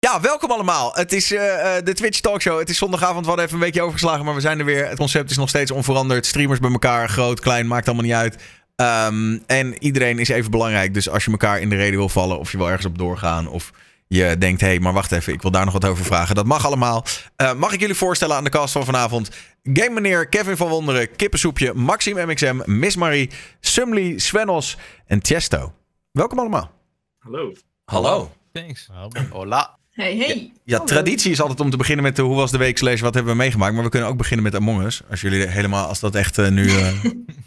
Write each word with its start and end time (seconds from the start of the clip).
Ja, 0.00 0.20
welkom 0.20 0.50
allemaal. 0.50 0.94
Het 0.94 1.12
is 1.12 1.32
uh, 1.32 1.40
de 1.84 1.92
Twitch 1.94 2.20
Talkshow. 2.20 2.58
Het 2.58 2.68
is 2.68 2.78
zondagavond, 2.78 3.20
we 3.20 3.26
hadden 3.26 3.44
even 3.44 3.56
een 3.56 3.64
weekje 3.64 3.82
overgeslagen, 3.82 4.24
maar 4.24 4.34
we 4.34 4.40
zijn 4.40 4.58
er 4.58 4.64
weer. 4.64 4.88
Het 4.88 4.98
concept 4.98 5.30
is 5.30 5.36
nog 5.36 5.48
steeds 5.48 5.70
onveranderd. 5.70 6.26
Streamers 6.26 6.60
bij 6.60 6.70
elkaar, 6.70 7.08
groot, 7.08 7.40
klein, 7.40 7.66
maakt 7.66 7.86
allemaal 7.86 8.04
niet 8.04 8.14
uit. 8.14 8.34
Um, 8.76 9.42
en 9.46 9.82
iedereen 9.82 10.18
is 10.18 10.28
even 10.28 10.50
belangrijk. 10.50 10.94
Dus 10.94 11.08
als 11.08 11.24
je 11.24 11.30
elkaar 11.30 11.60
in 11.60 11.68
de 11.68 11.76
reden 11.76 11.98
wil 11.98 12.08
vallen, 12.08 12.38
of 12.38 12.50
je 12.50 12.56
wil 12.56 12.66
ergens 12.66 12.86
op 12.86 12.98
doorgaan, 12.98 13.48
of 13.48 13.70
je 14.06 14.38
denkt, 14.38 14.60
hé, 14.60 14.66
hey, 14.66 14.78
maar 14.78 14.92
wacht 14.92 15.12
even, 15.12 15.32
ik 15.32 15.42
wil 15.42 15.50
daar 15.50 15.64
nog 15.64 15.72
wat 15.72 15.84
over 15.84 16.04
vragen. 16.04 16.34
Dat 16.34 16.46
mag 16.46 16.66
allemaal. 16.66 17.04
Uh, 17.42 17.54
mag 17.54 17.72
ik 17.72 17.80
jullie 17.80 17.94
voorstellen 17.94 18.36
aan 18.36 18.44
de 18.44 18.50
cast 18.50 18.72
van 18.72 18.84
vanavond? 18.84 19.30
Game 19.62 19.90
Meneer, 19.90 20.28
Kevin 20.28 20.56
van 20.56 20.68
Wonderen, 20.68 21.16
Kippensoepje, 21.16 21.74
Maxime 21.74 22.26
MXM, 22.26 22.60
Miss 22.64 22.96
Marie, 22.96 23.30
Sumly, 23.60 24.18
Svenos 24.18 24.76
en 25.06 25.20
Tiesto. 25.20 25.72
Welkom 26.12 26.38
allemaal. 26.38 26.70
Hallo. 27.18 27.52
Hallo. 27.84 28.30
Thanks. 28.52 28.88
Hola. 29.30 29.78
Hey, 29.98 30.16
hey. 30.16 30.52
Ja, 30.64 30.78
traditie 30.78 31.30
is 31.30 31.40
altijd 31.40 31.60
om 31.60 31.70
te 31.70 31.76
beginnen 31.76 32.04
met 32.04 32.16
de 32.16 32.22
hoe 32.22 32.36
was 32.36 32.50
de 32.50 32.58
week 32.58 32.78
slash 32.78 33.00
wat 33.00 33.14
hebben 33.14 33.32
we 33.32 33.38
meegemaakt. 33.38 33.74
Maar 33.74 33.82
we 33.82 33.88
kunnen 33.90 34.08
ook 34.08 34.16
beginnen 34.16 34.44
met 34.44 34.54
Among 34.54 34.82
Us. 34.82 35.02
Als 35.10 35.20
jullie 35.20 35.46
helemaal, 35.46 35.86
als 35.86 36.00
dat 36.00 36.14
echt 36.14 36.38
uh, 36.38 36.48
nu, 36.48 36.64
uh, 36.64 37.04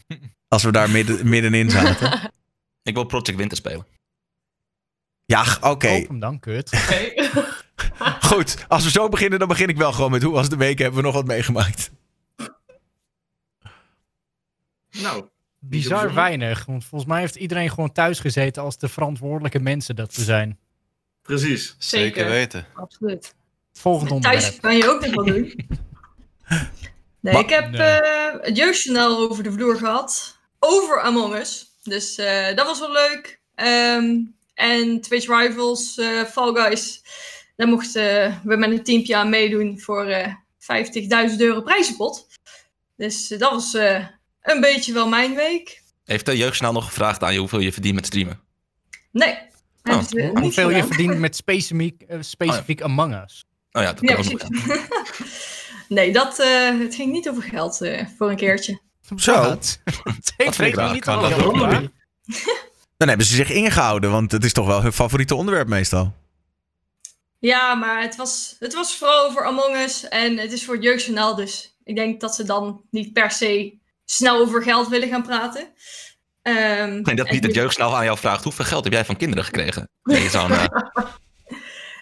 als 0.48 0.64
we 0.64 0.72
daar 0.72 0.90
midden, 0.90 1.30
middenin 1.30 1.70
zaten. 1.70 2.32
Ik 2.84 2.94
wil 2.94 3.04
Project 3.04 3.36
Winter 3.38 3.58
spelen. 3.58 3.86
Ja, 5.26 5.42
oké. 5.56 5.68
Okay. 5.68 6.02
Open 6.02 6.20
dan, 6.20 6.40
kut. 6.40 6.72
Okay. 6.74 7.30
Goed, 8.30 8.66
als 8.68 8.84
we 8.84 8.90
zo 8.90 9.10
beginnen, 9.10 9.40
dan 9.40 9.48
begin 9.48 9.68
ik 9.68 9.78
wel 9.78 9.92
gewoon 9.92 10.12
met 10.12 10.24
hoe 10.24 10.34
was 10.34 10.50
de 10.50 10.58
week, 10.58 10.80
hebben 10.80 11.00
we 11.00 11.06
nog 11.06 11.16
wat 11.16 11.26
meegemaakt. 11.26 11.92
Nou, 15.02 15.26
Bizar 15.60 16.14
weinig, 16.14 16.66
want 16.66 16.86
volgens 16.86 17.12
mij 17.12 17.20
heeft 17.20 17.36
iedereen 17.36 17.70
gewoon 17.70 17.92
thuis 17.92 18.20
gezeten 18.20 18.64
als 18.64 18.78
de 18.78 18.88
verantwoordelijke 18.88 19.60
mensen 19.60 19.96
dat 19.96 20.16
we 20.16 20.24
zijn. 20.24 20.60
Precies. 21.38 21.76
Zeker 21.78 22.30
weten. 22.30 22.66
Absoluut. 22.74 23.34
Volgende 23.74 24.14
onderwerp. 24.14 24.44
Thuis 24.44 24.60
kan 24.60 24.78
je 24.78 24.90
ook 24.90 25.06
nog 25.06 25.16
wel 25.16 25.26
doen. 25.26 25.54
Nee, 27.20 27.38
ik 27.38 27.50
heb 27.50 27.70
Nee. 27.70 27.82
eh, 27.82 28.42
het 28.42 28.58
jeugdjournaal 28.58 29.18
over 29.18 29.44
de 29.44 29.52
vloer 29.52 29.76
gehad. 29.78 30.38
Over 30.60 31.02
Among 31.02 31.36
Us. 31.36 31.66
Dus 31.84 32.16
eh, 32.18 32.56
dat 32.56 32.66
was 32.66 32.80
wel 32.80 32.92
leuk. 32.92 33.40
Ehm, 33.56 34.16
en 34.54 35.02
Twitch 35.02 35.28
Rivals, 35.28 35.98
eh, 35.98 36.24
Fall 36.24 36.54
Guys. 36.54 37.02
Daar 37.56 37.68
mochten 37.68 38.42
we 38.44 38.56
met 38.56 38.72
een 38.72 38.84
teampje 38.84 39.16
aan 39.16 39.30
meedoen 39.30 39.80
voor 39.80 40.06
eh 40.06 40.34
50.000 41.32 41.42
euro 41.42 41.62
prijzenpot. 41.62 42.28
Dus 42.98 43.28
dat 43.28 43.52
was 43.52 43.74
eh, 43.74 44.06
een 44.42 44.62
beetje 44.62 44.94
wel 44.94 45.08
mijn 45.08 45.36
week. 45.36 45.82
Heeft 46.06 46.26
de 46.26 46.38
jeugdsnel 46.38 46.72
nog 46.72 46.86
gevraagd 46.86 47.24
aan 47.24 47.34
je 47.34 47.40
hoeveel 47.40 47.60
je 47.60 47.72
verdient 47.74 47.96
met 47.96 48.06
streamen? 48.06 48.40
Nee. 49.12 49.38
Hebben 49.82 50.06
ze 50.06 50.16
niet 50.16 50.40
Hoeveel 50.40 50.70
je 50.70 50.84
verdient 50.84 51.18
met 51.20 51.36
specifiek, 51.36 52.02
eh, 52.02 52.18
specifiek 52.22 52.82
Among 52.82 53.24
Us. 53.24 53.46
Oh 53.72 53.82
ja, 53.82 53.94
dat 53.94 54.10
Ja, 54.10 54.16
kan 54.16 54.26
ook 54.34 54.40
nog. 54.42 54.50
nee, 55.88 56.14
dat, 56.14 56.40
eh, 56.40 56.80
het 56.80 56.96
ging 56.96 57.12
niet 57.12 57.30
over 57.30 57.44
geld 57.44 57.82
eh, 57.82 58.06
voor 58.18 58.30
een 58.30 58.36
keertje. 58.36 58.80
Zo. 59.18 59.34
Wat? 59.42 59.80
Dat 60.04 60.16
Ik 60.16 60.34
vind 60.38 60.50
ik 60.54 60.56
weet 60.58 60.76
raar. 60.76 60.94
niet 60.94 61.04
Kan 61.04 61.20
wat 61.20 61.30
dat 61.30 61.40
je 61.40 61.46
ook 61.46 61.56
hoort. 61.58 61.80
niet. 61.82 61.92
Dan 62.98 63.08
hebben 63.08 63.26
ze 63.28 63.36
zich 63.36 63.50
ingehouden, 63.50 64.12
want 64.12 64.32
het 64.32 64.44
is 64.44 64.54
toch 64.54 64.66
wel 64.68 64.82
hun 64.82 64.94
favoriete 64.94 65.36
onderwerp 65.36 65.68
meestal. 65.68 66.14
Ja, 67.40 67.76
maar 67.76 68.02
het 68.02 68.16
was, 68.16 68.56
het 68.60 68.74
was 68.74 68.96
vooral 68.98 69.26
over 69.26 69.46
Among 69.46 69.76
Us 69.76 70.08
en 70.10 70.38
het 70.38 70.52
is 70.52 70.66
voor 70.66 70.74
het 70.76 70.84
jeugdjournaal, 70.84 71.36
dus 71.36 71.76
ik 71.84 71.96
denk 71.96 72.22
dat 72.22 72.36
ze 72.36 72.44
dan 72.44 72.82
niet 72.92 73.14
per 73.14 73.32
se 73.32 73.80
snel 74.06 74.38
over 74.38 74.64
geld 74.64 74.88
willen 74.88 75.10
gaan 75.10 75.24
praten. 75.24 75.68
Ehm, 76.42 77.04
denk 77.04 77.18
dat 77.18 77.30
niet 77.30 77.44
het 77.44 77.56
jeugdsnel 77.56 77.98
aan 77.98 78.04
jou 78.04 78.18
vraagt. 78.18 78.44
Hoeveel 78.44 78.66
geld 78.66 78.84
heb 78.84 78.94
jij 78.94 79.06
van 79.06 79.18
kinderen 79.18 79.44
gekregen? 79.46 79.90
Nee, 80.04 80.30
zo'n, 80.30 80.52
eh, 80.52 80.66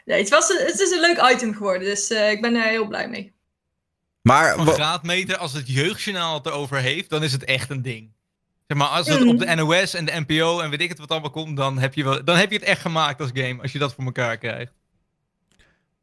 Nee, 0.06 0.20
het, 0.20 0.30
was 0.30 0.50
een, 0.50 0.66
het 0.66 0.80
is 0.80 0.92
een 0.92 1.00
leuk 1.00 1.32
item 1.34 1.54
geworden, 1.54 1.88
dus 1.88 2.10
eh, 2.10 2.32
ik 2.32 2.42
ben 2.42 2.56
er 2.56 2.64
heel 2.68 2.88
blij 2.88 3.10
mee. 3.10 3.34
Maar 4.22 4.58
graadmeter, 4.60 5.38
als 5.38 5.54
het 5.54 5.68
jeugdjournaal 5.74 6.34
het 6.38 6.46
erover 6.46 6.78
heeft, 6.78 7.10
dan 7.10 7.24
is 7.24 7.32
het 7.32 7.44
echt 7.44 7.70
een 7.70 7.82
ding. 7.82 8.12
Zeg 8.68 8.78
maar, 8.78 8.88
als 8.88 9.08
het 9.08 9.20
Mm. 9.20 9.30
op 9.30 9.40
de 9.40 9.56
NOS 9.56 9.94
en 9.94 10.06
de 10.06 10.24
NPO 10.28 10.60
en 10.60 10.70
weet 10.70 10.82
ik 10.82 10.90
het 10.90 10.98
wat 11.00 11.12
allemaal 11.12 11.30
komt, 11.30 11.58
dan 11.58 11.78
heb 11.80 11.94
je, 11.94 12.04
wel, 12.04 12.24
dan 12.24 12.38
heb 12.38 12.52
je 12.52 12.58
het 12.58 12.66
echt 12.68 12.82
gemaakt 12.82 13.22
als 13.22 13.30
game, 13.34 13.62
als 13.62 13.72
je 13.72 13.80
dat 13.80 13.94
voor 13.94 14.04
elkaar 14.06 14.38
krijgt. 14.38 14.72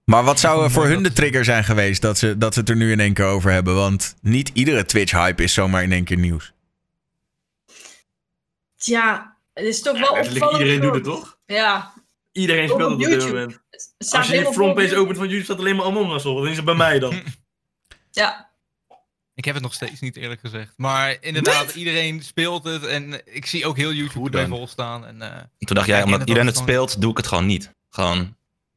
Maar 0.05 0.25
wat 0.25 0.41
zou 0.41 0.65
er 0.65 0.71
voor 0.71 0.87
hun 0.87 1.03
de 1.03 1.13
trigger 1.13 1.45
zijn 1.45 1.65
geweest 1.65 2.03
dat 2.03 2.19
ze, 2.19 2.39
dat 2.39 2.55
ze 2.55 2.61
het 2.61 2.69
er 2.69 2.77
nu 2.77 2.93
in 2.93 3.01
één 3.01 3.13
keer 3.13 3.25
over 3.25 3.51
hebben? 3.51 3.75
Want 3.75 4.15
niet 4.21 4.51
iedere 4.53 4.85
Twitch-hype 4.85 5.43
is 5.43 5.53
zomaar 5.55 5.83
in 5.83 5.93
één 5.93 6.05
keer 6.05 6.19
nieuws. 6.19 6.53
Tja, 8.87 9.37
het 9.55 9.65
is 9.65 9.83
toch 9.83 9.99
wel 9.99 10.19
opvallend. 10.19 10.59
iedereen 10.59 10.81
doet 10.81 10.95
het 10.95 11.05
toch? 11.05 11.39
Ja, 11.47 11.93
Iedereen 12.33 12.69
speelt 12.69 12.93
op 12.93 12.99
het 12.99 13.07
op 13.07 13.13
dit 13.13 13.23
YouTube. 13.23 13.39
moment. 13.39 13.61
Als 13.99 14.11
je 14.11 14.21
die 14.21 14.31
helemaal 14.31 14.53
frontpage 14.53 14.97
opent 14.97 15.17
van 15.17 15.27
YouTube 15.27 15.45
staat 15.45 15.59
alleen 15.59 15.77
maar 15.77 15.85
Among 15.87 16.13
Us 16.15 16.25
op. 16.25 16.37
Dan 16.37 16.49
is 16.49 16.57
het 16.57 16.65
bij 16.65 16.75
mij 16.75 16.99
dan. 16.99 17.21
Ja, 18.11 18.51
Ik 19.35 19.45
heb 19.45 19.55
het 19.55 19.63
nog 19.63 19.75
steeds 19.75 20.01
niet 20.01 20.17
eerlijk 20.17 20.41
gezegd. 20.41 20.73
Maar 20.77 21.17
inderdaad, 21.21 21.75
iedereen 21.75 22.23
speelt 22.23 22.65
het 22.65 22.87
en 22.87 23.23
ik 23.35 23.47
zie 23.47 23.67
ook 23.67 23.77
heel 23.77 23.93
YouTube 23.93 24.19
Hoe 24.19 24.27
erbij 24.27 24.47
vol 24.47 24.67
staan. 24.67 25.07
En, 25.07 25.23
eh, 25.23 25.43
toen 25.59 25.77
dacht 25.77 25.87
jij, 25.87 25.97
Ja, 25.99 26.05
omdat 26.05 26.13
en 26.13 26.19
dat 26.19 26.29
iedereen 26.29 26.47
het 26.47 26.57
speelt, 26.57 27.01
doe 27.01 27.11
ik 27.11 27.17
het 27.17 27.27
gewoon 27.27 27.47
niet. 27.47 27.71
Gewoon, 27.91 28.37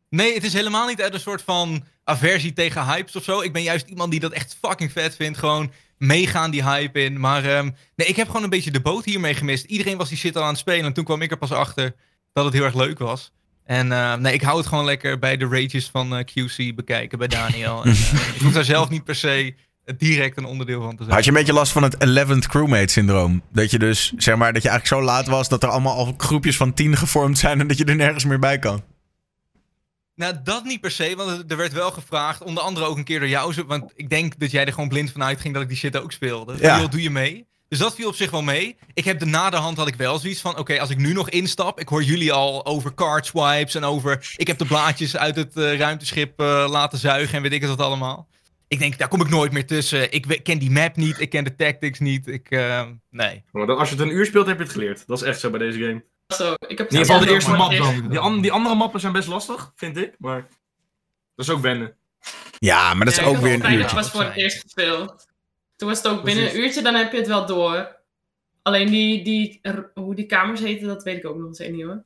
Nee, 0.09 0.33
het 0.33 0.43
is 0.43 0.53
helemaal 0.53 0.87
niet 0.87 1.01
uit 1.01 1.13
een 1.13 1.19
soort 1.19 1.41
van 1.41 1.83
aversie 2.03 2.53
tegen 2.53 2.85
hypes 2.85 3.15
of 3.15 3.23
zo. 3.23 3.41
Ik 3.41 3.53
ben 3.53 3.63
juist 3.63 3.87
iemand 3.87 4.11
die 4.11 4.19
dat 4.19 4.31
echt 4.31 4.57
fucking 4.61 4.91
vet 4.91 5.15
vindt. 5.15 5.37
Gewoon 5.37 5.71
meegaan 5.99 6.51
die 6.51 6.63
hype 6.63 7.03
in. 7.03 7.19
Maar 7.19 7.45
ehm, 7.45 7.69
nee, 7.95 8.07
ik 8.07 8.15
heb 8.15 8.27
gewoon 8.27 8.43
een 8.43 8.49
beetje 8.49 8.71
de 8.71 8.81
boot 8.81 9.05
hiermee 9.05 9.33
gemist. 9.33 9.65
Iedereen 9.65 9.97
was 9.97 10.09
die 10.09 10.17
shit 10.17 10.35
al 10.35 10.43
aan 10.43 10.49
het 10.49 10.57
spelen. 10.57 10.85
En 10.85 10.93
toen 10.93 11.03
kwam 11.03 11.21
ik 11.21 11.31
er 11.31 11.37
pas 11.37 11.51
achter 11.51 11.95
dat 12.33 12.45
het 12.45 12.53
heel 12.53 12.63
erg 12.63 12.75
leuk 12.75 12.99
was. 12.99 13.31
En 13.65 13.91
eh, 13.91 14.15
nee, 14.15 14.33
ik 14.33 14.41
hou 14.41 14.57
het 14.57 14.67
gewoon 14.67 14.85
lekker 14.85 15.19
bij 15.19 15.37
de 15.37 15.47
rages 15.47 15.89
van 15.89 16.15
eh, 16.15 16.23
QC 16.25 16.75
bekijken 16.75 17.17
bij 17.17 17.27
Daniel. 17.27 17.83
En, 17.83 17.91
eh, 17.91 18.35
ik 18.35 18.41
hoef 18.41 18.53
daar 18.53 18.63
zelf 18.63 18.89
niet 18.89 19.03
per 19.03 19.15
se 19.15 19.55
direct 19.97 20.37
een 20.37 20.45
onderdeel 20.45 20.81
van 20.81 20.95
te 20.95 21.03
zijn. 21.03 21.15
Had 21.15 21.23
je 21.23 21.29
een 21.29 21.37
beetje 21.37 21.53
last 21.53 21.71
van 21.71 21.83
het 21.83 21.95
11th 21.95 22.47
crewmate 22.47 22.91
syndroom? 22.91 23.41
Dat 23.51 23.71
je 23.71 23.79
dus, 23.79 24.13
zeg 24.17 24.35
maar, 24.35 24.53
dat 24.53 24.63
je 24.63 24.69
eigenlijk 24.69 25.01
zo 25.01 25.11
laat 25.11 25.27
was 25.27 25.49
dat 25.49 25.63
er 25.63 25.69
allemaal 25.69 25.95
al 25.95 26.13
groepjes 26.17 26.57
van 26.57 26.73
10 26.73 26.97
gevormd 26.97 27.37
zijn 27.37 27.59
en 27.59 27.67
dat 27.67 27.77
je 27.77 27.85
er 27.85 27.95
nergens 27.95 28.25
meer 28.25 28.39
bij 28.39 28.59
kan. 28.59 28.83
Nou, 30.19 30.35
dat 30.43 30.63
niet 30.63 30.81
per 30.81 30.91
se, 30.91 31.15
want 31.15 31.51
er 31.51 31.57
werd 31.57 31.73
wel 31.73 31.91
gevraagd, 31.91 32.43
onder 32.43 32.63
andere 32.63 32.85
ook 32.85 32.97
een 32.97 33.03
keer 33.03 33.19
door 33.19 33.27
jou, 33.27 33.63
want 33.67 33.91
ik 33.95 34.09
denk 34.09 34.39
dat 34.39 34.51
jij 34.51 34.65
er 34.65 34.73
gewoon 34.73 34.89
blind 34.89 35.11
van 35.11 35.23
uitging 35.23 35.53
dat 35.53 35.63
ik 35.63 35.67
die 35.69 35.77
shit 35.77 35.97
ook 35.97 36.11
speelde. 36.11 36.55
Ja. 36.59 36.87
doe 36.87 37.01
je 37.01 37.09
mee? 37.09 37.47
Dus 37.67 37.79
dat 37.79 37.95
viel 37.95 38.07
op 38.07 38.15
zich 38.15 38.31
wel 38.31 38.41
mee. 38.41 38.77
Ik 38.93 39.05
heb 39.05 39.19
de 39.19 39.25
naderhand 39.25 39.77
had 39.77 39.87
ik 39.87 39.95
wel 39.95 40.19
zoiets 40.19 40.41
van, 40.41 40.57
oké, 40.57 40.79
als 40.79 40.89
ik 40.89 40.97
nu 40.97 41.13
nog 41.13 41.29
instap, 41.29 41.79
ik 41.79 41.87
hoor 41.87 42.03
jullie 42.03 42.31
al 42.31 42.65
over 42.65 42.93
card 42.93 43.25
swipes 43.25 43.75
en 43.75 43.83
over, 43.83 44.33
ik 44.37 44.47
heb 44.47 44.57
de 44.57 44.65
blaadjes 44.65 45.17
uit 45.17 45.35
het 45.35 45.57
eh, 45.57 45.77
ruimteschip 45.77 46.39
eh, 46.39 46.67
laten 46.69 46.97
zuigen 46.97 47.35
en 47.35 47.41
weet 47.41 47.53
ik 47.53 47.61
het 47.61 47.69
wat 47.69 47.81
allemaal. 47.81 48.27
Ik 48.67 48.79
denk, 48.79 48.97
daar 48.97 49.07
kom 49.07 49.21
ik 49.21 49.29
nooit 49.29 49.51
meer 49.51 49.65
tussen. 49.65 50.11
Ik 50.11 50.39
ken 50.43 50.59
die 50.59 50.71
map 50.71 50.95
niet, 50.95 51.19
ik 51.19 51.29
ken 51.29 51.43
de 51.43 51.55
tactics 51.55 51.99
niet. 51.99 52.27
Ik, 52.27 52.49
eh, 52.49 52.87
nee. 53.09 53.43
Maar 53.51 53.67
dan, 53.67 53.77
als 53.77 53.89
je 53.89 53.95
het 53.95 54.03
een 54.03 54.13
uur 54.13 54.25
speelt, 54.25 54.47
heb 54.47 54.57
je 54.57 54.63
het 54.63 54.71
geleerd. 54.71 55.03
Dat 55.07 55.21
is 55.21 55.27
echt 55.27 55.39
zo 55.39 55.49
bij 55.49 55.59
deze 55.59 55.79
game. 55.79 56.03
Zo, 56.35 56.53
ik 56.67 56.77
heb 56.77 56.91
In 56.91 56.97
ieder 56.97 57.05
geval 57.05 57.19
de 57.19 57.29
eerste 57.31 57.49
map 57.51 57.71
dan. 57.71 57.89
eerste- 57.91 58.07
Die, 58.07 58.19
an- 58.19 58.41
die 58.41 58.51
andere 58.51 58.75
mappen 58.75 58.99
zijn 58.99 59.13
best 59.13 59.27
lastig, 59.27 59.71
vind 59.75 59.97
ik. 59.97 60.15
Maar 60.17 60.41
dat 61.35 61.45
is 61.45 61.49
ook 61.49 61.61
wennen. 61.61 61.95
Ja, 62.59 62.93
maar 62.93 63.05
dat 63.05 63.13
is 63.13 63.19
Ja, 63.19 63.25
ik 63.25 63.29
ook 63.29 63.37
weer 63.41 63.51
het 63.51 63.59
een 63.59 63.65
fijn 63.65 63.79
uurtje. 63.79 63.95
pas 63.95 64.09
voor 64.11 64.23
het 64.23 64.35
eerst 64.35 64.61
gespeeld. 64.61 65.27
Toen 65.75 65.87
was 65.89 65.97
het 65.97 66.07
ook 66.07 66.23
binnen 66.23 66.43
Precies. 66.43 66.59
een 66.59 66.65
uurtje, 66.65 66.81
dan 66.81 66.93
heb 66.95 67.11
je 67.11 67.17
het 67.17 67.27
wel 67.27 67.45
door. 67.45 67.97
Alleen 68.61 68.87
die, 68.89 69.23
die, 69.23 69.61
hoe 69.93 70.15
die 70.15 70.25
kamers 70.25 70.59
heten, 70.59 70.87
dat 70.87 71.03
weet 71.03 71.17
ik 71.17 71.25
ook 71.25 71.37
nog 71.37 71.53
steeds 71.53 71.71
niet 71.75 71.85
hoor. 71.85 72.03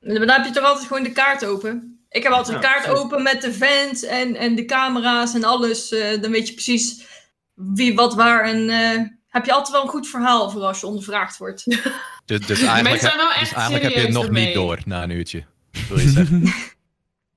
maar 0.00 0.14
dan 0.18 0.28
heb 0.28 0.44
je 0.44 0.50
toch 0.50 0.64
altijd 0.64 0.86
gewoon 0.86 1.02
de 1.02 1.12
kaart 1.12 1.44
open. 1.44 2.04
Ik 2.10 2.22
heb 2.22 2.32
altijd 2.32 2.62
Ja, 2.62 2.62
de 2.62 2.66
kaart 2.82 2.98
open 2.98 3.22
met 3.22 3.42
de 3.42 3.52
vents 3.52 4.02
en, 4.02 4.36
en 4.36 4.54
de 4.54 4.64
camera's 4.64 5.34
en 5.34 5.44
alles. 5.44 5.92
eh, 5.92 6.20
dan 6.22 6.30
weet 6.30 6.46
je 6.48 6.54
precies 6.54 7.06
wie, 7.54 7.94
wat, 7.94 8.14
waar. 8.14 8.44
En 8.44 8.68
eh, 8.70 9.00
heb 9.32 9.44
je 9.44 9.52
altijd 9.52 9.70
wel 9.70 9.82
een 9.82 9.88
goed 9.90 10.08
verhaal 10.08 10.50
voor 10.50 10.62
als 10.62 10.80
je 10.80 10.86
ondervraagd 10.86 11.38
wordt. 11.38 11.64
Dus, 12.24 12.38
dus 12.46 12.48
Mensen 12.48 12.66
eigenlijk, 12.68 13.00
zijn 13.02 13.16
wel 13.16 13.28
dus 13.28 13.52
eigenlijk 13.52 13.82
heb 13.84 13.92
je 13.92 14.00
het 14.00 14.10
nog 14.10 14.24
ermee. 14.24 14.44
niet 14.46 14.54
door 14.54 14.78
na 14.84 15.02
een 15.02 15.10
uurtje. 15.10 15.44
Wil 15.88 15.98
je 15.98 16.08
zeggen. 16.08 16.42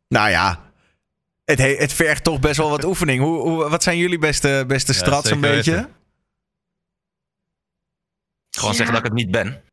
Nou 0.07 0.29
ja, 0.29 0.71
het, 1.45 1.57
he- 1.59 1.75
het 1.75 1.93
vergt 1.93 2.23
toch 2.23 2.39
best 2.39 2.57
wel 2.57 2.69
wat 2.69 2.83
oefening. 2.83 3.21
Hoe, 3.21 3.37
hoe, 3.41 3.69
wat 3.69 3.83
zijn 3.83 3.97
jullie 3.97 4.17
beste, 4.19 4.63
beste 4.67 4.91
Ja, 4.91 4.97
strats 4.97 5.29
een 5.29 5.39
beetje? 5.41 5.71
weten. 5.71 5.95
gewoon 8.49 8.71
Ja. 8.71 8.75
zeggen 8.75 8.95
dat 8.95 9.05
ik 9.05 9.09
het 9.11 9.19
niet 9.19 9.31
ben. 9.31 9.63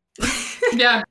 Ja, 0.77 1.05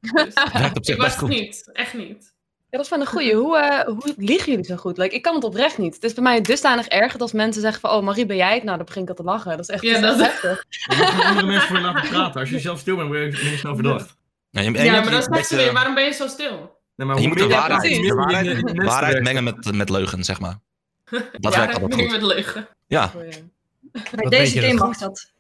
op 0.75 0.85
zich 0.85 0.95
ik 0.95 1.01
was 1.01 1.07
best 1.07 1.11
het 1.11 1.15
goed. 1.19 1.29
niet. 1.29 1.71
Echt 1.73 1.95
niet. 1.95 2.32
Ja, 2.73 2.79
dat 2.79 2.87
is 2.87 2.93
wel 2.97 3.01
een 3.01 3.07
goeie. 3.13 3.35
Hoe, 3.35 3.59
eh, 3.59 3.85
hoe 3.87 4.15
liegen 4.17 4.51
jullie 4.51 4.65
zo 4.65 4.77
goed? 4.77 4.97
Like, 4.97 5.15
ik 5.15 5.23
kan 5.23 5.35
het 5.35 5.45
oprecht 5.45 5.79
niet. 5.79 5.95
Het 5.95 6.05
is 6.05 6.13
bij 6.15 6.23
mij 6.23 6.41
dusdanig 6.41 6.87
erg 6.87 7.13
dat 7.13 7.21
als 7.21 7.33
mensen 7.33 7.63
zeggen 7.63 7.81
van... 7.81 7.91
Oh, 7.91 8.03
Marie, 8.03 8.27
ben 8.27 8.37
jij 8.37 8.55
het? 8.55 8.63
Nou, 8.65 8.77
dan 8.77 8.87
begin 8.87 9.03
ik 9.03 9.09
al 9.09 9.15
te 9.15 9.23
lachen. 9.23 9.51
Dat 9.51 9.61
is 9.61 9.69
echt, 9.69 9.83
Ja, 9.83 10.01
dat 10.01 10.17
is 10.21 10.27
heftig. 10.27 10.65
Je 10.69 10.97
moet 10.97 11.07
gewoon 11.07 11.27
andere 11.27 11.47
mensen 11.47 11.69
voor 11.69 11.77
je 11.77 11.83
laten 11.83 12.09
praten. 12.09 12.41
Als 12.41 12.51
je 12.51 12.59
zelf 12.59 12.79
stil 12.79 12.97
bent, 12.97 13.09
word 13.09 13.39
je 13.41 13.51
je 13.51 13.57
snel 13.57 13.75
verdacht. 13.75 14.17
Ja, 14.51 14.61
je, 14.61 14.71
Ja, 14.85 15.01
maar 15.01 15.11
dan 15.11 15.23
zegt 15.23 15.47
ze 15.49 15.57
weer, 15.57 15.73
waarom 15.73 15.95
ben 15.95 16.05
je 16.05 16.13
zo 16.13 16.27
stil? 16.27 16.81
Nee, 16.97 17.07
maar 17.07 17.17
Je 17.17 17.21
hoe 17.21 17.29
moet 17.29 17.39
de 17.39 17.47
meer- 17.47 17.57
waarheid- 17.57 19.13
de 19.13 19.15
de 19.15 19.21
mengen 19.23 19.45
met, 19.45 19.73
met 19.75 19.89
leugen, 19.89 20.25
zeg 20.25 20.41
maar. 20.41 20.59
Dat 21.41 21.53
ja, 21.53 21.59
werkt 21.59 21.75
altijd 21.75 21.95
goed. 22.01 22.11
met 22.11 22.23
leugen. 22.23 22.69
Ja. 22.87 23.11
Bij 24.15 24.29
deze 24.29 24.61
game 24.61 24.77
dat 24.77 24.87
mag 24.89 24.99
dat. 24.99 25.32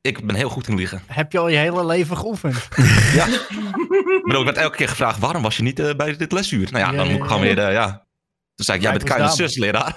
Ik 0.00 0.26
ben 0.26 0.36
heel 0.36 0.48
goed 0.48 0.68
in 0.68 0.76
liegen. 0.76 1.02
Heb 1.06 1.32
je 1.32 1.38
al 1.38 1.48
je 1.48 1.56
hele 1.56 1.86
leven 1.86 2.16
geoefend? 2.16 2.56
Ik 2.56 4.22
bedoel, 4.24 4.38
ik 4.40 4.44
werd 4.44 4.56
elke 4.56 4.76
keer 4.76 4.88
gevraagd, 4.88 5.18
waarom 5.18 5.42
was 5.42 5.56
je 5.56 5.62
niet 5.62 5.78
eh, 5.78 5.94
bij 5.94 6.16
dit 6.16 6.32
lesuur? 6.32 6.68
Nou 6.72 6.84
ja, 6.84 6.90
dan 6.92 6.94
Ja, 6.94 7.04
moet 7.04 7.12
ik 7.12 7.18
ja, 7.22 7.26
gewoon 7.26 7.46
ja. 7.46 7.54
weer, 7.54 7.64
eh, 7.64 7.72
ja. 7.72 8.04
Toen 8.54 8.64
zei 8.64 8.78
ik, 8.78 8.82
jij 8.84 8.92
bent 8.92 9.04
kleine 9.04 9.28
zus, 9.28 9.56
leraar. 9.56 9.96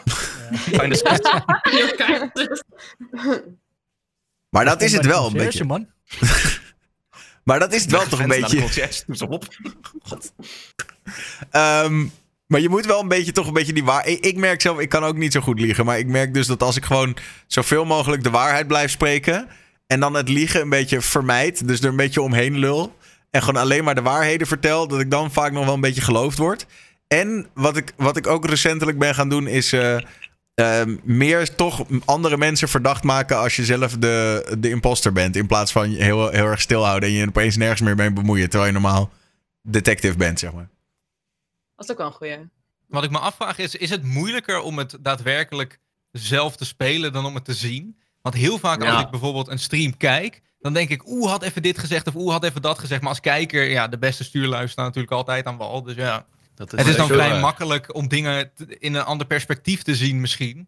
Kleine 0.72 0.96
zus. 0.96 1.20
Ja, 1.22 2.32
Maar 4.50 4.66
dat 4.66 4.82
is 4.82 4.94
het 4.94 5.06
wel 5.06 5.28
een 5.28 5.34
beetje. 5.34 5.64
man. 5.64 5.88
Maar 7.44 7.60
dat 7.60 7.74
is 7.74 7.82
het 7.82 7.92
wel 7.92 8.08
toch 8.08 8.20
een 8.20 8.28
beetje. 8.28 9.04
Doe 9.06 9.16
ze 9.16 9.28
op. 9.28 9.46
Ehm, 11.52 12.08
maar 12.48 12.60
je 12.60 12.70
moet 12.70 12.86
wel 12.86 13.02
een 13.02 13.08
beetje 13.08 13.32
toch 13.32 13.48
een 13.48 13.54
beetje 13.54 13.74
die 13.74 13.84
waar. 13.84 14.08
Ik, 14.08 14.26
ik 14.26 14.38
merk 14.38 14.62
zelf, 14.62 14.80
ik 14.80 14.90
kan 14.90 15.04
ook 15.04 15.18
niet 15.18 15.34
zo 15.34 15.42
goed 15.42 15.60
liegen. 15.60 15.86
Maar 15.86 16.00
ik 16.00 16.08
merk 16.08 16.34
dus 16.34 16.48
dat 16.48 16.64
als 16.64 16.76
ik 16.76 16.86
gewoon 16.86 17.18
zoveel 17.48 17.86
mogelijk 17.86 18.24
de 18.24 18.30
waarheid 18.30 18.68
blijf 18.68 18.92
spreken. 18.92 19.48
En 19.92 20.00
dan 20.00 20.14
het 20.14 20.30
liegen 20.30 20.62
een 20.62 20.70
beetje 20.70 21.02
vermijd. 21.02 21.68
Dus 21.68 21.82
er 21.82 21.90
een 21.90 21.96
beetje 21.96 22.22
omheen 22.22 22.58
lul. 22.58 22.96
En 23.30 23.44
gewoon 23.44 23.62
alleen 23.62 23.84
maar 23.84 23.96
de 23.96 24.02
waarheden 24.02 24.48
vertel. 24.48 24.88
Dat 24.88 25.00
ik 25.00 25.12
dan 25.12 25.32
vaak 25.32 25.52
nog 25.52 25.66
wel 25.66 25.74
een 25.74 25.82
beetje 25.82 26.02
geloofd 26.02 26.38
word. 26.38 26.66
En 27.08 27.48
wat 27.54 27.78
ik, 27.78 27.94
wat 27.98 28.18
ik 28.18 28.28
ook 28.28 28.46
recentelijk 28.46 29.00
ben 29.00 29.16
gaan 29.16 29.30
doen 29.30 29.48
is. 29.48 29.74
eh, 29.74 29.98
eh, 30.54 30.88
meer 31.04 31.56
toch 31.56 31.86
andere 32.06 32.38
mensen 32.38 32.70
verdacht 32.70 33.04
maken 33.04 33.38
als 33.38 33.56
je 33.56 33.66
zelf 33.66 33.98
de, 33.98 34.46
de 34.60 34.70
imposter 34.70 35.14
bent. 35.14 35.36
In 35.36 35.48
plaats 35.48 35.72
van 35.72 35.92
je 35.92 36.04
heel, 36.04 36.30
heel 36.30 36.46
erg 36.46 36.62
stilhouden 36.62 37.10
en 37.10 37.16
je 37.16 37.28
opeens 37.28 37.58
nergens 37.58 37.82
meer 37.82 37.96
mee 37.96 38.14
bemoeien. 38.14 38.50
Terwijl 38.50 38.74
je 38.74 38.80
normaal 38.80 39.10
detective 39.62 40.18
bent, 40.18 40.40
zeg 40.40 40.54
maar. 40.54 40.70
Dat 41.76 41.86
is 41.86 41.92
ook 41.92 41.98
wel 41.98 42.08
een 42.08 42.14
goeie. 42.14 42.50
Wat 42.88 43.04
ik 43.04 43.12
me 43.12 43.20
afvraag 43.20 43.58
is, 43.58 43.76
is 43.76 43.90
het 43.90 44.04
moeilijker 44.04 44.60
om 44.62 44.78
het 44.78 44.98
daadwerkelijk 45.02 45.80
zelf 46.12 46.56
te 46.56 46.66
spelen 46.66 47.14
dan 47.14 47.26
om 47.26 47.36
het 47.36 47.46
te 47.46 47.54
zien? 47.54 47.99
Want 48.22 48.36
heel 48.36 48.58
vaak 48.58 48.84
als 48.84 49.02
ik 49.02 49.10
bijvoorbeeld 49.10 49.48
een 49.48 49.60
stream 49.60 49.98
kijk, 49.98 50.42
dan 50.60 50.74
denk 50.74 50.90
ik, 50.90 51.08
oeh, 51.08 51.30
had 51.30 51.44
even 51.44 51.62
dit 51.62 51.78
gezegd 51.80 52.08
of 52.08 52.16
oeh, 52.16 52.32
had 52.32 52.44
even 52.44 52.62
dat 52.62 52.80
gezegd. 52.80 53.02
Maar 53.02 53.10
als 53.10 53.20
kijker, 53.20 53.70
ja, 53.70 53.88
de 53.88 53.98
beste 53.98 54.24
stuurlui 54.24 54.68
staan 54.68 54.86
natuurlijk 54.86 55.14
altijd 55.14 55.46
aan 55.46 55.58
wal. 55.58 55.84
Dus 55.84 55.96
ja, 55.96 56.26
Dat 56.56 56.72
het 56.72 56.88
is 56.88 56.96
dan 56.96 57.08
vrij 57.08 57.32
eh, 57.32 57.42
makkelijk 57.42 57.96
om 57.96 58.08
dingen 58.08 58.52
te- 58.56 58.78
in 58.80 58.94
een 58.96 59.04
ander 59.04 59.28
perspectief 59.28 59.82
te 59.82 59.96
zien 59.96 60.22
misschien. 60.22 60.68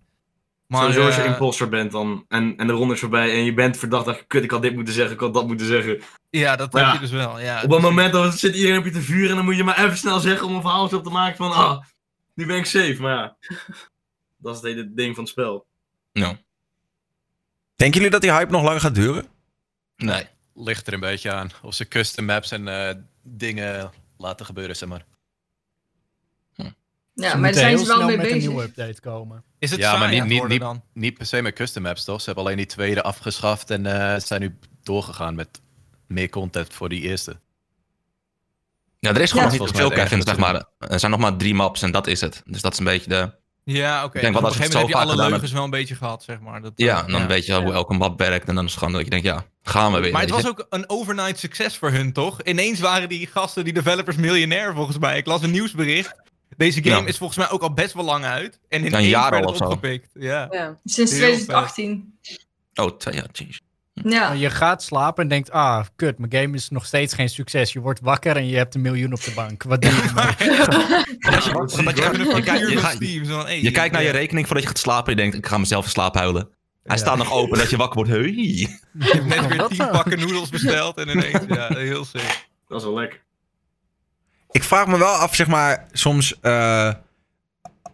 Maar 0.67 0.81
Sowieso 0.81 1.05
als 1.05 1.15
je 1.15 1.21
eh, 1.21 1.27
imposter 1.27 1.69
bent 1.69 1.91
dan, 1.91 2.25
en, 2.27 2.57
en 2.57 2.67
de 2.67 2.73
ronde 2.73 2.93
is 2.93 2.99
voorbij 2.99 3.31
en 3.31 3.43
je 3.43 3.53
bent 3.53 3.77
verdacht, 3.77 4.05
dacht 4.05 4.19
je, 4.19 4.25
kut, 4.25 4.43
ik 4.43 4.51
had 4.51 4.61
dit 4.61 4.75
moeten 4.75 4.93
zeggen, 4.93 5.13
ik 5.13 5.19
had 5.19 5.33
dat 5.33 5.47
moeten 5.47 5.65
zeggen. 5.67 6.01
ja, 6.29 6.55
dat 6.55 6.73
Maar 6.73 6.81
heb 6.81 6.93
ja, 6.93 6.99
je 6.99 7.05
dus 7.07 7.15
wel. 7.17 7.39
Ja, 7.39 7.61
Op 7.63 7.71
het 7.71 7.81
moment 7.81 8.13
dat 8.13 8.39
zit 8.39 8.55
iedereen 8.55 8.77
op 8.77 8.85
je 8.85 8.91
te 8.91 9.01
vuren 9.01 9.29
en 9.29 9.35
dan 9.35 9.45
moet 9.45 9.55
je 9.55 9.63
maar 9.63 9.83
even 9.85 9.97
snel 9.97 10.19
zeggen 10.19 10.47
om 10.47 10.55
een 10.55 10.61
verhaal 10.61 10.83
op 10.93 11.03
te 11.03 11.09
maken 11.09 11.37
van, 11.37 11.51
ah, 11.51 11.81
nu 12.33 12.45
ben 12.45 12.57
ik 12.57 12.65
safe. 12.65 12.97
Maar 12.99 13.15
ja, 13.15 13.35
dat 14.43 14.55
is 14.55 14.61
het 14.61 14.69
hele 14.71 14.93
ding 14.93 15.15
van 15.15 15.23
het 15.23 15.33
spel. 15.33 15.65
Nou, 16.13 16.35
Denken 17.81 17.97
jullie 18.01 18.09
dat 18.09 18.21
die 18.21 18.31
hype 18.31 18.51
nog 18.51 18.63
lang 18.63 18.81
gaat 18.81 18.95
duren? 18.95 19.25
nee. 19.95 20.27
ligt 20.55 20.87
er 20.87 20.93
een 20.93 20.99
beetje 20.99 21.31
aan. 21.31 21.49
Of 21.61 21.73
ze 21.73 21.87
custom 21.87 22.25
maps 22.25 22.51
en 22.51 22.67
eh, 22.67 22.95
dingen 23.23 23.91
laten 24.17 24.45
gebeuren, 24.45 24.75
zeg 24.75 24.89
maar. 24.89 25.05
Ja, 27.13 27.29
Ze 27.29 27.37
maar 27.37 27.51
daar 27.51 27.59
zijn 27.61 27.77
ze 27.79 27.85
wel 27.85 27.97
mee 28.05 28.17
met 28.17 28.25
een 28.25 28.31
bezig. 28.31 28.47
nieuwe 28.49 28.63
update 28.63 29.01
komen. 29.01 29.43
is 29.59 29.71
het 29.71 29.79
Ja, 29.79 29.97
maar 29.97 30.09
niet- 30.09 30.23
niet- 30.25 30.47
niet-? 30.47 30.63
Niet 30.93 31.17
per 31.17 31.25
se 31.25 31.41
met 31.41 31.53
custom 31.53 31.83
maps, 31.83 32.03
toch? 32.03 32.19
Ze 32.19 32.25
hebben 32.25 32.43
alleen 32.43 32.57
die 32.57 32.65
tweede 32.65 33.01
afgeschaft 33.03 33.69
en 33.69 33.85
eh, 33.85 34.19
zijn 34.19 34.41
nu 34.41 34.57
doorgegaan 34.83 35.35
met 35.35 35.61
meer 36.07 36.29
content 36.29 36.73
voor 36.73 36.89
die 36.89 37.01
eerste. 37.01 37.39
Ja, 38.99 39.09
er 39.09 39.21
is 39.21 39.31
gewoon 39.31 39.45
Ja. 39.45 39.51
nog 39.51 39.59
niet 39.67 39.77
veel, 39.77 39.91
enige 39.91 40.21
Zeg 40.21 40.37
maar. 40.37 40.65
Er 40.77 40.99
zijn 40.99 41.11
nog 41.11 41.19
maar 41.19 41.37
drie 41.37 41.53
maps 41.53 41.81
en 41.81 41.91
dat 41.91 42.07
is 42.07 42.21
het. 42.21 42.41
Dus 42.45 42.61
dat 42.61 42.71
is 42.73 42.79
een 42.79 42.85
beetje 42.85 43.09
de... 43.09 43.31
Ja, 43.63 44.03
oké. 44.03 44.15
Ik 44.17 44.21
denk 44.21 44.33
Dus 44.33 44.33
wel 44.33 44.35
op 44.35 44.41
dat 44.41 44.43
een 44.43 44.51
ze 44.51 44.57
gegeven 44.57 44.63
het 44.63 44.73
moment 44.73 45.09
heb 45.09 45.17
je 45.17 45.21
alle 45.21 45.29
leugens 45.29 45.51
wel 45.51 45.63
een 45.63 45.69
beetje 45.69 45.95
gehad, 45.95 46.23
zeg 46.23 46.39
maar. 46.39 46.61
Dat, 46.61 46.71
Ja, 46.75 46.97
eh, 46.99 47.05
en 47.05 47.11
dan 47.11 47.27
weet 47.27 47.45
je 47.45 47.53
hoe 47.61 47.73
elke 47.73 47.93
map 47.93 48.19
werkt. 48.19 48.47
En 48.47 48.55
dan 48.55 48.65
is 48.65 48.69
het 48.71 48.79
gewoon 48.79 48.93
dat 48.93 49.03
je 49.03 49.09
denkt, 49.09 49.25
ja, 49.25 49.45
gaan 49.63 49.93
we 49.93 49.99
weer. 49.99 50.11
Maar 50.11 50.21
het 50.21 50.29
was 50.29 50.41
je. 50.41 50.47
ook 50.47 50.65
een 50.69 50.89
overnight 50.89 51.39
succes 51.39 51.77
voor 51.77 51.91
hun, 51.91 52.13
toch? 52.13 52.41
Ineens 52.41 52.79
waren 52.79 53.09
die 53.09 53.27
gasten, 53.27 53.63
die 53.63 53.73
developers, 53.73 54.15
miljonair 54.15 54.73
volgens 54.73 54.97
mij. 54.97 55.17
Ik 55.17 55.25
las 55.25 55.41
een 55.41 55.51
nieuwsbericht. 55.51 56.15
Deze 56.57 56.83
game 56.83 57.01
Ja. 57.01 57.07
is 57.07 57.17
volgens 57.17 57.37
mij 57.39 57.49
ook 57.49 57.61
al 57.61 57.73
best 57.73 57.93
wel 57.93 58.03
lang 58.03 58.25
uit. 58.25 58.59
En 58.69 58.81
Ja, 58.81 58.87
ineens 58.87 59.03
een 59.03 59.09
jaar 59.09 59.45
al 59.45 59.53
opgepikt. 59.53 60.09
Ja. 60.13 60.47
Ja. 60.51 60.77
Sinds 60.83 61.11
Heel 61.11 61.19
2018. 61.19 62.19
Oh, 62.73 62.97
twee 62.97 63.15
jaar, 63.15 63.27
jeez. 63.31 63.59
Ja. 64.03 64.31
Je 64.31 64.49
gaat 64.49 64.83
slapen 64.83 65.23
en 65.23 65.29
denkt, 65.29 65.51
ah, 65.51 65.85
kut, 65.95 66.17
mijn 66.17 66.33
game 66.43 66.55
is 66.55 66.69
nog 66.69 66.85
steeds 66.85 67.13
geen 67.13 67.29
succes. 67.29 67.73
Je 67.73 67.79
wordt 67.79 67.99
wakker 67.99 68.35
en 68.35 68.47
je 68.47 68.57
hebt 68.57 68.75
een 68.75 68.81
miljoen 68.81 69.13
op 69.13 69.23
de 69.23 69.31
bank. 69.35 69.63
Wat 69.63 69.81
doe 69.81 69.91
je 69.91 69.97
je, 73.61 73.71
kijkt- 73.71 73.93
naar 73.93 74.03
je 74.03 74.09
rekening 74.09 74.45
voordat 74.45 74.63
je 74.63 74.69
gaat 74.69 74.79
slapen. 74.79 75.05
En 75.11 75.15
je 75.15 75.21
denkt, 75.21 75.37
ik 75.45 75.51
ga 75.51 75.57
mezelf 75.57 75.85
in 75.85 75.91
slaap 75.91 76.15
huilen. 76.15 76.49
Hij 76.83 76.95
Ja. 76.95 77.01
staat 77.01 77.17
nog 77.17 77.31
open 77.31 77.57
dat 77.57 77.69
je 77.69 77.77
wakker 77.77 77.95
wordt. 77.95 78.11
Hey. 78.11 78.21
Je 78.31 78.67
hebt 78.93 79.25
net 79.25 79.47
weer 79.47 79.67
tien 79.67 79.89
pakken 79.91 80.19
noedels 80.19 80.49
besteld 80.49 80.97
en 80.97 81.09
ineens, 81.09 81.39
ja, 81.47 81.67
heel 81.73 82.05
sick. 82.05 82.47
Dat 82.67 82.79
is 82.79 82.85
wel 82.85 82.93
lekker. 82.95 83.19
Ik 84.51 84.63
vraag 84.63 84.87
me 84.87 84.97
wel 84.97 85.13
af, 85.13 85.35
zeg 85.35 85.47
maar, 85.47 85.85
soms. 85.91 86.39
eh, 86.41 86.93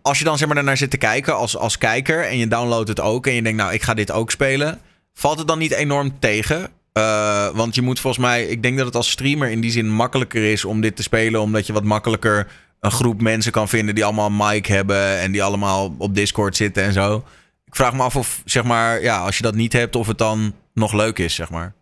als 0.01 0.17
je 0.17 0.23
dan 0.23 0.37
zeg 0.37 0.47
maar 0.47 0.55
daarnaar 0.55 0.77
zit 0.77 0.89
te 0.89 0.97
kijken 0.97 1.35
als, 1.35 1.57
als 1.57 1.77
kijker. 1.77 2.25
en 2.27 2.37
je 2.37 2.47
downloadt 2.47 2.87
het 2.89 2.99
ook. 2.99 3.27
en 3.27 3.33
je 3.33 3.41
denkt, 3.41 3.57
nou, 3.61 3.73
ik 3.73 3.81
ga 3.83 3.93
dit 3.93 4.11
ook 4.11 4.31
spelen. 4.31 4.79
Valt 5.17 5.37
het 5.37 5.47
dan 5.47 5.57
niet 5.57 5.71
enorm 5.71 6.19
tegen? 6.19 6.71
Eh, 6.91 7.49
want 7.49 7.75
je 7.75 7.81
moet 7.81 7.99
volgens 7.99 8.25
mij. 8.25 8.45
Ik 8.45 8.61
denk 8.61 8.77
dat 8.77 8.85
het 8.85 8.95
als 8.95 9.09
streamer 9.09 9.49
in 9.49 9.61
die 9.61 9.71
zin 9.71 9.89
makkelijker 9.89 10.51
is 10.51 10.65
om 10.65 10.81
dit 10.81 10.95
te 10.95 11.03
spelen. 11.03 11.41
omdat 11.41 11.67
je 11.67 11.73
wat 11.73 11.83
makkelijker 11.83 12.51
een 12.79 12.91
groep 12.91 13.21
mensen 13.21 13.51
kan 13.51 13.69
vinden. 13.69 13.95
die 13.95 14.05
allemaal 14.05 14.25
een 14.25 14.37
mic 14.37 14.65
hebben. 14.65 15.19
en 15.19 15.31
die 15.31 15.43
allemaal 15.43 15.95
op 15.97 16.15
Discord 16.15 16.55
zitten 16.55 16.83
en 16.83 16.93
zo. 16.93 17.23
Ik 17.65 17.75
vraag 17.75 17.93
me 17.93 18.03
af 18.03 18.15
of, 18.15 18.41
zeg 18.45 18.63
maar, 18.63 19.01
ja, 19.01 19.19
als 19.19 19.37
je 19.37 19.43
dat 19.43 19.55
niet 19.55 19.73
hebt, 19.73 19.95
of 19.95 20.07
het 20.07 20.17
dan 20.17 20.53
nog 20.73 20.93
leuk 20.93 21.19
is, 21.19 21.35
zeg 21.35 21.49
maar. 21.49 21.75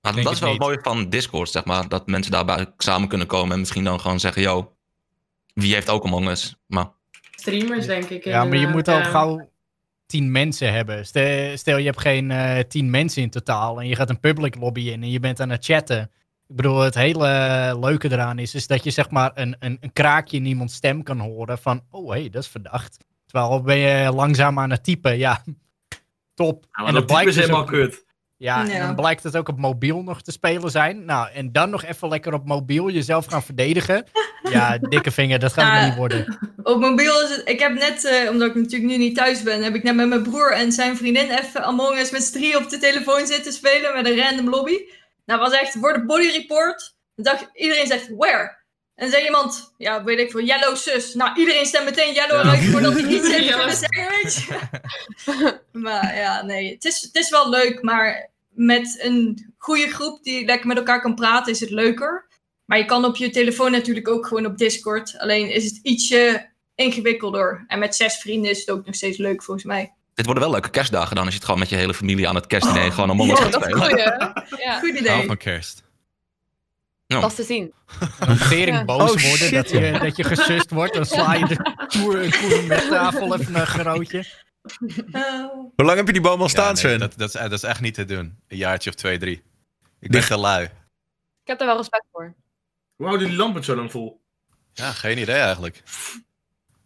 Maar 0.00 0.12
Denk 0.12 0.24
dat 0.24 0.34
is 0.34 0.40
wel 0.40 0.50
het 0.50 0.60
mooie 0.60 0.78
van 0.82 1.08
Discord, 1.08 1.50
zeg 1.50 1.64
maar. 1.64 1.88
Dat 1.88 2.06
mensen 2.06 2.32
daarbij 2.32 2.66
samen 2.76 3.08
kunnen 3.08 3.26
komen. 3.26 3.52
En 3.52 3.58
misschien 3.58 3.84
dan 3.84 4.00
gewoon 4.00 4.20
zeggen, 4.20 4.42
yo, 4.42 4.72
wie 5.54 5.74
heeft 5.74 5.90
ook 5.90 6.04
Among 6.04 6.28
Us? 6.28 6.56
Maar 6.66 6.90
Streamers, 7.30 7.86
denk 7.86 8.08
ik. 8.08 8.24
Ja, 8.24 8.44
maar 8.44 8.58
je 8.58 8.66
moet 8.66 8.86
ja. 8.86 9.02
gauw 9.02 9.51
tien 10.12 10.30
mensen 10.30 10.72
hebben. 10.72 11.06
Stel, 11.06 11.56
stel 11.56 11.78
je 11.78 11.84
hebt 11.84 12.00
geen 12.00 12.30
eh, 12.30 12.58
tien 12.68 12.90
mensen 12.90 13.22
in 13.22 13.30
totaal 13.30 13.80
en 13.80 13.88
je 13.88 13.96
gaat 13.96 14.10
een 14.10 14.20
public 14.20 14.56
lobby 14.56 14.80
in 14.80 15.02
en 15.02 15.10
je 15.10 15.20
bent 15.20 15.40
aan 15.40 15.50
het 15.50 15.64
chatten. 15.64 16.10
Ik 16.48 16.56
bedoel, 16.56 16.80
het 16.80 16.94
hele 16.94 17.76
leuke 17.80 18.10
eraan 18.12 18.38
is, 18.38 18.54
is 18.54 18.66
dat 18.66 18.84
je 18.84 18.90
zeg 18.90 19.10
maar 19.10 19.30
een, 19.34 19.56
een, 19.58 19.76
een 19.80 19.92
kraakje 19.92 20.36
in 20.36 20.46
iemands 20.46 20.74
stem 20.74 21.02
kan 21.02 21.18
horen 21.18 21.58
van, 21.58 21.82
oh 21.90 22.10
hé, 22.12 22.20
hey, 22.20 22.30
dat 22.30 22.42
is 22.42 22.48
verdacht. 22.48 22.98
Terwijl 23.26 23.62
ben 23.62 23.76
je 23.76 24.12
langzaam 24.12 24.58
aan 24.58 24.70
het 24.70 24.84
typen, 24.84 25.18
ja, 25.18 25.42
top. 26.34 26.62
Ja, 26.62 26.68
maar 26.72 26.86
en 26.88 26.94
dat 26.94 27.08
dan 27.08 27.16
type 27.16 27.28
is 27.28 27.34
dus 27.34 27.44
helemaal 27.44 27.62
ook- 27.62 27.72
kut. 27.72 28.04
Ja, 28.42 28.68
en 28.68 28.80
dan 28.86 28.94
blijkt 28.94 29.22
het 29.22 29.36
ook 29.36 29.48
op 29.48 29.58
mobiel 29.58 30.02
nog 30.02 30.22
te 30.22 30.32
spelen 30.32 30.70
zijn. 30.70 31.04
Nou, 31.04 31.28
en 31.34 31.52
dan 31.52 31.70
nog 31.70 31.84
even 31.84 32.08
lekker 32.08 32.32
op 32.32 32.46
mobiel 32.46 32.90
jezelf 32.90 33.26
gaan 33.26 33.42
verdedigen. 33.42 34.04
Ja, 34.50 34.78
dikke 34.94 35.10
vinger, 35.10 35.38
dat 35.38 35.52
gaat 35.52 35.84
niet 35.86 35.96
worden. 35.96 36.38
Op 36.62 36.80
mobiel 36.80 37.22
is 37.22 37.36
het. 37.36 37.48
Ik 37.48 37.60
heb 37.60 37.72
net, 37.72 38.04
eh, 38.04 38.30
omdat 38.30 38.48
ik 38.48 38.54
natuurlijk 38.54 38.90
nu 38.90 38.96
niet 38.96 39.16
thuis 39.16 39.42
ben, 39.42 39.62
heb 39.62 39.74
ik 39.74 39.82
net 39.82 39.94
met 39.94 40.08
mijn 40.08 40.22
broer 40.22 40.52
en 40.52 40.72
zijn 40.72 40.96
vriendin 40.96 41.30
even 41.30 41.62
Among 41.64 41.98
Us 41.98 42.10
met 42.10 42.22
z'n 42.22 42.32
drieën 42.32 42.56
op 42.56 42.70
de 42.70 42.78
telefoon 42.78 43.26
zitten 43.26 43.52
spelen 43.52 43.94
met 43.94 44.06
een 44.06 44.18
random 44.18 44.48
lobby. 44.48 44.76
Nou, 45.26 45.40
was 45.40 45.52
echt 45.52 45.72
voor 45.80 45.92
de 45.92 46.04
body 46.04 46.26
report. 46.28 46.94
Dan 47.14 47.24
dacht 47.24 47.50
iedereen 47.54 47.86
zegt 47.86 48.08
where. 48.16 48.60
En 48.94 49.10
zei 49.10 49.24
iemand, 49.24 49.74
ja, 49.76 50.04
weet 50.04 50.18
ik 50.18 50.30
veel, 50.30 50.42
yellow 50.44 50.76
sus. 50.76 51.14
Nou, 51.14 51.38
iedereen 51.40 51.66
stemt 51.66 51.84
meteen 51.84 52.12
yellow 52.14 52.44
Ja. 52.44 52.50
uit 52.50 52.64
voordat 52.64 52.92
hij 52.92 53.02
iets 53.02 53.30
heeft 53.30 53.44
Ja. 53.48 53.56
kunnen 53.56 53.76
zeggen, 53.76 54.08
weet 54.22 54.34
je. 54.34 55.58
maar 55.72 56.16
ja, 56.16 56.42
nee, 56.42 56.72
het 56.72 56.84
is, 56.84 57.00
het 57.02 57.14
is 57.16 57.30
wel 57.30 57.48
leuk, 57.50 57.82
maar 57.82 58.30
met 58.52 58.98
een 59.02 59.52
goede 59.58 59.88
groep 59.90 60.22
die 60.22 60.44
lekker 60.44 60.66
met 60.66 60.76
elkaar 60.76 61.00
kan 61.00 61.14
praten, 61.14 61.52
is 61.52 61.60
het 61.60 61.70
leuker. 61.70 62.28
Maar 62.64 62.78
je 62.78 62.84
kan 62.84 63.04
op 63.04 63.16
je 63.16 63.30
telefoon 63.30 63.70
natuurlijk 63.70 64.08
ook 64.08 64.26
gewoon 64.26 64.46
op 64.46 64.58
Discord. 64.58 65.18
Alleen 65.18 65.50
is 65.50 65.64
het 65.64 65.78
ietsje 65.82 66.50
ingewikkelder. 66.74 67.64
En 67.66 67.78
met 67.78 67.94
zes 67.96 68.14
vrienden 68.16 68.50
is 68.50 68.58
het 68.60 68.70
ook 68.70 68.86
nog 68.86 68.94
steeds 68.94 69.16
leuk 69.18 69.42
volgens 69.42 69.66
mij. 69.66 69.92
dit 70.14 70.24
worden 70.24 70.42
wel 70.42 70.52
leuke 70.52 70.70
kerstdagen 70.70 71.14
dan. 71.14 71.24
Als 71.24 71.32
je 71.32 71.38
het 71.38 71.44
gewoon 71.44 71.60
met 71.60 71.68
je 71.70 71.76
hele 71.76 71.94
familie 71.94 72.28
aan 72.28 72.34
het 72.34 72.46
kerstdiner 72.46 72.92
gewoon 72.92 73.10
Us 73.10 73.26
Ja, 73.26 73.36
gaat 73.36 73.52
Dat 73.52 73.66
is 73.66 73.72
een 73.72 73.78
spelen. 73.82 74.32
goeie. 74.48 74.64
Ja, 74.64 74.78
Goed 74.78 74.98
idee. 74.98 75.26
van 75.26 75.36
kerst. 75.36 75.82
is 77.06 77.34
te 77.34 77.42
zien. 77.42 77.72
Tering 78.48 78.76
Ja. 78.76 78.84
boos 78.84 79.00
Oh, 79.00 79.06
worden, 79.08 79.28
shit. 79.38 79.50
dat 79.52 79.70
je, 79.70 79.98
dat 80.02 80.16
je 80.16 80.24
gesust 80.24 80.70
wordt. 80.70 80.94
Dan 80.94 81.06
sla 81.06 81.34
je 81.34 81.46
de 81.46 81.56
koer, 81.88 82.38
koer 82.40 82.64
met 82.66 82.88
tafel 82.88 83.34
even 83.38 83.54
een 83.54 83.66
grootje. 83.66 84.24
Eh, 84.62 85.22
Hoe 85.76 85.84
lang 85.84 85.96
heb 85.96 86.06
je 86.06 86.12
die 86.12 86.22
boom 86.22 86.40
al 86.40 86.48
staan, 86.48 86.64
Ja, 86.64 86.70
nee, 86.72 86.80
Sven? 86.80 86.98
dat, 86.98 87.14
dat, 87.16 87.34
is, 87.34 87.40
dat 87.40 87.52
is 87.52 87.62
echt 87.62 87.80
niet 87.80 87.94
te 87.94 88.04
doen. 88.04 88.38
Een 88.48 88.56
jaartje 88.56 88.90
of 88.90 88.96
twee, 88.96 89.18
drie. 89.18 89.42
Ik 90.00 90.10
ben 90.10 90.24
te 90.24 90.36
lui. 90.38 90.64
Ik 90.64 90.70
heb 91.48 91.58
daar 91.58 91.66
wel 91.68 91.76
respect 91.76 92.04
voor. 92.12 92.34
Hoe 92.96 93.06
houden 93.06 93.28
die 93.28 93.36
lampen 93.36 93.64
zo 93.64 93.76
lang 93.76 93.90
vol? 93.90 94.20
Ja, 94.72 94.90
geen 94.92 95.18
idee 95.18 95.36
eigenlijk. 95.36 95.82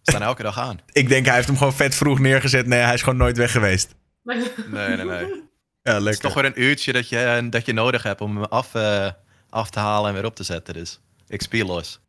Staan 0.03 0.23
elke 0.23 0.43
dag 0.43 0.59
aan. 0.59 0.81
Ik 0.93 1.09
denk 1.09 1.27
hij 1.27 1.35
heeft 1.35 1.47
hem 1.47 1.57
gewoon 1.57 1.73
vet 1.73 1.95
vroeg 1.95 2.19
neergezet. 2.19 2.67
Nee, 2.67 2.81
hij 2.81 2.95
is 2.95 3.03
gewoon 3.03 3.19
nooit 3.19 3.37
weg 3.37 3.51
geweest. 3.53 3.95
Nee, 4.23 4.39
nee, 4.71 4.97
nee. 4.97 5.07
Ja, 5.07 5.93
Het 5.93 5.97
is 5.97 6.03
lekker. 6.03 6.21
toch 6.23 6.35
weer 6.35 6.45
een 6.45 6.63
uurtje 6.63 6.93
dat 6.93 7.09
je, 7.09 7.19
eh, 7.19 7.45
dat 7.51 7.67
je 7.67 7.73
nodig 7.73 8.03
hebt 8.03 8.21
om 8.21 8.37
hem 8.37 8.45
af, 8.45 8.75
eh, 8.75 9.11
af 9.51 9.71
te 9.71 9.79
halen 9.79 10.09
en 10.09 10.15
weer 10.15 10.25
op 10.25 10.35
te 10.37 10.43
zetten. 10.43 10.75
Dus 10.75 11.01
XP 11.37 11.53
los. 11.53 12.01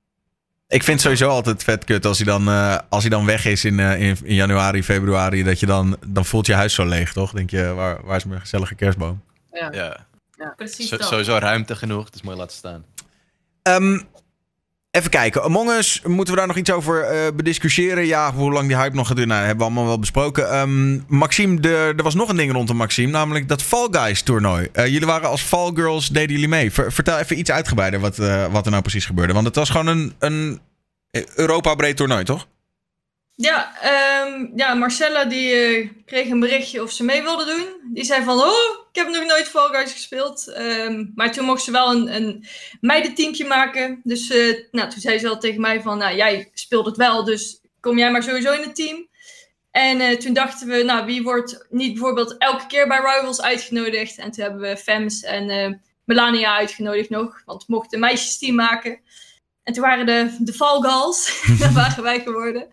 Ik 0.67 0.83
vind 0.83 0.87
het 0.87 1.01
sowieso 1.01 1.29
altijd 1.29 1.63
vet 1.63 1.83
kut 1.83 2.05
als 2.05 2.17
hij 2.17 2.25
dan, 2.25 2.47
eh, 2.47 2.77
als 2.89 3.01
hij 3.01 3.09
dan 3.09 3.25
weg 3.25 3.45
is 3.45 3.65
in, 3.65 3.79
eh, 3.79 4.01
in, 4.01 4.17
in 4.23 4.35
januari, 4.35 4.83
februari. 4.83 5.43
Dat 5.43 5.59
je 5.59 5.65
dan, 5.65 5.97
dan 6.07 6.25
voelt 6.25 6.45
je 6.45 6.53
huis 6.53 6.73
zo 6.73 6.85
leeg, 6.85 7.13
toch? 7.13 7.31
Denk 7.31 7.49
je, 7.49 7.73
waar, 7.73 8.05
waar 8.05 8.15
is 8.15 8.23
mijn 8.25 8.39
gezellige 8.39 8.75
kerstboom? 8.75 9.21
Ja. 9.71 10.05
Precies 10.55 10.89
Zo- 10.89 10.97
dat. 10.97 11.07
sowieso 11.07 11.37
ruimte 11.37 11.75
genoeg, 11.75 12.09
dus 12.09 12.21
mooi 12.21 12.37
laten 12.37 12.57
staan. 12.57 12.85
Ehm, 13.61 13.99
Even 14.91 15.09
kijken. 15.09 15.43
Among 15.43 15.69
Us, 15.71 16.01
moeten 16.05 16.33
we 16.33 16.39
daar 16.39 16.47
nog 16.47 16.57
iets 16.57 16.71
over 16.71 17.01
eh, 17.03 17.19
bediscussiëren? 17.35 18.05
Ja, 18.05 18.33
hoe 18.33 18.51
lang 18.51 18.67
die 18.67 18.77
hype 18.77 18.95
nog 18.95 19.07
gaat 19.07 19.15
duren? 19.15 19.31
Nou, 19.31 19.45
hebben 19.45 19.57
we 19.57 19.63
allemaal 19.63 19.85
wel 19.85 19.99
besproken. 19.99 20.51
Ehm, 20.51 20.99
Maxime, 21.07 21.59
de, 21.59 21.93
er 21.97 22.03
was 22.03 22.15
nog 22.15 22.29
een 22.29 22.35
ding 22.35 22.51
rondom 22.51 22.77
Maxime, 22.77 23.11
namelijk 23.11 23.47
dat 23.47 23.63
Fall 23.63 23.87
Guys 23.91 24.21
toernooi. 24.21 24.67
Eh, 24.71 24.85
jullie 24.85 25.07
waren 25.07 25.29
als 25.29 25.41
Fall 25.41 25.71
Girls, 25.73 26.07
deden 26.07 26.31
jullie 26.31 26.47
mee. 26.47 26.71
Ver- 26.71 26.93
vertel 26.93 27.17
even 27.17 27.39
iets 27.39 27.51
uitgebreider 27.51 27.99
wat, 27.99 28.19
eh, 28.19 28.45
wat 28.51 28.65
er 28.65 28.71
nou 28.71 28.81
precies 28.83 29.05
gebeurde. 29.05 29.33
Want 29.33 29.45
het 29.45 29.55
was 29.55 29.69
gewoon 29.69 29.87
een, 29.87 30.13
een 30.19 30.59
Europa-breed 31.35 31.95
toernooi, 31.97 32.23
toch? 32.23 32.47
Ja, 33.37 33.81
ehm, 33.81 34.47
ja 34.55 34.73
Marcella 34.73 35.25
die 35.25 35.53
eh, 35.53 35.89
kreeg 36.05 36.29
een 36.29 36.39
berichtje 36.39 36.83
of 36.83 36.91
ze 36.91 37.03
mee 37.03 37.21
wilde 37.21 37.45
doen. 37.45 37.91
Die 37.93 38.03
zei 38.03 38.23
van, 38.23 38.39
oh, 38.39 38.87
ik 38.91 38.95
heb 38.95 39.07
nog 39.07 39.25
nooit 39.25 39.47
Fall 39.47 39.69
Guys 39.69 39.91
gespeeld. 39.91 40.47
Ehm, 40.47 41.05
maar 41.15 41.31
toen 41.31 41.45
mocht 41.45 41.63
ze 41.63 41.71
wel 41.71 41.91
een, 41.91 42.15
een 42.15 42.45
meidenteampje 42.81 43.45
maken. 43.45 44.01
Dus 44.03 44.29
eh, 44.29 44.63
nou, 44.71 44.89
toen 44.89 45.01
zei 45.01 45.19
ze 45.19 45.29
al 45.29 45.39
tegen 45.39 45.61
mij 45.61 45.81
van, 45.81 45.97
nou, 45.97 46.15
jij 46.15 46.49
speelt 46.53 46.85
het 46.85 46.97
wel, 46.97 47.23
dus 47.23 47.61
kom 47.79 47.97
jij 47.97 48.11
maar 48.11 48.23
sowieso 48.23 48.51
in 48.53 48.61
het 48.61 48.75
team. 48.75 49.07
En 49.71 49.99
eh, 49.99 50.17
toen 50.17 50.33
dachten 50.33 50.67
we, 50.67 50.83
nou, 50.83 51.05
wie 51.05 51.23
wordt 51.23 51.65
niet 51.69 51.93
bijvoorbeeld 51.93 52.37
elke 52.37 52.67
keer 52.67 52.87
bij 52.87 52.97
Rivals 52.97 53.41
uitgenodigd? 53.41 54.17
En 54.17 54.31
toen 54.31 54.43
hebben 54.43 54.61
we 54.61 54.77
Fems 54.77 55.23
en 55.23 55.81
Melania 56.05 56.55
uitgenodigd 56.55 57.09
nog, 57.09 57.41
want 57.45 57.65
we 57.65 57.73
mochten 57.73 57.93
een 57.93 58.05
meisjesteam 58.05 58.55
maken. 58.55 58.99
En 59.63 59.73
toen 59.73 59.83
waren 59.83 60.05
de, 60.05 60.35
de 60.39 60.53
Fall 60.53 60.81
daar 61.59 61.73
waren 61.73 62.03
wij 62.03 62.19
geworden. 62.19 62.67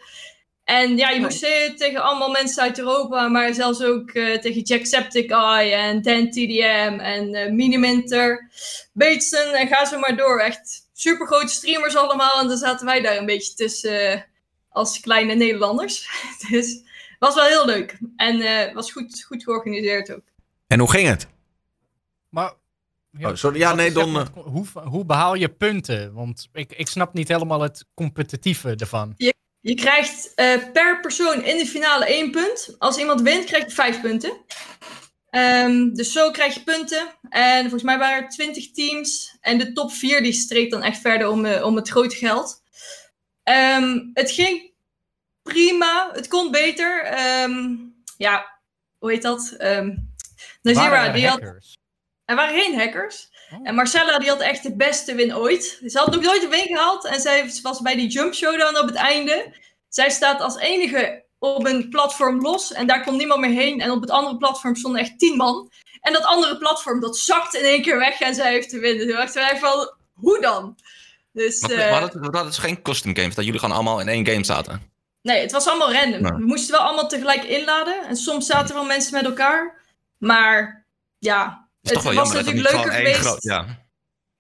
En 0.65 0.97
ja, 0.97 1.11
je 1.11 1.21
moest 1.21 1.43
eh, 1.43 1.75
tegen 1.77 2.03
allemaal 2.03 2.31
mensen 2.31 2.63
uit 2.63 2.79
Europa, 2.79 3.29
maar 3.29 3.55
zelfs 3.55 3.83
ook 3.83 4.11
eh, 4.11 4.39
tegen 4.39 4.63
Jacksepticeye 4.63 5.75
en 5.75 6.03
Dan 6.03 6.31
TDM 6.31 6.99
en 7.01 7.35
eh 7.35 7.53
Miniminter, 7.53 8.51
Bateson 8.93 9.53
en 9.53 9.69
ga 9.69 9.85
zo 9.85 9.99
maar 9.99 10.17
door. 10.17 10.41
Echt 10.41 10.89
super 10.93 11.27
grote 11.27 11.53
streamers 11.53 11.97
allemaal 11.97 12.41
en 12.41 12.49
dan 12.49 12.57
zaten 12.57 12.87
wij 12.87 13.01
daar 13.01 13.17
een 13.17 13.27
beetje 13.27 13.55
tussen 13.55 14.27
als 14.69 15.01
kleine 15.01 15.35
Nederlanders. 15.35 16.09
dus 16.51 16.83
was 17.19 17.35
wel 17.35 17.45
heel 17.45 17.67
leuk 17.67 17.99
en 18.17 18.41
eh, 18.41 18.75
was 18.75 18.93
goed, 18.93 19.25
goed 19.25 19.43
georganiseerd 19.43 20.13
ook. 20.13 20.25
En 20.67 20.79
hoe 20.79 20.91
ging 20.91 21.09
het? 21.09 21.27
Maar, 22.29 22.53
Oh, 23.21 23.35
sorry. 23.35 23.59
Ja, 23.59 23.75
nee, 23.75 23.93
Don, 23.93 24.27
hoe, 24.35 24.67
hoe 24.85 25.05
behaal 25.05 25.35
je 25.35 25.49
punten? 25.49 26.13
Want 26.13 26.49
ik, 26.53 26.73
ik 26.73 26.89
snap 26.89 27.13
niet 27.13 27.29
helemaal 27.29 27.61
het 27.61 27.87
competitieve 27.95 28.75
ervan. 28.77 29.15
Je 29.17 29.35
krijgt 29.73 30.35
eh, 30.35 30.71
per 30.73 31.01
persoon 31.01 31.45
in 31.45 31.59
de 31.59 31.67
finale 31.67 32.07
één 32.07 32.31
punt. 32.31 32.75
Als 32.79 32.99
iemand 32.99 33.21
wint, 33.21 33.45
krijg 33.45 33.65
je 33.65 33.71
vijf 33.71 34.01
punten. 34.01 34.33
Ehm, 35.31 35.93
dus 35.93 36.13
zo 36.13 36.31
krijg 36.31 36.55
je 36.55 36.63
punten. 36.63 37.09
En 37.29 37.61
volgens 37.61 37.83
mij 37.83 37.99
waren 37.99 38.23
er 38.23 38.29
twintig 38.29 38.71
teams. 38.71 39.37
En 39.41 39.59
de 39.59 39.73
top 39.73 39.93
vier 39.93 40.23
die 40.23 40.33
streed 40.33 40.71
dan 40.71 40.83
echt 40.83 41.01
verder 41.01 41.29
om, 41.29 41.45
eh, 41.45 41.65
om 41.65 41.77
het 41.77 41.89
grote 41.89 42.17
geld. 42.17 42.63
Ehm, 43.43 43.99
het 44.13 44.31
ging 44.31 44.73
prima. 45.43 46.11
Het 46.13 46.29
kon 46.29 46.51
beter. 46.51 47.03
Ehm, 47.03 47.77
ja, 48.17 48.61
hoe 48.99 49.11
heet 49.11 49.23
dat? 49.23 49.55
Nazira, 50.63 50.91
Waren 50.91 51.13
die 51.13 51.29
had... 51.29 51.41
hackers? 51.41 51.77
Er 52.25 52.37
waren 52.37 52.61
geen 52.61 52.79
hackers. 52.79 53.29
En 53.63 53.75
Marcella 53.75 54.19
die 54.19 54.29
had 54.29 54.41
echt 54.41 54.63
de 54.63 54.77
beste 54.77 55.15
win 55.15 55.37
ooit. 55.37 55.81
Ze 55.87 55.99
had 55.99 56.11
nog 56.13 56.23
nooit 56.23 56.43
een 56.43 56.51
win 56.51 56.67
gehaald. 56.67 57.05
En 57.05 57.21
zij 57.21 57.51
was 57.63 57.81
bij 57.81 57.97
die 57.97 58.09
jump 58.09 58.35
showdown 58.35 58.79
op 58.79 58.87
het 58.87 58.95
einde. 58.95 59.55
Zij 59.89 60.11
staat 60.11 60.41
als 60.41 60.57
enige 60.57 61.25
op 61.39 61.67
een 61.67 61.89
platform 61.89 62.41
los. 62.41 62.73
En 62.73 62.87
daar 62.87 63.05
kon 63.05 63.17
niemand 63.17 63.41
meer 63.41 63.51
heen. 63.51 63.81
En 63.81 63.91
op 63.91 64.01
het 64.01 64.11
andere 64.11 64.37
platform 64.37 64.77
stonden 64.77 65.01
echt 65.01 65.19
tien 65.19 65.37
man. 65.37 65.71
En 66.01 66.13
dat 66.13 66.25
andere 66.25 66.59
platform 66.59 67.01
dat 67.01 67.19
zakt 67.19 67.55
in 67.55 67.65
één 67.65 67.83
keer 67.83 67.99
weg. 67.99 68.21
En 68.21 68.35
zij 68.35 68.53
heeft 68.53 68.69
te 68.69 68.79
winnen. 68.79 69.07
Toen 69.07 69.17
dachten 69.17 69.43
wij 69.43 69.59
van, 69.59 69.95
hoe 70.13 70.41
dan? 70.41 70.77
Dus 71.33 71.61
Maar, 71.61 71.89
hadden, 71.89 72.21
we 72.21 72.25
hadden 72.25 72.45
dus 72.45 72.59
geen 72.59 72.83
custom 72.83 73.17
games, 73.17 73.35
dat 73.35 73.45
jullie 73.45 73.61
gewoon 73.61 73.75
allemaal 73.75 74.01
in 74.01 74.09
één 74.09 74.27
game 74.27 74.45
zaten. 74.45 74.93
nee, 75.23 75.41
het 75.41 75.53
was 75.53 75.67
allemaal 75.67 75.93
random. 75.93 76.23
Nee. 76.23 76.33
We 76.33 76.47
moesten 76.47 76.75
wel 76.75 76.85
allemaal 76.85 77.09
tegelijk 77.09 77.45
inladen. 77.45 78.07
En 78.07 78.17
soms 78.17 78.47
zaten 78.47 78.69
er 78.69 78.75
wel 78.75 78.85
mensen 78.85 79.13
met 79.13 79.25
elkaar. 79.25 79.83
Maar 80.19 80.87
ja, 81.19 81.64
Het 81.85 81.93
is 81.93 82.03
toch 82.03 82.03
wel 82.03 82.15
was 82.15 82.33
jammer 82.33 82.45
natuurlijk 82.45 82.75
leuker 82.75 82.93
geweest. 82.93 83.19
groot... 83.19 83.43
Ja. 83.43 83.83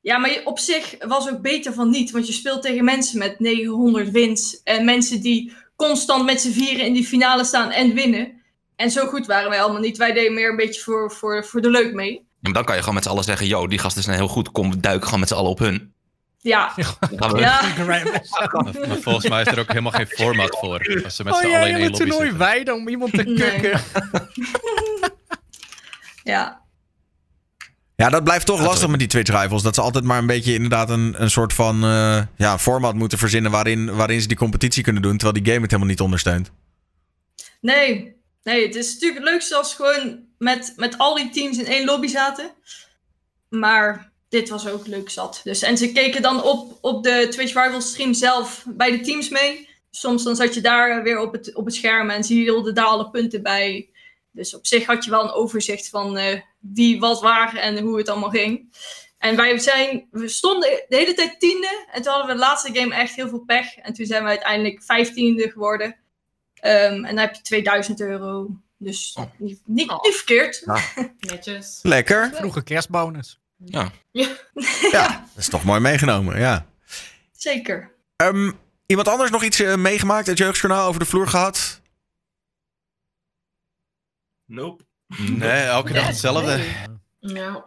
Ja, 0.01 0.19
maar 0.19 0.41
op 0.45 0.59
zich 0.59 0.95
was 1.07 1.31
ook 1.31 1.41
beter 1.41 1.73
van 1.73 1.91
niet. 1.91 2.11
Want 2.11 2.27
je 2.27 2.33
speelt 2.33 2.63
tegen 2.63 2.85
mensen 2.85 3.19
met 3.19 3.41
900 3.41 4.11
wins. 4.11 4.61
En 4.63 4.85
mensen 4.85 5.21
die 5.21 5.53
constant 5.77 6.25
met 6.25 6.41
z'n 6.41 6.53
vieren 6.53 6.87
in 6.87 6.93
die 6.93 7.07
finale 7.07 7.45
staan 7.45 7.71
en 7.71 7.95
winnen. 7.95 8.33
En 8.77 8.91
zo 8.91 9.07
goed 9.07 9.27
waren 9.27 9.51
wij 9.51 9.63
allemaal 9.63 9.81
niet. 9.81 9.97
Wij 9.97 10.13
deden 10.13 10.35
meer 10.35 10.51
een 10.51 10.57
beetje 10.57 10.81
voor, 10.81 11.13
voor, 11.13 11.45
voor 11.45 11.61
de 11.61 11.71
leuk 11.71 11.93
mee. 11.93 12.13
Ja, 12.13 12.21
maar 12.41 12.53
dan 12.53 12.65
kan 12.65 12.75
je 12.75 12.81
gewoon 12.81 12.95
met 12.95 13.05
z'n 13.05 13.11
allen 13.11 13.25
zeggen, 13.25 13.47
yo, 13.47 13.67
die 13.67 13.79
gasten 13.79 14.03
zijn 14.03 14.17
heel 14.17 14.29
goed, 14.29 14.53
kom, 14.53 14.71
we 14.71 14.81
duiken 14.81 15.05
gewoon 15.05 15.21
met 15.21 15.29
z'n 15.29 15.35
allen 15.35 15.51
op 15.51 15.59
hun. 15.59 15.93
Ja, 16.41 16.73
ja. 16.77 16.97
Maar, 17.87 18.03
volgens 19.01 19.29
mij 19.29 19.43
is 19.43 19.47
er 19.47 19.59
ook 19.59 19.69
helemaal 19.69 19.93
geen 19.93 20.07
format 20.07 20.57
voor. 20.59 21.01
Als 21.05 21.17
ze 21.17 21.25
met 21.25 21.33
Oh 21.33 21.41
z'n 21.41 21.47
ja, 21.49 21.57
allen 21.59 21.69
in 21.69 21.75
één 21.75 21.91
lobby 21.91 21.97
toernooi 21.97 22.33
wijden 22.33 22.75
om 22.75 22.89
iemand 22.89 23.13
te 23.13 23.23
Nee. 23.23 23.61
kukken. 23.61 23.81
ja. 26.23 26.64
Ja, 27.97 28.09
dat 28.09 28.25
blijft 28.25 28.47
toch 28.47 28.59
Ja, 28.59 28.65
lastig 28.65 28.89
met 28.89 28.99
die 28.99 29.09
Twitch 29.09 29.31
Rivals. 29.31 29.63
Dat 29.63 29.75
ze 29.75 29.81
altijd 29.81 30.05
maar 30.05 30.19
een 30.19 30.27
beetje 30.27 30.55
inderdaad 30.55 30.91
een, 30.91 31.23
een 31.23 31.31
soort 31.31 31.53
van 31.53 31.85
eh, 31.85 32.23
ja, 32.37 32.59
format 32.59 32.95
moeten 32.95 33.19
verzinnen 33.19 33.51
waarin, 33.51 33.95
waarin 33.95 34.21
ze 34.21 34.29
die 34.29 34.37
competitie 34.37 34.83
kunnen 34.83 35.03
doen, 35.03 35.17
terwijl 35.17 35.43
die 35.43 35.53
game 35.53 35.63
het 35.63 35.71
helemaal 35.71 35.91
niet 35.91 36.01
ondersteunt. 36.01 36.51
Nee, 37.61 38.17
nee, 38.43 38.67
het 38.67 38.75
is 38.75 38.93
natuurlijk 38.93 39.21
het 39.21 39.31
leukste 39.31 39.57
als 39.57 39.75
gewoon 39.75 40.19
met, 40.39 40.73
met 40.77 40.99
al 40.99 41.15
die 41.15 41.31
teams 41.31 41.59
in 41.59 41.67
één 41.67 41.85
lobby 41.85 42.07
zaten. 42.07 42.51
Maar 43.49 44.13
dit 44.29 44.49
was 44.49 44.69
ook 44.69 44.87
leuk 44.87 45.11
zat. 45.11 45.41
Dus, 45.45 45.63
en 45.63 45.79
ze 45.79 45.93
keken 45.93 46.23
dan 46.23 46.43
op, 46.43 46.79
op 46.81 47.03
de 47.03 47.27
Twitch 47.31 47.55
Rivals 47.55 47.89
stream 47.89 48.15
zelf 48.15 48.65
bij 48.69 48.91
de 48.91 49.01
teams 49.01 49.29
mee. 49.29 49.69
Soms 49.91 50.23
dan 50.23 50.37
zat 50.37 50.55
je 50.55 50.61
daar 50.61 51.03
weer 51.03 51.21
op 51.21 51.33
het, 51.33 51.55
op 51.55 51.65
het 51.65 51.75
scherm 51.75 52.11
en 52.11 52.25
zie 52.25 52.37
je 52.37 52.43
hielden 52.43 52.75
daar 52.75 52.85
alle 52.85 53.11
punten 53.11 53.43
bij. 53.43 53.89
Dus 54.31 54.55
op 54.55 54.67
zich 54.67 54.87
had 54.87 55.05
je 55.05 55.11
wel 55.11 55.25
een 55.25 55.33
overzicht 55.33 55.89
van 55.89 56.17
eh, 56.17 56.41
wie 56.73 56.99
wat 57.01 57.21
waar 57.21 57.57
en 57.57 57.79
hoe 57.79 57.99
het 57.99 58.09
allemaal 58.09 58.31
ging. 58.31 58.73
En 59.19 59.37
wij 59.37 59.59
zijn, 59.59 60.09
we 60.11 60.29
stonden 60.29 60.69
de 60.89 60.97
hele 60.97 61.15
tijd 61.15 61.41
tiende. 61.41 61.87
En 61.93 62.03
toen 62.03 62.13
hadden 62.13 62.31
we 62.31 62.33
de 62.41 62.47
laatste 62.47 62.75
game 62.75 62.95
echt 62.95 63.15
heel 63.15 63.29
veel 63.29 63.45
pech. 63.45 63.77
En 63.77 63.93
toen 63.93 64.07
zijn 64.07 64.23
we 64.23 64.29
uiteindelijk 64.29 64.83
vijftiende 64.83 65.51
geworden. 65.51 65.97
Ehm, 66.55 66.93
en 66.93 67.03
dan 67.03 67.17
heb 67.17 67.35
je 67.35 67.43
2000 67.43 68.01
euro. 68.01 68.49
Dus 68.79 69.17
Oh. 69.19 69.25
niet, 69.37 69.61
niet, 69.65 69.91
Oh. 69.91 70.03
niet 70.03 70.15
verkeerd. 70.15 70.67
Netjes. 71.31 71.79
Lekker. 71.83 72.31
Vroege 72.35 72.63
kerstbonus. 72.63 73.41
Ja. 73.57 73.91
Ja, 74.91 75.09
dat 75.09 75.43
is 75.43 75.49
toch 75.49 75.65
mooi 75.65 75.81
meegenomen, 75.81 76.39
ja. 76.39 76.67
Zeker. 77.33 77.95
Ehm, 78.17 78.53
iemand 78.87 79.09
anders 79.09 79.31
nog 79.31 79.43
iets 79.43 79.61
eh, 79.61 79.75
meegemaakt, 79.77 80.27
het 80.27 80.39
jeugdjournaal 80.39 80.89
over 80.89 81.01
de 81.01 81.07
vloer 81.07 81.29
gehad? 81.29 81.81
Nope. 84.47 84.85
Nee, 85.19 85.63
elke 85.63 85.93
dag 85.93 86.07
hetzelfde. 86.07 86.59
Ja. 87.21 87.65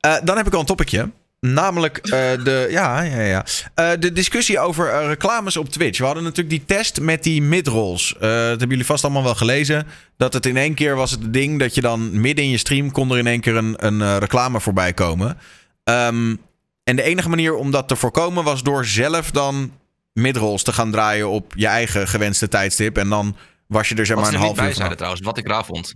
Eh, 0.00 0.16
dan 0.24 0.36
heb 0.36 0.46
ik 0.46 0.52
al 0.52 0.60
een 0.60 0.66
topicje. 0.66 1.10
Namelijk 1.40 1.96
eh, 1.96 2.10
de, 2.44 2.66
ja, 2.70 3.02
ja, 3.02 3.20
ja. 3.20 3.44
Eh, 3.74 3.90
de 3.98 4.12
discussie 4.12 4.58
over 4.58 5.06
reclames 5.06 5.56
op 5.56 5.68
Twitch. 5.68 5.98
We 5.98 6.04
hadden 6.04 6.22
natuurlijk 6.22 6.50
die 6.50 6.64
test 6.76 7.00
met 7.00 7.22
die 7.22 7.42
midrolls. 7.42 8.14
Eh, 8.14 8.20
dat 8.20 8.30
hebben 8.30 8.68
jullie 8.68 8.84
vast 8.84 9.04
allemaal 9.04 9.22
wel 9.22 9.34
gelezen. 9.34 9.86
Dat 10.16 10.32
het 10.32 10.46
in 10.46 10.56
één 10.56 10.74
keer 10.74 10.94
was 10.94 11.10
het 11.10 11.32
ding 11.32 11.58
dat 11.58 11.74
je 11.74 11.80
dan 11.80 12.20
midden 12.20 12.44
in 12.44 12.50
je 12.50 12.56
stream 12.56 12.90
kon 12.90 13.10
er 13.10 13.18
in 13.18 13.26
één 13.26 13.40
keer 13.40 13.56
een, 13.56 13.74
een 13.86 14.02
eh, 14.02 14.16
reclame 14.18 14.60
voorbij 14.60 14.92
komen. 14.92 15.38
Ehm, 15.84 16.36
en 16.84 16.96
de 16.96 17.02
enige 17.02 17.28
manier 17.28 17.54
om 17.54 17.70
dat 17.70 17.88
te 17.88 17.96
voorkomen 17.96 18.44
was 18.44 18.62
door 18.62 18.84
zelf 18.84 19.30
dan 19.30 19.72
midrolls 20.12 20.62
te 20.62 20.72
gaan 20.72 20.90
draaien 20.90 21.28
op 21.28 21.52
je 21.56 21.66
eigen 21.66 22.08
gewenste 22.08 22.48
tijdstip. 22.48 22.98
En 22.98 23.08
dan 23.08 23.36
was 23.66 23.88
je 23.88 23.94
er 23.94 24.06
zeg 24.06 24.16
Wat 24.16 24.24
maar 24.24 24.34
een 24.34 24.40
half 24.40 24.60
uur 24.60 24.74
zeiden 24.74 24.96
trouwens, 24.96 25.24
wat 25.24 25.38
ik 25.38 25.46
raar 25.46 25.64
vond. 25.64 25.94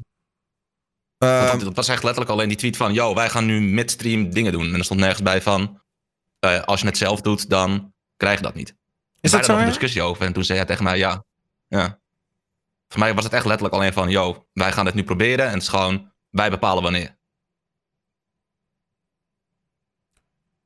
Ehm, 1.19 1.47
Want 1.47 1.61
dat 1.61 1.77
was 1.77 1.89
echt 1.89 2.03
letterlijk 2.03 2.31
alleen 2.33 2.49
die 2.49 2.57
tweet 2.57 2.77
van, 2.77 2.93
yo, 2.93 3.15
wij 3.15 3.31
gaan 3.31 3.47
nu 3.47 3.61
midstream 3.61 4.31
dingen 4.31 4.53
doen. 4.53 4.67
En 4.67 4.75
er 4.79 4.85
stond 4.85 5.01
nergens 5.01 5.23
bij 5.23 5.43
van, 5.43 5.81
eh, 6.39 6.63
als 6.63 6.81
je 6.81 6.87
het 6.87 6.97
zelf 6.97 7.21
doet, 7.21 7.49
dan 7.51 7.93
krijg 8.17 8.37
je 8.37 8.43
dat 8.43 8.55
niet. 8.55 8.75
is 9.21 9.31
dat 9.31 9.45
zo? 9.45 9.53
nog 9.53 9.61
een 9.61 9.69
discussie 9.69 10.03
over 10.03 10.27
en 10.27 10.33
toen 10.33 10.45
zei 10.45 10.59
hij 10.59 10.67
tegen 10.67 10.85
mij, 10.85 10.99
ja. 10.99 11.25
ja. 11.69 11.99
Voor 12.89 12.99
mij 13.01 13.15
was 13.15 13.25
het 13.25 13.33
echt 13.33 13.45
letterlijk 13.45 13.75
alleen 13.75 13.93
van, 13.93 14.11
yo, 14.11 14.47
wij 14.53 14.73
gaan 14.73 14.85
dit 14.85 14.95
nu 14.95 15.05
proberen. 15.05 15.47
En 15.47 15.53
het 15.53 15.63
is 15.63 15.69
gewoon, 15.69 16.13
wij 16.31 16.51
bepalen 16.51 16.83
wanneer. 16.83 17.17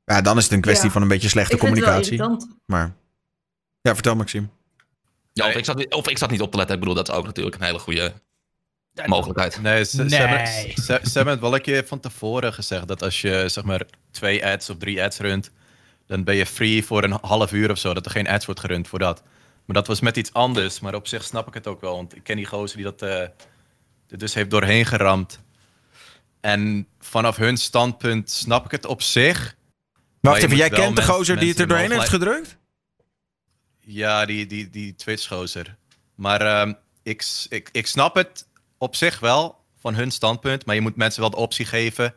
Ja, 0.05 0.21
dan 0.21 0.37
is 0.37 0.45
het 0.45 0.53
een 0.53 0.61
kwestie 0.61 0.87
Ja. 0.87 0.93
van 0.93 1.03
een 1.03 1.09
beetje 1.09 1.29
slechte 1.29 1.55
Ik 1.55 1.61
communicatie. 1.61 2.23
Maar 2.67 2.95
ja, 3.81 3.95
vertel 3.95 4.17
Maxime. 4.17 4.49
Ja, 5.33 5.45
of, 5.45 5.51
Nee. 5.51 5.59
ik 5.59 5.65
zat, 5.65 5.95
of 5.95 6.09
ik 6.09 6.19
zat 6.19 6.31
niet 6.31 6.41
op 6.41 6.51
te 6.51 6.57
letten. 6.57 6.75
Ik 6.75 6.81
bedoel, 6.81 6.97
dat 6.97 7.09
is 7.09 7.15
ook 7.15 7.25
natuurlijk 7.25 7.57
een 7.57 7.63
hele 7.67 7.79
goede 7.79 8.13
mogelijkheid. 9.07 9.63
Nee, 9.63 9.85
ze, 9.85 9.97
ze, 9.97 10.03
Nee. 10.03 10.19
hebben, 10.21 10.47
ze, 10.75 11.01
ze 11.03 11.13
hebben 11.13 11.33
het 11.33 11.41
wel 11.43 11.55
een 11.55 11.61
keer 11.61 11.87
van 11.87 12.01
tevoren 12.01 12.53
gezegd 12.53 12.89
dat 12.89 13.03
als 13.03 13.21
je 13.21 13.45
zeg 13.49 13.65
maar 13.65 13.83
twee 14.11 14.47
ads 14.47 14.71
of 14.71 14.77
drie 14.77 15.03
ads 15.03 15.19
runt, 15.19 15.51
dan 16.07 16.25
ben 16.25 16.35
je 16.35 16.47
free 16.47 16.85
voor 16.85 17.05
een 17.05 17.19
half 17.21 17.53
uur 17.53 17.71
of 17.71 17.79
zo, 17.79 17.95
dat 17.95 18.05
er 18.05 18.11
geen 18.11 18.29
ads 18.29 18.45
wordt 18.45 18.61
gerund 18.61 18.89
voor 18.89 18.99
dat. 18.99 19.23
Maar 19.65 19.77
dat 19.77 19.87
was 19.87 20.01
met 20.01 20.17
iets 20.17 20.33
anders, 20.33 20.81
maar 20.81 20.95
op 20.95 21.07
zich 21.07 21.25
snap 21.25 21.49
ik 21.49 21.55
het 21.55 21.67
ook 21.67 21.81
wel, 21.81 21.97
want 21.97 22.17
ik 22.17 22.23
ken 22.25 22.37
die 22.37 22.47
gozer 22.47 22.77
die 22.77 22.85
dat 22.87 23.03
eh, 23.03 23.21
er 24.09 24.19
dus 24.19 24.35
heeft 24.35 24.51
doorheen 24.51 24.87
geramd. 24.87 25.41
En 26.41 26.87
vanaf 27.01 27.37
hun 27.37 27.57
standpunt 27.57 28.31
snap 28.31 28.65
ik 28.65 28.71
het 28.71 28.87
op 28.87 29.03
zich, 29.03 29.57
Wacht 30.21 30.43
even, 30.43 30.57
jij 30.57 30.69
kent 30.71 30.97
de 30.97 31.03
gozer 31.03 31.39
die 31.39 31.49
het 31.49 31.59
er 31.61 31.69
doorheen 31.69 31.93
heeft 31.93 32.09
gedrukt? 32.09 32.57
Ja, 33.87 34.27
die, 34.27 34.47
die, 34.47 34.71
die 34.71 34.95
Twitch-gozer. 34.95 35.77
Maar 36.15 36.41
ehm, 36.41 36.73
ik, 37.03 37.25
ik, 37.49 37.69
ik 37.73 37.87
snap 37.87 38.15
het 38.15 38.49
op 38.79 38.97
zich 38.97 39.21
wel 39.21 39.61
van 39.81 39.95
hun 39.95 40.11
standpunt. 40.11 40.67
Maar 40.67 40.75
je 40.75 40.81
moet 40.81 40.97
mensen 40.97 41.21
wel 41.21 41.31
de 41.31 41.37
optie 41.37 41.65
geven 41.67 42.15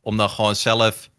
om 0.00 0.16
dan 0.16 0.30
gewoon 0.30 0.56
zelf 0.56 1.10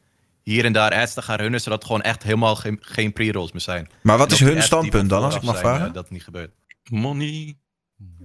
hier 0.44 0.66
en 0.66 0.74
daar 0.74 0.94
ads 0.94 1.14
te 1.14 1.22
gaan 1.22 1.38
runnen. 1.38 1.62
Zodat 1.62 1.78
het 1.78 1.88
gewoon 1.88 2.02
echt 2.02 2.24
helemaal 2.24 2.56
geen, 2.56 2.78
geen 2.82 3.14
pre-rolls 3.14 3.52
meer 3.52 3.62
zijn. 3.62 3.90
Maar 4.02 4.18
wat 4.18 4.28
En 4.28 4.34
is 4.34 4.40
hun 4.40 4.62
standpunt 4.64 5.10
dan, 5.10 5.24
als 5.24 5.36
ik 5.36 5.42
mag 5.42 5.56
zijn, 5.58 5.66
vragen? 5.68 5.88
eh, 5.88 5.94
dat 5.94 6.10
niet 6.10 6.24
gebeurt. 6.24 6.52
Money. 6.90 7.58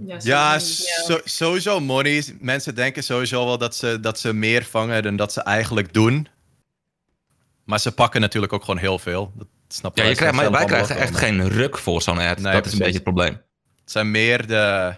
Ja, 0.04 0.16
Ja, 0.22 0.58
sowieso. 0.58 1.04
so- 1.06 1.20
sowieso 1.24 1.80
money. 1.80 2.24
Mensen 2.40 2.74
denken 2.74 3.02
sowieso 3.04 3.44
wel 3.46 3.58
dat 3.58 3.76
ze, 3.76 4.00
dat 4.00 4.18
ze 4.18 4.32
meer 4.32 4.64
vangen 4.64 5.02
dan 5.02 5.16
dat 5.16 5.32
ze 5.32 5.40
eigenlijk 5.42 5.92
doen. 5.92 6.28
Maar 7.64 7.80
ze 7.80 7.92
pakken 7.92 8.20
natuurlijk 8.20 8.52
ook 8.52 8.64
gewoon 8.64 8.80
heel 8.80 8.98
veel. 8.98 9.32
Dat 9.36 9.46
snap 9.74 9.96
Ja, 9.96 10.02
je 10.02 10.08
wij 10.08 10.16
krijgt, 10.18 10.36
maar 10.36 10.50
wij 10.50 10.64
krijgen 10.64 10.96
echt 10.96 11.16
geen 11.16 11.48
ruk 11.48 11.78
voor 11.78 12.02
zo'n 12.02 12.18
ad. 12.18 12.38
Nee, 12.38 12.52
dat 12.52 12.66
is 12.66 12.72
een 12.72 12.78
beetje 12.78 12.94
het 12.94 13.02
probleem. 13.02 13.32
Het 13.80 13.90
zijn 13.90 14.10
meer 14.10 14.46
de, 14.46 14.94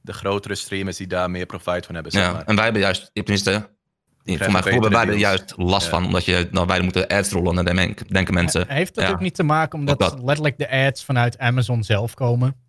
de 0.00 0.12
grotere 0.12 0.54
streamers 0.54 0.96
die 0.96 1.06
daar 1.06 1.30
meer 1.30 1.46
profijt 1.46 1.86
van 1.86 1.94
hebben, 1.94 2.12
zeg 2.12 2.22
Ja. 2.22 2.32
maar. 2.32 2.44
En 2.44 2.54
wij 2.54 2.64
hebben 2.64 2.82
juist, 2.82 3.10
tenminste, 3.12 3.68
in- 4.24 4.38
voor 4.38 4.46
gevoel 4.54 4.70
hebben 4.70 4.90
wij 4.90 5.06
er 5.08 5.16
juist 5.16 5.52
last 5.56 5.84
Ja. 5.84 5.90
van. 5.90 6.04
Omdat 6.04 6.24
je, 6.24 6.48
nou, 6.50 6.66
wij 6.66 6.80
moeten 6.80 7.06
ads 7.06 7.30
rollen 7.30 7.58
en 7.58 7.64
dan 7.76 7.94
denken, 8.08 8.34
mensen... 8.34 8.64
Heeft 8.68 8.94
dat 8.94 9.04
ja. 9.04 9.10
ook 9.10 9.20
niet 9.20 9.34
te 9.34 9.42
maken 9.42 9.78
omdat 9.78 9.98
dat. 9.98 10.22
letterlijk 10.22 10.58
de 10.58 10.70
ads 10.70 11.04
vanuit 11.04 11.38
Amazon 11.38 11.84
zelf 11.84 12.14
komen? 12.14 12.64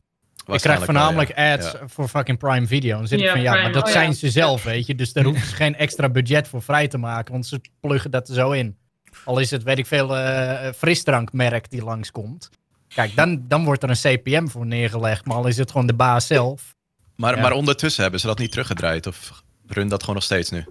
Ik 0.47 0.59
krijg 0.59 0.75
wel, 0.77 0.85
voornamelijk 0.85 1.35
ja. 1.37 1.53
ads 1.53 1.71
Ja. 1.71 1.79
voor 1.87 2.07
fucking 2.07 2.37
Prime 2.37 2.67
Video. 2.67 2.97
Dan 2.97 3.07
zit 3.07 3.19
ik 3.19 3.29
van 3.29 3.41
ja, 3.41 3.49
Prime, 3.51 3.63
maar 3.63 3.73
dat 3.73 3.81
oh 3.83 3.87
ja. 3.87 3.93
zijn 3.93 4.13
ze 4.13 4.29
zelf, 4.29 4.63
weet 4.63 4.85
je. 4.85 4.95
Dus 4.95 5.13
daar 5.13 5.23
hoeven 5.23 5.47
ze 5.47 5.55
geen 5.63 5.75
extra 5.75 6.09
budget 6.09 6.47
voor 6.47 6.61
vrij 6.61 6.87
te 6.87 6.97
maken, 6.97 7.31
want 7.31 7.45
ze 7.45 7.61
pluggen 7.79 8.11
dat 8.11 8.27
er 8.29 8.33
zo 8.35 8.51
in. 8.51 8.77
Al 9.25 9.39
is 9.39 9.51
het, 9.51 9.63
weet 9.63 9.77
ik 9.77 9.85
veel, 9.85 10.17
eh 10.17 10.73
frisdrankmerk 10.77 11.69
die 11.69 11.83
langskomt. 11.83 12.49
Kijk, 12.95 13.15
dan, 13.15 13.43
dan 13.47 13.63
wordt 13.65 13.83
er 13.83 13.89
een 13.89 13.95
CPM 14.19 14.47
voor 14.47 14.65
neergelegd, 14.65 15.25
maar 15.25 15.35
al 15.37 15.47
is 15.47 15.57
het 15.57 15.71
gewoon 15.71 15.87
de 15.87 15.93
baas 15.93 16.27
zelf. 16.27 16.75
Maar, 17.15 17.35
Ja. 17.35 17.41
maar 17.41 17.51
ondertussen 17.51 18.01
hebben 18.01 18.19
ze 18.19 18.27
dat 18.27 18.37
niet 18.39 18.51
teruggedraaid? 18.51 19.07
Of 19.07 19.43
run 19.67 19.87
dat 19.87 19.99
gewoon 19.99 20.15
nog 20.15 20.23
steeds 20.23 20.49
nu? 20.49 20.65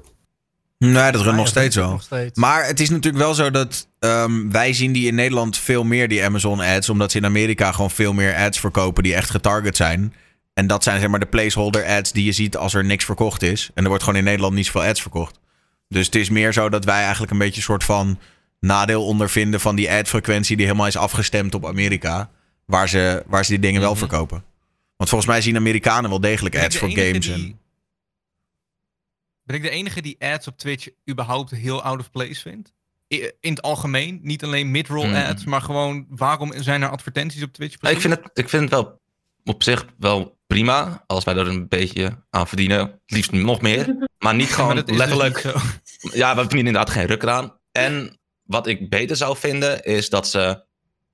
Nee, 0.78 0.92
dat 1.12 1.14
runt 1.14 1.24
Ja, 1.24 1.32
nog 1.32 1.48
steeds 1.48 1.76
wel. 1.76 1.90
nog 1.90 2.02
steeds. 2.02 2.38
Maar 2.38 2.66
het 2.66 2.80
is 2.80 2.90
natuurlijk 2.90 3.24
wel 3.24 3.34
zo 3.34 3.50
dat 3.50 3.88
ehm, 3.98 4.50
wij 4.50 4.72
zien 4.72 4.92
die 4.92 5.06
in 5.06 5.14
Nederland 5.14 5.58
veel 5.58 5.84
meer, 5.84 6.08
die 6.08 6.24
Amazon 6.24 6.60
ads. 6.60 6.88
Omdat 6.88 7.10
ze 7.10 7.18
in 7.18 7.24
Amerika 7.24 7.72
gewoon 7.72 7.90
veel 7.90 8.12
meer 8.12 8.34
ads 8.36 8.60
verkopen 8.60 9.02
die 9.02 9.14
echt 9.14 9.30
getarget 9.30 9.76
zijn. 9.76 10.14
En 10.54 10.66
dat 10.66 10.82
zijn 10.82 11.00
zeg 11.00 11.08
maar 11.08 11.20
de 11.20 11.26
placeholder 11.26 11.84
ads 11.86 12.12
die 12.12 12.24
je 12.24 12.32
ziet 12.32 12.56
als 12.56 12.74
er 12.74 12.84
niks 12.84 13.04
verkocht 13.04 13.42
is. 13.42 13.70
En 13.74 13.82
er 13.82 13.88
wordt 13.88 14.04
gewoon 14.04 14.18
in 14.18 14.24
Nederland 14.24 14.54
niet 14.54 14.66
zoveel 14.66 14.82
ads 14.90 15.00
verkocht. 15.02 15.38
Dus 15.88 16.06
het 16.06 16.14
is 16.14 16.30
meer 16.30 16.52
zo 16.52 16.68
dat 16.68 16.84
wij 16.84 17.02
eigenlijk 17.02 17.32
een 17.32 17.38
beetje 17.38 17.56
een 17.56 17.62
soort 17.62 17.84
van 17.84 18.18
nadeel 18.60 19.04
ondervinden 19.06 19.60
van 19.60 19.76
die 19.76 19.90
adfrequentie 19.90 20.56
die 20.56 20.66
helemaal 20.66 20.86
is 20.86 20.96
afgestemd 20.96 21.54
op 21.54 21.66
Amerika. 21.66 22.30
Waar 22.64 22.88
ze, 22.88 23.22
waar 23.26 23.44
ze 23.44 23.50
die 23.50 23.60
dingen 23.60 23.80
wel 23.80 23.90
Mhm. 23.90 23.98
verkopen. 23.98 24.44
Want 24.96 25.08
volgens 25.10 25.30
mij 25.30 25.40
zien 25.40 25.56
Amerikanen 25.56 26.10
wel 26.10 26.20
degelijk 26.20 26.58
ads 26.58 26.76
voor 26.76 26.90
games. 26.90 27.26
die- 27.26 27.32
En... 27.32 27.60
Ben 29.42 29.56
ik 29.56 29.62
de 29.62 29.70
enige 29.70 30.00
die 30.02 30.16
ads 30.18 30.46
op 30.46 30.58
Twitch 30.58 30.88
überhaupt 31.10 31.50
heel 31.50 31.82
out 31.82 32.00
of 32.00 32.10
place 32.10 32.40
vindt? 32.40 32.74
In 33.08 33.32
het 33.40 33.62
algemeen, 33.62 34.18
niet 34.22 34.44
alleen 34.44 34.70
mid-roll 34.70 35.06
Mm. 35.08 35.14
ads, 35.14 35.44
maar 35.44 35.60
gewoon 35.62 36.06
waarom 36.08 36.52
zijn 36.56 36.82
er 36.82 36.88
advertenties 36.88 37.42
op 37.42 37.52
Twitch? 37.52 37.76
Ja, 37.80 37.88
ik, 37.88 38.00
vind 38.00 38.14
het, 38.14 38.30
ik 38.38 38.48
vind 38.48 38.62
het 38.62 38.70
wel 38.72 39.00
op 39.44 39.62
zich 39.62 39.86
wel 39.98 40.38
prima 40.46 41.04
als 41.06 41.24
wij 41.24 41.36
er 41.36 41.48
een 41.48 41.68
beetje 41.68 42.22
aan 42.30 42.48
verdienen. 42.48 42.78
Het 42.78 43.00
liefst 43.06 43.32
nog 43.32 43.60
meer. 43.60 44.08
Maar 44.18 44.34
niet 44.34 44.48
Ja, 44.48 44.54
gewoon 44.54 44.74
maar 44.74 44.84
dus 44.84 44.96
letterlijk. 44.96 45.44
niet 45.44 46.12
ja, 46.14 46.34
we 46.34 46.40
verdienen 46.40 46.66
inderdaad 46.66 46.90
geen 46.90 47.06
ruk 47.06 47.22
eraan. 47.22 47.58
En 47.72 48.18
wat 48.46 48.66
ik 48.66 48.90
beter 48.90 49.16
zou 49.16 49.36
vinden 49.36 49.84
is 49.84 50.08
dat 50.10 50.28
ze. 50.28 50.64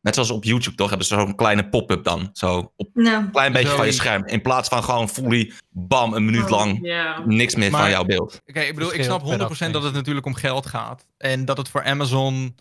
Net 0.00 0.14
zoals 0.14 0.30
op 0.30 0.44
YouTube 0.44 0.76
toch, 0.76 0.88
hebben 0.88 1.06
ze 1.06 1.14
zo'n 1.14 1.34
kleine 1.34 1.68
pop-up 1.68 2.04
dan. 2.04 2.30
Zo 2.32 2.72
op 2.76 2.88
Nou, 2.94 3.16
een 3.24 3.30
klein 3.30 3.52
beetje 3.52 3.76
van 3.76 3.86
je 3.86 3.92
scherm. 3.92 4.26
In 4.26 4.42
plaats 4.42 4.68
van 4.68 4.84
gewoon 4.84 5.08
fully, 5.08 5.52
bam, 5.70 6.14
een 6.14 6.24
minuut 6.24 6.50
lang 6.50 6.78
Ja. 6.82 7.22
niks 7.26 7.54
meer 7.54 7.70
van 7.70 7.90
jouw 7.90 8.04
beeld. 8.04 8.40
Kijk, 8.44 8.68
ik 8.68 8.74
bedoel, 8.74 8.94
ik 8.94 9.04
snap 9.04 9.22
per 9.22 9.28
100% 9.68 9.70
dat 9.72 9.82
het 9.82 9.92
natuurlijk 9.94 10.26
om 10.26 10.34
geld 10.34 10.66
gaat. 10.66 11.06
En 11.16 11.44
dat 11.44 11.56
het 11.56 11.68
voor 11.68 11.84
Amazon 11.84 12.56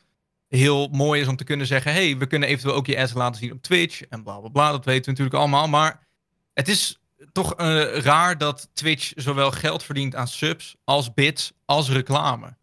heel 0.47 0.87
mooi 0.91 1.21
is 1.21 1.27
om 1.27 1.35
te 1.35 1.43
kunnen 1.43 1.67
zeggen: 1.67 1.91
hey, 1.93 2.17
we 2.17 2.25
kunnen 2.27 2.49
eventueel 2.49 2.75
ook 2.75 2.85
je 2.87 2.97
ads 2.97 3.13
laten 3.13 3.39
zien 3.41 3.51
op 3.51 3.61
Twitch. 3.61 4.01
En 4.01 4.23
bla 4.23 4.37
bla 4.39 4.49
bla, 4.49 4.71
dat 4.71 4.85
weten 4.85 5.03
we 5.03 5.09
natuurlijk 5.09 5.37
allemaal. 5.37 5.67
Maar 5.67 6.07
het 6.53 6.67
is 6.67 6.99
toch 7.31 7.53
eh, 7.55 7.83
raar 7.97 8.37
dat 8.37 8.69
Twitch 8.73 9.11
zowel 9.15 9.51
geld 9.51 9.83
verdient 9.83 10.15
aan 10.15 10.27
subs, 10.27 10.75
als 10.83 11.13
bits, 11.13 11.51
als 11.65 11.89
reclame. 11.89 12.59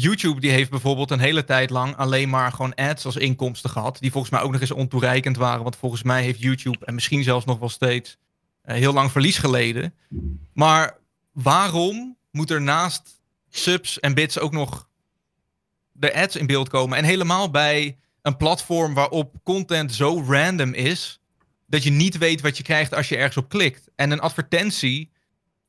YouTube 0.00 0.40
die 0.40 0.50
heeft 0.50 0.70
bijvoorbeeld 0.70 1.10
een 1.10 1.18
hele 1.18 1.44
tijd 1.44 1.70
lang 1.70 1.96
alleen 1.96 2.28
maar 2.28 2.52
gewoon 2.52 2.74
ads 2.74 3.04
als 3.04 3.16
inkomsten 3.16 3.70
gehad. 3.70 3.98
Die 4.00 4.10
volgens 4.10 4.32
mij 4.32 4.42
ook 4.42 4.52
nog 4.52 4.60
eens 4.60 4.70
ontoereikend 4.70 5.36
waren. 5.36 5.62
Want 5.62 5.76
volgens 5.76 6.02
mij 6.02 6.22
heeft 6.22 6.40
YouTube 6.40 6.86
en 6.86 6.94
misschien 6.94 7.22
zelfs 7.22 7.44
nog 7.44 7.58
wel 7.58 7.68
steeds 7.68 8.18
eh, 8.62 8.76
heel 8.76 8.92
lang 8.92 9.10
verlies 9.10 9.38
geleden. 9.38 9.94
Maar 10.52 10.98
waarom 11.32 12.16
moet 12.30 12.50
er 12.50 12.62
naast 12.62 13.20
subs 13.48 14.00
en 14.00 14.14
bits 14.14 14.38
ook 14.38 14.52
nog 14.52 14.88
de 15.92 16.14
ads 16.14 16.36
in 16.36 16.46
beeld 16.46 16.68
komen? 16.68 16.98
En 16.98 17.04
helemaal 17.04 17.50
bij 17.50 17.98
een 18.22 18.36
platform 18.36 18.94
waarop 18.94 19.34
content 19.42 19.94
zo 19.94 20.24
random 20.28 20.72
is 20.72 21.20
dat 21.66 21.82
je 21.82 21.90
niet 21.90 22.18
weet 22.18 22.40
wat 22.40 22.56
je 22.56 22.62
krijgt 22.62 22.94
als 22.94 23.08
je 23.08 23.16
ergens 23.16 23.36
op 23.36 23.48
klikt. 23.48 23.88
En 23.94 24.10
een 24.10 24.20
advertentie 24.20 25.10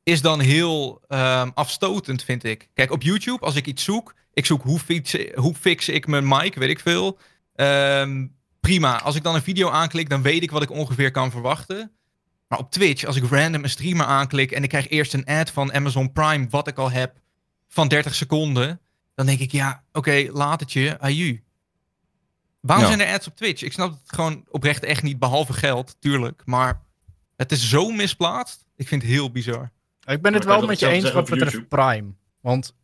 is 0.08 0.20
dan 0.22 0.40
heel 0.40 1.00
ehm, 1.08 1.50
afstotend, 1.54 2.22
vind 2.24 2.44
ik. 2.44 2.68
Kijk, 2.74 2.90
op 2.90 3.02
YouTube, 3.02 3.44
als 3.44 3.54
ik 3.54 3.66
iets 3.66 3.84
zoek, 3.84 4.14
ik 4.32 4.46
zoek 4.46 4.62
hoe 4.62 4.78
fix, 4.78 5.16
hoe 5.34 5.54
fix 5.54 5.88
ik 5.88 6.06
mijn 6.06 6.28
mic, 6.28 6.54
weet 6.54 6.68
ik 6.70 6.80
veel. 6.80 7.18
Ehm, 7.54 8.26
prima. 8.60 9.00
Als 9.02 9.14
ik 9.14 9.22
dan 9.22 9.34
een 9.34 9.42
video 9.42 9.68
aanklik, 9.70 10.08
dan 10.08 10.22
weet 10.22 10.42
ik 10.42 10.50
wat 10.50 10.62
ik 10.62 10.70
ongeveer 10.70 11.10
kan 11.10 11.30
verwachten. 11.30 11.92
Maar 12.48 12.58
op 12.58 12.70
Twitch, 12.70 13.04
als 13.04 13.16
ik 13.16 13.30
random 13.30 13.62
een 13.62 13.70
streamer 13.70 14.06
aanklik 14.06 14.52
en 14.52 14.62
ik 14.62 14.68
krijg 14.68 14.88
eerst 14.88 15.14
een 15.14 15.24
ad 15.26 15.50
van 15.50 15.72
Amazon 15.72 16.12
Prime, 16.12 16.46
wat 16.50 16.68
ik 16.68 16.78
al 16.78 16.90
heb, 16.90 17.20
van 17.68 17.88
30 17.88 18.14
seconden, 18.14 18.80
dan 19.14 19.26
denk 19.26 19.40
ik, 19.40 19.52
ja, 19.52 19.82
oké, 19.92 20.28
laat 20.32 20.60
het 20.60 20.72
je, 20.72 21.00
aju. 21.00 21.42
Waarom 22.60 22.84
Ja. 22.86 22.96
zijn 22.96 23.08
er 23.08 23.14
ads 23.14 23.26
op 23.26 23.36
Twitch? 23.36 23.62
Ik 23.62 23.72
snap 23.72 23.90
het 23.90 24.00
gewoon 24.14 24.44
oprecht 24.50 24.84
echt 24.84 25.02
niet, 25.02 25.18
behalve 25.18 25.52
geld, 25.52 25.96
tuurlijk. 26.00 26.42
Maar 26.44 26.82
het 27.36 27.52
is 27.52 27.68
zo 27.68 27.90
misplaatst. 27.90 28.64
Ik 28.76 28.88
vind 28.88 29.02
het 29.02 29.10
heel 29.10 29.30
bizar. 29.30 29.70
Ik 30.08 30.22
ben 30.22 30.34
het 30.34 30.44
wel 30.44 30.66
met 30.66 30.78
je 30.78 30.88
eens 30.88 31.12
wat 31.12 31.30
betreft 31.30 31.68
Prime. 31.68 32.14
Want 32.40 32.74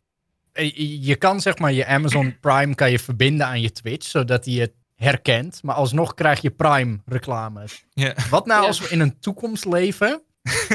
eh, 0.51 0.71
je 0.75 1.05
je 1.05 1.15
kan 1.15 1.41
zeg 1.41 1.57
maar 1.57 1.73
je 1.73 1.85
Amazon 1.85 2.37
Prime 2.41 2.75
kan 2.75 2.91
je 2.91 2.99
verbinden 2.99 3.47
aan 3.47 3.61
je 3.61 3.71
Twitch, 3.71 4.07
zodat 4.07 4.45
hij 4.45 4.53
het 4.53 4.71
herkent. 4.95 5.63
Maar 5.63 5.75
alsnog 5.75 6.13
krijg 6.13 6.41
je 6.41 6.49
Prime 6.49 6.99
reclames. 7.05 7.85
Ja. 7.93 8.13
Wat 8.29 8.45
nou 8.45 8.65
als 8.65 8.79
we 8.79 8.89
in 8.89 8.99
een 8.99 9.19
toekomst 9.19 9.65
leven, 9.65 10.21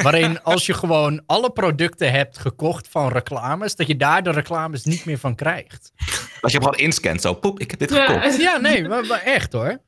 waarin 0.03 0.43
als 0.53 0.67
je 0.67 0.75
gewoon 0.75 1.23
alle 1.27 1.51
producten 1.51 2.13
hebt 2.13 2.39
gekocht 2.39 2.89
van 2.89 3.09
reclames, 3.09 3.77
dat 3.77 3.87
je 3.87 3.97
daar 3.97 4.23
de 4.23 4.31
reclames 4.31 4.85
niet 4.85 5.05
meer 5.05 5.19
van 5.19 5.35
krijgt. 5.35 5.93
Als 6.41 6.53
je 6.53 6.59
hem 6.59 6.67
gewoon 6.67 6.85
inscant, 6.85 7.21
zo, 7.21 7.35
poep, 7.35 7.61
ik 7.61 7.71
heb 7.71 7.79
dit 7.79 7.91
Ja, 7.91 8.07
gekocht. 8.07 8.41
Ja, 8.41 8.57
nee, 8.57 8.89
maar, 8.89 9.07
maar 9.07 9.23
echt 9.23 9.53
hoor. 9.53 9.81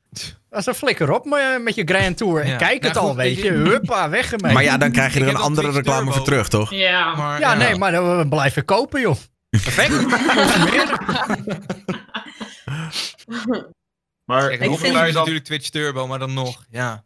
Als 0.53 0.65
een 0.65 0.73
flikker 0.75 1.11
op 1.11 1.25
maar, 1.25 1.61
met 1.61 1.75
je 1.75 1.83
Grand 1.85 2.17
Tour. 2.17 2.41
En 2.41 2.47
Ja. 2.49 2.55
kijk 2.57 2.83
het 2.83 2.97
al, 2.97 3.07
goed, 3.07 3.15
weet 3.15 3.35
je. 3.37 3.43
je- 3.43 3.51
Huppa, 3.51 4.09
weg 4.09 4.31
ermee. 4.31 4.53
Maar 4.53 4.63
ja, 4.63 4.77
dan 4.77 4.91
krijg 4.91 5.13
je 5.13 5.19
er 5.19 5.27
een 5.27 5.35
andere 5.35 5.71
reclame 5.71 6.11
voor 6.11 6.23
terug, 6.23 6.47
toch? 6.47 6.71
Ja. 6.71 7.15
Maar, 7.15 7.39
Ja, 7.39 7.53
nee, 7.53 7.75
maar 7.75 7.91
dan 7.91 8.17
we 8.17 8.27
blijven 8.27 8.65
kopen, 8.65 9.01
joh. 9.01 9.15
Perfect. 9.49 10.05
Maar 14.25 14.51
Ik 14.51 14.63
hoe 14.63 14.77
vind- 14.77 14.93
natuurlijk 15.13 15.45
Twitch 15.45 15.69
Turbo, 15.69 16.07
maar 16.07 16.19
dan 16.19 16.33
nog, 16.33 16.65
ja. 16.69 17.03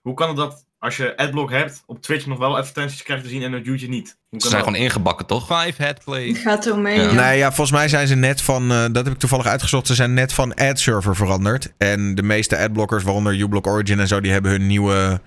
hoe 0.00 0.14
kan 0.14 0.28
het 0.28 0.36
dat 0.36 0.64
als 0.78 0.96
je 0.96 1.16
adblock 1.16 1.50
hebt, 1.50 1.82
op 1.86 2.02
Twitch 2.02 2.26
nog 2.26 2.38
wel 2.38 2.56
advertenties 2.56 3.02
krijgt 3.02 3.22
te 3.22 3.28
zien 3.28 3.42
en 3.42 3.54
op 3.54 3.64
YouTube 3.64 3.92
niet? 3.92 4.08
Ze 4.08 4.16
zijn 4.30 4.52
dat? 4.52 4.62
gewoon 4.62 4.74
ingebakken, 4.74 5.26
toch? 5.26 5.62
Five 5.62 5.82
head 5.82 6.04
play. 6.04 6.28
het 6.28 6.38
gaat 6.38 6.66
er 6.66 6.78
mee. 6.78 7.00
Ja. 7.00 7.02
ja. 7.02 7.12
Nee, 7.12 7.38
ja, 7.38 7.46
volgens 7.46 7.70
mij 7.70 7.88
zijn 7.88 8.06
ze 8.06 8.14
net 8.14 8.42
van, 8.42 8.70
eh, 8.70 8.84
dat 8.92 9.04
heb 9.04 9.14
ik 9.14 9.18
toevallig 9.18 9.46
uitgezocht, 9.46 9.86
ze 9.86 9.94
zijn 9.94 10.14
net 10.14 10.32
van 10.32 10.54
ad-server 10.54 11.16
veranderd. 11.16 11.72
En 11.78 12.14
de 12.14 12.22
meeste 12.22 12.58
adblockers, 12.58 13.02
waaronder 13.04 13.40
uBlock 13.40 13.66
Origin 13.66 14.00
en 14.00 14.08
zo, 14.08 14.20
die 14.20 14.32
hebben 14.32 14.50
hun 14.50 14.66
nieuwe 14.66 15.20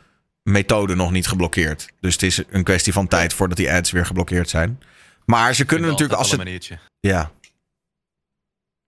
methode 0.44 0.96
nog 0.96 1.12
niet 1.12 1.28
geblokkeerd. 1.28 1.90
Dus 2.00 2.14
het 2.14 2.24
is 2.24 2.44
een 2.50 2.64
kwestie 2.64 2.94
van 2.94 3.08
tijd 3.08 3.34
voordat 3.34 3.58
die 3.58 3.72
ads 3.72 3.92
weer 3.92 4.06
geblokkeerd 4.06 4.50
zijn. 4.50 4.80
Maar 5.26 5.56
ze 5.56 5.66
kunnen 5.66 5.90
natuurlijk, 5.90 6.20
als 6.20 6.22
Als 6.22 6.30
ze... 6.30 6.40
een 6.40 6.44
maniertje. 6.44 6.78
Ja, 7.00 7.32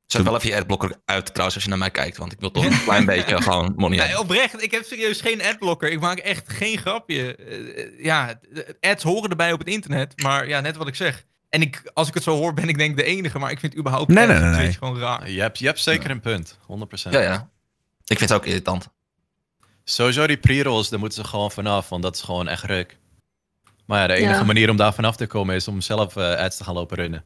Zet 0.05 0.23
wel 0.23 0.35
even 0.35 0.49
je 0.49 0.55
adblocker 0.55 0.95
uit 1.05 1.25
trouwens 1.25 1.55
als 1.55 1.63
je 1.63 1.69
naar 1.69 1.79
mij 1.79 1.91
kijkt. 1.91 2.17
Want 2.17 2.31
ik 2.31 2.39
wil 2.39 2.51
toch 2.51 2.65
een 2.71 2.83
klein 2.83 3.05
beetje 3.05 3.41
gewoon 3.41 3.73
money 3.75 3.97
Nee, 3.97 4.19
oprecht, 4.19 4.63
ik 4.63 4.71
heb 4.71 4.83
serieus 4.83 5.21
geen 5.21 5.41
adblocker. 5.43 5.91
Ik 5.91 5.99
maak 5.99 6.17
echt 6.17 6.49
geen 6.49 6.77
grapje. 6.77 7.35
Eh, 7.35 7.83
eh, 7.83 8.03
ja, 8.03 8.39
de 8.51 8.77
ads 8.79 9.03
horen 9.03 9.29
erbij 9.29 9.51
op 9.53 9.59
het 9.59 9.67
internet, 9.67 10.21
maar 10.21 10.47
ja, 10.47 10.59
net 10.59 10.75
wat 10.75 10.87
ik 10.87 10.95
zeg. 10.95 11.25
En 11.49 11.61
ik, 11.61 11.91
als 11.93 12.07
ik 12.07 12.13
het 12.13 12.23
zo 12.23 12.35
hoor, 12.37 12.53
ben 12.53 12.69
ik 12.69 12.77
denk 12.77 12.89
ik 12.91 12.97
de 12.97 13.03
enige, 13.03 13.39
maar 13.39 13.51
ik 13.51 13.59
vind 13.59 13.77
überhaupt 13.77 14.07
Nee, 14.07 14.27
nee, 14.27 14.39
nee, 14.39 14.53
Twitch 14.53 14.77
gewoon 14.77 14.99
raar. 14.99 15.29
Je 15.29 15.41
hebt, 15.41 15.59
je 15.59 15.65
hebt 15.65 15.79
zeker 15.79 16.09
een 16.11 16.19
punt, 16.19 16.57
100%. 16.61 17.09
Ja, 17.09 17.19
ja. 17.21 17.49
Ik 18.05 18.17
vind 18.17 18.29
het 18.29 18.33
ook 18.39 18.45
irritant. 18.45 18.89
Sowieso 19.83 20.27
die 20.27 20.37
pre-rolls, 20.37 20.89
daar 20.89 20.99
moeten 20.99 21.23
ze 21.23 21.29
gewoon 21.29 21.51
vanaf, 21.51 21.89
want 21.89 22.03
dat 22.03 22.15
is 22.15 22.21
gewoon 22.21 22.47
echt 22.47 22.63
ruk. 22.63 22.97
Maar 23.85 23.99
ja, 24.01 24.07
de 24.07 24.13
enige 24.13 24.33
Ja. 24.39 24.43
manier 24.43 24.69
om 24.69 24.77
daar 24.77 24.93
vanaf 24.93 25.15
te 25.15 25.27
komen 25.27 25.55
is 25.55 25.67
om 25.67 25.81
zelf 25.81 26.15
eh, 26.15 26.35
ads 26.35 26.57
te 26.57 26.63
gaan 26.63 26.73
lopen 26.73 26.97
runnen. 26.97 27.25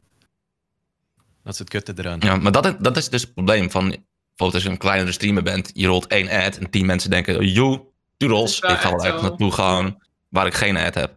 Dat 1.48 1.56
is 1.56 1.58
het 1.58 1.68
kutte 1.84 2.02
eraan. 2.04 2.18
Ja, 2.20 2.36
maar 2.36 2.52
dat, 2.52 2.66
is- 2.66 2.74
dat 2.78 2.96
is 2.96 3.08
dus 3.08 3.22
het 3.22 3.34
probleem 3.34 3.70
van... 3.70 3.82
Bijvoorbeeld 3.88 4.54
als 4.54 4.62
je 4.62 4.68
een 4.68 4.76
kleinere 4.78 5.12
streamer 5.12 5.42
bent, 5.42 5.70
je 5.74 5.86
rolt 5.86 6.06
één 6.06 6.28
ad 6.28 6.56
en 6.56 6.70
tien 6.70 6.86
mensen 6.86 7.10
denken... 7.10 7.46
Joe, 7.46 7.82
doodles, 8.16 8.60
Dat 8.60 8.70
is 8.70 8.76
ik 8.76 8.82
ga 8.82 8.90
wel 8.90 9.00
uit 9.04 9.22
naartoe 9.22 9.52
gaan 9.52 9.96
waar 10.28 10.46
ik 10.46 10.54
geen 10.54 10.76
ad 10.76 10.94
heb. 10.94 11.16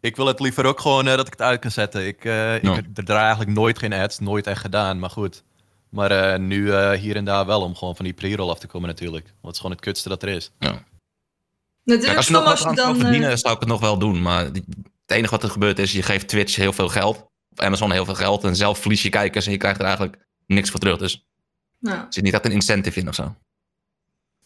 Ik 0.00 0.16
wil 0.16 0.26
het 0.26 0.40
liever 0.40 0.64
ook 0.64 0.80
gewoon 0.80 1.08
eh, 1.08 1.16
dat 1.16 1.26
ik 1.26 1.32
het 1.32 1.42
uit 1.42 1.60
kan 1.60 1.70
zetten. 1.70 2.06
Ik, 2.06 2.24
eh 2.24 2.54
ik 2.54 2.62
Ja. 2.62 2.74
er 2.94 3.04
draai 3.04 3.20
eigenlijk 3.24 3.50
nooit 3.50 3.78
geen 3.78 3.92
ads, 3.92 4.18
nooit 4.18 4.46
echt 4.46 4.60
gedaan, 4.60 4.98
maar 4.98 5.10
goed. 5.10 5.42
Maar 5.88 6.10
eh, 6.10 6.38
nu 6.38 6.72
eh, 6.72 6.90
hier 6.90 7.16
en 7.16 7.24
daar 7.24 7.46
wel 7.46 7.62
om 7.62 7.74
gewoon 7.74 7.96
van 7.96 8.04
die 8.04 8.14
pre-roll 8.14 8.50
af 8.50 8.58
te 8.58 8.66
komen 8.66 8.88
natuurlijk. 8.88 9.24
Want 9.24 9.36
het 9.40 9.52
is 9.52 9.60
gewoon 9.60 9.72
het 9.76 9.84
kutste 9.84 10.08
dat 10.08 10.22
er 10.22 10.28
is. 10.28 10.50
Is 10.58 10.68
Kijk, 11.84 12.08
ook 12.10 12.16
als 12.16 12.26
je 12.26 12.32
nog 12.32 12.44
wat 12.44 12.64
aan 12.64 12.74
dan... 12.74 12.98
verdienen, 12.98 13.38
zou 13.38 13.54
ik 13.54 13.60
het 13.60 13.68
nog 13.68 13.80
wel 13.80 13.98
doen. 13.98 14.22
Maar 14.22 14.44
het 14.44 14.62
enige 15.06 15.30
wat 15.30 15.42
er 15.42 15.50
gebeurt 15.50 15.78
is, 15.78 15.92
je 15.92 16.02
geeft 16.02 16.28
Twitch 16.28 16.56
heel 16.56 16.72
veel 16.72 16.88
geld. 16.88 17.26
Op 17.50 17.60
Amazon 17.60 17.92
heel 17.92 18.04
veel 18.04 18.14
geld. 18.14 18.44
En 18.44 18.56
zelf 18.56 18.78
verlies 18.78 19.02
je 19.02 19.08
kijkers 19.08 19.46
en 19.46 19.52
je 19.52 19.58
krijgt 19.58 19.78
er 19.78 19.84
eigenlijk 19.84 20.16
niks 20.46 20.70
voor 20.70 20.80
terug. 20.80 20.98
Dus 20.98 21.12
er 21.14 21.20
nou, 21.78 22.06
zit 22.08 22.24
niet 22.24 22.32
echt 22.34 22.44
een 22.44 22.52
incentive 22.52 23.00
in 23.00 23.08
of 23.08 23.14
zo. 23.14 23.34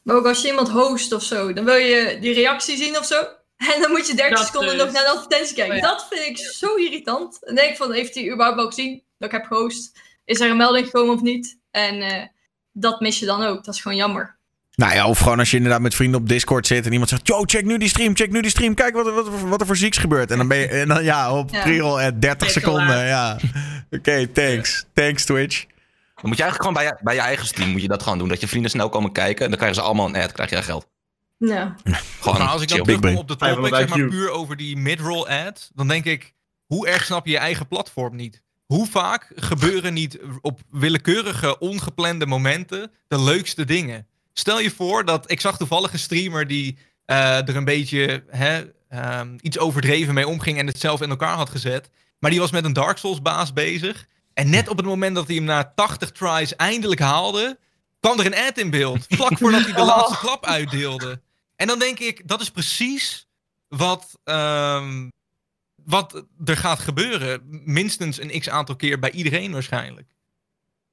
maar 0.03 0.17
ook 0.17 0.27
als 0.27 0.43
je 0.43 0.49
iemand 0.49 0.69
host 0.69 1.13
of 1.13 1.23
zo, 1.23 1.53
dan 1.53 1.65
wil 1.65 1.75
je 1.75 2.19
die 2.21 2.35
reactie 2.35 2.77
zien 2.77 2.99
of 2.99 3.07
zo. 3.07 3.23
En 3.75 3.81
dan 3.81 3.91
moet 3.91 4.07
je 4.07 4.15
30 4.15 4.37
Dat 4.39 4.47
seconden 4.47 4.77
dus. 4.77 4.85
nog 4.85 4.93
naar 4.93 5.03
de 5.03 5.11
advertentie 5.11 5.55
kijken. 5.55 5.75
Oh 5.75 5.81
ja. 5.81 5.89
Dat 5.89 6.07
vind 6.11 6.27
ik 6.27 6.39
zo 6.39 6.75
irritant. 6.75 7.39
Dan 7.41 7.55
denk 7.55 7.71
ik 7.71 7.77
van, 7.77 7.93
heeft 7.93 8.15
hij 8.15 8.25
überhaupt 8.25 8.57
wel 8.57 8.67
gezien 8.67 9.03
dat 9.19 9.33
ik 9.33 9.37
heb 9.37 9.47
gehost? 9.47 9.99
Is 10.25 10.41
er 10.41 10.51
een 10.51 10.57
melding 10.57 10.87
gekomen 10.87 11.15
of 11.15 11.21
niet? 11.21 11.59
En 11.71 12.03
eh, 12.03 12.27
dat 12.73 13.01
mis 13.01 13.19
je 13.19 13.27
dan 13.27 13.43
ook. 13.43 13.65
Dat 13.65 13.75
is 13.75 13.81
gewoon 13.81 13.97
jammer. 13.97 14.39
Nou 14.75 14.95
ja, 14.95 15.09
of 15.09 15.19
gewoon 15.19 15.39
als 15.39 15.51
je 15.51 15.57
inderdaad 15.57 15.81
met 15.81 15.95
vrienden 15.95 16.21
op 16.21 16.29
Discord 16.29 16.67
zit 16.67 16.87
en 16.87 16.93
iemand 16.93 17.11
zegt: 17.11 17.27
Yo, 17.27 17.43
check 17.45 17.65
nu 17.65 17.79
die 17.79 17.89
stream, 17.89 18.17
check 18.17 18.31
nu 18.31 18.41
die 18.43 18.51
stream, 18.51 18.75
kijk 18.75 18.95
wat, 18.95 19.07
er- 19.07 19.13
wat, 19.15 19.29
wat 19.41 19.61
er 19.61 19.67
voor 19.67 19.77
zieks 19.77 19.99
gebeurt. 19.99 20.31
En 20.31 20.37
dan 20.39 20.49
ben 20.49 20.59
je, 20.59 20.67
en 20.67 20.89
dan 20.89 21.05
ja, 21.05 21.33
op 21.39 21.51
Ja. 21.51 21.63
pre-roll 21.63 22.03
at 22.05 22.21
30 22.21 22.41
Net 22.41 22.53
zo 22.53 22.61
seconden. 22.61 23.07
Ja. 23.07 23.39
Oké, 23.97 24.27
thanks. 24.27 24.85
Thanks, 24.93 25.25
Twitch. 25.25 25.65
Dan 26.15 26.31
moet 26.31 26.37
je 26.37 26.43
eigenlijk 26.43 26.63
gewoon 26.63 26.73
bij 26.73 26.85
je, 26.85 27.05
bij 27.05 27.15
je 27.15 27.21
eigen 27.21 27.47
stream 27.47 27.71
moet 27.71 27.83
je 27.83 27.89
dat 27.89 28.03
gewoon 28.03 28.19
doen. 28.19 28.29
Dat 28.29 28.41
je 28.41 28.49
vrienden 28.49 28.71
snel 28.71 28.89
komen 28.89 29.13
kijken 29.13 29.43
en 29.45 29.49
dan 29.49 29.57
krijgen 29.59 29.79
ze 29.81 29.85
allemaal 29.87 30.07
een 30.09 30.17
ad, 30.17 30.33
krijg 30.33 30.51
jij 30.51 30.63
geld. 30.63 30.87
Ja. 31.39 31.77
Gewoon 32.21 32.39
Maar 32.39 32.49
als 32.49 32.63
ik 32.63 32.69
dan 32.69 32.83
terugkom 32.83 33.17
op 33.17 33.29
de 33.29 33.37
topic, 33.37 33.55
500 33.55 33.77
zeg 33.77 33.89
maar 33.99 34.09
puur 34.09 34.31
over 34.31 34.57
die 34.57 34.77
mid-roll 34.77 35.27
ad, 35.27 35.71
dan 35.75 35.89
denk 35.89 36.05
ik, 36.05 36.33
hoe 36.67 36.87
erg 36.89 37.05
snap 37.05 37.27
je 37.27 37.33
je 37.33 37.39
eigen 37.39 37.67
platform 37.69 38.17
niet? 38.17 38.43
Hoe 38.67 38.87
vaak 38.87 39.33
gebeuren 39.37 39.95
niet 39.95 40.19
op 40.41 40.61
willekeurige, 40.71 41.59
ongeplande 41.59 42.27
momenten 42.27 42.91
de 43.09 43.21
leukste 43.21 43.65
dingen? 43.65 44.07
Stel 44.33 44.61
je 44.61 44.71
voor 44.71 45.05
dat, 45.05 45.31
ik 45.31 45.41
zag 45.41 45.57
toevallig 45.57 45.93
een 45.93 45.99
streamer 45.99 46.47
die 46.47 46.79
eh, 47.05 47.49
er 47.49 47.57
een 47.57 47.65
beetje 47.65 48.25
hè, 48.29 48.65
ehm, 48.89 49.37
iets 49.41 49.59
overdreven 49.59 50.15
mee 50.15 50.29
omging 50.29 50.59
en 50.59 50.67
het 50.67 50.81
zelf 50.81 51.01
in 51.01 51.11
elkaar 51.11 51.37
had 51.37 51.51
gezet. 51.51 51.91
Maar 52.19 52.31
die 52.31 52.41
was 52.41 52.51
met 52.51 52.65
een 52.65 52.73
Dark 52.73 52.99
Souls 52.99 53.23
baas 53.23 53.53
bezig. 53.53 54.07
En 54.35 54.51
net 54.51 54.69
op 54.69 54.77
het 54.77 54.87
moment 54.87 55.15
dat 55.15 55.27
hij 55.27 55.37
hem 55.37 55.45
na 55.45 55.73
80 55.75 56.11
tries 56.11 56.57
eindelijk 56.57 57.01
haalde, 57.01 57.59
kwam 58.01 58.19
er 58.21 58.27
een 58.27 58.35
ad 58.49 58.59
in 58.59 58.71
beeld. 58.71 59.05
Vlak 59.09 59.39
voordat 59.39 59.63
hij 59.65 59.73
de 59.73 59.81
Oh. 59.81 59.87
laatste 59.87 60.19
klap 60.19 60.47
uitdeelde. 60.47 61.21
En 61.57 61.67
dan 61.67 61.79
denk 61.79 61.99
ik, 61.99 62.29
dat 62.29 62.41
is 62.41 62.51
precies 62.51 63.27
wat, 63.69 64.19
ehm, 64.25 65.09
wat 65.85 66.25
er 66.45 66.57
gaat 66.57 66.79
gebeuren. 66.79 67.41
Minstens 67.65 68.21
een 68.21 68.41
x 68.41 68.49
aantal 68.49 68.77
keer 68.77 68.99
bij 68.99 69.11
iedereen 69.11 69.53
waarschijnlijk. 69.53 70.11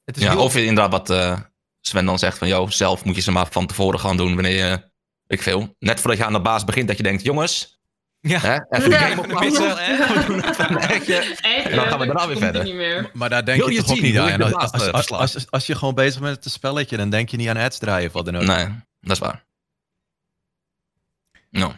Het 0.06 0.18
is 0.18 0.24
Ja, 0.24 0.30
heel- 0.32 0.42
of 0.44 0.54
je 0.54 0.66
inderdaad 0.66 0.92
wat 0.92 1.10
eh, 1.10 1.40
Sven 1.82 2.06
dan 2.06 2.20
zegt 2.20 2.38
van, 2.38 2.48
joh, 2.48 2.70
zelf 2.70 3.06
moet 3.06 3.16
je 3.16 3.22
ze 3.22 3.32
maar 3.32 3.48
van 3.50 3.66
tevoren 3.68 4.00
gaan 4.00 4.18
doen 4.18 4.34
wanneer 4.34 4.58
je, 4.70 4.92
ik 5.28 5.42
veel, 5.42 5.76
net 5.80 6.00
voordat 6.00 6.20
je 6.20 6.26
aan 6.26 6.34
de 6.34 6.42
baas 6.42 6.64
begint, 6.64 6.88
dat 6.88 6.98
je 6.98 7.04
denkt, 7.04 7.24
jongens, 7.24 7.82
Ja. 8.22 8.40
hè, 8.40 8.58
even 8.70 8.90
Ja. 8.92 9.12
een 9.12 9.18
game 9.18 9.22
op 9.22 9.78
hè. 9.78 10.76
Echt, 10.78 11.10
En 11.66 11.76
dan 11.76 11.88
gaan 11.88 12.00
we 12.00 12.06
daarna 12.06 12.28
weer 12.28 12.44
er 12.44 12.54
verder. 12.54 13.10
Maar 13.14 13.30
daar 13.30 13.46
denk 13.46 13.64
je, 13.64 13.72
je 13.72 13.78
toch 13.82 13.92
ook 13.92 14.02
niet 14.02 14.18
aan. 14.18 14.42
Als, 14.54 14.72
als, 14.72 14.92
als, 14.92 15.12
als, 15.12 15.52
als 15.52 15.66
je 15.68 15.76
gewoon 15.76 15.96
bezig 15.96 16.22
bent 16.22 16.36
met 16.36 16.44
het 16.44 16.54
spelletje, 16.54 16.98
dan 16.98 17.10
denk 17.10 17.30
je 17.30 17.38
niet 17.38 17.48
aan 17.50 17.58
ads 17.58 17.78
draaien 17.78 18.08
of 18.08 18.14
wat 18.14 18.26
dan 18.26 18.36
ook. 18.38 18.44
Nee, 18.44 18.66
dat 19.02 19.12
is 19.12 19.20
waar. 19.20 19.46
Nou, 21.52 21.74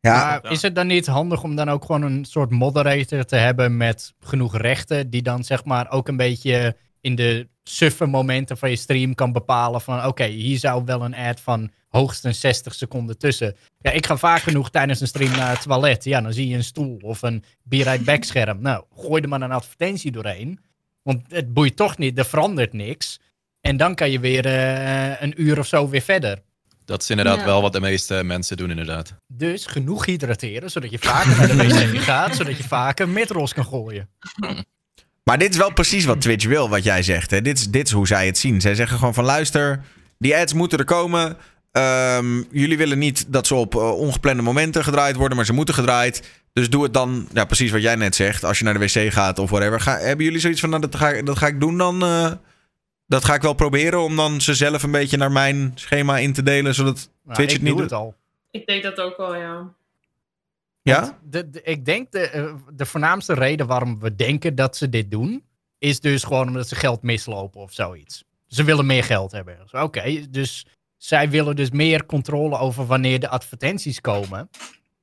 Ja, 0.00 0.12
Maar 0.42 0.52
is 0.52 0.62
het 0.62 0.74
dan 0.74 0.86
niet 0.86 1.06
handig 1.06 1.42
om 1.42 1.56
dan 1.56 1.68
ook 1.68 1.84
gewoon 1.84 2.02
een 2.02 2.24
soort 2.24 2.50
moderator 2.50 3.24
te 3.24 3.36
hebben 3.36 3.76
met 3.76 4.14
genoeg 4.20 4.56
rechten, 4.56 5.10
die 5.10 5.22
dan 5.22 5.44
zeg 5.44 5.64
maar 5.64 5.90
ook 5.90 6.08
een 6.08 6.16
beetje 6.16 6.76
in 7.00 7.14
de 7.14 7.48
suffe 7.64 8.06
momenten 8.06 8.58
van 8.58 8.70
je 8.70 8.76
stream 8.76 9.14
kan 9.14 9.32
bepalen 9.32 9.80
van 9.80 10.06
oké, 10.06 10.24
hier 10.24 10.58
zou 10.58 10.84
wel 10.84 11.04
een 11.04 11.14
ad 11.14 11.40
van 11.40 11.70
hoogstens 11.88 12.40
60 12.40 12.74
seconden 12.74 13.18
tussen. 13.18 13.56
Ja, 13.80 13.90
ik 13.90 14.06
ga 14.06 14.16
vaak 14.16 14.42
genoeg 14.42 14.70
tijdens 14.70 15.00
een 15.00 15.06
stream 15.06 15.30
naar 15.36 15.50
het 15.50 15.62
toilet. 15.62 16.04
Ja, 16.04 16.20
dan 16.20 16.32
zie 16.32 16.48
je 16.48 16.56
een 16.56 16.64
stoel 16.64 16.98
of 17.02 17.22
een 17.22 17.44
be 17.62 17.82
right 17.82 18.04
back 18.04 18.24
scherm. 18.24 18.60
Nou, 18.62 18.84
gooi 18.96 19.22
er 19.22 19.28
maar 19.28 19.42
een 19.42 19.52
advertentie 19.52 20.10
doorheen. 20.10 20.58
Want 21.02 21.22
het 21.28 21.52
boeit 21.52 21.76
toch 21.76 21.98
niet, 21.98 22.18
er 22.18 22.24
verandert 22.24 22.72
niks. 22.72 23.20
En 23.60 23.76
dan 23.76 23.94
kan 23.94 24.10
je 24.10 24.20
weer 24.20 24.46
eh, 24.46 25.20
een 25.22 25.42
uur 25.42 25.58
of 25.58 25.66
zo 25.66 25.88
weer 25.88 26.00
verder. 26.00 26.42
Dat 26.84 27.02
is 27.02 27.10
inderdaad 27.10 27.38
Ja. 27.38 27.44
wel 27.44 27.62
wat 27.62 27.72
de 27.72 27.80
meeste 27.80 28.22
mensen 28.24 28.56
doen 28.56 28.70
inderdaad. 28.70 29.14
Dus 29.26 29.66
genoeg 29.66 30.06
hydrateren, 30.06 30.70
zodat 30.70 30.90
je 30.90 30.98
vaker 30.98 31.36
naar 31.36 31.48
de 31.48 31.56
wc 31.92 31.98
gaat, 32.10 32.36
zodat 32.36 32.56
je 32.56 32.62
vaker 32.64 33.08
midrolls 33.08 33.52
kan 33.52 33.64
gooien. 33.64 34.08
Maar 35.24 35.38
dit 35.38 35.50
is 35.50 35.56
wel 35.56 35.72
precies 35.72 36.04
wat 36.04 36.20
Twitch 36.20 36.46
wil, 36.46 36.68
wat 36.68 36.84
jij 36.84 37.02
zegt. 37.02 37.30
Hè? 37.30 37.42
Dit, 37.42 37.58
is, 37.58 37.70
dit 37.70 37.86
is 37.86 37.92
hoe 37.92 38.06
zij 38.06 38.26
het 38.26 38.38
zien. 38.38 38.60
Zij 38.60 38.74
zeggen 38.74 38.98
gewoon 38.98 39.14
van 39.14 39.24
luister, 39.24 39.80
die 40.18 40.36
ads 40.36 40.52
moeten 40.52 40.78
er 40.78 40.84
komen. 40.84 41.36
Ehm, 41.72 42.42
jullie 42.50 42.76
willen 42.76 42.98
niet 42.98 43.24
dat 43.32 43.46
ze 43.46 43.54
op 43.54 43.74
eh, 43.74 43.90
ongeplande 43.98 44.42
momenten 44.42 44.84
gedraaid 44.84 45.16
worden, 45.16 45.36
maar 45.36 45.46
ze 45.46 45.52
moeten 45.52 45.74
gedraaid. 45.74 46.42
Dus 46.52 46.70
doe 46.70 46.82
het 46.82 46.94
dan, 46.94 47.28
ja, 47.32 47.44
precies 47.44 47.70
wat 47.70 47.82
jij 47.82 47.94
net 47.94 48.14
zegt. 48.14 48.44
Als 48.44 48.58
je 48.58 48.64
naar 48.64 48.78
de 48.78 48.80
wc 48.80 49.12
gaat 49.12 49.38
of 49.38 49.50
whatever. 49.50 49.80
Ga, 49.80 49.98
hebben 49.98 50.24
jullie 50.24 50.40
zoiets 50.40 50.60
van, 50.60 50.68
nou, 50.70 50.82
dat, 50.82 50.94
ga, 50.96 51.08
ik- 51.10 51.26
dat 51.26 51.38
ga 51.38 51.46
ik 51.46 51.60
doen 51.60 51.78
dan? 51.78 52.02
eh, 52.02 52.32
dat 53.06 53.24
ga 53.24 53.34
ik 53.34 53.42
wel 53.42 53.52
proberen 53.54 54.00
om 54.02 54.16
dan 54.16 54.40
ze 54.40 54.54
zelf 54.54 54.82
een 54.82 54.90
beetje 54.90 55.16
naar 55.16 55.32
mijn 55.32 55.72
schema 55.74 56.18
in 56.18 56.32
te 56.32 56.42
delen, 56.42 56.74
zodat 56.74 57.08
Nou, 57.24 57.34
Twitch 57.36 57.52
ik 57.54 57.58
het 57.58 57.68
niet 57.68 57.72
doe 57.78 57.80
doet. 57.80 57.90
het 57.90 57.98
al. 58.00 58.14
Ik 58.50 58.66
deed 58.66 58.82
dat 58.82 59.00
ook 59.00 59.16
al, 59.16 59.36
ja. 59.36 59.72
Ja? 60.84 61.18
De, 61.22 61.50
de- 61.50 61.62
ik 61.62 61.84
denk 61.84 62.12
de, 62.12 62.18
eh, 62.28 62.54
de 62.72 62.86
voornaamste 62.86 63.34
reden 63.34 63.66
waarom 63.66 64.00
we 64.00 64.14
denken 64.14 64.54
dat 64.54 64.76
ze 64.76 64.88
dit 64.88 65.10
doen, 65.10 65.44
is 65.78 66.00
dus 66.00 66.24
gewoon 66.24 66.46
omdat 66.46 66.68
ze 66.68 66.74
geld 66.74 67.02
mislopen 67.02 67.60
of 67.60 67.72
zoiets. 67.72 68.24
Ze 68.46 68.64
willen 68.64 68.86
meer 68.86 69.04
geld 69.04 69.32
hebben. 69.32 69.58
Dus 69.62 69.72
Oké, 69.82 70.30
dus 70.30 70.66
zij 70.96 71.30
willen 71.30 71.56
dus 71.56 71.70
meer 71.70 72.06
controle 72.06 72.58
over 72.58 72.86
wanneer 72.86 73.20
de 73.20 73.28
advertenties 73.28 74.00
komen. 74.00 74.50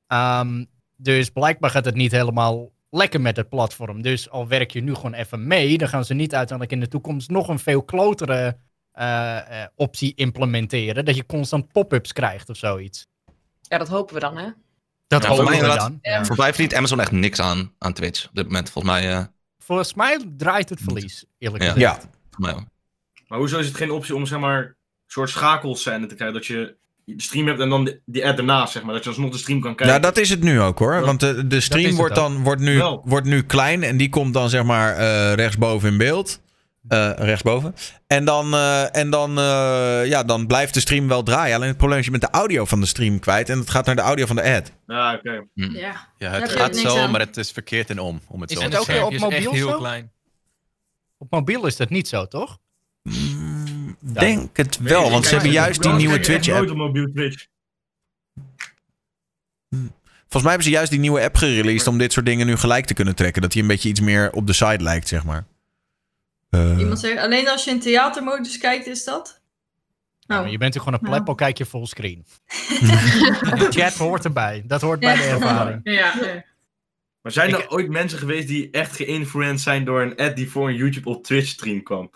Ehm, 0.06 0.64
dus 0.96 1.30
blijkbaar 1.30 1.70
gaat 1.70 1.84
het 1.84 1.94
niet 1.94 2.12
helemaal 2.12 2.70
lekker 2.90 3.20
met 3.20 3.36
het 3.36 3.48
platform. 3.48 4.02
Dus 4.02 4.30
al 4.30 4.48
werk 4.48 4.70
je 4.70 4.82
nu 4.82 4.94
gewoon 4.94 5.14
even 5.14 5.46
mee, 5.46 5.78
dan 5.78 5.88
gaan 5.88 6.04
ze 6.04 6.14
niet 6.14 6.34
uiteindelijk 6.34 6.76
in 6.76 6.80
de 6.84 6.88
toekomst 6.88 7.30
nog 7.30 7.48
een 7.48 7.58
veel 7.58 7.82
klotere 7.82 8.56
eh, 8.92 9.62
eh, 9.62 9.68
optie 9.74 10.14
implementeren. 10.14 11.04
Dat 11.04 11.16
je 11.16 11.26
constant 11.26 11.72
pop-ups 11.72 12.12
krijgt 12.12 12.48
of 12.50 12.56
zoiets. 12.56 13.06
Ja, 13.60 13.78
dat 13.78 13.88
hopen 13.88 14.14
we 14.14 14.20
dan, 14.20 14.36
hè? 14.36 14.48
Dat 15.20 15.22
Ja, 15.22 15.34
voor 15.34 15.44
mij 15.44 15.52
we 15.52 15.58
inderdaad. 15.62 15.78
dan. 15.88 15.98
Ja. 16.02 16.24
voor 16.24 16.36
mij 16.36 16.48
verdient 16.48 16.74
Amazon 16.74 17.00
echt 17.00 17.10
niks 17.12 17.40
aan, 17.40 17.72
aan 17.78 17.92
Twitch 17.92 18.24
op 18.28 18.34
dit 18.34 18.44
moment. 18.46 18.70
Volgens 18.70 18.94
mij, 18.94 19.12
eh, 19.12 19.24
Volgens 19.58 19.94
mij 19.94 20.18
draait 20.36 20.68
het 20.68 20.80
verlies, 20.82 21.24
eerlijk 21.38 21.62
Ja. 21.64 21.72
gezegd. 21.72 22.02
Ja. 22.02 22.08
voor 22.30 22.40
mij. 22.44 22.66
Maar 23.28 23.38
hoezo 23.38 23.58
is 23.58 23.66
het 23.66 23.76
geen 23.76 23.90
optie 23.90 24.14
om 24.14 24.26
zeg 24.26 24.38
maar 24.38 24.58
een 24.62 24.74
soort 25.06 25.30
schakelscène 25.30 26.06
te 26.06 26.14
krijgen? 26.14 26.36
Dat 26.36 26.46
je 26.46 26.74
de 27.04 27.22
stream 27.22 27.46
hebt 27.46 27.60
en 27.60 27.68
dan 27.68 27.84
de- 27.84 28.00
die 28.04 28.26
ad 28.26 28.38
ernaast, 28.38 28.72
zeg 28.72 28.82
maar. 28.82 28.94
Dat 28.94 29.02
je 29.02 29.08
alsnog 29.08 29.30
de 29.30 29.38
stream 29.38 29.60
kan 29.60 29.74
kijken. 29.74 29.86
Nou, 30.00 30.00
dat 30.14 30.22
is 30.22 30.30
het 30.30 30.42
nu 30.42 30.60
ook 30.60 30.78
hoor. 30.78 30.94
Ja. 30.94 31.00
Want 31.00 31.20
de, 31.50 31.60
stream 31.60 31.94
wordt, 31.94 32.14
dan, 32.14 32.42
wordt, 32.42 32.60
nu, 32.60 32.76
Wel. 32.76 33.02
wordt 33.04 33.26
nu 33.26 33.42
klein 33.42 33.82
en 33.82 33.96
die 33.96 34.08
komt 34.08 34.34
dan 34.34 34.48
zeg 34.50 34.64
maar 34.64 34.96
eh, 34.96 35.32
rechtsboven 35.34 35.88
in 35.90 35.96
beeld. 35.98 36.40
Eh, 36.88 37.10
rechtsboven. 37.16 37.74
En 38.06 38.24
dan, 38.24 38.54
eh, 38.54 38.96
en 38.96 39.10
dan, 39.10 39.38
eh, 39.38 40.06
ja, 40.06 40.22
dan 40.22 40.46
blijft 40.46 40.74
de 40.74 40.80
stream 40.80 41.08
wel 41.08 41.22
draaien. 41.22 41.54
Alleen 41.56 41.68
het 41.68 41.76
probleem 41.76 41.98
is 41.98 42.04
je 42.04 42.10
bent 42.10 42.22
de 42.22 42.30
audio 42.30 42.64
van 42.64 42.80
de 42.80 42.86
stream 42.86 43.18
kwijt. 43.18 43.48
En 43.48 43.58
het 43.58 43.70
gaat 43.70 43.86
naar 43.86 43.96
de 43.96 44.02
audio 44.02 44.26
van 44.26 44.36
de 44.36 44.42
ad. 44.42 44.72
Ja, 44.86 45.14
oké. 45.14 45.44
Ja. 45.54 45.70
Ja, 46.18 46.30
Daar 46.30 46.40
het 46.40 46.52
gaat 46.52 46.76
zo, 46.76 46.96
aan. 46.98 47.10
maar 47.10 47.20
het 47.20 47.36
is 47.36 47.50
verkeerd 47.50 47.90
en 47.90 47.98
om. 47.98 48.20
om 48.28 48.40
het 48.40 48.50
Is 48.50 48.56
zo 48.58 48.62
het 48.64 48.76
ook 48.76 48.84
zeggen. 48.84 49.06
op 49.06 49.18
mobiel 49.18 49.52
heel 49.52 49.68
zo? 49.68 49.78
klein. 49.78 50.12
Op 51.18 51.30
mobiel 51.30 51.66
is 51.66 51.76
dat 51.76 51.88
niet 51.90 52.08
zo, 52.08 52.26
toch? 52.28 52.58
Mm, 53.02 53.96
denk 54.00 54.56
het 54.56 54.78
wel, 54.78 55.02
Nee, 55.02 55.10
want 55.10 55.24
ze 55.26 55.32
hebben 55.34 55.50
juist 55.52 55.82
die 55.82 55.92
nieuwe 55.92 56.20
Twitch-app. 56.20 56.58
nooit 56.58 56.70
op 56.70 56.76
mobiel 56.76 57.10
Twitch. 57.14 57.46
Volgens 59.70 60.42
mij 60.42 60.42
hebben 60.42 60.62
ze 60.62 60.70
juist 60.70 60.90
die 60.90 61.00
nieuwe 61.00 61.20
app 61.22 61.36
gereleased 61.36 61.86
om 61.86 61.98
dit 61.98 62.12
soort 62.12 62.26
dingen 62.26 62.46
nu 62.46 62.56
gelijk 62.56 62.84
te 62.84 62.94
kunnen 62.94 63.14
trekken. 63.14 63.42
Dat 63.42 63.52
die 63.52 63.62
een 63.62 63.68
beetje 63.68 63.88
iets 63.88 64.00
meer 64.00 64.32
op 64.32 64.46
de 64.46 64.52
side 64.52 64.82
lijkt, 64.82 65.08
zeg 65.08 65.24
maar. 65.24 65.44
Eh, 66.52 66.78
Iemand 66.78 67.00
zegt, 67.00 67.18
alleen 67.18 67.48
als 67.48 67.64
je 67.64 67.70
in 67.70 67.80
theatermodus 67.80 68.58
kijkt, 68.58 68.86
is 68.86 69.04
dat? 69.04 69.40
Oh. 70.26 70.36
maar 70.38 70.50
je 70.50 70.58
bent 70.58 70.74
natuurlijk 70.74 70.84
gewoon 70.84 70.94
een 70.94 71.04
Nou. 71.04 71.14
pleppo, 71.14 71.34
kijk 71.34 71.58
je 71.58 71.66
fullscreen. 71.66 72.26
de 73.58 73.66
chat 73.70 73.94
hoort 73.94 74.24
erbij. 74.24 74.62
Dat 74.66 74.80
hoort 74.80 75.00
bij 75.00 75.16
de 75.16 75.22
ervaring. 75.22 75.80
Ja, 75.84 75.92
ja. 75.92 76.44
Maar 77.22 77.32
zijn 77.32 77.48
Ik- 77.48 77.56
er 77.58 77.68
ooit 77.70 77.88
mensen 77.88 78.18
geweest 78.18 78.48
die 78.48 78.68
echt 78.70 78.96
geïnfluenced 78.96 79.60
zijn 79.60 79.84
door 79.84 80.02
een 80.02 80.16
ad 80.16 80.36
die 80.36 80.50
voor 80.50 80.68
een 80.68 80.74
YouTube 80.76 81.08
op 81.10 81.24
Twitch 81.24 81.48
stream 81.48 81.82
kwam? 81.82 82.10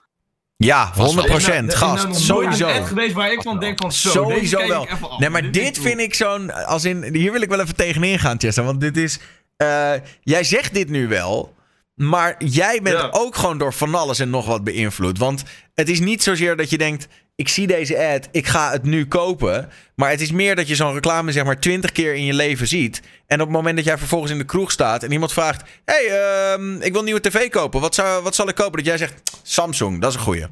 ja, 0.57 0.93
100 0.95 1.29
Er 1.29 1.35
is 1.37 1.47
nou- 1.47 1.59
er 1.59 1.65
is 1.69 1.75
nou 1.75 1.91
Gast, 1.91 2.05
nooit 2.05 2.17
sowieso. 2.17 2.69
Een 2.69 2.81
ad 2.81 2.87
geweest 2.89 3.13
waar 3.15 3.33
ik 3.33 3.43
van 3.43 3.59
denk 3.61 3.79
van 3.81 3.93
zo, 3.93 4.11
Sowieso 4.11 4.69
wel. 4.69 4.83
ik. 4.83 4.91
Nee, 5.19 5.31
maar 5.31 5.51
dit 5.51 5.79
vind 5.79 6.01
ik 6.01 6.15
zo'n. 6.15 6.51
Als 6.67 6.85
in, 6.85 7.15
hier 7.15 7.33
wil 7.33 7.41
ik 7.41 7.49
wel 7.49 7.61
even 7.61 7.77
tegenin 7.77 8.19
gaan, 8.19 8.41
Chester. 8.41 8.65
Want 8.65 8.81
dit 8.81 8.97
is. 8.97 9.19
eh, 9.57 9.93
jij 10.23 10.45
zegt 10.45 10.75
dit 10.75 10.89
nu 10.89 11.09
wel. 11.09 11.55
Maar 11.97 12.35
jij 12.39 12.81
bent 12.83 12.97
Ja. 12.99 13.09
ook 13.13 13.37
gewoon 13.37 13.59
door 13.59 13.73
van 13.73 13.95
alles 13.95 14.19
en 14.19 14.31
nog 14.31 14.47
wat 14.47 14.65
beïnvloed. 14.65 15.19
Want 15.19 15.43
het 15.75 15.89
is 15.89 16.01
niet 16.01 16.23
zozeer 16.23 16.57
dat 16.57 16.71
je 16.71 16.79
denkt: 16.79 17.07
ik 17.35 17.49
zie 17.49 17.67
deze 17.67 17.99
ad, 18.15 18.29
ik 18.31 18.47
ga 18.47 18.71
het 18.71 18.83
nu 18.83 19.07
kopen. 19.07 19.69
Maar 19.95 20.11
het 20.11 20.21
is 20.21 20.31
meer 20.33 20.57
dat 20.57 20.69
je 20.69 20.75
zo'n 20.75 20.93
reclame 20.95 21.33
zeg 21.33 21.45
maar 21.45 21.61
twintig 21.61 21.93
keer 21.93 22.15
in 22.15 22.25
je 22.25 22.35
leven 22.35 22.67
ziet. 22.69 23.03
En 23.27 23.41
op 23.41 23.47
het 23.47 23.57
moment 23.57 23.77
dat 23.77 23.85
jij 23.85 23.99
vervolgens 23.99 24.33
in 24.33 24.39
de 24.39 24.45
kroeg 24.45 24.71
staat 24.71 25.03
en 25.03 25.13
iemand 25.13 25.33
vraagt: 25.33 25.63
hey, 25.85 26.07
ehm, 26.09 26.75
ik 26.81 26.91
wil 26.91 26.99
een 26.99 27.05
nieuwe 27.05 27.21
tv 27.21 27.49
kopen. 27.49 27.81
Wat, 27.81 27.95
zou, 27.95 28.23
wat 28.23 28.35
zal 28.35 28.49
ik 28.49 28.55
kopen? 28.55 28.77
Dat 28.77 28.87
jij 28.87 28.99
zegt: 28.99 29.23
Samsung, 29.43 30.01
dat 30.01 30.11
is 30.11 30.17
een 30.17 30.23
goeie. 30.23 30.47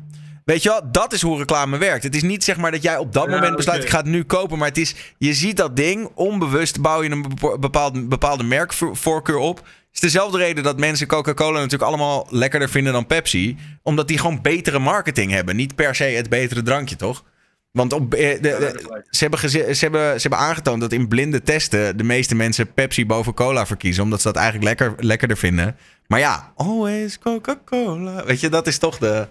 Weet 0.44 0.62
je 0.62 0.68
wel, 0.68 0.80
dat 0.92 1.12
is 1.12 1.22
hoe 1.22 1.38
reclame 1.38 1.78
werkt. 1.78 2.02
Het 2.04 2.14
is 2.14 2.22
niet 2.22 2.44
zeg 2.44 2.56
maar 2.56 2.70
dat 2.70 2.82
jij 2.82 2.96
op 2.96 3.12
dat 3.12 3.24
Ja, 3.24 3.30
moment 3.30 3.56
besluit: 3.56 3.82
ik 3.82 3.90
ga 3.90 3.96
het 3.96 4.06
nu 4.06 4.24
kopen. 4.24 4.58
Maar 4.58 4.68
het 4.68 4.78
is, 4.78 4.94
je 5.18 5.34
ziet 5.34 5.56
dat 5.56 5.76
ding, 5.76 6.10
onbewust 6.14 6.80
bouw 6.80 7.02
je 7.02 7.10
een 7.10 7.26
bepaald, 7.60 8.08
bepaalde 8.08 8.44
merkvoorkeur 8.44 9.36
op. 9.38 9.66
Het 9.94 10.02
is 10.02 10.12
dezelfde 10.12 10.38
reden 10.38 10.64
dat 10.64 10.78
mensen 10.78 11.06
Coca-Cola 11.06 11.56
natuurlijk 11.58 11.82
allemaal 11.82 12.26
lekkerder 12.30 12.68
vinden 12.68 12.92
dan 12.92 13.06
Pepsi. 13.06 13.56
Omdat 13.82 14.08
die 14.08 14.18
gewoon 14.18 14.42
betere 14.42 14.78
marketing 14.78 15.30
hebben. 15.30 15.56
Niet 15.56 15.74
per 15.74 15.94
se 15.94 16.04
het 16.04 16.28
betere 16.28 16.62
drankje, 16.62 16.96
toch? 16.96 17.24
Want 17.70 17.92
op, 17.92 18.14
eh, 18.14 18.30
de, 18.34 18.40
de- 18.40 19.04
ze, 19.10 19.18
hebben 19.24 19.50
ze, 19.50 19.58
hebben, 19.58 20.14
ze 20.20 20.28
hebben 20.28 20.38
aangetoond 20.38 20.80
dat 20.80 20.92
in 20.92 21.08
blinde 21.08 21.42
testen 21.42 21.96
de 21.96 22.04
meeste 22.04 22.34
mensen 22.34 22.72
Pepsi 22.72 23.06
boven 23.06 23.34
cola 23.34 23.66
verkiezen. 23.66 24.02
Omdat 24.02 24.20
ze 24.20 24.32
dat 24.32 24.36
eigenlijk 24.42 24.66
lekker, 24.80 25.04
lekkerder 25.04 25.36
vinden. 25.36 25.76
Maar 26.06 26.18
ja, 26.18 26.52
always 26.56 27.18
Coca-Cola. 27.18 28.24
Weet 28.24 28.40
je, 28.40 28.48
dat 28.48 28.66
is 28.66 28.78
toch 28.78 28.98
de... 28.98 29.28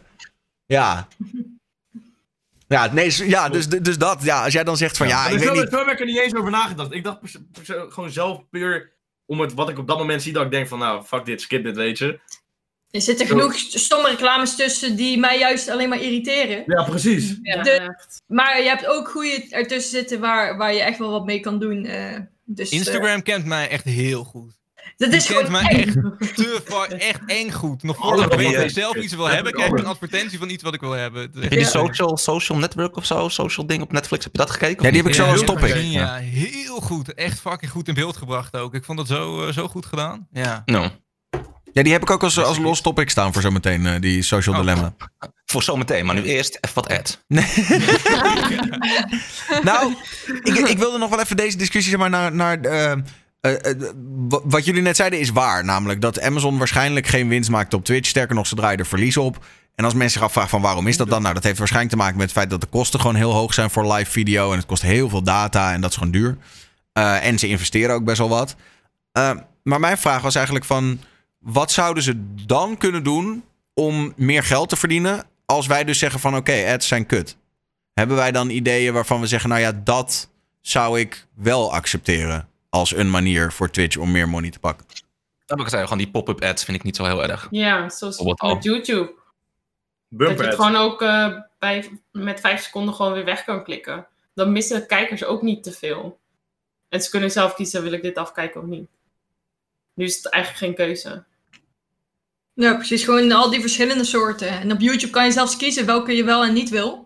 Ja. 0.66 1.08
Ja, 2.68 2.94
nee, 2.94 3.28
ja 3.30 3.50
dus, 3.50 3.68
dus 3.68 3.98
dat. 3.98 4.24
Ja, 4.24 4.44
als 4.44 4.54
jij 4.54 4.64
dan 4.64 4.78
zegt 4.78 4.98
van 4.98 5.08
ja, 5.08 5.28
ik 5.28 5.40
weet 5.40 5.54
niet... 5.54 5.72
heb 5.72 5.88
ik 5.88 6.00
er 6.00 6.06
niet 6.06 6.20
eens 6.20 6.36
over 6.36 6.52
nagedacht. 6.52 6.94
Ik 6.94 7.04
dacht 7.04 7.20
gewoon 7.90 8.12
zelf 8.12 8.50
puur 8.50 8.93
om 9.26 9.40
het 9.40 9.54
wat 9.54 9.70
ik 9.70 9.78
op 9.78 9.88
dat 9.88 9.98
moment 9.98 10.22
zie, 10.22 10.34
dat 10.34 10.44
ik 10.46 10.52
denk 10.52 10.68
van 10.68 10.80
nou, 10.80 11.04
fuck 11.04 11.26
dit, 11.26 11.42
skip 11.42 11.64
dit, 11.64 11.76
weet 11.76 11.98
je. 11.98 12.20
Er 12.92 13.02
zitten 13.02 13.28
genoeg 13.28 13.56
stomme 13.56 14.10
reclames 14.10 14.56
tussen 14.56 14.96
die 14.96 15.18
mij 15.20 15.40
juist 15.40 15.70
alleen 15.70 15.90
maar 15.90 16.02
irriteren. 16.02 16.64
Ja, 16.66 16.84
precies. 16.84 17.38
Ja, 17.42 17.62
De- 17.62 17.72
echt. 17.72 18.22
Maar 18.28 18.62
je 18.62 18.68
hebt 18.68 18.86
ook 18.88 19.10
goede 19.10 19.46
ertussen 19.50 19.92
zitten 19.92 20.20
waar, 20.20 20.58
waar 20.58 20.74
je 20.74 20.82
echt 20.82 20.98
wel 20.98 21.12
wat 21.12 21.26
mee 21.26 21.40
kan 21.40 21.60
doen. 21.60 21.86
eh, 21.86 22.20
dus, 22.46 22.70
eh, 22.70 22.78
Instagram 22.78 23.22
kent 23.24 23.46
mij 23.46 23.70
echt 23.70 23.84
heel 23.84 24.24
goed. 24.24 24.62
Dat 24.98 25.14
is 25.14 25.26
kent 25.26 25.38
gewoon 25.38 25.52
mij 25.52 25.62
echt. 25.62 25.96
echt 26.20 26.36
te 26.36 26.62
fa- 26.66 26.86
echt 26.88 27.20
eng 27.26 27.52
goed. 27.52 27.84
Nog 27.84 27.98
voordat 27.98 28.40
ik 28.40 28.70
zelf 28.70 28.96
iets 28.96 29.16
wil 29.16 29.26
Heb 29.26 29.34
hebben, 29.34 29.52
ik 29.52 29.58
krijg 29.58 29.72
ik 29.72 29.80
een 29.80 29.86
advertentie 29.86 30.40
van 30.40 30.50
iets 30.50 30.64
wat 30.64 30.74
ik 30.74 30.80
wil 30.80 30.92
hebben. 30.92 31.22
Heb 31.22 31.52
je 31.52 31.58
die 31.58 31.66
social, 31.66 32.18
social 32.18 32.58
network 32.58 32.96
of 32.96 33.06
zo? 33.06 33.30
Social 33.30 33.68
ding 33.68 33.82
op 33.82 33.92
Netflix? 33.92 34.24
Heb 34.24 34.34
je 34.34 34.40
dat 34.40 34.52
gekeken? 34.52 34.84
Ja, 34.84 34.90
die 34.92 35.00
heb 35.02 35.08
ik 35.10 35.16
zo 35.16 35.26
als 35.26 35.44
topic. 35.44 35.76
Ja, 35.76 36.16
heel 36.16 36.80
goed. 36.82 37.14
Echt 37.14 37.40
fucking 37.40 37.72
goed 37.72 37.88
in 37.88 37.94
beeld 37.94 38.18
gebracht 38.18 38.56
ook. 38.58 38.74
Ik 38.74 38.84
vond 38.86 39.00
het 39.00 39.08
zo, 39.08 39.48
eh, 39.48 39.54
zo 39.54 39.68
goed 39.68 39.86
gedaan. 39.86 40.28
Ja. 40.32 40.62
Nou, 40.66 40.90
Ja, 41.72 41.84
die 41.84 41.92
heb 41.92 42.02
ik 42.02 42.10
ook 42.10 42.24
als, 42.24 42.40
als 42.40 42.58
los 42.58 42.82
topic 42.82 43.10
staan 43.10 43.34
voor 43.34 43.42
zometeen, 43.42 43.86
eh, 43.86 44.02
die 44.02 44.22
Social 44.22 44.56
Oh. 44.56 44.62
Dilemma. 44.62 44.94
voor 45.46 45.64
zometeen, 45.64 46.06
maar 46.06 46.16
nu 46.16 46.24
eerst 46.24 46.58
even 46.62 46.76
wat 46.76 46.90
ad. 46.90 47.24
Nou, 49.64 49.94
ik, 50.44 50.56
ik 50.58 50.78
wilde 50.78 50.98
nog 50.98 51.10
wel 51.10 51.20
even 51.20 51.38
deze 51.38 51.58
discussie 51.58 51.92
zeg 51.92 52.00
maar, 52.00 52.10
naar. 52.10 52.34
naar 52.36 52.60
eh, 52.62 52.98
eh, 53.44 53.72
eh, 53.72 53.78
wa- 54.30 54.40
wat 54.44 54.66
jullie 54.66 54.82
net 54.82 54.96
zeiden 54.96 55.20
is 55.20 55.30
waar. 55.30 55.66
Namelijk 55.66 56.02
dat 56.02 56.22
Amazon 56.22 56.58
waarschijnlijk 56.58 57.08
geen 57.08 57.28
winst 57.28 57.50
maakt 57.50 57.74
op 57.74 57.86
Twitch. 57.86 58.10
Sterker 58.10 58.36
nog, 58.36 58.48
ze 58.48 58.56
draaien 58.56 58.80
er 58.80 58.86
verlies 58.86 59.18
op. 59.18 59.46
En 59.76 59.86
als 59.86 59.94
mensen 59.94 60.12
zich 60.14 60.22
afvragen 60.22 60.50
van 60.50 60.62
waarom 60.62 60.88
is 60.88 60.98
dat 60.98 61.10
dan? 61.10 61.22
Nou, 61.22 61.34
dat 61.34 61.44
heeft 61.44 61.58
waarschijnlijk 61.58 61.94
te 61.96 62.00
maken 62.02 62.18
met 62.18 62.26
het 62.26 62.36
feit 62.38 62.50
dat 62.50 62.62
de 62.62 62.68
kosten 62.68 63.00
gewoon 63.00 63.16
heel 63.16 63.34
hoog 63.34 63.54
zijn 63.54 63.70
voor 63.70 63.94
live 63.94 64.12
video. 64.12 64.52
En 64.52 64.58
het 64.58 64.66
kost 64.66 64.82
heel 64.82 65.10
veel 65.10 65.24
data 65.24 65.74
en 65.74 65.82
dat 65.82 65.90
is 65.90 65.96
gewoon 65.98 66.12
duur. 66.12 66.38
Eh, 66.94 67.26
en 67.26 67.40
ze 67.40 67.48
investeren 67.48 67.96
ook 67.96 68.04
best 68.04 68.18
wel 68.18 68.30
wat. 68.30 68.56
Maar 69.64 69.80
mijn 69.80 69.98
vraag 69.98 70.22
was 70.22 70.36
eigenlijk 70.36 70.66
van... 70.66 71.00
Wat 71.40 71.72
zouden 71.72 72.04
ze 72.04 72.24
dan 72.46 72.78
kunnen 72.78 73.04
doen 73.04 73.44
om 73.74 74.14
meer 74.16 74.44
geld 74.44 74.70
te 74.70 74.76
verdienen... 74.76 75.24
als 75.46 75.68
wij 75.68 75.84
dus 75.84 76.00
zeggen 76.00 76.20
van 76.20 76.36
oké, 76.36 76.66
ads 76.74 76.88
zijn 76.88 77.06
kut? 77.06 77.38
Hebben 77.94 78.18
wij 78.18 78.32
dan 78.32 78.50
ideeën 78.50 78.94
waarvan 78.94 79.20
we 79.20 79.28
zeggen... 79.28 79.50
nou 79.50 79.62
ja, 79.62 79.72
dat 79.84 80.30
zou 80.62 81.00
ik 81.00 81.26
wel 81.36 81.74
accepteren... 81.74 82.48
als 82.74 82.96
een 82.96 83.10
manier 83.10 83.52
voor 83.52 83.70
Twitch 83.70 83.98
om 83.98 84.12
meer 84.12 84.30
money 84.30 84.50
te 84.50 84.60
pakken? 84.60 84.86
Dat 84.88 84.98
heb 85.46 85.58
ik 85.58 85.64
gezegd, 85.64 85.84
gewoon 85.84 85.98
die 85.98 86.12
pop-up 86.12 86.42
ads 86.42 86.64
vind 86.64 86.78
ik 86.78 86.84
niet 86.84 86.96
zo 86.96 87.06
heel 87.06 87.24
erg. 87.24 87.48
Ja, 87.52 87.90
zoals 87.90 88.20
met 88.20 88.64
YouTube. 88.64 89.06
Dat 89.06 89.16
je 90.08 90.18
Bumper 90.18 90.46
het 90.46 90.46
ads. 90.46 90.56
gewoon 90.56 90.76
ook 90.76 91.02
eh, 91.02 91.40
bij, 91.60 92.00
met 92.12 92.40
vijf 92.40 92.62
seconden 92.62 92.94
gewoon 92.94 93.14
weer 93.14 93.26
weg 93.26 93.44
kan 93.44 93.64
klikken. 93.64 94.08
Dan 94.34 94.52
missen 94.52 94.88
kijkers 94.88 95.24
ook 95.24 95.42
niet 95.42 95.64
te 95.64 95.72
veel. 95.72 96.20
En 96.90 97.02
ze 97.02 97.10
kunnen 97.10 97.32
zelf 97.32 97.54
kiezen, 97.54 97.84
wil 97.84 97.92
ik 97.92 98.02
dit 98.02 98.18
afkijken 98.18 98.62
of 98.62 98.68
niet. 98.68 98.90
Nu 99.94 100.06
is 100.06 100.16
het 100.16 100.30
eigenlijk 100.30 100.64
geen 100.64 100.88
keuze. 100.88 101.24
Ja, 102.54 102.76
precies. 102.76 103.04
Gewoon 103.04 103.32
al 103.32 103.50
die 103.50 103.62
verschillende 103.62 104.04
soorten. 104.04 104.50
En 104.50 104.72
op 104.72 104.80
YouTube 104.80 105.12
kan 105.12 105.26
je 105.26 105.32
zelfs 105.32 105.58
kiezen 105.58 105.86
welke 105.86 106.16
je 106.16 106.24
wel 106.24 106.44
en 106.44 106.54
niet 106.54 106.70
wil. 106.70 107.03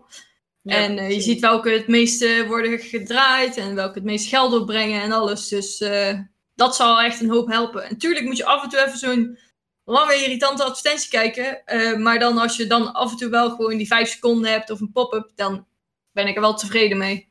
Ja, 0.68 0.74
en 0.74 0.90
eh, 0.90 0.96
je 0.96 1.06
precies. 1.06 1.24
ziet 1.24 1.40
welke 1.40 1.70
het 1.70 1.86
meeste 1.86 2.44
worden 2.46 2.78
gedraaid 2.78 3.56
en 3.56 3.74
welke 3.74 3.94
het 3.94 4.04
meest 4.04 4.26
geld 4.26 4.52
opbrengen 4.52 5.02
en 5.02 5.12
alles. 5.12 5.48
Dus 5.48 5.80
eh, 5.80 6.18
dat 6.54 6.76
zal 6.76 7.00
echt 7.00 7.20
een 7.20 7.30
hoop 7.30 7.48
helpen. 7.48 7.84
En 7.84 7.98
tuurlijk 7.98 8.24
moet 8.24 8.36
je 8.36 8.44
af 8.44 8.62
en 8.62 8.68
toe 8.68 8.86
even 8.86 8.98
zo'n 8.98 9.38
lange 9.84 10.14
irritante 10.14 10.64
advertentie 10.64 11.10
kijken. 11.10 11.64
eh, 11.64 11.96
maar 11.96 12.18
dan 12.18 12.38
als 12.38 12.56
je 12.56 12.66
dan 12.66 12.92
af 12.92 13.10
en 13.10 13.16
toe 13.16 13.30
wel 13.30 13.50
gewoon 13.50 13.76
die 13.76 13.86
vijf 13.86 14.08
seconden 14.08 14.50
hebt 14.50 14.70
of 14.70 14.80
een 14.80 14.92
pop-up, 14.92 15.30
dan 15.34 15.66
ben 16.12 16.26
ik 16.26 16.34
er 16.34 16.40
wel 16.40 16.54
tevreden 16.54 16.98
mee. 16.98 17.28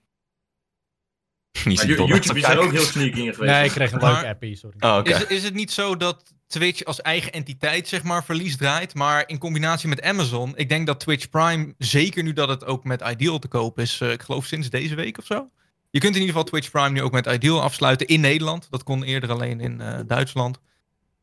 YouTube 1.52 2.20
is 2.20 2.44
er 2.44 2.60
ook 2.60 2.72
heel 2.72 2.82
sneaky 2.82 3.20
in 3.20 3.34
geweest. 3.34 3.54
Nee, 3.54 3.66
ik 3.66 3.72
kreeg 3.72 3.92
een 3.92 4.00
leuke 4.00 4.28
appie, 4.28 4.56
sorry. 4.56 4.78
Oh, 4.80 4.98
oké. 4.98 5.10
Is, 5.10 5.26
is 5.26 5.44
het 5.44 5.54
niet 5.54 5.72
zo 5.72 5.98
dat 5.98 6.34
Twitch 6.48 6.84
als 6.84 7.02
eigen 7.02 7.32
entiteit 7.32 7.88
zeg 7.88 8.04
maar 8.04 8.24
verlies 8.24 8.58
draait, 8.58 8.94
maar 8.94 9.24
in 9.28 9.38
combinatie 9.38 9.90
met 9.90 10.02
Amazon, 10.02 10.58
ik 10.58 10.70
denk 10.70 10.88
dat 10.88 11.00
Twitch 11.00 11.30
Prime, 11.30 11.74
zeker 11.78 12.24
nu 12.24 12.34
dat 12.34 12.50
het 12.50 12.66
ook 12.66 12.84
met 12.84 13.02
Ideal 13.02 13.40
te 13.40 13.48
koop 13.48 13.80
is, 13.80 14.02
eh, 14.02 14.12
ik 14.12 14.22
geloof 14.22 14.46
sinds 14.46 14.70
deze 14.70 14.96
week 14.96 15.18
of 15.18 15.26
zo. 15.26 15.50
Je 15.90 16.00
kunt 16.00 16.16
in 16.16 16.22
ieder 16.22 16.36
geval 16.36 16.50
Twitch 16.50 16.72
Prime 16.72 16.90
nu 16.90 17.02
ook 17.02 17.12
met 17.12 17.26
Ideal 17.26 17.62
afsluiten 17.62 18.08
in 18.08 18.22
Nederland. 18.22 18.68
Dat 18.70 18.84
kon 18.84 19.04
eerder 19.04 19.32
alleen 19.32 19.60
in 19.60 19.82
eh, 19.82 20.00
Duitsland. 20.08 20.60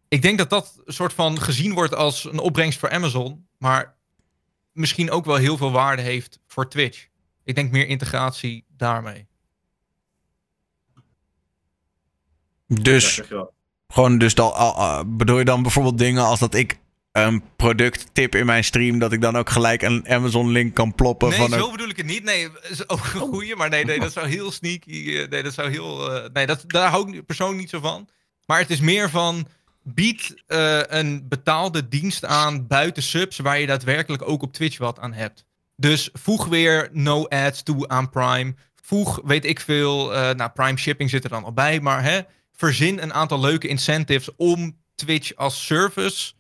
Ik 0.09 0.23
denk 0.23 0.39
dat 0.39 0.51
dat 0.51 0.83
soort 0.87 1.13
van 1.13 1.41
gezien 1.41 1.75
wordt 1.75 1.95
als 1.95 2.25
een 2.25 2.39
opbrengst 2.39 2.79
voor 2.79 2.91
Amazon, 2.91 3.47
maar 3.59 3.97
misschien 4.73 5.11
ook 5.11 5.25
wel 5.25 5.37
heel 5.37 5.57
veel 5.57 5.73
waarde 5.73 6.03
heeft 6.03 6.41
voor 6.47 6.69
Twitch. 6.69 7.09
Ik 7.45 7.55
denk 7.55 7.71
meer 7.71 7.87
integratie 7.87 8.65
daarmee. 8.69 9.27
Dus. 12.67 13.23
Gewoon, 13.95 14.19
dus 14.19 14.35
dan, 14.35 14.53
bedoel 15.17 15.39
je 15.39 15.45
dan 15.45 15.63
bijvoorbeeld 15.63 15.99
dingen 15.99 16.25
als 16.25 16.39
dat 16.39 16.55
ik 16.55 16.79
een 17.13 17.43
product 17.57 18.07
tip 18.13 18.35
in 18.35 18.47
mijn 18.47 18.65
stream, 18.65 18.99
dat 18.99 19.13
ik 19.13 19.21
dan 19.21 19.37
ook 19.37 19.51
gelijk 19.51 19.83
een 19.83 20.09
Amazon 20.09 20.51
link 20.51 20.75
kan 20.75 20.95
ploppen 20.95 21.29
Nee, 21.29 21.39
van 21.39 21.49
zo 21.51 21.65
een- 21.65 21.71
bedoel 21.71 21.89
ik 21.89 21.97
het 21.97 22.07
niet. 22.07 22.25
Nee, 22.25 22.49
is 22.71 22.89
ook 22.89 22.99
een 23.15 23.21
goeie. 23.21 23.57
Maar 23.57 23.69
nee, 23.69 23.85
nee, 23.85 24.01
dat 24.01 24.13
zou 24.13 24.27
heel 24.27 24.51
sneaky. 24.51 25.17
eh, 25.17 25.29
Nee, 25.29 25.43
dat 25.43 25.55
zou 25.55 25.71
heel. 25.71 26.13
eh, 26.15 26.31
nee, 26.33 26.47
dat, 26.47 26.65
daar 26.67 26.91
hou 26.91 27.17
ik 27.17 27.27
persoonlijk 27.27 27.61
niet 27.61 27.71
zo 27.71 27.81
van. 27.81 28.09
Maar 28.47 28.59
het 28.59 28.71
is 28.71 28.81
meer 28.81 29.11
van. 29.11 29.47
Bied 29.83 30.43
eh, 30.47 30.81
een 30.87 31.29
betaalde 31.29 31.89
dienst 31.89 32.25
aan 32.25 32.67
buiten 32.67 33.03
subs. 33.03 33.39
waar 33.39 33.59
je 33.61 33.67
daadwerkelijk 33.67 34.29
ook 34.29 34.43
op 34.43 34.53
Twitch 34.53 34.79
wat 34.79 34.99
aan 34.99 35.13
hebt. 35.13 35.45
Dus 35.77 36.09
voeg 36.13 36.47
weer 36.47 36.89
no 36.93 37.25
ads 37.27 37.63
toe 37.63 37.89
aan 37.89 38.11
Prime. 38.11 38.55
Voeg, 38.83 39.21
weet 39.25 39.45
ik 39.45 39.61
veel. 39.61 40.15
eh 40.15 40.35
nou, 40.35 40.51
Prime 40.51 40.79
shipping 40.79 41.11
zit 41.11 41.25
er 41.25 41.31
dan 41.31 41.45
al 41.45 41.53
bij. 41.53 41.81
Maar 41.81 42.03
hè, 42.03 42.21
verzin 42.57 43.03
een 43.03 43.14
aantal 43.14 43.40
leuke 43.40 43.69
incentives 43.69 44.37
om 44.37 44.77
Twitch 44.95 45.35
als 45.35 45.67
service 45.67 46.33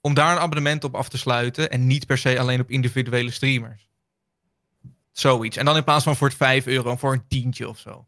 om 0.00 0.14
daar 0.14 0.32
een 0.32 0.42
abonnement 0.42 0.84
op 0.84 0.94
af 0.94 1.08
te 1.08 1.18
sluiten. 1.18 1.70
En 1.70 1.86
niet 1.86 2.06
per 2.06 2.18
se 2.18 2.38
alleen 2.38 2.60
op 2.60 2.70
individuele 2.70 3.30
streamers. 3.30 3.88
Zoiets. 5.12 5.56
En 5.56 5.64
dan 5.64 5.76
in 5.76 5.84
plaats 5.84 6.04
van 6.04 6.16
voor 6.16 6.28
het 6.28 6.36
5 6.36 6.66
euro, 6.66 6.96
voor 6.96 7.12
een 7.12 7.26
tientje 7.28 7.68
of 7.68 7.78
zo. 7.78 8.06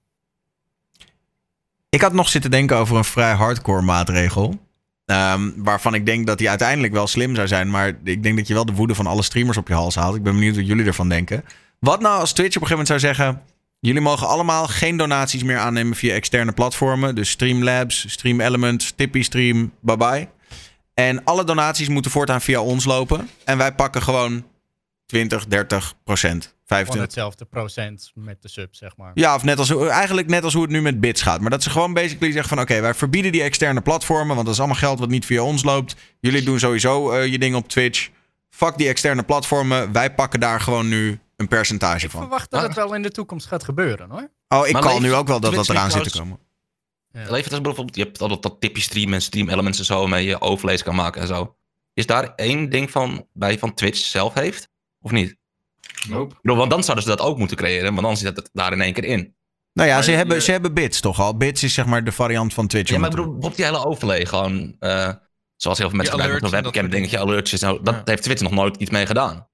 Ik 1.88 2.00
had 2.00 2.12
nog 2.12 2.28
zitten 2.28 2.50
denken 2.50 2.76
over 2.76 2.96
een 2.96 3.04
vrij 3.04 3.32
hardcore 3.32 3.82
maatregel. 3.82 4.58
Ehm, 5.04 5.50
waarvan 5.56 5.94
ik 5.94 6.06
denk 6.06 6.26
dat 6.26 6.38
die 6.38 6.48
uiteindelijk 6.48 6.92
wel 6.92 7.06
slim 7.06 7.34
zou 7.34 7.48
zijn. 7.48 7.70
Maar 7.70 7.88
ik 8.04 8.22
denk 8.22 8.36
dat 8.36 8.46
je 8.46 8.54
wel 8.54 8.66
de 8.66 8.72
woede 8.72 8.94
van 8.94 9.06
alle 9.06 9.22
streamers 9.22 9.56
op 9.56 9.68
je 9.68 9.74
hals 9.74 9.94
haalt. 9.94 10.16
Ik 10.16 10.22
ben 10.22 10.34
benieuwd 10.34 10.56
wat 10.56 10.66
jullie 10.66 10.86
ervan 10.86 11.08
denken. 11.08 11.44
Wat 11.78 12.00
nou 12.00 12.20
als 12.20 12.32
Twitch 12.32 12.56
op 12.56 12.62
een 12.62 12.68
gegeven 12.68 12.94
moment 12.94 13.02
zou 13.02 13.14
zeggen... 13.14 13.42
Jullie 13.86 14.00
mogen 14.00 14.28
allemaal 14.28 14.66
geen 14.66 14.96
donaties 14.96 15.42
meer 15.42 15.58
aannemen 15.58 15.96
via 15.96 16.14
externe 16.14 16.52
platformen. 16.52 17.14
Dus 17.14 17.30
Streamlabs, 17.30 18.10
Stream 18.10 18.40
Elements, 18.40 18.92
Tippy 18.96 19.22
Stream, 19.22 19.72
bye 19.80 19.96
bye. 19.96 20.28
En 20.94 21.24
alle 21.24 21.44
donaties 21.44 21.88
moeten 21.88 22.10
voortaan 22.10 22.40
via 22.40 22.60
ons 22.60 22.84
lopen. 22.84 23.28
En 23.44 23.58
wij 23.58 23.74
pakken 23.74 24.02
gewoon 24.02 24.46
20, 25.06 25.46
30 25.46 25.94
procent, 26.04 26.44
Van 26.44 26.54
25. 26.64 27.04
hetzelfde 27.04 27.44
procent 27.44 28.12
met 28.14 28.42
de 28.42 28.48
sub, 28.48 28.74
zeg 28.74 28.96
maar. 28.96 29.10
Ja, 29.14 29.34
of 29.34 29.42
net 29.42 29.58
als, 29.58 29.76
eigenlijk 29.76 30.28
net 30.28 30.44
als 30.44 30.52
hoe 30.52 30.62
het 30.62 30.70
nu 30.70 30.82
met 30.82 31.00
bits 31.00 31.22
gaat. 31.22 31.40
Maar 31.40 31.50
dat 31.50 31.62
ze 31.62 31.70
gewoon 31.70 31.92
basically 31.92 32.32
zeggen 32.32 32.48
van... 32.48 32.60
oké, 32.60 32.80
wij 32.80 32.94
verbieden 32.94 33.32
die 33.32 33.42
externe 33.42 33.80
platformen... 33.80 34.34
want 34.34 34.44
dat 34.46 34.54
is 34.54 34.60
allemaal 34.60 34.78
geld 34.78 34.98
wat 34.98 35.08
niet 35.08 35.26
via 35.26 35.42
ons 35.42 35.62
loopt. 35.62 35.96
Jullie 36.20 36.42
doen 36.42 36.58
sowieso 36.58 37.12
eh, 37.12 37.26
je 37.26 37.38
ding 37.38 37.54
op 37.54 37.68
Twitch. 37.68 38.08
Fuck 38.50 38.76
die 38.76 38.88
externe 38.88 39.22
platformen. 39.22 39.92
Wij 39.92 40.14
pakken 40.14 40.40
daar 40.40 40.60
gewoon 40.60 40.88
nu 40.88 41.18
een 41.36 41.48
percentage 41.48 42.04
Ik 42.04 42.10
van. 42.10 42.20
verwacht 42.20 42.50
dat 42.50 42.62
het 42.62 42.74
wel 42.74 42.94
in 42.94 43.02
de 43.02 43.10
toekomst 43.10 43.46
gaat 43.46 43.64
gebeuren, 43.64 44.10
hoor. 44.10 44.30
Oh, 44.48 44.66
ik 44.66 44.72
Maar 44.72 44.82
kan 44.82 45.02
nu 45.02 45.14
ook 45.14 45.26
wel 45.28 45.40
dat 45.40 45.54
dat 45.54 45.68
eraan 45.68 45.90
zit 45.90 46.12
te 46.12 46.18
komen. 46.18 46.38
Ja. 47.12 47.30
Levert 47.30 47.52
als 47.52 47.60
bijvoorbeeld, 47.60 47.96
je 47.96 48.02
hebt 48.02 48.20
altijd 48.20 48.42
dat 48.42 48.60
tipje 48.60 48.82
stream 48.82 49.12
en 49.12 49.22
stream 49.22 49.48
elements 49.48 49.78
en 49.78 49.84
zo, 49.84 49.98
waarmee 50.00 50.24
je 50.26 50.40
overlays 50.40 50.82
kan 50.82 50.94
maken 50.94 51.20
en 51.20 51.26
zo. 51.26 51.56
Is 51.94 52.06
daar 52.06 52.32
één 52.34 52.68
ding 52.70 52.90
van 52.90 53.26
bij 53.32 53.58
van 53.58 53.74
Twitch 53.74 53.98
zelf 53.98 54.34
heeft? 54.34 54.68
Of 55.00 55.10
niet? 55.10 55.36
Nope. 56.08 56.34
Ik 56.34 56.40
bedoel, 56.42 56.56
want 56.58 56.70
dan 56.70 56.84
zouden 56.84 57.04
ze 57.04 57.10
dat 57.16 57.20
ook 57.26 57.38
moeten 57.38 57.56
creëren, 57.56 57.90
want 57.94 58.06
dan 58.06 58.16
zit 58.16 58.36
het 58.36 58.50
daar 58.52 58.72
in 58.72 58.80
één 58.80 58.92
keer 58.92 59.04
in. 59.04 59.34
Nou 59.72 59.88
ja, 59.88 59.94
Maar 59.94 60.04
ze 60.04 60.10
je- 60.10 60.16
hebben, 60.16 60.42
ze 60.42 60.50
hebben 60.50 60.74
bits 60.74 61.00
toch 61.00 61.20
al. 61.20 61.36
Bits 61.36 61.62
is 61.62 61.74
zeg 61.74 61.86
maar 61.86 62.04
de 62.04 62.12
variant 62.12 62.54
van 62.54 62.66
Twitch. 62.66 62.90
Ja, 62.90 62.98
maar 62.98 63.10
ik 63.10 63.16
bedoel, 63.16 63.40
die 63.54 63.64
hele 63.64 63.84
overlay 63.86 64.26
gewoon, 64.26 64.76
eh, 64.78 65.10
zoals 65.56 65.78
heel 65.78 65.88
veel 65.88 65.96
mensen 65.96 66.18
gebruiken 66.18 66.18
met 66.18 66.20
alerts 66.20 66.48
zo'n 66.48 66.58
en 66.58 66.62
dat 66.62 66.74
webcam, 66.74 66.90
dingetje, 66.90 67.18
alertjes 67.18 67.60
zo. 67.60 67.80
Dat 67.82 67.94
Ja. 67.94 68.02
heeft 68.04 68.22
Twitch 68.22 68.42
nog 68.42 68.52
nooit 68.52 68.76
iets 68.76 68.90
mee 68.90 69.06
gedaan. 69.06 69.48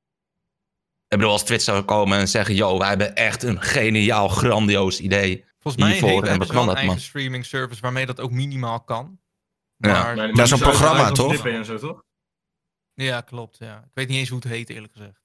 Ik 1.10 1.16
bedoel, 1.18 1.30
als 1.32 1.44
Twitch 1.44 1.64
zou 1.64 1.82
komen 1.82 2.18
en 2.18 2.28
zeggen, 2.28 2.54
yo, 2.54 2.78
wij 2.78 2.88
hebben 2.88 3.14
echt 3.14 3.42
een 3.42 3.62
geniaal, 3.62 4.28
grandioos 4.28 5.00
idee. 5.00 5.44
Volgens 5.58 5.82
mij 5.82 5.92
hiervoor 5.92 6.10
heeft, 6.10 6.32
en 6.32 6.38
wat 6.38 6.48
kan 6.48 6.60
een 6.60 6.66
dat, 6.66 6.74
eigen 6.74 6.94
man? 6.94 7.02
streaming 7.04 7.46
service 7.46 7.80
waarmee 7.80 8.06
dat 8.06 8.20
ook 8.20 8.30
minimaal 8.30 8.80
kan. 8.84 9.18
Ja. 9.76 9.92
Maar, 9.92 10.14
Nee, 10.16 10.26
ja. 10.26 10.32
maar 10.32 10.44
is 10.44 10.50
een 10.50 10.56
die 10.58 10.66
programma, 10.66 11.10
toch? 11.10 11.46
En 11.46 11.64
zo, 11.64 11.78
toch? 11.78 12.02
klopt. 13.20 13.56
Ja. 13.58 13.76
Ik 13.78 13.90
weet 13.94 14.08
niet 14.08 14.18
eens 14.18 14.28
hoe 14.28 14.38
het 14.38 14.48
heet, 14.48 14.68
eerlijk 14.70 14.92
gezegd. 14.92 15.20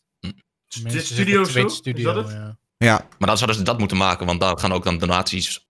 Dit 0.94 0.94
zeggen 0.94 1.06
studio? 1.06 1.44
Twitch 1.44 1.74
Studio, 1.74 2.14
dat 2.14 2.24
het? 2.24 2.34
ja. 2.34 2.58
Ja, 2.78 3.08
Maar 3.18 3.28
dan 3.28 3.38
zouden 3.38 3.58
ze 3.60 3.64
dat 3.66 3.80
moeten 3.80 3.98
maken, 3.98 4.26
want 4.26 4.40
daar 4.40 4.60
gaan 4.60 4.72
ook 4.74 4.84
dan 4.84 4.98
donaties 4.98 5.65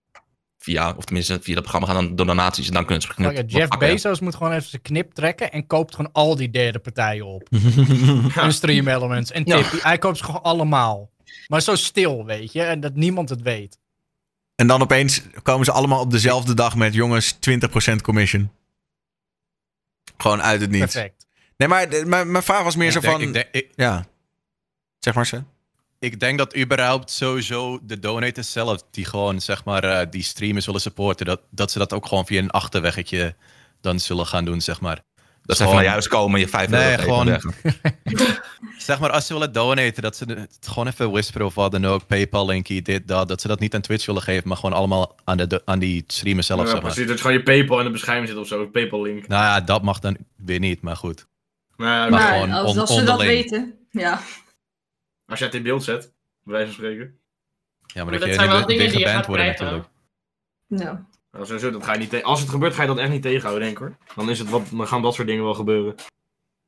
via, 0.65 0.93
of 0.97 1.03
tenminste 1.05 1.39
via 1.41 1.53
dat 1.53 1.63
programma 1.63 1.87
gaan 1.87 2.15
dan 2.15 2.27
donaties 2.27 2.67
en 2.67 2.73
dan 2.73 2.85
kunnen 2.85 3.03
ze 3.03 3.23
Oh 3.25 3.33
ja, 3.33 3.41
Jeff. 3.41 3.77
Bezos 3.77 4.19
moet 4.19 4.35
gewoon 4.35 4.51
even 4.51 4.69
zijn 4.69 4.81
knip 4.81 5.13
trekken 5.13 5.51
en 5.51 5.67
koopt 5.67 5.95
gewoon 5.95 6.11
al 6.11 6.35
die 6.35 6.49
derde 6.49 6.79
partijen 6.79 7.25
op. 7.25 7.47
En 8.35 8.53
Stream 8.53 8.87
Elements 8.87 9.31
en 9.31 9.43
Ja. 9.45 9.57
Tippy. 9.61 9.77
Hij 9.81 9.97
koopt 9.97 10.17
ze 10.17 10.23
gewoon 10.23 10.43
allemaal. 10.43 11.09
Maar 11.47 11.61
zo 11.61 11.75
stil, 11.75 12.25
weet 12.25 12.51
je. 12.51 12.61
En 12.63 12.79
dat 12.79 12.95
niemand 12.95 13.29
het 13.29 13.41
weet. 13.41 13.79
En 14.55 14.67
dan 14.67 14.81
opeens 14.81 15.21
komen 15.43 15.65
ze 15.65 15.71
allemaal 15.71 15.99
op 15.99 16.11
dezelfde 16.11 16.53
dag 16.53 16.75
met 16.75 16.93
jongens 16.93 17.33
20% 17.33 17.95
commission. 18.01 18.51
Gewoon 20.17 20.41
uit 20.41 20.61
het 20.61 20.69
niets. 20.69 20.93
Perfect. 20.93 21.25
Nee, 21.57 21.67
maar 21.67 21.87
mijn, 22.05 22.31
mijn 22.31 22.43
vraag 22.43 22.63
was 22.63 22.75
meer 22.75 22.87
Ik 22.87 22.93
zo 22.93 22.99
denk- 22.99 23.13
van... 23.13 23.21
ik 23.21 23.33
denk- 23.33 23.47
ik- 23.51 23.69
ja. 23.75 24.05
Zeg 24.99 25.13
maar 25.13 25.25
ze. 25.25 25.43
Ik 26.05 26.19
denk 26.19 26.37
dat 26.37 26.57
überhaupt 26.57 27.11
sowieso 27.11 27.79
de 27.83 27.99
donators 27.99 28.51
zelf, 28.51 28.81
die 28.91 29.05
gewoon 29.05 29.41
zeg 29.41 29.63
maar 29.63 29.83
eh, 29.83 30.07
die 30.09 30.23
streamers 30.23 30.65
willen 30.65 30.81
supporten, 30.81 31.25
dat, 31.25 31.41
dat 31.49 31.71
ze 31.71 31.77
dat 31.77 31.93
ook 31.93 32.05
gewoon 32.05 32.25
via 32.25 32.39
een 32.41 32.49
achterweggetje 32.51 33.35
dan 33.81 33.99
zullen 33.99 34.25
gaan 34.25 34.45
doen, 34.45 34.61
zeg 34.61 34.81
maar. 34.81 34.95
Dat 35.43 35.57
ze 35.57 35.63
even 35.63 35.65
Gewoon- 35.65 35.73
naar 35.75 35.83
je 35.83 35.89
huis 35.89 36.07
komen, 36.07 36.39
je 36.39 36.47
5 36.47 36.69
Nee, 36.69 36.81
euro 36.97 37.17
geven 37.17 37.39
gewoon-. 37.41 37.53
Zeg 38.77 38.99
maar, 38.99 39.11
als 39.11 39.27
ze 39.27 39.33
willen 39.33 39.51
donaten, 39.53 40.01
dat 40.03 40.15
ze 40.15 40.25
het 40.25 40.67
gewoon 40.67 40.87
even 40.87 41.11
whisperen 41.11 41.47
of 41.47 41.55
wat 41.55 41.71
dan 41.71 41.85
ook, 41.85 42.07
PayPal 42.07 42.45
linkie, 42.45 42.81
dit, 42.81 43.07
dat, 43.07 43.27
dat 43.27 43.41
ze 43.41 43.47
dat 43.47 43.59
niet 43.59 43.75
aan 43.75 43.81
Twitch 43.81 44.05
willen 44.05 44.21
geven, 44.21 44.47
maar 44.47 44.57
gewoon 44.57 44.75
allemaal 44.75 45.15
aan, 45.23 45.37
de, 45.37 45.61
aan 45.65 45.79
die 45.79 46.03
streamers 46.07 46.47
zelf, 46.47 46.59
Ja, 46.61 46.65
zeg 46.65 46.81
maar. 46.81 46.91
precies, 46.91 47.07
dat 47.09 47.21
gewoon 47.21 47.37
je 47.37 47.43
Paypal 47.43 47.79
in 47.79 47.85
de 47.85 47.91
beschrijving 47.91 48.27
zit 48.27 48.37
of 48.37 48.47
zo, 48.47 48.67
Paypal 48.67 49.01
link. 49.01 49.27
Nou 49.27 49.43
ja, 49.43 49.61
dat 49.61 49.81
mag 49.81 49.99
dan 49.99 50.17
weer 50.35 50.59
niet, 50.59 50.81
maar 50.81 50.95
goed. 50.95 51.25
Nou 51.77 51.89
ja, 51.91 52.09
Maar 52.09 52.33
gewoon 52.33 52.51
als, 52.51 52.71
on- 52.73 52.79
als 52.79 52.93
ze 52.95 53.03
dat 53.03 53.21
weten. 53.21 53.73
Ja. 53.91 54.21
Als 55.27 55.39
jij 55.39 55.47
het 55.47 55.57
in 55.57 55.63
beeld 55.63 55.83
zet, 55.83 56.01
bij 56.43 56.53
wijze 56.53 56.65
van 56.65 56.73
spreken. 56.73 57.03
Ja, 57.85 58.03
maar, 58.03 58.03
Maar 58.03 58.11
dat, 58.11 58.21
dat 58.21 58.29
je 58.29 58.35
zijn 58.35 58.49
wel 58.49 58.65
dingen 58.65 58.89
die 58.89 58.99
je 58.99 59.05
gaat 59.05 59.25
worden 59.25 59.45
natuurlijk. 59.45 59.87
Nou. 60.67 60.97
Nou, 61.31 61.45
sowieso, 61.45 61.71
dat 61.71 61.83
ga 61.83 61.93
je 61.93 61.99
niet 61.99 62.09
te- 62.09 62.23
Als 62.23 62.39
het 62.39 62.49
gebeurt, 62.49 62.73
ga 62.73 62.81
je 62.81 62.87
dat 62.87 62.97
echt 62.97 63.09
niet 63.09 63.21
tegenhouden, 63.21 63.63
denk 63.63 63.77
ik 63.79 63.83
hoor. 63.83 63.95
Dan, 64.15 64.29
is 64.29 64.39
het 64.39 64.49
wat, 64.49 64.61
dan 64.71 64.87
gaan 64.87 65.01
dat 65.01 65.13
soort 65.13 65.27
dingen 65.27 65.43
wel 65.43 65.53
gebeuren. 65.53 65.95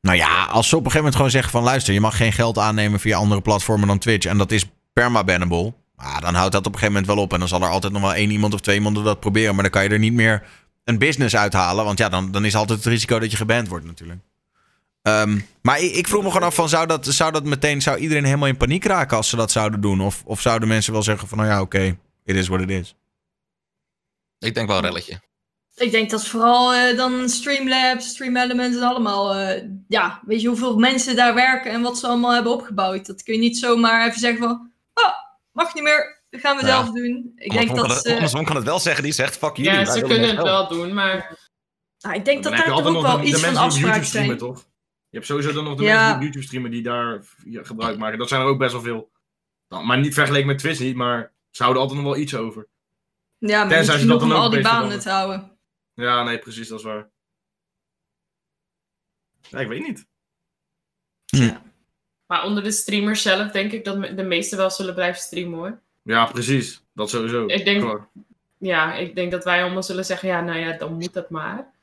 Nou 0.02 0.18
ja, 0.18 0.46
als 0.46 0.70
ze 0.70 0.76
op 0.76 0.86
een 0.86 0.92
gegeven 0.92 0.98
moment 0.98 1.16
gewoon 1.16 1.32
zeggen 1.32 1.52
van... 1.52 1.64
luister, 1.64 1.94
je 1.94 2.00
mag 2.02 2.18
geen 2.18 2.34
geld 2.34 2.58
aannemen 2.58 3.00
via 3.00 3.18
andere 3.18 3.42
platformen 3.42 3.88
dan 3.88 3.98
Twitch... 3.98 4.26
en 4.26 4.38
dat 4.38 4.52
is 4.52 4.66
permabannable... 4.94 5.74
Ah, 5.96 6.20
dan 6.22 6.34
houdt 6.34 6.52
dat 6.52 6.66
op 6.66 6.74
een 6.74 6.80
gegeven 6.80 6.94
moment 6.94 7.08
wel 7.16 7.24
op. 7.24 7.34
En 7.34 7.40
dan 7.40 7.48
zal 7.48 7.62
er 7.62 7.70
altijd 7.70 7.94
nog 7.94 8.02
wel 8.02 8.14
één 8.14 8.32
iemand 8.32 8.54
of 8.54 8.60
twee 8.60 8.76
iemanden 8.76 9.04
dat 9.04 9.20
proberen. 9.20 9.54
Maar 9.54 9.64
dan 9.64 9.72
kan 9.72 9.84
je 9.84 9.90
er 9.90 10.00
niet 10.00 10.14
meer 10.14 10.44
een 10.84 10.98
business 10.98 11.36
uithalen. 11.36 11.86
Want 11.86 11.98
ja, 11.98 12.10
dan, 12.10 12.32
dan 12.32 12.46
is 12.46 12.56
altijd 12.56 12.78
het 12.80 12.88
risico 12.88 13.20
dat 13.20 13.32
je 13.32 13.38
geband 13.38 13.68
wordt 13.68 13.86
natuurlijk. 13.86 14.20
Ehm, 15.02 15.40
maar 15.62 15.80
ik, 15.82 15.92
ik 15.96 16.08
vroeg 16.08 16.24
me 16.24 16.32
gewoon 16.32 16.48
af 16.48 16.56
van... 16.56 16.70
Zou 16.70 16.88
dat, 16.88 17.06
zou 17.06 17.32
dat 17.32 17.44
meteen... 17.44 17.82
Zou 17.82 17.98
iedereen 17.98 18.24
helemaal 18.26 18.48
in 18.48 18.58
paniek 18.58 18.86
raken 18.86 19.18
als 19.18 19.30
ze 19.30 19.36
dat 19.36 19.52
zouden 19.52 19.82
doen? 19.82 20.02
Of, 20.02 20.24
of 20.26 20.42
zouden 20.42 20.68
mensen 20.68 20.94
wel 20.94 21.04
zeggen 21.04 21.28
van... 21.28 21.38
Nou 21.38 21.50
ja, 21.50 21.62
oké, 21.62 21.98
it 22.24 22.36
is 22.36 22.48
what 22.48 22.62
it 22.62 22.70
is. 22.70 22.96
Ik 24.40 24.54
denk 24.56 24.68
wel 24.68 24.78
een 24.78 24.84
relletje. 24.84 25.20
Ik 25.76 25.92
denk 25.92 26.10
dat 26.10 26.26
vooral 26.28 26.74
eh, 26.74 26.98
dan 26.98 27.30
Streamlabs, 27.30 28.08
Stream 28.10 28.38
Elements 28.38 28.78
en 28.78 28.84
allemaal... 28.84 29.36
eh, 29.36 29.64
ja, 29.88 30.22
weet 30.26 30.42
je 30.42 30.48
hoeveel 30.48 30.78
mensen 30.78 31.16
daar 31.16 31.34
werken 31.34 31.72
en 31.72 31.82
wat 31.82 31.98
ze 31.98 32.08
allemaal 32.08 32.34
hebben 32.34 32.52
opgebouwd. 32.52 33.06
Dat 33.06 33.24
kun 33.24 33.34
je 33.34 33.40
niet 33.40 33.58
zomaar 33.58 34.08
even 34.08 34.20
zeggen 34.20 34.40
van... 34.40 34.72
Oh, 34.94 35.10
mag 35.52 35.74
niet 35.74 35.84
meer, 35.84 36.22
dat 36.30 36.42
gaan 36.42 36.56
we 36.58 36.62
Ja. 36.62 36.68
zelf 36.68 36.86
doen. 36.92 37.32
Ik 37.36 37.52
denk 37.52 37.70
Andersom 37.70 37.76
dat 37.78 37.86
kan 37.88 37.96
het- 37.96 38.06
ze... 38.06 38.14
Andersom 38.14 38.46
kan 38.46 38.56
het 38.56 38.66
wel 38.66 38.80
zeggen, 38.80 39.04
die 39.04 39.12
zegt 39.12 39.38
fuck 39.38 39.56
jullie. 39.58 39.72
Ja, 39.72 39.86
ze 39.86 40.02
kunnen 40.02 40.30
het 40.30 40.42
wel 40.44 40.68
doen, 40.68 40.94
maar 40.94 41.38
Nou, 42.00 42.16
ik 42.16 42.26
denk 42.26 42.44
dat 42.44 42.52
daar 42.52 42.66
toch 42.66 42.86
ook 42.86 43.02
wel 43.02 43.22
iets 43.24 43.42
van 43.42 43.56
afspraak 43.58 44.04
zijn. 44.04 44.38
toch? 44.38 44.66
Je 45.18 45.24
hebt 45.24 45.26
sowieso 45.26 45.54
dan 45.54 45.64
nog 45.64 45.78
de 45.78 45.84
Ja. 45.84 45.96
mensen 45.96 46.16
die 46.16 46.24
YouTube 46.24 46.46
streamen 46.46 46.72
die 46.72 46.84
daar 46.84 47.22
ja, 47.46 47.64
gebruik 47.64 47.98
maken. 47.98 48.18
Dat 48.18 48.28
zijn 48.30 48.42
er 48.42 48.48
ook 48.48 48.58
best 48.58 48.72
wel 48.72 48.82
veel. 48.82 49.12
Nou, 49.70 49.86
maar 49.86 49.98
niet 49.98 50.14
vergeleken 50.14 50.48
met 50.48 50.60
Twitch 50.60 50.80
niet, 50.80 50.96
maar 50.96 51.34
ze 51.50 51.62
houden 51.64 51.84
altijd 51.84 52.02
nog 52.02 52.12
wel 52.12 52.22
iets 52.22 52.36
over. 52.36 52.68
Ja, 53.38 53.60
maar 53.60 53.74
Tenzij 53.74 53.98
ze 54.00 54.06
dat 54.06 54.22
om 54.22 54.30
dan 54.30 54.38
ook 54.38 54.44
al 54.44 54.50
die 54.50 54.62
banen 54.62 55.00
te 55.00 55.10
houden. 55.10 55.58
Ja, 55.94 56.24
nee, 56.24 56.40
precies, 56.40 56.68
dat 56.68 56.80
is 56.80 56.86
waar. 56.86 57.10
Ja, 59.42 59.60
ik 59.60 59.68
weet 59.68 59.88
niet. 59.88 60.08
Maar 62.26 62.44
onder 62.44 62.64
de 62.64 62.72
streamers 62.72 63.22
zelf 63.22 63.52
denk 63.52 63.72
ik 63.72 63.86
dat 63.86 64.18
de 64.18 64.24
meesten 64.24 64.58
wel 64.58 64.70
zullen 64.70 64.94
blijven 64.94 65.22
streamen 65.22 65.60
hoor. 65.60 65.80
Ja, 66.02 66.26
precies. 66.26 66.84
Dat 66.94 67.10
sowieso. 67.10 67.46
Ik 67.46 67.66
denk-. 67.66 68.08
Ja, 68.58 68.94
ik 68.94 69.16
denk 69.16 69.32
dat 69.32 69.44
wij 69.44 69.64
allemaal 69.64 69.84
zullen 69.84 70.06
zeggen, 70.06 70.30
ja, 70.30 70.42
nou 70.42 70.58
ja, 70.60 70.78
dan 70.78 70.94
moet 70.94 71.14
dat 71.14 71.30
maar. 71.30 71.76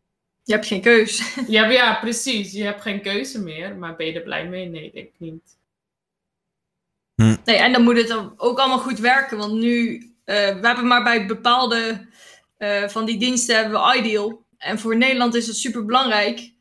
Je 0.45 0.53
hebt 0.53 0.67
geen 0.67 0.81
keus. 0.81 1.35
Ja, 1.49 1.71
ja, 1.71 1.95
precies. 1.95 2.53
Je 2.53 2.65
hebt 2.65 2.83
geen 2.83 3.03
keuze 3.03 3.43
meer, 3.43 3.77
maar 3.77 3.97
ben 3.97 4.07
je 4.07 4.13
er 4.13 4.23
blij 4.23 4.49
mee? 4.49 4.69
Nee, 4.69 4.91
denk 4.93 5.07
ik 5.07 5.15
niet. 5.19 5.59
Nee, 7.45 7.57
en 7.57 7.73
dan 7.73 7.83
moet 7.83 7.97
het 7.97 8.09
dan 8.09 8.35
ook 8.37 8.59
allemaal 8.59 8.79
goed 8.79 8.99
werken. 8.99 9.39
Want 9.39 9.53
nu, 9.53 9.97
eh, 10.25 10.37
we 10.37 10.67
hebben 10.67 10.87
maar 10.87 11.03
bij 11.03 11.27
bepaalde 11.27 12.07
eh, 12.57 12.89
van 12.89 13.05
die 13.05 13.19
diensten 13.19 13.57
hebben 13.57 13.81
we 13.81 13.97
Ideal. 13.99 14.45
En 14.59 14.79
voor 14.79 14.97
Nederland 14.97 15.35
is 15.35 15.47
dat 15.47 15.57
super 15.57 15.85
belangrijk. 15.85 16.53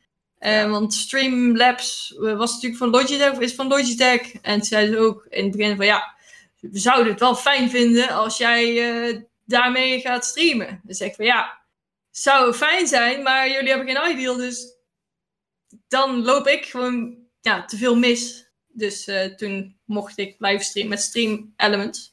Want 0.68 0.94
Streamlabs 0.94 2.14
eh, 2.16 2.36
was 2.36 2.52
natuurlijk 2.52 2.76
van 2.76 2.90
Logitech, 2.90 3.38
is 3.38 3.54
van 3.54 3.68
Logitech. 3.68 4.32
En 4.32 4.58
toen 4.58 4.64
zeiden 4.64 4.94
ze 4.94 5.00
ook 5.00 5.26
in 5.30 5.44
het 5.44 5.56
begin 5.56 5.76
van 5.76 5.86
ja, 5.86 6.14
we 6.60 6.78
zouden 6.78 7.12
het 7.12 7.20
wel 7.20 7.34
fijn 7.34 7.70
vinden 7.70 8.08
als 8.08 8.36
jij 8.36 8.92
eh, 8.92 9.20
daarmee 9.44 10.00
gaat 10.00 10.24
streamen. 10.24 10.80
Dus 10.82 11.00
ik 11.00 11.14
van 11.14 11.24
ja, 11.24 11.58
zou 12.16 12.52
fijn 12.52 12.86
zijn, 12.86 13.22
maar 13.22 13.50
jullie 13.50 13.68
hebben 13.68 13.88
geen 13.88 14.10
Ideal, 14.10 14.36
dus 14.36 14.76
dan 15.88 16.22
loop 16.22 16.46
ik 16.46 16.64
gewoon 16.64 17.16
ja, 17.40 17.64
te 17.64 17.76
veel 17.76 17.96
mis. 17.96 18.50
Dus 18.66 19.06
eh, 19.06 19.34
toen 19.34 19.76
mocht 19.84 20.18
ik 20.18 20.38
blijven 20.38 20.64
streamen 20.64 20.90
met 20.90 21.02
Stream 21.02 21.52
Elements. 21.56 22.12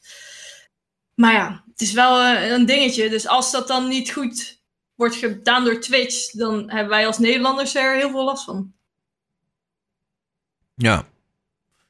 Maar 1.14 1.32
ja, 1.32 1.64
het 1.70 1.80
is 1.80 1.92
wel 1.92 2.20
eh, 2.20 2.50
een 2.50 2.66
dingetje. 2.66 3.08
Dus 3.08 3.26
als 3.26 3.50
dat 3.50 3.68
dan 3.68 3.88
niet 3.88 4.10
goed 4.10 4.62
wordt 4.94 5.14
gedaan 5.14 5.64
door 5.64 5.80
Twitch, 5.80 6.30
dan 6.30 6.70
hebben 6.70 6.88
wij 6.88 7.06
als 7.06 7.18
Nederlanders 7.18 7.74
er 7.74 7.96
heel 7.96 8.10
veel 8.10 8.24
last 8.24 8.44
van. 8.44 8.72
Ja. 10.74 11.08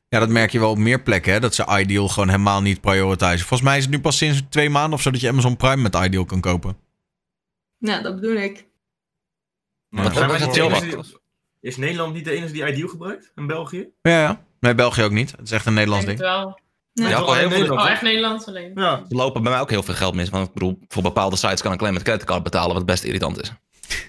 Ja, 0.09 0.19
dat 0.19 0.29
merk 0.29 0.51
je 0.51 0.59
wel 0.59 0.71
op 0.71 0.79
meer 0.79 1.03
plekken, 1.03 1.33
hè? 1.33 1.41
Dat 1.41 1.55
ze 1.55 1.79
Ideal 1.79 2.09
gewoon 2.09 2.29
helemaal 2.29 2.63
niet 2.63 2.81
prioritizen. 2.81 3.47
Volgens 3.47 3.69
mij 3.69 3.77
is 3.77 3.83
het 3.85 3.93
nu 3.93 4.01
pas 4.01 4.17
sinds 4.17 4.43
twee 4.49 4.71
maanden 4.71 4.93
of 4.93 5.03
zo 5.03 5.11
dat 5.11 5.21
je 5.21 5.29
Amazon 5.29 5.57
Prime 5.57 5.83
met 5.83 5.95
Ideal 5.95 6.25
kan 6.25 6.41
kopen. 6.41 6.82
Ja, 7.83 8.01
dat 8.01 8.15
bedoel 8.15 8.37
ik. 8.37 8.65
Maar 9.89 10.05
Wat 10.05 10.13
zijn 10.15 10.29
wij 10.29 10.39
was 10.39 10.47
niet 10.47 10.57
het 10.57 10.71
de 10.71 10.77
heel 10.77 10.85
enige 10.87 11.03
die- 11.03 11.21
Is 11.61 11.77
Nederland 11.77 12.15
niet 12.15 12.25
de 12.25 12.31
enige 12.31 12.53
die 12.53 12.67
Ideal 12.67 12.89
gebruikt? 12.89 13.33
In 13.35 13.47
België? 13.47 13.89
Ja, 14.03 14.21
ja. 14.21 14.45
Nee, 14.61 14.75
België 14.75 15.03
ook 15.03 15.11
niet. 15.11 15.31
Het 15.31 15.41
is 15.41 15.51
echt 15.51 15.67
een 15.67 15.75
Nederlands 15.75 16.07
ding. 16.07 16.19
wel. 16.19 16.61
Ja. 16.93 17.09
Ja, 17.09 17.19
Wel 17.21 17.35
heel 17.35 17.49
veel- 17.49 17.59
Nederland, 17.59 17.81
Oh, 17.81 17.91
echt 17.91 18.03
Nederlands 18.03 18.47
alleen. 18.47 18.73
Ja. 18.75 18.93
Er 19.09 19.17
lopen 19.17 19.43
bij 19.43 19.53
mij 19.53 19.61
ook 19.61 19.71
heel 19.71 19.83
veel 19.83 19.95
geld 19.95 20.15
mis. 20.15 20.29
Want 20.29 20.47
ik 20.49 20.53
bedoel, 20.53 20.79
voor 20.89 21.03
bepaalde 21.03 21.37
sites 21.37 21.63
kan 21.63 21.73
ik 21.73 21.81
alleen 21.81 21.93
met 21.95 22.03
creditcard 22.03 22.43
betalen, 22.43 22.75
wat 22.75 22.87
best 22.87 23.05
irritant 23.05 23.41
is. 23.41 23.53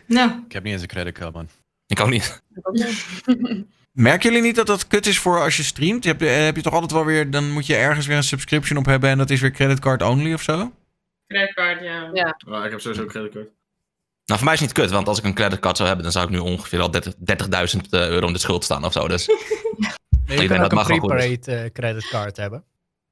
Nou, 0.07 0.31
Ik 0.45 0.51
heb 0.51 0.63
niet 0.63 0.73
eens 0.73 0.81
een 0.81 0.87
creditcard, 0.87 1.33
man. 1.33 1.47
Ik 1.87 1.99
ook 1.99 2.09
niet. 2.09 2.41
Merken 3.91 4.29
jullie 4.29 4.45
niet 4.45 4.55
dat 4.55 4.67
dat 4.67 4.87
kut 4.87 5.05
is 5.05 5.19
voor 5.19 5.41
als 5.41 5.57
je 5.57 5.63
streamt? 5.63 6.03
Heb 6.03 6.19
je, 6.19 6.29
eh, 6.29 6.43
heb 6.43 6.55
je 6.55 6.61
toch 6.61 6.73
altijd 6.73 6.91
wel 6.91 7.05
weer, 7.05 7.31
dan 7.31 7.51
moet 7.51 7.65
je 7.65 7.75
ergens 7.75 8.05
weer 8.05 8.17
een 8.17 8.23
subscription 8.23 8.77
op 8.77 8.85
hebben 8.85 9.09
en 9.09 9.17
dat 9.17 9.29
is 9.29 9.41
weer 9.41 9.51
creditcard 9.51 10.01
only 10.01 10.33
of 10.33 10.41
zo? 10.41 10.71
Creditcard, 11.27 11.81
ja. 11.81 12.09
Ja. 12.13 12.35
Ja, 12.47 12.65
ik 12.65 12.71
heb 12.71 12.79
sowieso 12.79 13.03
ook 13.03 13.09
creditcard. 13.09 13.47
Nou, 14.25 14.39
voor 14.39 14.43
mij 14.43 14.53
is 14.53 14.59
het 14.59 14.69
niet 14.69 14.77
kut, 14.77 14.91
want 14.91 15.07
als 15.07 15.17
ik 15.17 15.23
een 15.23 15.33
creditcard 15.33 15.75
zou 15.75 15.87
hebben, 15.87 16.05
dan 16.05 16.13
zou 16.13 16.25
ik 16.25 16.31
nu 16.31 16.37
ongeveer 16.39 16.81
al 16.81 16.91
30 16.91 17.13
30.000 17.75 17.81
euro 17.89 18.27
in 18.27 18.33
de 18.33 18.39
schuld 18.39 18.63
staan 18.63 18.85
of 18.85 18.91
zo. 18.91 19.07
Dus 19.07 19.25
Je 20.25 20.35
denk 20.35 20.49
kan 20.49 20.57
dat 20.57 20.65
ook 20.65 20.71
een 20.71 20.77
mag 20.77 20.87
wel 20.87 20.97
goed 20.97 21.09
prepaid 21.09 21.47
eh, 21.47 21.71
creditcard 21.73 22.37
hebben. 22.37 22.63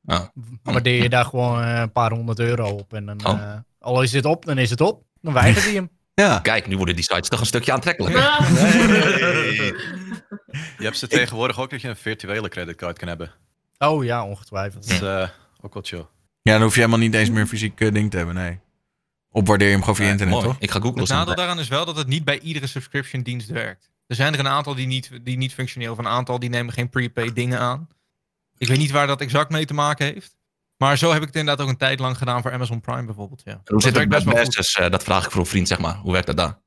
Ja. 0.02 0.32
Waardeer 0.64 1.04
je 1.04 1.10
daar 1.10 1.26
gewoon 1.26 1.64
eh, 1.64 1.80
een 1.80 1.92
paar 1.92 2.12
honderd 2.12 2.40
euro 2.40 2.70
op. 2.70 2.94
En 2.94 3.06
dan, 3.06 3.26
Oh. 3.26 3.42
eh, 3.42 3.54
al 3.80 4.02
is 4.02 4.12
het 4.12 4.26
op, 4.26 4.46
dan 4.46 4.58
is 4.58 4.70
het 4.70 4.82
op. 4.82 5.04
Dan 5.22 5.34
weigert 5.34 5.66
hij 5.66 5.74
hem. 5.74 5.90
Ja. 6.14 6.40
kijk, 6.40 6.68
nu 6.68 6.78
worden 6.78 6.96
die 6.96 7.04
sites 7.04 7.30
toch 7.30 7.40
een 7.40 7.46
stukje 7.46 7.72
aantrekkelijker. 7.72 8.22
Ah, 8.28 8.50
Je 10.78 10.84
hebt 10.88 10.98
ze 10.98 11.08
tegenwoordig 11.08 11.60
ook 11.60 11.70
dat 11.70 11.82
je 11.82 11.88
een 11.88 11.96
virtuele 11.96 12.50
creditcard 12.50 12.98
kan 13.00 13.08
hebben. 13.08 13.32
Oh 13.78 14.04
ja, 14.04 14.26
ongetwijfeld. 14.26 14.84
Dat 14.88 14.92
is 14.94 15.02
eh, 15.02 15.28
ook 15.62 15.74
wel 15.74 15.84
chill. 15.84 16.06
Ja, 16.42 16.54
dan 16.54 16.62
hoef 16.62 16.74
je 16.74 16.80
helemaal 16.80 17.00
niet 17.00 17.14
eens 17.14 17.30
meer 17.30 17.42
een 17.42 17.48
fysiek 17.48 17.82
eh, 17.82 17.92
ding 17.92 18.12
te 18.12 18.18
hebben, 18.18 18.36
nee. 18.36 18.60
Opwaardeer 19.34 19.68
je 19.68 19.74
hem 19.74 19.82
gewoon 19.82 19.96
via 19.96 20.06
Ja, 20.06 20.12
internet, 20.12 20.36
mooi. 20.36 20.48
toch? 20.48 20.56
Ik 20.60 20.72
ga 20.72 20.80
googlen. 20.80 21.00
Het 21.00 21.10
nadeel 21.10 21.36
daaraan 21.36 21.60
is 21.60 21.68
wel 21.68 21.86
dat 21.86 21.96
het 21.96 22.08
niet 22.08 22.24
bij 22.24 22.40
iedere 22.40 22.68
subscription 22.68 23.22
dienst 23.22 23.48
werkt. 23.50 23.90
Er 24.08 24.16
zijn 24.16 24.34
er 24.34 24.40
een 24.40 24.48
aantal 24.48 24.76
die 24.76 24.88
niet, 24.88 25.10
die 25.24 25.38
niet 25.38 25.54
functioneel, 25.54 25.92
of 25.92 25.98
een 25.98 26.08
aantal 26.08 26.40
die 26.40 26.50
nemen 26.50 26.74
geen 26.74 26.90
prepaid 26.90 27.36
dingen 27.36 27.60
aan. 27.60 27.88
Ik 28.58 28.68
weet 28.68 28.78
niet 28.78 28.92
waar 28.92 29.08
dat 29.08 29.22
exact 29.22 29.50
mee 29.50 29.66
te 29.66 29.74
maken 29.74 30.06
heeft. 30.06 30.38
Maar 30.78 30.98
zo 30.98 31.12
heb 31.12 31.22
ik 31.22 31.28
het 31.28 31.36
inderdaad 31.36 31.66
ook 31.66 31.72
een 31.72 31.78
tijd 31.78 32.00
lang 32.00 32.18
gedaan 32.18 32.42
voor 32.42 32.52
Amazon 32.52 32.82
Prime 32.82 33.04
bijvoorbeeld. 33.06 33.42
Ja. 33.46 33.52
Hoe 33.54 33.62
dat 33.66 33.82
zit 33.82 33.96
het 33.98 34.10
best 34.10 34.24
wel? 34.26 34.86
Eh, 34.86 34.92
dat 34.92 35.04
vraag 35.04 35.26
ik 35.26 35.32
voor 35.32 35.40
een 35.42 35.48
vriend, 35.48 35.68
zeg 35.68 35.80
maar. 35.80 35.96
Hoe 35.96 36.12
werkt 36.12 36.28
dat 36.28 36.38
daar? 36.38 36.60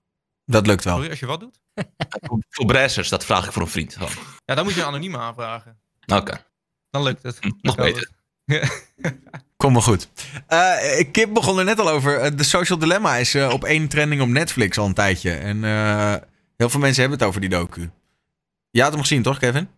Dat 0.44 0.66
lukt 0.66 0.84
wel. 0.84 0.94
Sorry, 0.94 1.10
als 1.10 1.18
je 1.20 1.26
wat 1.26 1.40
doet? 1.40 1.60
Voor 2.48 2.66
Brazzers, 2.66 3.08
dat 3.08 3.24
vraag 3.24 3.46
ik 3.46 3.52
voor 3.52 3.62
een 3.62 3.68
vriend. 3.68 3.96
Ja, 4.44 4.54
dan 4.54 4.64
moet 4.64 4.74
je 4.74 4.84
anoniem 4.84 5.16
aanvragen. 5.16 5.78
Oké, 6.06 6.44
Dan 6.90 7.02
lukt 7.02 7.22
het. 7.22 7.36
Hm, 7.40 7.48
Dan 7.48 7.58
nog 7.62 7.76
beter. 7.76 8.10
Kom 9.56 9.72
maar 9.72 9.82
goed. 9.82 10.08
Eh, 10.46 11.10
Kip 11.12 11.34
begon 11.34 11.58
er 11.58 11.64
net 11.64 11.78
al 11.80 11.88
over. 11.90 12.20
Eh, 12.20 12.36
De 12.36 12.42
Social 12.44 12.78
Dilemma 12.78 13.16
is 13.16 13.34
eh, 13.34 13.50
op 13.52 13.64
één 13.64 13.88
trending 13.88 14.22
op 14.22 14.28
Netflix 14.28 14.78
al 14.78 14.86
een 14.86 14.94
tijdje. 14.94 15.30
En 15.34 15.64
eh, 15.64 16.14
heel 16.56 16.70
veel 16.70 16.80
mensen 16.80 17.00
hebben 17.00 17.18
het 17.18 17.28
over 17.28 17.40
die 17.40 17.50
docu. 17.50 17.90
Je 18.70 18.82
had 18.82 18.92
hem 18.92 19.00
gezien, 19.00 19.22
toch, 19.22 19.38
Kevin? 19.38 19.68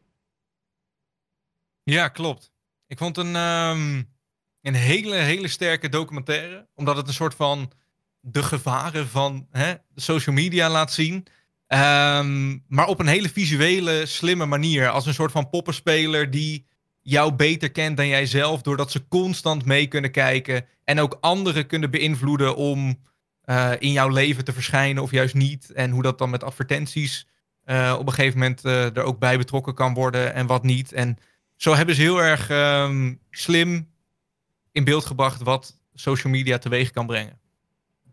Ja, 1.82 2.08
klopt. 2.08 2.52
Ik 2.86 2.98
vond 2.98 3.16
een, 3.16 3.36
ehm, 3.36 4.02
een 4.62 4.74
hele, 4.74 5.14
hele 5.14 5.48
sterke 5.48 5.88
documentaire. 5.88 6.66
Omdat 6.74 6.96
het 6.96 7.08
een 7.08 7.14
soort 7.14 7.34
van 7.34 7.72
de 8.20 8.42
gevaren 8.42 9.08
van 9.08 9.46
hè, 9.50 9.74
social 9.94 10.34
media 10.34 10.70
laat 10.70 10.92
zien. 10.92 11.26
Ehm, 11.66 12.58
maar 12.68 12.86
op 12.86 13.00
een 13.00 13.06
hele 13.06 13.28
visuele, 13.28 14.06
slimme 14.06 14.46
manier. 14.46 14.88
Als 14.88 15.06
een 15.06 15.14
soort 15.14 15.32
van 15.32 15.50
poppenspeler 15.50 16.30
die 16.30 16.66
jou 17.06 17.32
beter 17.32 17.70
kent 17.70 17.96
dan 17.96 18.08
jijzelf. 18.08 18.62
Doordat 18.62 18.90
ze 18.90 19.08
constant 19.08 19.64
mee 19.64 19.86
kunnen 19.86 20.10
kijken. 20.10 20.66
En 20.84 21.00
ook 21.00 21.18
anderen 21.20 21.66
kunnen 21.66 21.90
beïnvloeden 21.90 22.56
om 22.56 22.98
eh, 23.42 23.72
in 23.78 23.92
jouw 23.92 24.08
leven 24.08 24.44
te 24.44 24.52
verschijnen 24.52 25.02
of 25.02 25.10
juist 25.10 25.34
niet. 25.34 25.72
En 25.72 25.90
hoe 25.90 26.02
dat 26.02 26.18
dan 26.18 26.30
met 26.30 26.44
advertenties 26.44 27.26
eh, 27.64 27.96
op 27.98 28.06
een 28.06 28.12
gegeven 28.12 28.38
moment 28.38 28.64
eh, 28.64 28.96
er 28.96 29.02
ook 29.02 29.18
bij 29.18 29.38
betrokken 29.38 29.74
kan 29.74 29.94
worden 29.94 30.34
en 30.34 30.46
wat 30.46 30.62
niet. 30.62 30.92
En 30.92 31.18
zo 31.56 31.74
hebben 31.74 31.94
ze 31.94 32.00
heel 32.00 32.22
erg 32.22 32.50
ehm, 32.50 33.14
slim 33.30 33.90
in 34.72 34.84
beeld 34.84 35.04
gebracht 35.04 35.42
wat 35.42 35.80
social 35.94 36.32
media 36.32 36.58
teweeg 36.58 36.90
kan 36.90 37.06
brengen. 37.06 37.38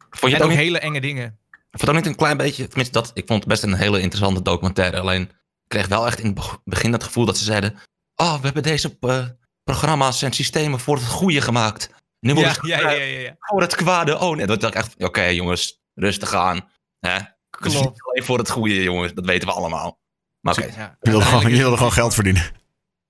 Vond 0.09 0.31
je 0.31 0.37
en 0.37 0.43
ook 0.43 0.49
niet, 0.49 0.59
hele 0.59 0.79
enge 0.79 1.01
dingen. 1.01 1.37
vond 1.49 1.81
het 1.81 1.89
ook 1.89 1.95
niet 1.95 2.05
een 2.05 2.15
klein 2.15 2.37
beetje... 2.37 2.67
Tenminste, 2.67 2.93
dat, 2.93 3.11
ik 3.13 3.27
vond 3.27 3.39
het 3.39 3.49
best 3.49 3.63
een 3.63 3.73
hele 3.73 3.99
interessante 3.99 4.41
documentaire. 4.41 4.99
Alleen, 4.99 5.21
ik 5.21 5.29
kreeg 5.67 5.87
wel 5.87 6.05
echt 6.05 6.19
in 6.19 6.25
het 6.25 6.35
beg- 6.35 6.59
begin 6.63 6.93
het 6.93 7.03
gevoel 7.03 7.25
dat 7.25 7.37
ze 7.37 7.43
zeiden... 7.43 7.75
Oh, 8.15 8.35
we 8.35 8.41
hebben 8.45 8.63
deze 8.63 8.97
eh, 8.99 9.25
programma's 9.63 10.21
en 10.21 10.33
systemen 10.33 10.79
voor 10.79 10.95
het 10.95 11.05
goede 11.07 11.41
gemaakt. 11.41 11.89
Nu 12.19 12.33
wordt 12.33 12.49
Ja, 12.49 12.55
het 12.55 12.65
ja, 12.67 12.79
ja, 12.91 13.03
ja, 13.03 13.19
ja. 13.19 13.35
voor 13.39 13.61
het 13.61 13.75
kwade. 13.75 14.19
Oh 14.19 14.35
nee, 14.35 14.45
dat 14.45 14.61
dacht 14.61 14.75
ik 14.75 14.79
echt... 14.83 14.95
Oké, 15.03 15.23
jongens, 15.23 15.81
rustig 15.93 16.33
aan. 16.33 16.69
Hè? 16.99 17.09
Het 17.13 17.25
is 17.65 17.71
Klopt. 17.71 17.89
niet 17.89 18.01
alleen 18.03 18.23
voor 18.23 18.37
het 18.37 18.49
goede, 18.49 18.83
jongens. 18.83 19.13
Dat 19.13 19.25
weten 19.25 19.47
we 19.47 19.53
allemaal. 19.53 19.99
Maar 20.39 20.57
oké. 20.57 20.65
Ja, 20.65 20.69
Je 20.71 20.75
wilde 20.75 20.95
gewoon, 20.99 21.13
uiteindelijk 21.21 21.55
je 21.55 21.61
wilde 21.61 21.77
gewoon 21.77 21.91
geld 21.91 22.13
verdienen. 22.13 22.43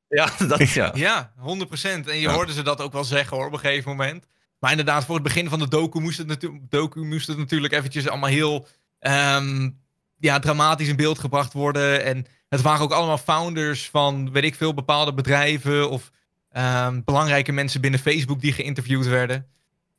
Ja, 0.07 0.29
dat, 0.47 0.69
ja. 0.79 0.91
Ja, 0.93 1.33
100%. 1.39 1.43
En 1.83 2.03
je 2.05 2.19
Ja. 2.19 2.33
hoorde 2.33 2.53
ze 2.53 2.61
dat 2.61 2.81
ook 2.81 2.93
wel 2.93 3.03
zeggen 3.03 3.37
hoor, 3.37 3.45
op 3.45 3.53
een 3.53 3.59
gegeven 3.59 3.89
moment. 3.91 4.25
Maar 4.59 4.71
inderdaad, 4.71 5.05
voor 5.05 5.15
het 5.15 5.23
begin 5.23 5.49
van 5.49 5.59
de 5.59 5.67
docu 5.67 5.99
moest 5.99 6.17
het, 6.17 6.27
natu- 6.27 6.59
docu 6.69 7.03
moest 7.05 7.27
het 7.27 7.37
natuurlijk 7.37 7.73
eventjes 7.73 8.07
allemaal 8.07 8.29
heel 8.29 8.67
ehm, 8.99 9.69
ja, 10.17 10.39
dramatisch 10.39 10.87
in 10.87 10.95
beeld 10.95 11.19
gebracht 11.19 11.53
worden. 11.53 12.03
En 12.03 12.25
het 12.53 12.61
waren 12.61 12.81
ook 12.81 12.91
allemaal 12.91 13.17
founders 13.17 13.89
van, 13.89 14.31
weet 14.31 14.43
ik 14.43 14.55
veel, 14.55 14.73
bepaalde 14.73 15.13
bedrijven 15.13 15.89
of 15.89 16.11
ehm, 16.49 17.01
belangrijke 17.05 17.51
mensen 17.51 17.81
binnen 17.81 17.99
Facebook 17.99 18.41
die 18.41 18.53
geïnterviewd 18.53 19.05
werden. 19.05 19.47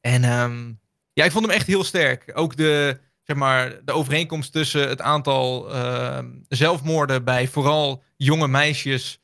En 0.01 0.25
ehm, 0.25 0.73
ja, 1.13 1.25
ik 1.25 1.31
vond 1.31 1.47
hem 1.47 1.55
echt 1.55 1.67
heel 1.67 1.85
sterk. 1.85 2.31
Ook 2.35 2.57
de, 2.57 3.01
zeg 3.23 3.37
maar, 3.37 3.85
de 3.85 3.93
overeenkomst 3.93 4.53
tussen 4.53 4.89
het 4.89 5.01
aantal 5.01 5.73
ehm, 5.73 6.29
zelfmoorden 6.49 7.25
bij 7.25 7.49
vooral 7.49 8.03
jonge 8.17 8.49
meisjes 8.49 9.21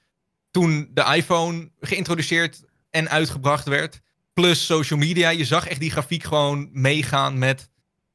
toen 0.50 0.90
de 0.92 1.14
iPhone 1.14 1.70
geïntroduceerd 1.80 2.64
en 2.90 3.08
uitgebracht 3.08 3.66
werd. 3.66 4.00
Plus 4.32 4.66
social 4.66 4.98
media. 4.98 5.28
Je 5.28 5.44
zag 5.44 5.66
echt 5.66 5.80
die 5.80 5.90
grafiek 5.90 6.24
gewoon 6.24 6.68
meegaan 6.72 7.38
met 7.38 7.70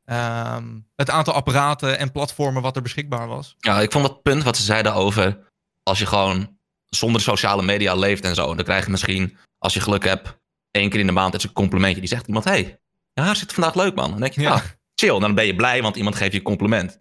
ehm, 0.06 0.80
het 0.95 1.10
aantal 1.10 1.34
apparaten 1.34 1.97
en 1.97 2.12
platformen 2.12 2.62
wat 2.62 2.76
er 2.76 2.82
beschikbaar 2.82 3.28
was. 3.28 3.56
Ja, 3.60 3.80
ik 3.80 3.91
vond 3.91 4.06
dat 4.08 4.22
punt 4.22 4.43
wat 4.43 4.58
ze 4.58 4.64
zeiden 4.64 4.93
over 4.93 5.38
als 5.84 5.99
je 5.99 6.06
gewoon 6.06 6.58
zonder 6.89 7.22
sociale 7.22 7.64
media 7.64 7.95
leeft 7.95 8.24
en 8.24 8.36
zo, 8.36 8.56
dan 8.56 8.66
krijg 8.66 8.86
je 8.86 8.91
misschien, 8.91 9.38
als 9.58 9.74
je 9.74 9.80
geluk 9.80 10.03
hebt, 10.03 10.38
één 10.72 10.89
keer 10.89 10.99
in 10.99 11.06
de 11.06 11.12
maand 11.12 11.34
is 11.34 11.43
een 11.43 11.51
complimentje. 11.53 11.99
Die 11.99 12.10
zegt 12.10 12.28
iemand, 12.28 12.45
hé, 12.45 12.51
hey, 12.51 12.80
je 13.14 13.22
haar 13.22 13.36
zit 13.36 13.53
vandaag 13.53 13.76
leuk 13.76 13.95
man. 13.95 14.10
Dan 14.12 14.20
denk 14.20 14.34
je, 14.34 14.41
Ja. 14.41 14.56
ja. 14.56 14.64
chill. 14.95 15.20
Dan 15.20 15.36
ben 15.36 15.45
je 15.45 15.56
blij, 15.56 15.82
want 15.82 15.95
iemand 15.95 16.16
geeft 16.16 16.32
je 16.32 16.38
een 16.38 16.43
compliment. 16.43 16.99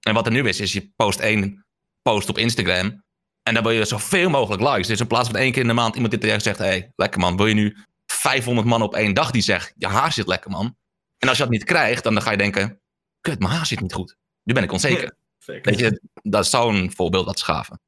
En 0.00 0.14
wat 0.14 0.26
er 0.26 0.32
nu 0.32 0.48
is, 0.48 0.60
is 0.60 0.72
je 0.72 0.92
post 0.96 1.20
één 1.20 1.64
post 2.02 2.28
op 2.28 2.38
Instagram 2.38 3.02
en 3.42 3.54
dan 3.54 3.62
wil 3.62 3.72
je 3.72 3.84
zoveel 3.84 4.30
mogelijk 4.30 4.62
likes. 4.62 4.86
Dus 4.86 5.00
in 5.00 5.06
plaats 5.06 5.28
van 5.28 5.38
één 5.38 5.52
keer 5.52 5.62
in 5.62 5.68
de 5.68 5.74
maand 5.74 5.94
iemand 5.94 6.12
die 6.12 6.20
tegen 6.20 6.36
je 6.36 6.42
zegt, 6.42 6.58
hé, 6.58 6.64
hey, 6.64 6.92
lekker 6.96 7.20
man, 7.20 7.36
wil 7.36 7.46
je 7.46 7.54
nu 7.54 7.76
500 8.06 8.66
man 8.66 8.82
op 8.82 8.94
één 8.94 9.14
dag 9.14 9.30
die 9.30 9.42
zegt, 9.42 9.72
je 9.76 9.86
haar 9.86 10.12
zit 10.12 10.26
lekker 10.26 10.50
man. 10.50 10.76
En 11.22 11.28
als 11.28 11.36
je 11.36 11.42
dat 11.42 11.52
niet 11.52 11.64
krijgt, 11.64 12.02
dan 12.02 12.22
ga 12.22 12.30
je 12.30 12.36
denken, 12.36 12.80
kut, 13.20 13.38
mijn 13.38 13.50
haar 13.50 13.66
zit 13.66 13.80
niet 13.80 13.92
goed. 13.92 14.16
Nu 14.42 14.54
ben 14.54 14.62
ik 14.62 14.72
onzeker. 14.72 15.14
Weet 15.46 15.78
je, 15.78 16.00
dat 16.22 16.44
is 16.44 16.50
zo'n 16.50 16.92
voorbeeld 16.94 17.26
dat 17.26 17.38
ze 17.38 17.44
gaven. 17.44 17.80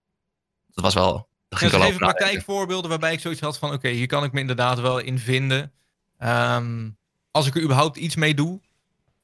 Dat 0.68 0.84
was 0.84 0.94
wel. 0.94 1.12
Dat 1.12 1.26
Ja, 1.48 1.56
ging 1.56 1.70
geven 1.70 1.86
over 1.86 2.00
nadenken. 2.00 2.16
praktijkvoorbeelden 2.16 2.90
waarbij 2.90 3.12
ik 3.12 3.20
zoiets 3.20 3.40
had 3.40 3.58
van... 3.58 3.72
oké, 3.72 3.88
hier 3.88 4.06
kan 4.06 4.24
ik 4.24 4.32
me 4.32 4.40
inderdaad 4.40 4.80
wel 4.80 4.98
in 4.98 5.18
vinden. 5.18 5.72
Ehm, 6.18 6.90
als 7.30 7.46
ik 7.46 7.54
er 7.54 7.62
überhaupt 7.62 7.96
iets 7.96 8.16
mee 8.16 8.34
doe... 8.34 8.60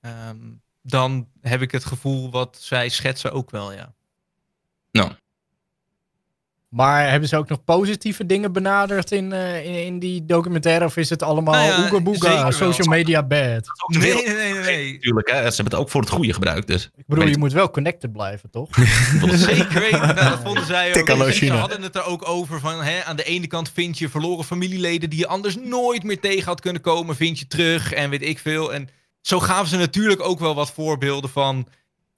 ehm, 0.01 0.39
dan 0.83 1.29
heb 1.41 1.63
ik 1.63 1.71
het 1.71 1.85
gevoel 1.85 2.31
wat 2.31 2.57
zij 2.61 2.89
schetsen 2.89 3.33
ook 3.33 3.51
wel, 3.51 3.73
ja. 3.73 3.95
Nou, 4.91 5.13
Maar 6.71 7.11
hebben 7.11 7.29
ze 7.29 7.37
ook 7.37 7.49
nog 7.49 7.65
positieve 7.65 8.27
dingen 8.27 8.53
benaderd 8.53 9.11
in, 9.13 9.33
eh, 9.33 9.67
in, 9.67 9.85
in 9.85 9.99
die 9.99 10.25
documentaire? 10.27 10.85
Of 10.85 10.97
is 10.97 11.11
het 11.11 11.23
allemaal 11.23 11.55
Nou 11.55 11.67
ja, 11.67 12.01
oega 12.07 12.43
wel. 12.43 12.53
social 12.53 12.89
media 12.89 13.23
bad? 13.23 13.67
Nee, 13.87 14.15
nee, 14.15 14.35
nee, 14.35 14.53
nee. 14.55 14.93
natuurlijk, 14.93 15.31
hè. 15.31 15.37
Ze 15.37 15.43
hebben 15.43 15.65
het 15.65 15.75
ook 15.75 15.91
voor 15.91 16.01
het 16.01 16.11
goede 16.11 16.33
gebruikt, 16.33 16.67
dus. 16.67 16.85
Ik 16.97 17.05
bedoel, 17.07 17.25
Weet- 17.25 17.33
je 17.35 17.39
moet 17.41 17.53
wel 17.53 17.71
connected 17.71 18.13
blijven, 18.13 18.51
toch? 18.51 18.69
Zeker 19.31 19.81
weten. 19.81 20.01
Nou, 20.01 20.15
dat 20.15 20.41
vonden 20.45 20.67
zij 20.67 20.89
ook. 20.97 21.07
Ze 21.07 21.31
China. 21.33 21.57
hadden 21.57 21.83
het 21.83 21.95
er 21.95 22.05
ook 22.05 22.29
over 22.29 22.61
van... 22.61 22.83
Hè, 22.83 23.05
aan 23.05 23.17
de 23.17 23.25
ene 23.25 23.47
kant 23.47 23.71
vind 23.75 23.99
je 23.99 24.09
verloren 24.09 24.45
familieleden... 24.45 25.11
die 25.11 25.19
je 25.19 25.27
anders 25.27 25.57
nooit 25.57 26.03
meer 26.03 26.21
tegen 26.21 26.45
had 26.45 26.61
kunnen 26.61 26.83
komen... 26.83 27.17
vind 27.17 27.39
je 27.39 27.47
terug 27.47 27.93
en 27.93 28.11
weet 28.11 28.23
ik 28.23 28.39
veel. 28.39 28.75
En 28.75 28.89
zo 29.21 29.41
gaven 29.41 29.69
ze 29.69 29.77
natuurlijk 29.77 30.23
ook 30.23 30.39
wel 30.39 30.55
wat 30.55 30.73
voorbeelden 30.73 31.31
van... 31.31 31.67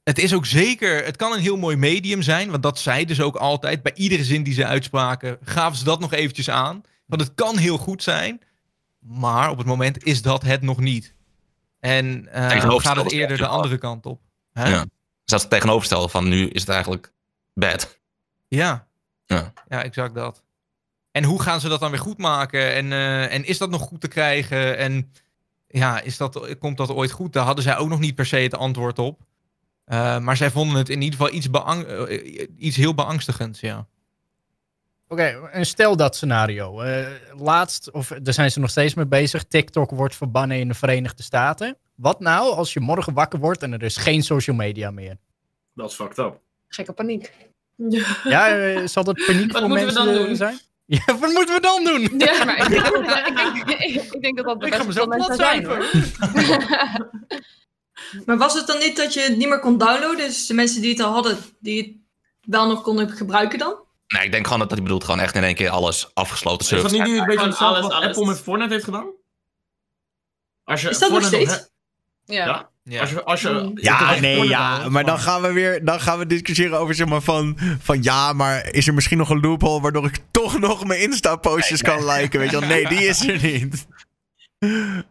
Het 0.02 0.18
is 0.18 0.34
ook 0.34 0.46
zeker... 0.46 1.04
Het 1.04 1.16
kan 1.16 1.32
een 1.32 1.40
heel 1.40 1.56
mooi 1.56 1.76
medium 1.76 2.22
zijn... 2.22 2.50
want 2.50 2.62
dat 2.62 2.78
zeiden 2.78 3.16
ze 3.16 3.24
ook 3.24 3.36
altijd. 3.36 3.82
Bij 3.82 3.94
iedere 3.94 4.24
zin 4.24 4.42
die 4.42 4.54
ze 4.54 4.66
uitspraken... 4.66 5.38
gaven 5.42 5.78
ze 5.78 5.84
dat 5.84 6.00
nog 6.00 6.12
eventjes 6.12 6.50
aan. 6.50 6.82
Want 7.06 7.20
het 7.20 7.34
kan 7.34 7.56
heel 7.56 7.78
goed 7.78 8.02
zijn... 8.02 8.40
maar 8.98 9.50
op 9.50 9.58
het 9.58 9.66
moment 9.66 10.04
is 10.04 10.22
dat 10.22 10.42
het 10.42 10.62
nog 10.62 10.80
niet. 10.80 11.14
En 11.80 12.22
Tegenovergestelde 12.24 12.80
gaat 12.80 12.96
het 12.96 13.12
eerder 13.12 13.36
de 13.36 13.46
andere 13.46 13.78
kant 13.78 14.06
op. 14.06 14.20
Hè? 14.52 14.68
Ja. 14.68 14.84
Zelfs 15.24 15.44
het 15.44 15.52
tegenovergestelde 15.52 16.08
van 16.08 16.28
nu 16.28 16.48
is 16.48 16.60
het 16.60 16.70
eigenlijk 16.70 17.12
bad. 17.54 17.98
Ja. 18.48 18.86
Ja. 19.26 19.52
ja, 19.68 19.82
exact 19.82 20.14
dat. 20.14 20.42
En 21.10 21.24
hoe 21.24 21.42
gaan 21.42 21.60
ze 21.60 21.68
dat 21.68 21.80
dan 21.80 21.90
weer 21.90 22.00
goed 22.00 22.18
maken? 22.18 22.74
En, 22.74 22.92
eh, 22.92 23.32
en 23.32 23.44
is 23.44 23.58
dat 23.58 23.70
nog 23.70 23.82
goed 23.82 24.00
te 24.00 24.08
krijgen? 24.08 24.76
En 24.78 25.12
ja, 25.68 26.00
is 26.00 26.16
dat, 26.16 26.58
komt 26.58 26.76
dat 26.76 26.90
ooit 26.90 27.10
goed? 27.10 27.32
Daar 27.32 27.44
hadden 27.44 27.64
zij 27.64 27.76
ook 27.76 27.88
nog 27.88 28.00
niet 28.00 28.14
per 28.14 28.26
se 28.26 28.36
het 28.36 28.56
antwoord 28.56 28.98
op. 28.98 29.20
Eh, 29.92 30.18
maar 30.18 30.36
zij 30.36 30.50
vonden 30.50 30.76
het 30.76 30.88
in 30.88 31.02
ieder 31.02 31.18
geval 31.18 31.34
iets, 31.34 31.50
beang- 31.50 31.84
eh, 31.84 32.46
iets 32.58 32.76
heel 32.76 32.94
beangstigends, 32.94 33.60
ja. 33.60 33.86
Oké, 35.08 35.48
en 35.52 35.66
stel 35.66 35.96
dat 35.96 36.16
scenario. 36.16 36.80
Eh, 36.80 37.06
laatst, 37.38 37.90
of 37.90 38.08
daar 38.22 38.34
zijn 38.34 38.50
ze 38.50 38.60
nog 38.60 38.70
steeds 38.70 38.94
mee 38.94 39.06
bezig. 39.06 39.44
TikTok 39.44 39.90
wordt 39.90 40.16
verbannen 40.16 40.58
in 40.58 40.68
de 40.68 40.74
Verenigde 40.74 41.22
Staten. 41.22 41.76
Wat 41.94 42.20
nou 42.20 42.54
als 42.54 42.72
je 42.72 42.80
morgen 42.80 43.12
wakker 43.14 43.38
wordt 43.38 43.62
en 43.62 43.72
er 43.72 43.82
is 43.82 43.96
geen 43.96 44.22
social 44.22 44.56
media 44.56 44.90
meer? 44.90 45.16
Dat 45.74 45.90
is 45.90 45.94
fucked 45.96 46.18
up. 46.18 46.40
Gekke 46.68 46.92
paniek. 46.92 47.32
Ja. 48.24 48.86
Zal 48.86 49.04
dat 49.04 49.22
paniek 49.26 49.52
Wat 49.52 49.60
voor 49.60 49.68
moeten 49.68 49.86
we 49.86 49.92
mensen 49.92 50.14
dan 50.16 50.26
doen? 50.26 50.36
zijn? 50.36 50.58
Ja, 50.86 51.18
wat 51.18 51.32
moeten 51.32 51.54
we 51.54 51.60
dan 51.60 51.84
doen? 51.84 52.18
Ja, 52.18 52.44
Maar 52.44 52.58
ik 52.58 52.68
denk, 52.68 52.84
dat, 52.84 53.04
dat- 53.04 53.56
ik, 53.56 53.66
denk, 53.66 54.02
ik 54.12 54.22
denk 54.22 54.36
dat 54.36 54.46
dat 54.46 54.64
Ik 54.66 54.74
ga 54.74 54.84
best 54.84 54.86
mezelf 54.86 55.08
wel 55.08 55.18
mensen 55.18 55.36
zijn 55.36 55.64
hoor. 55.64 55.84
Maar 58.26 58.38
was 58.38 58.54
het 58.54 58.66
dan 58.66 58.78
niet 58.78 58.96
dat 58.96 59.14
je 59.14 59.20
het 59.20 59.36
niet 59.36 59.48
meer 59.48 59.60
kon 59.60 59.78
downloaden? 59.78 60.16
Dus 60.26 60.46
de 60.46 60.54
mensen 60.54 60.80
die 60.80 60.90
het 60.90 61.00
al 61.00 61.12
hadden, 61.12 61.38
die 61.60 61.82
het 61.82 62.50
wel 62.50 62.66
nog 62.68 62.82
konden 62.82 63.10
gebruiken 63.10 63.58
dan? 63.58 63.74
Nee, 64.06 64.24
ik 64.24 64.32
denk 64.32 64.44
gewoon 64.44 64.58
dat 64.60 64.70
hij 64.70 64.82
bedoelt 64.82 65.04
gewoon 65.04 65.20
echt 65.20 65.34
in 65.34 65.44
één 65.44 65.54
keer 65.54 65.70
alles 65.70 66.14
afgesloten 66.14 66.76
Is 66.76 66.82
dat 66.82 66.90
niet 66.92 67.04
nu 67.04 67.18
een 67.18 67.26
beetje 67.26 67.46
hetzelfde 67.46 67.76
alles, 67.76 67.82
wat 67.82 67.92
alles. 67.92 68.06
Apple 68.06 68.26
met 68.26 68.40
Fortnite 68.40 68.72
heeft 68.72 68.84
gedaan? 68.84 69.06
Als 70.64 70.82
je 70.82 70.88
Is 70.88 70.98
dat 70.98 71.10
nog 71.10 71.20
Fortnite 71.20 71.50
steeds? 71.50 71.70
Ja. 72.24 72.44
Ja? 72.46 72.70
ja. 72.82 73.00
Als 73.00 73.10
je, 73.10 73.24
als 73.24 73.40
je, 73.40 73.48
Mm. 73.48 73.72
je 73.74 73.82
Ja, 73.82 74.20
nee, 74.20 74.48
ja. 74.48 74.88
Maar 74.88 75.04
dan 75.04 75.18
gaan 75.18 75.42
we 75.42 75.52
weer 75.52 75.84
dan 75.84 76.00
gaan 76.00 76.18
we 76.18 76.26
discussiëren 76.26 76.78
over 76.78 76.94
zeg 76.94 77.06
maar 77.06 77.22
van, 77.22 77.58
van 77.80 78.02
ja, 78.02 78.32
maar 78.32 78.72
is 78.72 78.86
er 78.86 78.94
misschien 78.94 79.18
nog 79.18 79.30
een 79.30 79.40
loophole 79.40 79.80
waardoor 79.80 80.04
ik 80.06 80.18
toch 80.30 80.58
nog 80.58 80.84
mijn 80.84 81.00
Insta-postjes 81.00 81.82
kan 81.82 82.06
liken? 82.06 82.40
Weet 82.40 82.50
je 82.50 82.58
wel? 82.58 82.68
Nee, 82.68 82.88
die 82.88 83.06
is 83.06 83.26
er 83.26 83.42
niet. 83.42 83.86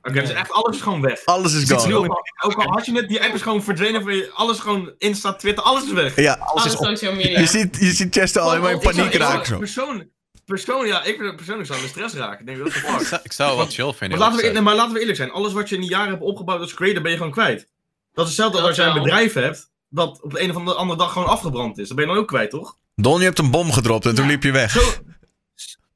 Oké, 0.03 0.21
dus 0.21 0.29
echt 0.33 0.51
alles 0.51 0.75
is 0.75 0.81
gewoon 0.81 1.01
weg. 1.01 1.25
Alles 1.25 1.53
is 1.53 1.65
Dus 1.65 1.77
ook, 1.77 1.91
gone. 1.91 2.07
al, 2.09 2.21
ook 2.41 2.55
al 2.65 2.71
had 2.71 2.85
je 2.85 2.91
het, 2.95 3.09
die 3.09 3.23
app 3.23 3.33
is 3.33 3.41
gewoon 3.41 3.63
verdwenen 3.63 4.01
van 4.01 4.15
je, 4.15 4.31
alles 4.33 4.59
gewoon 4.59 4.91
Insta, 4.97 5.33
Twitter, 5.33 5.63
alles 5.63 5.83
is 5.83 5.91
weg. 5.91 6.15
Ja, 6.15 6.33
Alle 6.33 6.69
social 6.69 7.13
media. 7.15 7.39
je 7.39 7.45
ziet, 7.47 7.77
je 7.79 7.91
ziet 7.91 8.15
Chester 8.15 8.41
al 8.41 8.49
helemaal 8.49 8.71
in 8.71 8.79
paniek 8.79 9.05
ik 9.05 9.11
zou 9.21 9.23
raken. 9.33 9.45
Zo. 9.45 9.57
Persoon, 9.57 10.09
persoon, 10.45 10.87
ja, 10.87 11.03
ik 11.03 11.17
persoonlijk 11.35 11.67
zou 11.67 11.79
in 11.79 11.85
de 11.85 11.91
stress 11.91 12.15
raken. 12.15 12.39
Ik 12.39 12.45
denk, 12.45 12.57
dat 12.57 12.67
is 12.67 12.75
Ik 12.75 12.81
fuck. 12.81 13.07
zou- 13.07 13.21
Ik 13.23 13.31
zou 13.31 13.57
wel 13.57 13.65
chill 13.65 13.93
vinden. 13.93 14.19
Maar 14.19 14.31
laten, 14.31 14.53
we, 14.53 14.61
maar 14.61 14.75
laten 14.75 14.93
we 14.93 14.99
eerlijk 14.99 15.17
zijn, 15.17 15.31
alles 15.31 15.53
wat 15.53 15.69
je 15.69 15.75
in 15.75 15.81
die 15.81 15.89
jaren 15.89 16.09
hebt 16.09 16.21
opgebouwd 16.23 16.59
als 16.61 16.73
creator 16.73 17.01
ben 17.01 17.11
je 17.11 17.17
gewoon 17.17 17.31
kwijt. 17.31 17.67
Dat 18.13 18.23
is 18.27 18.31
hetzelfde 18.31 18.57
als 18.57 18.67
als 18.67 18.75
jij 18.77 18.87
een 18.87 18.93
bedrijf 19.03 19.33
hebt, 19.33 19.69
dat 19.89 20.21
op 20.21 20.31
de 20.31 20.41
een 20.41 20.49
of 20.49 20.55
andere 20.55 20.77
andere 20.77 20.99
dag 20.99 21.11
gewoon 21.11 21.27
afgebrand 21.27 21.77
is. 21.77 21.87
Dan 21.87 21.95
ben 21.95 22.05
je 22.05 22.11
dan 22.13 22.21
ook 22.21 22.27
kwijt, 22.27 22.49
toch? 22.49 22.77
Don, 22.95 23.19
je 23.19 23.25
hebt 23.25 23.39
een 23.39 23.51
bom 23.51 23.71
gedropt 23.71 24.05
en 24.05 24.15
toen 24.15 24.27
liep 24.27 24.43
je 24.43 24.51
weg. 24.51 24.71
Zo, 24.71 24.81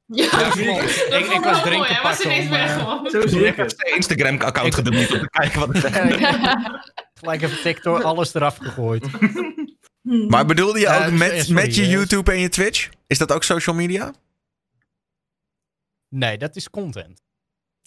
Ja, 0.08 0.24
ik 0.24 0.32
het. 0.32 1.08
dat 1.10 1.22
ik 1.22 1.44
was 1.44 1.62
drinken 1.62 1.78
mooi. 1.78 1.94
Hij 1.94 2.02
was 2.04 2.22
ineens 2.22 2.50
weg 2.50 2.66
eh, 2.70 2.78
gewoon. 2.78 3.10
Zo 3.10 3.28
zie 3.28 3.46
ik 3.46 3.56
het. 3.56 3.92
Instagram-account 3.96 4.76
gedelete 4.76 5.14
om 5.14 5.20
te 5.20 5.30
kijken 5.30 5.60
wat 5.60 5.68
het 5.74 5.82
zegt. 5.82 6.84
Gelijk 7.14 7.42
even 7.42 7.62
TikTok, 7.62 8.02
alles 8.02 8.34
eraf 8.34 8.58
gegooid. 8.58 9.08
Maar 10.30 10.46
bedoelde 10.46 10.80
je 10.80 10.86
Ja, 10.86 11.06
ook 11.06 11.12
met, 11.12 11.38
sorry, 11.40 11.54
met 11.54 11.76
je 11.76 11.82
eh. 11.82 11.92
YouTube 11.92 12.32
en 12.32 12.40
je 12.40 12.50
Twitch? 12.50 12.90
Is 13.08 13.18
dat 13.18 13.32
ook 13.32 13.44
social 13.44 13.76
media? 13.76 14.14
Nee, 16.10 16.38
dat 16.38 16.56
is 16.56 16.70
content. 16.70 17.22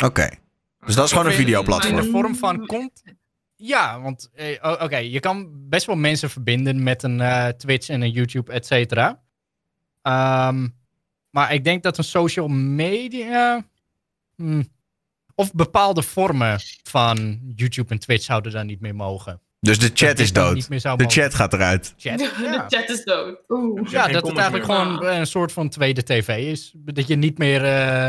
Oké. 0.05 0.29
Dus 0.87 0.95
dat 0.95 1.05
is 1.05 1.11
gewoon 1.11 1.27
een 1.27 1.33
In 1.33 1.39
de 1.39 1.45
videoplatform. 1.45 2.11
vorm 2.11 2.35
van 2.35 2.66
content. 2.66 3.03
Ja, 3.57 4.01
want 4.01 4.31
eh, 4.35 4.77
oké, 4.83 4.97
je 4.97 5.21
kan 5.21 5.49
best 5.69 5.87
wel 5.87 5.97
mensen 5.97 6.31
verbinden 6.31 6.83
met 6.83 7.03
een 7.03 7.21
eh, 7.21 7.49
Twitch 7.49 7.89
en 7.89 8.03
een 8.03 8.11
YouTube, 8.11 8.53
et 8.53 8.66
cetera. 8.66 9.23
Ehm, 10.03 10.69
maar 11.31 11.53
ik 11.53 11.64
denk 11.64 11.83
dat 11.83 11.99
een 11.99 12.05
social 12.05 12.49
media. 12.49 13.64
hmm, 14.37 14.68
of 15.35 15.53
bepaalde 15.53 16.03
vormen 16.03 16.59
van 16.83 17.41
YouTube 17.57 17.93
en 17.93 17.99
Twitch 17.99 18.24
zouden 18.24 18.53
daar 18.53 18.64
niet 18.64 18.81
meer 18.81 18.95
mogen. 18.95 19.41
Dus 19.61 19.79
de 19.79 19.91
chat 19.95 20.09
Dat 20.09 20.18
is 20.18 20.33
dood. 20.33 20.68
De 20.99 21.05
chat 21.07 21.35
gaat 21.35 21.53
eruit. 21.53 21.95
Chat, 21.97 22.18
De 22.39 22.64
chat 22.68 22.89
is 22.89 23.05
dood. 23.05 23.39
Oeh. 23.49 23.91
Ja, 23.91 24.09
dat 24.09 24.26
het 24.26 24.37
eigenlijk 24.37 24.66
meer. 24.66 24.76
gewoon 24.76 25.07
een 25.07 25.26
soort 25.26 25.53
van 25.53 25.68
tweede 25.68 26.03
tv 26.03 26.51
is. 26.51 26.72
Dat 26.76 27.07
je 27.07 27.16
niet 27.16 27.39
meer, 27.39 27.64
eh, 27.64 28.09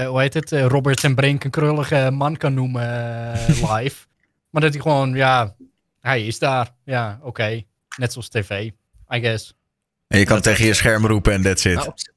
eh, 0.00 0.08
hoe 0.08 0.20
heet 0.20 0.34
het, 0.34 0.52
eh, 0.52 0.66
Robert 0.66 1.04
en 1.04 1.14
Brink 1.14 1.44
een 1.44 1.50
krullige 1.50 2.10
man 2.12 2.36
kan 2.36 2.54
noemen 2.54 3.32
live. 3.72 4.06
maar 4.50 4.62
dat 4.62 4.72
hij 4.72 4.82
gewoon, 4.82 5.14
ja, 5.14 5.54
hij 6.00 6.26
is 6.26 6.38
daar. 6.38 6.74
Ja, 6.84 7.18
oké. 7.22 7.62
Net 7.96 8.12
zoals 8.12 8.28
tv, 8.28 8.70
I 9.14 9.20
guess. 9.20 9.54
En 10.10 10.18
je 10.18 10.24
kan 10.24 10.40
tegen 10.40 10.64
je 10.64 10.74
scherm 10.74 11.06
roepen 11.06 11.32
en 11.32 11.42
that's 11.42 11.64
it. 11.64 11.74
Nou, 11.74 11.88
op 11.88 11.98
zich- 12.00 12.12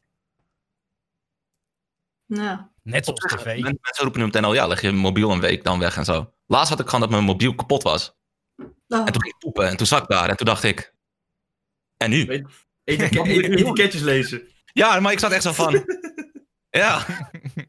Nou. 2.26 2.60
Net 2.84 3.06
zoals 3.06 3.20
tv. 3.20 3.46
Men- 3.46 3.62
Mensen 3.82 4.04
roepen 4.04 4.20
nu 4.20 4.26
meteen 4.26 4.44
al, 4.46 4.54
ja, 4.54 4.68
leg 4.68 4.82
je 4.82 4.91
mobiel 4.91 5.32
een 5.32 5.39
week 5.39 5.64
dan 5.64 5.80
weg 5.80 5.98
en 5.98 6.06
zo. 6.06 6.34
Laatst 6.48 6.70
had 6.70 6.80
ik 6.80 6.86
gewoon 6.86 7.02
dat 7.02 7.10
mijn 7.10 7.24
mobiel 7.24 7.56
kapot 7.56 7.84
was. 7.84 8.16
Oh. 8.58 8.66
En 8.88 9.06
toen 9.06 9.22
ging 9.22 9.34
ik 9.34 9.38
poepen 9.39 9.68
en 9.68 9.78
toen 9.78 9.88
zat 9.88 10.02
ik 10.02 10.08
daar 10.08 10.30
en 10.30 10.36
toen 10.38 10.46
dacht 10.46 10.64
ik... 10.64 10.94
En 11.98 12.10
nu? 12.10 12.46
Etiket- 12.84 13.28
Etiketjes 13.28 14.02
lezen. 14.12 14.41
Ja, 14.66 15.00
maar 15.00 15.12
ik 15.12 15.20
zat 15.20 15.32
echt 15.32 15.44
zo 15.44 15.52
van... 15.52 15.74
ja. 16.70 17.06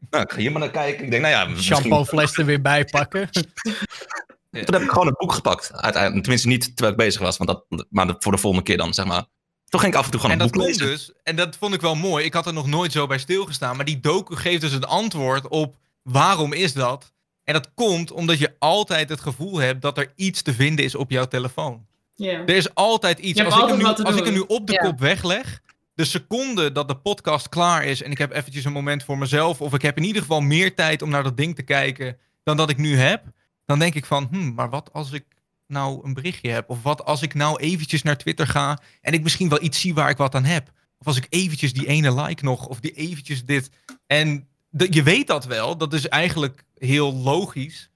Nou, 0.09 0.23
ik 0.23 0.31
ga 0.31 0.37
hier 0.37 0.51
maar 0.51 0.59
naar 0.61 0.71
kijken. 0.71 1.03
Ik 1.05 1.09
denk, 1.11 1.21
nou 1.23 1.33
ja, 1.35 1.45
misschien... 1.45 1.75
Shampoo 1.77 2.05
fles 2.05 2.37
er 2.37 2.45
weer 2.45 2.61
bij 2.61 2.85
pakken. 2.85 3.29
Toen 4.65 4.73
heb 4.73 4.81
ik 4.81 4.89
gewoon 4.89 5.07
een 5.07 5.15
boek 5.17 5.33
gepakt. 5.33 5.71
Uiteindelijk. 5.73 6.21
Tenminste 6.21 6.47
niet 6.47 6.63
terwijl 6.65 6.91
ik 6.91 6.97
bezig 6.97 7.21
was, 7.21 7.37
want 7.37 7.49
dat, 7.49 7.85
maar 7.89 8.15
voor 8.19 8.31
de 8.31 8.37
volgende 8.37 8.65
keer 8.65 8.77
dan, 8.77 8.93
zeg 8.93 9.05
maar. 9.05 9.25
Toen 9.69 9.79
ging 9.79 9.93
ik 9.93 9.99
af 9.99 10.05
en 10.05 10.11
toe 10.11 10.19
gewoon 10.19 10.35
En 10.35 10.41
een 10.41 10.51
dat 10.51 10.55
boek 10.55 10.65
komt 10.65 10.79
lezen. 10.79 10.95
dus, 10.95 11.11
en 11.23 11.35
dat 11.35 11.55
vond 11.55 11.73
ik 11.73 11.81
wel 11.81 11.95
mooi. 11.95 12.25
Ik 12.25 12.33
had 12.33 12.45
er 12.45 12.53
nog 12.53 12.67
nooit 12.67 12.91
zo 12.91 13.07
bij 13.07 13.17
stilgestaan. 13.17 13.75
Maar 13.75 13.85
die 13.85 13.99
docu 13.99 14.35
geeft 14.35 14.61
dus 14.61 14.71
het 14.71 14.85
antwoord 14.85 15.47
op 15.47 15.75
waarom 16.01 16.53
is 16.53 16.73
dat? 16.73 17.13
En 17.43 17.53
dat 17.53 17.69
komt 17.73 18.11
omdat 18.11 18.37
je 18.39 18.55
altijd 18.59 19.09
het 19.09 19.19
gevoel 19.21 19.57
hebt 19.57 19.81
dat 19.81 19.97
er 19.97 20.11
iets 20.15 20.41
te 20.41 20.53
vinden 20.53 20.85
is 20.85 20.95
op 20.95 21.11
jouw 21.11 21.25
telefoon. 21.25 21.85
Ja. 22.15 22.39
Er 22.45 22.55
is 22.55 22.73
altijd 22.75 23.19
iets. 23.19 23.41
Als, 23.43 23.57
ik 23.57 23.67
hem, 23.67 23.77
nu, 23.77 23.83
als 23.83 24.15
ik 24.15 24.25
hem 24.25 24.33
nu 24.33 24.43
op 24.47 24.67
de 24.67 24.77
kop 24.77 24.99
wegleg, 24.99 25.61
de 25.93 26.05
seconde 26.05 26.71
dat 26.71 26.87
de 26.87 26.95
podcast 26.95 27.49
klaar 27.49 27.83
is 27.85 28.01
en 28.01 28.11
ik 28.11 28.17
heb 28.17 28.31
eventjes 28.31 28.65
een 28.65 28.71
moment 28.71 29.03
voor 29.03 29.17
mezelf, 29.17 29.61
of 29.61 29.73
ik 29.73 29.81
heb 29.81 29.97
in 29.97 30.03
ieder 30.03 30.21
geval 30.21 30.41
meer 30.41 30.75
tijd 30.75 31.01
om 31.01 31.09
naar 31.09 31.23
dat 31.23 31.37
ding 31.37 31.55
te 31.55 31.61
kijken 31.61 32.17
dan 32.43 32.57
dat 32.57 32.69
ik 32.69 32.77
nu 32.77 32.97
heb, 32.97 33.23
dan 33.65 33.79
denk 33.79 33.95
ik 33.95 34.05
van, 34.05 34.27
hm, 34.31 34.53
maar 34.53 34.69
wat 34.69 34.89
als 34.93 35.11
ik 35.11 35.25
nou 35.67 36.05
een 36.05 36.13
berichtje 36.13 36.49
heb? 36.51 36.69
Of 36.69 36.81
wat 36.83 37.05
als 37.05 37.21
ik 37.21 37.33
nou 37.33 37.59
eventjes 37.59 38.01
naar 38.03 38.17
Twitter 38.17 38.47
ga 38.47 38.79
en 39.01 39.13
ik 39.13 39.23
misschien 39.23 39.49
wel 39.49 39.61
iets 39.63 39.79
zie 39.79 39.93
waar 39.93 40.09
ik 40.09 40.17
wat 40.17 40.35
aan 40.35 40.43
heb? 40.43 40.71
Of 40.97 41.07
als 41.07 41.17
ik 41.17 41.27
eventjes 41.29 41.73
die 41.73 41.87
ene 41.87 42.21
like 42.21 42.43
nog, 42.43 42.65
of 42.67 42.79
die 42.79 42.91
eventjes 42.91 43.45
dit. 43.45 43.69
En 44.07 44.47
de- 44.69 44.87
je 44.93 45.03
weet 45.03 45.27
dat 45.27 45.45
wel, 45.45 45.77
dat 45.77 45.93
is 45.93 46.07
eigenlijk 46.07 46.63
heel 46.77 47.13
logisch. 47.13 47.89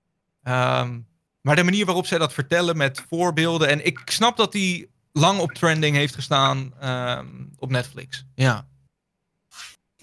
Ehm, 0.44 1.00
maar 1.42 1.56
de 1.56 1.64
manier 1.64 1.86
waarop 1.86 2.06
zij 2.06 2.18
dat 2.18 2.34
vertellen 2.34 2.78
met 2.78 3.04
voorbeelden. 3.10 3.68
En 3.70 3.86
ik 3.86 4.02
snap 4.06 4.38
dat 4.38 4.52
die 4.52 4.90
lang 5.12 5.40
op 5.40 5.52
trending 5.52 5.96
heeft 5.96 6.16
gestaan 6.16 6.74
ehm, 6.80 7.28
op 7.58 7.70
Netflix. 7.70 8.26
Ja. 8.36 8.68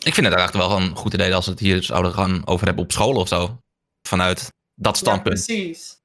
Ik 0.02 0.14
vind 0.14 0.26
het 0.26 0.34
eigenlijk 0.36 0.68
wel 0.68 0.80
een 0.80 0.96
goed 0.96 1.14
idee 1.14 1.34
als 1.34 1.44
we 1.44 1.50
het 1.50 1.60
hier 1.60 1.82
zouden 1.82 2.12
gaan 2.14 2.46
over 2.46 2.66
hebben 2.66 2.84
op 2.84 2.92
school 2.92 3.14
of 3.14 3.28
zo. 3.28 3.58
Vanuit 4.08 4.52
dat 4.74 4.94
Ja, 4.94 5.00
standpunt. 5.00 5.44
precies. 5.44 5.95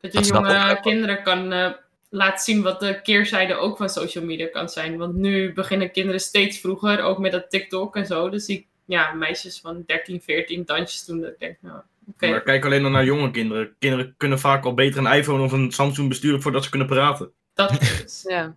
Dat 0.00 0.12
je 0.12 0.18
Dat 0.18 0.26
jonge 0.28 0.78
kinderen 0.82 1.22
kan 1.22 1.52
eh, 1.52 1.70
laten 2.08 2.44
zien 2.44 2.62
wat 2.62 2.80
de 2.80 3.00
keerzijde 3.02 3.54
ook 3.54 3.76
van 3.76 3.88
social 3.88 4.24
media 4.24 4.46
kan 4.46 4.68
zijn. 4.68 4.96
Want 4.96 5.14
nu 5.14 5.52
beginnen 5.52 5.90
kinderen 5.90 6.20
steeds 6.20 6.58
vroeger, 6.58 7.02
ook 7.02 7.18
met 7.18 7.32
dat 7.32 7.50
TikTok 7.50 7.96
en 7.96 8.06
zo. 8.06 8.28
Dus 8.28 8.46
ik, 8.46 8.66
ja, 8.84 9.12
meisjes 9.12 9.60
van 9.60 9.82
13, 9.86 10.20
14 10.20 10.64
dansjes 10.64 11.04
doen. 11.04 11.20
Dat 11.20 11.30
ik 11.30 11.38
denk, 11.38 11.56
nou, 11.60 11.80
oké. 12.06 12.28
Maar 12.28 12.42
kijk 12.42 12.64
alleen 12.64 12.82
dan 12.82 12.92
naar 12.92 13.04
jonge 13.04 13.30
kinderen. 13.30 13.74
Kinderen 13.78 14.14
kunnen 14.16 14.40
vaak 14.40 14.64
al 14.64 14.74
beter 14.74 15.04
een 15.04 15.12
iPhone 15.12 15.42
of 15.42 15.52
een 15.52 15.72
Samsung 15.72 16.08
besturen 16.08 16.42
voordat 16.42 16.64
ze 16.64 16.70
kunnen 16.70 16.88
praten. 16.88 17.30
Dat 17.54 17.80
is. 18.04 18.24
Ja. 18.28 18.52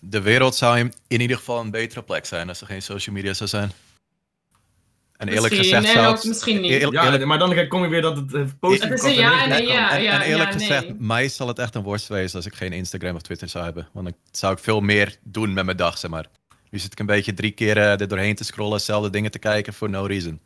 De 0.00 0.20
wereld 0.20 0.54
zou 0.54 0.78
in, 0.78 0.92
in 1.08 1.20
ieder 1.20 1.36
geval 1.36 1.60
een 1.60 1.70
betere 1.70 2.02
plek 2.02 2.26
zijn 2.26 2.48
als 2.48 2.60
er 2.60 2.66
geen 2.66 2.82
social 2.82 3.14
media 3.14 3.32
zou 3.32 3.48
zijn. 3.48 3.70
En 5.16 5.28
eerlijk 5.28 5.54
Misschien, 5.54 5.78
gezegd 5.82 5.94
nee, 6.22 6.28
misschien 6.28 6.60
niet. 6.60 6.70
eerlijk- 6.70 6.92
Ja, 6.92 7.04
eerlijk- 7.04 7.24
maar 7.24 7.38
dan 7.38 7.68
kom 7.68 7.82
je 7.82 7.88
weer 7.88 8.02
dat 8.02 8.16
het 8.16 8.34
eh, 8.34 8.42
positief 8.60 8.88
Het 8.88 9.02
is 9.04 9.14
ja 9.14 9.42
en 9.42 9.48
Nee, 9.48 9.66
ja. 9.66 9.90
en, 9.90 10.06
en 10.06 10.20
eerlijk 10.20 10.52
ja, 10.52 10.58
gezegd, 10.58 10.82
nee. 10.88 10.96
mij 10.98 11.28
zal 11.28 11.48
het 11.48 11.58
echt 11.58 11.74
een 11.74 11.82
worst 11.82 12.08
wezen 12.08 12.36
als 12.36 12.46
ik 12.46 12.54
geen 12.54 12.72
Instagram 12.72 13.14
of 13.14 13.22
Twitter 13.22 13.48
zou 13.48 13.64
hebben. 13.64 13.88
Want 13.92 14.06
dan 14.06 14.14
zou 14.30 14.52
ik 14.52 14.58
veel 14.58 14.80
meer 14.80 15.16
doen 15.22 15.52
met 15.52 15.64
mijn 15.64 15.76
dag, 15.76 15.98
zeg 15.98 16.10
maar. 16.10 16.26
Nu 16.70 16.78
zit 16.78 16.92
ik 16.92 16.98
een 16.98 17.06
beetje 17.06 17.34
drie 17.34 17.50
keer 17.50 17.76
eh, 17.76 18.00
er 18.00 18.08
doorheen 18.08 18.34
te 18.34 18.44
scrollen, 18.44 18.78
dezelfde 18.78 19.10
dingen 19.10 19.30
te 19.30 19.38
kijken 19.38 19.72
voor 19.72 19.90
no 19.90 20.04
reason. 20.04 20.40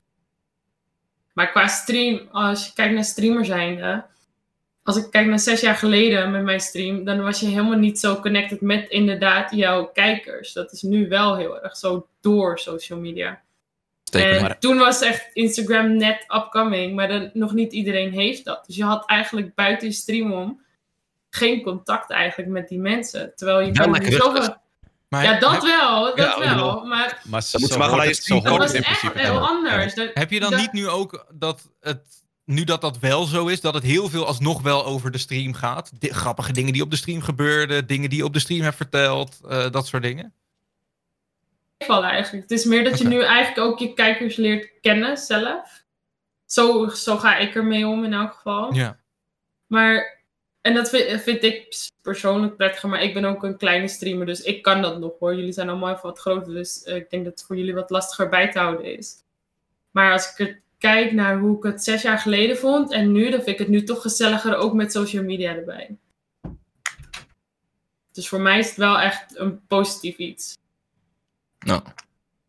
Maar 1.32 1.50
qua 1.50 1.66
stream, 1.66 2.28
als 2.32 2.66
je 2.66 2.72
kijkt 2.74 2.94
naar 2.94 3.04
streamer 3.04 3.44
zijnde, 3.44 4.04
als 4.82 4.96
ik 4.96 5.10
kijk 5.10 5.26
naar 5.26 5.38
zes 5.38 5.60
jaar 5.60 5.74
geleden 5.74 6.30
met 6.30 6.42
mijn 6.42 6.60
stream, 6.60 7.04
dan 7.04 7.22
was 7.22 7.40
je 7.40 7.46
helemaal 7.46 7.78
niet 7.78 7.98
zo 7.98 8.20
connected 8.20 8.60
met 8.60 8.88
inderdaad 8.88 9.50
jouw 9.54 9.84
kijkers. 9.86 10.52
Dat 10.52 10.72
is 10.72 10.82
nu 10.82 11.08
wel 11.08 11.36
heel 11.36 11.62
erg 11.62 11.76
zo 11.76 12.06
door 12.20 12.58
social 12.58 12.98
media. 12.98 13.40
En 14.14 14.40
maar- 14.42 14.58
toen 14.58 14.78
was 14.78 15.00
echt 15.00 15.30
Instagram 15.32 15.96
net 15.96 16.24
upcoming, 16.28 16.94
maar 16.94 17.08
dan, 17.08 17.30
nog 17.32 17.52
niet 17.52 17.72
iedereen 17.72 18.12
heeft 18.12 18.44
dat. 18.44 18.66
Dus 18.66 18.76
je 18.76 18.84
had 18.84 19.06
eigenlijk 19.06 19.54
buiten 19.54 19.88
je 19.88 19.94
stream 19.94 20.32
om 20.32 20.60
geen 21.30 21.62
contact 21.62 22.10
eigenlijk 22.10 22.50
met 22.50 22.68
die 22.68 22.78
mensen. 22.78 23.32
Terwijl 23.36 23.60
je 23.60 23.72
kan 23.72 23.90
nu 24.02 24.10
zoveel... 24.12 24.56
Maar 25.08 25.24
Ja, 25.24 25.38
dat 25.38 25.52
heb, 25.52 25.62
wel, 25.62 26.04
dat 26.04 26.16
Ja, 26.16 26.38
wel. 26.38 26.84
Maar 26.84 27.20
Maar 27.24 27.46
Dan 27.50 27.60
moet 27.60 27.70
zo 27.70 27.74
je 27.74 27.78
maar 27.78 27.88
gelijk 27.88 28.14
zo 28.14 28.40
dat 28.40 28.56
was 28.58 28.72
echt 28.72 28.84
principe 28.84 29.18
heel 29.20 29.32
wel. 29.32 29.46
anders. 29.46 29.94
Dat- 29.94 30.10
heb 30.14 30.30
je 30.30 30.40
dan 30.40 30.50
dat- 30.50 30.60
niet 30.60 30.72
nu 30.72 30.88
ook 30.88 31.26
dat 31.34 31.68
het, 31.80 32.00
nu 32.44 32.64
dat 32.64 32.80
dat 32.80 32.98
wel 32.98 33.24
zo 33.24 33.46
is, 33.46 33.60
dat 33.60 33.74
het 33.74 33.82
heel 33.82 34.08
veel 34.08 34.26
alsnog 34.26 34.62
wel 34.62 34.84
over 34.84 35.10
de 35.10 35.18
stream 35.18 35.54
gaat? 35.54 35.90
Grappige 36.00 36.52
dingen 36.52 36.72
die 36.72 36.82
op 36.82 36.90
de 36.90 36.96
stream 36.96 37.20
gebeurden, 37.22 37.86
dingen 37.86 38.08
die 38.10 38.18
je 38.18 38.24
op 38.24 38.32
de 38.32 38.38
stream 38.38 38.62
hebt 38.62 38.76
verteld, 38.76 39.38
eh, 39.48 39.70
dat 39.70 39.86
soort 39.86 40.02
dingen? 40.02 40.34
Eigenlijk. 41.88 42.42
Het 42.42 42.58
is 42.58 42.64
meer 42.64 42.84
dat 42.84 42.98
je 42.98 43.08
nu 43.08 43.22
eigenlijk 43.22 43.66
ook 43.66 43.78
je 43.78 43.94
kijkers 43.94 44.36
leert 44.36 44.70
kennen 44.80 45.16
zelf. 45.16 45.84
Zo, 46.46 46.88
zo 46.88 47.16
ga 47.16 47.36
ik 47.36 47.54
ermee 47.54 47.86
om 47.86 48.04
in 48.04 48.12
elk 48.12 48.32
geval. 48.32 48.74
Ja. 48.74 48.98
Maar, 49.66 50.22
en 50.60 50.74
dat 50.74 50.88
vind, 50.88 51.22
vind 51.22 51.42
ik 51.42 51.88
persoonlijk 52.02 52.56
prettiger, 52.56 52.88
maar 52.88 53.02
ik 53.02 53.14
ben 53.14 53.24
ook 53.24 53.42
een 53.42 53.56
kleine 53.56 53.88
streamer, 53.88 54.26
dus 54.26 54.42
ik 54.42 54.62
kan 54.62 54.82
dat 54.82 54.98
nog 54.98 55.18
hoor. 55.18 55.34
Jullie 55.34 55.52
zijn 55.52 55.68
allemaal 55.68 55.90
even 55.90 56.02
wat 56.02 56.18
groter, 56.18 56.52
dus 56.52 56.82
eh, 56.82 56.96
ik 56.96 57.10
denk 57.10 57.24
dat 57.24 57.32
het 57.32 57.44
voor 57.44 57.56
jullie 57.56 57.74
wat 57.74 57.90
lastiger 57.90 58.28
bij 58.28 58.50
te 58.50 58.58
houden 58.58 58.96
is. 58.96 59.14
Maar 59.90 60.12
als 60.12 60.30
ik 60.30 60.38
er 60.38 60.60
kijk 60.78 61.12
naar 61.12 61.38
hoe 61.38 61.56
ik 61.56 61.62
het 61.62 61.84
zes 61.84 62.02
jaar 62.02 62.18
geleden 62.18 62.56
vond 62.56 62.92
en 62.92 63.12
nu, 63.12 63.30
dan 63.30 63.42
vind 63.42 63.48
ik 63.48 63.58
het 63.58 63.68
nu 63.68 63.82
toch 63.82 64.02
gezelliger, 64.02 64.56
ook 64.56 64.74
met 64.74 64.92
social 64.92 65.24
media 65.24 65.54
erbij. 65.54 65.96
Dus 68.12 68.28
voor 68.28 68.40
mij 68.40 68.58
is 68.58 68.68
het 68.68 68.76
wel 68.76 68.98
echt 68.98 69.38
een 69.38 69.66
positief 69.66 70.16
iets. 70.16 70.58
Nou, 71.66 71.82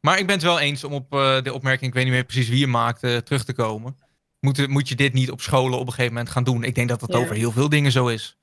Maar 0.01 0.19
ik 0.19 0.25
ben 0.25 0.35
het 0.35 0.43
wel 0.43 0.59
eens 0.59 0.83
om 0.83 0.93
op 0.93 1.13
eh, 1.13 1.41
de 1.41 1.53
opmerking, 1.53 1.87
ik 1.89 1.93
weet 1.93 2.03
niet 2.03 2.13
meer 2.13 2.23
precies 2.23 2.49
wie 2.49 2.59
je 2.59 2.67
maakte, 2.67 3.21
terug 3.25 3.43
te 3.43 3.53
komen. 3.53 3.97
Moet, 4.39 4.67
moet 4.67 4.89
je 4.89 4.95
dit 4.95 5.13
niet 5.13 5.31
op 5.31 5.41
scholen 5.41 5.79
op 5.79 5.85
een 5.87 5.93
gegeven 5.93 6.13
moment 6.13 6.29
gaan 6.31 6.43
doen? 6.43 6.63
Ik 6.63 6.75
denk 6.75 6.89
dat 6.89 6.99
dat 6.99 7.11
Ja. 7.13 7.17
over 7.17 7.35
heel 7.35 7.51
veel 7.51 7.69
dingen 7.69 7.91
zo 7.91 8.07
is. 8.07 8.37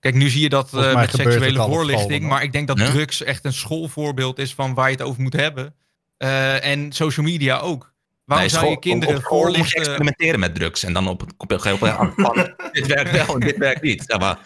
Kijk, 0.00 0.14
nu 0.14 0.28
zie 0.28 0.40
je 0.42 0.48
dat 0.48 0.74
eh, 0.74 0.94
met 0.94 1.10
seksuele 1.10 1.62
voorlichting, 1.62 2.24
maar 2.28 2.42
ik 2.42 2.52
denk 2.52 2.66
dat 2.68 2.78
Ja? 2.78 2.90
drugs 2.90 3.22
echt 3.22 3.44
een 3.44 3.52
schoolvoorbeeld 3.52 4.38
is 4.38 4.54
van 4.54 4.74
waar 4.74 4.90
je 4.90 4.96
het 4.96 5.04
over 5.04 5.22
moet 5.22 5.32
hebben. 5.32 5.74
Eh, 6.16 6.64
en 6.66 6.92
social 6.92 7.26
media 7.26 7.58
ook. 7.58 7.92
Waarom 8.24 8.46
Nee, 8.46 8.56
zou 8.58 8.70
je 8.70 8.78
kinderen 8.78 9.16
op 9.16 9.22
school 9.22 9.38
moet 9.38 9.46
je 9.48 9.54
voorlichten? 9.54 9.80
experimenteren 9.82 10.40
met 10.40 10.54
drugs. 10.54 10.82
En 10.84 10.92
dan 10.92 11.08
op 11.08 11.22
op 11.36 11.50
een 11.50 11.60
gegeven 11.60 12.14
moment 12.16 12.54
dit 12.72 12.86
werkt 12.86 13.10
wel 13.10 13.34
en 13.34 13.40
dit 13.40 13.56
werkt 13.56 13.82
niet. 13.82 14.04
Zeg 14.06 14.18
maar. 14.18 14.38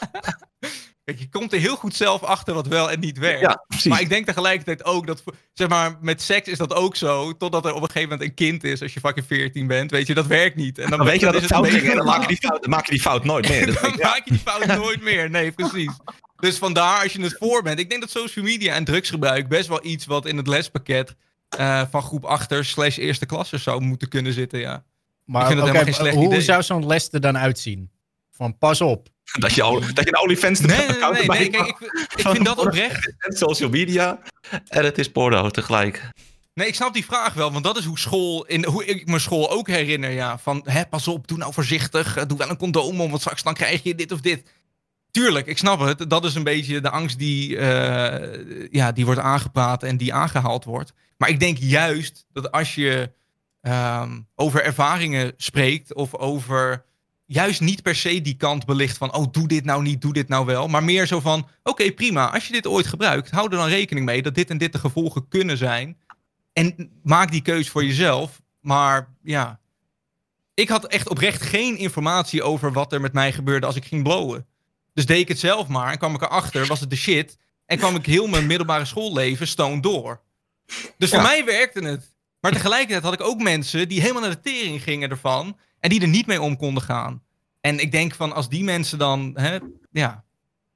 Kijk, 1.09 1.21
je 1.21 1.29
komt 1.29 1.53
er 1.53 1.59
heel 1.59 1.77
goed 1.77 1.95
zelf 1.95 2.23
achter 2.23 2.55
wat 2.55 2.67
wel 2.67 2.91
en 2.91 3.01
niet 3.01 3.19
werkt. 3.19 3.41
Ja, 3.41 3.65
precies. 3.69 3.91
Maar 3.91 4.01
ik 4.01 4.09
denk 4.09 4.27
tegelijkertijd 4.27 4.85
ook 4.85 5.07
dat, 5.07 5.23
zeg 5.53 5.69
maar, 5.69 5.99
met 6.01 6.23
seks 6.23 6.49
is 6.49 6.59
dat 6.59 6.75
ook 6.75 6.97
zo. 6.97 7.37
Totdat 7.37 7.65
er 7.65 7.75
op 7.75 7.83
een 7.83 7.87
gegeven 7.91 8.09
moment 8.09 8.29
een 8.29 8.35
kind 8.35 8.65
is, 8.65 8.83
als 8.83 8.95
je 8.95 9.01
fucking 9.01 9.27
14 9.27 9.67
bent. 9.67 9.91
Weet 9.91 10.07
je, 10.07 10.15
dat 10.15 10.27
werkt 10.27 10.57
niet. 10.57 10.79
En 10.79 10.91
dan 10.91 11.05
weet 11.05 11.21
je 11.21 11.27
dat 11.27 11.35
is 11.35 11.41
het 11.41 11.51
fout 11.51 11.67
ging 11.69 11.89
en 11.91 11.97
dan 11.97 12.07
maak 12.07 12.21
je 12.21 12.27
die 12.27 12.37
fout, 12.37 12.61
dan 12.61 12.71
maak 12.71 12.85
je 12.85 12.91
die 12.91 13.01
fout 13.01 13.25
nooit 13.25 13.49
meer. 13.49 13.67
Dat 13.73 13.81
Dan 13.81 13.93
ik, 13.93 13.99
ja. 13.99 14.09
maak 14.09 14.25
je 14.25 14.31
die 14.31 14.41
fout 14.41 14.67
nooit 14.67 15.03
meer. 15.03 15.31
Nee, 15.31 15.53
precies. 15.53 15.93
Dus 16.37 16.59
vandaar, 16.59 17.03
als 17.03 17.13
je 17.13 17.23
het 17.23 17.37
voor 17.39 17.63
bent. 17.63 17.79
Ik 17.79 17.89
denk 17.89 18.01
dat 18.01 18.11
social 18.11 18.45
media 18.45 18.75
en 18.75 18.85
drugsgebruik 18.85 19.49
best 19.49 19.69
wel 19.69 19.85
iets 19.85 20.07
wat 20.07 20.27
in 20.27 20.37
het 20.37 20.47
lespakket 20.47 21.15
eh, 21.49 21.83
van 21.91 22.03
groep 22.03 22.25
achter 22.25 22.65
slash 22.65 22.97
eerste 22.97 23.27
klasse 23.27 23.59
zou 23.59 23.81
moeten 23.81 24.09
kunnen 24.09 24.33
zitten, 24.33 24.59
ja. 24.59 24.85
Maar 25.25 25.47
vind 25.47 25.61
het 25.61 25.69
oké, 25.69 25.79
helemaal 25.79 25.95
geen 25.95 26.03
slecht 26.03 26.17
hoe 26.17 26.27
idee. 26.27 26.41
zou 26.41 26.63
zo'n 26.63 26.87
les 26.87 27.09
er 27.13 27.21
dan 27.21 27.39
uitzien? 27.39 27.91
Van 28.31 28.59
pas 28.59 28.81
op. 28.81 29.09
Dat 29.33 29.55
je, 29.55 29.63
al- 29.63 29.81
dat 29.81 30.05
je 30.05 30.09
een 30.09 30.21
OnlyFans 30.21 30.61
Nee, 30.61 30.77
nee, 30.77 30.89
account 30.95 31.19
nee, 31.19 31.29
nee, 31.29 31.51
kijk, 31.51 31.67
ik, 31.67 32.09
ik 32.17 32.29
vind 32.29 32.45
dat 32.45 32.59
oprecht. 32.67 33.13
En 33.19 33.33
social 33.47 33.71
media. 33.71 34.19
En 34.69 34.85
het 34.85 34.99
is 34.99 35.11
porno 35.11 35.51
tegelijk. 35.51 36.11
Nee, 36.55 36.67
ik 36.67 36.75
snap 36.75 36.95
die 36.95 37.05
vraag 37.05 37.35
wel, 37.35 37.53
want 37.53 37.65
dat 37.65 37.77
is 37.77 37.85
hoe 37.85 37.99
school, 37.99 38.45
in, 38.47 38.65
hoe 38.65 38.85
ik 38.85 39.07
mijn 39.07 39.21
school 39.21 39.51
ook 39.51 39.69
herinner, 39.69 40.11
ja. 40.11 40.39
Van, 40.39 40.61
hè, 40.65 40.87
pas 40.87 41.09
op, 41.09 41.29
doe 41.29 41.39
nou 41.39 41.53
voorzichtig, 41.53 42.17
eh, 42.17 42.25
doe 42.27 42.39
wel 42.39 42.51
een 42.51 42.57
condoom 42.57 43.01
om, 43.01 43.09
want 43.09 43.21
straks 43.21 43.43
dan 43.43 43.55
krijg 43.55 43.83
je 43.83 43.95
dit 43.95 44.13
of 44.13 44.21
dit. 44.21 44.51
Tuurlijk, 45.11 45.47
ik 45.47 45.59
snap 45.59 45.81
het. 45.81 46.11
Dat 46.11 46.25
is 46.25 46.35
een 46.35 46.43
beetje 46.45 46.81
de 46.81 46.91
angst 46.91 47.19
die, 47.19 47.57
eh, 47.57 48.69
ja, 48.71 48.93
die 48.93 49.05
wordt 49.05 49.21
aangepraat 49.21 49.83
en 49.83 49.97
die 49.97 50.15
aangehaald 50.15 50.65
wordt. 50.65 50.93
Maar 51.17 51.29
ik 51.29 51.41
denk 51.41 51.59
juist 51.59 52.25
dat 52.33 52.53
als 52.53 52.75
je 52.75 53.13
ehm, 53.61 54.21
over 54.35 54.63
ervaringen 54.63 55.33
spreekt 55.37 55.95
of 55.95 56.15
over 56.15 56.85
juist 57.29 57.61
niet 57.61 57.83
per 57.83 57.95
se 57.95 58.21
die 58.21 58.37
kant 58.37 58.65
belicht 58.65 58.97
van, 58.97 59.15
oh, 59.15 59.27
doe 59.31 59.49
dit 59.49 59.65
nou 59.65 59.83
niet, 59.83 60.01
doe 60.01 60.13
dit 60.13 60.29
nou 60.29 60.47
wel. 60.47 60.69
Maar 60.69 60.85
meer 60.85 61.07
zo 61.07 61.21
van, 61.21 61.49
oké, 61.63 61.93
prima, 61.93 62.33
als 62.33 62.47
je 62.47 62.53
dit 62.53 62.67
ooit 62.67 62.87
gebruikt, 62.87 63.31
hou 63.31 63.51
er 63.51 63.57
dan 63.57 63.69
rekening 63.69 64.07
mee 64.07 64.23
dat 64.23 64.35
dit 64.35 64.51
en 64.51 64.59
dit 64.59 64.73
de 64.73 64.79
gevolgen 64.79 65.29
kunnen 65.29 65.57
zijn. 65.57 65.97
En 66.53 66.91
maak 67.03 67.31
die 67.31 67.43
keus 67.43 67.69
voor 67.69 67.85
jezelf. 67.85 68.41
Maar 68.61 69.09
ja, 69.23 69.61
ik 70.55 70.69
had 70.69 70.87
echt 70.87 71.09
oprecht 71.09 71.43
geen 71.43 71.77
informatie 71.77 72.43
over 72.43 72.73
wat 72.73 72.93
er 72.93 73.01
met 73.01 73.13
mij 73.13 73.33
gebeurde 73.33 73.67
als 73.67 73.77
ik 73.77 73.85
ging 73.85 74.03
blowen. 74.03 74.47
Dus 74.95 75.07
deed 75.07 75.21
ik 75.21 75.29
het 75.29 75.39
zelf 75.39 75.69
maar 75.69 75.93
en 75.93 75.99
kwam 75.99 76.15
ik 76.15 76.23
erachter, 76.23 76.67
was 76.67 76.81
het 76.81 76.91
de 76.91 76.97
shit. 76.97 77.39
En 77.67 77.79
kwam 77.79 77.97
ik 77.97 78.07
heel 78.07 78.27
mijn 78.27 78.47
middelbare 78.47 78.85
schoolleven 78.85 79.49
stoned 79.49 79.83
door. 79.83 80.21
Dus 80.99 81.11
voor 81.11 81.23
mij 81.23 81.45
werkte 81.45 81.85
het. 81.85 82.15
Maar 82.41 82.53
tegelijkertijd 82.53 83.03
had 83.03 83.13
ik 83.13 83.21
ook 83.21 83.43
mensen 83.43 83.89
die 83.89 84.01
helemaal 84.01 84.23
naar 84.23 84.31
de 84.31 84.41
tering 84.41 84.83
gingen 84.83 85.11
ervan. 85.11 85.57
En 85.81 85.89
die 85.91 86.01
er 86.03 86.09
niet 86.09 86.27
mee 86.27 86.41
om 86.43 86.57
konden 86.57 86.83
gaan. 86.83 87.23
En 87.61 87.79
ik 87.79 87.93
denk 87.93 88.15
van, 88.15 88.33
als 88.33 88.49
die 88.49 88.65
mensen 88.65 88.99
dan, 88.99 89.31
hè, 89.35 89.59
ja, 89.91 90.25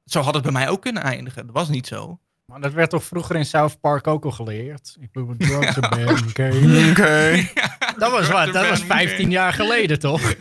zo 0.04 0.20
had 0.20 0.34
het 0.34 0.42
bij 0.42 0.52
mij 0.52 0.68
ook 0.68 0.82
kunnen 0.82 1.02
eindigen. 1.02 1.46
Dat 1.46 1.54
was 1.54 1.68
niet 1.68 1.86
zo. 1.86 2.20
Maar 2.44 2.60
dat 2.60 2.72
werd 2.72 2.90
toch 2.90 3.04
vroeger 3.04 3.36
in 3.36 3.44
South 3.46 3.80
Park 3.80 4.06
ook 4.06 4.24
al 4.24 4.30
geleerd? 4.30 4.96
Ik 5.00 5.12
ben 5.12 5.36
drugs 5.38 5.76
en 5.76 5.90
ben. 5.90 6.90
Oké. 6.90 7.48
Dat 7.98 8.10
was 8.10 8.28
wat, 8.28 8.52
dat 8.52 8.68
was 8.68 8.86
Ben 8.86 8.96
gay. 8.96 9.06
15 9.06 9.30
jaar 9.30 9.52
geleden 9.52 9.98
toch? 9.98 10.34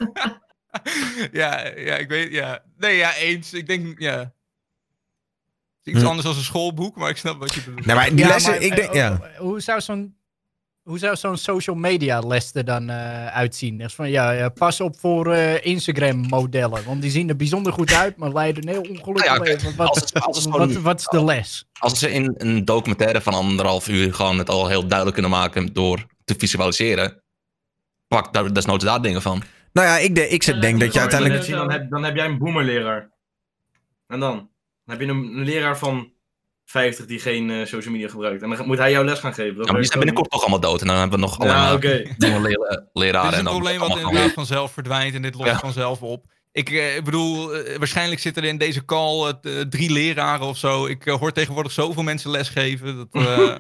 ja, 1.31 1.67
ja, 1.67 1.95
ik 1.95 2.09
weet, 2.09 2.31
ja. 2.31 2.63
Nee, 2.77 2.97
ja, 2.97 3.15
eens. 3.15 3.53
Ik 3.53 3.67
denk, 3.67 3.99
ja. 3.99 4.33
Iets 5.83 5.99
Hm. 6.01 6.05
anders 6.05 6.25
dan 6.27 6.35
een 6.35 6.41
schoolboek, 6.43 6.95
maar 6.95 7.09
ik 7.09 7.17
snap 7.17 7.39
wat 7.39 7.53
je 7.53 7.61
bedoelt. 7.63 7.85
Nee, 7.85 7.95
maar 7.95 8.09
die 8.09 8.17
Ja, 8.17 8.27
lessen, 8.27 8.51
maar, 8.51 8.61
ik 8.61 8.75
denk, 8.75 8.89
eh, 8.89 8.95
ja. 8.95 9.19
Hoe 9.37 9.59
zou 9.59 9.81
zo'n 9.81 10.15
hoe 10.83 10.99
zou 10.99 11.15
zo'n 11.15 11.37
social 11.37 11.75
media 11.75 12.19
les 12.19 12.53
er 12.55 12.65
dan 12.65 12.89
eh, 12.89 13.27
uitzien? 13.27 13.77
Dus 13.77 13.93
van, 13.93 14.09
ja, 14.09 14.31
ja, 14.31 14.49
pas 14.49 14.81
op 14.81 14.99
voor 14.99 15.31
eh, 15.33 15.65
Instagram-modellen. 15.65 16.83
Want 16.85 17.01
die 17.01 17.11
zien 17.11 17.29
er 17.29 17.35
bijzonder 17.35 17.73
goed 17.73 17.93
uit, 17.93 18.17
maar 18.17 18.31
leiden 18.31 18.63
een 18.63 18.69
heel 18.73 18.81
ongelukkig 18.97 19.25
Nou 19.37 19.49
ja. 19.49 19.75
Wat, 19.75 19.89
als 19.89 19.99
het- 19.99 20.13
als 20.21 20.37
het 20.43 20.45
wat, 20.53 20.61
gewoon- 20.69 20.81
wat 20.81 20.99
is 20.99 21.05
de 21.05 21.23
les? 21.23 21.65
Als 21.79 21.99
ze 21.99 22.11
in 22.11 22.33
een 22.37 22.65
documentaire 22.65 23.21
van 23.21 23.33
anderhalf 23.33 23.87
uur 23.87 24.13
gewoon 24.13 24.37
het 24.37 24.49
al 24.49 24.67
heel 24.67 24.81
duidelijk 24.87 25.13
kunnen 25.13 25.31
maken 25.31 25.73
door 25.73 26.05
te 26.23 26.35
visualiseren. 26.37 27.23
Pak 28.07 28.33
daar 28.33 28.53
desnoods 28.53 28.83
daar 28.83 29.01
dingen 29.01 29.21
van. 29.21 29.41
Nou 29.73 29.87
ja, 29.87 29.97
ik, 29.97 30.15
de, 30.15 30.27
ik 30.27 30.43
zit- 30.43 30.61
denk 30.61 30.79
dat 30.79 30.93
je 30.93 30.99
uiteindelijk... 30.99 31.39
heb, 31.39 31.49
je- 31.49 31.55
dan, 31.55 31.71
heb, 31.71 31.89
dan 31.89 32.03
heb 32.03 32.15
jij 32.15 32.25
een 32.25 32.37
boomerleraar. 32.37 33.09
En 34.07 34.19
dan? 34.19 34.35
Dan 34.85 34.97
heb 34.97 34.99
je 35.01 35.07
een, 35.07 35.17
een 35.37 35.43
leraar 35.43 35.77
van 35.77 36.11
50 36.71 37.05
die 37.05 37.19
geen 37.19 37.49
eh, 37.49 37.65
social 37.65 37.93
media 37.93 38.09
gebruikt. 38.09 38.41
En 38.41 38.49
dan 38.49 38.67
moet 38.67 38.77
hij 38.77 38.91
jou 38.91 39.05
les 39.05 39.19
gaan 39.19 39.33
geven. 39.33 39.55
Dat 39.55 39.65
Ja, 39.65 39.71
maar 39.71 39.81
die 39.81 39.89
zijn 39.89 39.99
binnenkort 39.99 40.29
toch 40.31 40.41
allemaal 40.41 40.59
dood. 40.59 40.81
En 40.81 40.87
dan 40.87 40.97
hebben 40.97 41.19
we 41.19 41.25
nog 41.25 41.39
niet. 41.39 41.47
Ja, 41.47 41.55
allemaal 41.55 41.75
oké. 41.75 42.03
jonge 42.17 42.41
lera- 42.41 42.85
leraren. 42.93 43.29
Dit 43.29 43.31
is 43.31 43.37
en 43.39 43.39
een 43.39 43.43
dan 43.51 43.53
probleem 43.53 43.79
wat 43.79 43.89
allemaal 43.89 44.07
inderdaad 44.09 44.33
vanzelf 44.33 44.71
verdwijnt 44.71 45.15
en 45.15 45.21
dit 45.21 45.35
lost 45.35 45.49
Ja. 45.49 45.59
vanzelf 45.59 46.01
op. 46.01 46.25
Ik 46.51 46.69
eh, 46.69 46.95
ik 46.95 47.03
bedoel, 47.03 47.55
eh, 47.55 47.77
waarschijnlijk 47.77 48.21
zitten 48.21 48.43
er 48.43 48.49
in 48.49 48.57
deze 48.57 48.85
call 48.85 49.27
eh, 49.41 49.59
drie 49.61 49.91
leraren 49.91 50.45
of 50.47 50.57
zo. 50.57 50.85
Ik 50.85 51.05
eh, 51.05 51.13
hoor 51.15 51.31
tegenwoordig 51.31 51.71
zoveel 51.71 52.03
mensen 52.03 52.31
lesgeven. 52.31 52.95
Dat, 52.97 53.07
eh, 53.11 53.55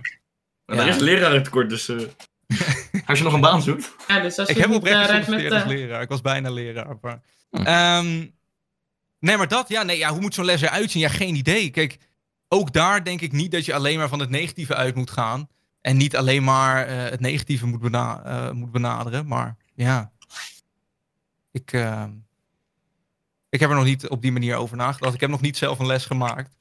Er 0.77 0.87
is 0.87 0.95
een 0.95 1.03
leraar 1.03 1.43
tekort, 1.43 1.69
dus 1.69 1.89
eh, 1.89 1.97
als 3.05 3.17
je 3.17 3.23
nog 3.23 3.33
een 3.33 3.41
baan 3.41 3.61
zoekt. 3.61 3.95
Ja, 4.07 4.19
dus 4.19 4.37
als 4.37 4.49
ik 4.49 4.55
je 4.55 4.61
heb 4.61 4.71
oprecht 4.71 4.95
eh, 4.95 5.01
met... 5.01 5.23
gesolliciteerd 5.23 5.53
als 5.63 5.71
eh, 5.71 5.77
leraar. 5.77 6.01
Ik 6.01 6.09
was 6.09 6.21
bijna 6.21 6.49
leraar. 6.51 6.97
Maar... 7.01 7.21
Hm. 7.49 7.61
Ehm, 7.61 8.25
nee, 9.19 9.37
maar 9.37 9.47
dat, 9.47 9.69
ja, 9.69 9.83
nee, 9.83 9.97
ja, 9.97 10.09
hoe 10.09 10.21
moet 10.21 10.33
zo'n 10.33 10.45
les 10.45 10.61
eruit 10.61 10.91
zien? 10.91 11.01
Ja, 11.01 11.09
geen 11.09 11.35
idee. 11.35 11.69
Kijk, 11.69 11.97
ook 12.53 12.73
daar 12.73 13.03
denk 13.03 13.21
ik 13.21 13.31
niet 13.31 13.51
dat 13.51 13.65
je 13.65 13.73
alleen 13.73 13.97
maar 13.97 14.09
van 14.09 14.19
het 14.19 14.29
negatieve 14.29 14.75
uit 14.75 14.95
moet 14.95 15.11
gaan. 15.11 15.47
En 15.81 15.97
niet 15.97 16.15
alleen 16.15 16.43
maar 16.43 16.85
eh, 16.85 17.09
het 17.09 17.19
negatieve 17.19 17.65
moet, 17.67 17.79
bena- 17.79 18.23
eh, 18.23 18.51
moet 18.51 18.71
benaderen. 18.71 19.27
Maar 19.27 19.55
ja, 19.73 20.11
ik, 21.51 21.71
eh, 21.73 22.03
ik 23.49 23.59
heb 23.59 23.69
er 23.69 23.75
nog 23.75 23.85
niet 23.85 24.07
op 24.07 24.21
die 24.21 24.31
manier 24.31 24.55
over 24.55 24.77
nagedacht. 24.77 25.13
Ik 25.13 25.19
heb 25.19 25.29
nog 25.29 25.41
niet 25.41 25.57
zelf 25.57 25.79
een 25.79 25.85
les 25.85 26.05
gemaakt. 26.05 26.55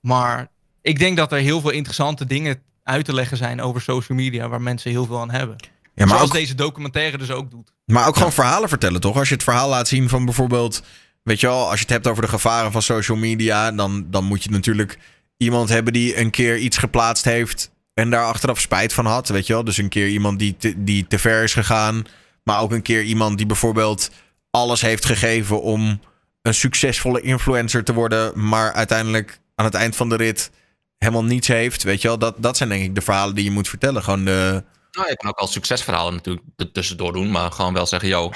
Maar 0.00 0.48
ik 0.80 0.98
denk 0.98 1.16
dat 1.16 1.32
er 1.32 1.38
heel 1.38 1.60
veel 1.60 1.70
interessante 1.70 2.24
dingen 2.26 2.62
uit 2.82 3.04
te 3.04 3.14
leggen 3.14 3.36
zijn 3.36 3.60
over 3.60 3.80
social 3.80 4.18
media. 4.18 4.48
Waar 4.48 4.62
mensen 4.62 4.90
heel 4.90 5.06
veel 5.06 5.20
aan 5.20 5.30
hebben. 5.30 5.56
Ja, 5.94 6.04
maar 6.04 6.08
Zoals 6.08 6.22
ook, 6.30 6.32
deze 6.36 6.54
documentaire 6.54 7.18
dus 7.18 7.30
ook 7.30 7.50
doet. 7.50 7.72
maar 7.84 8.06
ook 8.06 8.16
gewoon 8.16 8.32
verhalen 8.32 8.68
vertellen, 8.68 9.00
toch? 9.00 9.16
Als 9.16 9.28
je 9.28 9.34
het 9.34 9.42
verhaal 9.44 9.68
laat 9.68 9.88
zien 9.88 10.08
van 10.08 10.24
bijvoorbeeld... 10.24 10.82
Weet 11.24 11.40
je 11.40 11.46
wel, 11.46 11.68
als 11.68 11.74
je 11.74 11.84
het 11.84 11.90
hebt 11.90 12.06
over 12.06 12.22
de 12.22 12.28
gevaren 12.28 12.72
van 12.72 12.82
social 12.82 13.16
media... 13.16 13.72
dan, 13.72 14.06
dan 14.10 14.24
moet 14.24 14.44
je 14.44 14.50
natuurlijk 14.50 14.98
iemand 15.36 15.68
hebben 15.68 15.92
die 15.92 16.18
een 16.18 16.30
keer 16.30 16.56
iets 16.56 16.76
geplaatst 16.76 17.24
heeft... 17.24 17.70
en 17.94 18.10
daar 18.10 18.24
achteraf 18.24 18.60
spijt 18.60 18.92
van 18.92 19.06
had, 19.06 19.28
weet 19.28 19.46
je 19.46 19.52
wel? 19.52 19.64
Dus 19.64 19.76
een 19.76 19.88
keer 19.88 20.08
iemand 20.08 20.38
die 20.38 20.56
te, 20.56 20.84
die 20.84 21.06
te 21.06 21.18
ver 21.18 21.42
is 21.42 21.52
gegaan... 21.52 22.04
maar 22.42 22.60
ook 22.60 22.72
een 22.72 22.82
keer 22.82 23.02
iemand 23.02 23.36
die 23.36 23.46
bijvoorbeeld 23.46 24.10
alles 24.50 24.80
heeft 24.80 25.04
gegeven... 25.04 25.62
om 25.62 26.00
een 26.42 26.54
succesvolle 26.54 27.20
influencer 27.20 27.84
te 27.84 27.94
worden... 27.94 28.48
maar 28.48 28.72
uiteindelijk 28.72 29.38
aan 29.54 29.64
het 29.64 29.74
eind 29.74 29.96
van 29.96 30.08
de 30.08 30.16
rit 30.16 30.50
helemaal 30.98 31.24
niets 31.24 31.48
heeft, 31.48 31.82
weet 31.82 32.02
je 32.02 32.08
wel? 32.08 32.18
Dat, 32.18 32.34
dat 32.38 32.56
zijn 32.56 32.68
denk 32.68 32.84
ik 32.84 32.94
de 32.94 33.00
verhalen 33.00 33.34
die 33.34 33.44
je 33.44 33.50
moet 33.50 33.68
vertellen. 33.68 34.02
Gewoon 34.02 34.24
de... 34.24 34.64
Nou, 34.92 35.08
je 35.08 35.16
kan 35.16 35.30
ook 35.30 35.38
al 35.38 35.46
succesverhalen 35.46 36.14
natuurlijk 36.14 36.46
er 36.56 36.72
tussendoor 36.72 37.12
doen. 37.12 37.30
Maar 37.30 37.52
gewoon 37.52 37.72
wel 37.72 37.86
zeggen, 37.86 38.08
yo, 38.08 38.30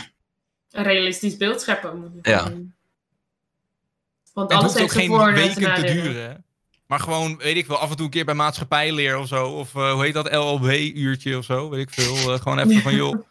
een 0.71 0.83
realistisch 0.85 1.37
beeld 1.37 1.61
scheppen. 1.61 1.99
Moet 2.01 2.11
je 2.23 2.31
Ja. 2.31 2.45
doen. 2.45 2.75
Want 4.39 4.51
Het 4.51 4.61
alles 4.61 4.73
hoeft 4.73 4.85
ook 4.85 4.93
heeft 4.93 5.11
zijn 5.11 5.35
geen 5.35 5.55
weken 5.55 5.75
te 5.75 5.93
duren. 5.93 6.45
Maar 6.87 7.01
gewoon, 7.01 7.37
weet 7.37 7.57
ik 7.57 7.67
wel, 7.67 7.79
af 7.79 7.91
en 7.91 7.97
toe 7.97 8.05
een 8.05 8.11
keer 8.11 8.25
bij 8.25 8.35
maatschappijleer 8.35 9.19
of 9.19 9.29
zo. 9.29 9.47
Of 9.47 9.75
eh, 9.75 9.93
hoe 9.93 10.05
heet 10.05 10.15
dat, 10.15 10.33
LLB-uurtje 10.33 11.39
of 11.39 11.45
zo, 11.45 11.71
weet 11.71 11.81
ik 11.81 11.91
veel. 11.91 12.33
Eh, 12.33 12.41
gewoon 12.41 12.59
even 12.59 12.83
van, 12.83 12.95
joh. 12.95 13.19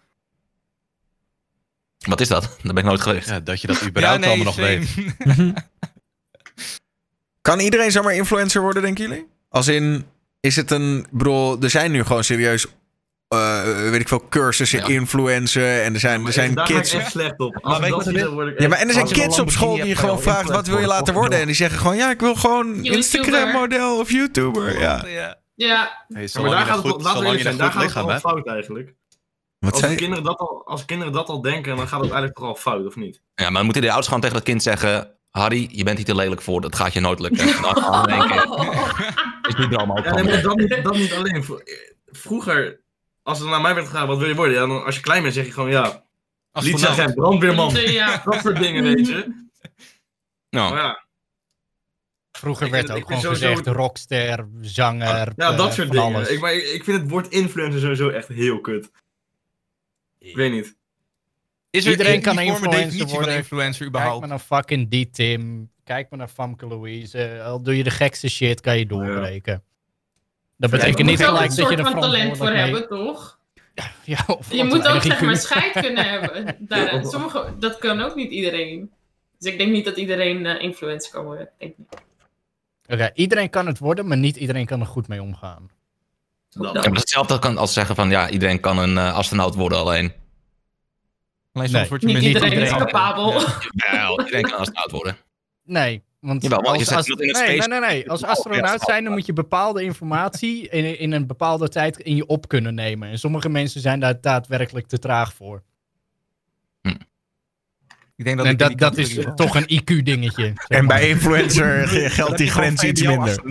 wat 2.10 2.22
is 2.22 2.28
dat? 2.28 2.44
Daar 2.44 2.74
ben 2.74 2.78
ik 2.78 2.84
nooit 2.84 3.02
geweest. 3.02 3.30
Ja, 3.30 3.40
dat 3.40 3.62
je 3.62 3.68
dat 3.68 3.84
überhaupt 3.88 4.26
allemaal 4.26 4.46
nog 4.46 4.54
same. 4.54 4.86
weet. 5.18 5.46
Kan 7.42 7.60
iedereen 7.60 7.92
zomaar 7.92 8.16
influencer 8.16 8.62
worden, 8.62 8.82
denken 8.82 9.08
jullie? 9.08 9.28
Als 9.50 9.68
in, 9.68 10.06
is 10.40 10.56
het 10.56 10.72
een... 10.72 10.98
Ik 10.98 11.12
bedoel, 11.12 11.62
er 11.62 11.70
zijn 11.70 11.92
nu 11.92 12.04
gewoon 12.04 12.24
serieus... 12.24 12.68
eh, 13.28 13.90
weet 13.90 14.00
ik 14.02 14.08
veel, 14.08 14.28
cursussen, 14.30 14.80
Ja. 14.80 14.86
influencen. 14.88 15.84
En 15.84 15.94
er 15.94 16.00
zijn, 16.00 16.26
er 16.26 16.34
zijn 16.34 16.64
kids... 16.64 16.96
slecht 17.10 17.40
op. 17.40 17.60
Maar 17.62 17.82
weet 17.82 17.90
dat 17.90 18.06
je 18.06 18.12
dan 18.12 18.34
word 18.34 18.48
ik 18.48 18.60
Ja, 18.60 18.68
maar 18.68 18.78
en 18.78 18.88
er 18.88 18.94
zijn 18.94 19.08
kids 19.08 19.40
op 19.40 19.50
school 19.52 19.76
die 19.76 19.86
je 19.86 19.96
gewoon 19.96 20.22
vraagt... 20.22 20.50
wat 20.50 20.68
wil 20.68 20.80
je 20.80 20.88
laten 20.88 21.14
worden? 21.14 21.40
En 21.40 21.46
die 21.46 21.56
zeggen 21.56 21.80
gewoon... 21.80 21.96
Ja, 21.96 22.10
ik 22.10 22.20
wil 22.20 22.36
gewoon. 22.36 22.84
Instagram-model 22.86 24.00
of 24.00 24.12
YouTuber. 24.12 24.80
Ja. 24.80 25.04
Ja. 25.08 25.38
Ja, 25.56 26.06
Hey, 26.08 26.30
maar 26.42 26.50
daar 26.50 26.66
gaat 26.66 26.78
een 26.78 26.84
het, 26.84 26.92
goed, 26.92 27.04
laten 27.04 27.30
we 27.32 27.40
zijn, 27.40 27.58
daar 27.58 27.72
gaat 27.72 27.84
lichaam 27.84 28.20
fout 28.20 28.48
eigenlijk. 28.48 28.94
Wat 29.60 29.72
Als, 29.72 29.82
zei 29.82 29.96
kinderen 29.96 30.24
dat 30.24 30.38
al, 30.38 30.62
als 30.66 30.86
kinderen 30.86 31.14
dat 31.14 31.28
al 31.30 31.42
denken, 31.42 31.76
dan 31.76 31.88
gaat 31.88 32.00
het 32.02 32.10
eigenlijk 32.12 32.36
toch 32.40 32.48
al 32.48 32.56
fout, 32.56 32.86
of 32.86 32.96
niet? 32.96 33.22
Ja, 33.36 33.44
maar 33.44 33.54
dan 33.54 33.64
moeten 33.64 33.82
de 33.82 33.88
ouders 33.88 34.08
gewoon 34.08 34.22
tegen 34.22 34.38
dat 34.38 34.46
kind 34.46 34.64
zeggen... 34.64 35.12
Harry, 35.32 35.68
je 35.72 35.84
bent 35.84 35.98
hier 35.98 36.06
te 36.06 36.16
lelijk 36.16 36.42
voor. 36.42 36.62
Dat 36.62 36.76
gaat 36.76 36.94
je 36.94 37.00
nooit 37.00 37.20
lukken. 37.20 37.40
Één 37.48 38.28
keer. 38.28 38.48
Is 39.48 39.56
nu 39.56 39.64
er 39.64 39.78
allemaal 39.78 40.04
Ja, 40.04 40.14
nee, 40.14 40.24
maar 40.24 40.34
van. 40.34 40.42
dat 40.44 40.56
niet, 40.58 40.84
dat 40.84 40.94
niet 40.96 41.14
alleen. 41.14 41.44
Vro- 41.44 41.60
Vroeger, 42.06 42.80
als 43.28 43.40
er 43.40 43.48
naar 43.48 43.62
mij 43.62 43.74
werd 43.74 43.86
gevraagd, 43.86 44.08
wat 44.08 44.18
wil 44.18 44.28
je 44.28 44.36
worden? 44.36 44.54
Ja, 44.54 44.60
dan, 44.60 44.86
als 44.86 44.96
je 44.96 45.02
klein 45.02 45.22
bent, 45.22 45.34
zeg 45.34 45.46
je 45.46 45.52
gewoon 45.52 45.70
ja, 45.70 46.04
politieagent, 46.52 47.16
brandweerman. 47.16 47.76
ja. 47.76 48.22
Dat 48.26 48.42
soort 48.42 48.58
dingen, 48.58 48.84
weet 48.84 49.08
je. 49.08 49.46
Nou, 50.50 50.76
ja, 50.76 51.06
Vroeger 52.32 52.66
Ik 52.66 52.72
werd 52.72 52.92
ook 52.92 53.06
gewoon 53.08 53.22
gezegd 53.22 53.68
rockster, 53.68 54.48
zanger, 54.62 55.34
ja 55.36 55.52
eh, 55.52 55.58
dat 55.58 55.74
soort 55.74 55.88
van 55.88 55.96
dingen. 55.96 56.16
alles. 56.16 56.30
Ik, 56.30 56.40
maar 56.40 56.54
ik, 56.54 56.64
ik 56.64 56.84
vind 56.84 57.02
het 57.02 57.10
woord 57.10 57.28
influencer 57.28 57.80
sowieso 57.80 58.10
echt 58.10 58.28
heel 58.28 58.62
kut. 58.62 58.92
Ik 60.20 60.36
weet 60.36 60.52
niet. 60.52 60.76
Is 61.70 61.86
er 61.86 61.92
Iedereen 61.92 62.22
kan 62.22 62.34
uniforme 62.34 62.56
influencer 62.56 62.82
definitie 62.82 63.08
van 63.08 63.16
worden. 63.18 63.36
influencer 63.36 63.78
Kijk 63.78 63.90
überhaupt? 63.90 64.20
maar 64.20 64.30
naar 64.30 64.40
fucking 64.40 64.90
die 64.90 65.10
Tim. 65.10 65.72
Kijk 65.84 66.10
maar 66.10 66.20
naar 66.20 66.28
Famke 66.28 66.68
Louise. 66.68 67.42
Al 67.44 67.62
doe 67.62 67.78
je 67.78 67.84
de 67.84 67.92
gekste 67.92 68.30
shit, 68.30 68.62
kan 68.62 68.78
je 68.78 68.86
doorbreken. 68.86 69.64
Dat 70.58 70.70
betekent 70.70 71.08
niet 71.08 71.24
gelijk 71.24 71.36
een 71.42 71.48
dat 71.48 71.56
je 71.56 71.62
soort 71.62 71.80
er 71.80 71.86
van 71.86 72.02
talent 72.02 72.38
voor 72.38 72.50
hebben, 72.50 72.88
toch? 72.88 73.36
Ja, 74.04 74.24
of 74.28 74.54
Je 74.54 74.64
moet 74.64 74.88
ook 74.88 75.02
zeg 75.02 75.22
maar 75.22 75.36
scheid 75.48 75.72
kunnen 75.72 76.06
hebben. 76.10 76.56
Daar, 76.60 77.06
sommige, 77.06 77.54
dat 77.60 77.78
kan 77.78 78.02
ook 78.02 78.16
niet 78.16 78.32
iedereen. 78.32 78.92
Dus 79.40 79.52
ik 79.52 79.58
denk 79.58 79.72
niet 79.72 79.86
dat 79.86 79.98
iedereen 79.98 80.46
eh, 80.46 80.62
influencer 80.64 81.12
kan 81.12 81.24
worden. 81.26 81.50
Niet. 81.60 81.76
Oké, 82.88 83.12
iedereen 83.14 83.50
kan 83.50 83.68
het 83.68 83.80
worden, 83.80 84.08
maar 84.08 84.18
niet 84.18 84.36
iedereen 84.36 84.66
kan 84.66 84.80
er 84.80 84.86
goed 84.86 85.08
mee 85.08 85.22
omgaan. 85.22 85.70
Dat. 86.50 86.74
Ja, 86.84 86.92
hetzelfde 86.92 87.40
kan 87.40 87.58
als 87.58 87.74
zeggen 87.74 87.96
van 87.96 88.10
ja, 88.10 88.30
iedereen 88.30 88.60
kan 88.60 88.78
een 88.78 88.98
eh, 88.98 89.16
astronaut 89.16 89.56
worden 89.56 89.78
alleen. 89.78 90.14
Alleen 91.54 91.72
Nee. 91.72 91.76
soms 91.76 91.88
word 91.90 92.02
je 92.02 92.08
Niet 92.08 92.16
met- 92.16 92.26
iedereen 92.26 92.52
is 92.52 92.58
iedereen. 92.60 92.86
capabel. 92.86 93.34
Wel, 93.92 94.20
iedereen 94.20 94.44
kan 94.44 94.58
astronaut 94.60 94.92
worden. 94.92 95.18
Nee, 95.64 96.04
want 96.28 96.42
Jawel, 96.42 96.62
want 96.62 96.74
je 96.74 96.80
als, 96.80 96.88
zet 96.88 96.98
als- 96.98 97.08
iemand 97.08 97.22
in 97.22 97.28
het 97.28 97.38
nee, 97.38 97.48
nee, 97.48 97.62
space- 97.62 97.80
nee, 97.80 97.90
nee. 97.90 98.10
Als 98.10 98.24
astronaut 98.24 98.82
zijn, 98.82 99.04
dan 99.04 99.14
moet 99.14 99.26
je 99.26 99.34
bepaalde 99.34 99.84
informatie 99.84 100.70
in, 100.70 101.00
in 101.00 101.12
een 101.12 101.28
bepaalde 101.28 101.70
tijd 101.70 101.98
in 101.98 102.16
je 102.16 102.26
op 102.26 102.48
kunnen 102.48 102.76
nemen. 102.76 103.10
En 103.10 103.20
sommige 103.20 103.50
mensen 103.50 103.82
zijn 103.82 104.00
daar 104.00 104.22
daadwerkelijk 104.22 104.88
te 104.88 105.00
traag 105.00 105.34
voor. 105.34 105.64
Ik 108.16 108.26
denk 108.26 108.38
dat, 108.38 108.72
ik 108.72 108.78
dat, 108.78 108.98
is 108.98 109.18
toch 109.36 109.56
een 109.56 109.82
IQ-dingetje. 109.82 110.54
En 110.68 110.88
bij 110.88 111.10
influencer 111.10 111.88
geldt 112.18 112.38
die 112.38 112.50
grens 112.50 112.84
iets 112.84 113.02
minder. 113.02 113.42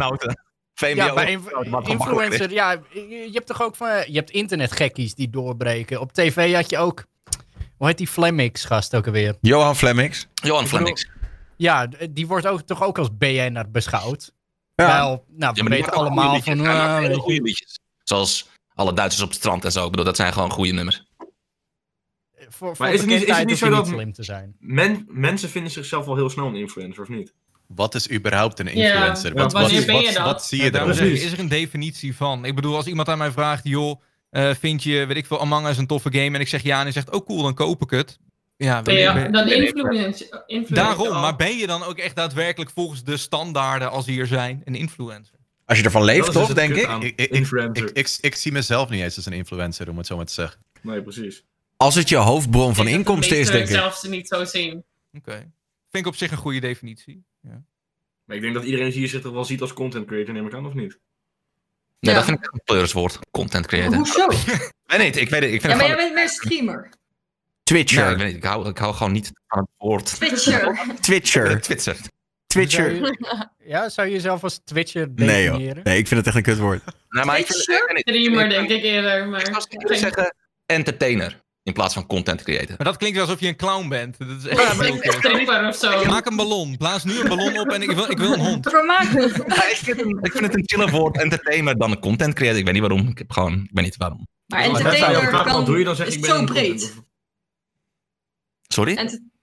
VMBO. 0.74 1.04
Ja, 1.04 1.14
bij 1.14 1.30
inf- 1.30 1.88
influencer, 1.88 2.52
ja, 2.52 2.70
je 2.92 3.08
je 3.08 3.30
hebt 3.32 3.46
toch 3.46 3.62
ook 3.62 3.76
van, 3.76 3.88
je 3.88 4.12
hebt 4.12 4.30
internetgekkies 4.30 5.14
die 5.14 5.30
doorbreken. 5.30 6.00
Op 6.00 6.12
tv 6.12 6.54
had 6.54 6.70
je 6.70 6.78
ook, 6.78 7.04
hoe 7.76 7.86
heet 7.86 7.98
die 7.98 8.06
Flemmix 8.08 8.64
gast 8.64 8.96
ook 8.96 9.06
alweer? 9.06 9.36
Johan 9.40 9.76
Flemmix. 9.76 10.26
Johan 10.34 10.66
Flemmix. 10.66 11.08
Ja, 11.56 11.88
d- 11.88 12.06
die 12.10 12.26
wordt 12.26 12.46
ook 12.46 12.60
toch 12.60 12.82
ook 12.82 12.98
als 12.98 13.16
BN'er 13.16 13.70
beschouwd. 13.70 14.32
Ja. 14.74 14.86
Wel, 14.86 15.24
nou, 15.28 15.52
we 15.52 15.56
Ja, 15.58 15.62
maar 15.62 15.72
weten 15.72 15.92
allemaal 15.92 16.40
van, 16.40 16.58
weet 16.62 17.06
je, 17.06 17.14
goede 17.14 17.42
liedjes. 17.42 17.78
Zoals 18.04 18.48
alle 18.74 18.92
Duitsers 18.92 19.22
op 19.22 19.28
het 19.28 19.38
strand 19.38 19.64
en 19.64 19.72
zo. 19.72 19.84
Ik 19.84 19.90
bedoel, 19.90 20.04
dat 20.04 20.16
zijn 20.16 20.32
gewoon 20.32 20.50
goede 20.50 20.72
nummers. 20.72 21.04
voor, 22.48 22.76
voor 22.76 22.86
is 22.86 23.00
het 23.00 23.08
niet- 23.08 23.22
is 23.22 23.36
het 23.36 23.46
niet 23.46 23.58
zo 23.58 23.66
niet 23.66 23.74
dat- 23.76 23.86
slim 23.86 24.12
te 24.12 24.22
zijn. 24.22 24.56
Men, 24.58 25.06
mensen 25.08 25.48
vinden 25.48 25.70
zichzelf 25.72 26.04
wel 26.06 26.16
heel 26.16 26.30
snel 26.30 26.46
een 26.46 26.54
influencer, 26.56 27.02
of 27.02 27.08
niet? 27.08 27.34
Wat 27.66 27.94
is 27.94 28.10
überhaupt 28.10 28.58
een 28.58 28.66
Ja, 28.66 28.72
influencer? 28.72 29.34
want 29.34 29.52
wat, 29.52 29.62
wanneer 29.62 29.78
wat, 29.78 29.86
ben 30.02 30.12
je 30.12 30.22
wat, 30.22 30.44
zie 30.44 30.58
je 30.58 30.64
Ja, 30.64 30.70
daarom 30.70 30.90
ik, 30.90 30.98
is 30.98 31.32
er 31.32 31.38
een 31.38 31.48
definitie 31.48 32.16
van? 32.16 32.44
Ik 32.44 32.54
bedoel, 32.54 32.76
als 32.76 32.86
iemand 32.86 33.08
aan 33.08 33.18
mij 33.18 33.30
vraagt, 33.30 33.64
joh, 33.64 34.00
eh, 34.30 34.50
vind 34.54 34.82
je, 34.82 35.06
weet 35.06 35.16
ik 35.16 35.26
veel, 35.26 35.40
Among 35.40 35.66
Us 35.66 35.76
een 35.76 35.86
toffe 35.86 36.12
game? 36.12 36.34
En 36.34 36.40
ik 36.40 36.48
zeg 36.48 36.62
ja, 36.62 36.76
en 36.76 36.82
hij 36.82 36.92
zegt, 36.92 37.10
oh 37.10 37.26
cool, 37.26 37.42
dan 37.42 37.54
koop 37.54 37.82
ik 37.82 37.90
het. 37.90 38.18
Ja, 38.56 38.82
Ben 38.82 39.14
ben- 39.14 39.32
dan 39.32 39.48
influencer? 39.48 40.44
daarom. 40.68 41.08
Maar 41.20 41.36
ben 41.36 41.56
je 41.56 41.66
dan 41.66 41.82
ook 41.82 41.98
echt 41.98 42.16
daadwerkelijk 42.16 42.70
volgens 42.70 43.04
de 43.04 43.16
standaarden 43.16 43.90
als 43.90 44.04
die 44.04 44.20
er 44.20 44.26
zijn 44.26 44.62
een 44.64 44.74
influencer? 44.74 45.34
Als 45.64 45.78
je 45.78 45.84
ervan 45.84 46.04
leeft, 46.04 46.32
toch, 46.32 46.54
denk 46.54 46.74
ik? 46.74 47.02
Ik, 47.02 47.30
ik, 47.92 48.16
ik, 48.20 48.34
zie 48.34 48.52
mezelf 48.52 48.88
niet 48.88 49.02
eens 49.02 49.16
als 49.16 49.26
een 49.26 49.32
influencer, 49.32 49.88
om 49.90 49.96
het 49.98 50.06
zo 50.06 50.16
maar 50.16 50.26
te 50.26 50.32
zeggen. 50.32 50.60
Nee, 50.82 51.02
precies. 51.02 51.44
Als 51.76 51.94
het 51.94 52.08
je 52.08 52.16
hoofdbron 52.16 52.74
van 52.74 52.88
inkomsten 52.88 53.38
is, 53.38 53.46
denk 53.50 53.68
ik. 53.68 53.74
zelfs 53.74 54.00
ze 54.00 54.08
niet 54.08 54.28
zo 54.28 54.44
zien. 54.44 54.84
Oké. 55.12 55.32
Vind 55.90 56.04
ik 56.04 56.06
op 56.06 56.16
zich 56.16 56.30
een 56.30 56.36
goede 56.36 56.60
definitie. 56.60 57.24
Ja. 57.40 57.62
Maar 58.24 58.36
ik 58.36 58.42
denk 58.42 58.54
dat 58.54 58.64
iedereen 58.64 58.90
hier 58.90 59.08
zich 59.08 59.20
toch 59.22 59.32
wel 59.32 59.44
ziet 59.44 59.60
als 59.60 59.72
content 59.72 60.06
creator, 60.06 60.34
neem 60.34 60.46
ik 60.46 60.54
aan, 60.54 60.66
of 60.66 60.74
niet? 60.74 60.98
Nee, 62.00 62.14
Ja. 62.14 62.14
dat 62.14 62.24
vind 62.24 62.38
ik 62.38 62.52
een 62.52 62.60
pleuriswoord. 62.64 63.18
Content 63.30 63.66
creator. 63.66 63.94
Hoezo? 63.96 64.26
Nee, 64.86 64.98
nee, 64.98 65.10
ik 65.10 65.28
weet 65.28 65.42
het. 65.42 65.52
Ik 65.52 65.60
vind 65.60 65.62
Ja, 65.62 65.68
het 65.68 65.76
maar 65.78 65.78
gewoon... 65.78 65.96
jij 65.96 65.96
bent 65.96 66.14
meer 66.14 66.28
streamer. 66.28 66.90
Twitcher. 67.66 68.16
Nee, 68.16 68.28
ik, 68.28 68.36
ik, 68.36 68.44
hou, 68.44 68.68
ik 68.68 68.78
hou 68.78 68.94
gewoon 68.94 69.12
niet 69.12 69.30
van 69.46 69.58
het 69.58 69.68
woord. 69.76 70.04
Twitcher. 70.16 70.80
Twitcher. 71.00 71.60
Twitcher. 72.46 72.90
Zou 72.96 73.06
je- 73.06 73.48
ja, 73.72 73.88
zou 73.88 74.06
je 74.08 74.12
jezelf 74.12 74.42
als 74.42 74.60
Twitcher 74.64 75.08
Nee 75.14 75.42
joh. 75.44 75.52
definiëren? 75.52 75.80
Nee, 75.84 75.98
ik 75.98 76.06
vind 76.08 76.18
het 76.20 76.26
echt 76.28 76.36
een 76.36 76.42
kutwoord. 76.52 76.82
Nee, 77.08 77.24
maar 77.24 77.38
ik 77.38 77.46
vind, 77.46 77.62
Twitcher? 77.64 77.90
ik. 77.96 77.98
Streamer 78.08 78.48
denk 78.48 78.68
ik 78.70 78.82
eerder, 78.82 79.28
maar... 79.28 79.40
Ik 79.48 79.54
was 79.54 79.66
ik 79.68 79.86
wil 79.88 79.96
zeggen 79.96 80.34
entertainer 80.66 81.44
in 81.62 81.72
plaats 81.72 81.94
van 81.94 82.06
content 82.06 82.42
creator. 82.42 82.74
Maar 82.76 82.86
dat 82.86 82.96
klinkt 82.96 83.16
wel 83.16 83.26
alsof 83.26 83.40
je 83.40 83.46
een 83.48 83.56
clown 83.56 83.88
bent. 83.88 84.18
Dat 84.18 84.28
is 84.28 84.46
echt 84.46 84.60
Ja, 84.60 84.74
maar 84.74 84.86
kut. 84.90 85.12
stripper 85.12 85.68
of 85.68 85.76
zo. 85.76 86.04
Maak 86.04 86.26
een 86.26 86.36
ballon. 86.36 86.76
Blaas 86.76 87.04
nu 87.04 87.20
een 87.20 87.28
ballon 87.28 87.58
op 87.58 87.68
en 87.72 87.82
ik 87.82 87.90
wil, 87.90 88.10
ik 88.10 88.18
wil 88.18 88.32
een 88.32 88.40
hond. 88.40 88.68
Vermaken. 88.70 89.28
Ja, 89.46 89.68
ik, 89.70 89.76
vind, 89.76 89.96
het- 90.00 90.08
ik 90.26 90.32
vind 90.32 90.44
het 90.44 90.54
een 90.56 90.62
chiller 90.66 90.90
woord, 90.90 91.16
entertainer, 91.18 91.76
dan 91.78 91.90
een 91.90 91.98
content 92.00 92.34
creator. 92.34 92.58
Ik 92.58 92.64
weet 92.64 92.74
niet 92.74 92.82
waarom. 92.82 93.08
Ik 93.08 93.18
heb 93.18 93.30
gewoon, 93.32 93.52
ik 93.52 93.70
weet 93.72 93.84
niet 93.84 93.96
waarom. 93.96 94.26
Maar 94.46 94.58
Maar 94.60 94.68
dat 94.68 94.76
zou 94.80 94.88
je 94.88 94.94
entertainer 94.94 95.22
ook 95.24 95.28
vragen, 95.28 95.46
kan, 95.46 95.56
wat 95.56 95.66
doe 95.66 95.78
je 95.78 95.84
dan 95.84 95.96
zeg 95.96 96.06
is 96.06 96.14
ik 96.14 96.20
ben 96.20 96.30
zo 96.30 96.38
een 96.38 96.44
breed. 96.44 96.94
Sorry? 98.76 98.96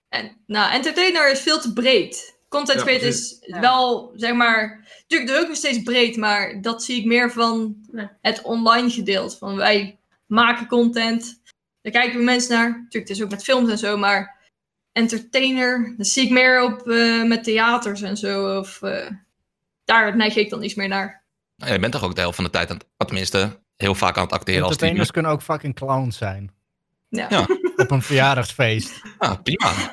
En, 0.10 0.38
nou, 0.46 0.72
entertainer 0.72 1.32
is 1.32 1.40
veel 1.40 1.60
te 1.60 1.74
breed. 1.74 2.38
Content 2.50 2.80
Ja, 2.80 2.86
creator 2.86 3.08
is 3.08 3.38
wel, 3.60 4.12
zeg 4.16 4.34
maar... 4.34 4.88
Natuurlijk, 5.08 5.42
ook 5.42 5.48
nog 5.48 5.58
steeds 5.58 5.84
breed, 5.84 6.18
maar 6.18 6.62
dat 6.62 6.84
zie 6.84 7.00
ik 7.00 7.06
meer 7.06 7.32
van 7.32 7.76
Nee. 7.92 8.08
het 8.22 8.42
online 8.42 8.90
gedeelte. 8.90 9.38
Van 9.38 9.56
wij 9.56 10.00
maken 10.26 10.68
content, 10.68 11.42
daar 11.82 11.92
kijken 11.94 12.18
we 12.18 12.24
mensen 12.24 12.56
naar. 12.56 12.70
Natuurlijk, 12.70 13.08
het 13.08 13.10
is 13.10 13.24
ook 13.24 13.30
met 13.30 13.44
films 13.44 13.70
en 13.70 13.78
zo, 13.78 13.98
maar 13.98 14.38
entertainer, 14.92 15.94
dat 15.98 16.08
zie 16.08 16.24
ik 16.26 16.32
meer 16.32 16.62
op 16.64 16.88
eh, 16.88 17.24
met 17.24 17.44
theaters 17.44 18.02
en 18.02 18.18
zo. 18.18 18.58
Of, 18.60 18.82
eh, 18.82 19.10
daar 19.86 20.16
neig 20.16 20.36
ik 20.36 20.50
dan 20.50 20.64
iets 20.64 20.76
meer 20.76 20.88
naar. 20.88 21.24
Nou, 21.56 21.74
je 21.74 21.80
bent 21.80 21.92
toch 21.94 22.04
ook 22.04 22.16
de 22.16 22.22
helft 22.22 22.36
van 22.36 22.46
de 22.46 22.50
tijd 22.52 22.70
aan 22.70 22.78
het, 22.98 23.08
tenminste, 23.08 23.60
heel 23.78 23.96
vaak 23.96 24.18
aan 24.18 24.24
het 24.24 24.32
acteren 24.34 24.62
als 24.62 24.72
Entertainers 24.72 25.08
streamer. 25.08 25.30
kunnen 25.30 25.32
ook 25.32 25.58
fucking 25.58 25.76
clowns 25.76 26.18
zijn. 26.18 26.52
Ja. 27.16 27.28
Ja. 27.30 27.48
Op 27.76 27.92
een 27.92 28.02
verjaardagsfeest. 28.02 29.02
Ah, 29.18 29.42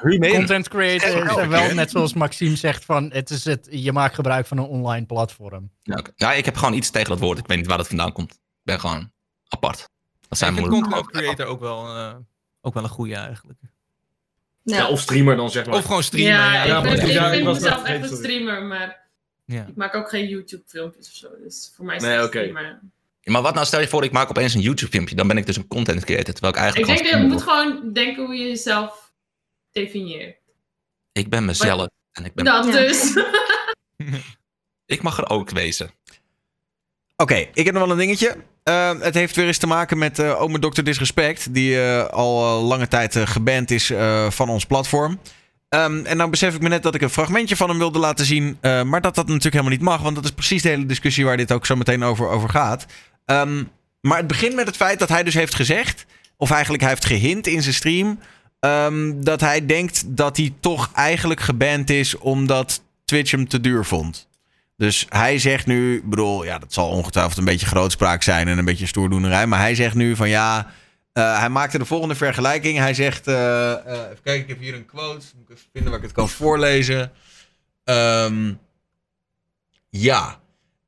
prima. 0.01 0.31
Content 0.37 0.69
creators 0.69 1.13
Ja, 1.13 1.33
zijn 1.35 1.49
wel, 1.49 1.75
net 1.75 1.91
zoals 1.91 2.15
Maxime 2.15 2.57
zegt, 2.57 2.85
van 2.85 3.11
het 3.13 3.31
is 3.31 3.45
het, 3.45 3.69
je 3.71 3.93
maakt 3.93 4.15
gebruik 4.15 4.47
van 4.47 4.59
een 4.59 4.65
online 4.65 5.07
platform. 5.07 5.71
Ja, 5.83 6.05
ja, 6.17 6.33
ik 6.33 6.45
heb 6.45 6.57
gewoon 6.57 6.75
iets 6.75 6.91
tegen 6.91 7.09
dat 7.09 7.19
woord. 7.19 7.39
Ik 7.39 7.47
weet 7.47 7.57
niet 7.57 7.67
waar 7.67 7.77
dat 7.77 7.89
vandaan 7.89 8.13
komt. 8.13 8.33
Ik 8.33 8.39
ben 8.63 8.81
gewoon 8.81 9.11
apart. 9.49 9.77
Dat 9.79 9.89
Ik 10.31 10.37
zijn 10.37 10.55
vind 10.55 10.67
moeilijk. 10.69 10.93
content 10.93 11.17
creator 11.17 11.47
ook 11.47 11.61
wel, 11.61 11.87
eh, 11.97 12.15
ook 12.61 12.75
wel 12.75 12.83
een 12.83 12.89
goede 12.89 13.15
eigenlijk. 13.15 13.59
Ja. 14.63 14.77
Ja, 14.77 14.89
of 14.89 15.01
streamer 15.01 15.37
dan, 15.37 15.51
zeg 15.51 15.67
maar. 15.67 15.75
Of 15.75 15.85
gewoon 15.85 16.03
streamen. 16.03 16.33
Ja, 16.33 16.53
Ja, 16.55 16.65
ja, 16.65 16.79
ik, 16.83 16.85
vind- 16.89 17.03
ik- 17.09 17.15
ja, 17.15 17.31
vind 17.31 17.45
mezelf 17.45 17.85
echt 17.85 18.11
een 18.11 18.17
streamer, 18.17 18.63
maar 18.63 19.09
Ja. 19.45 19.67
ik 19.67 19.77
maak 19.77 19.95
ook 19.95 20.09
geen 20.09 20.29
YouTube-filmpjes 20.29 21.09
of 21.09 21.15
zo. 21.15 21.29
Dus 21.45 21.73
voor 21.77 21.85
mij 21.85 21.97
is 21.97 22.03
Nee, 22.03 22.13
het 22.17 22.25
oké. 22.27 22.39
streamer. 22.39 22.81
Maar 23.31 23.43
wat 23.43 23.55
nou, 23.55 23.67
stel 23.67 23.81
je 23.81 23.89
voor, 23.89 24.05
ik 24.05 24.13
maak 24.13 24.31
opeens 24.31 24.55
een 24.55 24.61
YouTube-filmpje. 24.61 25.15
Dan 25.15 25.29
ben 25.29 25.37
ik 25.37 25.47
dus 25.47 25.57
een 25.57 25.67
content 25.67 26.05
creator. 26.05 26.35
Terwijl 26.35 26.53
ik 26.53 26.59
Ik 26.59 26.65
eigenlijk 26.65 27.01
denk 27.01 27.13
dat 27.13 27.21
je 27.21 27.27
moet 27.27 27.43
gewoon 27.43 27.93
denken 27.93 28.25
hoe 28.25 28.35
je 28.35 28.49
jezelf 28.49 29.13
definieert. 29.73 30.37
Ik 31.13 31.29
ben 31.29 31.45
mezelf. 31.45 31.89
En 32.13 32.25
ik, 32.25 32.35
ben, 32.35 32.45
Dat 32.45 32.65
dus. 32.73 33.17
ik 34.87 35.03
mag 35.03 35.19
er 35.19 35.29
ook 35.29 35.51
wezen. 35.51 35.91
Oké, 37.17 37.35
ik 37.35 37.65
heb 37.65 37.75
nog 37.75 37.83
wel 37.83 37.93
een 37.93 37.99
dingetje. 37.99 38.37
Eh, 38.63 39.01
het 39.01 39.15
heeft 39.15 39.37
weer 39.37 39.47
eens 39.47 39.59
te 39.59 39.67
maken 39.67 39.99
met 39.99 40.19
eh 40.19 40.41
ome 40.41 40.59
Dr. 40.59 40.83
Disrespect, 40.83 41.55
die 41.55 41.83
eh, 41.83 42.07
al 42.07 42.63
lange 42.63 42.89
tijd 42.89 43.17
eh, 43.17 43.27
geband 43.27 43.71
is 43.71 43.91
eh, 43.91 44.31
van 44.31 44.49
ons 44.49 44.67
platform. 44.67 45.19
Ehm, 45.71 46.05
en 46.05 46.17
nou 46.17 46.31
besef 46.31 46.55
ik 46.55 46.61
me 46.61 46.69
net 46.69 46.83
dat 46.83 46.95
ik 46.95 47.03
een 47.03 47.11
fragmentje 47.11 47.57
van 47.57 47.69
hem 47.69 47.79
wilde 47.79 47.99
laten 47.99 48.25
zien, 48.25 48.59
eh, 48.61 48.83
maar 48.83 49.01
dat 49.01 49.15
dat 49.15 49.27
natuurlijk 49.27 49.55
helemaal 49.55 49.73
niet 49.73 49.83
mag, 49.83 50.01
want 50.03 50.15
dat 50.15 50.25
is 50.25 50.31
precies 50.31 50.63
de 50.63 50.69
hele 50.69 50.87
discussie 50.87 51.25
waar 51.25 51.37
dit 51.37 51.53
ook 51.53 51.67
zo 51.67 51.77
meteen 51.77 52.03
over, 52.03 52.29
over 52.29 52.49
gaat. 52.49 52.87
Ehm, 53.31 53.65
maar 54.01 54.17
het 54.17 54.27
begint 54.27 54.55
met 54.55 54.67
het 54.67 54.77
feit 54.77 54.99
dat 54.99 55.09
hij 55.09 55.23
dus 55.23 55.35
heeft 55.35 55.55
gezegd, 55.55 56.07
of 56.37 56.51
eigenlijk 56.51 56.83
hij 56.83 56.91
heeft 56.91 57.05
gehint 57.05 57.47
in 57.47 57.63
zijn 57.63 57.75
stream, 57.75 58.19
ehm, 58.61 59.23
dat 59.23 59.41
hij 59.41 59.67
denkt 59.67 60.17
dat 60.17 60.37
hij 60.37 60.55
toch 60.61 60.91
eigenlijk 60.95 61.41
geband 61.41 61.91
is 61.91 62.19
omdat 62.19 62.83
Twitch 63.05 63.31
hem 63.31 63.49
te 63.49 63.61
duur 63.61 63.85
vond. 63.85 64.29
Dus 64.77 65.07
hij 65.09 65.39
zegt 65.39 65.67
nu, 65.67 65.97
ik 65.97 66.09
bedoel, 66.09 66.45
ja, 66.45 66.59
dat 66.59 66.73
zal 66.73 66.89
ongetwijfeld 66.89 67.39
een 67.39 67.45
beetje 67.45 67.67
grootspraak 67.67 68.23
zijn 68.23 68.49
en 68.49 68.59
een 68.59 68.65
beetje 68.65 68.87
stoerdoenerij. 68.87 69.47
Maar 69.47 69.61
hij 69.61 69.75
zegt 69.75 69.95
nu 69.95 70.17
van 70.17 70.29
ja, 70.29 70.71
eh, 71.13 71.39
hij 71.39 71.49
maakte 71.49 71.79
de 71.79 71.85
volgende 71.85 72.15
vergelijking. 72.15 72.79
Hij 72.79 72.95
zegt, 72.95 73.27
eh, 73.27 73.71
even 73.87 74.23
kijken, 74.23 74.43
ik 74.43 74.49
heb 74.49 74.61
hier 74.61 74.75
een 74.75 74.87
quote. 74.87 75.27
Moet 75.37 75.49
ik 75.49 75.57
even 75.57 75.69
vinden 75.73 75.91
waar 75.91 76.01
ik 76.01 76.07
het 76.07 76.15
kan 76.15 76.29
voorlezen. 76.29 77.13
Ehm, 77.85 78.53
ja, 79.89 80.41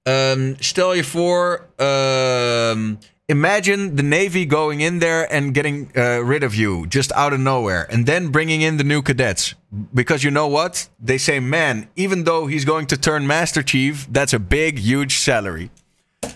Ehm, 0.02 0.52
stel 0.58 0.94
je 0.94 1.04
voor, 1.04 1.66
ehm, 1.76 2.94
imagine 3.26 3.94
the 3.94 4.02
Navy 4.02 4.48
going 4.48 4.82
in 4.82 4.98
there 4.98 5.28
and 5.30 5.56
getting 5.56 5.96
uh, 5.96 6.28
rid 6.28 6.44
of 6.44 6.54
you 6.54 6.86
just 6.88 7.12
out 7.12 7.32
of 7.32 7.38
nowhere, 7.38 7.86
and 7.90 8.06
then 8.06 8.30
bringing 8.30 8.62
in 8.62 8.76
the 8.76 8.84
new 8.84 9.02
cadets. 9.02 9.54
Because 9.70 10.22
you 10.22 10.34
know 10.34 10.52
what? 10.52 10.90
They 11.04 11.18
say, 11.18 11.40
man, 11.40 11.86
even 11.94 12.24
though 12.24 12.50
he's 12.50 12.64
going 12.64 12.88
to 12.88 12.98
turn 12.98 13.26
Master 13.26 13.62
Chief, 13.64 14.06
that's 14.12 14.34
a 14.34 14.40
big, 14.40 14.78
huge 14.78 15.10
salary. 15.10 15.70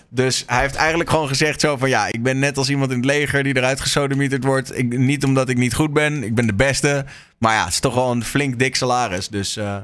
Dus 0.09 0.43
hij 0.47 0.61
heeft 0.61 0.75
eigenlijk 0.75 1.09
gewoon 1.09 1.27
gezegd 1.27 1.61
zo 1.61 1.77
van... 1.77 1.89
ja, 1.89 2.07
ik 2.07 2.23
ben 2.23 2.39
net 2.39 2.57
als 2.57 2.69
iemand 2.69 2.91
in 2.91 2.97
het 2.97 3.05
leger 3.05 3.43
die 3.43 3.57
eruit 3.57 3.79
gesodemieterd 3.79 4.43
wordt. 4.43 4.83
Niet 4.83 5.23
omdat 5.23 5.49
ik 5.49 5.57
niet 5.57 5.73
goed 5.73 5.93
ben, 5.93 6.23
ik 6.23 6.35
ben 6.35 6.47
de 6.47 6.53
beste. 6.53 7.05
Maar 7.37 7.53
ja, 7.53 7.63
het 7.63 7.73
is 7.73 7.79
toch 7.79 7.95
wel 7.95 8.11
een 8.11 8.23
flink 8.23 8.59
dik 8.59 8.75
salaris. 8.75 9.27
Dus, 9.27 9.57
eh, 9.57 9.77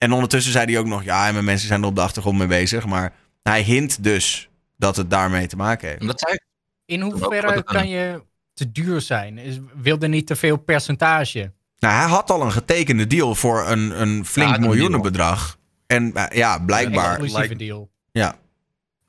en 0.00 0.12
ondertussen 0.12 0.52
zei 0.52 0.64
hij 0.64 0.78
ook 0.80 0.86
nog... 0.86 1.04
ja, 1.04 1.26
en 1.26 1.32
mijn 1.32 1.44
mensen 1.44 1.68
zijn 1.68 1.82
er 1.82 1.88
op 1.88 1.94
de 1.94 2.00
achtergrond 2.00 2.38
mee 2.38 2.46
bezig. 2.46 2.86
Maar 2.86 3.12
hij 3.42 3.62
hint 3.62 4.02
dus 4.04 4.48
dat 4.76 4.96
het 4.96 5.10
daarmee 5.10 5.46
te 5.46 5.56
maken 5.56 5.88
heeft. 5.88 6.06
Dat 6.06 6.20
zei 6.20 6.32
ik. 6.34 6.42
In 6.84 7.00
hoeverre 7.00 7.62
kan 7.62 7.76
een- 7.76 7.88
je 7.88 8.22
te 8.54 8.72
duur 8.72 9.00
zijn? 9.00 9.38
Is, 9.38 9.58
wilde 9.74 10.08
niet 10.08 10.26
te 10.26 10.36
veel 10.36 10.56
percentage? 10.56 11.52
Nou, 11.78 11.94
hij 11.94 12.06
had 12.08 12.30
al 12.30 12.42
een 12.42 12.52
getekende 12.52 13.06
deal 13.06 13.34
voor 13.34 13.66
een, 13.68 14.00
een 14.00 14.26
flink 14.26 14.48
Ja, 14.48 14.54
een 14.54 14.60
miljoenenbedrag. 14.60 15.58
En 15.86 16.14
eh, 16.14 16.36
ja, 16.36 16.58
blijkbaar. 16.58 17.08
Exclusieve 17.10 17.38
lijkt- 17.38 17.58
deal. 17.58 17.90
Ja. 18.12 18.34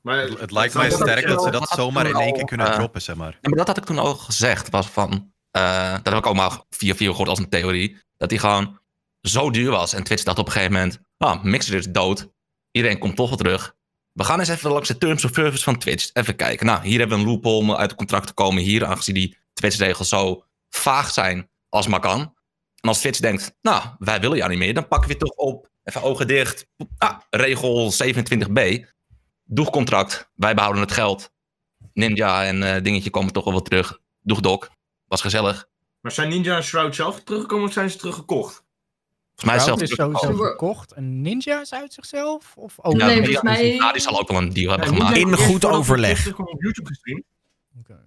Maar 0.00 0.18
Het, 0.18 0.40
het 0.40 0.50
lijkt 0.50 0.74
mij 0.74 0.90
sterk 0.90 1.26
dat 1.26 1.42
ze 1.42 1.50
dat 1.50 1.68
zomaar 1.68 2.06
in 2.06 2.14
één 2.16 2.32
keer 2.32 2.44
kunnen 2.44 2.66
Eh, 2.66 2.72
droppen, 2.74 3.02
zeg 3.02 3.16
maar. 3.16 3.38
Ja, 3.40 3.48
maar 3.48 3.58
dat 3.58 3.66
had 3.66 3.76
ik 3.76 3.84
toen 3.84 3.98
al 3.98 4.14
gezegd. 4.14 4.70
Was 4.70 4.86
van, 4.86 5.32
eh, 5.50 5.92
dat 5.92 6.04
heb 6.12 6.14
ik 6.14 6.26
ook 6.26 6.34
maar 6.36 6.60
via 6.70 6.94
via 6.94 7.10
gehoord 7.10 7.28
als 7.28 7.38
een 7.38 7.48
theorie. 7.48 7.96
Dat 8.16 8.28
die 8.28 8.38
gewoon 8.38 8.78
zo 9.22 9.50
duur 9.50 9.70
was. 9.70 9.92
En 9.92 10.04
Twitch 10.04 10.22
dacht 10.22 10.38
op 10.38 10.46
een 10.46 10.52
gegeven 10.52 10.72
moment... 10.72 11.00
Ah, 11.16 11.42
Mixer 11.42 11.74
is 11.74 11.86
dood. 11.86 12.28
Iedereen 12.70 12.98
komt 12.98 13.16
toch 13.16 13.28
wel 13.28 13.38
terug. 13.38 13.74
We 14.12 14.24
gaan 14.24 14.38
eens 14.38 14.48
even 14.48 14.70
langs 14.70 14.88
de 14.88 14.98
terms 14.98 15.24
of 15.24 15.30
service 15.34 15.62
van 15.62 15.78
Twitch. 15.78 16.10
Even 16.12 16.36
kijken. 16.36 16.66
Nou, 16.66 16.86
hier 16.86 16.98
hebben 16.98 17.18
we 17.18 17.24
een 17.24 17.30
loophole 17.30 17.56
om 17.56 17.70
uit 17.70 17.90
het 17.90 17.98
contract 17.98 18.26
te 18.26 18.32
komen. 18.32 18.62
Hier, 18.62 18.84
aangezien 18.84 19.14
die 19.14 19.36
Twitch-regels 19.52 20.08
zo 20.08 20.44
vaag 20.68 21.10
zijn 21.10 21.50
als 21.68 21.86
maar 21.86 22.00
kan. 22.00 22.20
En 22.80 22.88
als 22.88 23.00
Twitch 23.00 23.18
denkt, 23.18 23.54
nou, 23.62 23.84
wij 23.98 24.20
willen 24.20 24.36
jou 24.36 24.50
niet 24.50 24.58
meer. 24.58 24.74
Dan 24.74 24.88
pakken 24.88 25.08
we 25.08 25.14
je 25.14 25.20
toch 25.20 25.34
op. 25.34 25.70
Even 25.84 26.02
ogen 26.02 26.26
dicht. 26.26 26.66
Ah, 26.98 27.18
regel 27.30 27.92
27b. 27.92 28.86
Doeg 29.44 29.70
contract. 29.70 30.30
Wij 30.34 30.54
behouden 30.54 30.82
het 30.82 30.92
geld. 30.92 31.32
Ninja 31.92 32.44
en 32.44 32.62
eh, 32.62 32.82
dingetje 32.82 33.10
komen 33.10 33.32
toch 33.32 33.44
wel 33.44 33.62
terug. 33.62 34.00
Doeg 34.20 34.40
Doc. 34.40 34.68
Was 35.04 35.20
gezellig. 35.20 35.68
Maar 36.00 36.12
zijn 36.12 36.28
Ninja 36.28 36.56
en 36.56 36.62
Shroud 36.62 36.94
zelf 36.94 37.22
teruggekomen 37.22 37.66
of 37.66 37.72
zijn 37.72 37.90
ze 37.90 37.98
teruggekocht? 37.98 38.64
Mij 39.44 39.56
is 39.56 39.62
sowieso 39.64 40.12
gekocht. 40.12 40.96
Een 40.96 41.20
ninja 41.20 41.60
is 41.60 41.72
uit 41.74 41.92
zichzelf? 41.92 42.52
Of 42.56 42.74
ook 42.82 42.98
Ja, 43.00 43.06
Nee, 43.06 43.14
die- 43.14 43.24
volgens 43.24 43.42
mij- 43.58 43.74
ja, 43.74 43.92
die 43.92 44.00
zal 44.02 44.20
ook 44.20 44.28
wel 44.28 44.38
een 44.42 44.52
deal 44.52 44.70
hebben 44.70 44.88
Ja, 44.90 44.94
gemaakt. 44.96 45.16
In 45.26 45.36
goed 45.36 45.64
overleg. 45.64 46.26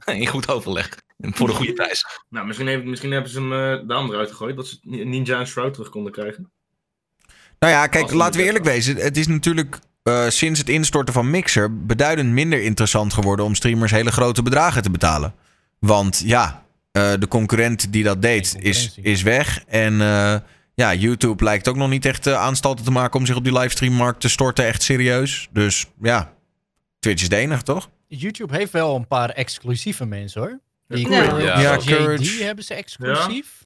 In 0.06 0.28
goed 0.28 0.48
overleg. 0.50 0.90
Voor 1.18 1.48
de 1.48 1.54
goede 1.54 1.74
prijs. 1.74 2.06
Nou, 2.30 2.46
misschien, 2.48 2.68
heeft, 2.68 2.84
misschien 2.84 3.12
hebben 3.12 3.32
ze 3.32 3.40
hem 3.40 3.52
uh, 3.52 3.88
daarom 3.88 4.12
eruit 4.12 4.30
gegooid. 4.30 4.56
Dat 4.56 4.68
ze 4.68 4.78
Ninja 4.82 5.40
en 5.40 5.48
Shroud 5.48 5.74
terug 5.74 5.90
konden 5.90 6.12
krijgen. 6.12 6.52
Nou 7.60 7.74
ja, 7.74 7.88
kijk, 7.88 8.12
laten 8.12 8.40
we 8.40 8.46
eerlijk 8.46 8.66
wezen. 8.66 8.96
Het 8.96 9.18
is 9.18 9.28
natuurlijk 9.28 9.80
eh, 10.04 10.28
sinds 10.28 10.60
het 10.60 10.70
instorten 10.70 11.14
van 11.14 11.30
Mixer 11.30 11.86
beduidend 11.86 12.30
minder 12.32 12.62
interessant 12.62 13.14
geworden 13.14 13.46
om 13.46 13.56
streamers 13.56 13.92
hele 13.92 14.12
grote 14.12 14.42
bedragen 14.44 14.82
te 14.82 14.92
betalen. 14.92 15.34
Want 15.80 16.22
ja, 16.26 16.66
eh, 16.92 17.14
de 17.20 17.28
concurrent 17.28 17.92
die 17.92 18.04
dat 18.04 18.22
deed 18.22 18.56
is, 18.60 18.98
is 19.02 19.22
weg. 19.22 19.64
En 19.68 20.02
eh, 20.02 20.36
ja, 20.76 20.94
YouTube 20.94 21.44
lijkt 21.44 21.68
ook 21.68 21.76
nog 21.76 21.90
niet 21.90 22.06
echt 22.06 22.28
uh, 22.28 22.34
aanstalten 22.34 22.86
te 22.86 22.92
maken 22.92 23.20
om 23.20 23.26
zich 23.26 23.36
op 23.36 23.44
die 23.44 23.54
livestreammarkt 23.54 24.22
te 24.22 24.30
storten. 24.30 24.66
Echt 24.66 24.84
serieus. 24.84 25.50
Dus 25.52 25.86
ja, 26.02 26.34
Twitch 27.00 27.22
is 27.22 27.30
de 27.30 27.36
enige, 27.36 27.64
toch? 27.64 27.90
YouTube 28.08 28.56
heeft 28.56 28.72
wel 28.72 28.96
een 28.96 29.08
paar 29.08 29.30
exclusieve 29.30 30.06
mensen 30.06 30.42
hoor. 30.42 30.60
Die 30.88 31.10
Ja. 31.10 31.22
Courage, 31.22 31.46
Ja. 31.46 31.60
Ja, 31.60 31.74
JD 31.76 31.84
Courage. 31.84 32.44
hebben 32.44 32.64
ze 32.64 32.74
exclusief. 32.74 33.66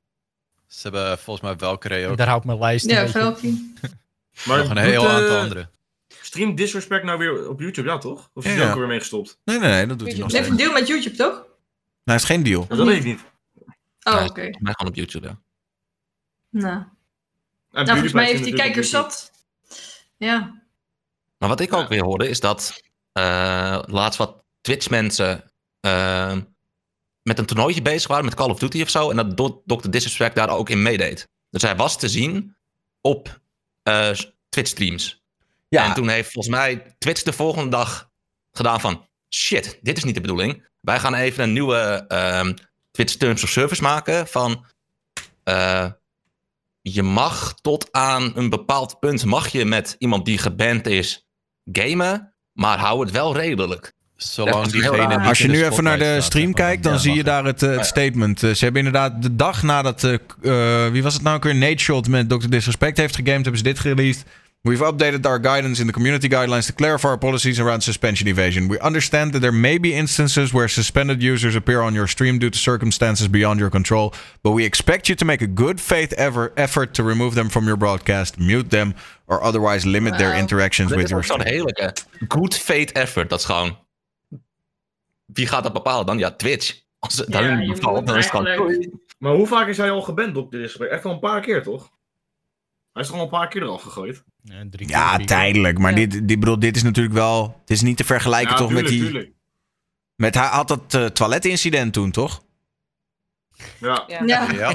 Ze 0.68 0.80
hebben 0.82 1.18
volgens 1.18 1.45
mij 1.45 1.55
Valkyrie 1.57 2.07
ook. 2.07 2.18
Daar 2.18 2.28
houdt 2.28 2.45
mijn 2.45 2.60
lijst 2.60 2.86
een 2.86 2.91
Ja. 2.95 3.07
Velkie. 3.07 3.74
Maar 4.45 4.57
Nog 4.57 4.70
een 4.70 4.78
heel 4.78 5.03
eh, 5.05 5.14
aantal 5.14 5.38
andere. 5.38 5.70
Stream 6.22 6.55
Disrespect 6.55 7.03
nou 7.03 7.18
weer 7.20 7.49
op 7.49 7.60
YouTube, 7.60 7.88
ja 7.89 7.97
toch? 7.97 8.30
Of 8.34 8.45
is 8.45 8.51
hij 8.51 8.60
ja. 8.60 8.70
ook 8.70 8.78
weer 8.78 8.88
mee 8.88 8.99
gestopt? 8.99 9.39
Nee, 9.45 9.60
nee, 9.60 9.70
nee, 9.70 9.86
dat 9.88 9.99
doet 9.99 10.07
hij 10.07 10.18
nog 10.18 10.32
Je 10.32 10.38
heeft 10.38 10.49
een 10.49 10.55
deal 10.57 10.74
met 10.74 10.88
YouTube, 10.88 11.16
toch? 11.16 11.34
Nou, 11.34 11.43
hij 12.03 12.14
heeft 12.14 12.26
geen 12.26 12.43
deal. 12.43 12.68
Dat 12.68 12.88
weet 12.88 12.97
ik 12.97 13.03
niet. 13.03 13.20
Oh, 14.03 14.26
oké. 14.26 14.41
Maar 14.60 14.74
gewoon 14.74 14.91
op 14.91 14.95
YouTube, 14.95 15.28
ja. 15.28 15.39
Nou, 16.49 16.84
nou, 17.86 17.91
volgens 17.91 18.13
mij 18.13 18.25
heeft 18.25 18.47
op 18.47 18.57
YouTube. 18.57 18.84
zat. 18.84 19.32
Ja. 20.17 20.61
Maar 21.38 21.49
wat 21.49 21.59
ik 21.59 21.73
ook 21.73 21.88
weer 21.88 22.03
hoorde 22.03 22.30
is 22.30 22.39
dat 22.39 22.82
eh, 23.11 23.80
laatst 23.86 24.17
wat 24.17 24.43
Twitch 24.61 24.89
mensen 24.89 25.51
eh, 25.80 26.38
met 27.21 27.39
een 27.39 27.45
toernooitje 27.45 27.82
bezig 27.82 28.07
waren 28.07 28.25
met 28.25 28.34
Call 28.34 28.49
of 28.49 28.59
Duty 28.59 28.82
of 28.82 28.89
zo. 28.89 29.09
En 29.09 29.15
dat 29.15 29.38
Do- 29.38 29.61
Dr. 29.65 29.89
Disrespect 29.89 30.36
daar 30.36 30.49
ook 30.49 30.69
in 30.69 30.82
meedeed. 30.82 31.27
Dus 31.49 31.61
hij 31.61 31.75
was 31.75 31.99
te 31.99 32.09
zien 32.09 32.55
op 33.01 33.39
eh, 33.84 34.11
Twitch 34.49 34.69
streams. 34.69 35.23
Ja, 35.67 35.86
En 35.86 35.93
toen 35.93 36.09
heeft 36.09 36.32
volgens 36.32 36.55
mij 36.55 36.95
Twitch 36.97 37.23
de 37.23 37.34
volgende 37.34 37.69
dag 37.69 38.09
gedaan 38.51 38.80
van... 38.80 39.07
Shit, 39.36 39.80
dit 39.82 39.97
is 39.97 40.03
niet 40.03 40.15
de 40.15 40.21
bedoeling. 40.21 40.67
Wij 40.80 40.99
gaan 40.99 41.13
even 41.15 41.43
een 41.43 41.53
nieuwe 41.53 42.05
ehm, 42.07 42.53
Twitch 42.91 43.15
Terms 43.15 43.43
of 43.43 43.49
Service 43.49 43.82
maken 43.82 44.27
van... 44.27 44.65
je 46.82 47.03
mag 47.03 47.53
tot 47.61 47.88
aan 47.91 48.32
een 48.36 48.49
bepaald 48.49 48.99
punt... 48.99 49.25
mag 49.25 49.47
je 49.47 49.65
met 49.65 49.95
iemand 49.97 50.25
die 50.25 50.38
geband 50.38 50.88
is 50.88 51.27
gamen... 51.71 52.34
maar 52.53 52.77
hou 52.77 53.01
het 53.01 53.11
wel 53.11 53.36
redelijk. 53.36 53.97
Zolang 54.21 54.67
diegene 54.67 55.19
Als 55.19 55.38
je 55.38 55.47
nu 55.47 55.65
even 55.65 55.84
naar 55.84 55.99
de 55.99 56.21
stream 56.21 56.53
kijkt, 56.53 56.84
dan 56.84 56.93
ja, 56.93 56.99
zie 56.99 57.13
je 57.13 57.23
daar 57.23 57.45
het, 57.45 57.63
eh, 57.63 57.75
het 57.75 57.86
statement. 57.86 58.43
Eh, 58.43 58.51
ze 58.51 58.63
hebben 58.63 58.86
inderdaad 58.86 59.21
de 59.21 59.36
dag 59.36 59.63
nadat, 59.63 60.03
eh, 60.03 60.88
wie 60.91 61.03
was 61.03 61.13
het 61.13 61.23
nou 61.23 61.36
ook 61.36 61.43
weer, 61.43 61.55
Nate 61.55 61.77
Shot 61.77 62.07
met 62.07 62.30
Dr. 62.30 62.49
Disrespect 62.49 62.97
heeft 62.97 63.15
gegamed, 63.15 63.41
hebben 63.41 63.57
ze 63.57 63.63
dit 63.63 63.80
gereleased. 63.80 64.25
We've 64.66 64.80
updated 64.82 65.26
our 65.26 65.39
guidance 65.39 65.80
in 65.80 65.88
the 65.88 65.93
community 65.93 66.28
guidelines 66.28 66.68
to 66.68 66.74
clarify 66.74 67.07
our 67.10 67.18
policies 67.18 67.62
around 67.62 67.80
suspension 67.80 68.28
evasion. 68.28 68.68
We 68.68 68.78
understand 68.80 69.32
that 69.32 69.39
there 69.39 69.53
may 69.53 69.78
be 69.78 69.93
instances 69.95 70.53
where 70.53 70.68
suspended 70.68 71.24
users 71.24 71.55
appear 71.55 71.80
on 71.82 71.95
your 71.95 72.07
stream 72.07 72.39
due 72.39 72.49
to 72.49 72.57
circumstances 72.57 73.30
beyond 73.30 73.62
your 73.62 73.70
control, 73.70 74.14
but 74.43 74.51
we 74.51 74.66
expect 74.66 75.07
you 75.07 75.16
to 75.16 75.24
make 75.26 75.41
a 75.41 75.47
good 75.47 75.80
faith 75.80 76.12
ever 76.18 76.51
effort 76.55 76.93
to 76.95 77.03
remove 77.03 77.36
them 77.36 77.49
from 77.49 77.66
your 77.68 77.78
broadcast, 77.78 78.38
mute 78.38 78.70
them, 78.70 78.95
or 79.28 79.41
otherwise 79.41 79.86
limit 79.86 80.18
their 80.18 80.36
interactions 80.36 80.89
Dit 80.89 80.97
with 80.97 81.05
is 81.05 81.12
your 81.12 81.20
ook 81.22 81.26
zo'n 81.26 81.39
stream. 81.39 81.53
heerlijke 81.53 81.93
good 82.28 82.53
faith 82.53 82.91
effort. 82.91 83.30
Dat 83.30 83.39
is 83.39 83.45
gewoon... 83.45 83.78
Wie 85.26 85.47
gaat 85.47 85.64
dat 85.64 85.74
bepalen 85.74 86.05
dan? 86.05 86.18
Ja, 86.18 86.32
Twitch. 86.32 86.82
Als 86.99 87.18
het 87.18 87.28
Ja, 87.28 87.41
daar 87.41 87.57
je 87.57 87.64
in 87.64 87.72
bevalt, 87.72 87.95
moet 87.95 88.07
dan 88.07 88.18
is 88.18 88.32
het 88.32 88.36
gewoon... 88.36 88.99
Maar 89.20 89.34
hoe 89.34 89.47
vaak 89.47 89.68
is 89.68 89.78
hij 89.78 89.91
al 89.91 90.01
geband 90.01 90.38
op 90.38 90.51
Disrespect? 90.51 90.91
Echt 90.91 91.05
al 91.05 91.12
een 91.12 91.20
paar 91.20 91.41
keer, 91.41 91.64
toch? 91.64 91.89
Hij 93.00 93.08
is 93.08 93.14
toch 93.14 93.24
al 93.24 93.26
een 93.34 93.39
paar 93.39 93.47
keer 93.50 93.62
eraf 93.62 93.82
gegooid? 93.82 94.24
Ja, 94.43 94.64
drie 94.70 94.88
keer, 94.88 94.95
Ja, 94.95 95.18
tijdelijk. 95.18 95.78
Maar 95.78 95.89
Ja. 95.91 95.95
dit, 95.97 96.28
dit, 96.28 96.39
bedoel, 96.39 96.60
dit 96.60 96.76
is 96.76 96.84
natuurlijk 96.84 97.16
wel. 97.16 97.58
Het 97.60 97.70
is 97.70 97.82
niet 97.82 97.97
te 97.97 98.04
vergelijken 98.04 98.52
ja, 98.52 98.56
toch 98.58 98.68
tuurlijk, 98.68 98.89
met 98.89 98.97
die. 99.00 99.10
tuurlijk. 99.10 99.32
Met 100.16 100.36
hij 100.36 100.47
had 100.47 100.68
dat 100.68 100.93
eh, 100.93 101.06
toiletincident 101.06 101.93
toen, 101.93 102.12
toch? 102.12 102.43
Ja. 103.80 104.04
Ja. 104.08 104.24
Ja. 104.26 104.52
Ja. 104.52 104.74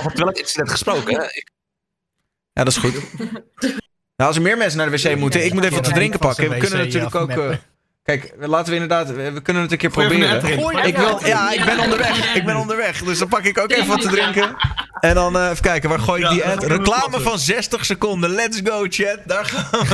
Terwijl 0.00 0.26
het 0.32 0.38
incident 0.38 0.70
gesproken, 0.70 1.14
hè? 1.14 1.22
Ik- 1.24 1.50
Ja, 2.52 2.64
dat 2.64 2.72
is 2.72 2.76
goed. 2.78 2.94
nou, 4.16 4.28
als 4.28 4.36
er 4.36 4.42
meer 4.42 4.56
mensen 4.56 4.78
naar 4.78 4.90
de 4.90 5.02
wc 5.02 5.16
moeten, 5.18 5.44
ik 5.44 5.52
moet 5.52 5.62
even 5.64 5.74
wat 5.74 5.84
te 5.84 5.92
drinken 5.92 6.18
pakken. 6.18 6.50
We 6.50 6.56
kunnen 6.58 6.78
natuurlijk 6.78 7.14
ook. 7.14 7.30
Kijk, 8.06 8.34
laten 8.38 8.68
we 8.68 8.72
inderdaad. 8.72 9.10
We 9.10 9.40
kunnen 9.42 9.62
het 9.62 9.72
een 9.72 9.78
keer 9.78 9.90
Gooi 9.90 10.06
even 10.06 10.22
een 10.22 10.38
proberen. 10.40 10.84
Ik 10.86 10.96
wil, 10.96 11.26
ja, 11.26 11.52
ik 11.52 11.64
ben 11.64 11.78
onderweg. 11.78 12.34
Ik 12.34 12.44
ben 12.44 12.56
onderweg. 12.56 13.02
Dus 13.02 13.18
dan 13.18 13.28
pak 13.28 13.44
ik 13.44 13.58
ook 13.58 13.70
even 13.70 13.86
wat 13.86 14.00
te 14.00 14.08
drinken. 14.08 14.56
En 15.00 15.14
dan 15.14 15.36
eh, 15.36 15.50
even 15.50 15.62
kijken, 15.62 15.88
waar 15.88 15.98
gooi 15.98 16.22
ik 16.24 16.30
die 16.30 16.44
ad? 16.44 16.64
Reclame 16.64 17.20
van 17.20 17.38
60 17.38 17.84
seconden. 17.84 18.30
Let's 18.30 18.60
go, 18.64 18.86
chat. 18.88 19.18
Daar 19.24 19.44
gaan 19.44 19.80
we. 19.80 19.84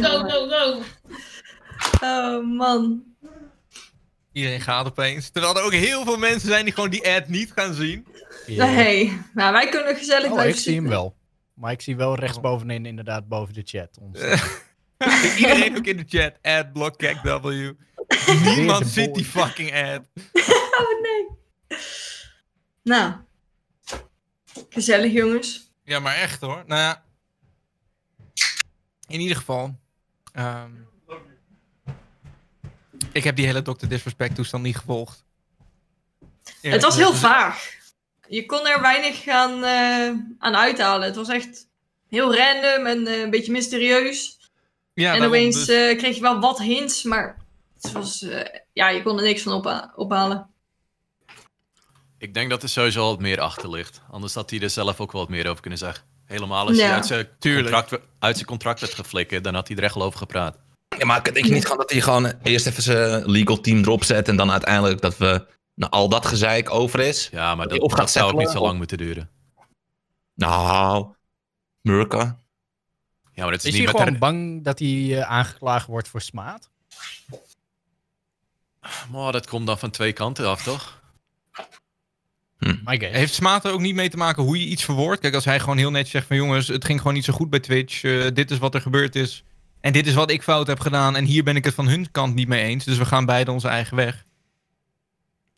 Go, 0.02 0.18
go, 0.18 0.48
go. 0.48 0.82
Oh 2.00 2.56
man. 2.56 3.02
Iedereen 4.32 4.60
gaat 4.60 4.86
opeens. 4.86 5.30
Terwijl 5.30 5.56
er 5.56 5.62
ook 5.62 5.72
heel 5.72 6.04
veel 6.04 6.16
mensen 6.16 6.48
zijn 6.48 6.64
die 6.64 6.74
gewoon 6.74 6.90
die 6.90 7.08
ad 7.08 7.28
niet 7.28 7.52
gaan 7.54 7.74
zien. 7.74 8.06
Nee. 8.46 9.20
Nou, 9.34 9.52
wij 9.52 9.68
kunnen 9.68 9.96
gezellig 9.96 10.26
Oh, 10.26 10.32
blijven 10.32 10.54
ik 10.54 10.60
zie 10.60 10.74
hem 10.74 10.88
wel. 10.88 11.14
Maar 11.54 11.72
ik 11.72 11.80
zie 11.80 11.96
wel 11.96 12.14
rechtsbovenin 12.14 12.86
inderdaad 12.86 13.28
boven 13.28 13.54
de 13.54 13.62
chat. 13.64 13.88
Ons, 14.00 14.20
Iedereen 15.36 15.76
ook 15.76 15.84
in 15.86 15.96
de 15.96 16.04
chat. 16.08 16.34
Ad 16.42 16.72
block 16.72 17.00
W. 17.22 17.72
Niemand 18.44 18.86
ziet 18.86 19.14
die 19.14 19.24
fucking 19.24 19.72
ad. 19.74 20.02
Oh 20.80 21.02
nee. 21.02 21.26
Nou. 22.82 23.12
Gezellig 24.68 25.12
jongens. 25.12 25.72
Ja, 25.84 25.98
maar 26.00 26.14
echt 26.14 26.40
hoor. 26.40 26.62
Nou 26.66 26.80
ja. 26.80 27.04
In 29.08 29.20
ieder 29.20 29.36
geval. 29.36 29.78
ehm, 30.32 30.70
ik 33.12 33.24
heb 33.24 33.36
die 33.36 33.46
hele 33.46 33.62
Dr. 33.62 33.86
Disrespect 33.86 34.34
toestand 34.34 34.62
niet 34.62 34.76
gevolgd. 34.76 35.24
Ja, 36.60 36.70
het 36.70 36.82
was 36.82 36.96
heel 36.96 37.14
vaag. 37.14 37.78
Je 38.28 38.46
kon 38.46 38.66
er 38.66 38.80
weinig 38.80 39.28
aan, 39.28 39.64
eh, 39.64 40.36
aan 40.38 40.56
uithalen. 40.56 41.06
Het 41.06 41.16
was 41.16 41.28
echt 41.28 41.68
heel 42.08 42.36
random 42.36 42.86
en 42.86 43.06
eh, 43.06 43.20
een 43.20 43.30
beetje 43.30 43.52
mysterieus. 43.52 44.39
Ja, 45.00 45.14
en 45.14 45.24
opeens 45.24 45.56
dus- 45.56 45.68
eh, 45.68 45.98
kreeg 45.98 46.14
je 46.14 46.20
wel 46.20 46.40
wat 46.40 46.58
hints, 46.58 47.02
maar 47.02 47.36
het 47.80 47.92
was, 47.92 48.22
eh, 48.22 48.60
ja, 48.72 48.88
je 48.88 49.02
kon 49.02 49.16
er 49.18 49.24
niks 49.24 49.42
van 49.42 49.52
opha- 49.52 49.92
ophalen. 49.96 50.48
Ik 52.18 52.34
denk 52.34 52.50
dat 52.50 52.62
er 52.62 52.68
sowieso 52.68 53.06
wat 53.06 53.20
meer 53.20 53.40
achter 53.40 53.70
ligt. 53.70 54.00
Anders 54.10 54.34
had 54.34 54.50
hij 54.50 54.60
er 54.60 54.70
zelf 54.70 55.00
ook 55.00 55.12
wel 55.12 55.20
wat 55.20 55.30
meer 55.30 55.48
over 55.48 55.60
kunnen 55.60 55.78
zeggen. 55.78 56.04
Helemaal 56.24 56.66
als 56.66 56.78
hij 56.78 56.92
uit 56.92 57.06
zijn, 57.06 57.28
contract, 57.40 57.98
uit 58.18 58.34
zijn 58.34 58.46
contract 58.46 58.80
werd 58.80 58.94
geflikkerd, 58.94 59.44
dan 59.44 59.54
had 59.54 59.68
hij 59.68 59.76
er 59.76 59.82
echt 59.82 59.94
wel 59.94 60.04
over 60.04 60.18
gepraat. 60.18 60.58
Ja, 60.98 61.06
maar 61.06 61.22
denk 61.22 61.46
je 61.46 61.52
niet 61.52 61.62
gewoon 61.62 61.78
dat 61.78 61.90
hij 61.90 62.00
gewoon 62.00 62.32
eerst 62.42 62.66
even 62.66 62.82
zijn 62.82 63.30
legal 63.30 63.60
team 63.60 63.78
erop 63.78 64.04
zet... 64.04 64.28
en 64.28 64.36
dan 64.36 64.50
uiteindelijk 64.50 65.00
dat 65.00 65.16
we 65.16 65.46
nou, 65.74 65.92
al 65.92 66.08
dat 66.08 66.26
gezeik 66.26 66.70
over 66.70 67.00
is? 67.00 67.28
Ja, 67.32 67.54
maar 67.54 67.68
dat, 67.68 67.90
dat 67.90 68.10
zou 68.10 68.32
ook 68.32 68.38
niet 68.38 68.50
zo 68.50 68.60
lang 68.60 68.78
moeten 68.78 68.98
duren. 68.98 69.30
Nou, 70.34 71.06
Murka. 71.80 72.40
Ja, 73.40 73.46
maar 73.46 73.54
het 73.54 73.64
is, 73.64 73.72
Is 73.72 73.78
niet 73.78 73.88
hij 73.88 73.92
met 73.92 74.02
gewoon 74.02 74.18
bang 74.18 74.64
dat 74.64 74.78
hij 74.78 75.18
eh, 75.18 75.20
aangeklaagd 75.20 75.86
wordt 75.86 76.08
voor 76.08 76.20
smaad? 76.20 76.70
Maar 79.12 79.32
dat 79.32 79.46
komt 79.46 79.66
dan 79.66 79.78
van 79.78 79.90
twee 79.90 80.12
kanten 80.12 80.48
af, 80.48 80.62
toch? 80.62 81.02
Guess. 82.84 83.16
Heeft 83.16 83.34
Smaat 83.34 83.64
er 83.64 83.72
ook 83.72 83.80
niet 83.80 83.94
mee 83.94 84.08
te 84.08 84.16
maken 84.16 84.42
hoe 84.42 84.60
je 84.60 84.66
iets 84.66 84.84
verwoordt? 84.84 85.20
Kijk, 85.20 85.34
als 85.34 85.44
hij 85.44 85.60
gewoon 85.60 85.76
heel 85.78 85.90
netjes 85.90 86.10
zegt 86.10 86.26
van 86.26 86.36
jongens, 86.36 86.68
het 86.68 86.84
ging 86.84 86.98
gewoon 86.98 87.14
niet 87.14 87.24
zo 87.24 87.32
goed 87.32 87.50
bij 87.50 87.60
Twitch. 87.60 88.02
eh, 88.02 88.26
dit 88.34 88.50
is 88.50 88.58
wat 88.58 88.74
er 88.74 88.80
gebeurd 88.80 89.16
is. 89.16 89.44
En 89.80 89.92
dit 89.92 90.06
is 90.06 90.14
wat 90.14 90.30
ik 90.30 90.42
fout 90.42 90.66
heb 90.66 90.80
gedaan. 90.80 91.16
En 91.16 91.24
hier 91.24 91.44
ben 91.44 91.56
ik 91.56 91.64
het 91.64 91.74
van 91.74 91.88
hun 91.88 92.10
kant 92.10 92.34
niet 92.34 92.48
mee 92.48 92.62
eens. 92.64 92.84
Dus 92.84 92.98
we 92.98 93.04
gaan 93.04 93.24
beide 93.26 93.50
onze 93.50 93.68
eigen 93.68 93.96
weg. 93.96 94.24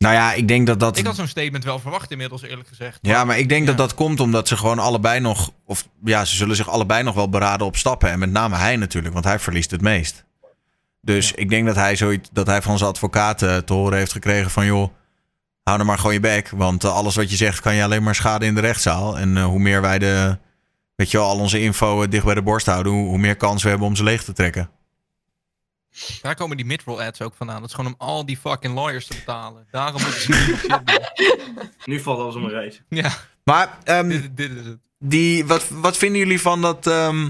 Nou 0.03 0.15
ja, 0.15 0.33
ik 0.33 0.47
denk 0.47 0.67
dat 0.67 0.79
dat... 0.79 0.97
Ik 0.97 1.05
had 1.05 1.15
zo'n 1.15 1.27
statement 1.27 1.63
wel 1.63 1.79
verwacht 1.79 2.11
inmiddels, 2.11 2.41
eerlijk 2.41 2.67
gezegd. 2.67 2.99
Ja, 3.01 3.23
maar 3.23 3.37
ik 3.37 3.49
denk 3.49 3.65
dat 3.65 3.77
Ja. 3.77 3.81
dat 3.81 3.93
komt 3.93 4.19
omdat 4.19 4.47
ze 4.47 4.57
gewoon 4.57 4.79
allebei 4.79 5.19
nog... 5.19 5.51
Of 5.65 5.87
ja, 6.03 6.25
ze 6.25 6.35
zullen 6.35 6.55
zich 6.55 6.69
allebei 6.69 7.03
nog 7.03 7.15
wel 7.15 7.29
beraden 7.29 7.67
op 7.67 7.77
stappen. 7.77 8.09
En 8.09 8.19
met 8.19 8.31
name 8.31 8.55
hij 8.55 8.75
natuurlijk, 8.75 9.13
want 9.13 9.25
hij 9.25 9.39
verliest 9.39 9.71
het 9.71 9.81
meest. 9.81 10.25
Dus 11.01 11.31
ik 11.31 11.49
denk 11.49 11.65
dat 11.65 11.75
hij, 11.75 11.95
zoiets, 11.95 12.29
dat 12.31 12.47
hij 12.47 12.61
van 12.61 12.77
zijn 12.77 12.89
advocaten 12.89 13.65
te 13.65 13.73
horen 13.73 13.97
heeft 13.97 14.11
gekregen 14.11 14.51
van... 14.51 14.65
joh, 14.65 14.93
hou 15.63 15.79
er 15.79 15.85
maar 15.85 15.97
gewoon 15.97 16.13
je 16.13 16.19
bek. 16.19 16.49
Want 16.49 16.83
eh, 16.83 16.95
alles 16.95 17.15
wat 17.15 17.29
je 17.29 17.35
zegt 17.35 17.59
kan 17.59 17.75
je 17.75 17.83
alleen 17.83 18.03
maar 18.03 18.15
schaden 18.15 18.47
in 18.47 18.55
de 18.55 18.61
rechtszaal. 18.61 19.17
En 19.17 19.37
eh, 19.37 19.45
hoe 19.45 19.59
meer 19.59 19.81
wij 19.81 19.99
de... 19.99 20.37
Weet 20.95 21.11
je 21.11 21.17
wel, 21.17 21.27
al 21.27 21.39
onze 21.39 21.61
info 21.61 22.01
eh, 22.03 22.09
dicht 22.09 22.25
bij 22.25 22.35
de 22.35 22.41
borst 22.41 22.65
houden... 22.65 22.91
Hoe, 22.91 23.07
hoe 23.07 23.17
meer 23.17 23.35
kans 23.35 23.63
we 23.63 23.69
hebben 23.69 23.87
om 23.87 23.95
ze 23.95 24.03
leeg 24.03 24.23
te 24.23 24.33
trekken. 24.33 24.69
Daar 26.21 26.35
komen 26.35 26.57
die 26.57 26.65
midroll 26.65 26.99
ads 26.99 27.21
ook 27.21 27.33
vandaan. 27.35 27.59
Dat 27.59 27.69
is 27.69 27.75
gewoon 27.75 27.95
om 27.99 28.07
al 28.07 28.25
die 28.25 28.37
fucking 28.37 28.73
lawyers 28.73 29.07
te 29.07 29.15
betalen. 29.15 29.67
Daarom 29.71 30.01
moeten 30.01 30.21
ze. 30.21 30.71
Nu 31.85 31.99
valt 31.99 32.19
alles 32.19 32.35
om 32.35 32.43
een 32.43 32.49
reis. 32.49 32.81
Ja, 32.89 33.11
Maar 33.43 33.77
ehm, 33.83 34.07
dit, 34.07 34.37
dit 34.37 34.51
is 34.51 34.65
het. 34.65 34.77
Die, 34.99 35.45
wat, 35.45 35.69
wat 35.69 35.97
vinden 35.97 36.19
jullie 36.19 36.41
van, 36.41 36.61
dat, 36.61 36.87
ehm, 36.87 37.29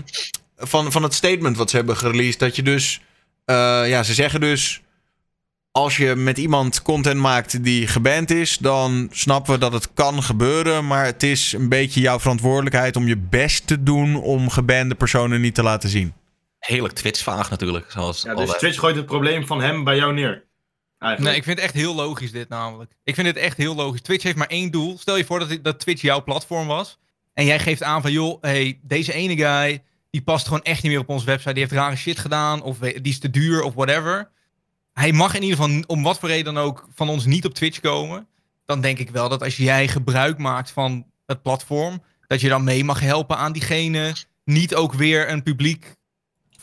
van, 0.58 0.92
van 0.92 1.04
het 1.04 1.14
statement 1.14 1.58
wat 1.58 1.70
ze 1.70 1.76
hebben 1.76 1.98
gereleased? 1.98 2.40
Dat 2.40 2.56
je 2.56 2.64
dus, 2.64 3.02
eh, 3.46 3.56
ja, 3.90 4.04
ze 4.04 4.14
zeggen 4.14 4.40
dus, 4.40 4.82
als 5.72 5.98
je 5.98 6.16
met 6.16 6.38
iemand 6.38 6.82
content 6.82 7.20
maakt 7.20 7.64
die 7.64 7.88
geband 7.88 8.32
is, 8.32 8.58
dan 8.58 9.08
snappen 9.12 9.54
we 9.54 9.60
dat 9.60 9.74
het 9.74 9.94
kan 9.94 10.24
gebeuren. 10.24 10.88
Maar 10.88 11.06
het 11.06 11.24
is 11.24 11.54
een 11.54 11.70
beetje 11.70 12.02
jouw 12.02 12.20
verantwoordelijkheid 12.20 12.96
om 12.96 13.08
je 13.08 13.18
best 13.18 13.68
te 13.68 13.84
doen 13.84 14.16
om 14.16 14.50
gebande 14.50 14.96
personen 14.96 15.42
niet 15.42 15.56
te 15.56 15.64
laten 15.64 15.90
zien. 15.90 16.14
Heerlijk 16.68 16.94
Twitch-vaag 16.94 17.50
natuurlijk. 17.50 17.92
Zoals 17.92 18.22
Ja, 18.22 18.36
dus. 18.36 18.52
Twitch 18.58 18.80
gooit 18.80 18.96
het 18.96 19.06
probleem 19.06 19.46
van 19.46 19.62
hem 19.62 19.84
bij 19.84 19.96
jou 19.96 20.14
neer. 20.14 20.46
Eigenlijk. 20.98 21.20
Nee, 21.20 21.36
ik 21.36 21.44
vind 21.44 21.58
het 21.58 21.66
echt 21.66 21.74
heel 21.74 21.96
logisch 21.96 22.32
dit 22.32 22.50
namelijk. 22.50 22.92
Ik 23.04 23.16
vind 23.16 23.28
het 23.28 23.38
echt 23.38 23.58
heel 23.58 23.76
logisch. 23.76 24.02
Twitch 24.02 24.24
heeft 24.24 24.38
maar 24.38 24.48
één 24.48 24.72
doel. 24.72 24.98
Stel 24.98 25.18
je 25.18 25.26
voor 25.26 25.40
dat, 25.40 25.60
dat 25.62 25.80
Twitch 25.80 26.02
jouw 26.02 26.24
platform 26.24 26.68
was. 26.68 27.00
En 27.34 27.46
jij 27.46 27.60
geeft 27.60 27.84
aan 27.84 28.02
van, 28.02 28.12
joh, 28.12 28.42
hey, 28.42 28.80
deze 28.82 29.14
ene 29.14 29.36
guy, 29.36 29.84
die 30.10 30.22
past 30.22 30.46
gewoon 30.46 30.62
echt 30.62 30.84
niet 30.84 30.92
meer 30.92 31.02
op 31.02 31.10
onze 31.10 31.26
website. 31.26 31.54
Die 31.54 31.62
heeft 31.62 31.76
rare 31.76 31.96
shit 31.96 32.20
gedaan, 32.20 32.62
of 32.62 32.78
die 32.78 33.02
is 33.02 33.20
te 33.20 33.30
duur, 33.30 33.64
of 33.64 33.74
whatever. 33.74 34.30
Hij 34.94 35.12
mag 35.12 35.36
in 35.36 35.44
ieder 35.44 35.58
geval, 35.58 35.84
om 35.88 36.04
wat 36.04 36.20
voor 36.20 36.30
reden 36.30 36.54
dan 36.54 36.64
ook, 36.64 36.88
van 36.94 37.10
ons 37.10 37.26
niet 37.26 37.46
op 37.46 37.54
Twitch 37.54 37.80
komen. 37.80 38.28
Dan 38.66 38.82
denk 38.82 39.00
ik 39.00 39.10
wel 39.10 39.30
dat 39.30 39.44
als 39.44 39.58
jij 39.58 39.88
gebruik 39.88 40.38
maakt 40.38 40.72
van 40.72 41.06
het 41.26 41.42
platform, 41.42 42.04
dat 42.28 42.42
je 42.42 42.50
dan 42.50 42.64
mee 42.64 42.84
mag 42.84 43.00
helpen 43.00 43.38
aan 43.38 43.52
diegene 43.52 44.14
niet 44.46 44.76
ook 44.76 44.94
weer 44.94 45.30
een 45.30 45.44
publiek 45.44 45.96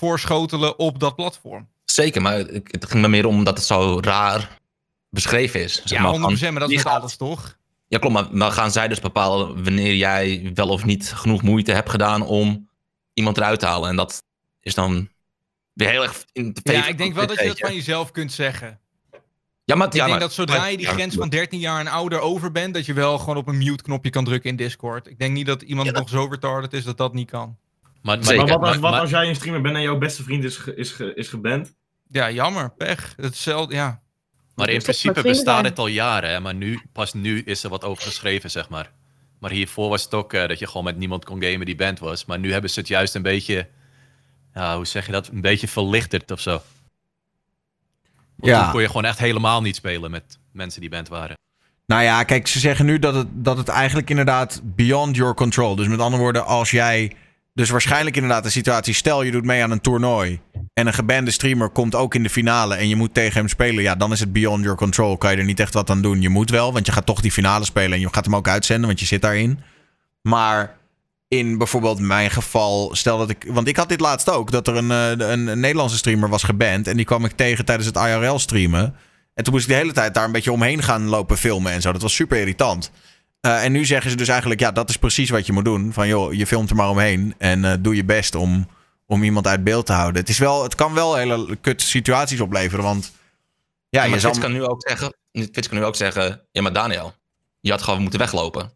voorschotelen 0.01 0.79
op 0.79 0.99
dat 0.99 1.17
platform. 1.17 1.69
Zeker, 1.85 2.23
maar 2.23 2.37
het 2.39 2.87
ging 2.89 3.01
me 3.03 3.09
meer 3.09 3.27
om 3.27 3.45
dat 3.45 3.57
het 3.57 3.67
zo 3.67 3.99
raar 4.01 4.59
beschreven 5.11 5.63
is. 5.63 5.75
Zeg 5.85 5.99
Ja, 5.99 6.03
maar, 6.03 6.11
100%, 6.13 6.39
van, 6.39 6.51
maar 6.53 6.61
dat 6.61 6.71
is 6.71 6.81
gaat- 6.83 7.01
alles 7.01 7.17
toch? 7.17 7.57
Ja, 7.89 7.99
klopt, 7.99 8.33
maar 8.33 8.53
gaan 8.53 8.71
zij 8.71 8.89
dus 8.89 9.01
bepalen 9.01 9.65
wanneer 9.65 9.95
jij 9.95 10.51
wel 10.55 10.69
of 10.69 10.85
niet 10.85 11.13
genoeg 11.13 11.43
moeite 11.43 11.73
hebt 11.73 11.91
gedaan 11.91 12.23
om 12.23 12.69
iemand 13.13 13.37
eruit 13.37 13.59
te 13.61 13.67
halen. 13.67 13.89
En 13.91 13.97
dat 13.97 14.23
is 14.61 14.75
dan 14.75 15.09
weer 15.73 15.89
heel 15.91 16.03
erg 16.03 16.25
in 16.33 16.53
de 16.53 16.73
Ja, 16.73 16.87
ik 16.87 16.99
denk 16.99 17.15
wel 17.15 17.27
dat 17.27 17.41
je 17.41 17.47
dat 17.47 17.59
van 17.59 17.75
jezelf 17.75 18.11
kunt 18.11 18.33
zeggen. 18.33 18.81
Ja, 19.65 19.77
maar, 19.77 19.87
Ik 19.87 19.93
ja, 19.93 19.99
denk 19.99 20.11
maar- 20.11 20.21
dat 20.21 20.33
zodra 20.33 20.67
je 20.67 20.77
die 20.77 20.87
Ja, 20.87 20.93
grens 20.93 21.15
van 21.15 21.29
13 21.29 21.59
jaar 21.59 21.81
en 21.81 21.87
ouder 21.89 22.21
over 22.21 22.53
bent, 22.53 22.75
dat 22.75 22.87
je 22.87 22.93
wel 22.93 23.19
gewoon 23.19 23.37
op 23.37 23.49
een 23.49 23.59
mute-knopje 23.59 24.11
kan 24.11 24.25
drukken 24.25 24.51
in 24.51 24.57
Discord. 24.57 25.07
Ik 25.07 25.19
denk 25.19 25.33
niet 25.33 25.47
dat 25.47 25.63
iemand 25.63 25.87
Ja, 25.87 25.93
dat- 25.93 26.01
nog 26.03 26.11
zo 26.11 26.27
retarded 26.31 26.73
is 26.73 26.85
dat 26.85 26.97
dat 26.99 27.15
niet 27.15 27.31
kan. 27.31 27.57
Maar, 28.03 28.17
maar, 28.17 28.25
Zeker. 28.25 28.47
Maar 28.47 28.59
wat, 28.59 28.69
als, 28.69 28.79
maar- 28.79 28.91
wat 28.91 29.01
als 29.01 29.11
jij 29.11 29.29
een 29.29 29.35
streamer 29.35 29.61
bent 29.61 29.77
en 29.77 29.83
jouw 29.83 29.99
beste 29.99 30.23
vriend 30.23 30.45
is, 30.45 30.57
ge- 30.57 30.75
is, 30.75 30.91
ge- 30.93 31.15
is 31.15 31.29
geband? 31.29 31.75
Ja, 32.09 32.31
jammer, 32.31 32.71
pech. 32.71 33.15
Hetzelfde, 33.17 33.75
ja. 33.75 34.01
Maar 34.55 34.69
in 34.69 34.83
principe 34.83 35.23
bestaat 35.23 35.65
het 35.65 35.79
al 35.79 35.87
jaren, 35.87 36.31
hè? 36.31 36.41
maar 36.41 36.55
nu, 36.55 36.81
pas 36.93 37.15
nu 37.15 37.43
is 37.43 37.65
er 37.65 37.71
wat 37.71 37.85
over 37.85 38.03
geschreven, 38.03 38.51
zeg 38.51 38.69
maar. 38.69 38.91
Maar 39.39 39.51
hiervoor 39.51 39.89
was 39.89 40.05
het 40.05 40.15
ook 40.15 40.33
eh, 40.33 40.49
dat 40.49 40.59
je 40.59 40.67
gewoon 40.67 40.85
met 40.85 40.97
niemand 40.97 41.25
kon 41.25 41.43
gamen 41.43 41.67
die 41.67 41.77
band 41.77 41.99
was. 41.99 42.25
Maar 42.25 42.39
nu 42.39 42.53
hebben 42.53 42.71
ze 42.71 42.79
het 42.81 42.89
juist 42.89 43.15
een 43.15 43.23
beetje, 43.23 43.69
ja, 44.55 44.77
hoe 44.77 44.87
zeg 44.87 45.07
je 45.07 45.13
dat, 45.13 45.29
een 45.29 45.41
beetje 45.41 45.69
verlichterd 45.69 46.31
of 46.31 46.41
zo. 46.41 46.51
Want 46.51 46.63
Ja. 48.53 48.63
Toen 48.63 48.71
kon 48.73 48.81
je 48.81 48.87
gewoon 48.87 49.05
echt 49.05 49.19
helemaal 49.19 49.63
niet 49.63 49.77
spelen 49.77 50.11
met 50.11 50.39
mensen 50.53 50.81
die 50.81 50.91
band 50.91 51.09
waren. 51.09 51.37
Nou 51.87 52.03
ja, 52.03 52.25
kijk, 52.25 52.47
ze 52.47 52.59
zeggen 52.59 52.87
nu 52.87 52.99
dat 52.99 53.15
het, 53.15 53.27
dat 53.31 53.57
het 53.57 53.69
eigenlijk 53.69 54.11
inderdaad 54.11 54.61
beyond 54.65 55.17
your 55.17 55.35
control. 55.35 55.75
Dus 55.77 55.89
met 55.89 56.01
andere 56.01 56.23
woorden, 56.23 56.45
als 56.47 56.71
jij. 56.71 57.13
Dus 57.61 57.71
waarschijnlijk 57.71 58.17
inderdaad 58.17 58.43
de 58.43 58.51
situatie. 58.51 58.95
Stel 58.95 59.23
je 59.23 59.31
doet 59.31 59.45
mee 59.45 59.63
aan 59.63 59.71
een 59.71 59.81
toernooi. 59.81 60.41
En 60.75 60.87
een 60.87 60.93
gebande 60.93 61.31
streamer 61.31 61.69
komt 61.69 61.95
ook 61.95 62.15
in 62.15 62.23
de 62.23 62.31
finale. 62.31 62.75
En 62.75 62.89
je 62.89 62.97
moet 62.97 63.15
tegen 63.15 63.39
hem 63.39 63.49
spelen. 63.49 63.83
Ja, 63.83 63.95
dan 63.95 64.13
is 64.13 64.21
het 64.21 64.33
beyond 64.33 64.63
your 64.63 64.77
control. 64.77 65.17
Kan 65.17 65.31
je 65.31 65.37
er 65.37 65.45
niet 65.45 65.61
echt 65.61 65.75
wat 65.75 65.91
aan 65.91 66.03
doen. 66.03 66.21
Je 66.21 66.29
moet 66.29 66.51
wel, 66.51 66.73
want 66.73 66.87
je 66.87 66.93
gaat 66.93 67.07
toch 67.07 67.21
die 67.21 67.33
finale 67.33 67.65
spelen. 67.65 67.93
En 67.93 68.01
je 68.01 68.09
gaat 68.13 68.25
hem 68.25 68.37
ook 68.37 68.49
uitzenden, 68.49 68.87
want 68.87 69.01
je 69.01 69.07
zit 69.07 69.23
daarin. 69.23 69.61
Maar 70.23 70.77
in 71.29 71.59
bijvoorbeeld 71.59 71.99
mijn 71.99 72.31
geval. 72.31 72.91
Stel 72.93 73.19
dat 73.19 73.31
ik. 73.31 73.45
Want 73.49 73.69
ik 73.69 73.77
had 73.77 73.89
dit 73.89 74.01
laatst 74.01 74.31
ook. 74.31 74.51
Dat 74.51 74.69
er 74.69 74.77
een, 74.77 74.91
eh, 74.91 75.11
een, 75.11 75.47
een 75.47 75.61
Nederlandse 75.61 75.97
streamer 75.97 76.29
was 76.29 76.43
geband. 76.43 76.87
En 76.87 76.97
die 76.97 77.07
kwam 77.07 77.25
ik 77.25 77.33
tegen 77.33 77.65
tijdens 77.65 77.87
het 77.89 77.97
IRL 77.97 78.39
streamen. 78.39 78.95
En 79.35 79.45
toen 79.45 79.53
moest 79.53 79.65
ik 79.65 79.71
de 79.71 79.79
hele 79.79 79.93
tijd 79.93 80.15
daar 80.15 80.25
een 80.25 80.33
beetje 80.33 80.53
omheen 80.53 80.83
gaan 80.83 81.09
lopen 81.09 81.37
filmen 81.37 81.73
en 81.73 81.81
zo. 81.81 81.93
Dat 81.93 82.03
was 82.03 82.15
super 82.15 82.39
irritant. 82.39 82.91
Eh, 83.41 83.65
en 83.65 83.73
nu 83.73 83.85
zeggen 83.85 84.11
ze 84.11 84.17
dus 84.17 84.29
eigenlijk, 84.29 84.61
ja, 84.61 84.73
dat 84.73 84.89
is 84.89 84.97
precies 84.97 85.31
wat 85.31 85.47
je 85.47 85.53
moet 85.53 85.65
doen. 85.65 85.93
Van 85.93 86.09
joh, 86.09 86.33
je 86.33 86.47
filmt 86.47 86.71
er 86.71 86.77
maar 86.77 86.89
omheen 86.91 87.35
en 87.39 87.65
eh, 87.65 87.75
doe 87.81 87.97
je 87.97 88.05
best 88.05 88.35
om, 88.35 88.69
om 89.07 89.23
iemand 89.23 89.47
uit 89.47 89.65
beeld 89.65 89.87
te 89.87 89.93
houden. 89.93 90.21
Het, 90.21 90.31
is 90.31 90.39
wel, 90.39 90.63
het 90.63 90.75
kan 90.75 90.95
wel 90.95 91.15
hele 91.17 91.57
kutte 91.57 91.85
situaties 91.85 92.41
opleveren, 92.41 92.85
want 92.85 93.13
ja, 93.89 94.03
Ja, 94.03 94.07
maar 94.09 94.15
je 94.15 94.21
zal... 94.21 94.39
Kan 94.39 94.53
nu 94.53 94.65
ook 94.65 94.89
zeggen, 94.89 95.15
Twitch 95.33 95.69
kan 95.69 95.79
nu 95.79 95.85
ook 95.85 95.97
zeggen, 95.97 96.41
ja 96.53 96.63
maar 96.63 96.73
Daniel, 96.73 97.15
je 97.61 97.71
had 97.71 97.83
gewoon 97.83 98.01
moeten 98.03 98.19
weglopen. 98.19 98.73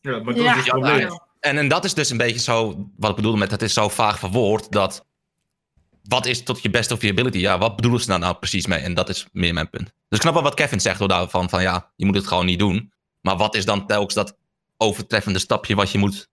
Ja, 0.00 0.18
maar 0.22 0.34
dat 0.34 0.44
Ja. 0.44 0.50
is 0.50 0.56
het 0.56 0.68
probleem. 0.68 1.08
En, 1.40 1.58
en 1.58 1.68
dat 1.68 1.84
is 1.84 1.94
dus 1.94 2.10
een 2.10 2.16
beetje 2.16 2.40
zo, 2.40 2.86
wat 2.96 3.10
ik 3.10 3.16
bedoelde 3.16 3.38
met, 3.38 3.50
het 3.50 3.62
is 3.62 3.74
zo 3.74 3.88
vaag 3.88 4.18
verwoord, 4.18 4.72
dat 4.72 5.04
wat 6.08 6.26
is 6.26 6.42
tot 6.42 6.62
je 6.62 6.70
best 6.70 6.90
of 6.90 7.02
je 7.02 7.10
ability? 7.10 7.38
Ja, 7.38 7.58
wat 7.58 7.76
bedoelen 7.76 8.00
ze 8.00 8.06
daar 8.06 8.18
nou 8.18 8.34
precies 8.34 8.66
mee? 8.66 8.78
En 8.78 8.94
dat 8.94 9.08
is 9.08 9.26
meer 9.32 9.54
mijn 9.54 9.70
punt. 9.70 9.84
Dus 9.84 9.92
ik 10.18 10.20
snap 10.20 10.34
wel 10.34 10.42
wat 10.42 10.54
Kevin 10.54 10.80
zegt 10.80 10.98
door 10.98 11.08
daarvan, 11.08 11.48
van 11.48 11.62
ja, 11.62 11.90
je 11.96 12.06
moet 12.06 12.14
het 12.14 12.26
gewoon 12.26 12.46
niet 12.46 12.58
doen. 12.58 12.92
Maar 13.26 13.36
wat 13.36 13.54
is 13.54 13.64
dan 13.64 13.86
telkens 13.86 14.14
dat 14.14 14.36
overtreffende 14.76 15.38
stapje 15.38 15.74
wat 15.74 15.90
je 15.90 15.98
moet 15.98 16.28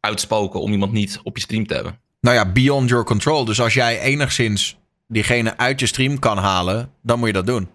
uitspoken 0.00 0.60
om 0.60 0.72
iemand 0.72 0.92
niet 0.92 1.20
op 1.22 1.36
je 1.36 1.42
stream 1.42 1.66
te 1.66 1.74
hebben? 1.74 2.00
Nou 2.20 2.36
ja, 2.36 2.52
beyond 2.52 2.88
your 2.88 3.04
control. 3.04 3.44
Dus 3.44 3.60
als 3.60 3.74
jij 3.74 4.00
enigszins 4.00 4.76
diegene 5.08 5.56
uit 5.56 5.80
je 5.80 5.86
stream 5.86 6.18
kan 6.18 6.38
halen, 6.38 6.90
dan 7.02 7.18
moet 7.18 7.26
je 7.26 7.32
dat 7.34 7.46
doen. 7.46 7.68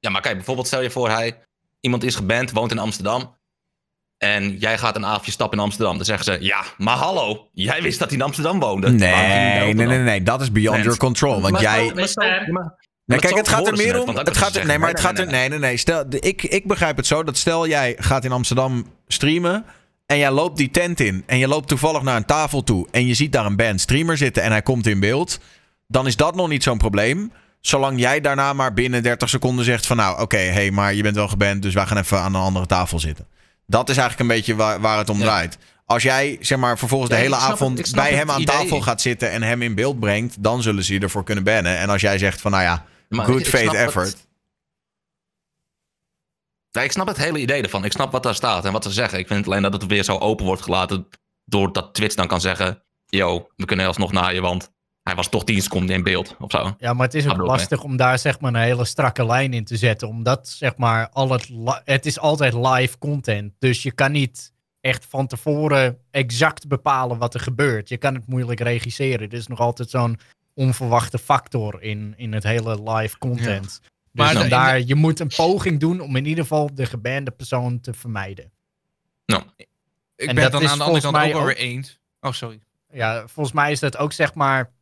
Ja, 0.00 0.10
maar 0.10 0.20
kijk, 0.20 0.34
bijvoorbeeld 0.34 0.66
stel 0.66 0.82
je 0.82 0.90
voor, 0.90 1.10
hij, 1.10 1.38
iemand 1.80 2.04
is 2.04 2.14
geband, 2.14 2.50
woont 2.50 2.70
in 2.70 2.78
Amsterdam. 2.78 3.36
En 4.18 4.56
jij 4.56 4.78
gaat 4.78 4.96
een 4.96 5.06
avondje 5.06 5.32
stappen 5.32 5.58
in 5.58 5.64
Amsterdam. 5.64 5.96
Dan 5.96 6.04
zeggen 6.04 6.24
ze, 6.24 6.44
ja, 6.44 6.64
maar 6.78 6.96
hallo, 6.96 7.48
jij 7.52 7.82
wist 7.82 7.98
dat 7.98 8.08
hij 8.08 8.18
in 8.18 8.24
Amsterdam 8.24 8.60
woonde. 8.60 8.90
Nee, 8.90 9.74
nee, 9.74 9.86
nee, 9.86 9.98
nee, 9.98 10.22
dat 10.22 10.40
is 10.40 10.52
beyond 10.52 10.82
your 10.82 10.98
control. 10.98 11.40
Want 11.40 11.52
Maar 11.52 11.62
jij... 11.62 11.92
Nee, 13.06 13.18
kijk, 13.18 13.34
het 13.36 13.48
gaat 13.48 13.66
er 13.66 13.76
meer 13.76 14.02
om. 14.02 14.16
Het 14.16 14.36
gaat 14.36 14.54
er, 14.56 14.66
nee, 14.66 14.78
maar 14.78 14.88
het 14.90 15.00
gaat 15.00 15.18
er. 15.18 15.26
Nee, 15.26 15.48
nee, 15.48 15.58
nee. 15.58 15.76
Stel, 15.76 16.04
ik, 16.10 16.42
ik 16.42 16.66
begrijp 16.66 16.96
het 16.96 17.06
zo 17.06 17.22
dat 17.24 17.36
stel 17.36 17.66
jij 17.68 17.94
gaat 17.98 18.24
in 18.24 18.32
Amsterdam 18.32 18.86
streamen. 19.06 19.64
En 20.06 20.18
jij 20.18 20.30
loopt 20.30 20.56
die 20.56 20.70
tent 20.70 21.00
in. 21.00 21.22
En 21.26 21.38
je 21.38 21.48
loopt 21.48 21.68
toevallig 21.68 22.02
naar 22.02 22.16
een 22.16 22.24
tafel 22.24 22.62
toe. 22.64 22.86
En 22.90 23.06
je 23.06 23.14
ziet 23.14 23.32
daar 23.32 23.46
een 23.46 23.56
band 23.56 23.80
streamer 23.80 24.16
zitten. 24.16 24.42
En 24.42 24.50
hij 24.50 24.62
komt 24.62 24.86
in 24.86 25.00
beeld. 25.00 25.38
Dan 25.88 26.06
is 26.06 26.16
dat 26.16 26.34
nog 26.34 26.48
niet 26.48 26.62
zo'n 26.62 26.78
probleem. 26.78 27.32
Zolang 27.60 28.00
jij 28.00 28.20
daarna 28.20 28.52
maar 28.52 28.72
binnen 28.74 29.02
30 29.02 29.28
seconden 29.28 29.64
zegt 29.64 29.86
van 29.86 29.96
nou, 29.96 30.20
oké, 30.20 30.36
hey, 30.38 30.70
maar 30.70 30.94
je 30.94 31.02
bent 31.02 31.14
wel 31.16 31.28
geband. 31.28 31.62
Dus 31.62 31.74
wij 31.74 31.86
gaan 31.86 31.98
even 31.98 32.20
aan 32.20 32.34
een 32.34 32.40
andere 32.40 32.66
tafel 32.66 32.98
zitten. 33.00 33.26
Dat 33.66 33.88
is 33.88 33.96
eigenlijk 33.96 34.30
een 34.30 34.36
beetje 34.36 34.54
waar, 34.54 34.80
waar 34.80 34.98
het 34.98 35.10
om 35.10 35.18
Ja. 35.18 35.24
draait. 35.24 35.58
Als 35.86 36.02
jij 36.02 36.36
zeg 36.40 36.58
maar 36.58 36.78
vervolgens 36.78 37.10
Ja, 37.10 37.16
de 37.16 37.22
hele 37.22 37.34
het- 37.34 37.44
avond 37.44 37.92
bij 37.94 38.12
hem 38.12 38.30
aan 38.30 38.40
idee. 38.40 38.56
tafel 38.56 38.80
gaat 38.80 39.00
zitten 39.00 39.30
en 39.30 39.42
hem 39.42 39.62
in 39.62 39.74
beeld 39.74 40.00
brengt, 40.00 40.36
dan 40.42 40.62
zullen 40.62 40.84
ze 40.84 40.92
je 40.92 41.00
ervoor 41.00 41.24
kunnen 41.24 41.44
bannen. 41.44 41.78
En 41.78 41.90
als 41.90 42.00
jij 42.00 42.18
zegt 42.18 42.40
van 42.40 42.50
nou 42.50 42.62
ja, 42.62 42.84
Maar 43.14 43.24
good 43.26 43.40
ik- 43.40 43.46
ik 43.46 43.52
faith 43.52 43.66
het- 43.66 43.74
effort. 43.80 44.26
Ja, 46.70 46.82
ik 46.82 46.92
snap 46.92 47.06
het 47.06 47.16
hele 47.16 47.38
idee 47.38 47.62
ervan. 47.62 47.84
Ik 47.84 47.92
snap 47.92 48.12
wat 48.12 48.22
daar 48.22 48.34
staat 48.34 48.64
en 48.64 48.72
wat 48.72 48.82
ze 48.84 48.90
zeggen. 48.90 49.18
Ik 49.18 49.26
vind 49.26 49.46
alleen 49.46 49.62
dat 49.62 49.72
het 49.72 49.86
weer 49.86 50.02
zo 50.02 50.18
open 50.18 50.44
wordt 50.44 50.62
gelaten. 50.62 51.08
Doordat 51.44 51.94
Twitch 51.94 52.14
dan 52.14 52.26
kan 52.26 52.40
zeggen: 52.40 52.82
Yo, 53.06 53.48
we 53.56 53.64
kunnen 53.64 53.86
alsnog 53.86 54.12
naar 54.12 54.34
je, 54.34 54.40
want 54.40 54.72
hij 55.02 55.14
was 55.14 55.28
toch 55.28 55.44
10 55.44 55.62
seconden 55.62 55.94
in 55.94 56.02
beeld 56.02 56.36
of 56.38 56.50
zo. 56.50 56.74
Ja, 56.78 56.92
maar 56.92 57.06
het 57.06 57.14
is 57.14 57.28
ook 57.28 57.36
lastig 57.36 57.82
om 57.82 57.96
daar 57.96 58.18
zeg 58.18 58.40
maar 58.40 58.54
een 58.54 58.60
hele 58.60 58.84
strakke 58.84 59.26
lijn 59.26 59.52
in 59.52 59.64
te 59.64 59.76
zetten. 59.76 60.08
Omdat 60.08 60.48
zeg 60.48 60.76
maar 60.76 61.08
al 61.08 61.30
het, 61.30 61.50
het 61.84 62.06
is 62.06 62.18
altijd 62.18 62.54
live 62.54 62.98
content. 62.98 63.52
Dus 63.58 63.82
je 63.82 63.92
kan 63.92 64.12
niet 64.12 64.52
echt 64.80 65.06
van 65.08 65.26
tevoren 65.26 65.98
exact 66.10 66.68
bepalen 66.68 67.18
wat 67.18 67.34
er 67.34 67.40
gebeurt. 67.40 67.88
Je 67.88 67.96
kan 67.96 68.14
het 68.14 68.26
moeilijk 68.26 68.60
regisseren. 68.60 69.20
Het 69.22 69.32
is 69.32 69.46
nog 69.46 69.58
altijd 69.60 69.90
zo'n 69.90 70.18
onverwachte 70.54 71.18
factor 71.18 71.82
in, 71.82 72.14
in 72.16 72.32
het 72.32 72.42
hele 72.42 72.82
live 72.92 73.18
content. 73.18 73.80
Maar 74.10 74.26
Dus 74.26 74.34
de- 74.34 74.40
vandaar, 74.40 74.80
je 74.80 74.94
moet 74.94 75.20
een 75.20 75.30
poging 75.36 75.80
doen 75.80 76.00
om 76.00 76.16
in 76.16 76.26
ieder 76.26 76.42
geval 76.44 76.74
de 76.74 76.86
gebande 76.86 77.30
persoon 77.30 77.80
te 77.80 77.92
vermijden. 77.92 78.52
Ik 80.16 80.28
En 80.28 80.34
ben 80.34 80.44
het 80.44 80.52
dan 80.52 80.68
aan 80.68 80.78
de 80.78 80.84
andere 80.84 81.02
kant 81.02 81.14
ook 81.14 81.20
mij 81.22 81.32
wel 81.32 81.40
ook- 81.40 81.46
weer 81.46 81.56
eens. 81.56 81.98
Oh, 82.20 82.32
sorry. 82.32 82.60
Ja, 82.92 83.26
volgens 83.26 83.54
mij 83.54 83.70
is 83.72 83.80
dat 83.80 83.96
ook 83.96 84.12
zeg 84.12 84.34
maar. 84.34 84.72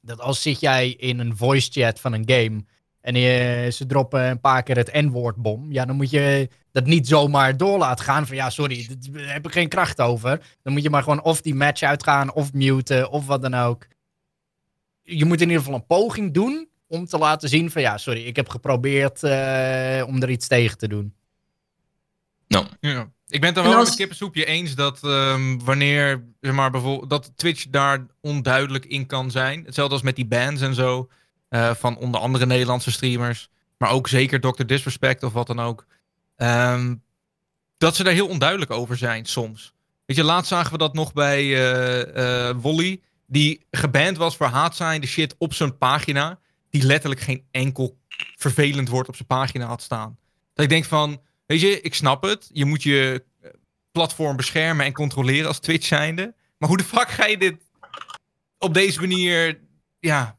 Dat 0.00 0.20
als 0.20 0.42
zit 0.42 0.60
jij 0.60 0.90
in 0.90 1.18
een 1.18 1.36
voice 1.36 1.70
chat 1.70 2.00
van 2.00 2.12
een 2.12 2.22
game. 2.30 2.64
En 3.00 3.14
je, 3.14 3.68
ze 3.72 3.86
droppen 3.86 4.24
een 4.30 4.40
paar 4.40 4.62
keer 4.62 4.76
het 4.76 4.92
N-woord 4.92 5.36
bom. 5.36 5.72
Ja, 5.72 5.84
dan 5.84 5.96
moet 5.96 6.10
je 6.10 6.48
dat 6.72 6.86
niet 6.86 7.08
zomaar 7.08 7.56
door 7.56 7.78
laten 7.78 8.04
gaan. 8.04 8.26
Van 8.26 8.36
ja, 8.36 8.50
sorry, 8.50 8.88
daar 9.10 9.32
heb 9.32 9.46
ik 9.46 9.52
geen 9.52 9.68
kracht 9.68 10.00
over. 10.00 10.40
Dan 10.62 10.72
moet 10.72 10.82
je 10.82 10.90
maar 10.90 11.02
gewoon 11.02 11.22
of 11.22 11.40
die 11.40 11.54
match 11.54 11.82
uitgaan. 11.82 12.32
Of 12.32 12.52
muten. 12.52 13.10
Of 13.10 13.26
wat 13.26 13.42
dan 13.42 13.54
ook. 13.54 13.86
Je 15.16 15.24
moet 15.24 15.40
in 15.40 15.46
ieder 15.48 15.62
geval 15.62 15.74
een 15.78 15.86
poging 15.86 16.34
doen. 16.34 16.68
Om 16.86 17.06
te 17.06 17.18
laten 17.18 17.48
zien 17.48 17.70
van 17.70 17.82
ja, 17.82 17.98
sorry, 17.98 18.26
ik 18.26 18.36
heb 18.36 18.48
geprobeerd 18.48 19.22
eh, 19.22 20.04
om 20.06 20.22
er 20.22 20.30
iets 20.30 20.46
tegen 20.48 20.78
te 20.78 20.88
doen. 20.88 21.14
Ja. 22.80 23.10
Ik 23.28 23.40
ben 23.40 23.44
het 23.44 23.54
dan 23.54 23.64
wel 23.64 23.76
als- 23.76 23.88
met 23.88 23.96
kippensoepje 23.98 24.44
eens 24.44 24.74
dat 24.74 25.04
ehm, 25.04 25.58
wanneer, 25.64 26.24
zeg 26.40 26.52
maar, 26.52 26.70
bijvoorbeeld, 26.70 27.10
dat 27.10 27.32
Twitch 27.36 27.66
daar 27.70 28.06
onduidelijk 28.20 28.84
in 28.84 29.06
kan 29.06 29.30
zijn. 29.30 29.64
Hetzelfde 29.64 29.94
als 29.94 30.02
met 30.02 30.16
die 30.16 30.26
bans 30.26 30.60
en 30.60 30.74
zo. 30.74 31.08
eh, 31.48 31.74
van 31.74 31.96
onder 31.96 32.20
andere 32.20 32.46
Nederlandse 32.46 32.90
streamers. 32.92 33.50
Maar 33.78 33.90
ook 33.90 34.08
zeker 34.08 34.40
Dr. 34.40 34.64
Disrespect 34.64 35.22
of 35.22 35.32
wat 35.32 35.46
dan 35.46 35.60
ook. 35.60 35.86
Ehm, 36.36 36.94
dat 37.78 37.96
ze 37.96 38.02
daar 38.04 38.12
heel 38.12 38.28
onduidelijk 38.28 38.70
over 38.70 38.96
zijn 38.96 39.24
soms. 39.26 39.72
Weet 40.06 40.16
je, 40.16 40.24
laatst 40.24 40.48
zagen 40.48 40.72
we 40.72 40.78
dat 40.78 40.94
nog 40.94 41.12
bij 41.12 41.40
eh, 41.42 42.48
eh, 42.48 42.56
Wolly. 42.60 43.00
Die 43.30 43.66
geband 43.70 44.16
was 44.16 44.36
voor 44.36 44.46
haatzaaiende 44.46 45.06
shit 45.06 45.34
op 45.38 45.54
zijn 45.54 45.78
pagina. 45.78 46.38
Die 46.70 46.82
letterlijk 46.82 47.20
geen 47.20 47.44
enkel 47.50 47.98
vervelend 48.36 48.88
woord 48.88 49.08
op 49.08 49.14
zijn 49.16 49.28
pagina 49.28 49.66
had 49.66 49.82
staan. 49.82 50.18
Dat 50.54 50.64
ik 50.64 50.70
denk 50.70 50.84
van, 50.84 51.20
weet 51.46 51.60
je, 51.60 51.80
ik 51.80 51.94
snap 51.94 52.22
het. 52.22 52.50
Je 52.52 52.64
moet 52.64 52.82
je 52.82 53.24
eh, 53.42 53.50
platform 53.92 54.36
beschermen 54.36 54.86
en 54.86 54.92
controleren 54.92 55.46
als 55.48 55.58
Twitch 55.58 55.86
zijnde. 55.86 56.34
Maar 56.58 56.68
hoe 56.68 56.78
de 56.78 56.84
fuck 56.84 57.08
ga 57.08 57.26
je 57.26 57.38
dit 57.38 57.56
op 58.58 58.74
deze 58.74 59.00
manier, 59.00 59.60
ja, 60.00 60.38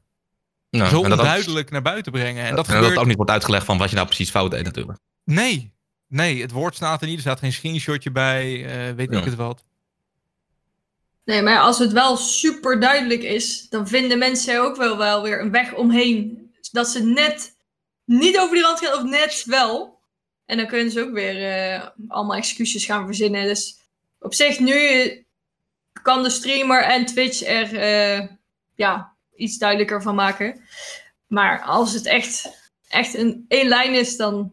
Nou, 0.70 0.90
zo 0.90 0.98
ook- 0.98 1.04
onduidelijk 1.06 1.70
naar 1.72 1.82
buiten 1.82 2.12
brengen? 2.12 2.46
En 2.46 2.56
dat 2.56 2.68
en 2.68 2.74
gebeurt... 2.74 2.94
dat 2.94 3.02
ook 3.02 3.08
niet 3.08 3.16
wordt 3.16 3.32
uitgelegd 3.32 3.66
van 3.66 3.78
wat 3.78 3.90
je 3.90 3.96
nou 3.96 4.08
precies 4.08 4.30
fout 4.30 4.52
deed 4.52 4.64
natuurlijk. 4.64 5.00
Nee, 5.24 5.74
nee, 6.08 6.42
het 6.42 6.52
woord 6.52 6.76
staat 6.76 7.02
er 7.02 7.08
niet. 7.08 7.16
Er 7.16 7.22
staat 7.22 7.40
geen 7.40 7.54
screenshotje 7.54 8.12
bij, 8.12 8.66
eh, 8.66 8.96
weet 8.96 9.12
Ja. 9.12 9.18
ik 9.18 9.24
het 9.26 9.36
wat. 9.36 9.64
Nee, 11.30 11.42
maar 11.42 11.60
als 11.60 11.80
het 11.80 11.92
wel 11.92 12.18
super 12.18 12.80
duidelijk 12.80 13.24
is, 13.24 13.70
dan 13.70 13.88
vinden 13.88 14.18
mensen 14.18 14.62
ook 14.62 14.76
wel, 14.76 14.98
wel 14.98 15.24
weer 15.24 15.42
een 15.42 15.52
weg 15.52 15.74
omheen. 15.74 16.50
Dat 16.72 16.88
ze 16.88 17.04
net 17.04 17.56
niet 18.06 18.38
over 18.38 18.56
die 18.56 18.64
rand 18.64 18.80
gaan 18.80 18.98
of 18.98 19.04
net 19.04 19.44
wel. 19.46 20.00
En 20.46 20.58
dan 20.58 20.68
kunnen 20.68 20.92
ze 20.92 21.02
ook 21.02 21.12
weer 21.12 21.52
eh, 21.52 21.88
allemaal 22.08 22.38
excuses 22.38 22.86
gaan 22.86 23.06
verzinnen. 23.06 23.44
Dus 23.44 23.80
op 24.20 24.34
zich 24.34 24.60
nu 24.60 24.78
kan 26.02 26.24
de 26.24 26.30
streamer 26.30 26.84
en 26.84 27.06
Twitch 27.06 27.42
er 27.42 27.76
eh, 27.78 28.28
ja, 28.76 29.16
iets 29.36 29.58
duidelijker 29.58 30.02
van 30.02 30.16
maken. 30.16 30.62
Maar 31.28 31.62
als 31.62 31.94
het 31.94 32.06
echt, 32.06 32.50
echt 32.88 33.14
een 33.14 33.46
één 33.48 33.68
lijn 33.68 33.94
is, 33.94 34.18
dan 34.18 34.52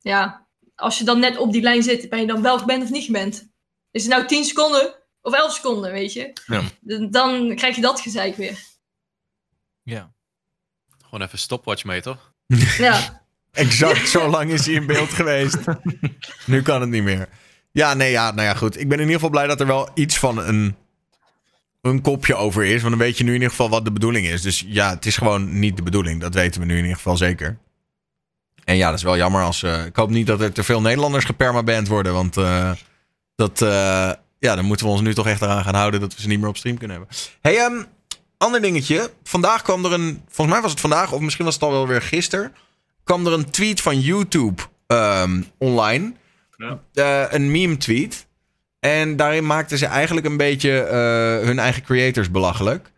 ja, 0.00 0.46
als 0.74 0.98
je 0.98 1.04
dan 1.04 1.20
net 1.20 1.36
op 1.36 1.52
die 1.52 1.62
lijn 1.62 1.82
zit, 1.82 2.08
ben 2.08 2.20
je 2.20 2.26
dan 2.26 2.42
wel 2.42 2.58
geband 2.58 2.82
of 2.82 2.90
niet 2.90 3.04
geband? 3.04 3.48
Is 3.90 4.02
het 4.02 4.12
nou 4.12 4.26
10 4.26 4.44
seconden 4.44 5.04
of 5.26 5.34
11 5.34 5.52
seconden, 5.54 5.92
weet 5.92 6.12
je? 6.12 6.32
Ja. 6.46 6.62
Dan 7.10 7.54
krijg 7.54 7.74
je 7.74 7.80
dat 7.80 8.00
gezeik 8.00 8.36
weer. 8.36 8.58
Ja. 9.82 10.12
Gewoon 11.02 11.22
even 11.26 11.38
stopwatch 11.38 11.84
mee, 11.84 12.00
toch? 12.00 12.32
Ja. 12.78 13.24
Exact, 13.52 14.08
zo 14.08 14.28
lang 14.28 14.50
is 14.50 14.66
hij 14.66 14.74
in 14.74 14.86
beeld 14.86 15.08
geweest. 15.20 15.58
nu 16.46 16.62
kan 16.62 16.80
het 16.80 16.90
niet 16.90 17.02
meer. 17.02 17.28
Ja, 17.72 17.94
nee, 17.94 18.10
ja, 18.10 18.30
nou 18.30 18.46
ja, 18.48 18.54
goed. 18.54 18.80
Ik 18.80 18.88
ben 18.88 18.96
in 18.98 19.04
ieder 19.04 19.14
geval 19.14 19.30
blij 19.30 19.46
dat 19.46 19.60
er 19.60 19.66
wel 19.66 19.88
iets 19.94 20.18
van 20.18 20.38
een, 20.38 20.76
een 21.82 22.00
kopje 22.00 22.34
over 22.34 22.64
is. 22.64 22.82
Want 22.82 22.94
dan 22.94 22.98
weet 23.06 23.18
je 23.18 23.22
nu 23.24 23.28
in 23.30 23.34
ieder 23.34 23.50
geval 23.50 23.68
wat 23.68 23.84
de 23.84 23.92
bedoeling 23.92 24.26
is. 24.26 24.42
Dus 24.42 24.64
ja, 24.66 24.90
het 24.90 25.06
is 25.06 25.16
gewoon 25.16 25.58
niet 25.58 25.76
de 25.76 25.82
bedoeling. 25.82 26.20
Dat 26.20 26.34
weten 26.34 26.60
we 26.60 26.66
nu 26.66 26.72
in 26.76 26.82
ieder 26.82 26.96
geval 26.96 27.16
zeker. 27.16 27.58
En 28.64 28.76
ja, 28.76 28.88
dat 28.88 28.98
is 28.98 29.04
wel 29.04 29.16
jammer 29.16 29.42
als... 29.42 29.62
eh, 29.62 29.84
ik 29.84 29.96
hoop 29.96 30.10
niet 30.10 30.26
dat 30.26 30.40
er 30.40 30.52
te 30.52 30.62
veel 30.64 30.80
Nederlanders 30.80 31.24
gepermaband 31.24 31.88
worden. 31.88 32.12
Want 32.12 32.36
eh, 32.36 32.72
dat... 33.34 33.62
eh, 33.62 34.12
ja, 34.38 34.54
dan 34.54 34.64
moeten 34.64 34.86
we 34.86 34.92
ons 34.92 35.00
nu 35.00 35.14
toch 35.14 35.26
echt 35.26 35.42
eraan 35.42 35.64
gaan 35.64 35.74
houden... 35.74 36.00
dat 36.00 36.14
we 36.14 36.20
ze 36.20 36.28
niet 36.28 36.38
meer 36.38 36.48
op 36.48 36.56
stream 36.56 36.78
kunnen 36.78 36.96
hebben. 36.96 37.16
hey, 37.40 37.56
ehm, 37.56 37.82
ander 38.38 38.60
dingetje. 38.60 39.10
Vandaag 39.22 39.62
kwam 39.62 39.84
er 39.84 39.92
een... 39.92 40.22
Volgens 40.28 40.56
mij 40.56 40.62
was 40.62 40.70
het 40.70 40.80
vandaag, 40.80 41.12
of 41.12 41.20
misschien 41.20 41.44
was 41.44 41.54
het 41.54 41.62
al 41.62 41.70
wel 41.70 41.86
weer 41.86 42.02
gisteren... 42.02 42.54
kwam 43.04 43.26
er 43.26 43.32
een 43.32 43.50
tweet 43.50 43.80
van 43.80 44.00
YouTube 44.00 44.62
ehm, 44.86 45.42
online. 45.58 46.12
Ja. 46.56 46.80
Eh, 46.94 47.32
een 47.32 47.50
meme 47.50 47.76
tweet. 47.76 48.26
En 48.80 49.16
daarin 49.16 49.46
maakten 49.46 49.78
ze 49.78 49.86
eigenlijk 49.86 50.26
een 50.26 50.36
beetje 50.36 50.80
eh, 50.80 51.46
hun 51.46 51.58
eigen 51.58 51.82
creators 51.82 52.30
belachelijk. 52.30 52.90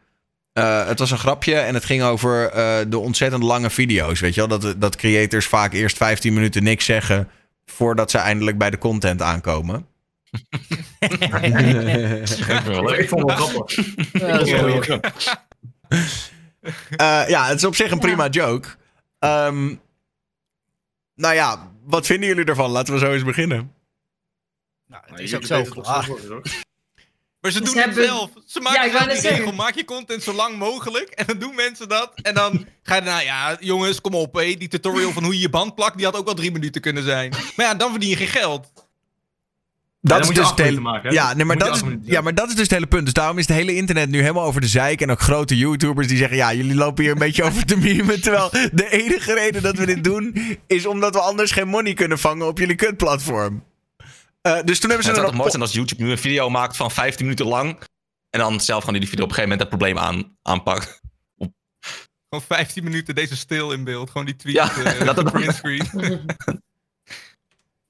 Eh, 0.53 0.87
het 0.87 0.99
was 0.99 1.11
een 1.11 1.19
grapje 1.19 1.55
en 1.55 1.75
het 1.75 1.85
ging 1.85 2.03
over 2.03 2.51
de 2.91 2.99
ontzettend 2.99 3.43
lange 3.43 3.71
video's. 3.71 4.21
Weet 4.21 4.35
je 4.35 4.47
wel? 4.47 4.59
Dat, 4.59 4.81
dat 4.81 4.97
creators 4.97 5.47
vaak 5.47 5.73
eerst 5.73 5.97
15 5.97 6.33
minuten 6.33 6.63
niks 6.63 6.85
zeggen. 6.85 7.29
voordat 7.67 8.11
ze 8.11 8.19
eindelijk 8.19 8.59
bij 8.59 8.71
de 8.71 8.79
content 8.79 9.23
aankomen. 9.23 9.87
Ik 12.99 13.09
vond 13.09 13.31
het 13.31 13.39
wel 13.39 13.47
grappig. 14.81 15.37
Eh, 16.97 17.29
ja, 17.29 17.47
het 17.47 17.57
is 17.57 17.65
op 17.65 17.75
zich 17.75 17.91
een 17.91 17.99
prima 17.99 18.29
joke. 18.29 18.69
Ehm, 19.19 19.75
nou 21.15 21.35
ja, 21.35 21.73
wat 21.85 22.07
vinden 22.07 22.29
jullie 22.29 22.45
ervan? 22.45 22.71
Laten 22.71 22.95
we 22.95 23.01
zo 23.01 23.13
eens 23.13 23.25
beginnen. 23.25 23.73
Nou, 24.87 25.03
het 25.03 25.11
Maar 25.11 25.21
is 25.21 25.35
ook 25.35 25.45
zo 25.45 25.63
klaar. 25.63 26.09
Maar 27.41 27.51
ze 27.53 27.59
Ze 27.59 27.65
doen 27.65 27.83
het 27.83 27.95
zelf. 27.95 28.31
Ze 28.47 28.61
maken 28.61 28.91
Ja, 28.93 29.07
die 29.07 29.21
regel. 29.21 29.53
Maak 29.53 29.75
je 29.75 29.85
content 29.85 30.23
zo 30.23 30.33
lang 30.33 30.57
mogelijk. 30.57 31.09
En 31.11 31.27
dan 31.27 31.39
doen 31.39 31.55
mensen 31.55 31.89
dat. 31.89 32.13
En 32.23 32.35
dan 32.35 32.67
ga 32.83 32.95
je 32.95 33.03
daarna, 33.03 33.21
ja, 33.21 33.57
jongens, 33.61 34.01
kom 34.01 34.15
op. 34.15 34.35
Hé. 34.35 34.55
Die 34.55 34.69
tutorial 34.69 35.13
van 35.13 35.25
hoe 35.25 35.35
je 35.35 35.41
je 35.41 35.49
band 35.49 35.75
plakt, 35.75 35.97
die 35.97 36.05
had 36.05 36.17
ook 36.17 36.25
wel 36.25 36.35
drie 36.35 36.53
minuten 36.53 36.81
kunnen 36.81 37.03
zijn. 37.03 37.31
Maar 37.57 37.67
ja, 37.67 37.75
dan 37.75 37.91
verdien 37.91 38.09
je 38.09 38.17
geen 38.17 38.27
geld. 38.29 38.73
Dan 40.01 40.19
Dat 40.21 40.29
is 40.29 40.35
dus 40.37 40.51
het 40.51 40.59
hele... 40.59 40.81
maken? 40.81 41.13
Ja, 41.13 41.35
nee, 41.35 41.45
maar 41.45 41.59
dat 41.59 41.75
is, 41.77 41.83
ja, 42.03 42.21
maar 42.21 42.35
dat 42.35 42.49
is 42.49 42.55
dus 42.55 42.63
het 42.63 42.71
hele 42.71 42.87
punt. 42.87 43.05
Dus 43.05 43.13
daarom 43.13 43.39
is 43.39 43.49
het 43.49 43.57
hele 43.57 43.75
internet 43.75 44.09
nu 44.11 44.21
helemaal 44.21 44.45
over 44.45 44.61
de 44.61 44.67
zeik. 44.67 45.01
En 45.01 45.11
ook 45.11 45.21
grote 45.21 45.57
YouTubers 45.57 46.07
die 46.09 46.17
zeggen... 46.17 46.37
Ja, 46.37 46.55
jullie 46.55 46.75
lopen 46.75 47.03
hier 47.03 47.13
een 47.13 47.19
beetje 47.19 47.43
over 47.45 47.65
te 47.65 47.77
memen. 47.77 48.21
Terwijl 48.21 48.51
de 48.73 48.89
enige 48.91 49.35
reden 49.35 49.63
dat 49.63 49.77
we 49.77 49.87
dit 49.87 50.05
doen... 50.05 50.37
is 50.67 50.87
omdat 50.87 51.15
we 51.15 51.21
anders 51.21 51.51
geen 51.51 51.69
money 51.69 51.95
kunnen 51.95 52.19
vangen 52.19 52.47
op 52.47 52.59
jullie 52.59 52.75
kutplatform. 52.77 53.65
Eh 54.41 54.59
dus 54.65 54.79
toen 54.79 54.89
hebben 54.91 55.07
ze 55.07 55.11
Het 55.11 55.19
zou 55.19 55.27
toch 55.27 55.37
mooi 55.37 55.51
zijn 55.51 55.63
als 55.63 55.73
YouTube 55.73 56.03
nu 56.03 56.11
een 56.11 56.19
video 56.19 56.51
maakt 56.51 56.77
van 56.77 56.91
15 56.91 57.25
minuten 57.25 57.47
lang. 57.47 57.79
En 58.31 58.41
dan 58.41 58.61
zelf 58.61 58.85
gewoon 58.85 59.01
die 59.01 59.09
video 59.09 59.25
op 59.25 59.31
een 59.31 59.37
gegeven 59.37 59.59
moment 59.59 59.61
het 59.61 59.69
probleem 59.69 59.99
aan, 59.99 60.37
aanpakt. 60.43 61.01
Gewoon 62.29 62.45
15 62.49 62.85
minuten 62.85 63.15
deze 63.15 63.37
stil 63.37 63.73
in 63.73 63.85
beeld. 63.85 64.11
Gewoon 64.11 64.27
die 64.27 64.37
tweet. 64.37 64.55
Ja, 64.55 64.77
eh, 64.77 65.05
dat 65.15 65.17
het- 65.17 65.33
printscreen. 65.33 65.87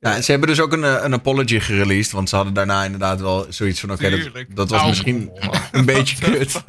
Ja, 0.00 0.20
ze 0.20 0.30
hebben 0.30 0.48
dus 0.48 0.60
ook 0.60 0.72
een, 0.72 0.84
eh, 0.84 1.02
een 1.02 1.12
apology 1.12 1.58
gereleased. 1.58 2.12
Want 2.12 2.28
ze 2.28 2.36
hadden 2.36 2.54
daarna 2.54 2.84
inderdaad 2.84 3.20
wel 3.20 3.46
zoiets 3.48 3.80
van... 3.80 3.92
Oké, 3.92 4.30
dat, 4.48 4.70
was 4.70 4.80
Au. 4.80 4.88
misschien 4.88 5.30
een 5.72 5.84
beetje 5.84 6.30
kut. 6.30 6.62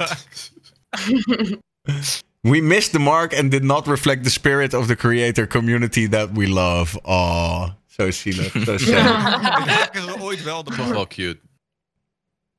We 2.40 2.60
missed 2.60 2.92
the 2.92 2.98
mark 2.98 3.38
and 3.38 3.50
did 3.50 3.62
not 3.62 3.86
reflect 3.86 4.24
the 4.24 4.30
spirit 4.30 4.74
of 4.74 4.86
the 4.86 4.94
creator 4.94 5.46
community 5.46 6.08
that 6.08 6.28
we 6.32 6.48
love. 6.48 7.00
Oh, 7.02 7.68
zo 7.86 8.10
zielig. 8.10 8.52
Zo 8.64 8.78
sad. 8.78 9.88
Ze 9.92 10.16
ooit 10.18 10.42
wel 10.42 10.64
de 10.64 10.76
bal. 10.76 10.88
wel 10.88 11.06
cute. 11.06 11.40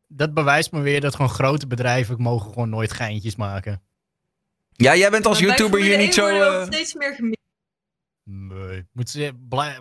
Dat 0.07 0.33
bewijst 0.33 0.71
me 0.71 0.81
weer 0.81 1.01
dat 1.01 1.15
gewoon 1.15 1.31
grote 1.31 1.67
bedrijven 1.67 2.21
mogen 2.21 2.49
gewoon 2.49 2.69
nooit 2.69 2.93
geintjes 2.93 3.35
maken. 3.35 3.81
Ja, 4.71 4.95
jij 4.95 5.09
bent 5.09 5.25
als 5.25 5.39
Maar 5.39 5.47
YouTuber 5.47 5.81
hier 5.81 5.97
niet 5.97 6.05
1 6.05 6.13
zo... 6.13 6.21
worden 6.21 6.47
ook 6.47 6.61
eh, 6.61 6.65
steeds 6.65 6.93
meer 6.93 7.13
gemist. 7.15 7.40
Nee. 8.31 8.85
Moet 8.91 9.09
ze, 9.09 9.33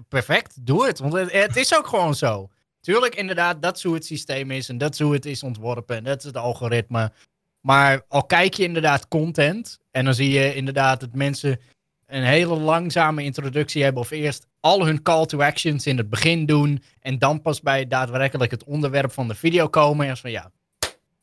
perfect, 0.09 0.67
doe 0.67 0.87
het. 0.87 0.99
Want 0.99 1.13
het, 1.13 1.33
het 1.33 1.57
is 1.57 1.77
ook 1.77 1.87
gewoon 1.87 2.15
zo. 2.15 2.49
Tuurlijk, 2.81 3.15
inderdaad, 3.15 3.63
dat 3.63 3.77
is 3.77 3.83
hoe 3.83 3.95
het 3.95 4.05
systeem 4.05 4.51
is. 4.51 4.69
En 4.69 4.79
dat 4.79 4.93
is 4.93 5.01
hoe 5.01 5.13
het 5.13 5.27
is 5.27 5.43
ontworpen. 5.43 5.97
En 5.97 6.05
dat 6.05 6.19
is 6.19 6.25
het 6.25 6.37
algoritme. 6.37 7.13
Maar 7.61 8.03
al 8.09 8.25
kijk 8.25 8.55
je 8.55 8.63
inderdaad 8.63 9.09
content. 9.09 9.79
En 9.91 10.05
dan 10.05 10.15
zie 10.15 10.31
je 10.31 10.55
inderdaad 10.55 11.01
dat 11.01 11.15
mensen 11.15 11.61
een 12.07 12.25
hele 12.25 12.57
langzame 12.57 13.23
introductie 13.23 13.83
hebben. 13.83 14.03
Of 14.03 14.11
eerst 14.11 14.47
al 14.61 14.87
hun 14.87 15.03
call 15.03 15.27
to 15.27 15.41
actions 15.41 15.87
in 15.87 15.97
het 15.97 16.11
begin 16.11 16.47
doen. 16.47 16.83
En 17.01 17.19
dan 17.19 17.43
pas 17.43 17.61
bij 17.61 17.87
daadwerkelijk 17.87 18.51
het 18.51 18.65
onderwerp 18.65 19.13
van 19.13 19.29
de 19.29 19.35
video 19.35 19.69
komen. 19.69 20.07
En 20.07 20.17
van 20.17 20.31
ja, 20.31 20.51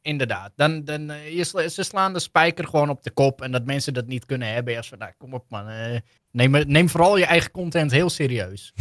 inderdaad. 0.08 0.52
Dan, 0.56 0.84
dan, 0.84 1.10
eh, 1.10 1.36
je 1.38 1.44
ze 1.70 1.84
slaan 1.84 2.14
de 2.14 2.20
spijker 2.20 2.68
gewoon 2.68 2.90
op 2.90 3.04
de 3.04 3.12
kop. 3.12 3.42
En 3.42 3.52
dat 3.52 3.66
mensen 3.66 3.94
dat 3.94 4.08
niet 4.08 4.26
kunnen 4.26 4.54
hebben. 4.54 4.78
Als 4.78 4.88
van, 4.88 4.98
nou, 4.98 5.12
kom 5.18 5.34
op 5.34 5.46
man. 5.50 5.68
eh, 5.68 6.00
neem, 6.32 6.52
neem 6.68 6.90
vooral 6.90 7.18
je 7.18 7.26
eigen 7.26 7.52
content 7.52 7.92
heel 7.92 8.10
serieus. 8.10 8.74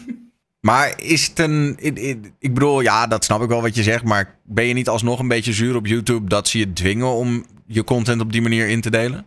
maar 0.68 1.02
is 1.02 1.26
het 1.26 1.38
een... 1.38 1.74
Ik, 1.78 1.98
ik, 1.98 2.32
ik 2.38 2.54
bedoel, 2.54 2.80
ja, 2.80 3.06
dat 3.06 3.24
snap 3.24 3.42
ik 3.42 3.48
wel 3.48 3.62
wat 3.62 3.74
je 3.74 3.82
zegt. 3.82 4.04
Maar 4.04 4.38
ben 4.44 4.64
je 4.64 4.74
niet 4.74 4.88
alsnog 4.88 5.18
een 5.18 5.28
beetje 5.28 5.52
zuur 5.52 5.76
op 5.76 5.86
YouTube 5.86 6.28
dat 6.28 6.48
ze 6.48 6.58
je 6.58 6.72
dwingen 6.72 7.12
om 7.12 7.46
je 7.66 7.84
content 7.84 8.20
op 8.20 8.32
die 8.32 8.42
manier 8.42 8.68
in 8.68 8.80
te 8.80 8.90
delen? 8.90 9.26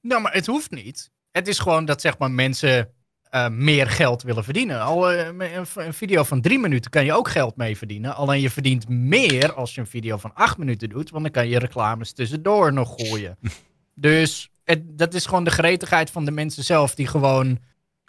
Nou, 0.00 0.22
maar 0.22 0.32
het 0.32 0.46
hoeft 0.46 0.70
niet. 0.70 1.10
Het 1.30 1.48
is 1.48 1.58
gewoon 1.58 1.84
dat 1.84 2.00
zeg 2.00 2.18
maar 2.18 2.30
mensen 2.30 2.92
eh, 3.32 3.48
meer 3.48 3.90
geld 3.90 4.22
willen 4.22 4.44
verdienen. 4.44 4.80
Al 4.80 5.10
eh, 5.10 5.26
een, 5.26 5.66
een 5.74 5.94
video 5.94 6.22
van 6.22 6.40
drie 6.40 6.58
minuten 6.58 6.90
kan 6.90 7.04
je 7.04 7.12
ook 7.12 7.28
geld 7.28 7.56
mee 7.56 7.76
verdienen. 7.76 8.14
Alleen 8.14 8.40
je 8.40 8.50
verdient 8.50 8.88
meer 8.88 9.52
als 9.52 9.74
je 9.74 9.80
een 9.80 9.86
video 9.86 10.16
van 10.16 10.34
acht 10.34 10.58
minuten 10.58 10.88
doet. 10.88 11.10
Want 11.10 11.22
dan 11.22 11.32
kan 11.32 11.48
je 11.48 11.58
reclames 11.58 12.12
tussendoor 12.12 12.72
nog 12.72 12.94
gooien. 12.96 13.38
dus 13.94 14.50
het, 14.64 14.98
dat 14.98 15.14
is 15.14 15.26
gewoon 15.26 15.44
de 15.44 15.50
gretigheid 15.50 16.10
van 16.10 16.24
de 16.24 16.30
mensen 16.30 16.64
zelf. 16.64 16.94
Die 16.94 17.06
gewoon 17.06 17.58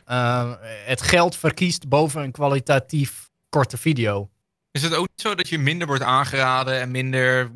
eh, 0.06 0.52
het 0.86 1.02
geld 1.02 1.36
verkiest 1.36 1.88
boven 1.88 2.24
een 2.24 2.32
kwalitatief 2.32 3.30
korte 3.50 3.78
video. 3.78 4.30
Is 4.72 4.84
het 4.84 4.96
ook 4.96 5.08
zo 5.16 5.36
dat 5.36 5.50
je 5.50 5.60
minder 5.60 5.88
wordt 5.88 6.04
aangeraden 6.04 6.80
en 6.80 6.92
minder 6.92 7.52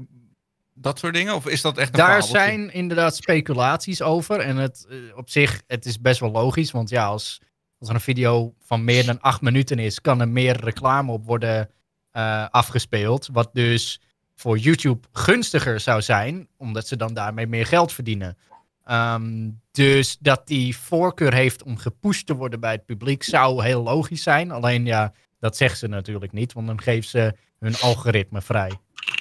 dat 0.74 1.00
soort 1.00 1.14
dingen? 1.14 1.36
Of 1.36 1.48
is 1.48 1.62
dat 1.62 1.78
echt 1.78 1.88
een 1.88 2.00
Daar 2.00 2.08
fabeltje? 2.08 2.38
zijn 2.38 2.74
inderdaad 2.74 3.16
speculaties 3.16 4.02
over. 4.02 4.40
En 4.40 4.58
het, 4.58 4.88
op 5.16 5.30
zich, 5.30 5.62
het 5.68 5.86
is 5.86 6.02
best 6.02 6.20
wel 6.20 6.32
logisch. 6.32 6.72
Want 6.72 6.90
ja, 6.90 7.06
als, 7.06 7.40
als 7.80 7.90
er 7.90 7.96
een 7.96 8.02
video 8.02 8.54
van 8.60 8.84
meer 8.84 9.06
dan 9.06 9.22
acht 9.22 9.42
minuten 9.42 9.80
is, 9.80 10.02
kan 10.02 10.22
er 10.22 10.30
meer 10.30 10.58
reclame 10.60 11.12
op 11.12 11.26
worden 11.26 11.70
eh, 12.12 12.46
afgespeeld. 12.50 13.30
Wat 13.32 13.50
dus 13.54 14.02
voor 14.36 14.58
YouTube 14.58 15.08
gunstiger 15.12 15.80
zou 15.80 16.02
zijn, 16.02 16.48
omdat 16.58 16.88
ze 16.88 16.96
dan 16.96 17.14
daarmee 17.14 17.48
meer 17.48 17.66
geld 17.66 17.94
verdienen. 17.94 18.38
Ehm, 18.84 19.50
dus 19.72 20.18
dat 20.20 20.48
die 20.48 20.78
voorkeur 20.78 21.34
heeft 21.34 21.64
om 21.64 21.78
gepusht 21.78 22.26
te 22.26 22.36
worden 22.36 22.60
bij 22.60 22.72
het 22.72 22.86
publiek 22.86 23.24
zou 23.24 23.64
heel 23.64 23.84
logisch 23.84 24.24
zijn. 24.24 24.52
Alleen 24.52 24.86
ja, 24.86 25.14
dat 25.40 25.58
zegt 25.58 25.78
ze 25.78 25.88
natuurlijk 25.88 26.32
niet, 26.32 26.54
want 26.54 26.68
dan 26.68 26.82
geeft 26.82 27.10
ze 27.10 27.36
hun 27.60 27.76
algoritme 27.76 28.42
vrij. 28.42 28.72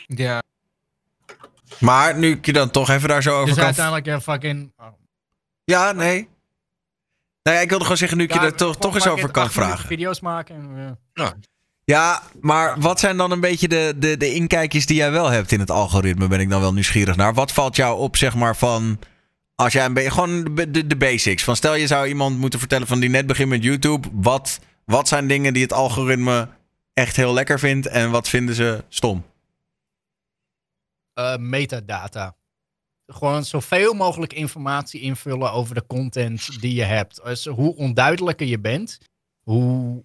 Ja, 0.07 0.43
Maar 1.81 2.19
nu 2.19 2.31
ik 2.31 2.47
je 2.47 2.53
dan 2.53 2.71
toch 2.71 2.91
even 2.91 3.09
daar 3.09 3.23
zo 3.23 3.35
over 3.35 3.47
Dus 3.47 3.55
kan... 3.55 3.65
uiteindelijk 3.65 4.07
ja, 4.07 4.21
fucking... 4.21 4.73
oh, 4.77 4.87
Ja, 5.65 5.93
nee. 5.93 6.29
Nou 7.47 7.59
ja, 7.59 7.65
ik 7.65 7.69
wilde 7.69 7.85
gewoon 7.85 7.99
zeggen, 7.99 8.19
nu 8.19 8.25
ik 8.25 8.33
je 8.33 8.39
Ja, 8.39 8.45
er 8.45 8.55
toch, 8.55 8.77
toch 8.77 8.95
eens 8.95 9.07
over 9.07 9.31
kan 9.31 9.51
vragen. 9.51 9.87
video's 9.89 10.21
maken. 10.21 10.55
En, 10.55 10.97
eh, 11.15 11.27
Ja, 11.85 12.23
maar 12.41 12.81
wat 12.81 13.01
zijn 13.01 13.17
dan 13.17 13.31
een 13.31 13.41
beetje 13.41 13.69
de, 13.69 13.95
de, 13.97 14.17
de 14.17 14.35
inkijkjes 14.35 14.87
die 14.87 14.97
jij 14.97 15.11
wel 15.11 15.31
hebt 15.31 15.53
in 15.53 15.61
het 15.61 15.71
algoritme? 15.71 16.29
Ben 16.29 16.41
ik 16.41 16.51
dan 16.51 16.61
wel 16.61 16.73
nieuwsgierig 16.73 17.17
naar. 17.17 17.35
Wat 17.35 17.53
valt 17.53 17.77
jou 17.77 17.99
op, 17.99 18.17
zeg 18.17 18.35
maar, 18.35 18.57
van... 18.57 18.99
Als 19.55 19.73
jij 19.73 19.85
een 19.85 19.95
beetje... 19.95 20.11
Gewoon 20.11 20.55
de, 20.55 20.71
de, 20.71 20.87
de 20.87 20.97
basics. 20.97 21.45
Van 21.45 21.57
stel, 21.57 21.75
je 21.75 21.87
zou 21.87 22.07
iemand 22.07 22.39
moeten 22.39 22.59
vertellen 22.59 22.87
van 22.87 23.01
die 23.01 23.11
net 23.11 23.27
begint 23.27 23.49
met 23.49 23.63
YouTube. 23.63 24.09
Wat, 24.13 24.61
wat 24.85 25.09
zijn 25.09 25.29
dingen 25.29 25.53
die 25.53 25.63
het 25.63 25.73
algoritme 25.73 26.49
echt 26.95 27.17
heel 27.17 27.33
lekker 27.33 27.59
vindt 27.59 27.87
en 27.87 28.11
wat 28.11 28.29
vinden 28.29 28.55
ze 28.55 28.85
stom? 28.89 29.25
eh, 31.15 31.37
metadata. 31.37 32.35
Gewoon 33.07 33.45
zoveel 33.45 33.95
mogelijk 33.95 34.33
informatie 34.33 35.01
invullen 35.01 35.53
over 35.53 35.75
de 35.75 35.87
content 35.87 36.61
die 36.61 36.75
je 36.75 36.83
hebt. 36.83 37.25
Dus 37.25 37.45
hoe 37.47 37.77
onduidelijker 37.77 38.47
je 38.47 38.59
bent, 38.61 38.99
hoe. 39.43 40.05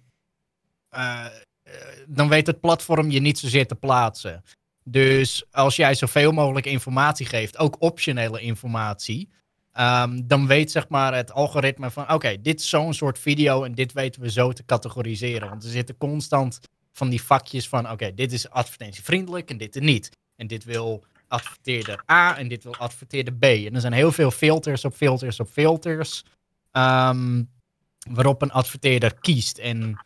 eh, 0.88 1.26
eh, 1.62 1.72
dan 2.08 2.28
weet 2.28 2.46
het 2.46 2.60
platform 2.60 3.10
je 3.10 3.20
niet 3.20 3.38
zozeer 3.38 3.66
te 3.66 3.74
plaatsen. 3.74 4.44
Dus 4.84 5.44
als 5.50 5.76
jij 5.76 5.94
zoveel 5.94 6.32
mogelijk 6.32 6.66
informatie 6.66 7.26
geeft, 7.26 7.58
ook 7.58 7.76
optionele 7.78 8.40
informatie, 8.40 9.28
ehm, 9.72 10.20
dan 10.24 10.46
weet 10.46 10.70
zeg 10.70 10.88
maar 10.88 11.14
het 11.14 11.32
algoritme 11.32 11.90
van: 11.90 12.12
oké, 12.12 12.40
dit 12.40 12.60
is 12.60 12.68
zo'n 12.68 12.94
soort 12.94 13.18
video 13.18 13.64
en 13.64 13.74
dit 13.74 13.92
weten 13.92 14.22
we 14.22 14.30
zo 14.30 14.52
te 14.52 14.64
categoriseren. 14.64 15.48
Want 15.48 15.64
er 15.64 15.70
zitten 15.70 15.96
constant 15.98 16.60
van 16.92 17.08
die 17.08 17.22
vakjes 17.22 17.68
van: 17.68 17.90
oké, 17.90 18.14
dit 18.14 18.32
is 18.32 18.50
advertentievriendelijk 18.50 19.50
en 19.50 19.56
dit 19.58 19.80
niet. 19.80 20.10
En 20.36 20.46
dit 20.46 20.64
wil 20.64 21.04
adverteerder 21.32 22.02
A 22.10 22.36
en 22.38 22.48
dit 22.48 22.62
wil 22.62 22.76
adverteerder 22.76 23.34
B. 23.34 23.42
En 23.42 23.74
er 23.74 23.80
zijn 23.80 23.92
heel 23.92 24.12
veel 24.12 24.30
filters 24.30 24.84
op 24.84 24.94
filters 24.94 25.40
op 25.40 25.48
filters. 25.48 26.24
ehm, 26.70 27.42
waarop 28.10 28.42
een 28.42 28.50
adverteerder 28.52 29.14
kiest. 29.20 29.58
En 29.58 29.98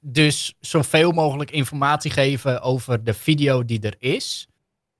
dus 0.00 0.54
zoveel 0.60 1.12
mogelijk 1.12 1.50
informatie 1.50 2.10
geven 2.10 2.60
over 2.60 3.04
de 3.04 3.14
video 3.14 3.64
die 3.64 3.80
er 3.80 3.94
is. 3.98 4.46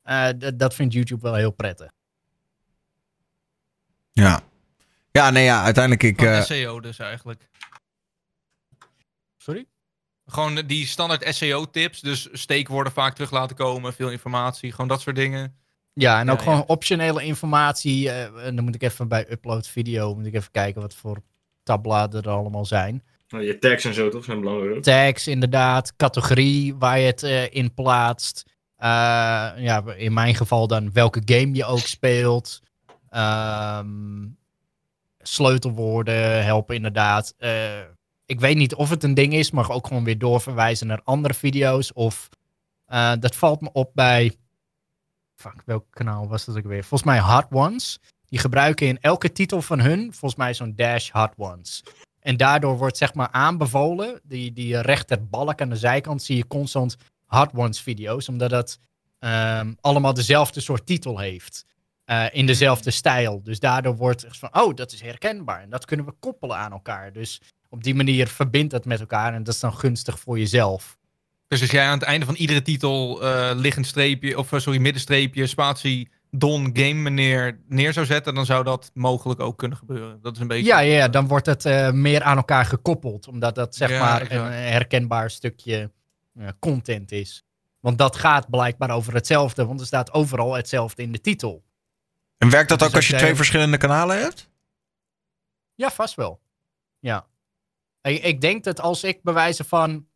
eh, 0.02 0.28
dat 0.54 0.74
vindt 0.74 0.92
YouTube 0.94 1.22
wel 1.22 1.34
heel 1.34 1.50
prettig. 1.52 1.90
Ja. 4.12 4.40
Ja, 5.10 5.30
nee, 5.30 5.44
ja, 5.44 5.62
uiteindelijk 5.62 6.02
ik... 6.02 6.18
van 6.18 6.26
eh, 6.28 6.42
SEO 6.42 6.80
dus 6.80 6.98
eigenlijk. 6.98 7.48
Sorry? 9.36 9.66
Gewoon 10.32 10.62
die 10.66 10.86
standaard 10.86 11.34
SEO-tips. 11.34 12.00
Dus 12.00 12.28
steekwoorden 12.32 12.92
vaak 12.92 13.14
terug 13.14 13.30
laten 13.30 13.56
komen, 13.56 13.92
veel 13.92 14.10
informatie, 14.10 14.70
gewoon 14.70 14.88
dat 14.88 15.00
soort 15.00 15.16
dingen. 15.16 15.56
Ja, 15.94 16.20
en 16.20 16.30
ook 16.30 16.36
Ja, 16.38 16.42
gewoon 16.42 16.58
ja. 16.58 16.64
optionele 16.66 17.22
informatie. 17.24 18.10
eh, 18.10 18.46
en 18.46 18.56
dan 18.56 18.64
moet 18.64 18.74
ik 18.74 18.82
even 18.82 19.08
bij 19.08 19.26
upload 19.30 19.66
video, 19.68 20.14
moet 20.14 20.26
ik 20.26 20.34
even 20.34 20.50
kijken 20.50 20.80
wat 20.80 20.94
voor 20.94 21.22
tabbladen 21.62 22.22
er 22.22 22.30
allemaal 22.30 22.64
zijn. 22.64 23.02
Nou, 23.28 23.44
je 23.44 23.58
tags 23.58 23.84
en 23.84 23.94
zo 23.94 24.08
toch 24.08 24.24
zijn 24.24 24.40
belangrijk. 24.40 24.82
tags 24.82 25.26
inderdaad, 25.26 25.96
categorie 25.96 26.74
waar 26.76 26.98
je 26.98 27.06
het 27.06 27.22
eh, 27.22 27.54
in 27.54 27.74
plaatst. 27.74 28.42
Eh, 28.76 28.88
ja, 29.56 29.82
in 29.96 30.12
mijn 30.12 30.34
geval 30.34 30.66
dan 30.66 30.92
welke 30.92 31.22
game 31.24 31.54
je 31.54 31.64
ook 31.64 31.78
speelt. 31.78 32.60
Ehm, 33.08 34.26
sleutelwoorden 35.22 36.44
helpen 36.44 36.74
inderdaad. 36.74 37.34
Ik 38.32 38.40
weet 38.40 38.56
niet 38.56 38.74
of 38.74 38.90
het 38.90 39.02
een 39.02 39.14
ding 39.14 39.32
is, 39.34 39.50
maar 39.50 39.70
ook 39.70 39.86
gewoon 39.86 40.04
weer 40.04 40.18
doorverwijzen 40.18 40.86
naar 40.86 41.00
andere 41.04 41.34
video's. 41.34 41.92
Of 41.94 42.28
eh, 42.86 43.12
dat 43.20 43.34
valt 43.36 43.60
me 43.60 43.72
op 43.72 43.90
bij. 43.94 44.36
Fuck, 45.34 45.62
welk 45.64 45.86
kanaal 45.90 46.28
was 46.28 46.44
dat 46.44 46.56
ook 46.56 46.64
weer? 46.66 46.84
Volgens 46.84 47.10
mij 47.10 47.20
Hot 47.20 47.46
Ones. 47.50 47.98
Die 48.26 48.38
gebruiken 48.38 48.86
in 48.86 49.00
elke 49.00 49.32
titel 49.32 49.62
van 49.62 49.80
hun, 49.80 50.00
volgens 50.00 50.34
mij 50.34 50.54
zo'n 50.54 50.72
dash 50.76 51.10
Hot 51.10 51.32
Ones. 51.36 51.82
En 52.20 52.36
daardoor 52.36 52.76
wordt 52.78 52.96
zeg 52.96 53.14
maar 53.14 53.28
aanbevolen, 53.30 54.20
die, 54.22 54.52
die 54.52 54.80
rechterbalk 54.80 55.60
aan 55.60 55.68
de 55.68 55.76
zijkant, 55.76 56.22
zie 56.22 56.36
je 56.36 56.46
constant 56.46 56.96
Hot 57.26 57.50
Ones 57.54 57.80
video's, 57.80 58.28
omdat 58.28 58.50
dat 58.50 58.78
ehm, 59.18 59.72
allemaal 59.80 60.14
dezelfde 60.14 60.60
soort 60.60 60.86
titel 60.86 61.18
heeft. 61.18 61.64
eh, 62.04 62.26
in 62.32 62.46
dezelfde 62.46 62.90
stijl. 62.90 63.42
Dus 63.42 63.60
daardoor 63.60 63.96
wordt 63.96 64.22
het 64.22 64.36
van, 64.36 64.48
oh, 64.60 64.74
dat 64.74 64.92
is 64.92 65.00
herkenbaar. 65.00 65.62
En 65.62 65.70
dat 65.70 65.84
kunnen 65.84 66.06
we 66.06 66.12
koppelen 66.20 66.56
aan 66.56 66.72
elkaar. 66.72 67.12
Dus 67.12 67.40
op 67.72 67.82
die 67.84 67.94
manier 67.94 68.28
verbindt 68.28 68.70
dat 68.70 68.84
met 68.84 69.00
elkaar. 69.00 69.34
En 69.34 69.42
dat 69.42 69.54
is 69.54 69.60
dan 69.60 69.74
gunstig 69.74 70.18
voor 70.18 70.38
jezelf. 70.38 70.98
Dus 71.48 71.60
als 71.60 71.70
jij 71.70 71.86
aan 71.86 71.98
het 71.98 72.02
einde 72.02 72.26
van 72.26 72.34
iedere 72.34 72.62
titel 72.62 73.22
eh 73.22 73.50
liggend 73.54 73.86
streepje, 73.86 74.38
of 74.38 74.52
eh, 74.52 74.58
sorry, 74.60 74.80
middenstreepje, 74.80 75.46
spatie, 75.46 76.10
don, 76.30 76.70
game 76.72 76.92
meneer 76.92 77.60
neer 77.68 77.92
zou 77.92 78.06
zetten, 78.06 78.34
dan 78.34 78.46
zou 78.46 78.64
dat 78.64 78.90
mogelijk 78.94 79.40
ook 79.40 79.58
kunnen 79.58 79.78
gebeuren. 79.78 80.18
Dat 80.22 80.34
is 80.34 80.40
een 80.40 80.46
beetje. 80.46 80.64
Ja, 80.64 80.78
ja, 80.78 80.96
ja, 80.96 81.08
dan 81.08 81.26
wordt 81.26 81.46
het 81.46 81.64
eh, 81.64 81.90
meer 81.90 82.22
aan 82.22 82.36
elkaar 82.36 82.64
gekoppeld. 82.64 83.28
Omdat 83.28 83.54
dat 83.54 83.74
zeg 83.74 83.90
Ja, 83.90 83.98
maar 83.98 84.20
exact. 84.20 84.40
een 84.40 84.52
herkenbaar 84.52 85.30
stukje 85.30 85.90
eh, 86.38 86.48
content 86.58 87.12
is. 87.12 87.44
Want 87.80 87.98
dat 87.98 88.16
gaat 88.16 88.50
blijkbaar 88.50 88.90
over 88.90 89.14
hetzelfde. 89.14 89.66
Want 89.66 89.80
er 89.80 89.86
staat 89.86 90.12
overal 90.12 90.52
hetzelfde 90.54 91.02
in 91.02 91.12
de 91.12 91.20
titel. 91.20 91.64
En 92.38 92.50
werkt 92.50 92.68
dat 92.68 92.78
Dus 92.78 92.88
ook 92.88 92.94
als 92.94 93.08
je 93.08 93.16
twee 93.16 93.34
verschillende 93.34 93.76
kanalen 93.76 94.18
hebt? 94.18 94.48
Ja, 95.74 95.90
vast 95.90 96.14
wel. 96.14 96.40
Ja. 96.98 97.26
Ik, 98.02 98.22
ik 98.22 98.40
denk 98.40 98.64
dat 98.64 98.80
als 98.80 99.04
ik 99.04 99.22
bewijzen 99.22 99.64
van 99.64 100.06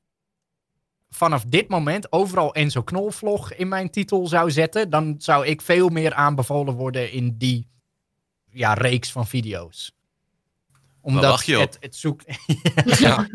vanaf 1.08 1.44
dit 1.44 1.68
moment 1.68 2.12
overal 2.12 2.54
Enzo 2.54 2.82
Knolvlog 2.82 3.52
in 3.52 3.68
mijn 3.68 3.90
titel 3.90 4.26
zou 4.26 4.50
zetten, 4.50 4.90
dan 4.90 5.14
zou 5.18 5.46
ik 5.46 5.62
veel 5.62 5.88
meer 5.88 6.14
aanbevolen 6.14 6.74
worden 6.74 7.10
in 7.10 7.34
die 7.38 7.68
ja, 8.50 8.74
reeks 8.74 9.12
van 9.12 9.26
video's. 9.26 9.94
Omdat 11.00 11.24
wacht 11.24 11.46
je 11.46 11.54
op? 11.54 11.60
het, 11.60 11.76
het 11.80 11.96
zoekt. 11.96 12.24
ja, 12.98 13.26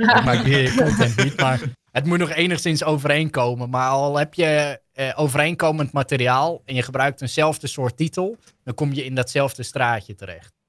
weer 0.44 0.76
content 0.76 1.24
niet, 1.24 1.38
maar 1.38 1.62
het 1.92 2.06
moet 2.06 2.20
nog 2.20 2.30
enigszins 2.30 2.84
overeenkomen. 2.84 3.70
Maar 3.70 3.90
al 3.90 4.18
heb 4.18 4.34
je 4.34 4.82
eh, 4.92 5.14
overeenkomend 5.16 5.92
materiaal 5.92 6.62
en 6.66 6.76
je 6.76 6.82
gebruikt 6.82 7.22
eenzelfde 7.22 7.68
soort 7.68 7.98
titel, 7.98 8.38
dan 8.64 8.74
kom 8.74 8.94
je 8.94 9.06
in 9.06 9.16
datzelfde 9.16 9.64
straatje 9.64 10.16
terecht. 10.16 10.61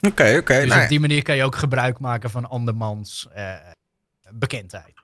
Oké, 0.00 0.36
oké. 0.38 0.60
Dus 0.60 0.68
nou 0.68 0.82
op 0.82 0.88
die 0.88 1.00
manier 1.00 1.22
kan 1.22 1.36
je 1.36 1.44
ook 1.44 1.56
gebruik 1.56 1.98
maken 1.98 2.30
van 2.30 2.48
andermans 2.48 3.26
eh, 3.34 3.54
bekendheid. 4.30 5.00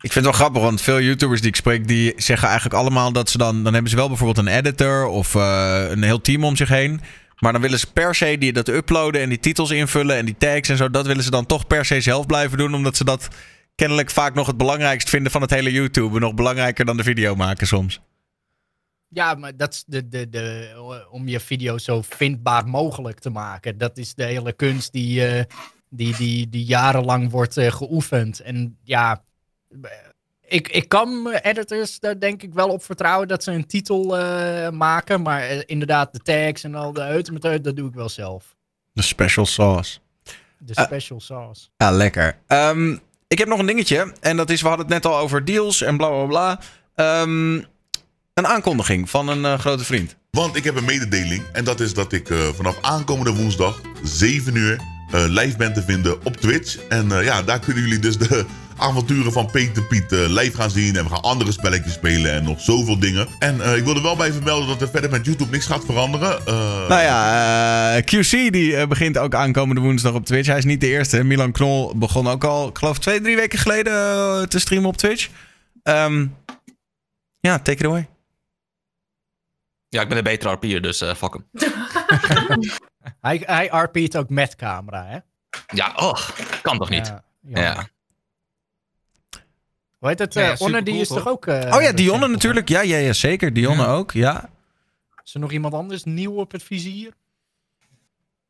Ik 0.00 0.12
vind 0.12 0.14
het 0.14 0.36
wel 0.36 0.46
grappig, 0.46 0.62
want 0.62 0.80
veel 0.80 1.00
YouTubers 1.00 1.40
die 1.40 1.48
ik 1.48 1.56
spreek, 1.56 1.88
die 1.88 2.12
zeggen 2.16 2.48
eigenlijk 2.48 2.78
allemaal 2.78 3.12
dat 3.12 3.30
ze 3.30 3.38
dan... 3.38 3.64
Dan 3.64 3.72
hebben 3.72 3.90
ze 3.90 3.96
wel 3.96 4.08
bijvoorbeeld 4.08 4.46
een 4.46 4.56
editor 4.56 5.06
of 5.06 5.34
eh, 5.34 5.84
een 5.88 6.02
heel 6.02 6.20
team 6.20 6.44
om 6.44 6.56
zich 6.56 6.68
heen. 6.68 7.00
Maar 7.38 7.52
dan 7.52 7.60
willen 7.60 7.78
ze 7.78 7.92
per 7.92 8.14
se 8.14 8.38
die, 8.38 8.52
dat 8.52 8.68
uploaden 8.68 9.20
en 9.20 9.28
die 9.28 9.38
titels 9.38 9.70
invullen 9.70 10.16
en 10.16 10.24
die 10.24 10.36
tags 10.38 10.68
en 10.68 10.76
zo. 10.76 10.90
Dat 10.90 11.06
willen 11.06 11.22
ze 11.22 11.30
dan 11.30 11.46
toch 11.46 11.66
per 11.66 11.84
se 11.84 12.00
zelf 12.00 12.26
blijven 12.26 12.58
doen, 12.58 12.74
omdat 12.74 12.96
ze 12.96 13.04
dat 13.04 13.28
kennelijk 13.74 14.10
vaak 14.10 14.34
nog 14.34 14.46
het 14.46 14.56
belangrijkst 14.56 15.08
vinden 15.08 15.32
van 15.32 15.40
het 15.40 15.50
hele 15.50 15.72
YouTube. 15.72 16.18
Nog 16.18 16.34
belangrijker 16.34 16.84
dan 16.84 16.96
de 16.96 17.02
video 17.02 17.34
maken 17.34 17.66
soms. 17.66 18.00
Ja, 19.14 19.34
maar 19.34 19.56
dat 19.56 19.72
is 19.72 19.84
de, 19.86 20.08
de, 20.08 20.28
de, 20.28 21.06
om 21.10 21.28
je 21.28 21.40
video 21.40 21.78
zo 21.78 22.02
vindbaar 22.02 22.66
mogelijk 22.66 23.18
te 23.18 23.30
maken. 23.30 23.78
Dat 23.78 23.98
is 23.98 24.14
de 24.14 24.24
hele 24.24 24.52
kunst 24.52 24.92
die, 24.92 25.26
eh, 25.26 25.44
die, 25.88 26.16
die, 26.16 26.48
die 26.48 26.64
jarenlang 26.64 27.30
wordt 27.30 27.56
eh, 27.56 27.72
geoefend. 27.72 28.40
En 28.40 28.78
ja, 28.82 29.22
ik, 30.46 30.68
ik 30.68 30.88
kan 30.88 31.28
editors 31.42 32.00
daar 32.00 32.18
denk 32.20 32.42
ik 32.42 32.54
wel 32.54 32.68
op 32.68 32.82
vertrouwen 32.84 33.28
dat 33.28 33.42
ze 33.42 33.52
een 33.52 33.66
titel 33.66 34.18
eh, 34.18 34.70
maken. 34.70 35.22
Maar 35.22 35.42
eh, 35.42 35.62
inderdaad, 35.66 36.12
de 36.12 36.18
tags 36.18 36.64
en 36.64 36.74
al 36.74 36.92
de 36.92 37.00
uit 37.00 37.30
met 37.30 37.44
uit, 37.44 37.64
dat 37.64 37.76
doe 37.76 37.88
ik 37.88 37.94
wel 37.94 38.08
zelf. 38.08 38.56
De 38.92 39.02
special 39.02 39.46
sauce. 39.46 39.98
De 40.58 40.74
Eh. 40.74 40.84
special 40.84 41.20
sauce. 41.20 41.68
Ja, 41.76 41.90
lekker. 41.90 42.38
Ehm, 42.46 42.96
ik 43.28 43.38
heb 43.38 43.48
nog 43.48 43.58
een 43.58 43.66
dingetje. 43.66 44.12
En 44.20 44.36
dat 44.36 44.50
is, 44.50 44.62
we 44.62 44.68
hadden 44.68 44.86
het 44.86 44.94
net 44.94 45.12
al 45.12 45.18
over 45.18 45.44
deals 45.44 45.80
en 45.82 45.96
bla 45.96 46.08
bla 46.08 46.24
bla. 46.26 46.60
Ehm, 46.94 47.62
een 48.34 48.46
aankondiging 48.46 49.10
van 49.10 49.28
een 49.28 49.44
eh, 49.44 49.58
grote 49.58 49.84
vriend. 49.84 50.16
Want 50.30 50.56
ik 50.56 50.64
heb 50.64 50.76
een 50.76 50.84
mededeling. 50.84 51.42
En 51.52 51.64
dat 51.64 51.80
is 51.80 51.94
dat 51.94 52.12
ik 52.12 52.30
eh, 52.30 52.38
vanaf 52.38 52.78
aankomende 52.80 53.34
woensdag 53.34 53.80
7 54.02 54.54
uur 54.54 54.80
eh, 55.10 55.24
live 55.28 55.56
ben 55.56 55.72
te 55.72 55.82
vinden 55.82 56.24
op 56.24 56.36
Twitch. 56.36 56.76
En 56.88 57.08
ja, 57.08 57.42
daar 57.42 57.58
kunnen 57.58 57.82
jullie 57.82 57.98
dus 57.98 58.18
de 58.18 58.44
avonturen 58.76 59.32
van 59.32 59.50
Peter 59.50 59.82
Piet 59.82 60.10
live 60.10 60.56
gaan 60.56 60.70
zien. 60.70 60.96
En 60.96 61.04
we 61.04 61.10
gaan 61.10 61.22
andere 61.22 61.52
spelletjes 61.52 61.92
spelen 61.92 62.32
en 62.32 62.44
nog 62.44 62.60
zoveel 62.60 62.98
dingen. 62.98 63.28
En 63.38 63.76
ik 63.76 63.84
wil 63.84 63.94
er 63.96 64.02
wel 64.02 64.16
bij 64.16 64.32
vermelden 64.32 64.68
dat 64.68 64.82
er 64.82 64.88
verder 64.88 65.10
met 65.10 65.24
YouTube 65.26 65.50
niks 65.50 65.66
gaat 65.66 65.84
veranderen. 65.84 66.46
Eh, 66.46 66.88
Nou 66.88 67.02
ja, 67.02 68.00
QC 68.00 68.52
die 68.52 68.86
begint 68.86 69.18
ook 69.18 69.34
aankomende 69.34 69.80
woensdag 69.80 70.12
op 70.12 70.26
Twitch. 70.26 70.48
Hij 70.48 70.58
is 70.58 70.64
niet 70.64 70.80
de 70.80 70.86
eerste. 70.88 71.24
Milan 71.24 71.52
Knol 71.52 71.96
begon 71.96 72.28
ook 72.28 72.44
al, 72.44 72.68
ik 72.68 72.78
geloof 72.78 72.98
twee, 72.98 73.20
drie 73.20 73.36
weken 73.36 73.58
geleden 73.58 74.48
te 74.48 74.58
streamen 74.58 74.88
op 74.88 74.96
Twitch. 74.96 75.28
Ehm, 75.82 76.26
ja, 77.40 77.58
take 77.58 77.78
it 77.78 77.84
away. 77.84 78.08
Ja, 79.92 80.00
ik 80.00 80.08
ben 80.08 80.16
een 80.18 80.24
betere 80.24 80.52
RP'er, 80.52 80.82
dus 80.82 81.00
eh 81.00 81.14
fuck 81.14 81.32
hem. 81.34 81.46
Hij, 83.20 83.42
hij 83.46 83.66
RP't 83.66 84.16
ook 84.16 84.28
met 84.28 84.56
camera, 84.56 85.04
hè? 85.06 85.18
Ja, 85.74 85.92
oh, 85.96 86.28
kan 86.62 86.78
toch 86.78 86.90
niet? 86.90 87.06
Ja, 87.06 87.60
Ja. 87.60 87.88
Hoe 89.98 90.08
heet 90.08 90.18
het? 90.18 90.34
Ja, 90.34 90.52
eh, 90.52 90.60
Onne, 90.60 90.82
die 90.82 91.00
is 91.00 91.08
toch 91.08 91.28
ook... 91.28 91.46
eh, 91.46 91.74
oh 91.76 91.82
ja, 91.82 91.92
Dionne 91.92 92.28
natuurlijk. 92.28 92.68
Ja, 92.68 92.80
ja, 92.80 92.96
ja 92.96 93.12
zeker. 93.12 93.52
Dionne 93.52 93.82
Ja. 93.82 93.92
ook, 93.92 94.12
ja. 94.12 94.50
Is 95.24 95.34
er 95.34 95.40
nog 95.40 95.52
iemand 95.52 95.74
anders 95.74 96.04
nieuw 96.04 96.32
op 96.34 96.52
het 96.52 96.62
vizier? 96.62 97.12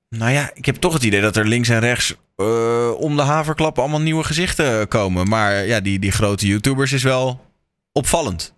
Nou 0.09 0.31
ja, 0.33 0.51
ik 0.55 0.65
heb 0.67 0.77
toch 0.77 0.93
het 0.93 1.03
idee 1.03 1.21
dat 1.21 1.37
er 1.37 1.47
links 1.47 1.69
en 1.69 1.81
rechts 1.81 2.15
eh, 2.37 2.91
om 2.97 3.17
de 3.17 3.23
haverklap 3.23 3.79
allemaal 3.79 4.01
nieuwe 4.01 4.25
gezichten 4.25 4.89
komen. 4.89 5.29
Maar 5.29 5.67
ja, 5.67 5.81
die, 5.81 5.99
die 5.99 6.13
grote 6.13 6.47
YouTubers 6.47 6.93
is 6.93 7.03
wel 7.03 7.47
opvallend. 7.93 8.55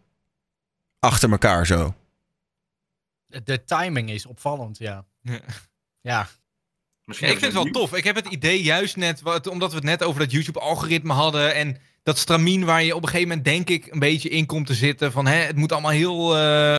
Achter 1.01 1.31
elkaar 1.31 1.67
zo. 1.67 1.95
De 3.45 3.65
timing 3.65 4.11
is 4.11 4.27
opvallend, 4.27 4.79
ja. 4.79 5.05
Ja. 5.23 5.41
Ja, 6.01 6.29
Misschien 7.05 7.29
Ja, 7.29 7.35
ik 7.35 7.41
vind 7.41 7.53
het 7.53 7.63
wel 7.63 7.73
tof. 7.73 7.95
Ik 7.95 8.05
heb 8.05 8.15
het 8.15 8.27
idee 8.27 8.63
juist 8.63 8.97
net, 8.97 9.21
wat, 9.21 9.47
omdat 9.47 9.71
we 9.71 9.77
het 9.77 9.85
net 9.85 10.03
over 10.03 10.21
dat 10.21 10.31
YouTube-algoritme 10.31 11.13
hadden 11.13 11.55
en 11.55 11.77
dat 12.03 12.19
stramien 12.19 12.65
waar 12.65 12.83
je 12.83 12.95
op 12.95 13.03
een 13.03 13.09
gegeven 13.09 13.29
moment 13.29 13.47
denk 13.47 13.69
ik 13.69 13.93
een 13.93 13.99
beetje 13.99 14.29
in 14.29 14.47
komt 14.47 14.67
te 14.67 14.75
zitten 14.75 15.13
van 15.13 15.27
hè, 15.27 15.37
het 15.37 15.57
moet 15.57 15.73
allemaal 15.73 15.91
heel 15.91 16.37
eh, 16.37 16.75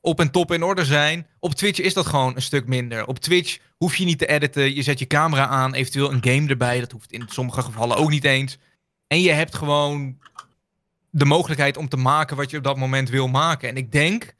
op 0.00 0.20
en 0.20 0.30
top 0.30 0.52
in 0.52 0.62
orde 0.62 0.84
zijn. 0.84 1.26
Op 1.38 1.54
Twitch 1.54 1.80
is 1.80 1.94
dat 1.94 2.06
gewoon 2.06 2.36
een 2.36 2.42
stuk 2.42 2.66
minder. 2.66 3.06
Op 3.06 3.18
Twitch 3.18 3.58
hoef 3.76 3.96
je 3.96 4.04
niet 4.04 4.18
te 4.18 4.26
editen, 4.26 4.74
je 4.74 4.82
zet 4.82 4.98
je 4.98 5.06
camera 5.06 5.46
aan, 5.46 5.74
eventueel 5.74 6.12
een 6.12 6.24
game 6.24 6.48
erbij, 6.48 6.80
dat 6.80 6.92
hoeft 6.92 7.12
in 7.12 7.24
sommige 7.28 7.62
gevallen 7.62 7.96
ook 7.96 8.10
niet 8.10 8.24
eens. 8.24 8.58
En 9.06 9.20
je 9.20 9.30
hebt 9.30 9.54
gewoon 9.54 10.18
de 11.10 11.24
mogelijkheid 11.24 11.76
om 11.76 11.88
te 11.88 11.96
maken 11.96 12.36
wat 12.36 12.50
je 12.50 12.56
op 12.56 12.64
dat 12.64 12.76
moment 12.76 13.08
wil 13.08 13.28
maken. 13.28 13.68
En 13.68 13.76
ik 13.76 13.92
denk 13.92 14.34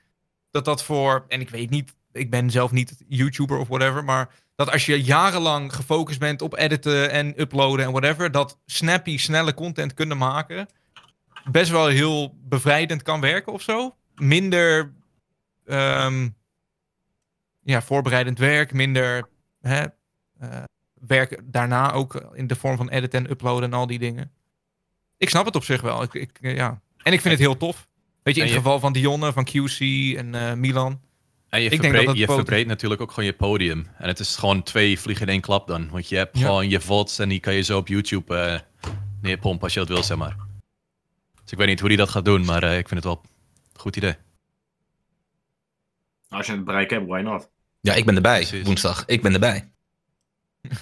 dat 0.55 0.64
dat 0.64 0.85
voor, 0.85 1.24
en 1.28 1.40
ik 1.40 1.51
weet 1.51 1.70
niet, 1.70 1.94
ik 2.12 2.31
ben 2.31 2.51
zelf 2.51 2.70
niet 2.70 3.05
YouTuber 3.09 3.59
of 3.59 3.68
whatever, 3.68 4.05
maar 4.05 4.28
dat 4.55 4.70
als 4.70 4.86
je 4.86 5.02
jarenlang 5.02 5.74
gefocust 5.74 6.18
bent 6.18 6.43
op 6.43 6.56
editen 6.56 7.10
en 7.10 7.40
uploaden 7.40 7.85
en 7.85 7.93
whatever, 7.93 8.31
dat 8.31 8.59
snappy, 8.66 9.18
snelle 9.18 9.55
content 9.55 9.94
kunnen 9.94 10.18
maken 10.18 10.68
best 11.44 11.70
wel 11.70 11.86
heel 11.86 12.39
bevrijdend 12.43 13.02
kan 13.02 13.20
werken 13.20 13.52
of 13.52 13.62
zo. 13.62 13.97
Minder 14.14 14.93
ehm, 15.66 16.28
ja, 17.62 17.82
voorbereidend 17.82 18.39
werk, 18.39 18.72
minder 18.72 19.28
hè, 19.60 19.85
eh, 20.39 20.62
werk 20.94 21.40
daarna 21.44 21.93
ook 21.93 22.14
in 22.32 22.47
de 22.47 22.56
vorm 22.56 22.76
van 22.76 22.89
editen 22.89 23.24
en 23.24 23.31
uploaden 23.31 23.72
en 23.72 23.78
al 23.78 23.86
die 23.86 23.98
dingen. 23.98 24.32
Ik 25.16 25.28
snap 25.28 25.44
het 25.44 25.56
op 25.56 25.64
zich 25.64 25.81
wel. 25.81 26.02
Ik, 26.02 26.14
ik, 26.14 26.39
eh, 26.40 26.56
ja. 26.56 26.81
En 27.02 27.12
ik 27.12 27.20
vind 27.20 27.35
het 27.35 27.43
heel 27.43 27.56
tof. 27.56 27.89
Weet 28.24 28.34
je, 28.34 28.40
in 28.40 28.46
het 28.46 28.56
geval 28.56 28.80
van 28.80 28.92
Dionne, 28.92 29.32
van 29.32 29.44
QC 29.48 29.78
en 30.16 30.34
eh, 30.34 30.52
Milan. 30.55 31.01
En 31.48 31.60
je 31.62 31.70
Ik 31.70 31.80
denk 31.80 31.82
dat 31.82 31.90
verbreedt, 31.92 32.06
dat 32.06 32.16
je 32.16 32.34
verbreedt 32.34 32.68
natuurlijk 32.68 33.01
ook 33.01 33.10
gewoon 33.10 33.24
je 33.24 33.32
podium. 33.32 33.86
En 33.98 34.09
het 34.09 34.18
is 34.18 34.36
gewoon 34.36 34.62
twee 34.62 35.01
vliegen 35.01 35.26
in 35.26 35.32
één 35.32 35.40
klap 35.40 35.66
dan. 35.66 35.88
Want 35.90 36.09
je 36.09 36.16
hebt 36.16 36.38
Ja. 36.38 36.44
gewoon 36.44 36.68
je 36.68 36.80
VODs 36.80 37.18
en 37.18 37.28
die 37.28 37.40
kan 37.40 37.55
je 37.55 37.62
zo 37.62 37.78
op 37.78 37.88
YouTube 37.88 38.36
eh, 38.36 38.60
neerpompen 39.22 39.62
als 39.62 39.72
je 39.72 39.78
dat 39.78 39.88
wil, 39.88 40.02
zeg 40.02 40.16
maar. 40.16 40.36
Dus 41.42 41.52
ik 41.52 41.59
weet 41.59 41.66
niet 41.68 41.80
hoe 41.80 41.88
die 41.88 41.98
dat 41.98 42.09
gaat 42.09 42.24
doen, 42.24 42.44
maar 42.44 42.62
eh, 42.62 42.78
ik 42.78 42.88
vind 42.88 43.05
het 43.05 43.12
wel 43.12 43.20
een 43.72 43.80
goed 43.80 43.96
idee. 43.96 44.14
Als 46.28 46.46
je 46.46 46.52
het 46.52 46.64
bereik 46.64 46.90
hebt, 46.90 47.06
why 47.06 47.20
not? 47.20 47.48
Ja, 47.80 47.94
ik 47.94 48.05
ben 48.05 48.14
erbij 48.16 48.38
Precies. 48.38 48.66
woensdag. 48.66 49.05
Ik 49.06 49.22
ben 49.22 49.32
erbij. 49.32 49.70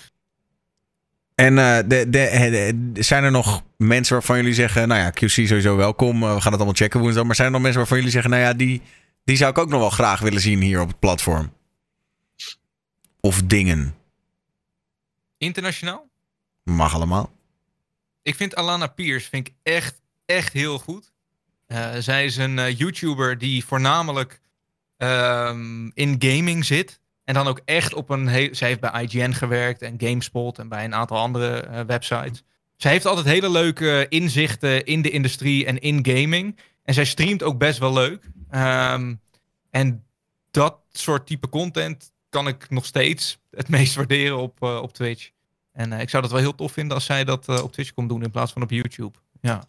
En 1.43 1.59
eh, 1.59 1.77
de, 1.87 2.09
de, 2.11 2.11
de- 2.93 3.03
zijn 3.03 3.25
er 3.25 3.31
nog 3.31 3.63
mensen 3.77 4.13
waarvan 4.15 4.37
jullie 4.37 4.55
zeggen... 4.55 4.89
Nou 4.89 5.01
ja, 5.01 5.11
QC 5.11 5.29
sowieso 5.47 5.77
welkom. 5.77 6.23
eh, 6.23 6.35
we 6.35 6.41
gaan 6.41 6.51
het 6.53 6.61
allemaal 6.61 6.75
checken 6.75 7.01
woensdag. 7.01 7.25
Maar 7.25 7.35
zijn 7.35 7.47
er 7.47 7.53
nog 7.53 7.63
mensen 7.63 7.81
waarvan 7.81 7.97
jullie 7.99 8.13
zeggen... 8.13 8.31
Nou 8.31 8.43
ja, 8.43 8.53
die, 8.53 8.83
die 9.25 9.37
zou 9.37 9.51
ik 9.51 9.59
ook 9.59 9.69
nog 9.69 9.81
wel 9.81 9.91
graag 9.91 10.21
willen 10.21 10.41
zien 10.41 10.61
hier 10.61 10.81
op 10.81 10.89
het 10.89 10.99
platform? 10.99 11.53
Of 13.21 13.43
dingen. 13.43 13.95
Internationaal? 15.39 16.09
Mag 16.65 16.95
allemaal. 16.95 17.33
Ik 18.23 18.35
vind 18.35 18.55
Alana 18.55 18.87
Pierce 18.87 19.29
vind 19.29 19.49
ik 19.49 19.55
echt, 19.63 20.01
echt 20.27 20.53
heel 20.53 20.79
goed. 20.79 21.13
Eh, 21.67 21.91
zij 21.99 22.25
is 22.25 22.37
een 22.37 22.75
YouTuber 22.75 23.39
die 23.39 23.65
voornamelijk 23.65 24.41
ehm, 24.97 25.87
in 25.95 26.17
gaming 26.19 26.65
zit. 26.65 27.01
En 27.33 27.39
dan 27.39 27.47
ook 27.47 27.61
echt 27.65 27.95
op 27.95 28.11
een... 28.11 28.29
He- 28.29 28.49
zij 28.55 28.69
heeft 28.69 28.81
bij 28.81 29.03
IGN 29.03 29.33
gewerkt 29.33 29.83
en 29.83 29.95
GameSpot 29.99 30.59
en 30.59 30.69
bij 30.69 30.85
een 30.85 30.95
aantal 30.95 31.17
andere 31.19 31.61
eh, 31.61 31.81
websites. 31.81 32.43
Zij 32.77 32.91
heeft 32.91 33.07
altijd 33.07 33.27
hele 33.27 33.51
leuke 33.51 34.07
inzichten 34.09 34.85
in 34.85 35.03
de 35.03 35.11
industrie 35.11 35.67
en 35.67 35.79
in 35.79 36.07
gaming. 36.07 36.59
En 36.85 36.95
zij 36.95 37.05
streamt 37.05 37.43
ook 37.43 37.59
best 37.59 37.79
wel 37.79 37.93
leuk. 37.93 38.31
Ehm, 38.51 39.15
en 39.71 40.05
dat 40.51 40.79
soort 40.91 41.27
type 41.27 41.49
content 41.49 42.13
kan 42.29 42.49
ik 42.49 42.71
nog 42.71 42.85
steeds 42.85 43.39
het 43.51 43.69
meest 43.77 43.95
waarderen 43.95 44.39
op, 44.39 44.63
eh, 44.63 44.77
op 44.83 44.93
Twitch. 44.93 45.31
En 45.73 45.93
eh, 45.93 46.01
ik 46.01 46.11
zou 46.11 46.23
dat 46.23 46.33
wel 46.33 46.41
heel 46.41 46.55
tof 46.55 46.73
vinden 46.73 46.95
als 46.95 47.05
zij 47.05 47.25
dat 47.25 47.63
op 47.63 47.73
Twitch 47.73 47.93
komt 47.93 48.09
doen 48.09 48.23
in 48.23 48.31
plaats 48.31 48.53
van 48.53 48.63
op 48.63 48.71
YouTube. 48.71 49.19
Ja. 49.41 49.57
ik 49.59 49.67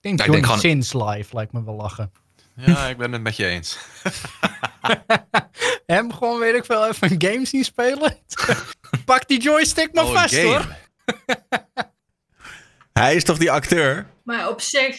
denk 0.00 0.18
Ja, 0.18 0.24
ik 0.24 0.30
denk 0.32 0.44
Johnny 0.44 0.44
gewoon- 0.44 0.58
Sins 0.58 0.92
live 0.92 1.34
lijkt 1.34 1.52
me 1.52 1.64
wel 1.64 1.74
lachen. 1.74 2.12
Ja, 2.54 2.86
ik 2.88 2.96
ben 2.96 3.12
het 3.12 3.22
met 3.22 3.36
je 3.36 3.46
eens. 3.46 3.78
Hem 5.86 6.12
gewoon, 6.12 6.38
weet 6.38 6.54
ik 6.54 6.64
veel, 6.64 6.86
even 6.86 7.10
een 7.12 7.22
game 7.30 7.44
zien 7.46 7.64
spelen. 7.64 8.16
Pak 9.04 9.28
die 9.28 9.40
joystick 9.40 9.92
maar 9.94 10.04
Oh, 10.04 10.12
vast, 10.12 10.34
game. 10.34 10.46
hoor. 10.46 10.76
Hij 12.92 13.14
is 13.16 13.24
toch 13.24 13.38
die 13.38 13.50
acteur? 13.50 14.06
Maar 14.24 14.48
op 14.48 14.60
zich, 14.60 14.96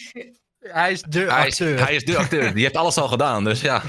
Hij 0.60 0.92
is 0.92 1.02
de 1.02 1.20
Hij 1.20 1.46
is, 1.46 1.52
acteur. 1.60 1.84
hij 1.84 1.94
is 1.94 2.04
de 2.04 2.16
acteur. 2.18 2.54
Die 2.54 2.62
heeft 2.62 2.76
alles 2.76 2.96
al 2.96 3.08
gedaan, 3.08 3.44
dus 3.44 3.60
ja. 3.60 3.82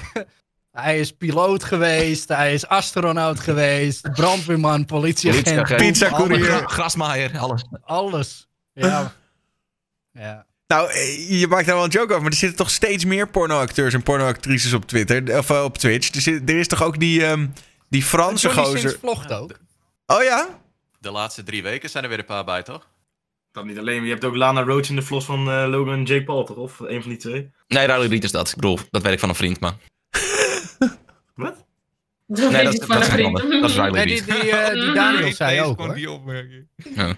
Hij 0.72 1.00
is 1.00 1.12
piloot 1.12 1.64
geweest, 1.64 2.28
hij 2.28 2.54
is 2.54 2.68
astronaut 2.68 3.40
geweest, 3.40 4.12
brandweerman, 4.14 4.86
politieagent, 4.86 5.72
alles. 6.12 6.42
Gra- 6.48 6.68
Grasmaaier, 6.68 7.38
alles. 7.40 7.64
Alles. 7.82 8.48
Ja. 8.74 9.14
ja. 10.12 10.46
Nou, 10.72 10.92
eh, 10.92 11.40
je 11.40 11.48
maakt 11.48 11.66
daar 11.66 11.76
wel 11.76 11.84
een 11.84 11.90
joke 11.90 12.10
over. 12.10 12.22
Maar 12.22 12.32
er 12.32 12.38
zitten 12.38 12.58
toch 12.58 12.70
steeds 12.70 13.06
meer 13.06 13.30
pornoacteurs 13.30 13.94
en 13.94 14.04
pornoactrices 14.04 14.74
op 14.74 14.86
Twitter. 14.86 15.38
Of 15.38 15.50
eh, 15.50 15.64
op 15.64 15.78
Twitch. 15.78 16.14
Er, 16.16 16.22
zit- 16.22 16.50
er 16.50 16.58
is 16.60 16.68
toch 16.68 16.84
ook 16.84 17.00
die, 17.00 17.26
ehm, 17.26 17.48
die 17.90 18.04
Franse 18.04 18.48
Johnny 18.48 18.64
Sins 18.66 18.82
gozer. 18.84 19.00
vlogt 19.00 19.32
ook. 19.34 19.52
Oh 20.06 20.24
ja? 20.24 20.60
De 21.00 21.12
laatste 21.12 21.44
drie 21.44 21.64
weken 21.64 21.90
zijn 21.90 22.04
er 22.04 22.10
weer 22.10 22.20
een 22.20 22.26
paar 22.26 22.44
bij, 22.46 22.64
toch? 22.64 22.88
Dat 23.52 23.66
niet 23.66 23.78
alleen, 23.78 24.04
je 24.04 24.10
hebt 24.10 24.24
ook 24.26 24.36
Lana 24.36 24.64
Roach 24.64 24.90
in 24.90 24.96
de 24.96 25.02
vlos 25.02 25.26
van 25.26 25.40
eh, 25.52 25.66
Logan 25.68 25.94
en 25.94 26.04
Jake 26.04 26.24
Paul, 26.24 26.44
toch? 26.46 26.58
Of 26.58 26.80
een 26.80 27.02
van 27.02 27.10
die 27.10 27.20
twee? 27.20 27.52
Nee, 27.68 27.86
Riley 27.86 28.08
Reed 28.08 28.24
is 28.24 28.32
dat. 28.32 28.50
Ik 28.50 28.56
bedoel, 28.56 28.80
dat 28.92 29.02
weet 29.02 29.14
ik 29.14 29.20
van 29.20 29.30
een 29.30 29.36
vriend, 29.36 29.60
maar... 29.60 29.74
Wat? 31.36 31.66
Dat 32.28 32.52
Nee, 32.52 32.64
weet 32.64 32.64
dat, 32.64 32.74
ik 32.74 32.80
dat, 32.80 32.88
van 32.90 32.98
is 33.02 33.08
een 33.08 33.26
ander. 33.26 33.42
vriend. 33.46 33.62
Dat 33.62 33.70
is 33.70 33.76
Riley 33.76 33.92
Nee, 33.92 34.06
Reed. 34.06 34.26
die, 34.26 34.40
die, 34.42 34.52
eh, 34.52 34.74
die 34.86 34.94
Daniel 35.02 35.34
zei 35.34 35.60
ook 35.62 35.66
gewoon 35.70 35.86
hoor. 35.86 35.96
die 35.96 36.12
opmerking. 36.12 36.68
Ja. 36.96 37.16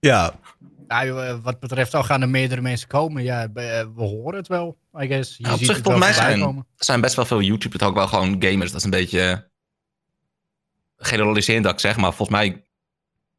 Ja, 0.00 0.38
joh, 1.00 1.38
wat 1.42 1.60
betreft 1.60 1.94
al 1.94 2.02
gaan 2.02 2.22
er 2.22 2.28
meerdere 2.28 2.60
mensen 2.60 2.88
komen. 2.88 3.22
Ja, 3.22 3.48
be- 3.48 3.60
eh, 3.62 3.86
we 3.94 4.02
horen 4.02 4.38
het 4.38 4.48
wel, 4.48 4.76
I 5.00 5.06
guess. 5.06 5.36
Je 5.36 5.44
Ja, 5.46 5.52
op 5.52 5.58
ziet 5.58 5.66
zich, 5.66 5.76
het 5.76 5.86
wel 5.86 5.96
volgens 5.98 6.16
mij 6.16 6.26
zijn, 6.28 6.42
er 6.56 6.64
zijn 6.84 7.00
best 7.00 7.14
wel 7.16 7.24
veel 7.24 7.40
YouTubers 7.42 7.82
ook 7.82 7.94
wel 7.94 8.06
gewoon 8.06 8.36
gamers. 8.42 8.70
Dat 8.70 8.78
is 8.80 8.84
een 8.84 8.90
beetje 8.90 9.20
eh, 9.20 9.38
generaliserend 10.96 11.64
dat 11.64 11.72
ik 11.72 11.80
zeg, 11.80 11.96
maar 11.96 12.12
volgens 12.14 12.38
mij 12.38 12.64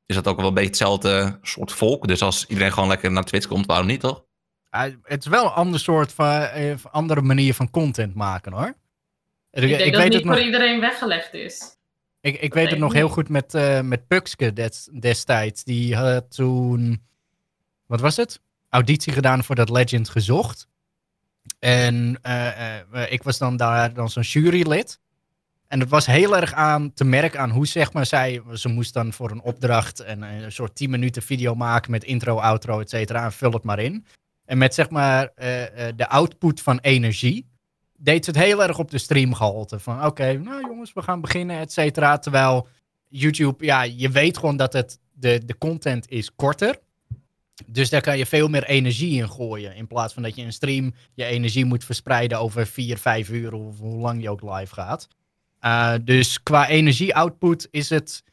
is 0.05 0.15
dat 0.15 0.27
ook 0.27 0.38
wel 0.38 0.47
een 0.47 0.53
beetje 0.53 0.69
hetzelfde 0.69 1.39
soort 1.41 1.71
volk. 1.71 2.07
Dus 2.07 2.21
als 2.21 2.45
iedereen 2.45 2.73
gewoon 2.73 2.89
lekker 2.89 3.11
naar 3.11 3.23
Twitch 3.23 3.47
komt, 3.47 3.65
waarom 3.65 3.88
niet 3.88 3.99
toch? 3.99 4.23
Ja, 4.71 4.89
het 5.03 5.23
is 5.25 5.30
wel 5.30 5.45
een 5.45 5.51
ander 5.51 5.80
soort 5.80 6.13
van, 6.13 6.27
eh, 6.41 6.73
andere 6.91 7.21
manier 7.21 7.53
van 7.53 7.69
content 7.69 8.15
maken 8.15 8.53
hoor. 8.53 8.73
Ik, 9.51 9.63
Ik 9.63 9.69
denk 9.69 9.81
ik 9.81 9.91
dat 9.91 10.01
weet 10.01 10.03
het 10.03 10.13
het 10.13 10.23
niet 10.23 10.34
voor 10.34 10.41
iedereen 10.45 10.80
weggelegd 10.80 11.34
is. 11.34 11.77
ik, 12.21 12.41
ik 12.41 12.53
weet 12.53 12.69
het 12.69 12.80
nog 12.80 12.93
heel 12.93 13.09
goed 13.09 13.30
met, 13.30 13.53
eh 13.53 13.81
met 13.81 14.07
Pukske 14.07 14.53
des- 14.53 14.89
destijds. 14.99 15.63
Die 15.63 15.95
had 15.95 16.35
toen, 16.35 17.07
wat 17.94 18.02
was 18.02 18.15
het? 18.15 18.41
Auditie 18.70 19.14
gedaan 19.14 19.44
voor 19.44 19.56
dat 19.56 19.70
Legend 19.70 20.10
gezocht. 20.10 20.68
En 21.60 22.20
eh, 22.22 22.48
eh, 22.48 22.80
eh, 22.91 23.11
ik 23.11 23.24
was 23.24 23.38
dan 23.38 23.57
daar 23.57 23.94
dan 23.94 24.10
zo'n 24.10 24.24
jurylid. 24.24 24.99
En 25.68 25.80
het 25.80 25.90
was 25.90 26.06
heel 26.06 26.36
erg 26.36 26.53
aan 26.53 26.94
te 26.94 27.03
merken 27.03 27.40
aan 27.40 27.49
hoe 27.49 27.68
zeg 27.68 27.94
maar 27.94 28.06
zij, 28.06 28.41
ze 28.53 28.70
moest 28.70 28.94
dan 28.94 29.14
voor 29.14 29.32
een 29.32 29.41
opdracht 29.41 29.99
en 29.99 30.22
een 30.22 30.52
soort 30.52 30.76
10 30.76 30.90
minuten 30.90 31.22
video 31.22 31.56
maken 31.56 31.91
met 31.91 32.03
intro, 32.03 32.38
outro, 32.38 32.80
et 32.80 32.90
cetera. 32.90 33.24
En 33.24 33.32
vul 33.32 33.52
het 33.52 33.64
maar 33.64 33.80
in. 33.80 34.06
En 34.45 34.57
met 34.57 34.74
zeg 34.74 34.90
maar 34.90 35.32
eh, 35.36 35.88
eh, 35.88 35.95
de 35.95 36.07
output 36.07 36.61
van 36.61 36.80
energie 36.80 37.48
deed 37.98 38.26
ze 38.26 38.32
het 38.32 38.40
heel 38.40 38.64
erg 38.64 38.80
op 38.80 38.91
de 38.91 38.98
streamgehalte. 38.98 39.80
Van 39.80 40.06
oké, 40.06 40.34
nou 40.34 40.68
jongens, 40.68 40.94
we 40.94 41.02
gaan 41.02 41.22
beginnen, 41.22 41.60
et 41.60 41.72
cetera. 41.72 42.18
Terwijl 42.18 42.68
YouTube, 43.07 43.65
ja, 43.65 43.82
je 43.82 44.10
weet 44.10 44.38
gewoon 44.38 44.57
dat 44.57 44.74
het, 44.74 44.99
de, 45.11 45.45
de 45.45 45.57
content 45.57 46.10
is 46.10 46.36
korter. 46.36 46.80
Dus 47.65 47.89
daar 47.89 48.01
kan 48.01 48.17
je 48.17 48.25
veel 48.25 48.47
meer 48.47 48.63
energie 48.63 49.21
in 49.21 49.30
gooien. 49.30 49.75
In 49.75 49.88
plaats 49.88 50.13
van 50.13 50.23
dat 50.23 50.35
je 50.35 50.43
een 50.43 50.53
stream 50.53 50.93
je 51.13 51.25
energie 51.25 51.65
moet 51.65 51.84
verspreiden 51.84 52.39
over 52.39 52.67
4, 52.67 52.97
5 52.97 53.30
uur 53.30 53.53
of 53.53 53.80
hoe 53.80 53.99
lang 53.99 54.21
je 54.21 54.30
ook 54.30 54.41
live 54.41 54.73
gaat. 54.73 55.07
Uh, 55.61 55.93
dus 56.01 56.43
qua 56.43 56.67
energie-output 56.67 57.67
is 57.71 57.89
het 57.89 58.23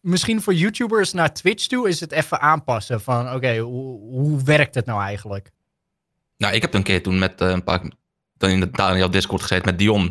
misschien 0.00 0.42
voor 0.42 0.54
YouTubers 0.54 1.12
naar 1.12 1.34
Twitch 1.34 1.66
toe 1.66 1.88
is 1.88 2.00
het 2.00 2.12
even 2.12 2.40
aanpassen 2.40 3.00
van 3.00 3.32
oké, 3.32 3.58
hoe, 3.58 4.42
werkt 4.42 4.74
het 4.74 4.86
nou 4.86 5.02
eigenlijk? 5.02 5.50
Nou, 6.36 6.54
ik 6.54 6.62
heb 6.62 6.74
een 6.74 6.82
keer 6.82 7.02
toen 7.02 7.18
met 7.18 7.40
uh, 7.40 7.50
een 7.50 7.64
paar... 7.64 7.80
Dan 8.36 8.50
in 8.50 8.60
de 8.60 8.70
Daniel 8.70 9.10
Discord 9.10 9.42
gezeten 9.42 9.64
met 9.64 9.78
Dion. 9.78 10.08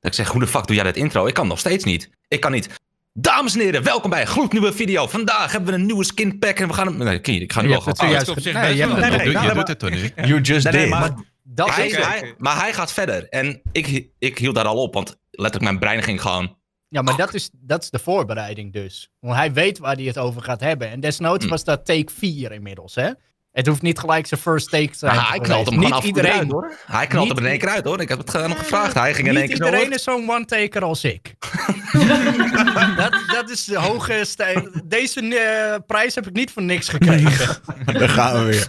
Dat 0.00 0.10
ik 0.10 0.12
zeg, 0.12 0.28
hoe 0.28 0.40
de 0.40 0.46
fuck 0.46 0.66
doe 0.66 0.76
jij 0.76 0.84
dat 0.84 0.96
intro? 0.96 1.26
Ik 1.26 1.34
kan 1.34 1.46
nog 1.46 1.58
steeds 1.58 1.84
niet. 1.84 2.10
Ik 2.28 2.40
kan 2.40 2.52
niet. 2.52 2.68
Dames 3.18 3.54
en 3.54 3.60
heren, 3.60 3.82
welkom 3.82 4.10
bij 4.10 4.20
een 4.20 4.26
gloednieuwe 4.26 4.72
video. 4.72 5.06
Vandaag 5.06 5.52
hebben 5.52 5.70
we 5.74 5.78
een 5.78 5.86
nieuwe 5.86 6.04
skin 6.04 6.38
pack 6.38 6.58
en 6.58 6.68
we 6.68 6.74
gaan 6.74 6.86
hem... 6.86 6.96
Nee, 6.96 7.20
ik 7.20 7.52
ga 7.52 7.62
nu 7.62 7.68
Je 7.68 7.74
al 7.76 7.82
nee, 7.84 7.94
best 8.12 8.30
je 9.48 9.54
doet 9.54 9.68
het 9.68 9.78
toch 9.78 9.90
nu? 9.90 10.10
You 10.14 10.40
just 10.40 10.64
Nee, 10.64 10.72
nee, 10.72 10.82
did. 10.82 10.90
maar, 10.90 11.14
Dat 11.42 11.74
hij, 11.74 11.86
is 11.86 11.96
Oké. 11.96 12.06
hij- 12.06 12.34
maar 12.38 12.56
hij 12.60 12.72
gaat 12.72 12.92
verder. 12.92 13.28
En 13.28 13.60
ik, 13.72 14.08
ik 14.18 14.38
hield 14.38 14.54
daar 14.54 14.64
al 14.64 14.82
op, 14.82 14.94
want 14.94 15.18
letterlijk 15.30 15.64
mijn 15.64 15.78
brein 15.78 16.02
ging 16.02 16.20
gewoon... 16.22 16.56
Ja, 16.88 17.02
maar 17.02 17.16
dat 17.16 17.34
is, 17.34 17.50
dat 17.52 17.82
is 17.82 17.90
de 17.90 17.98
voorbereiding 17.98 18.72
dus. 18.72 19.10
Want 19.20 19.36
hij 19.36 19.52
weet 19.52 19.78
waar 19.78 19.94
hij 19.94 20.04
het 20.04 20.18
over 20.18 20.42
gaat 20.42 20.60
hebben. 20.60 20.90
En 20.90 21.00
desnoods 21.00 21.44
Hm. 21.44 21.50
was 21.50 21.64
dat 21.64 21.84
take 21.86 22.12
4 22.12 22.52
inmiddels, 22.52 22.94
hè? 22.94 23.10
Het 23.56 23.66
hoeft 23.66 23.82
niet 23.82 23.98
gelijk 23.98 24.26
zijn 24.26 24.40
first 24.40 24.70
take 24.70 24.90
te 24.90 24.98
zijn. 24.98 25.14
Maar 25.16 25.28
hij 25.28 25.38
knalt 25.38 25.70
hem 25.70 25.78
af 25.78 25.82
Niet 25.84 25.92
toe 25.92 26.04
iedereen, 26.04 26.50
hoor. 26.50 26.72
Hij 26.86 27.06
knalt 27.06 27.28
hem 27.28 27.38
in 27.38 27.46
één 27.46 27.58
keer 27.58 27.68
uit, 27.68 27.84
hoor. 27.84 28.00
Ik 28.00 28.08
heb 28.08 28.18
het 28.18 28.48
nog 28.48 28.58
gevraagd. 28.58 28.94
Hij 28.94 29.14
ging 29.14 29.28
in 29.28 29.36
één 29.36 29.48
Niet 29.48 29.58
keer 29.58 29.66
iedereen 29.66 29.92
is 29.92 30.02
zo'n 30.02 30.30
one-taker 30.30 30.82
als 30.82 31.04
ik. 31.04 31.34
dat, 32.96 33.20
dat 33.26 33.50
is 33.50 33.64
de 33.64 33.78
hoge 33.78 34.24
stijl. 34.24 34.68
Deze 34.84 35.20
eh, 35.20 35.78
prijs 35.86 36.14
heb 36.14 36.26
ik 36.26 36.32
niet 36.32 36.50
voor 36.50 36.62
niks 36.62 36.88
gekregen. 36.88 37.56
Daar 37.98 38.08
gaan 38.08 38.38
we 38.38 38.44
weer. 38.44 38.66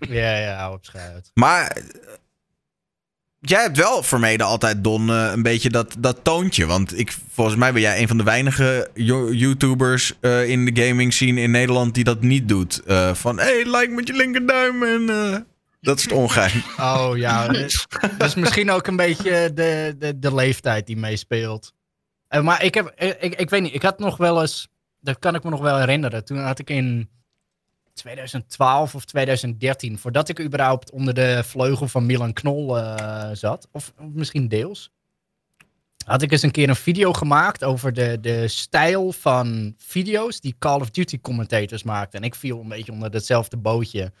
ja, 0.00 0.36
ja, 0.36 0.56
hou 0.56 0.74
op 0.74 0.84
schuit. 0.84 1.30
Maar 1.34 1.76
jij 3.42 3.62
hebt 3.62 3.76
wel 3.76 4.02
vermeden 4.02 4.46
altijd, 4.46 4.84
Don, 4.84 5.08
eh, 5.10 5.30
een 5.32 5.42
beetje 5.42 5.70
dat, 5.70 5.96
dat 5.98 6.18
toontje. 6.22 6.66
Want 6.66 6.98
ik, 6.98 7.16
volgens 7.32 7.56
mij 7.56 7.72
ben 7.72 7.82
jij 7.82 8.00
een 8.00 8.08
van 8.08 8.16
de 8.16 8.22
weinige 8.22 8.90
yo- 8.94 9.32
YouTubers 9.32 10.12
eh, 10.20 10.48
in 10.48 10.64
de 10.64 10.84
gaming 10.84 11.12
scene 11.12 11.40
in 11.40 11.50
Nederland 11.50 11.94
die 11.94 12.04
dat 12.04 12.20
niet 12.20 12.48
doet. 12.48 12.82
Eh, 12.82 13.14
van, 13.14 13.38
hé, 13.38 13.44
hey, 13.44 13.80
like 13.80 13.92
met 13.94 14.06
je 14.06 14.12
linkerduim 14.14 14.82
en... 14.82 15.06
dat 15.80 15.96
is 15.98 16.02
het 16.02 16.12
ongeheim. 16.12 16.62
Oh 16.78 17.16
ja, 17.16 17.46
dat 18.18 18.28
is 18.28 18.34
misschien 18.34 18.70
ook 18.70 18.86
een 18.86 18.96
beetje 18.96 19.52
de, 19.54 19.94
de, 19.98 20.18
de 20.18 20.34
leeftijd 20.34 20.86
die 20.86 20.96
meespeelt. 20.96 21.72
Maar 22.42 22.64
ik 22.64 22.74
heb, 22.74 22.92
ik, 23.20 23.34
ik 23.34 23.50
weet 23.50 23.62
niet, 23.62 23.74
ik 23.74 23.82
had 23.82 23.98
nog 23.98 24.16
wel 24.16 24.40
eens, 24.40 24.68
dat 25.00 25.18
kan 25.18 25.34
ik 25.34 25.42
me 25.44 25.50
nog 25.50 25.60
wel 25.60 25.78
herinneren. 25.78 26.24
Toen 26.24 26.38
had 26.38 26.58
ik 26.58 26.70
in 26.70 27.08
2012 27.92 28.94
of 28.94 29.04
2013, 29.04 29.98
voordat 29.98 30.28
ik 30.28 30.40
überhaupt 30.40 30.90
onder 30.90 31.14
de 31.14 31.42
vleugel 31.44 31.88
van 31.88 32.06
Milan 32.06 32.32
Knol 32.32 32.78
eh, 32.78 33.28
zat, 33.32 33.68
of, 33.72 33.92
misschien 34.12 34.48
deels, 34.48 34.90
had 36.04 36.22
ik 36.22 36.32
eens 36.32 36.42
een 36.42 36.50
keer 36.50 36.68
een 36.68 36.76
video 36.76 37.12
gemaakt 37.12 37.64
over 37.64 37.92
de, 37.92 38.18
de 38.20 38.48
stijl 38.48 39.12
van 39.12 39.74
video's 39.76 40.40
die 40.40 40.54
Call 40.58 40.80
of 40.80 40.90
Duty 40.90 41.20
commentators 41.20 41.82
maakten. 41.82 42.20
En 42.20 42.26
ik 42.26 42.34
viel 42.34 42.60
een 42.60 42.68
beetje 42.68 42.92
onder 42.92 43.10
datzelfde 43.10 43.56
bootje. 43.56 44.12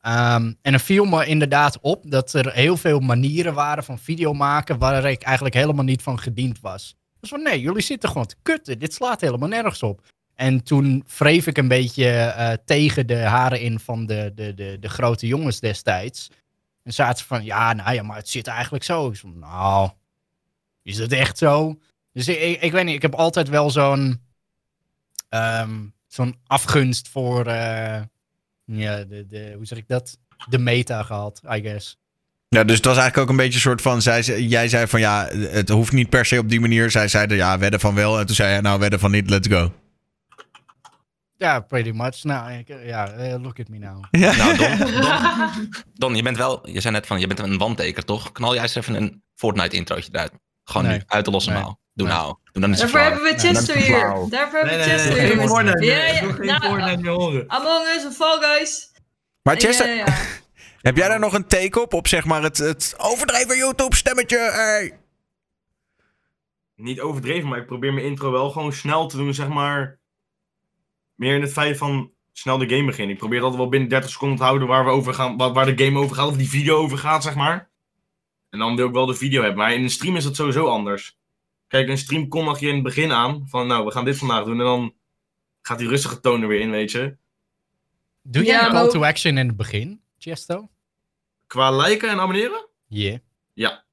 Ehm, 0.00 0.52
en 0.62 0.72
er 0.72 0.80
viel 0.80 1.04
me 1.04 1.26
inderdaad 1.26 1.78
op 1.80 2.10
dat 2.10 2.32
er 2.32 2.52
heel 2.52 2.76
veel 2.76 3.00
manieren 3.00 3.54
waren 3.54 3.84
van 3.84 3.98
video 3.98 4.32
maken 4.32 4.78
waar 4.78 5.04
ik 5.04 5.22
eigenlijk 5.22 5.54
helemaal 5.54 5.84
niet 5.84 6.02
van 6.02 6.18
gediend 6.18 6.60
was. 6.60 6.96
Dus 7.20 7.30
van 7.30 7.42
nee, 7.42 7.60
jullie 7.60 7.82
zitten 7.82 8.08
gewoon 8.08 8.26
te 8.26 8.36
kutten. 8.42 8.78
Dit 8.78 8.94
slaat 8.94 9.20
helemaal 9.20 9.48
nergens 9.48 9.82
op. 9.82 10.00
En 10.38 10.62
toen 10.62 11.04
wreef 11.16 11.46
ik 11.46 11.58
een 11.58 11.68
beetje 11.68 12.08
eh, 12.08 12.52
tegen 12.64 13.06
de 13.06 13.16
haren 13.16 13.60
in 13.60 13.80
van 13.80 14.06
de, 14.06 14.32
de, 14.34 14.54
de, 14.54 14.76
de 14.80 14.88
grote 14.88 15.26
jongens 15.26 15.60
destijds. 15.60 16.30
En 16.82 16.92
zaten 16.92 17.18
ze 17.18 17.24
van, 17.24 17.44
ja, 17.44 17.72
nou 17.72 17.94
ja, 17.94 18.02
maar 18.02 18.16
het 18.16 18.28
zit 18.28 18.46
eigenlijk 18.46 18.84
zo. 18.84 19.08
Ik 19.08 19.22
nou, 19.34 19.90
is 20.82 20.98
het 20.98 21.12
echt 21.12 21.38
zo? 21.38 21.78
Dus 22.12 22.28
ik, 22.28 22.60
ik, 22.60 22.72
weet 22.72 22.84
niet, 22.84 22.94
ik 22.94 23.02
heb 23.02 23.14
altijd 23.14 23.48
wel 23.48 23.70
zo'n 23.70 24.20
ehm, 25.28 25.76
zo'n 26.08 26.36
afgunst 26.46 27.08
voor, 27.08 27.46
eh, 27.46 28.00
ja, 28.64 29.04
de, 29.04 29.26
de, 29.26 29.52
hoe 29.56 29.66
zeg 29.66 29.78
ik 29.78 29.88
dat? 29.88 30.18
De 30.48 30.58
meta 30.58 31.02
gehad, 31.02 31.40
I 31.54 31.60
guess. 31.60 31.98
Ja, 32.48 32.64
dus 32.64 32.76
het 32.76 32.84
was 32.84 32.96
eigenlijk 32.96 33.24
ook 33.24 33.30
een 33.30 33.44
beetje 33.44 33.54
een 33.54 33.60
soort 33.60 33.82
van... 33.82 34.02
Zij, 34.02 34.42
jij 34.42 34.68
zei 34.68 34.86
van, 34.86 35.00
ja, 35.00 35.28
het 35.32 35.68
hoeft 35.68 35.92
niet 35.92 36.08
per 36.08 36.26
se 36.26 36.38
op 36.38 36.48
die 36.48 36.60
manier. 36.60 36.90
Zij 36.90 37.08
zeiden, 37.08 37.36
ja, 37.36 37.58
wedden 37.58 37.80
van 37.80 37.94
wel. 37.94 38.18
En 38.18 38.26
toen 38.26 38.34
zei 38.34 38.52
hij, 38.52 38.60
nou, 38.60 38.78
wedden 38.78 39.00
van 39.00 39.10
niet, 39.10 39.30
let's 39.30 39.48
go. 39.48 39.72
Ja, 41.38 41.60
pretty 41.60 41.90
much. 41.90 42.24
Nou, 42.24 42.52
ik, 42.52 42.68
ja, 42.68 43.08
eh, 43.10 43.42
look 43.42 43.60
at 43.60 43.68
me 43.68 43.78
now. 43.78 44.04
Nou, 44.36 44.56
Don, 44.56 44.78
Don, 45.00 45.70
Don, 45.94 46.14
je 46.14 46.22
bent 46.22 46.36
wel... 46.36 46.68
Je 46.68 46.80
zei 46.80 46.94
net 46.94 47.06
van, 47.06 47.20
je 47.20 47.26
bent 47.26 47.38
een 47.38 47.58
wandteker, 47.58 48.04
toch? 48.04 48.32
Knal 48.32 48.54
jij 48.54 48.62
eens 48.62 48.74
even 48.74 48.94
een 48.94 49.22
Fortnite-introotje 49.34 50.08
eruit. 50.12 50.32
Gewoon 50.64 50.86
Nee. 50.86 50.96
nu, 50.98 51.04
uit 51.06 51.24
de 51.24 51.30
losse 51.30 51.50
Nee. 51.50 51.60
mouw. 51.62 51.78
Doe 51.94 52.06
Nee. 52.06 52.16
nou. 52.16 52.36
Doe 52.52 52.62
dan 52.62 52.70
eens 52.70 52.80
Daarvoor 52.80 53.00
hebben 53.00 53.22
we 53.22 53.38
Chester 53.38 53.76
hier. 53.76 54.00
Daarvoor 54.28 54.58
hebben 54.58 54.64
Nee, 54.64 54.78
we 54.78 54.84
nee, 54.86 54.98
Chester 54.98 55.12
nee, 55.16 55.26
hier. 55.26 55.36
geen. 55.38 55.48
Fortnite 55.48 55.84
Ja, 55.84 55.94
meer. 55.94 56.06
ja, 56.06 56.12
Ik 56.14 56.20
wil 56.20 56.32
geen 56.34 56.46
nou, 56.46 56.62
Fortnite 56.62 57.00
meer 57.02 57.10
horen. 57.12 57.44
Among 57.48 57.86
Us 57.96 58.04
en 58.04 58.12
Fall 58.12 58.38
Guys. 58.40 58.90
Maar 59.42 59.56
Chester, 59.56 59.86
ja, 59.88 59.94
ja, 59.94 60.04
ja. 60.06 60.14
heb 60.88 60.96
jij 60.96 61.08
daar 61.08 61.18
nog 61.20 61.32
een 61.32 61.46
take 61.46 61.80
op? 61.82 61.94
Op 61.94 62.08
zeg 62.08 62.24
maar 62.24 62.42
het, 62.42 62.58
het 62.58 62.94
overdreven 62.96 63.56
YouTube-stemmetje? 63.56 64.38
Hey. 64.38 64.98
Niet 66.74 67.00
overdreven, 67.00 67.48
maar 67.48 67.58
ik 67.58 67.66
probeer 67.66 67.92
mijn 67.92 68.06
intro 68.06 68.30
wel 68.30 68.50
gewoon 68.50 68.72
snel 68.72 69.06
te 69.08 69.16
doen, 69.16 69.34
zeg 69.34 69.48
maar. 69.48 69.98
Meer 71.18 71.34
in 71.34 71.42
het 71.42 71.52
feit 71.52 71.76
van 71.76 72.12
snel 72.32 72.58
de 72.58 72.68
game 72.68 72.84
beginnen. 72.84 73.12
Ik 73.12 73.18
probeer 73.18 73.40
altijd 73.40 73.60
wel 73.60 73.68
binnen 73.68 73.88
30 73.88 74.10
seconden 74.10 74.36
te 74.38 74.42
houden 74.42 74.68
waar, 74.68 74.84
we 74.84 74.90
over 74.90 75.14
gaan, 75.14 75.36
waar, 75.36 75.52
waar 75.52 75.76
de 75.76 75.84
game 75.84 75.98
over 75.98 76.16
gaat, 76.16 76.28
of 76.28 76.36
die 76.36 76.48
video 76.48 76.76
over 76.76 76.98
gaat, 76.98 77.22
zeg 77.22 77.34
maar. 77.34 77.70
En 78.50 78.58
dan 78.58 78.76
wil 78.76 78.86
ik 78.86 78.92
wel 78.92 79.06
de 79.06 79.14
video 79.14 79.40
hebben. 79.40 79.58
Maar 79.58 79.74
in 79.74 79.82
een 79.82 79.90
stream 79.90 80.16
is 80.16 80.24
dat 80.24 80.36
sowieso 80.36 80.66
anders. 80.66 81.18
Kijk, 81.66 81.88
een 81.88 81.98
stream 81.98 82.28
kondig 82.28 82.60
je 82.60 82.68
in 82.68 82.74
het 82.74 82.82
begin 82.82 83.12
aan. 83.12 83.46
Van 83.48 83.66
nou, 83.66 83.84
we 83.84 83.90
gaan 83.90 84.04
dit 84.04 84.18
vandaag 84.18 84.44
doen. 84.44 84.58
En 84.58 84.64
dan 84.64 84.94
gaat 85.62 85.78
die 85.78 85.88
rustige 85.88 86.20
toon 86.20 86.42
er 86.42 86.48
weer 86.48 86.60
in, 86.60 86.70
weet 86.70 86.90
je. 86.90 87.16
Doe 88.22 88.44
jij 88.44 88.54
Ja, 88.54 88.66
een 88.66 88.72
call 88.72 88.88
to 88.88 89.04
action 89.04 89.38
in 89.38 89.46
het 89.46 89.56
begin, 89.56 90.00
Chesto? 90.18 90.68
Qua 91.46 91.76
liken 91.76 92.08
en 92.08 92.20
abonneren? 92.20 92.66
Yeah. 92.86 93.18
Ja. 93.54 93.84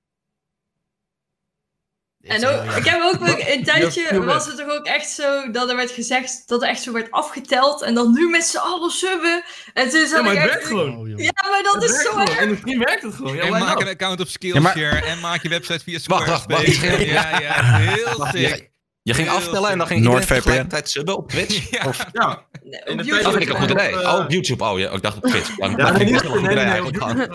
En 2.28 2.46
ook, 2.48 2.64
ik 2.76 2.86
heb 2.86 3.02
ook 3.02 3.20
wel- 3.26 3.36
een 3.56 3.64
tijdje 3.64 4.24
was 4.24 4.46
het 4.46 4.58
toch 4.58 4.70
ook 4.70 4.86
echt 4.86 5.10
zo 5.10 5.52
dat 5.52 5.70
er 5.70 5.76
werd 5.76 5.92
gezegd 5.92 6.44
dat 6.46 6.62
er 6.62 6.68
echt 6.68 6.82
zo 6.82 6.92
werd 6.92 7.12
afgeteld 7.12 7.82
en 7.82 7.94
dan 7.94 8.14
nu 8.14 8.30
met 8.30 8.44
z'n 8.44 8.58
allen 8.58 8.92
subben. 8.92 9.44
En 9.74 9.90
toen 9.90 10.00
Ja, 10.10 10.22
maar 10.22 10.32
het 10.32 10.38
echt... 10.44 10.48
werkt 10.50 10.66
gewoon. 10.68 10.98
Oh. 10.98 11.08
Ja, 11.08 11.32
maar 11.50 11.64
dat 11.64 11.74
Het 11.74 11.84
is 11.84 12.02
zo 12.02 12.10
gewoon. 12.10 12.28
erg. 12.28 12.50
De 12.50 12.56
stream 12.58 12.80
werkt 12.80 13.02
het 13.04 13.14
gewoon. 13.16 13.36
Ja, 13.36 13.42
en 13.44 13.50
maak 13.52 13.80
een 13.82 13.88
account 13.88 14.20
op 14.20 14.28
Ja, 14.40 14.60
maar- 14.60 14.72
Skillshare 14.72 15.06
en 15.06 15.20
maak 15.20 15.44
je 15.44 15.50
website 15.50 15.84
via 15.84 16.00
Wacht, 16.06 16.28
wacht, 16.28 16.42
Squarespace. 16.42 16.90
wacht. 16.92 17.04
Ja, 17.06 17.40
ja, 17.40 17.64
heel 17.78 18.26
sick. 18.32 18.74
Je 19.02 19.14
ging 19.14 19.28
Heel 19.28 19.38
aftellen 19.38 19.70
en 19.70 19.78
dan 19.78 19.88
ging 19.88 20.00
iedereen 20.00 20.18
NordVPN. 20.20 20.42
tegelijkertijd 20.42 20.90
subben 20.90 21.18
op 21.18 21.30
Twitch? 21.30 21.70
Ja. 21.78 21.88
Of, 21.88 22.06
Ja, 22.12 22.46
Nee, 22.64 22.82
in 22.86 22.98
de 22.98 23.04
op 23.04 23.10
tijd 23.10 23.24
dat 23.24 23.24
dat 23.24 23.32
vind 23.32 23.44
ik 23.44 23.50
een 23.50 23.56
ik 23.56 23.62
goed 23.62 23.72
op, 23.72 23.78
idee. 23.78 24.02
eh, 24.02 24.14
Oh, 24.14 24.20
op 24.20 24.32
YouTube. 24.32 24.64
Oh, 24.64 24.80
ja, 24.80 24.90
ik 24.92 25.02
dacht 25.02 25.18
op 25.18 25.24
Twitch. 25.24 25.58
Ja, 25.58 25.68
dat 25.68 25.78
nee, 25.78 25.86
vind 25.86 26.00
ik 26.02 26.06
niet, 26.12 26.22
nee, 26.24 26.32
goed 26.32 26.40
idee 26.42 26.56
nee, 26.56 26.66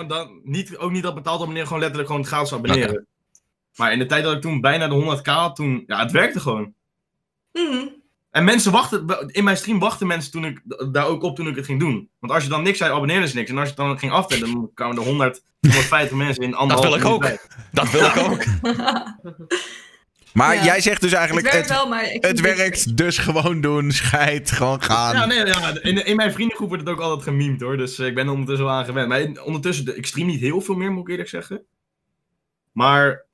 dan, 0.07 0.79
ook 0.79 0.91
niet 0.91 1.03
dat 1.03 1.15
betaald 1.15 1.41
abonneren, 1.41 1.67
gewoon 1.67 1.81
letterlijk 1.83 2.11
gewoon 2.11 2.27
gratis 2.27 2.53
abonneren. 2.53 3.07
Maar 3.77 3.93
in 3.93 3.99
de 3.99 4.07
tijd 4.07 4.25
dat 4.25 4.35
ik 4.35 4.41
toen 4.41 4.61
bijna 4.61 4.89
de 4.89 5.19
100k 5.19 5.23
had, 5.25 5.57
toen, 5.57 5.85
ja, 5.87 5.99
het 6.01 6.11
werkte 6.11 6.41
gewoon. 6.41 6.73
Mhm. 7.53 7.87
En 8.31 8.45
mensen 8.45 8.73
wachten, 8.73 9.07
in 9.27 9.45
mijn 9.45 9.57
stream 9.57 9.79
wachten 9.79 10.07
mensen 10.07 10.31
toen 10.33 10.45
ik, 10.45 10.61
daar 10.93 11.07
ook 11.07 11.23
op 11.23 11.37
toen 11.37 11.49
ik 11.49 11.57
het 11.57 11.65
ging 11.65 11.81
doen. 11.81 12.09
Want 12.19 12.33
als 12.33 12.43
je 12.43 12.49
dan 12.49 12.63
niks 12.63 12.79
zei, 12.79 12.93
abonneerden 12.93 13.29
ze 13.29 13.37
niks. 13.37 13.51
En 13.51 13.59
als 13.59 13.69
je 13.69 13.75
het 13.75 13.85
dan 13.87 13.99
ging 13.99 14.13
aftellen, 14.13 14.53
dan 14.53 14.71
kwamen 14.75 14.97
er 14.97 15.03
100, 15.03 15.43
150 15.61 16.17
mensen 16.27 16.43
in 16.45 16.51
Dat 16.51 16.61
anderhalf 16.61 16.89
wil 16.89 16.97
ik 16.99 17.05
ook. 17.05 17.39
Dat 17.73 17.91
wil 17.91 18.05
ik 18.05 18.17
ook. 18.17 18.45
Maar 20.33 20.55
Ja. 20.55 20.65
jij 20.65 20.81
zegt 20.81 21.01
dus 21.01 21.11
Het 21.11 21.19
eigenlijk, 21.19 21.53
werkt 21.53 21.69
het, 21.69 21.77
wel, 21.77 21.89
maar... 21.89 22.05
ik 22.13 22.25
het 22.25 22.41
vind 22.41 22.57
werkt, 22.57 22.97
dus 22.97 23.19
gewoon 23.19 23.61
doen, 23.61 23.91
scheid, 23.93 24.51
gewoon 24.51 24.83
gaan. 24.83 25.15
Ja, 25.17 25.27
nee, 25.27 25.47
ja, 25.47 25.81
in, 25.83 26.07
in 26.07 26.17
mijn 26.17 26.33
vriendengroep 26.33 26.69
wordt 26.69 26.83
het 26.85 26.93
ook 26.93 27.01
altijd 27.01 27.23
gememd 27.23 27.61
hoor. 27.61 27.77
Dus 27.77 27.99
eh, 27.99 28.07
ik 28.07 28.15
ben 28.15 28.25
er 28.27 28.31
ondertussen 28.33 28.67
wel 28.67 28.75
aan 28.75 28.85
gewend. 28.85 29.09
Maar 29.09 29.21
in- 29.21 29.43
ondertussen, 29.43 29.97
ik 29.97 30.07
stream 30.07 30.27
niet 30.27 30.41
heel 30.41 30.61
veel 30.61 30.75
meer, 30.75 30.91
moet 30.93 31.03
ik 31.03 31.11
eerlijk 31.11 31.29
zeggen. 31.29 31.65
Maar 32.73 33.25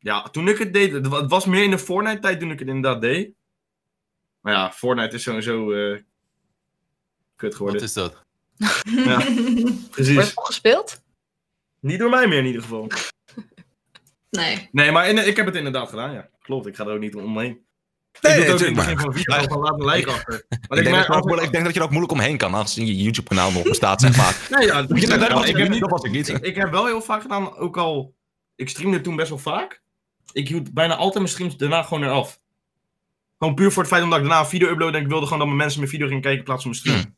ja, 0.00 0.22
toen 0.22 0.48
ik 0.48 0.58
het 0.58 0.72
deed, 0.72 0.92
het 0.92 1.06
wa- 1.06 1.20
het 1.20 1.30
was 1.30 1.44
meer 1.44 1.62
in 1.62 1.70
de 1.70 1.78
Fortnite-tijd 1.78 2.40
toen 2.40 2.50
ik 2.50 2.58
het 2.58 2.68
inderdaad 2.68 3.00
deed. 3.00 3.30
Maar 4.40 4.52
ja, 4.52 4.72
Fortnite 4.72 5.14
is 5.14 5.22
sowieso 5.22 5.72
eh 5.72 5.98
kut 7.36 7.54
geworden. 7.54 7.80
Wat 7.80 7.88
is 7.88 7.94
dat? 7.94 8.24
Ja, 9.06 9.16
Wordt 9.24 9.90
precies. 9.90 10.16
het 10.16 10.34
nog 10.34 10.46
gespeeld? 10.46 11.02
Niet 11.80 11.98
door 11.98 12.10
mij 12.10 12.26
meer 12.26 12.38
in 12.38 12.46
ieder 12.46 12.62
geval. 12.62 12.90
nee. 14.30 14.68
Nee, 14.72 14.90
maar 14.92 15.08
in- 15.08 15.26
ik 15.26 15.36
heb 15.36 15.46
het 15.46 15.54
inderdaad 15.54 15.88
gedaan, 15.88 16.12
ja. 16.12 16.28
Klopt, 16.42 16.66
ik 16.66 16.76
ga 16.76 16.84
er 16.86 16.92
ook 16.94 17.00
niet 17.00 17.14
omheen. 17.14 17.68
Nee, 18.20 18.38
ik 18.38 18.46
doe 18.46 18.54
het 18.54 18.62
ook 18.62 18.70
natuurlijk 18.70 18.70
in 18.70 18.76
het 18.76 18.84
begin 18.84 18.98
van 18.98 19.06
een 19.06 19.18
video 19.24 19.48
van 19.48 19.58
laat 19.62 19.80
een 19.80 19.86
like 19.86 20.10
achter. 20.10 20.34
Ik 20.48 20.56
denk, 20.58 20.58
dat 20.68 20.76
merk 20.76 20.84
je 20.84 20.90
er 20.90 20.98
ook 20.98 21.06
altijd- 21.06 21.24
moeilijk- 21.24 21.46
ik 21.46 21.52
denk 21.52 21.64
dat 21.64 21.72
je 21.74 21.78
er 21.80 21.84
ook 21.86 21.90
moeilijk 21.92 22.12
omheen 22.12 22.36
kan, 22.36 22.54
aangezien 22.54 22.86
je 22.86 22.96
YouTube-kanaal 22.96 23.50
nog 23.52 23.62
bestaat, 23.62 24.00
zeg 24.00 24.16
maar. 24.16 24.36
Nee, 24.58 24.66
ja, 24.66 24.82
dat, 24.82 24.88
was 25.32 25.48
ik 25.48 25.56
niet, 25.56 25.68
niet- 25.68 25.80
dat 25.80 25.90
was 25.90 26.02
ik 26.02 26.10
niet. 26.10 26.28
Ik, 26.28 26.38
ik 26.38 26.54
heb 26.54 26.70
wel 26.70 26.86
heel 26.86 27.02
vaak 27.02 27.22
gedaan, 27.22 27.56
ook 27.56 27.76
al... 27.76 28.14
Ik 28.56 28.68
streamde 28.68 29.00
toen 29.00 29.16
best 29.16 29.28
wel 29.28 29.38
vaak. 29.38 29.82
Ik 30.32 30.48
hield 30.48 30.72
bijna 30.74 30.94
altijd 30.94 31.14
mijn 31.18 31.28
streams 31.28 31.56
daarna 31.56 31.82
gewoon 31.82 32.04
eraf. 32.04 32.40
Gewoon 33.38 33.54
puur 33.54 33.72
voor 33.72 33.82
het 33.82 33.92
feit 33.92 34.02
omdat 34.04 34.18
ik 34.18 34.24
daarna 34.24 34.40
een 34.40 34.48
video 34.48 34.68
uploadde 34.70 34.96
en 34.98 35.02
ik 35.04 35.08
wilde 35.08 35.24
gewoon 35.24 35.38
dat 35.38 35.46
mijn 35.46 35.58
mensen 35.60 35.78
mijn 35.78 35.90
video 35.90 36.06
gingen 36.06 36.22
kijken 36.22 36.40
in 36.40 36.46
plaats 36.46 36.62
van 36.62 36.70
mijn 36.70 36.82
stream. 36.82 37.16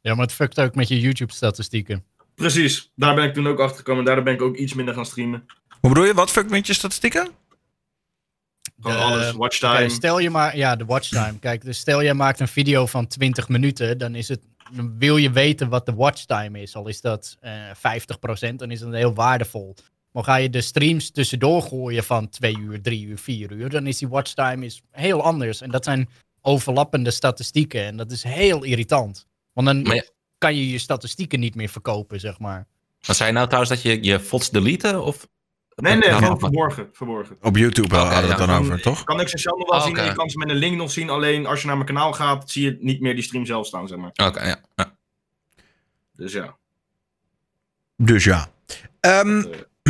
Ja, 0.00 0.14
maar 0.14 0.24
het 0.24 0.34
fuckt 0.34 0.60
ook 0.60 0.74
met 0.74 0.88
je 0.88 1.00
YouTube-statistieken. 1.00 2.04
Precies, 2.34 2.92
daar 2.94 3.14
ben 3.14 3.24
ik 3.24 3.34
toen 3.34 3.46
ook 3.46 3.60
achter 3.60 3.76
gekomen 3.76 3.98
en 4.00 4.06
daardoor 4.06 4.24
ben 4.24 4.34
ik 4.34 4.42
ook 4.42 4.56
iets 4.56 4.74
minder 4.74 4.94
gaan 4.94 5.06
streamen. 5.06 5.46
Hoe 5.80 5.88
bedoel 5.90 6.04
je? 6.04 6.14
Wat 6.14 6.30
fuck 6.30 6.50
met 6.50 6.66
je 6.66 6.72
statistieken? 6.72 7.30
Gewoon 8.80 8.96
De- 8.96 9.02
alles, 9.02 9.32
watchtime. 9.32 9.72
Kijk, 9.76 9.90
stel 9.90 10.18
je 10.18 10.30
maar, 10.30 10.56
ja, 10.56 10.76
de 10.76 10.84
watchtime. 10.84 11.38
Kijk, 11.38 11.64
dus 11.64 11.78
stel 11.78 12.00
je 12.00 12.14
maakt 12.14 12.40
een 12.40 12.48
video 12.48 12.86
van 12.86 13.06
20 13.06 13.48
minuten, 13.48 13.98
dan 13.98 14.14
is 14.14 14.28
het, 14.28 14.40
dan 14.72 14.98
wil 14.98 15.16
je 15.16 15.30
weten 15.30 15.68
wat 15.68 15.86
de 15.86 15.94
watchtime 15.94 16.60
is. 16.60 16.74
Al 16.76 16.88
is 16.88 17.00
dat 17.00 17.36
eh 17.40 17.52
50%, 17.74 18.54
dan 18.56 18.70
is 18.70 18.80
dat 18.80 18.92
heel 18.92 19.14
waardevol. 19.14 19.74
Maar 20.12 20.24
ga 20.24 20.36
je 20.36 20.50
de 20.50 20.60
streams 20.60 21.10
tussendoor 21.10 21.62
gooien 21.62 22.04
van 22.04 22.28
2 22.28 22.58
uur, 22.58 22.82
3 22.82 23.04
uur, 23.06 23.18
4 23.18 23.52
uur, 23.52 23.70
dan 23.70 23.86
is 23.86 23.98
die 23.98 24.08
watchtime 24.08 24.64
is 24.64 24.82
heel 24.90 25.22
anders. 25.22 25.60
En 25.60 25.70
dat 25.70 25.84
zijn 25.84 26.08
overlappende 26.42 27.10
statistieken 27.10 27.84
en 27.84 27.96
dat 27.96 28.10
is 28.10 28.22
heel 28.22 28.62
irritant. 28.64 29.26
Want 29.52 29.66
dan 29.66 29.94
ja- 29.94 30.04
kan 30.38 30.56
je 30.56 30.70
je 30.70 30.78
statistieken 30.78 31.40
niet 31.40 31.54
meer 31.54 31.68
verkopen, 31.68 32.20
zeg 32.20 32.38
maar. 32.38 32.66
Maar 33.06 33.16
zei 33.16 33.28
je 33.28 33.34
nou 33.34 33.46
trouwens 33.46 33.72
dat 33.72 33.82
je 33.82 34.02
je 34.04 34.20
FOTS 34.20 34.50
deleten? 34.50 35.04
Of? 35.04 35.28
Nee, 35.74 35.96
nee, 35.96 36.02
gewoon 36.10 36.28
maar- 36.30 36.38
verborgen. 36.38 36.88
verborgen. 36.92 37.36
Op 37.42 37.56
YouTube 37.56 37.96
hadden 37.96 38.12
we 38.22 38.28
het 38.28 38.28
ja. 38.28 38.36
dan 38.36 38.46
Dan 38.46 38.58
over, 38.64 38.80
toch? 38.82 39.04
Kan 39.04 39.20
ik 39.20 39.28
ze 39.28 39.38
zelf 39.38 39.58
nog 39.58 39.68
wel 39.68 39.78
Ah, 39.78 39.86
zien 39.86 39.96
en 39.96 40.04
je 40.04 40.12
kan 40.12 40.28
ze 40.30 40.38
met 40.38 40.48
een 40.50 40.56
link 40.56 40.76
nog 40.76 40.90
zien. 40.90 41.10
Alleen 41.10 41.46
als 41.46 41.60
je 41.60 41.66
naar 41.66 41.74
mijn 41.76 41.86
kanaal 41.88 42.12
gaat, 42.12 42.50
zie 42.50 42.64
je 42.64 42.76
niet 42.80 43.00
meer 43.00 43.14
die 43.14 43.24
stream 43.24 43.46
zelf 43.46 43.66
staan, 43.66 43.88
zeg 43.88 43.98
maar. 43.98 44.10
Oké, 44.26 44.46
ja. 44.46 44.60
ja. 44.76 44.96
Dus 46.16 46.32
ja. 46.32 46.56
Dus 47.96 48.24
ja. 48.24 48.48
Ehm, 49.00 49.38
Eh, 49.38 49.44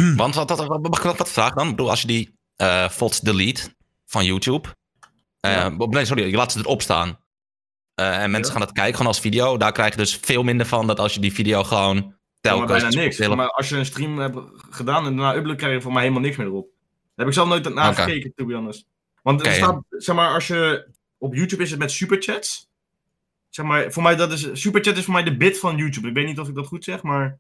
Want 0.17 0.35
wat, 0.35 0.49
wat, 0.49 0.67
wat, 0.67 0.83
mag 0.83 0.99
ik 0.99 1.05
wat, 1.05 1.17
wat 1.19 1.31
vragen 1.31 1.57
dan? 1.57 1.65
Ik 1.69 1.77
bedoel, 1.77 1.91
als 1.91 2.01
je 2.01 2.07
die 2.07 2.37
eh 2.57 2.89
FOTS 2.89 3.21
delete 3.21 3.75
van 4.07 4.25
YouTube. 4.25 4.69
eh, 5.41 5.53
Ja. 5.53 5.69
Nee, 5.69 6.05
sorry, 6.05 6.31
je 6.31 6.37
laat 6.37 6.53
ze 6.53 6.59
erop 6.59 6.83
staan. 6.83 7.19
Eh, 7.95 8.23
en 8.23 8.31
mensen 8.31 8.53
Ja. 8.53 8.59
gaan 8.59 8.67
het 8.69 8.77
kijken 8.77 8.93
gewoon 8.93 9.09
als 9.13 9.21
video. 9.21 9.57
Daar 9.57 9.73
krijg 9.73 9.91
je 9.91 9.97
dus 9.97 10.17
veel 10.23 10.43
minder 10.43 10.67
van 10.67 10.87
dan 10.87 10.97
als 10.97 11.15
je 11.15 11.21
die 11.21 11.33
video 11.33 11.65
gewoon 11.65 11.97
maar 11.97 12.17
telkens... 12.41 12.71
bijna 12.83 12.89
niks. 12.89 13.19
hele- 13.19 13.37
Maar 13.37 13.51
als 13.51 13.69
je 13.69 13.77
een 13.77 13.87
stream 13.87 14.19
hebt 14.19 14.39
gedaan 14.71 15.07
en 15.07 15.17
daarna 15.17 15.35
upload, 15.35 15.57
krijg 15.57 15.75
je 15.75 15.81
voor 15.81 15.93
mij 15.93 16.03
helemaal 16.03 16.23
niks 16.23 16.37
meer 16.37 16.47
erop. 16.47 16.67
Daar 17.03 17.13
heb 17.17 17.27
ik 17.27 17.33
zelf 17.33 17.49
nooit 17.49 17.75
naar 17.75 17.91
Oké. 17.91 18.03
gekeken, 18.03 18.33
to 18.35 18.45
be 18.47 18.55
honest. 18.55 18.87
Want 19.23 19.47
staat, 19.47 19.83
zeg 19.91 20.15
maar, 20.17 20.35
als 20.35 20.47
je 20.47 20.89
op 21.19 21.35
YouTube 21.35 21.63
is 21.63 21.71
het 21.71 21.79
met 21.79 21.91
superchats. 21.91 22.69
Zeg 23.49 23.67
maar, 23.67 23.93
voor 23.93 24.03
mij 24.03 24.17
dat 24.17 24.33
is, 24.33 24.49
superchat 24.53 24.97
is 24.97 25.05
voor 25.05 25.15
mij 25.15 25.23
de 25.23 25.37
bit 25.37 25.59
van 25.59 25.77
YouTube. 25.77 26.09
Ik 26.09 26.15
weet 26.15 26.27
niet 26.27 26.39
of 26.39 26.49
ik 26.49 26.55
dat 26.55 26.67
goed 26.67 26.85
zeg, 26.85 27.03
maar... 27.03 27.39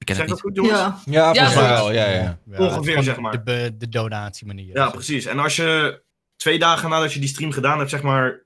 Ik 0.00 0.06
ken 0.06 0.16
Zeg 0.16 0.24
het 0.24 0.34
niet. 0.34 0.40
goed, 0.40 0.54
jongens? 0.56 1.04
Ja. 1.04 1.32
ja, 1.34 1.54
wel. 1.54 1.92
Ja, 1.92 2.08
ja. 2.10 2.38
Ja, 2.44 2.58
Ongeveer, 2.58 3.02
zeg 3.02 3.20
maar. 3.20 3.44
De, 3.44 3.74
de 3.78 3.88
donatiemanier. 3.88 4.74
Ja, 4.74 4.90
precies. 4.90 5.24
En 5.24 5.38
als 5.38 5.56
je 5.56 6.02
twee 6.36 6.58
dagen 6.58 6.90
nadat 6.90 7.12
je 7.12 7.20
die 7.20 7.28
stream 7.28 7.52
gedaan 7.52 7.78
hebt, 7.78 7.90
zeg 7.90 8.02
maar, 8.02 8.42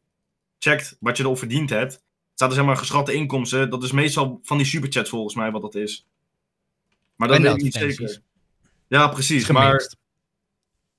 checkt 0.58 0.96
wat 1.00 1.16
je 1.16 1.22
erop 1.22 1.38
verdiend 1.38 1.70
hebt, 1.70 2.02
staat 2.34 2.48
er 2.48 2.54
zeg 2.54 2.64
maar 2.64 2.76
geschatte 2.76 3.12
inkomsten. 3.12 3.70
Dat 3.70 3.82
is 3.82 3.92
meestal 3.92 4.40
van 4.42 4.56
die 4.56 4.66
superchats 4.66 5.10
volgens 5.10 5.34
mij 5.34 5.50
wat 5.50 5.62
dat 5.62 5.74
is. 5.74 6.06
Maar 7.16 7.28
dat 7.28 7.36
En 7.36 7.42
weet 7.42 7.56
ik 7.56 7.62
niet 7.62 7.74
zeker. 7.74 8.20
Ja, 8.88 9.08
precies. 9.08 9.48
Maar 9.48 9.92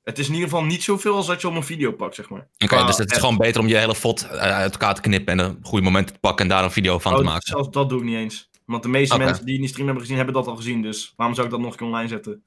het 0.03 0.19
is 0.19 0.27
in 0.27 0.33
ieder 0.33 0.49
geval 0.49 0.63
niet 0.63 0.83
zoveel 0.83 1.15
als 1.15 1.27
dat 1.27 1.41
je 1.41 1.47
op 1.47 1.55
een 1.55 1.63
video 1.63 1.91
pakt, 1.91 2.15
zeg 2.15 2.29
maar. 2.29 2.47
Oké, 2.57 2.85
dus 2.85 2.97
het 2.97 3.11
is 3.11 3.17
gewoon 3.17 3.37
beter 3.37 3.61
om 3.61 3.67
je 3.67 3.77
hele 3.77 3.95
FOT 3.95 4.23
eh, 4.23 4.29
uit 4.39 4.71
elkaar 4.71 4.95
te 4.95 5.01
knippen 5.01 5.39
en 5.39 5.45
een 5.45 5.59
goede 5.61 5.83
moment 5.83 6.07
te 6.07 6.19
pakken 6.19 6.45
en 6.45 6.51
daar 6.51 6.63
een 6.63 6.71
video 6.71 6.99
van 6.99 7.13
te 7.13 7.19
Oh, 7.19 7.25
maken. 7.25 7.47
Zelfs 7.47 7.69
dat 7.69 7.89
doe 7.89 7.99
ik 7.99 8.05
niet 8.05 8.15
eens. 8.15 8.49
Want 8.65 8.83
de 8.83 8.89
meeste 8.89 9.17
mensen 9.17 9.45
die 9.45 9.53
in 9.55 9.59
die 9.59 9.69
stream 9.69 9.85
hebben 9.85 10.03
gezien, 10.03 10.17
hebben 10.17 10.35
dat 10.35 10.47
al 10.47 10.55
gezien. 10.55 10.81
Dus 10.81 11.13
waarom 11.15 11.35
zou 11.35 11.47
ik 11.47 11.53
dat 11.53 11.61
nog 11.61 11.71
een 11.71 11.77
keer 11.77 11.87
online 11.87 12.07
zetten? 12.07 12.41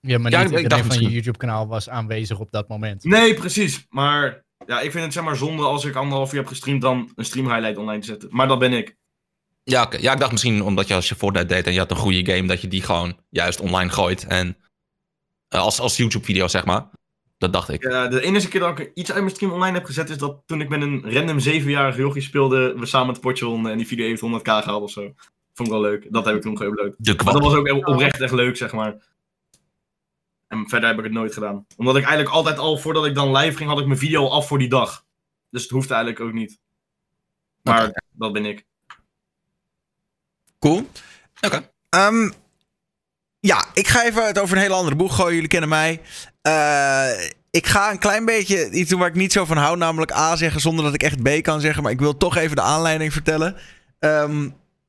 Ja, 0.00 0.18
maar 0.18 0.30
Ja, 0.30 0.38
niet 0.38 0.46
iedereen 0.50 0.68
dacht 0.68 0.86
van 0.86 1.02
je 1.02 1.10
YouTube-kanaal 1.10 1.66
was 1.66 1.88
aanwezig 1.88 2.38
op 2.38 2.50
dat 2.50 2.68
moment. 2.68 3.04
Nee, 3.04 3.34
precies. 3.34 3.86
Maar 3.90 4.44
ja, 4.66 4.80
ik 4.80 4.90
vind 4.90 5.04
het 5.04 5.12
zeg 5.12 5.24
maar 5.24 5.36
zonde 5.36 5.62
als 5.62 5.84
ik 5.84 5.94
anderhalf 5.94 6.32
uur 6.32 6.38
heb 6.38 6.48
gestreamd 6.48 6.82
dan 6.82 7.12
een 7.14 7.24
stream 7.24 7.46
highlight 7.46 7.78
online 7.78 8.00
te 8.00 8.06
zetten. 8.06 8.28
Maar 8.32 8.48
dat 8.48 8.58
ben 8.58 8.72
ik. 8.72 8.96
Ja, 9.62 9.82
oké. 9.82 9.96
ja, 9.96 10.12
ik 10.12 10.18
dacht 10.18 10.32
misschien 10.32 10.62
omdat 10.62 10.88
je 10.88 10.94
als 10.94 11.08
je 11.08 11.14
Fortnite 11.14 11.46
deed 11.46 11.66
en 11.66 11.72
je 11.72 11.78
had 11.78 11.90
een 11.90 11.96
goede 11.96 12.32
game, 12.32 12.48
dat 12.48 12.60
je 12.60 12.68
die 12.68 12.82
gewoon 12.82 13.16
juist 13.30 13.60
online 13.60 13.90
gooit. 13.90 14.26
En 14.26 14.56
eh, 15.48 15.60
als, 15.60 15.80
als 15.80 15.96
YouTube-video, 15.96 16.48
zeg 16.48 16.64
maar. 16.64 16.88
Dat 17.38 17.52
dacht 17.52 17.68
ik. 17.68 17.82
Ja, 17.82 18.08
de 18.08 18.22
enige 18.22 18.48
keer 18.48 18.60
dat 18.60 18.78
ik 18.78 18.90
iets 18.94 19.12
uit 19.12 19.22
mijn 19.22 19.34
stream 19.34 19.52
online 19.52 19.76
heb 19.76 19.86
gezet, 19.86 20.10
is 20.10 20.18
dat 20.18 20.42
toen 20.46 20.60
ik 20.60 20.68
met 20.68 20.82
een 20.82 21.12
random 21.12 21.40
zevenjarige 21.40 22.00
jochie 22.00 22.22
speelde, 22.22 22.74
we 22.76 22.86
samen 22.86 23.12
het 23.12 23.20
potje 23.20 23.44
wonnen 23.44 23.72
en 23.72 23.78
die 23.78 23.86
video 23.86 24.06
heeft 24.06 24.22
100k 24.22 24.42
gehaald 24.42 24.82
of 24.82 24.90
zo. 24.90 25.14
Vond 25.58 25.68
ik 25.68 25.74
wel 25.74 25.90
leuk. 25.90 26.06
Dat 26.12 26.24
heb 26.24 26.34
ik 26.34 26.42
toen 26.42 26.62
geüpload. 26.62 26.96
Dat 26.96 27.22
was 27.22 27.54
ook 27.54 27.88
oprecht 27.88 28.20
echt 28.20 28.32
leuk, 28.32 28.56
zeg 28.56 28.72
maar. 28.72 28.96
En 30.48 30.68
verder 30.68 30.88
heb 30.88 30.98
ik 30.98 31.04
het 31.04 31.12
nooit 31.12 31.32
gedaan. 31.32 31.66
Omdat 31.76 31.96
ik 31.96 32.04
eigenlijk 32.04 32.34
altijd 32.34 32.58
al, 32.58 32.78
voordat 32.78 33.06
ik 33.06 33.14
dan 33.14 33.36
live 33.36 33.56
ging, 33.56 33.68
had 33.68 33.78
ik 33.78 33.86
mijn 33.86 33.98
video 33.98 34.22
al 34.22 34.32
af 34.32 34.46
voor 34.46 34.58
die 34.58 34.68
dag. 34.68 35.04
Dus 35.50 35.62
het 35.62 35.70
hoeft 35.70 35.90
eigenlijk 35.90 36.20
ook 36.20 36.32
niet. 36.32 36.60
Maar 37.62 38.02
dat 38.12 38.32
ben 38.32 38.44
ik. 38.44 38.66
Cool. 40.58 40.90
Oké. 41.40 41.70
Ehm, 41.88 42.30
ja, 43.40 43.64
ik 43.74 43.88
ga 43.88 44.04
even 44.04 44.26
het 44.26 44.38
over 44.38 44.56
een 44.56 44.62
hele 44.62 44.74
andere 44.74 44.96
boeg 44.96 45.14
gooien. 45.14 45.34
Jullie 45.34 45.48
kennen 45.48 45.68
mij. 45.68 46.00
Eh, 46.42 47.30
ik 47.50 47.66
ga 47.66 47.90
een 47.90 47.98
klein 47.98 48.24
beetje 48.24 48.70
iets 48.70 48.90
doen 48.90 48.98
waar 48.98 49.08
ik 49.08 49.14
niet 49.14 49.32
zo 49.32 49.44
van 49.44 49.56
hou. 49.56 49.76
Namelijk 49.76 50.12
A 50.12 50.36
zeggen 50.36 50.60
zonder 50.60 50.84
dat 50.84 50.94
ik 50.94 51.02
echt 51.02 51.22
B 51.22 51.42
kan 51.42 51.60
zeggen. 51.60 51.82
Maar 51.82 51.92
ik 51.92 52.00
wil 52.00 52.16
toch 52.16 52.36
even 52.36 52.56
de 52.56 52.62
aanleiding 52.62 53.12
vertellen. 53.12 53.56
Ehm, 53.98 54.48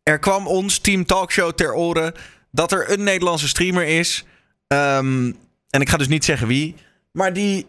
er 0.10 0.20
kwam 0.20 0.48
ons 0.48 0.78
Team 0.78 1.06
Talkshow 1.06 1.52
ter 1.52 1.74
oren 1.74 2.14
dat 2.52 2.72
er 2.72 2.92
een 2.92 3.04
Nederlandse 3.04 3.48
streamer 3.48 3.86
is. 3.86 4.24
Ehm, 4.68 5.32
en 5.70 5.82
ik 5.82 5.90
ga 5.90 5.98
dus 5.98 6.08
niet 6.08 6.26
zeggen 6.26 6.48
wie. 6.48 6.76
Maar 7.12 7.34
die 7.34 7.68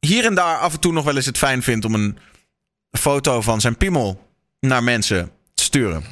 hier 0.00 0.24
en 0.24 0.34
daar 0.34 0.58
af 0.58 0.72
en 0.72 0.80
toe 0.80 0.92
nog 0.92 1.04
wel 1.04 1.16
eens 1.16 1.26
het 1.26 1.38
fijn 1.38 1.62
vindt 1.62 1.84
om 1.84 1.94
een 1.94 2.18
foto 2.90 3.40
van 3.40 3.60
zijn 3.60 3.76
piemel 3.76 4.28
naar 4.60 4.82
mensen 4.82 5.30
te 5.54 5.62
sturen. 5.62 6.04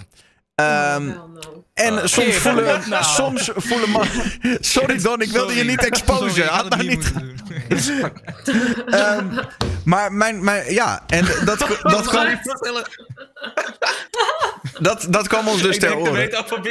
No. 0.62 1.26
en 1.74 1.98
Ah. 1.98 2.06
soms 2.06 2.36
voelen, 2.36 2.64
wat 2.64 2.86
nou? 2.86 3.04
soms 3.04 3.50
voelen 3.56 3.90
man. 3.90 4.06
Sorry 4.60 5.00
Don, 5.02 5.20
ik 5.20 5.30
wilde 5.30 5.54
je 5.54 5.64
niet 5.64 5.84
exposen. 5.84 6.28
Sorry, 6.30 6.42
ik 6.42 6.48
Had 6.48 6.68
nou 6.68 6.86
niet. 6.86 7.12
Ehm, 8.86 9.26
maar 9.84 10.12
mijn, 10.12 10.44
mijn, 10.44 10.72
ja, 10.72 11.02
en 11.06 11.24
dat, 11.44 11.58
dat, 11.82 12.06
kwam, 12.08 12.26
dat, 14.80 15.06
dat 15.10 15.28
kwam 15.28 15.48
ons 15.48 15.62
dus 15.62 15.74
ik 15.74 15.80
ter 15.80 15.96
oren. 15.96 16.12
wie 16.12 16.22
het, 16.22 16.34
over 16.36 16.62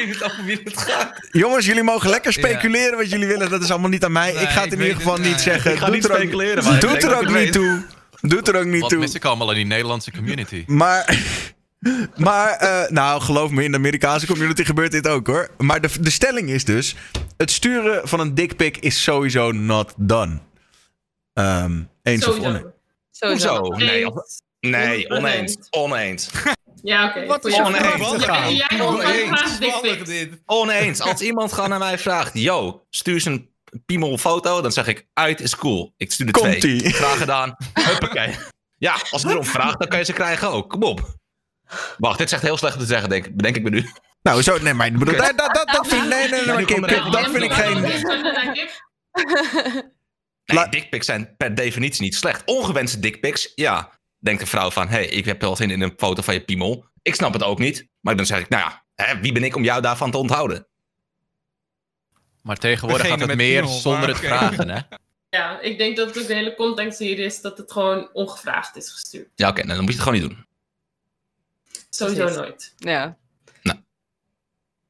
wie 0.45 0.61
het 0.64 0.77
gaat. 0.80 1.27
Jongens, 1.31 1.65
jullie 1.65 1.84
mogen 1.84 2.09
lekker 2.09 2.34
speculeren 2.34 2.97
wat 2.97 3.09
jullie 3.09 3.27
willen. 3.27 3.49
Dat 3.49 3.61
is 3.64 3.69
allemaal 3.72 3.89
niet 3.89 4.03
aan 4.03 4.11
mij. 4.11 4.34
Nee, 4.34 4.41
ik 4.43 4.49
ga 4.49 4.61
het 4.61 4.65
ik 4.65 4.80
in 4.80 4.85
ieder 4.85 4.88
weet 4.88 4.95
geval 4.95 5.14
het, 5.14 5.22
niet 5.23 5.31
nee. 5.34 5.43
zeggen. 5.43 5.72
Ik 5.72 5.77
ga 5.77 5.85
Doet 5.85 5.93
niet 5.95 6.03
er 6.05 6.11
ook- 6.11 6.18
speculeren, 6.18 6.64
maar 6.64 6.73
ik 6.76 6.81
Doet 6.81 7.03
er 7.03 7.09
dat 7.09 7.14
ook 7.14 7.22
ik 7.22 7.27
niet 7.27 7.35
weet. 7.38 7.53
toe. 7.53 7.81
Doet 8.22 8.47
er 8.47 8.55
ook 8.55 8.65
niet 8.65 8.81
Wat 8.81 8.89
toe. 8.89 8.99
mis 8.99 9.14
ik 9.14 9.26
allemaal 9.26 9.49
in 9.49 9.55
die 9.55 9.65
Nederlandse 9.65 10.11
community? 10.11 10.64
Maar, 10.68 11.18
maar 12.16 12.49
eh, 12.52 12.90
nou, 12.90 13.22
geloof 13.22 13.52
me, 13.52 13.64
in 13.64 13.72
de 13.72 13.78
Amerikaanse 13.78 14.28
community 14.28 14.64
gebeurt 14.64 14.91
dit 14.91 15.08
ook 15.08 15.28
hoor. 15.28 15.49
Maar 15.58 15.82
de, 15.82 15.90
de 15.99 16.10
stelling 16.10 16.49
is 16.49 16.66
dus: 16.66 16.95
het 17.38 17.52
sturen 17.52 18.08
van 18.08 18.20
een 18.20 18.36
dickpic 18.36 18.78
is 18.78 19.04
sowieso 19.04 19.52
not 19.52 19.94
done. 19.98 20.40
Ehm, 21.34 21.82
eens 22.04 22.28
of 22.28 22.34
Sowieso. 22.34 22.49
oneens? 22.49 22.66
Sowieso. 23.12 23.58
Hoezo? 23.58 23.86
Nee, 23.86 24.08
of- 24.08 24.24
nee, 24.60 25.10
oneens. 25.10 25.58
Oneens. 25.70 26.30
Ja, 26.82 27.08
oké. 27.08 27.26
Wat 27.26 27.45
is 27.45 27.60
oneens? 27.60 28.10
de 28.12 28.26
Ja, 28.26 28.49
jij 28.49 28.82
Oneens, 28.82 29.60
dit. 30.06 30.30
Oneens. 30.45 31.02
Als 31.02 31.22
iemand 31.22 31.54
gewoon 31.54 31.70
naar 31.70 31.80
mij 31.80 31.98
vraagt, 31.98 32.32
yo, 32.34 32.86
stuur 32.90 33.20
ze 33.20 33.30
een 33.30 33.49
piemelfoto, 33.86 34.62
dan 34.62 34.72
zeg 34.72 34.88
ik, 34.88 35.08
uit 35.14 35.41
is 35.41 35.56
cool. 35.56 35.94
Ik 35.98 36.12
stuur 36.12 36.28
er 36.28 36.34
twee. 36.34 36.52
Komt-ie. 36.52 36.94
Graag 36.94 37.18
gedaan. 37.18 37.56
Huppakee. 37.74 38.36
Ja, 38.78 38.95
als 39.12 39.22
je 39.22 39.28
erom 39.28 39.44
vraagt, 39.45 39.80
dan 39.80 39.88
kan 39.88 39.99
je 39.99 40.06
ze 40.06 40.14
krijgen 40.14 40.49
ook. 40.49 40.70
Kom 40.70 40.84
op. 40.84 41.16
Wacht, 41.98 42.18
dit 42.18 42.27
is 42.27 42.34
echt 42.34 42.41
heel 42.41 42.57
slecht 42.57 42.73
om 42.76 42.81
te 42.81 42.85
zeggen, 42.85 43.10
denk, 43.10 43.35
bedenk 43.35 43.56
ik 43.56 43.64
me 43.64 43.69
nu. 43.69 43.89
Nou, 44.22 44.41
zo, 44.41 44.57
nee, 44.57 44.73
maar 44.73 44.88
ik 44.88 44.98
bedoel, 44.98 45.18
dat, 45.18 45.38
dat, 45.38 45.53
dat, 45.53 45.68
dat 45.68 45.88
vind 45.88 46.03
ik, 46.03 46.10
nee, 46.10 46.30
nee, 46.30 46.45
dat 47.11 47.30
vind 47.30 47.44
ik 47.44 47.53
geen, 47.53 47.81
Nee, 50.45 50.57
La- 50.57 50.68
dickpics 50.68 51.06
zijn 51.06 51.35
per 51.38 51.56
definitie 51.56 52.02
niet 52.02 52.15
slecht. 52.15 52.41
Ongewenste 52.45 52.99
dickpics, 52.99 53.52
ja. 53.56 53.99
Denkt 54.19 54.41
de 54.41 54.48
vrouw 54.48 54.72
van, 54.72 54.88
hé, 54.88 54.95
hey, 54.95 55.07
ik 55.07 55.26
heb 55.26 55.41
wel 55.41 55.56
zin 55.56 55.72
in 55.72 55.81
een 55.81 55.94
foto 55.98 56.22
van 56.22 56.34
je 56.34 56.41
piemel. 56.41 56.85
Ik 57.02 57.15
snap 57.15 57.34
het 57.34 57.44
ook 57.44 57.60
niet. 57.60 57.88
Maar 57.99 58.15
dan 58.15 58.26
zeg 58.26 58.39
ik, 58.39 58.49
nou 58.49 58.64
ja, 58.64 58.84
hè, 58.95 59.19
wie 59.19 59.31
ben 59.31 59.44
ik 59.44 59.56
om 59.56 59.64
jou 59.64 59.81
daarvan 59.81 60.11
te 60.11 60.18
onthouden? 60.18 60.68
Maar 62.41 62.57
tegenwoordig 62.57 63.02
Degene 63.06 63.19
gaat 63.19 63.30
het 63.30 63.38
meer 63.38 63.61
piemel, 63.61 63.80
zonder 63.80 63.99
maar 63.99 64.10
het 64.10 64.18
vragen, 64.18 64.69
hè? 64.69 64.80
Ja, 65.30 65.60
ik 65.60 65.77
denk 65.77 65.98
dat 65.98 66.07
ook 66.07 66.27
de 66.27 66.34
hele 66.34 66.56
context 66.56 66.99
hier 66.99 67.19
is 67.19 67.41
dat 67.41 67.57
het 67.57 67.72
gewoon 67.72 68.10
ongevraagd 68.14 68.76
is 68.76 68.91
gestuurd. 68.91 69.30
Ja, 69.35 69.49
oké, 69.49 69.64
nou, 69.64 69.76
dan 69.76 69.84
moet 69.84 69.94
je 69.94 69.99
het 69.99 70.07
gewoon 70.07 70.22
niet 70.22 70.30
doen. 70.30 70.47
Sowieso 71.98 72.22
Precies. 72.22 72.38
nooit. 72.41 72.74
Ja. 72.78 73.18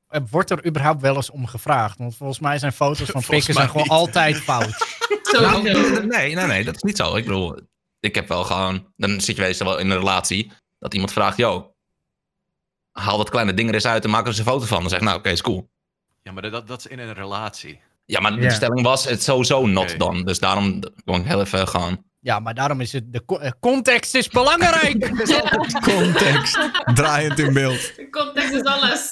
Eh, 0.08 0.22
Wordt 0.30 0.50
er 0.50 0.66
überhaupt 0.66 1.02
wel 1.02 1.16
eens 1.16 1.30
om 1.30 1.48
gevraagd? 1.48 1.98
Want 1.98 2.16
volgens 2.16 2.40
mij 2.40 2.58
zijn 2.60 2.72
foto's 2.72 3.10
van 3.10 3.22
pikken 3.30 3.54
mij 3.54 3.54
zijn 3.54 3.70
gewoon 3.70 3.88
altijd 3.88 4.38
fout. 4.38 4.70
Sowieso. 5.22 5.90
Nou, 5.90 6.06
nee, 6.08 6.36
nee, 6.36 6.46
nee, 6.46 6.64
dat 6.64 6.76
is 6.76 6.82
niet 6.82 6.98
zo. 6.98 7.16
Ik 7.16 7.26
bedoel, 7.26 7.60
ik 8.00 8.16
heb 8.16 8.28
wel 8.28 8.44
gewoon... 8.44 8.94
Dan 8.96 9.22
zit 9.22 9.36
je 9.36 9.42
meestal 9.42 9.68
wel 9.68 9.78
in 9.78 9.90
een 9.90 9.98
relatie 9.98 10.52
dat 10.80 10.94
iemand 10.94 11.12
vraagt... 11.12 11.38
Yo, 11.38 11.76
haal 12.92 13.18
dat 13.18 13.30
kleine 13.30 13.54
ding 13.54 13.70
er 13.70 13.76
eens 13.76 13.86
uit 13.86 14.04
en 14.04 14.10
maak 14.10 14.22
er 14.22 14.28
eens 14.28 14.38
een 14.38 14.46
foto 14.46 14.66
van. 14.66 14.80
Dan 14.80 14.90
zeg 14.90 15.00
ik, 15.00 15.06
nou 15.06 15.18
oké, 15.18 15.30
is 15.30 15.42
cool. 15.42 15.70
Ja, 16.24 16.32
maar 16.32 16.52
dat, 16.52 16.68
dat 16.68 16.80
is 16.80 16.88
in 16.88 17.00
een 17.00 17.14
relatie. 17.14 17.80
Ja, 18.06 18.20
maar 18.20 18.36
de 18.36 18.50
stelling 18.50 18.82
was 18.82 19.06
het 19.06 19.24
sowieso 19.24 19.66
not 19.66 20.00
dan. 20.00 20.24
Dus 20.24 20.40
daarom 20.40 20.84
kon 21.06 21.20
ik 21.20 21.26
heel 21.26 21.42
even 21.42 21.68
gaan... 21.68 22.06
Ja, 22.20 22.40
maar 22.40 22.54
daarom 22.54 22.82
is 22.82 22.92
het... 22.94 23.14
De 23.14 23.24
eh, 23.40 23.52
context 23.60 24.16
is 24.16 24.28
belangrijk! 24.30 25.12
Context. 25.94 26.70
Draaiend 26.94 27.40
in 27.40 27.54
beeld. 27.54 27.96
De 27.96 28.10
context 28.10 28.54
is 28.54 28.64
alles. 28.64 29.12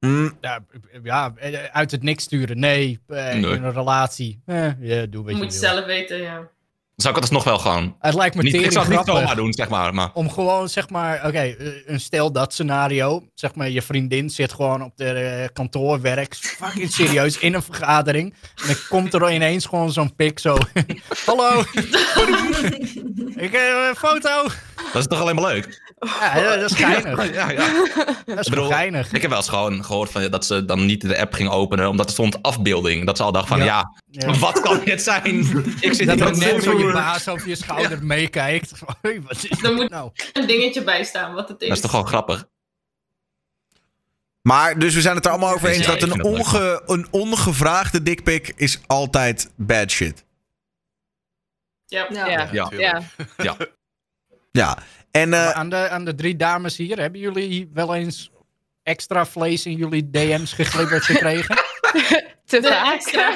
Mm, 0.00 0.36
ja, 0.40 0.64
ja, 1.02 1.32
eh, 1.36 1.64
uit 1.64 1.90
het 1.90 2.02
niks 2.02 2.24
sturen. 2.24 2.58
Nee, 2.58 3.00
eh, 3.06 3.16
Nee. 3.34 3.34
in 3.56 3.62
een 3.62 3.72
relatie. 3.72 4.42
Eh, 4.46 4.80
ja, 4.80 5.06
doe 5.06 5.22
wat 5.22 5.30
Je 5.32 5.36
je 5.38 5.42
moet 5.44 5.52
wil. 5.52 5.60
zelf 5.70 5.84
weten, 5.84 6.16
ja. 6.20 6.50
Zou 6.96 7.14
ik 7.16 7.22
het 7.22 7.30
alsnog 7.32 7.44
wel 7.44 7.58
gewoon... 7.58 7.96
Het 8.00 8.14
lijkt 8.14 8.36
me 8.36 8.42
Niet, 8.42 8.54
ik 8.54 8.72
zou 8.72 8.86
het 8.86 8.96
niet 8.96 9.06
zomaar 9.16 9.36
doen, 9.36 9.52
zeg 9.52 9.68
maar. 9.68 9.94
maar 9.94 10.10
Om 10.14 10.30
gewoon, 10.30 10.68
zeg 10.68 10.90
maar, 10.90 11.26
oké, 11.26 11.38
eh, 11.38 11.54
een 11.86 12.00
stel 12.00 12.32
dat 12.32 12.52
scenario. 12.52 13.22
Zeg 13.34 13.54
maar, 13.54 13.70
je 13.70 13.82
vriendin 13.82 14.30
zit 14.30 14.52
gewoon 14.52 14.82
op 14.82 14.92
de 14.96 15.10
eh, 15.10 15.48
kantoor, 15.52 16.00
werkt 16.00 16.38
fucking 16.38 16.90
serieus 16.92 17.38
in 17.38 17.54
een 17.54 17.62
vergadering. 17.62 18.34
En 18.56 18.66
dan 18.66 18.76
komt 18.88 19.14
er 19.14 19.32
ineens 19.32 19.66
gewoon 19.66 19.92
zo'n 19.92 20.14
pik 20.14 20.38
zo. 20.38 20.56
Hallo, 21.26 21.60
ik 23.36 23.52
heb 23.52 23.88
een 23.88 23.96
foto. 23.96 24.42
dat 24.92 25.02
is 25.02 25.06
toch 25.06 25.20
alleen 25.20 25.34
maar 25.34 25.52
leuk? 25.52 25.82
Ja, 26.20 26.36
ja, 26.38 26.56
dat 26.56 26.70
is 26.70 26.76
geinig. 26.76 27.32
Ja, 27.34 27.50
ja. 27.50 27.66
Dat 28.24 28.38
is 28.38 28.48
bedoel, 28.48 28.66
geinig. 28.66 29.12
Ik 29.12 29.20
heb 29.20 29.30
wel 29.30 29.38
eens 29.38 29.48
gewoon 29.48 29.84
gehoord 29.84 30.10
van, 30.10 30.30
dat 30.30 30.44
ze 30.46 30.64
dan 30.64 30.86
niet 30.86 31.00
de 31.00 31.18
app 31.20 31.32
ging 31.32 31.48
openen, 31.50 31.88
omdat 31.88 32.06
er 32.06 32.12
stond 32.12 32.42
afbeelding. 32.42 33.06
Dat 33.06 33.16
ze 33.16 33.22
al 33.22 33.32
dachten 33.32 33.56
van, 33.56 33.66
Ja. 33.66 33.90
wat 34.38 34.60
kan 34.60 34.80
dit 34.84 35.02
zijn? 35.02 35.26
Ik 35.80 35.92
zit 35.94 36.06
Dat 36.06 36.14
hier 36.16 36.24
er 36.26 36.30
met 36.30 36.52
net 36.52 36.62
je 36.86 36.92
Dat 36.92 37.02
baas 37.02 37.28
over 37.28 37.48
je 37.48 37.54
schouder 37.56 38.04
meekijkt. 38.04 38.72
Wat 39.26 39.44
is 39.44 39.48
Dan 39.48 39.60
dat 39.60 39.74
moet- 39.74 39.90
nou? 39.90 40.10
Een 40.32 40.46
dingetje 40.46 40.82
bij 40.84 41.04
staan, 41.04 41.34
wat 41.34 41.48
het 41.48 41.62
is. 41.62 41.68
is 41.68 41.80
toch 41.80 41.90
gewoon 41.90 42.06
grappig? 42.06 42.46
Maar 44.42 44.78
dus 44.78 44.94
we 44.94 45.00
zijn 45.00 45.16
het 45.16 45.24
er 45.24 45.30
allemaal 45.30 45.54
over 45.54 45.68
eens 45.68 45.86
dat 45.86 46.02
een, 46.02 46.08
dat 46.08 46.20
onge, 46.20 46.82
een 46.86 47.06
ongevraagde 47.10 48.02
dickpic 48.02 48.52
is 48.56 48.80
altijd 48.86 49.50
bad 49.56 49.90
shit. 49.90 50.24
Ja. 51.86 52.06
Ja. 52.10 52.26
Ja. 52.52 52.70
Ja. 52.72 53.02
Ja. 53.36 53.56
Ja. 54.52 54.78
En 55.10 55.32
eh, 55.34 55.50
aan, 55.50 55.68
de, 55.68 55.88
aan 55.88 56.04
de 56.04 56.14
drie 56.14 56.36
dames 56.36 56.76
hier, 56.76 56.98
hebben 56.98 57.20
jullie 57.20 57.70
wel 57.72 57.94
eens 57.94 58.30
extra 58.82 59.26
vlees 59.26 59.66
in 59.66 59.76
jullie 59.76 60.10
DM's 60.10 60.52
geglibberd 60.52 61.04
gekregen? 61.04 61.56
Te 62.46 62.60
De 62.60 62.68
vaak. 62.68 62.94
extra 62.94 63.30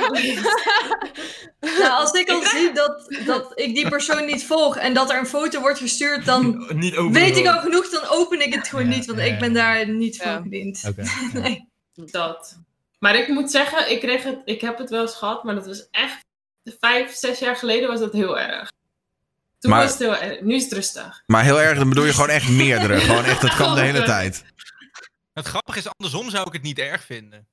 Nou, 1.60 1.90
als 1.90 2.12
ik 2.12 2.30
al 2.30 2.43
zie 2.44 2.72
dat, 2.72 3.16
dat 3.26 3.52
ik 3.55 3.74
die 3.74 3.89
persoon 3.89 4.24
niet 4.26 4.44
volg 4.44 4.76
en 4.76 4.94
dat 4.94 5.10
er 5.10 5.18
een 5.18 5.26
foto 5.26 5.60
wordt 5.60 5.78
gestuurd, 5.78 6.24
dan 6.24 6.66
Niet 6.74 6.94
weet 7.10 7.36
ik 7.36 7.47
al 7.47 7.60
genoeg, 7.60 7.89
dan 7.89 8.05
open 8.09 8.40
ik 8.47 8.55
het 8.55 8.68
gewoon 8.68 8.90
Ja, 8.90 8.97
niet, 8.97 9.06
want 9.06 9.18
ja, 9.18 9.24
ik 9.24 9.39
ben 9.39 9.52
daar 9.52 9.89
niet 9.89 10.16
Ja. 10.16 10.22
van 10.35 10.43
gediend. 10.43 10.82
Nee. 11.32 11.68
Dat. 11.94 12.59
Maar 12.98 13.16
ik 13.16 13.28
moet 13.28 13.51
zeggen, 13.51 13.90
ik, 13.90 14.01
kreeg 14.01 14.22
het, 14.22 14.39
ik 14.44 14.60
heb 14.60 14.78
het 14.78 14.90
wel 14.90 15.01
eens 15.01 15.14
gehad, 15.16 15.44
maar 15.44 15.55
dat 15.55 15.66
was 15.66 15.89
echt 15.90 16.24
vijf, 16.80 17.14
zes 17.14 17.39
jaar 17.39 17.56
geleden 17.56 17.89
was 17.89 18.01
dat 18.01 18.12
heel 18.12 18.39
erg. 18.39 18.70
Toen 19.59 19.70
Maar- 19.70 19.82
was 19.82 19.90
het 19.90 19.98
heel 20.01 20.16
erg. 20.16 20.40
Nu 20.40 20.55
is 20.55 20.62
het 20.64 20.72
rustig. 20.72 21.22
maar 21.26 21.44
heel 21.44 21.60
erg, 21.60 21.78
dan 21.78 21.89
bedoel 21.89 22.05
je 22.05 22.12
gewoon 22.12 22.28
echt 22.28 22.48
meerdere. 22.48 23.01
Gewoon 23.01 23.24
echt, 23.24 23.40
dat 23.40 23.55
kan 23.56 23.74
de 23.74 23.80
hele 23.90 24.02
tijd. 24.02 24.44
Het 25.32 25.47
grappige 25.47 25.78
is, 25.78 25.89
andersom 25.97 26.30
zou 26.30 26.47
ik 26.47 26.52
het 26.52 26.62
niet 26.62 26.78
erg 26.78 27.05
vinden. 27.05 27.48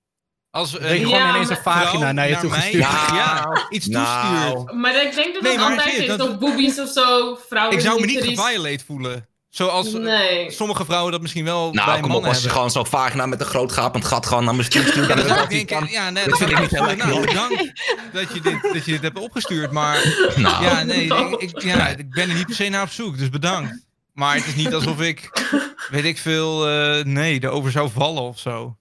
Als 0.56 0.77
eh, 0.77 0.91
een 0.91 1.06
gewoon 1.06 1.30
ineens 1.30 1.49
een 1.49 1.57
vagina 1.64 2.11
naar 2.11 2.30
je 2.30 2.38
toe 2.38 2.49
gestuurd. 2.52 2.84
Ja, 2.84 3.07
Ja. 3.14 3.65
iets 3.69 3.88
Nou. 3.88 4.52
toestuurt. 4.52 4.73
Maar 4.82 5.03
ik 5.03 5.15
denk 5.15 5.34
dat 5.34 5.44
Nee, 5.44 5.57
dat 5.57 5.69
altijd 5.69 5.98
is. 5.98 6.07
dat- 6.07 6.30
Of 6.30 6.38
boobies 6.38 6.80
of 6.80 6.90
zo, 6.90 7.38
vrouwen. 7.49 7.76
Ik 7.77 7.82
zou 7.84 7.99
me 7.99 8.06
niet 8.06 8.23
geviolate 8.23 8.84
voelen. 8.86 9.27
Zoals 9.49 9.94
eh, 9.94 9.99
Nee. 9.99 10.52
sommige 10.52 10.86
vrouwen 10.86 11.11
dat 11.11 11.22
misschien 11.22 11.44
wel 11.45 11.72
bij 11.72 11.86
Nou, 11.86 11.94
kom 11.95 12.03
op, 12.03 12.07
mannen 12.10 12.27
als 12.30 12.41
je 12.41 12.48
hebben. 12.48 12.52
gewoon 12.52 12.72
zo'n 12.72 12.86
vagina 12.99 13.26
met 13.26 13.40
een 13.40 13.45
groot 13.45 13.72
gapend 13.72 14.06
gat 14.06 14.26
gewoon 14.26 14.45
naar 14.45 14.56
me 14.56 14.64
stuurt. 14.64 14.94
Ja, 14.94 15.49
ik 15.49 15.69
dat 15.69 15.90
ja, 15.90 16.10
nee, 16.10 16.27
Dat 16.30 16.38
vind 16.38 16.49
ik 16.52 16.60
niet 16.60 16.69
heel 16.69 16.95
nou, 16.95 17.26
bedankt 17.26 17.72
dat 18.14 18.34
je, 18.34 18.41
dit, 18.41 18.61
dat 18.73 18.86
je 18.86 18.91
dit 18.91 19.02
hebt 19.02 19.19
opgestuurd, 19.19 19.72
maar 19.72 19.98
Nou, 20.36 20.64
ja, 20.64 20.84
nee, 20.84 21.03
ik, 21.06 21.41
ik- 21.41 21.61
ja, 21.61 21.88
ik 21.88 22.10
ben 22.10 22.30
er 22.30 22.36
niet 22.36 22.45
per 22.45 22.56
se 22.56 22.69
naar 22.69 22.82
op 22.84 22.90
zoek, 22.90 23.18
dus 23.18 23.30
bedankt. 23.30 23.86
Maar 24.14 24.36
het 24.36 24.45
is 24.45 24.56
niet 24.56 24.73
alsof 24.73 25.02
ik, 25.02 25.30
weet 25.90 26.03
ik 26.06 26.18
veel, 26.18 26.68
eh, 26.69 27.03
nee, 27.03 27.44
erover 27.44 27.72
zou 27.72 27.90
vallen 27.94 28.23
of 28.23 28.40
zo. 28.40 28.77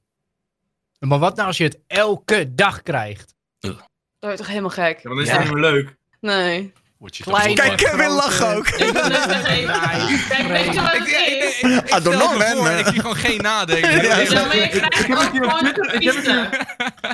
Maar 1.05 1.19
wat 1.19 1.37
nou 1.37 1.49
als 1.49 1.57
je 1.57 1.65
het 1.65 1.79
elke 1.87 2.55
dag 2.55 2.83
krijgt? 2.83 3.35
Dat 3.61 3.77
wordt 4.19 4.37
toch 4.37 4.47
helemaal 4.49 4.71
gek? 4.71 4.99
Ja, 5.03 5.09
dan 5.11 5.21
is 5.21 5.27
Ja. 5.29 5.35
het 5.35 5.45
niet 5.45 5.53
meer 5.53 5.63
leuk. 5.71 5.97
Nee. 6.21 6.73
Word 6.99 7.17
je 7.17 7.23
Klein. 7.23 7.55
toch- 7.55 7.65
Kijk, 7.67 7.77
Kevin 7.77 8.11
lacht 8.11 8.45
ook. 8.45 8.69
Ik 8.69 8.97
voor 8.97 9.11
man. 12.63 12.79
ik 12.79 12.87
zie 12.87 13.01
gewoon 13.01 13.17
geen 13.17 13.41
nadenken. 13.41 13.91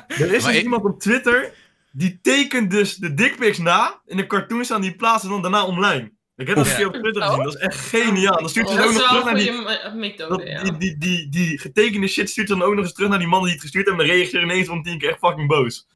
Er 0.09 0.33
is 0.35 0.45
dus 0.45 0.61
iemand 0.62 0.85
op 0.85 1.01
Twitter 1.01 1.53
die 1.93 2.19
tekent 2.23 2.71
dus 2.71 2.95
de 2.97 3.15
dickpics 3.15 3.59
na. 3.59 4.01
In 4.07 4.17
de 4.17 4.27
cartoons 4.27 4.73
aan 4.73 4.81
die 4.81 4.97
plaatsen 4.97 5.31
dan 5.31 5.43
daarna 5.43 5.65
online. 5.65 6.12
Ik 6.41 6.47
heb 6.47 6.57
dat 6.57 6.67
een 6.67 6.75
keer 6.77 6.87
op 6.87 6.95
Twitter 6.95 7.23
gezien. 7.23 7.43
Dat 7.43 7.55
is 7.55 7.61
echt 7.61 7.77
geniaal. 7.77 8.39
Dan 8.39 8.49
stuurt 8.49 8.67
Oh, 8.67 8.75
hij 8.75 8.83
dat 8.83 8.91
ook 8.91 8.95
is 8.95 9.01
nog 9.01 9.11
wel 9.11 9.21
terug 9.21 9.35
naar 9.35 9.93
die... 9.93 10.17
Dat, 10.17 10.43
ja. 10.45 10.62
die, 10.62 10.77
die, 10.77 10.99
die, 10.99 11.29
die 11.29 11.59
getekende 11.59 12.07
shit 12.07 12.31
stuurt 12.31 12.49
dan 12.49 12.62
ook 12.62 12.75
nog 12.75 12.85
eens 12.85 12.93
terug 12.93 13.09
naar 13.09 13.19
die 13.19 13.29
man 13.29 13.43
die 13.43 13.53
het 13.53 13.61
gestuurd 13.61 13.87
heeft. 13.87 13.99
En 14.01 14.07
dan 14.07 14.17
reageert 14.17 14.43
ineens 14.43 14.67
van 14.67 14.83
tien 14.83 14.99
keer 14.99 15.09
echt 15.09 15.19
fucking 15.19 15.49
boos. 15.49 15.87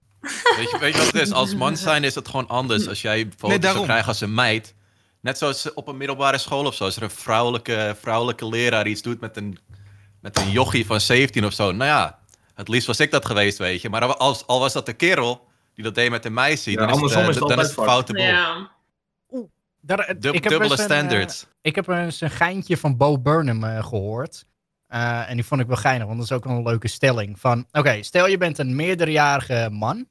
Weet 0.57 0.71
je, 0.71 0.77
weet 0.81 0.93
je 0.93 0.99
wat 0.99 1.07
het 1.13 1.23
is? 1.23 1.33
Als 1.33 1.55
man 1.55 1.77
zijn 1.77 2.05
is 2.05 2.15
het 2.15 2.29
gewoon 2.29 2.49
anders. 2.49 2.89
Als 2.89 3.03
jij 3.03 3.29
foto's 3.37 3.59
Nee, 3.59 3.73
zou 3.73 3.85
krijgen 3.85 4.09
als 4.09 4.21
een 4.21 4.35
meid. 4.35 4.75
Net 5.21 5.39
zoals 5.39 5.73
op 5.73 5.89
een 5.89 5.97
middelbare 5.97 6.39
school 6.39 6.65
of 6.65 6.75
zo. 6.75 6.85
Als 6.85 6.97
er 6.97 7.03
een 7.03 7.11
vrouwelijke, 7.11 7.97
vrouwelijke 8.01 8.49
leraar 8.49 8.87
iets 8.87 9.03
doet 9.03 9.21
met 9.21 9.37
een, 9.37 9.59
met 10.21 10.39
een 10.39 10.51
jochie 10.51 10.87
van 10.87 11.01
17 11.01 11.45
of 11.45 11.53
zo. 11.53 11.73
Nou 11.73 11.91
ja, 11.91 12.19
het 12.55 12.69
liefst 12.69 12.87
was 12.87 13.01
ik 13.01 13.11
dat 13.11 13.25
geweest, 13.25 13.59
weet 13.59 13.83
je. 13.83 13.91
Maar 13.91 14.17
als, 14.17 14.47
al 14.47 14.61
was 14.61 14.73
dat 14.73 14.87
de 14.87 14.93
kerel 14.93 15.47
die 15.75 15.85
dat 15.85 15.95
deed 15.95 16.11
met 16.11 16.25
een 16.25 16.35
meisje, 16.35 16.71
Ja, 16.71 16.77
dan, 16.77 16.89
is 16.89 16.93
het, 16.95 17.01
andersom 17.03 17.23
eh, 17.23 17.29
is 17.29 17.35
het 17.35 17.49
dan 17.49 17.61
is 17.61 17.67
het 17.67 17.85
foute 17.85 18.13
boel. 18.13 18.23
Ja. 18.23 18.71
Daar, 19.87 19.99
eh, 19.99 20.15
Dub- 20.19 20.35
ik 20.35 20.43
heb 20.43 20.53
dubbele 20.53 20.73
een, 20.73 20.79
eh, 20.79 20.85
standards. 20.85 21.47
ik 21.61 21.75
heb 21.75 21.89
eens 21.89 22.21
een 22.21 22.31
geintje 22.31 22.77
van 22.77 22.97
Bo 22.97 23.19
Burnham 23.19 23.65
eh, 23.65 23.85
gehoord. 23.87 24.47
Eh, 24.87 25.31
en 25.31 25.35
die 25.35 25.45
vond 25.45 25.61
ik 25.61 25.67
wel 25.67 25.77
geinig, 25.77 26.07
want 26.07 26.19
dat 26.19 26.27
is 26.31 26.33
ook 26.37 26.45
wel 26.45 26.57
een 26.57 26.63
leuke 26.63 26.89
stelling. 26.89 27.41
Van, 27.41 27.67
oké, 27.73 28.03
stel 28.03 28.27
je 28.29 28.39
bent 28.39 28.59
een 28.59 28.77
meerderjarige 28.77 29.69
man. 29.73 30.07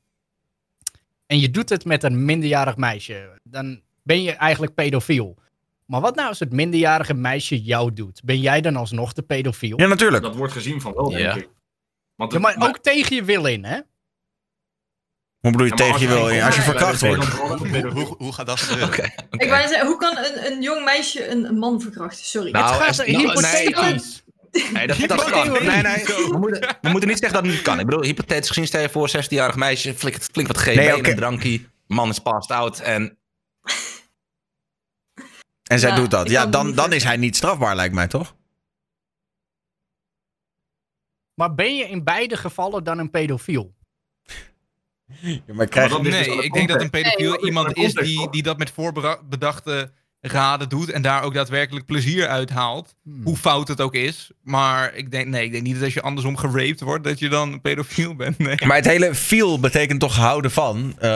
En 1.25 1.39
je 1.39 1.49
doet 1.49 1.69
het 1.69 1.85
met 1.85 2.03
een 2.03 2.25
minderjarig 2.25 2.77
meisje. 2.77 3.39
Dan 3.43 3.81
ben 4.03 4.21
je 4.23 4.31
eigenlijk 4.31 4.73
pedofiel. 4.73 5.37
Maar 5.85 6.01
wat 6.01 6.15
nou 6.15 6.27
als 6.27 6.39
het 6.39 6.51
minderjarige 6.51 7.13
meisje 7.13 7.61
jou 7.61 7.93
doet? 7.93 8.21
Ben 8.23 8.39
jij 8.39 8.61
dan 8.61 8.75
alsnog 8.75 9.13
de 9.13 9.21
pedofiel? 9.21 9.79
Ja, 9.79 9.87
natuurlijk. 9.87 10.23
Dat 10.23 10.35
wordt 10.35 10.53
gezien 10.53 10.81
van 10.81 10.93
wel, 10.93 11.09
denk 11.09 11.21
Ja. 11.21 11.33
ik. 11.35 11.49
Want 12.15 12.31
Ja, 12.33 12.39
maar 12.39 12.55
ook 12.59 12.77
tegen 12.77 13.15
je 13.15 13.23
wil 13.23 13.45
in, 13.45 13.63
hè? 13.63 13.79
Hoe 15.43 15.51
bedoel 15.51 15.67
je 15.67 15.73
Ja, 15.75 15.75
tegen 15.75 15.99
je 15.99 16.07
als 16.07 16.15
wil 16.15 16.29
in? 16.29 16.41
Als 16.43 16.55
je 16.55 16.61
verkracht 16.61 17.01
wordt? 17.01 17.25
Hoe, 17.25 17.87
hoe, 17.91 18.15
hoe 18.17 18.33
gaat 18.33 18.45
dat 18.45 18.59
gebeuren? 18.59 18.87
Oké. 18.93 19.03
Ik 19.31 19.49
wou 19.49 19.67
zeggen, 19.67 19.87
hoe 19.87 19.97
kan 19.97 20.17
een, 20.17 20.51
een 20.51 20.61
jong 20.61 20.83
meisje 20.83 21.27
een, 21.27 21.45
een 21.45 21.57
man 21.57 21.81
verkrachten? 21.81 22.25
Sorry. 22.25 22.51
Nou, 22.51 22.65
het 22.73 22.83
gaat 22.83 22.99
er- 23.07 23.11
nou, 23.11 23.27
hypothetisch. 23.27 24.23
Nee, 24.73 24.87
dat, 24.87 24.97
dat 25.07 25.29
kan. 25.29 25.51
Nee, 25.51 25.81
nee. 25.81 26.05
We 26.05 26.37
moeten, 26.39 26.77
we 26.81 26.89
moeten 26.89 27.09
niet 27.09 27.17
zeggen 27.19 27.33
dat 27.37 27.45
het 27.45 27.51
niet 27.55 27.61
kan. 27.61 27.79
Ik 27.79 27.85
bedoel, 27.85 28.03
hypothetisch 28.03 28.47
gezien 28.47 28.67
stel 28.67 28.81
je 28.81 28.89
voor 28.89 29.09
16-jarig 29.09 29.55
meisje, 29.55 29.93
flink, 29.93 30.15
flink 30.31 30.47
wat 30.47 30.57
GB 30.57 30.75
Nee, 30.75 30.87
in 30.87 30.95
oké. 30.95 31.09
een 31.09 31.15
drankie. 31.15 31.67
Man 31.87 32.09
is 32.09 32.19
passed 32.19 32.51
out 32.57 32.79
en 32.79 33.17
En 35.63 35.79
zij 35.79 35.89
Ja, 35.89 35.95
doet 35.95 36.11
dat. 36.11 36.29
Ja, 36.29 36.45
dan, 36.45 36.73
dan 36.75 36.93
is 36.93 37.03
hij 37.03 37.17
niet 37.17 37.35
strafbaar, 37.35 37.75
lijkt 37.75 37.93
mij, 37.93 38.07
toch? 38.07 38.35
Maar 41.33 41.55
ben 41.55 41.75
je 41.75 41.83
in 41.89 42.03
beide 42.03 42.37
gevallen 42.37 42.83
dan 42.83 42.97
een 42.99 43.09
pedofiel? 43.09 43.73
Ja, 45.21 45.39
maar 45.53 45.67
krijg 45.67 45.89
Maar 45.91 46.03
dat 46.03 46.13
is 46.13 46.17
dus 46.17 46.27
aan 46.29 46.35
Nee, 46.35 46.45
ik 46.45 46.53
denk 46.53 46.67
dat 46.69 46.81
een 46.81 46.89
pedofiel 46.89 47.45
iemand 47.45 47.77
is 47.77 47.93
die, 47.93 48.29
die 48.29 48.43
dat 48.43 48.57
met 48.57 48.71
voorbedachte 48.71 49.91
raden 50.25 50.69
doet 50.69 50.91
en 50.91 51.01
daar 51.01 51.23
ook 51.23 51.33
daadwerkelijk 51.33 51.85
plezier 51.85 52.27
uit 52.27 52.49
haalt. 52.49 52.95
Hmm. 53.03 53.23
Hoe 53.23 53.35
fout 53.37 53.67
het 53.67 53.81
ook 53.81 53.93
is. 53.95 54.31
Maar 54.43 54.95
ik 54.95 55.11
denk, 55.11 55.27
nee, 55.27 55.43
ik 55.45 55.51
denk 55.51 55.63
niet 55.63 55.73
dat 55.75 55.83
als 55.83 55.93
je 55.93 56.01
andersom 56.01 56.37
geraped 56.37 56.81
wordt, 56.81 57.03
dat 57.03 57.19
je 57.19 57.29
dan 57.29 57.53
een 57.53 57.61
pedofiel 57.61 58.15
bent. 58.15 58.37
Nee. 58.37 58.55
Maar 58.65 58.75
het 58.75 58.85
hele 58.87 59.15
feel 59.15 59.59
betekent 59.59 59.99
toch 59.99 60.15
houden 60.15 60.51
van. 60.51 60.93
Eh, 60.99 61.09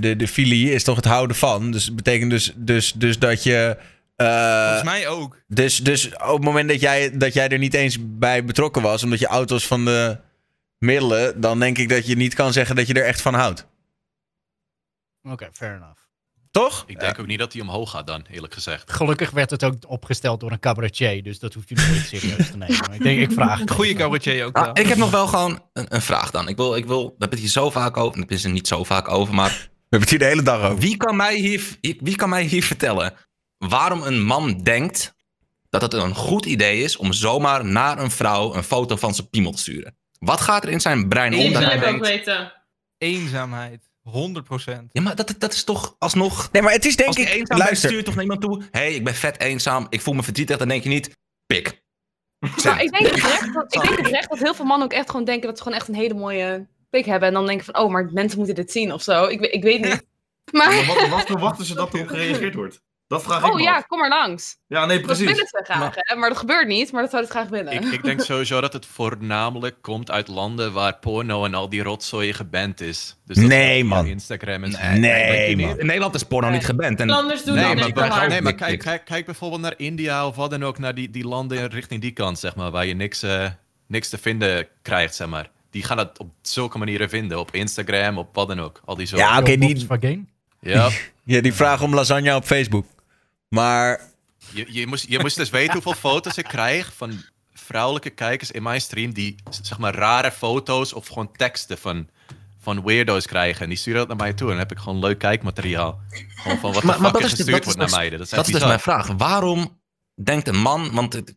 de, 0.00 0.14
de 0.16 0.28
filie 0.28 0.72
is 0.72 0.84
toch 0.84 0.96
het 0.96 1.04
houden 1.04 1.36
van. 1.36 1.70
Dus 1.70 1.84
het 1.84 1.96
betekent 1.96 2.30
dus, 2.30 2.52
dus, 2.56 2.92
dus 2.92 3.18
dat 3.18 3.42
je. 3.42 3.76
eh, 4.16 4.62
Volgens 4.62 4.82
mij 4.82 5.08
ook. 5.08 5.38
dus, 5.48 5.78
dus 5.78 6.06
op 6.08 6.32
het 6.34 6.44
moment 6.44 6.68
dat 6.68 6.80
jij, 6.80 7.16
dat 7.18 7.34
jij 7.34 7.48
er 7.48 7.58
niet 7.58 7.74
eens 7.74 7.96
bij 8.00 8.44
betrokken 8.44 8.82
was, 8.82 9.02
omdat 9.02 9.18
je 9.18 9.28
was 9.28 9.66
van 9.66 9.84
de 9.84 10.18
middelen, 10.84 11.40
dan 11.40 11.58
denk 11.58 11.78
ik 11.78 11.88
dat 11.88 12.06
je 12.06 12.16
niet 12.16 12.34
kan 12.34 12.52
zeggen 12.52 12.76
dat 12.76 12.86
je 12.86 12.94
er 12.94 13.04
echt 13.04 13.20
van 13.20 13.34
houdt. 13.34 13.66
Oké, 15.22 15.48
fair 15.52 15.74
enough. 15.76 16.02
Toch? 16.50 16.84
Ik 16.86 17.00
denk 17.00 17.18
ook 17.18 17.26
niet 17.26 17.38
dat 17.38 17.52
hij 17.52 17.62
omhoog 17.62 17.90
gaat 17.90 18.06
dan, 18.06 18.24
eerlijk 18.30 18.54
gezegd. 18.54 18.92
Gelukkig 18.92 19.30
werd 19.30 19.50
het 19.50 19.64
ook 19.64 19.74
opgesteld 19.86 20.40
door 20.40 20.50
een 20.52 20.58
cabaretier, 20.60 21.22
dus 21.22 21.38
dat 21.38 21.54
hoeft 21.54 21.68
je 21.68 21.74
nooit 21.74 22.06
serieus 22.06 22.50
te 22.50 22.56
nemen. 22.56 22.76
Maar 22.78 22.94
ik 22.94 23.02
denk, 23.02 23.20
ik 23.20 23.32
vraag 23.32 23.58
het. 23.58 23.70
Goeie 23.70 23.94
cabaretier 23.94 24.44
ook 24.44 24.56
Ah, 24.56 24.64
wel. 24.64 24.78
ik 24.78 24.86
heb 24.86 24.98
nog 24.98 25.10
wel 25.10 25.26
gewoon 25.26 25.62
een, 25.72 25.86
een 25.94 26.02
vraag 26.02 26.30
dan. 26.30 26.48
Ik 26.48 26.56
wil, 26.56 26.76
ik 26.76 26.86
wil, 26.86 27.02
we 27.04 27.08
hebben 27.10 27.30
het 27.30 27.38
hier 27.38 27.48
zo 27.48 27.70
vaak 27.70 27.96
over. 27.96 28.20
Het 28.20 28.30
is 28.30 28.44
er 28.44 28.50
niet 28.50 28.68
zo 28.68 28.84
vaak 28.84 29.08
over, 29.08 29.34
maar 29.34 29.50
We 29.88 29.96
hebben 29.96 30.00
het 30.00 30.10
hier 30.10 30.18
de 30.18 30.24
hele 30.24 30.42
dag 30.42 30.62
over. 30.70 30.78
wie 30.78 30.96
kan 30.96 31.16
mij 31.16 31.36
hier, 31.36 31.78
wie 31.80 32.16
kan 32.16 32.28
mij 32.28 32.42
hier 32.44 32.62
vertellen 32.64 33.14
waarom 33.58 34.02
een 34.02 34.22
man 34.22 34.62
denkt 34.62 35.14
dat 35.70 35.82
het 35.82 35.92
een 35.92 36.14
goed 36.14 36.46
idee 36.46 36.82
is 36.82 36.96
om 36.96 37.12
zomaar 37.12 37.64
naar 37.64 37.98
een 37.98 38.10
vrouw 38.10 38.54
een 38.54 38.62
foto 38.62 38.96
van 38.96 39.14
zijn 39.14 39.28
piemel 39.28 39.52
te 39.52 39.58
sturen? 39.58 39.96
Wat 40.24 40.40
gaat 40.40 40.64
er 40.64 40.70
in 40.70 40.80
zijn 40.80 41.08
brein 41.08 41.34
om 41.34 41.52
dat 41.52 41.64
hij 41.64 41.78
denkt... 41.78 42.06
weten. 42.06 42.52
Eenzaamheid. 42.98 43.92
100%. 44.08 44.12
Ja, 44.92 45.02
maar 45.02 45.14
dat, 45.16 45.34
dat 45.38 45.52
is 45.52 45.64
toch 45.64 45.96
alsnog... 45.98 46.48
Nee, 46.52 46.62
maar 46.62 46.72
het 46.72 46.84
is 46.84 46.96
denk 46.96 47.08
Als 47.08 47.16
je 47.16 47.22
ik... 47.22 47.28
eenzaam 47.28 47.58
Luister, 47.58 47.88
stuur 47.88 47.98
je 47.98 48.04
toch 48.04 48.14
naar 48.14 48.22
iemand 48.22 48.40
toe... 48.40 48.62
Hé, 48.70 48.80
hey, 48.80 48.94
ik 48.94 49.04
ben 49.04 49.14
vet 49.14 49.40
eenzaam, 49.40 49.86
ik 49.88 50.00
voel 50.00 50.14
me 50.14 50.22
verdrietig. 50.22 50.56
Dan 50.56 50.68
denk 50.68 50.82
je 50.82 50.88
niet, 50.88 51.16
pik. 51.46 51.82
Nou, 52.62 52.80
ik 52.80 52.92
denk 52.92 53.06
oprecht 53.06 53.54
dat, 53.54 53.74
ik 53.74 53.82
denk 53.82 53.98
oprecht 53.98 54.28
dat 54.28 54.38
heel 54.38 54.54
veel 54.54 54.64
mannen 54.64 54.86
ook 54.86 54.92
echt 54.92 55.10
gewoon 55.10 55.24
denken 55.24 55.46
dat 55.46 55.56
ze 55.56 55.62
gewoon 55.62 55.78
echt 55.78 55.88
een 55.88 55.94
hele 55.94 56.14
mooie 56.14 56.66
pik 56.90 57.04
hebben. 57.04 57.28
En 57.28 57.34
dan 57.34 57.46
denken 57.46 57.64
van, 57.64 57.78
oh, 57.78 57.90
maar 57.90 58.08
mensen 58.12 58.38
moeten 58.38 58.54
dit 58.56 58.72
zien 58.72 58.92
of 58.92 59.02
zo. 59.02 59.24
Ik, 59.24 59.40
ik 59.40 59.62
weet 59.62 59.80
niet. 59.80 60.06
Maar 60.52 60.68
Maar, 60.68 60.86
wat, 60.86 61.08
wat 61.08 61.26
verwachten 61.26 61.64
ze 61.64 61.74
dat 61.74 61.92
erop 61.94 62.08
gereageerd 62.08 62.54
wordt? 62.54 62.82
Dat 63.06 63.22
vraag 63.22 63.38
ik 63.38 63.50
oh 63.50 63.54
me 63.54 63.62
ja, 63.62 63.76
af. 63.76 63.86
kom 63.86 63.98
maar 63.98 64.08
langs. 64.08 64.56
Ja, 64.66 64.86
nee, 64.86 64.96
Dat 64.96 65.06
precies. 65.06 65.26
willen 65.26 65.46
ze 65.46 65.60
graag, 65.64 65.94
hè? 65.94 66.16
Maar 66.16 66.28
dat 66.28 66.38
gebeurt 66.38 66.66
niet, 66.66 66.92
maar 66.92 67.02
dat 67.02 67.10
zou 67.10 67.22
het 67.22 67.30
graag 67.30 67.48
willen. 67.48 67.72
Ik, 67.72 67.84
ik 67.84 68.02
denk 68.02 68.20
sowieso 68.30 68.60
dat 68.60 68.72
het 68.72 68.86
voornamelijk 68.86 69.76
komt 69.80 70.10
uit 70.10 70.28
landen 70.28 70.72
waar 70.72 70.98
porno 70.98 71.44
en 71.44 71.54
al 71.54 71.68
die 71.68 71.82
rotzooi 71.82 72.32
geband 72.32 72.80
is. 72.80 73.16
Dus 73.26 73.36
dat 73.36 73.46
Nee, 73.46 73.84
man. 73.84 74.06
Instagram 74.06 74.64
en 74.64 74.72
zo. 74.72 74.78
Nee, 74.78 75.56
man. 75.56 75.78
In 75.78 75.86
Nederland 75.86 76.14
is 76.14 76.22
porno 76.22 76.50
niet 76.50 76.64
geband. 76.64 77.00
En 77.00 77.10
Anders 77.10 77.44
doen 77.44 77.54
Nee, 77.54 77.74
maar, 77.94 78.28
nee, 78.28 78.42
maar 78.42 78.54
kijk, 78.54 78.78
kijk, 78.78 79.04
kijk 79.04 79.24
bijvoorbeeld 79.24 79.60
naar 79.60 79.74
India 79.76 80.26
of 80.26 80.36
wat 80.36 80.50
dan 80.50 80.64
ook, 80.64 80.78
naar 80.78 80.94
die, 80.94 81.10
die 81.10 81.26
landen 81.26 81.68
richting 81.68 82.00
die 82.00 82.12
kant, 82.12 82.38
zeg 82.38 82.56
maar, 82.56 82.70
waar 82.70 82.86
je 82.86 82.94
niks, 82.94 83.22
eh, 83.22 83.46
niks 83.86 84.08
te 84.08 84.18
vinden 84.18 84.66
krijgt, 84.82 85.14
zeg 85.14 85.28
maar. 85.28 85.50
Die 85.70 85.82
gaan 85.82 85.98
het 85.98 86.18
op 86.18 86.28
zulke 86.42 86.78
manieren 86.78 87.08
vinden, 87.08 87.38
op 87.38 87.50
Instagram, 87.54 88.18
op 88.18 88.34
wat 88.34 88.48
dan 88.48 88.60
ook. 88.60 88.80
Al 88.84 88.96
die 88.96 89.06
zo. 89.06 89.16
Ja, 89.16 89.38
oké, 89.38 89.56
die, 89.56 89.68
Volkswagen. 89.68 90.28
Ja. 90.60 90.90
ja, 91.24 91.40
die 91.40 91.54
vragen 91.54 91.84
om 91.84 91.94
lasagne 91.94 92.34
op 92.34 92.44
Facebook. 92.44 92.86
Maar 93.54 94.00
Je, 94.52 94.66
je, 94.68 94.86
moest, 94.86 95.08
je 95.08 95.18
moest 95.18 95.36
dus 95.36 95.50
weten 95.50 95.72
hoeveel 95.72 95.92
foto's 95.94 96.36
ik 96.38 96.44
krijg 96.44 96.94
van 96.94 97.22
vrouwelijke 97.52 98.10
kijkers 98.10 98.50
in 98.50 98.62
mijn 98.62 98.80
stream 98.80 99.12
die, 99.12 99.34
zeg 99.62 99.78
maar, 99.78 99.94
rare 99.94 100.30
foto's 100.32 100.92
of 100.92 101.06
gewoon 101.06 101.32
teksten 101.32 101.78
van, 101.78 102.08
van 102.60 102.84
weirdo's 102.84 103.26
krijgen. 103.26 103.62
En 103.62 103.68
die 103.68 103.78
sturen 103.78 103.98
dat 103.98 104.08
naar 104.08 104.16
mij 104.16 104.32
toe 104.32 104.46
en 104.46 104.52
dan 104.56 104.62
heb 104.62 104.72
ik 104.72 104.78
gewoon 104.78 104.98
leuk 104.98 105.18
kijkmateriaal. 105.18 106.00
Gewoon 106.34 106.58
van 106.58 106.72
wat 106.72 106.82
Maar- 106.82 107.00
maar 107.00 107.12
dat 107.12 107.20
er 107.20 107.26
is 107.26 107.32
gestuurd 107.34 107.50
dat 107.50 107.58
is 107.60 107.64
wordt 107.74 107.78
naar 107.90 107.98
meiden. 107.98 108.18
Dat, 108.18 108.26
is 108.28 108.34
Dat 108.34 108.46
dus 108.46 108.64
mijn 108.64 108.80
vraag. 108.80 109.06
Waarom 109.06 109.80
denkt 110.22 110.48
een 110.48 110.60
man, 110.60 110.92
want 110.94 111.12
het- 111.12 111.36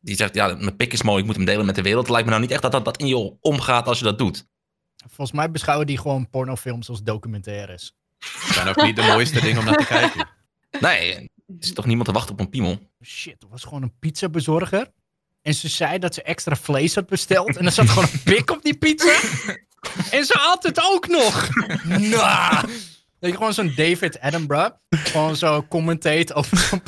die 0.00 0.16
zegt, 0.16 0.34
ja, 0.34 0.46
mijn 0.46 0.76
pik 0.76 0.92
is 0.92 1.02
mooi, 1.02 1.20
ik 1.20 1.26
moet 1.26 1.36
hem 1.36 1.44
delen 1.44 1.66
met 1.66 1.74
de 1.74 1.82
wereld. 1.82 2.02
Het 2.02 2.10
lijkt 2.10 2.24
me 2.26 2.30
nou 2.32 2.42
niet 2.42 2.52
echt 2.52 2.62
dat 2.62 2.72
dat, 2.72 2.84
dat 2.84 2.96
in 2.96 3.06
je 3.06 3.36
omgaat 3.40 3.86
als 3.86 3.98
je 3.98 4.04
dat 4.04 4.18
doet. 4.18 4.46
Volgens 5.08 5.32
mij 5.36 5.50
beschouwen 5.50 5.86
die 5.86 5.98
gewoon 5.98 6.30
pornofilms 6.30 6.88
als 6.88 7.02
documentaires. 7.02 7.94
Het 8.18 8.54
zijn 8.54 8.68
ook 8.68 8.82
niet 8.82 8.96
de 8.96 9.02
mooiste 9.02 9.40
dingen 9.40 9.58
om 9.58 9.64
naar 9.64 9.76
te 9.76 9.86
kijken. 9.86 10.28
Nee, 10.80 11.30
er 11.60 11.66
zit 11.66 11.74
toch 11.74 11.86
niemand 11.86 12.06
te 12.06 12.14
wachten 12.14 12.32
op 12.32 12.40
een 12.40 12.48
piemel? 12.48 12.78
Shit, 13.04 13.42
er 13.42 13.48
was 13.48 13.64
gewoon 13.64 13.82
een 13.82 13.98
pizzabezorger. 13.98 14.92
En 15.42 15.54
ze 15.54 15.68
zei 15.68 15.98
dat 15.98 16.14
ze 16.14 16.22
extra 16.22 16.56
vlees 16.56 16.94
had 16.94 17.06
besteld. 17.06 17.56
En 17.56 17.64
er 17.64 17.72
zat 17.72 17.88
gewoon 17.88 18.08
een 18.12 18.22
pik 18.34 18.50
op 18.50 18.62
die 18.62 18.76
pizza. 18.76 19.20
En 20.10 20.24
ze 20.24 20.38
had 20.38 20.62
het 20.62 20.80
ook 20.82 21.08
nog. 21.08 21.48
Nou. 21.86 22.66
Dat 23.18 23.30
je 23.30 23.36
gewoon 23.36 23.54
zo'n 23.54 23.72
David 23.76 24.20
Attenborough 24.20 24.76
gewoon 24.88 25.36
zo 25.36 25.66
commentate 25.68 26.34
over... 26.34 26.70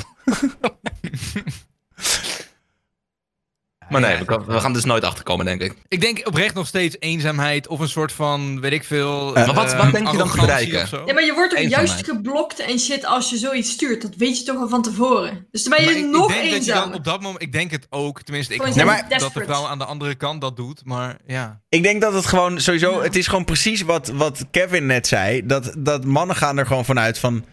Maar 4.01 4.09
nee, 4.09 4.19
Ja, 4.19 4.25
we, 4.25 4.25
kan- 4.25 4.45
we 4.45 4.59
gaan 4.59 4.69
er 4.69 4.73
dus 4.73 4.83
nooit 4.85 5.03
achterkomen, 5.03 5.45
denk 5.45 5.61
ik. 5.61 5.73
Ik 5.87 6.01
denk 6.01 6.21
oprecht 6.27 6.53
nog 6.53 6.67
steeds 6.67 6.95
eenzaamheid 6.99 7.67
of 7.67 7.79
een 7.79 7.89
soort 7.89 8.11
van, 8.11 8.61
weet 8.61 8.71
ik 8.71 8.83
veel... 8.83 9.35
Eh, 9.35 9.45
maar 9.45 9.55
wat- 9.55 9.71
eh, 9.73 9.79
wat 9.83 9.91
denk 9.91 10.11
je 10.11 10.17
dan 10.17 10.29
te 10.31 10.37
bereiken? 10.37 10.87
Ja, 11.05 11.13
maar 11.13 11.23
je 11.25 11.33
wordt 11.33 11.53
ook 11.53 11.59
Eenzaamheid. 11.59 11.69
juist 11.89 12.05
geblokt 12.09 12.59
en 12.59 12.79
shit 12.79 13.05
als 13.05 13.29
je 13.29 13.37
zoiets 13.37 13.71
stuurt. 13.71 14.01
Dat 14.01 14.15
weet 14.15 14.37
je 14.39 14.43
toch 14.43 14.57
al 14.57 14.69
van 14.69 14.81
tevoren. 14.81 15.47
Dus 15.51 15.63
dan 15.63 15.73
ben 15.77 15.81
je 15.81 15.89
Maar 15.91 15.99
ik, 15.99 16.05
ik 16.05 16.11
nog 16.11 16.27
denk 16.27 16.39
dat 16.41 16.49
je 16.49 16.55
eenzamer. 16.55 16.83
dan 16.89 16.93
op 16.97 17.03
dat 17.03 17.21
moment, 17.21 17.41
ik 17.41 17.51
denk 17.51 17.71
het 17.71 17.87
ook, 17.89 18.21
tenminste, 18.21 18.53
ik 18.53 18.61
zijn 18.73 19.05
dat 19.09 19.33
de 19.33 19.43
vrouw 19.43 19.65
aan 19.65 19.77
de 19.77 19.85
andere 19.85 20.15
kant 20.15 20.41
dat 20.41 20.55
doet, 20.55 20.81
maar 20.85 21.17
ja. 21.27 21.61
ik 21.69 21.83
denk 21.83 22.01
dat 22.01 22.13
het 22.13 22.25
gewoon 22.25 22.61
sowieso... 22.61 22.91
Ja. 22.91 23.01
Het 23.01 23.15
is 23.15 23.27
gewoon 23.27 23.45
precies 23.45 23.81
wat, 23.81 24.07
wat 24.13 24.45
Kevin 24.51 24.85
net 24.85 25.07
zei. 25.07 25.45
Dat, 25.45 25.73
dat 25.77 26.05
mannen 26.05 26.35
gaan 26.35 26.57
er 26.57 26.65
gewoon 26.65 26.85
vanuit 26.85 27.19
van... 27.19 27.45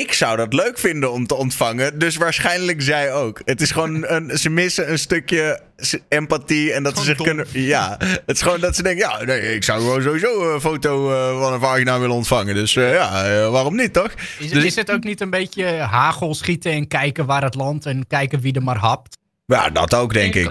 Ik 0.00 0.12
zou 0.12 0.36
dat 0.36 0.52
leuk 0.52 0.78
vinden 0.78 1.12
om 1.12 1.26
te 1.26 1.34
ontvangen. 1.34 1.98
Dus 1.98 2.16
waarschijnlijk 2.16 2.82
zij 2.82 3.12
ook. 3.12 3.40
Het 3.44 3.60
is 3.60 3.70
gewoon 3.70 4.06
een, 4.06 4.38
ze 4.38 4.50
missen 4.50 4.90
een 4.90 4.98
stukje 4.98 5.60
empathie. 6.08 6.72
En 6.72 6.82
dat 6.82 6.98
ze 6.98 7.04
zich 7.04 7.16
dom. 7.16 7.26
kunnen. 7.26 7.46
Ja, 7.52 7.96
het 8.00 8.36
is 8.36 8.42
gewoon 8.42 8.60
dat 8.60 8.76
ze 8.76 8.82
denken. 8.82 9.08
Ja, 9.08 9.24
nee, 9.24 9.54
ik 9.54 9.64
zou 9.64 9.80
gewoon 9.80 10.02
sowieso 10.02 10.54
een 10.54 10.60
foto 10.60 11.10
eh, 11.12 11.40
van 11.40 11.52
een 11.52 11.60
vagina 11.60 11.98
willen 11.98 12.14
ontvangen. 12.14 12.54
Dus 12.54 12.76
eh, 12.76 12.92
ja, 12.92 13.24
eh, 13.24 13.50
waarom 13.50 13.76
niet, 13.76 13.92
toch? 13.92 14.10
Is, 14.38 14.50
Dus- 14.50 14.64
is 14.64 14.74
het 14.74 14.90
ook 14.90 15.04
niet 15.04 15.20
een 15.20 15.30
beetje 15.30 15.66
hagel 15.76 16.34
schieten 16.34 16.72
en 16.72 16.88
kijken 16.88 17.26
waar 17.26 17.42
het 17.42 17.54
landt 17.54 17.86
en 17.86 18.06
kijken 18.06 18.40
wie 18.40 18.54
er 18.54 18.62
maar 18.62 18.78
hapt? 18.78 19.18
Ja, 19.46 19.70
dat 19.70 19.94
ook, 19.94 20.12
denk 20.12 20.34
ik. 20.34 20.50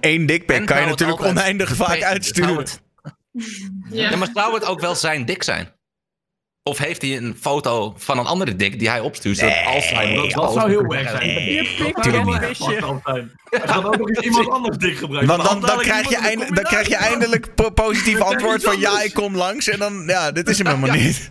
Eén 0.00 0.26
dikpik 0.26 0.56
En 0.56 0.64
kan 0.66 0.80
je 0.80 0.86
natuurlijk 0.86 1.24
oneindig 1.24 1.76
vaak 1.76 2.02
uitsturen. 2.02 2.66
Ja, 3.90 4.16
maar 4.16 4.28
zou 4.34 4.54
het 4.54 4.64
ook 4.64 4.80
wel 4.80 4.94
zijn 4.94 5.24
dik 5.24 5.42
zijn? 5.42 5.76
Of 6.62 6.78
heeft 6.78 7.02
hij 7.02 7.16
een 7.16 7.36
foto 7.40 7.94
van 7.96 8.18
een 8.18 8.26
andere 8.26 8.56
dik 8.56 8.78
die 8.78 8.88
hij 8.88 9.00
opstuurt? 9.00 9.40
Nee, 9.40 9.64
als 9.66 9.90
hij 9.90 10.14
Dat, 10.14 10.30
dat 10.30 10.52
zou 10.52 10.68
heel 10.70 10.94
erg 10.94 11.10
zijn. 11.10 11.26
Nee, 11.26 11.68
Dat 11.92 12.04
zou 12.04 12.24
wel 12.80 13.00
zijn. 13.04 13.32
Hij 13.50 13.60
gaat 13.68 13.84
ook 13.84 13.96
nog 13.98 14.08
eens 14.08 14.18
iemand 14.18 14.48
anders 14.50 14.76
dik 14.76 14.96
gebruiken. 14.98 15.36
Want 15.36 15.48
dan, 15.48 15.60
dan, 15.60 15.68
dadelijk 15.68 15.88
krijg 15.88 16.08
je 16.08 16.16
eind- 16.16 16.54
dan 16.56 16.64
krijg 16.64 16.88
je 16.88 16.96
eindelijk 16.96 17.54
po- 17.54 17.70
positief 17.70 18.18
Dan 18.18 18.26
antwoord 18.26 18.62
van 18.62 18.78
ja, 18.80 19.02
ik 19.02 19.14
kom 19.14 19.36
langs. 19.36 19.68
En 19.68 19.78
dan, 19.78 20.02
ja, 20.06 20.32
dit 20.32 20.48
is 20.48 20.58
hem 20.58 20.66
helemaal 20.74 20.96
niet. 20.96 21.30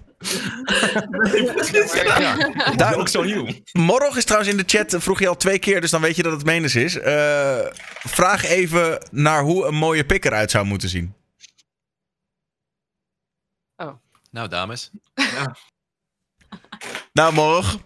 Daar 2.75 2.95
ook 2.95 3.07
zo 3.07 3.23
nieuw. 3.23 3.47
Morgen 3.71 4.17
is 4.17 4.23
trouwens 4.25 4.51
in 4.51 4.57
de 4.57 4.63
chat, 4.65 4.93
eh, 4.93 4.99
vroeg 4.99 5.19
je 5.19 5.27
al 5.27 5.37
twee 5.37 5.59
keer, 5.59 5.81
dus 5.81 5.91
dan 5.91 6.01
weet 6.01 6.15
je 6.15 6.23
dat 6.23 6.31
het 6.31 6.45
menens 6.45 6.75
is. 6.75 6.99
Eh, 6.99 7.57
vraag 8.07 8.45
even 8.45 9.07
naar 9.11 9.41
hoe 9.41 9.65
een 9.65 9.75
mooie 9.75 10.05
pik 10.05 10.25
eruit 10.25 10.51
zou 10.51 10.65
moeten 10.65 10.89
zien. 10.89 11.13
Nou, 14.31 14.47
dames. 14.47 14.89
Nou, 17.13 17.33
morgen. 17.33 17.81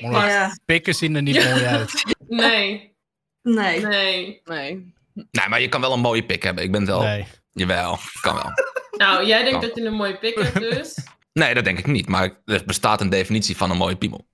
Pas. 0.00 0.24
Ja, 0.24 0.58
Pikken 0.64 0.94
zien 0.94 1.16
er 1.16 1.22
niet 1.22 1.34
Ja. 1.34 1.50
mooi 1.50 1.64
uit. 1.64 2.04
Nee, 2.28 2.94
nee. 3.42 3.80
nee. 3.86 4.40
Nee. 4.44 4.94
Nee, 5.30 5.48
maar 5.48 5.60
je 5.60 5.68
kan 5.68 5.80
wel 5.80 5.92
een 5.92 6.00
mooie 6.00 6.24
pik 6.26 6.42
hebben. 6.42 6.64
Ik 6.64 6.70
ben 6.70 6.80
het 6.80 6.90
wel. 6.90 7.02
Nee. 7.02 7.26
Jawel, 7.52 7.98
kan 8.20 8.34
wel. 8.34 8.52
Nou, 8.96 9.26
jij 9.26 9.42
denkt 9.44 9.50
Kan. 9.58 9.68
dat 9.68 9.76
je 9.78 9.84
een 9.84 9.92
mooie 9.94 10.18
pik 10.18 10.34
hebt 10.38 10.60
dus. 10.60 10.98
Nee, 11.32 11.54
dat 11.54 11.64
denk 11.64 11.78
ik 11.78 11.86
niet. 11.86 12.08
Maar 12.08 12.40
er 12.44 12.64
bestaat 12.64 13.00
een 13.00 13.08
definitie 13.10 13.56
van 13.56 13.70
een 13.70 13.76
mooie 13.76 13.96
piemel. 13.96 14.26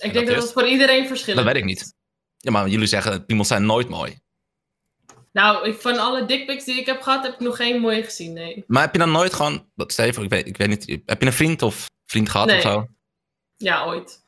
Ik 0.00 0.12
denk 0.12 0.26
dat 0.26 0.36
is? 0.36 0.42
het 0.42 0.52
voor 0.52 0.66
iedereen 0.68 1.06
verschillend 1.06 1.44
Dat 1.44 1.54
weet 1.54 1.62
ik 1.62 1.68
is. 1.70 1.76
niet. 1.76 1.94
Ja, 2.36 2.50
maar 2.50 2.68
jullie 2.68 2.86
zeggen 2.86 3.24
piemels 3.26 3.48
zijn 3.48 3.66
nooit 3.66 3.88
mooi. 3.88 4.18
Nou, 5.38 5.68
ik, 5.68 5.80
van 5.80 5.98
alle 5.98 6.24
dickpics 6.24 6.64
die 6.64 6.80
ik 6.80 6.86
heb 6.86 7.02
gehad, 7.02 7.22
heb 7.22 7.32
ik 7.32 7.40
nog 7.40 7.56
geen 7.56 7.80
mooie 7.80 8.02
gezien, 8.02 8.32
nee. 8.32 8.64
Maar 8.66 8.82
heb 8.82 8.92
je 8.92 8.98
dan 8.98 9.10
nooit 9.10 9.34
gewoon... 9.34 9.70
Wat, 9.74 9.92
Steven, 9.92 10.22
ik 10.22 10.30
weet, 10.30 10.46
ik 10.46 10.56
weet 10.56 10.68
niet. 10.68 11.00
Heb 11.06 11.20
je 11.20 11.26
een 11.26 11.32
vriend 11.32 11.62
of 11.62 11.86
vriend 12.06 12.28
gehad 12.28 12.46
Nee. 12.46 12.56
of 12.56 12.62
zo? 12.62 12.76
Oké, 12.78 12.88
Ja, 13.56 13.84
ooit. 13.84 14.24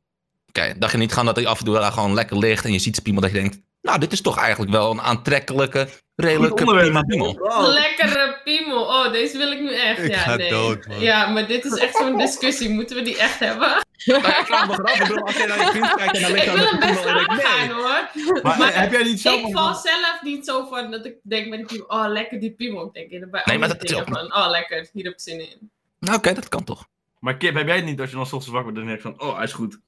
dacht 0.78 0.92
je 0.92 0.98
niet 0.98 1.10
gewoon 1.10 1.24
dat 1.26 1.36
hij 1.36 1.46
af 1.46 1.58
en 1.58 1.64
toe 1.64 1.74
daar 1.74 1.92
gewoon 1.92 2.14
lekker 2.14 2.38
ligt 2.38 2.64
en 2.64 2.72
je 2.72 2.78
ziet 2.78 3.02
piemel 3.02 3.20
dat 3.20 3.30
je 3.30 3.40
denkt... 3.40 3.60
Nou, 3.82 3.98
dit 3.98 4.12
is 4.12 4.20
toch 4.20 4.38
eigenlijk 4.38 4.72
wel 4.72 4.90
een 4.90 5.00
aantrekkelijke, 5.00 5.88
redelijke 6.20 6.64
prima 6.64 7.02
piemel. 7.02 7.38
Lekkere 7.72 8.40
piemel. 8.44 8.82
Oh, 8.82 9.12
deze 9.12 9.38
wil 9.38 9.52
ik 9.52 9.60
nu 9.60 9.74
echt. 9.74 9.98
Ik 9.98 10.10
ja, 10.10 10.18
ga 10.18 10.36
nee. 10.36 10.50
dood, 10.50 10.86
man. 10.86 11.00
Ja, 11.00 11.26
maar 11.26 11.46
dit 11.46 11.64
is 11.64 11.78
echt 11.78 11.96
zo'n 11.96 12.18
discussie. 12.18 12.68
Moeten 12.68 12.96
we 12.96 13.02
die 13.02 13.18
echt 13.18 13.38
hebben? 13.38 13.68
Nou, 14.04 14.18
ik 14.18 14.46
vraag 14.46 14.66
me 14.66 14.82
af, 14.82 15.00
ik 15.00 15.08
bedoel, 15.08 15.26
als 15.26 15.36
je 15.36 15.46
naar 15.46 15.58
je 15.58 15.70
vriend 15.70 15.94
kijkt 15.94 16.16
en 16.16 16.22
dan 16.22 16.32
ligt 16.32 16.46
ik 16.46 16.52
wil 16.52 16.62
met 16.62 16.70
hem 16.70 16.82
een 16.82 16.88
best 16.88 17.06
aangaan, 17.28 17.66
nee. 17.66 17.74
hoor. 17.74 18.42
Maar, 18.42 18.58
Maar 18.58 18.80
heb 18.80 18.92
jij 18.92 19.02
niet 19.02 19.20
zelf... 19.20 19.40
Ik 19.40 19.52
val 19.52 19.74
zelf 19.74 20.18
niet 20.22 20.46
zo 20.46 20.66
van 20.66 20.90
dat 20.90 21.04
ik 21.06 21.14
denk 21.22 21.48
met 21.48 21.58
die 21.58 21.66
piemel, 21.66 21.86
oh, 21.86 22.12
lekker 22.12 22.40
die 22.40 22.50
piemel. 22.50 22.86
Ik 22.86 22.92
denk 22.92 23.10
eerder 23.10 23.30
bij 23.30 23.42
Nee, 23.44 23.58
maar 23.58 23.68
dat 23.68 23.82
is 23.82 23.90
dingen 23.90 24.06
van, 24.06 24.34
oh, 24.34 24.50
lekker, 24.50 24.88
hier 24.92 25.04
heb 25.04 25.12
ik 25.12 25.20
zin 25.20 25.40
in. 25.40 25.70
Nou, 25.98 26.16
oké, 26.16 26.32
dat 26.32 26.48
kan 26.48 26.64
toch. 26.64 26.86
Maar 27.18 27.36
Kip, 27.36 27.54
heb 27.54 27.66
jij 27.66 27.76
het 27.76 27.84
niet 27.84 28.00
als 28.00 28.10
je 28.10 28.16
dan 28.16 28.26
's 28.26 28.32
ochtends 28.32 28.54
wakker 28.54 28.72
wordt 28.72 28.78
en 28.78 28.86
denkt 28.86 29.02
van, 29.02 29.28
oh, 29.28 29.36
hij 29.36 29.44
is 29.44 29.52
goed. 29.52 29.78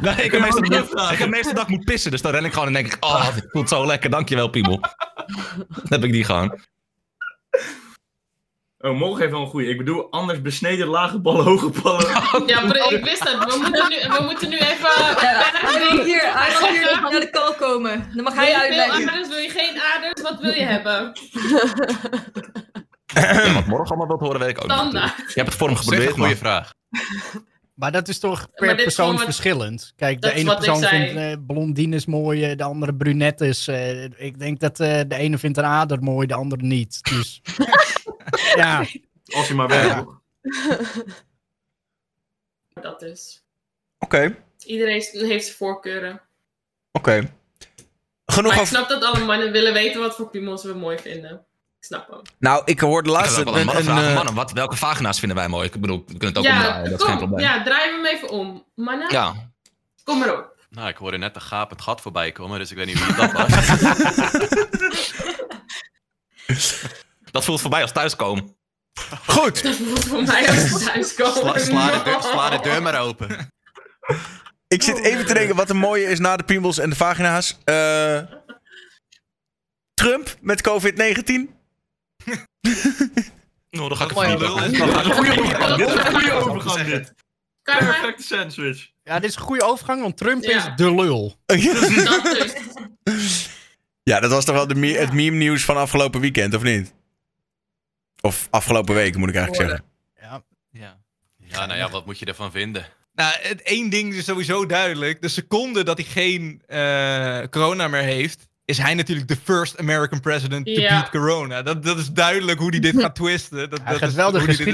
Nee, 0.00 0.14
ik, 0.14 0.32
heb 0.32 0.40
meestal, 0.40 0.84
vragen. 0.84 1.12
ik 1.12 1.18
heb 1.18 1.28
meestal 1.28 1.54
dag 1.54 1.68
moet 1.68 1.84
pissen, 1.84 2.10
dus 2.10 2.22
dan 2.22 2.32
ren 2.32 2.44
ik 2.44 2.52
gewoon 2.52 2.66
en 2.66 2.72
denk 2.72 2.86
ik, 2.86 2.96
oh, 3.04 3.34
dit 3.34 3.46
voelt 3.50 3.68
zo 3.68 3.86
lekker, 3.86 4.10
dankjewel 4.10 4.48
piemel. 4.48 4.80
dan 5.66 5.86
heb 5.88 6.04
ik 6.04 6.12
die 6.12 6.24
gewoon. 6.24 6.58
Oh, 8.78 8.98
morgen 8.98 9.18
heeft 9.18 9.32
wel 9.32 9.40
een 9.40 9.46
goeie. 9.46 9.68
Ik 9.68 9.78
bedoel, 9.78 10.10
anders 10.10 10.42
besneden 10.42 10.86
lage 10.86 11.20
ballen, 11.20 11.44
hoge 11.44 11.70
ballen. 11.82 12.06
Ja, 12.46 12.60
maar 12.60 12.92
ik 12.92 13.04
wist 13.04 13.28
het. 13.28 13.52
We 13.52 13.58
moeten 13.60 13.88
nu, 13.88 13.96
we 14.16 14.22
moeten 14.24 14.48
nu 14.48 14.58
even... 14.58 14.90
Ja, 14.98 15.42
hij 15.52 16.04
hier, 16.04 16.32
hij 16.32 16.70
hier 16.70 17.00
naar 17.02 17.20
de 17.20 17.30
kal 17.30 17.54
komen. 17.54 18.10
Dan 18.14 18.24
mag 18.24 18.34
Wil 18.34 18.42
hij 18.42 18.50
je 18.50 18.60
uitleggen. 18.60 19.08
aders, 19.08 19.28
wil 19.28 19.38
je 19.38 19.50
geen 19.50 19.80
aders? 19.94 20.22
Wat 20.22 20.40
wil 20.40 20.52
je 20.52 20.64
hebben? 20.64 21.12
Ja, 23.14 23.52
wat 23.52 23.66
morgen 23.66 23.88
allemaal 23.88 24.06
wilt 24.06 24.20
horen, 24.20 24.40
weet 24.40 24.48
ik 24.48 24.58
ook 24.58 24.62
niet. 24.66 24.72
Standaard. 24.72 25.16
Je 25.16 25.32
hebt 25.34 25.48
het 25.48 25.58
voor 25.58 25.68
hem 25.68 25.76
Op 25.76 25.82
zich 25.82 25.92
een 25.92 26.00
geprobeerd, 26.00 26.18
goede 26.18 26.36
vraag. 26.36 26.72
Maar 27.80 27.92
dat 27.92 28.08
is 28.08 28.18
toch 28.18 28.50
per 28.54 28.74
persoon 28.74 29.18
verschillend. 29.18 29.92
Kijk, 29.96 30.20
de 30.20 30.28
dat 30.28 30.36
ene 30.36 30.54
persoon 30.54 30.82
vindt 30.82 31.16
eh, 31.16 31.32
blondines 31.46 32.06
mooi, 32.06 32.56
de 32.56 32.62
andere 32.62 32.94
brunettes. 32.94 33.68
eh, 33.68 34.04
ik 34.04 34.38
denk 34.38 34.60
dat 34.60 34.80
eh, 34.80 35.00
de 35.08 35.14
ene 35.14 35.38
vindt 35.38 35.58
een 35.58 35.64
ader 35.64 36.02
mooi, 36.02 36.26
de 36.26 36.34
andere 36.34 36.62
niet. 36.62 37.00
Dus 37.02 37.40
ja, 38.56 38.86
Als 39.24 39.48
je 39.48 39.54
maar 39.54 39.68
werkt. 39.68 40.08
Dat 42.82 43.02
is. 43.02 43.42
Oké, 43.98 44.36
Iedereen 44.64 44.92
heeft 45.12 45.18
zijn 45.18 45.42
voorkeuren. 45.42 46.20
oké. 46.92 47.32
Genoeg 48.26 48.52
Maar 48.52 48.60
ik 48.60 48.66
snap 48.66 48.88
dat 48.88 49.02
alle 49.04 49.24
mannen 49.24 49.52
willen 49.52 49.72
weten 49.72 50.00
wat 50.00 50.14
voor 50.16 50.30
piemels 50.30 50.64
we 50.64 50.74
mooi 50.74 50.98
vinden. 50.98 51.44
Ik 51.80 51.86
snap 51.86 52.08
hem. 52.10 52.20
Nou, 52.38 52.62
ik 52.64 52.80
hoorde 52.80 53.10
laatst 53.10 53.42
wel 53.44 53.54
een 53.54 53.60
een... 53.60 53.66
mannen 53.66 53.76
een, 53.76 53.84
vragen. 53.90 54.08
eh, 54.08 54.14
Mannen, 54.14 54.34
wat, 54.34 54.52
welke 54.52 54.76
vagina's 54.76 55.18
vinden 55.18 55.36
wij 55.36 55.48
mooi? 55.48 55.66
Ik 55.66 55.80
bedoel, 55.80 55.98
we 56.06 56.18
kunnen 56.18 56.28
het 56.28 56.38
ook 56.38 56.44
ja, 56.44 56.56
omdraaien. 56.56 56.90
Dat 56.90 57.00
is 57.00 57.06
geen 57.06 57.16
probleem. 57.16 57.40
Ja, 57.40 57.62
draai 57.62 57.90
hem 57.90 58.06
even 58.06 58.28
om. 58.28 58.64
Mannen, 58.74 59.10
Ja. 59.10 59.34
kom 60.04 60.18
maar 60.18 60.32
op. 60.38 60.58
Nou, 60.70 60.88
ik 60.88 60.96
hoorde 60.96 61.18
net 61.18 61.34
een 61.34 61.40
gapend 61.42 61.82
gat 61.82 62.00
voorbij 62.00 62.32
komen, 62.32 62.58
dus 62.58 62.70
ik 62.70 62.76
weet 62.76 62.86
niet 62.86 63.04
wie 63.06 63.14
dat 63.14 63.32
was. 63.32 63.52
Dat 67.30 67.44
voelt 67.44 67.60
voor 67.60 67.70
mij 67.70 67.82
als 67.82 67.92
thuiskomen. 67.92 68.56
Goed, 69.26 69.62
Dat 69.62 69.74
voelt 69.76 70.04
voor 70.04 70.22
mij 70.22 70.48
als 70.48 70.84
thuiskomen. 70.84 71.34
Sla, 71.34 71.58
sla, 71.58 71.90
de 71.98 72.02
deur, 72.04 72.22
sla 72.22 72.50
de 72.50 72.58
deur 72.68 72.82
maar 72.82 73.00
open. 73.00 73.52
ik 74.68 74.82
zit 74.82 74.98
even 74.98 75.26
te 75.26 75.34
denken 75.34 75.56
wat 75.56 75.70
een 75.70 75.76
mooie 75.76 76.04
is 76.06 76.18
na 76.18 76.36
de 76.36 76.42
piemels 76.44 76.78
en 76.78 76.90
de 76.90 76.96
vagina's. 76.96 77.58
Eh, 77.64 78.20
Trump 79.94 80.36
met 80.40 80.68
COVID-19. 80.68 81.58
Nou, 83.70 83.88
dan 83.88 83.96
ga 83.98 84.04
ik 84.04 84.10
een 84.10 84.16
goede 84.16 84.46
overgang. 84.46 85.76
Dit 85.76 85.88
is 85.88 85.94
een 85.94 86.12
goede 86.14 86.32
overgang, 86.32 86.86
dit. 86.86 87.14
Kan 87.62 87.74
maar. 87.74 87.84
Perfecte 88.00 88.22
sandwich. 88.22 88.90
ja, 89.02 89.18
dit 89.20 89.30
is 89.30 89.36
een 89.36 89.42
goede 89.42 89.64
overgang, 89.64 90.00
want 90.02 90.16
Trump 90.16 90.44
Ja. 90.44 90.56
is 90.56 90.76
de 90.76 90.94
lul. 90.94 91.34
Dat 91.46 92.54
ja, 94.02 94.20
dat 94.20 94.30
was 94.30 94.44
toch 94.44 94.54
wel 94.54 94.66
de 94.66 94.74
me- 94.74 94.96
het 94.98 95.12
meme 95.12 95.36
nieuws 95.36 95.64
van 95.64 95.76
afgelopen 95.76 96.20
weekend, 96.20 96.54
of 96.54 96.62
niet? 96.62 96.94
Of 98.20 98.48
afgelopen 98.50 98.94
week, 98.94 99.16
moet 99.16 99.28
ik 99.28 99.34
eigenlijk 99.34 99.68
zeggen. 99.68 99.86
Ja. 100.20 100.42
Ja. 100.70 100.98
ja, 101.36 101.66
nou 101.66 101.78
ja, 101.78 101.90
wat 101.90 102.06
moet 102.06 102.18
je 102.18 102.26
ervan 102.26 102.50
vinden? 102.50 102.86
Nou, 103.14 103.34
het 103.40 103.62
één 103.62 103.90
ding 103.90 104.14
is 104.14 104.24
sowieso 104.24 104.66
duidelijk. 104.66 105.22
De 105.22 105.28
seconde 105.28 105.82
dat 105.84 105.98
hij 105.98 106.06
geen 106.06 106.62
eh, 106.66 107.40
corona 107.50 107.88
meer 107.88 108.02
heeft, 108.02 108.48
is 108.70 108.78
hij 108.78 108.94
natuurlijk 108.94 109.28
de 109.28 109.36
first 109.42 109.78
American 109.78 110.20
president 110.20 110.66
to 110.66 110.72
Ja. 110.72 110.88
beat 111.00 111.10
corona. 111.10 111.62
Dat, 111.62 111.82
dat 111.82 111.98
is 111.98 112.10
duidelijk 112.12 112.58
hoe 112.58 112.70
hij 112.70 112.78
dit 112.78 113.00
gaat 113.02 113.14
twisten. 113.14 113.70
Dat, 113.70 113.80
Hij 113.82 113.90
dat 113.92 113.98
gaat 114.00 114.08
is 114.08 114.14
wel 114.14 114.26
de 114.30 114.38
hoe 114.38 114.46
hij 114.46 114.56
gaat 114.56 114.64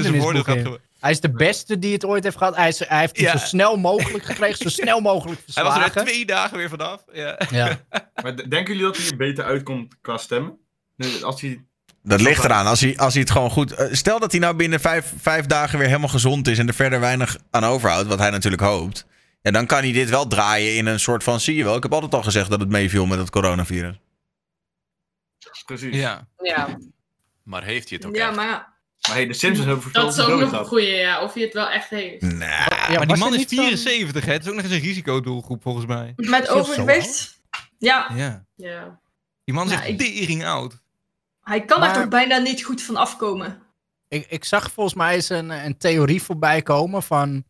is 1.11 1.19
de 1.19 1.31
beste 1.31 1.79
die 1.79 1.93
het 1.93 2.05
ooit 2.05 2.23
heeft 2.23 2.37
gehad. 2.37 2.55
Hij, 2.55 2.67
is, 2.67 2.79
hij 2.87 2.99
heeft 2.99 3.17
het 3.17 3.25
Ja. 3.25 3.37
zo 3.37 3.45
snel 3.45 3.77
mogelijk 3.77 4.25
gekregen, 4.25 4.57
zo 4.57 4.69
snel 4.83 4.99
mogelijk 4.99 5.41
Hij 5.53 5.63
was 5.63 5.75
er 5.75 5.81
verslagen. 5.81 6.11
twee 6.11 6.25
dagen 6.25 6.57
weer 6.57 6.69
vanaf. 6.69 7.03
Ja. 7.13 7.39
Ja. 7.49 7.79
Maar 8.23 8.35
denken 8.35 8.65
jullie 8.65 8.81
dat 8.83 8.97
hij 8.97 9.09
er 9.09 9.15
beter 9.17 9.43
uitkomt 9.43 9.95
qua 10.01 10.17
stemmen? 10.17 10.57
Nu, 10.95 11.23
Als 11.23 11.41
hij... 11.41 11.65
Dat 12.03 12.21
ligt 12.21 12.43
eraan. 12.43 12.65
Als 12.67 12.81
hij, 12.81 12.97
als 12.97 13.13
hij 13.13 13.21
het 13.21 13.31
gewoon 13.31 13.49
goed. 13.49 13.71
eh, 13.71 13.87
Stel 13.93 14.19
dat 14.19 14.31
hij 14.31 14.39
nou 14.39 14.55
binnen 14.55 14.79
vijf, 14.79 15.13
vijf 15.21 15.45
dagen 15.45 15.77
weer 15.79 15.87
helemaal 15.87 16.09
gezond 16.09 16.47
is 16.47 16.59
en 16.59 16.67
er 16.67 16.73
verder 16.73 16.99
weinig 16.99 17.37
aan 17.51 17.63
overhoudt, 17.63 18.07
wat 18.07 18.19
hij 18.19 18.29
natuurlijk 18.29 18.61
hoopt. 18.61 19.05
Ja, 19.41 19.51
dan 19.51 19.65
kan 19.65 19.79
hij 19.83 19.91
dit 19.91 20.09
wel 20.09 20.27
draaien 20.27 20.75
in 20.75 20.85
een 20.85 20.99
soort 20.99 21.23
van. 21.23 21.39
Zie 21.39 21.55
je 21.55 21.63
wel, 21.63 21.75
ik 21.75 21.83
heb 21.83 21.93
altijd 21.93 22.13
al 22.13 22.23
gezegd 22.23 22.49
dat 22.49 22.59
het 22.59 22.69
meeviel 22.69 23.05
met 23.05 23.19
het 23.19 23.29
coronavirus. 23.29 23.99
Precies. 25.65 25.95
Ja. 25.95 26.27
Ja. 26.41 26.77
Maar 27.43 27.63
heeft 27.63 27.89
hij 27.89 27.97
het 27.97 28.07
ook 28.07 28.15
Ja, 28.15 28.27
echt? 28.27 28.35
maar 28.35 28.45
ja. 28.45 28.75
Maar 29.07 29.15
hey, 29.15 29.27
de 29.27 29.33
Simpsons 29.33 29.65
hebben 29.67 29.83
Dat 29.83 29.83
verteld 29.93 30.09
is 30.09 30.15
dat 30.15 30.25
ook 30.29 30.39
hij 30.41 30.49
nog 30.49 30.59
een 30.59 30.65
goeie, 30.65 30.95
ja. 30.95 31.21
Of 31.23 31.33
hij 31.33 31.43
het 31.43 31.53
wel 31.53 31.69
echt 31.69 31.89
heeft. 31.89 32.21
Nah. 32.21 32.39
Ja, 32.39 32.97
maar 32.97 33.07
die 33.07 33.17
man 33.17 33.33
is 33.33 33.37
niet 33.39 33.49
zo'n- 33.49 33.57
74, 33.63 34.25
hè? 34.25 34.31
Het 34.31 34.41
is 34.43 34.49
ook 34.49 34.55
nog 34.55 34.63
eens 34.63 34.73
een 34.73 34.79
risicodoelgroep 34.79 35.61
volgens 35.61 35.85
mij. 35.85 36.13
Met 36.15 36.49
overgewicht. 36.49 37.39
Ja, 37.77 38.11
Ja. 38.15 38.45
Ja. 38.55 38.99
Die 39.43 39.53
man 39.55 39.65
is 39.65 39.71
Ja, 39.71 39.77
echt 39.79 39.87
ik- 39.89 39.97
tering 39.99 40.45
oud. 40.45 40.81
hij 41.41 41.65
kan 41.65 41.83
er 41.83 41.93
toch 41.93 42.07
bijna 42.07 42.37
niet 42.37 42.63
goed 42.63 42.81
van 42.81 42.95
afkomen. 42.95 43.61
Ik, 44.07 44.25
ik 44.29 44.43
zag 44.45 44.71
volgens 44.71 44.95
mij 44.95 45.15
eens 45.15 45.29
een, 45.29 45.49
een 45.49 45.77
theorie 45.77 46.21
voorbij 46.23 46.61
komen 46.61 47.03
van 47.03 47.43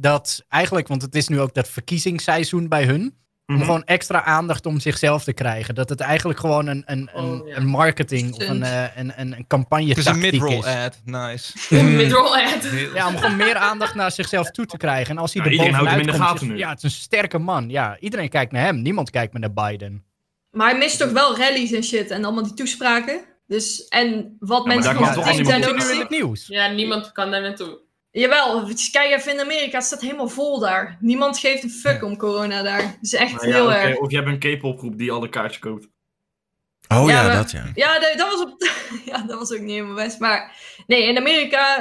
dat 0.00 0.44
eigenlijk, 0.48 0.88
want 0.88 1.02
het 1.02 1.14
is 1.14 1.28
nu 1.28 1.40
ook 1.40 1.54
dat 1.54 1.68
verkiezingsseizoen 1.68 2.68
bij 2.68 2.84
hun, 2.84 3.00
om 3.46 3.54
Mhm. 3.54 3.64
gewoon 3.64 3.84
extra 3.84 4.24
aandacht 4.24 4.66
om 4.66 4.80
zichzelf 4.80 5.24
te 5.24 5.32
krijgen. 5.32 5.74
Dat 5.74 5.88
het 5.88 6.00
eigenlijk 6.00 6.38
gewoon 6.40 6.66
een, 6.66 6.82
een, 6.86 7.10
een, 7.14 7.40
Oh, 7.40 7.48
ja. 7.48 7.56
een 7.56 7.66
marketing 7.66 8.34
of 8.34 8.48
een, 8.48 8.62
eh, 8.62 8.96
een, 8.96 9.12
een, 9.16 9.32
een 9.32 9.46
campagne 9.46 9.88
Het 9.88 9.98
is 9.98 10.06
een 10.06 10.18
mid-roll 10.30 10.62
ad. 10.64 11.00
Nice. 11.04 11.52
Mid-roll 11.82 12.26
ad. 12.44 12.68
Ja, 12.94 13.08
om 13.08 13.16
gewoon 13.16 13.36
meer 13.36 13.54
aandacht 13.56 13.94
naar 13.94 14.10
zichzelf 14.12 14.50
toe 14.50 14.66
te 14.66 14.76
krijgen. 14.76 15.16
En 15.16 15.20
als 15.22 15.34
hij 15.34 15.44
er 15.44 15.50
iedereen 15.52 15.74
houdt 15.74 15.90
hem 15.90 16.00
in 16.00 16.06
de 16.06 16.12
gaten 16.12 16.46
nu. 16.48 16.56
Ja, 16.56 16.68
het 16.68 16.78
is 16.78 16.84
een 16.84 16.90
sterke 16.90 17.38
man. 17.38 17.68
Ja, 17.70 17.96
iedereen 18.00 18.28
kijkt 18.28 18.52
naar 18.52 18.62
hem. 18.64 18.82
Niemand 18.82 19.10
kijkt 19.10 19.32
meer 19.32 19.50
naar 19.50 19.68
Biden. 19.70 20.04
Maar 20.50 20.68
hij 20.70 20.78
mist 20.78 20.98
toch 20.98 21.10
wel 21.12 21.36
rallies 21.38 21.72
en 21.72 21.82
shit 21.84 22.10
en 22.10 22.24
allemaal 22.24 22.42
die 22.44 22.54
toespraken. 22.54 23.20
Dus, 23.46 23.88
en 23.88 24.36
wat 24.38 24.64
maar 24.66 24.74
mensen 24.74 24.94
daar 24.94 25.02
kan 25.04 25.14
toch 25.14 25.32
niemand 25.36 25.64
nu 25.66 25.72
in 25.74 25.80
ziek. 25.80 25.98
het 25.98 26.10
nieuws. 26.10 26.46
Ja, 26.46 26.66
niemand 26.70 27.12
kan 27.12 27.30
daar 27.30 27.40
naartoe. 27.42 27.78
Jawel, 28.10 28.68
kijk 28.92 29.12
even 29.12 29.32
in 29.32 29.40
Amerika, 29.40 29.76
het 29.76 29.86
staat 29.86 30.00
helemaal 30.00 30.28
vol 30.28 30.58
daar. 30.58 30.96
Niemand 31.00 31.38
geeft 31.38 31.62
een 31.62 31.70
fuck 31.70 32.02
om 32.02 32.16
corona 32.16 32.62
daar. 32.62 32.82
Het 32.82 32.98
is 33.00 33.14
echt 33.14 33.32
Nou 33.34 33.48
ja, 33.48 33.54
heel 33.54 33.64
oké, 33.66 33.74
erg. 33.74 33.96
Of 33.98 34.10
je 34.10 34.16
hebt 34.22 34.28
een 34.44 34.58
K-pop 34.58 34.78
groep 34.78 34.98
die 34.98 35.12
alle 35.12 35.28
kaartjes 35.28 35.58
koopt. 35.58 35.88
Oh 36.88 37.08
ja, 37.08 37.34
dat 37.36 37.50
ja. 37.50 37.64
Ja, 37.74 37.98
nee, 37.98 38.16
dat 38.16 38.30
was, 38.30 38.40
op, 38.40 38.62
ja, 39.12 39.18
dat 39.22 39.38
was 39.38 39.52
ook 39.52 39.60
niet 39.60 39.70
helemaal 39.70 39.94
best. 39.94 40.18
Maar 40.18 40.56
nee, 40.86 41.02
in 41.08 41.16
Amerika, 41.16 41.76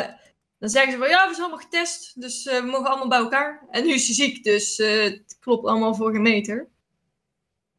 dan 0.59 0.69
zeggen 0.69 0.91
ze 0.91 0.97
van 0.97 1.09
ja, 1.09 1.27
we 1.27 1.33
zijn 1.33 1.45
allemaal 1.47 1.65
getest. 1.65 2.21
Dus 2.21 2.45
eh, 2.45 2.59
we 2.59 2.65
mogen 2.65 2.87
allemaal 2.87 3.07
bij 3.07 3.17
elkaar. 3.19 3.67
En 3.71 3.85
nu 3.85 3.93
is 3.93 4.05
hij 4.05 4.15
ziek, 4.15 4.43
dus 4.43 4.79
eh, 4.79 5.03
het 5.03 5.37
klopt 5.39 5.65
allemaal 5.67 5.95
voor 5.95 6.11
geen 6.11 6.21
meter. 6.21 6.67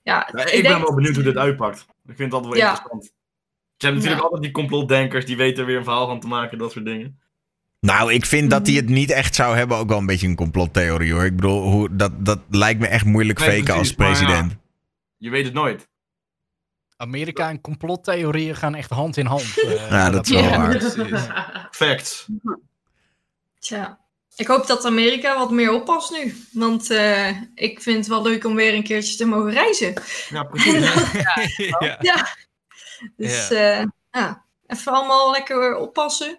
Ja, 0.02 0.28
Ja, 0.32 0.42
ik, 0.42 0.50
ik 0.50 0.62
ben 0.62 0.70
denk, 0.70 0.84
wel 0.86 0.94
benieuwd 0.94 1.14
hoe 1.14 1.24
dit 1.24 1.36
uitpakt. 1.36 1.86
Ik 2.06 2.16
vind 2.16 2.30
dat 2.30 2.44
wel 2.44 2.56
Ja. 2.56 2.68
interessant. 2.68 3.04
Je 3.76 3.86
hebt 3.86 3.94
natuurlijk 3.94 4.16
Ja. 4.22 4.24
altijd 4.24 4.42
die 4.42 4.52
complotdenkers 4.52 5.26
die 5.26 5.36
weten 5.36 5.60
er 5.60 5.66
weer 5.66 5.76
een 5.76 5.84
verhaal 5.84 6.06
van 6.06 6.20
te 6.20 6.26
maken, 6.26 6.58
dat 6.58 6.72
soort 6.72 6.84
dingen. 6.84 7.20
Nou, 7.80 8.12
ik 8.12 8.26
vind 8.26 8.50
dat 8.50 8.66
hij 8.66 8.74
Mhm. 8.76 8.84
het 8.84 8.94
niet 8.94 9.10
echt 9.10 9.34
zou 9.34 9.56
hebben 9.56 9.76
ook 9.76 9.88
wel 9.88 9.98
een 9.98 10.06
beetje 10.06 10.26
een 10.26 10.36
complottheorie 10.36 11.12
hoor. 11.12 11.24
Ik 11.24 11.36
bedoel, 11.36 11.62
hoe, 11.70 11.96
dat, 11.96 12.24
dat 12.24 12.38
lijkt 12.50 12.80
me 12.80 12.86
echt 12.86 13.04
moeilijk 13.04 13.38
Nee, 13.38 13.58
faken 13.58 13.74
als 13.74 13.88
ja. 13.88 13.94
president. 13.94 14.56
Je 15.16 15.30
weet 15.30 15.44
het 15.44 15.54
nooit. 15.54 15.88
Amerika 16.96 17.48
en 17.48 17.60
complottheorieën 17.60 18.56
gaan 18.56 18.74
echt 18.74 18.90
hand 18.90 19.16
in 19.16 19.26
hand. 19.26 19.42
eh, 19.64 19.90
Ja, 19.90 20.10
dat 20.10 20.26
is 20.26 20.32
wel 20.32 20.42
betreft. 20.42 20.86
waar. 20.86 20.98
Precies. 21.08 21.26
Facts. 21.70 22.26
tja, 23.58 23.98
ik 24.36 24.46
hoop 24.46 24.66
dat 24.66 24.84
Amerika 24.84 25.38
wat 25.38 25.50
meer 25.50 25.72
oppast 25.72 26.10
nu. 26.10 26.44
Want 26.52 26.90
eh, 26.90 27.28
ik 27.54 27.80
vind 27.82 27.96
het 27.96 28.06
wel 28.06 28.22
leuk 28.22 28.44
om 28.44 28.54
weer 28.54 28.74
een 28.74 28.82
keertje 28.82 29.16
te 29.16 29.24
mogen 29.24 29.50
reizen. 29.52 29.94
Ja, 30.28 30.42
precies. 30.42 30.92
ja. 31.78 31.96
Ja, 32.00 32.26
dus 33.16 33.50
eh, 33.50 33.82
ja, 34.10 34.44
even 34.66 34.92
allemaal 34.92 35.30
lekker 35.30 35.76
oppassen. 35.76 36.38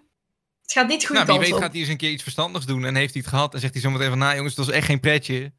Het 0.70 0.78
gaat 0.78 0.88
niet 0.88 1.06
goed 1.06 1.16
Nou, 1.16 1.26
wie 1.28 1.38
weet 1.38 1.52
op. 1.52 1.60
gaat 1.60 1.70
hij 1.72 1.80
eens 1.80 1.88
een 1.90 1.96
keer 1.96 2.10
iets 2.10 2.22
verstandigs 2.22 2.66
doen 2.66 2.84
en 2.84 2.94
heeft 2.94 3.12
hij 3.12 3.22
het 3.22 3.30
gehad 3.30 3.54
en 3.54 3.60
zegt 3.60 3.72
hij 3.72 3.82
zometeen 3.82 4.08
van, 4.08 4.18
nou 4.18 4.36
jongens, 4.36 4.56
het 4.56 4.66
was 4.66 4.74
echt 4.74 4.86
geen 4.86 5.00
pretje. 5.00 5.52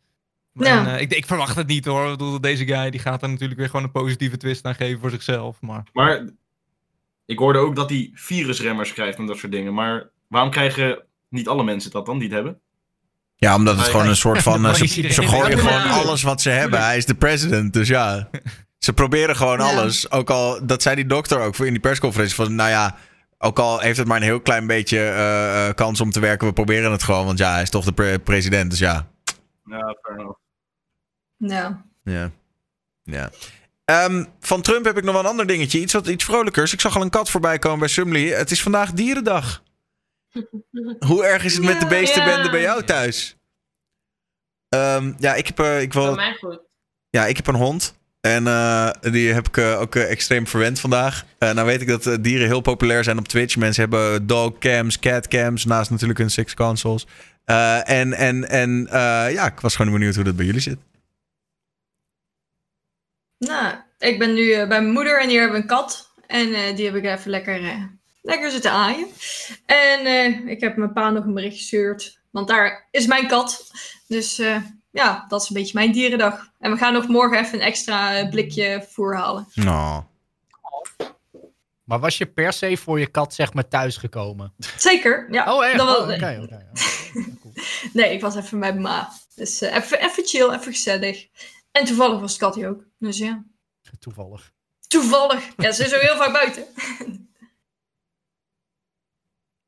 Maar, 0.54 0.68
Ja. 0.68 0.86
en, 0.86 0.96
eh, 0.96 1.02
ik, 1.02 1.14
ik 1.14 1.26
verwacht 1.26 1.56
het 1.56 1.68
niet 1.68 1.86
hoor. 1.86 2.04
Ik 2.06 2.18
bedoel, 2.18 2.42
deze 2.42 2.66
guy 2.66 2.90
die 2.90 3.00
gaat 3.00 3.22
er 3.22 3.30
natuurlijk 3.30 3.60
weer 3.60 3.70
gewoon 3.70 3.84
een 3.86 3.92
positieve 3.92 4.38
twist 4.38 4.66
aan 4.66 4.76
geven 4.76 5.00
voor 5.00 5.10
zichzelf. 5.10 5.58
Maar 5.62 5.84
Maar 5.94 6.30
ik 7.26 7.40
hoorde 7.40 7.60
ook 7.60 7.76
dat 7.76 7.90
hij 7.90 8.10
virusremmers 8.14 8.94
krijgt 8.94 9.18
en 9.18 9.26
dat 9.26 9.38
soort 9.38 9.52
dingen. 9.52 9.74
Maar 9.74 10.10
waarom 10.28 10.50
krijgen 10.52 11.04
niet 11.30 11.48
alle 11.48 11.64
mensen 11.64 11.92
dat 11.92 12.06
dan, 12.06 12.18
die 12.18 12.28
het 12.28 12.36
hebben? 12.36 12.60
Ja, 13.36 13.56
omdat 13.56 13.78
het 13.78 13.88
gewoon 13.88 14.08
een 14.08 14.16
soort 14.16 14.42
van... 14.50 14.66
eh, 14.66 14.74
ze, 14.74 15.28
gooien 15.28 15.60
gewoon 15.60 15.74
Ja. 15.84 15.90
alles 15.90 16.22
wat 16.24 16.42
ze 16.42 16.50
hebben. 16.50 16.84
Hij 16.84 16.98
is 16.98 17.06
de 17.06 17.16
president, 17.16 17.74
dus 17.74 17.88
ja. 17.88 18.30
Ze 18.78 18.94
proberen 18.94 19.36
gewoon 19.36 19.58
Ja. 19.58 19.64
alles. 19.66 20.12
Ook 20.12 20.30
al, 20.30 20.66
dat 20.66 20.82
zei 20.82 20.96
die 20.96 21.06
dokter 21.06 21.40
ook 21.40 21.56
voor 21.56 21.66
in 21.66 21.72
die 21.72 21.82
persconferentie. 21.82 22.36
Van, 22.36 22.56
nou 22.56 22.70
ja, 22.70 22.98
ook 23.42 23.60
al 23.60 23.80
heeft 23.80 23.98
het 23.98 24.08
maar 24.08 24.18
een 24.18 24.24
heel 24.24 24.42
klein 24.42 24.68
beetje 24.68 24.98
eh, 24.98 25.68
eh, 25.68 25.76
kans 25.76 26.02
om 26.02 26.12
te 26.12 26.20
werken. 26.20 26.48
We 26.48 26.54
proberen 26.54 26.92
het 26.92 27.04
gewoon, 27.04 27.26
want 27.26 27.38
ja, 27.38 27.52
hij 27.52 27.62
is 27.62 27.70
toch 27.70 27.86
de 27.86 27.92
pre- 27.92 28.20
president. 28.20 28.70
Dus 28.70 28.80
ja, 28.80 29.08
Ja, 29.66 29.96
fair 30.02 30.20
enough. 30.20 30.40
Ja. 31.38 31.86
ja. 32.04 32.32
ja. 33.04 33.30
Ehm, 33.86 34.26
van 34.40 34.62
Trump 34.62 34.86
heb 34.86 34.98
ik 34.98 35.04
nog 35.04 35.14
wel 35.14 35.24
een 35.24 35.30
ander 35.30 35.48
dingetje. 35.48 35.80
Iets, 35.80 35.94
wat, 35.94 36.08
iets 36.08 36.24
vrolijkers. 36.24 36.74
Ik 36.74 36.82
zag 36.82 36.96
al 36.96 37.02
een 37.02 37.10
kat 37.10 37.30
voorbij 37.30 37.60
komen 37.60 37.80
bij 37.80 37.88
Sumley. 37.88 38.28
Het 38.28 38.52
is 38.52 38.62
vandaag 38.62 38.92
dierendag. 38.92 39.64
Hoe 41.08 41.26
erg 41.26 41.44
is 41.44 41.54
het 41.56 41.64
met 41.64 41.80
de 41.80 41.88
beestenbende 41.88 42.44
ja. 42.44 42.52
bij 42.52 42.62
jou 42.62 42.84
thuis? 42.84 43.36
Ehm, 44.70 45.14
ja, 45.18 45.34
ik 45.34 45.48
heb, 45.48 45.60
eh, 45.60 45.82
ik 45.82 45.94
wil, 45.94 46.06
Voor 46.06 46.16
mij 46.16 46.34
goed. 46.34 46.60
Ja, 47.10 47.26
ik 47.26 47.36
heb 47.36 47.48
een 47.48 47.56
hond. 47.56 48.00
En 48.22 48.48
eh, 48.48 48.91
die 49.02 49.34
heb 49.34 49.48
ik 49.48 49.57
eh, 49.57 49.81
ook 49.81 49.95
eh, 49.95 50.11
extreem 50.11 50.48
verwend 50.48 50.80
vandaag. 50.80 51.26
Nou 51.39 51.65
weet 51.65 51.81
ik 51.81 51.88
dat 51.88 52.23
dieren 52.23 52.48
heel 52.48 52.61
populair 52.61 53.03
zijn 53.03 53.18
op 53.18 53.27
Twitch. 53.27 53.57
Mensen 53.57 53.81
hebben 53.81 54.27
dogcams, 54.27 54.99
catcams, 54.99 55.65
naast 55.65 55.89
natuurlijk 55.91 56.19
hun 56.19 56.30
six 56.30 56.53
consoles. 56.53 57.07
En 57.45 58.14
en, 58.14 58.49
en 58.49 58.88
ja, 59.31 59.45
ik 59.45 59.60
was 59.60 59.76
gewoon 59.76 59.91
benieuwd 59.91 60.15
hoe 60.15 60.23
dat 60.23 60.35
bij 60.35 60.45
jullie 60.45 60.61
zit. 60.61 60.77
Nou, 63.38 63.76
ik 63.99 64.19
ben 64.19 64.34
nu 64.34 64.48
bij 64.56 64.68
mijn 64.68 64.91
moeder 64.91 65.22
en 65.22 65.30
hier 65.30 65.39
hebben 65.39 65.57
we 65.57 65.64
een 65.64 65.77
kat. 65.77 66.10
En 66.27 66.76
die 66.76 66.85
heb 66.85 66.95
ik 66.95 67.06
even 67.06 67.31
lekker, 67.31 67.61
lekker 68.22 68.52
zitten 68.52 68.72
aaien. 68.72 69.07
En 69.65 70.48
ik 70.48 70.61
heb 70.61 70.76
mijn 70.76 70.93
pa 70.93 71.10
nog 71.10 71.26
een 71.26 71.34
bericht 71.34 71.57
gestuurd. 71.57 72.19
Want 72.31 72.48
daar 72.48 72.88
is 72.91 73.06
mijn 73.06 73.27
kat. 73.27 73.72
Dus 74.07 74.41
ja, 74.92 75.26
dat 75.28 75.42
is 75.42 75.50
een 75.50 75.56
beetje 75.56 75.74
mijn 75.74 75.92
dierendag. 75.92 76.52
En 76.60 76.72
we 76.72 76.78
gaan 76.78 76.94
nog 76.94 77.08
morgen 77.08 77.40
even 77.40 77.54
een 77.60 77.66
extra 77.66 78.18
eh, 78.18 78.30
blikje 78.30 78.86
voer 78.90 79.16
halen. 79.18 79.48
Nou. 79.54 80.04
Maar 81.84 82.00
was 82.00 82.18
je 82.18 82.26
per 82.26 82.54
se 82.54 82.78
voor 82.78 83.00
je 83.00 83.08
kat 83.08 83.34
zeg 83.34 83.54
maar 83.54 83.68
thuisgekomen? 83.68 84.54
Zeker, 84.78 85.28
ja. 85.32 85.56
Oh 85.56 85.66
echt? 85.66 85.78
Dat 85.78 85.88
was- 85.88 85.98
Oh, 85.98 86.14
Oké, 86.14 86.40
oké. 86.44 86.68
Nee, 87.94 88.14
ik 88.14 88.22
was 88.22 88.36
even 88.36 88.60
bij 88.60 88.70
mijn 88.70 88.82
ma. 88.82 89.10
Dus 89.36 89.62
eh, 89.62 89.76
even, 89.76 90.00
even 90.02 90.26
chill, 90.26 90.50
even 90.50 90.72
gezellig. 90.74 91.28
En 91.72 91.86
toevallig 91.86 92.20
was 92.20 92.34
de 92.34 92.40
kat 92.40 92.56
hier 92.56 92.70
ook. 92.70 92.84
Dus 93.00 93.18
ja. 93.18 93.44
Toevallig. 94.00 94.52
Toevallig. 94.88 95.48
Ja, 95.58 95.72
ze 95.72 95.86
is 95.86 95.94
ook 95.96 96.02
heel 96.02 96.16
vaak 96.16 96.34
buiten. 96.34 96.66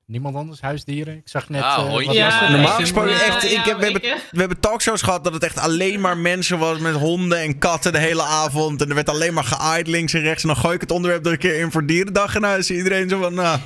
Niemand 0.05 0.35
anders 0.35 0.61
huisdieren? 0.61 1.15
Ik 1.15 1.27
zag 1.29 1.49
net... 1.49 1.61
Eh, 1.61 1.91
wat 1.91 2.13
Ja, 2.13 2.25
was 2.25 2.39
het? 2.39 2.49
Normaal 2.49 2.67
ik- 2.73 2.79
gesproken 2.79 3.13
echt, 3.13 3.43
ik 3.43 3.49
heb- 3.63 3.77
we 3.77 3.83
hebben- 3.83 4.01
We 4.31 4.39
hebben 4.39 4.59
talkshows 4.59 5.01
gehad 5.01 5.23
dat 5.23 5.33
het 5.33 5.43
echt 5.43 5.57
alleen 5.57 6.01
maar 6.01 6.17
mensen 6.17 6.59
was 6.59 6.79
met 6.79 6.95
honden 6.95 7.37
en 7.39 7.57
katten 7.57 7.91
de 7.91 7.97
hele 7.99 8.21
avond. 8.23 8.81
En 8.81 8.89
er 8.89 8.95
werd 8.95 9.09
alleen 9.09 9.33
maar 9.33 9.43
geaaid 9.43 9.87
links 9.87 10.13
en 10.13 10.21
rechts. 10.21 10.41
En 10.43 10.47
dan 10.49 10.57
gooi 10.57 10.75
ik 10.75 10.81
het 10.81 10.91
onderwerp 10.91 11.25
er 11.25 11.31
een 11.31 11.37
keer 11.37 11.59
in 11.59 11.71
voor 11.71 11.85
dierendag. 11.85 12.35
En 12.35 12.41
nou 12.41 12.57
is 12.57 12.71
iedereen 12.71 13.09
zo 13.09 13.19
van, 13.21 13.33
nou... 13.33 13.59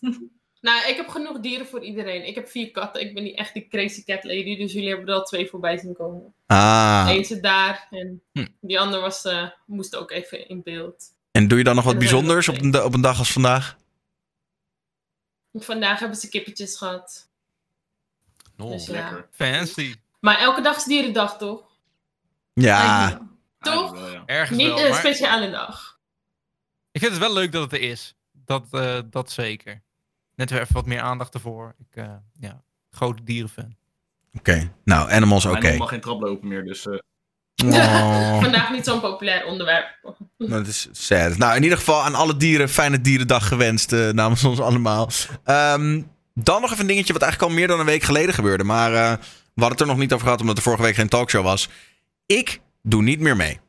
Nou, 0.60 0.88
ik 0.88 0.96
heb 0.96 1.08
genoeg 1.08 1.40
dieren 1.40 1.66
voor 1.66 1.84
iedereen. 1.84 2.26
Ik 2.26 2.34
heb 2.34 2.48
vier 2.48 2.70
katten. 2.70 3.00
Ik 3.02 3.14
ben 3.14 3.22
niet 3.22 3.38
echt 3.38 3.54
die 3.54 3.66
crazy 3.70 4.04
cat 4.04 4.24
lady. 4.24 4.56
Dus 4.56 4.72
jullie 4.72 4.88
hebben 4.88 5.06
er 5.08 5.14
al 5.14 5.22
twee 5.22 5.48
voorbij 5.48 5.78
zien 5.78 5.92
komen. 5.94 6.34
Ah. 6.46 7.04
Eén 7.08 7.24
zit 7.24 7.42
daar. 7.42 7.86
En 7.90 8.22
Hm. 8.32 8.44
die 8.60 8.80
ander 8.80 9.00
was, 9.00 9.24
eh, 9.24 9.42
moest 9.66 9.96
ook 9.96 10.10
even 10.10 10.48
in 10.48 10.60
beeld. 10.64 11.04
En 11.32 11.48
doe 11.48 11.58
je 11.58 11.64
dan 11.64 11.74
nog 11.74 11.84
wat 11.84 11.94
er 11.94 11.98
er 12.00 12.04
bijzonders 12.08 12.48
op 12.48 12.62
een, 12.62 12.82
op 12.82 12.94
een 12.94 13.00
dag 13.00 13.18
als 13.18 13.32
vandaag? 13.32 13.76
Vandaag 15.52 15.98
hebben 15.98 16.18
ze 16.18 16.28
kippetjes 16.28 16.76
gehad. 16.76 17.30
Oh, 18.58 18.70
Dus 18.70 18.86
ja. 18.86 18.92
lekker. 18.92 19.28
Fancy. 19.30 19.94
Maar 20.20 20.38
elke 20.38 20.60
dag 20.60 20.76
is 20.76 20.84
dierendag, 20.84 21.38
toch? 21.38 21.62
Ja. 22.52 23.08
Toch? 23.58 23.94
Ja, 23.94 24.00
wel, 24.00 24.10
ja. 24.12 24.22
Ergens 24.26 24.58
Niet 24.58 24.66
wel. 24.68 24.78
een 24.84 24.90
maar 24.90 24.98
speciale 24.98 25.50
dag. 25.50 25.98
ik 26.92 27.00
vind 27.00 27.12
het 27.12 27.20
wel 27.20 27.32
leuk 27.32 27.52
dat 27.52 27.62
het 27.62 27.72
er 27.72 27.80
is. 27.90 28.14
Dat, 28.32 28.66
eh, 28.70 28.98
dat 29.10 29.30
zeker. 29.30 29.82
Net 30.34 30.50
weer 30.50 30.60
even 30.60 30.74
wat 30.74 30.86
meer 30.86 31.00
aandacht 31.00 31.34
ervoor. 31.34 31.74
Ik, 31.78 31.96
eh, 31.96 32.14
ja, 32.40 32.62
grote 32.90 33.22
dierenfan. 33.22 33.76
Oké. 34.34 34.72
Nou, 34.84 35.10
animals 35.10 35.44
oké. 35.44 35.52
Mijn 35.54 35.66
hond 35.66 35.78
mag 35.78 35.88
geen 35.88 36.00
trap 36.00 36.20
lopen 36.20 36.48
meer, 36.48 36.64
dus... 36.64 36.86
eh, 36.86 36.98
Oh. 37.64 38.40
Vandaag 38.40 38.70
niet 38.70 38.84
zo'n 38.84 39.00
populair 39.00 39.44
onderwerp. 39.44 39.86
Dat 40.38 40.66
is 40.66 40.88
sad. 40.92 41.36
Nou, 41.38 41.56
in 41.56 41.62
ieder 41.62 41.78
geval 41.78 42.02
aan 42.02 42.14
alle 42.14 42.36
dieren 42.36 42.68
fijne 42.68 43.00
dierendag 43.00 43.48
gewenst 43.48 43.92
eh, 43.92 44.08
namens 44.08 44.44
ons 44.44 44.60
allemaal. 44.60 45.10
Ehm, 45.44 46.02
dan 46.34 46.60
nog 46.60 46.70
even 46.70 46.80
een 46.80 46.86
dingetje 46.86 47.12
wat 47.12 47.22
eigenlijk 47.22 47.52
al 47.52 47.58
meer 47.58 47.68
dan 47.68 47.80
een 47.80 47.86
week 47.86 48.02
geleden 48.02 48.34
gebeurde. 48.34 48.64
Maar 48.64 48.94
eh, 48.94 49.10
we 49.54 49.60
hadden 49.60 49.70
het 49.70 49.80
er 49.80 49.86
nog 49.86 49.96
niet 49.96 50.12
over 50.12 50.24
gehad 50.24 50.40
omdat 50.40 50.56
er 50.56 50.62
vorige 50.62 50.82
week 50.82 50.94
geen 50.94 51.08
talkshow 51.08 51.44
was. 51.44 51.68
Ik 52.26 52.60
doe 52.82 53.02
niet 53.02 53.20
meer 53.20 53.36
mee. 53.36 53.60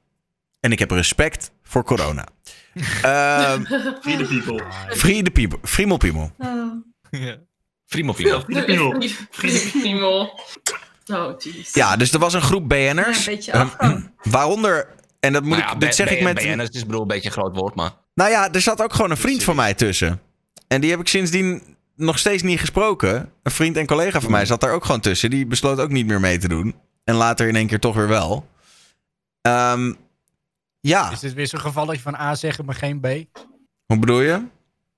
En 0.59 0.71
ik 0.71 0.79
heb 0.79 0.91
respect 0.91 1.51
voor 1.63 1.83
corona. 1.83 2.27
Ehm 3.01 3.63
Free 4.01 4.17
the 4.17 4.25
people. 4.29 4.63
Free 4.89 5.23
the 5.23 5.31
people. 5.31 5.59
Friemel 5.63 5.97
piemel. 5.97 6.31
Oh. 6.37 6.71
Free 7.85 8.05
the 8.05 8.13
people. 8.13 8.63
Piemel. 9.81 10.39
Oh, 11.05 11.39
jeez. 11.39 11.73
Ja, 11.73 11.95
dus 11.95 12.11
er 12.13 12.19
was 12.19 12.33
een 12.33 12.41
groep 12.41 12.71
Ja, 12.71 12.93
BN'ers. 12.93 13.27
een 13.27 13.33
beetje 13.35 13.51
Ehm, 13.51 14.01
waaronder, 14.35 14.87
en 15.19 15.33
dat 15.33 15.41
moet 15.43 15.51
Nou 15.57 15.61
ja, 15.63 15.73
ik, 15.73 15.79
dit 15.79 15.95
zeg 15.95 16.09
ik 16.11 16.21
met... 16.21 16.35
BN'ers 16.35 16.69
is 16.69 16.85
bedoel 16.85 17.01
een 17.01 17.07
beetje 17.07 17.27
een 17.27 17.33
groot 17.35 17.55
woord, 17.55 17.75
maar... 17.75 17.91
Nou 18.15 18.29
ja, 18.31 18.51
er 18.51 18.61
zat 18.61 18.81
ook 18.81 18.93
gewoon 18.93 19.11
een 19.11 19.17
vriend 19.17 19.43
van 19.43 19.55
mij 19.55 19.73
tussen. 19.73 20.21
En 20.67 20.81
die 20.81 20.89
heb 20.91 20.99
ik 20.99 21.07
sindsdien 21.07 21.75
nog 21.95 22.19
steeds 22.19 22.43
niet 22.43 22.59
gesproken. 22.59 23.31
Een 23.43 23.51
vriend 23.51 23.77
en 23.77 23.85
collega 23.85 24.21
van 24.21 24.31
mij 24.31 24.45
zat 24.45 24.61
daar 24.61 24.71
ook 24.73 24.85
gewoon 24.85 25.01
tussen. 25.01 25.29
Die 25.29 25.45
besloot 25.45 25.79
ook 25.79 25.89
niet 25.89 26.05
meer 26.05 26.19
mee 26.19 26.37
te 26.37 26.47
doen. 26.47 26.75
En 27.03 27.15
later 27.15 27.47
in 27.47 27.55
één 27.55 27.67
keer 27.67 27.79
toch 27.79 27.95
weer 27.95 28.07
wel. 28.07 28.47
Ehm, 29.41 29.93
ja, 30.79 31.11
Is 31.11 31.19
dit 31.19 31.33
weer 31.33 31.47
zo'n 31.47 31.59
gevalletje 31.59 32.01
van 32.01 32.15
A 32.15 32.35
zeggen, 32.35 32.65
maar 32.65 32.75
geen 32.75 32.99
B? 32.99 33.05
hoe 33.85 33.99
bedoel 33.99 34.21
je? 34.21 34.45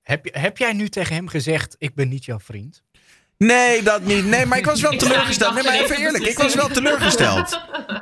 Heb, 0.02 0.24
je- 0.24 0.38
heb 0.38 0.58
jij 0.58 0.72
nu 0.72 0.88
tegen 0.88 1.14
hem 1.14 1.28
gezegd, 1.28 1.76
ik 1.78 1.94
ben 1.94 2.08
niet 2.08 2.24
jouw 2.24 2.38
vriend? 2.40 2.82
Nee, 3.38 3.82
dat 3.82 4.02
niet. 4.02 4.24
Nee, 4.24 4.46
maar 4.46 4.58
ik 4.58 4.64
was 4.66 4.80
wel 4.80 4.92
Ik 4.92 4.98
teleurgesteld. 4.98 5.54
Nee, 5.54 5.64
maar 5.64 5.72
even 5.74 5.96
eerlijk. 5.96 6.24
Ik 6.24 6.38
was 6.38 6.54
wel 6.54 6.68
teleurgesteld. 6.68 7.60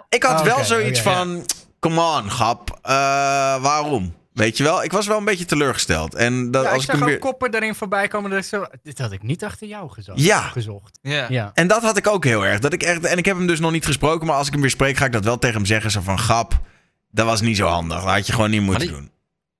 Ik 0.08 0.22
had 0.22 0.38
Ah, 0.40 0.44
wel 0.44 0.64
zoiets 0.64 1.00
van... 1.00 1.46
Come 1.80 2.00
on, 2.00 2.30
grap. 2.30 2.78
Eh, 2.82 2.92
waarom? 3.62 4.14
Weet 4.32 4.56
je 4.56 4.62
wel? 4.62 4.84
Ik 4.84 4.92
was 4.92 5.06
wel 5.06 5.18
een 5.18 5.24
beetje 5.24 5.44
teleurgesteld. 5.44 6.14
En 6.14 6.50
dat, 6.50 6.62
Ja, 6.64 6.68
als 6.70 6.76
ik 6.76 6.82
ik 6.82 6.86
zag 6.90 6.94
hem 6.94 7.04
ook 7.04 7.08
weer... 7.10 7.18
koppen 7.18 7.50
daarin 7.50 7.74
voorbij 7.74 8.08
komen. 8.08 8.30
Dat 8.30 8.38
ik 8.38 8.44
zo, 8.44 8.64
dit 8.82 8.98
had 8.98 9.12
ik 9.12 9.22
niet 9.22 9.44
achter 9.44 9.66
jou 9.66 9.90
gezocht. 9.90 10.20
Ja. 10.20 10.40
gezocht. 10.40 10.98
Ja. 11.02 11.26
Ja. 11.28 11.50
En 11.54 11.66
dat 11.66 11.82
had 11.82 11.96
ik 11.96 12.06
ook 12.06 12.24
heel 12.24 12.46
erg. 12.46 12.58
Dat 12.58 12.72
ik 12.72 12.82
echt, 12.82 13.04
en 13.04 13.18
ik 13.18 13.24
heb 13.24 13.36
hem 13.36 13.46
dus 13.46 13.60
nog 13.60 13.70
niet 13.70 13.84
gesproken, 13.86 14.26
maar 14.26 14.36
als 14.36 14.46
ik 14.46 14.52
hem 14.52 14.60
weer 14.62 14.70
spreek, 14.70 14.96
ga 14.96 15.04
ik 15.04 15.12
dat 15.12 15.24
wel 15.24 15.38
tegen 15.38 15.56
hem 15.56 15.66
zeggen. 15.66 15.90
Zo 15.90 16.00
van, 16.00 16.18
grap, 16.18 16.60
dat 17.10 17.26
was 17.26 17.40
niet 17.40 17.56
zo 17.56 17.66
handig. 17.66 17.98
Dat 18.02 18.08
had 18.12 18.26
je 18.26 18.32
gewoon 18.32 18.50
niet 18.50 18.62
moeten 18.62 18.80
die- 18.86 18.96
doen. 18.96 19.10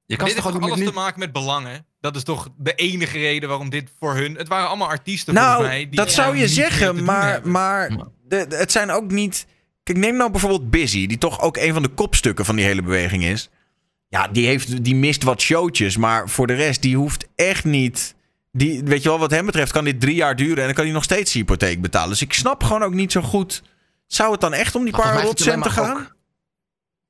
Je 0.07 0.17
kan 0.17 0.27
Dit 0.27 0.35
het 0.37 0.45
heeft 0.45 0.45
toch 0.45 0.45
toch 0.53 0.55
ook 0.57 0.63
alles 0.63 0.79
niet... 0.79 0.89
te 0.89 0.95
maken 0.95 1.19
met 1.19 1.33
belangen? 1.33 1.87
Dat 2.05 2.17
is 2.17 2.23
toch 2.23 2.49
de 2.57 2.75
enige 2.75 3.19
reden 3.19 3.49
waarom 3.49 3.71
dit 3.71 3.91
voor 3.99 4.15
hun... 4.15 4.35
Het 4.35 4.49
waren 4.49 4.69
allemaal 4.69 4.89
artiesten 4.89 5.35
Nou, 5.35 5.47
volgens 5.55 5.69
mij. 5.69 5.89
die 5.89 5.97
dat 5.97 6.13
zou 6.13 6.37
je 6.37 6.43
te 6.43 6.49
zeggen, 6.49 7.05
maar, 7.05 7.49
maar 7.49 7.89
de, 7.89 8.47
de- 8.49 8.57
het 8.57 8.73
zijn 8.73 8.91
ook 8.91 9.11
niet... 9.11 9.47
Kijk, 9.83 9.99
neem 9.99 10.17
nou 10.17 10.31
bijvoorbeeld 10.31 10.71
Busy, 10.71 11.07
die 11.07 11.19
toch 11.19 11.41
ook 11.41 11.57
een 11.57 11.73
van 11.73 11.83
de 11.83 11.89
kopstukken 11.89 12.45
van 12.45 12.57
die 12.57 12.65
hele 12.65 12.83
beweging 12.83 13.25
is. 13.25 13.51
Ja, 14.09 14.29
die, 14.29 14.47
heeft, 14.47 14.85
die 14.85 14.95
mist 14.95 15.23
wat 15.23 15.41
showtjes, 15.41 15.97
maar 15.97 16.29
voor 16.29 16.47
de 16.47 16.55
rest, 16.55 16.83
die 16.83 16.97
hoeft 16.97 17.27
echt 17.35 17.65
niet... 17.65 18.15
Die, 18.53 18.83
weet 18.85 19.03
je 19.03 19.09
wel, 19.09 19.19
wat 19.19 19.31
hem 19.31 19.47
betreft 19.47 19.73
kan 19.73 19.85
dit 19.85 20.01
drie 20.01 20.15
jaar 20.15 20.37
duren 20.37 20.59
en 20.59 20.65
dan 20.65 20.75
kan 20.75 20.85
hij 20.85 20.93
nog 20.93 21.05
steeds 21.05 21.31
zijn 21.33 21.45
hypotheek 21.45 21.81
betalen. 21.83 22.09
Dus 22.09 22.23
ik 22.23 22.33
snap 22.33 22.63
gewoon 22.63 22.83
ook 22.83 22.95
niet 22.95 23.13
zo 23.13 23.21
goed... 23.21 23.63
Zou 24.07 24.33
het 24.33 24.41
dan 24.41 24.53
echt 24.53 24.75
om 24.75 24.85
die 24.85 24.93
Maar 24.93 25.03
paar 25.03 25.23
rotcenten 25.23 25.71
het 25.71 25.79
alleen 25.79 25.95
gaan? 25.95 26.03
Hij 26.05 26.09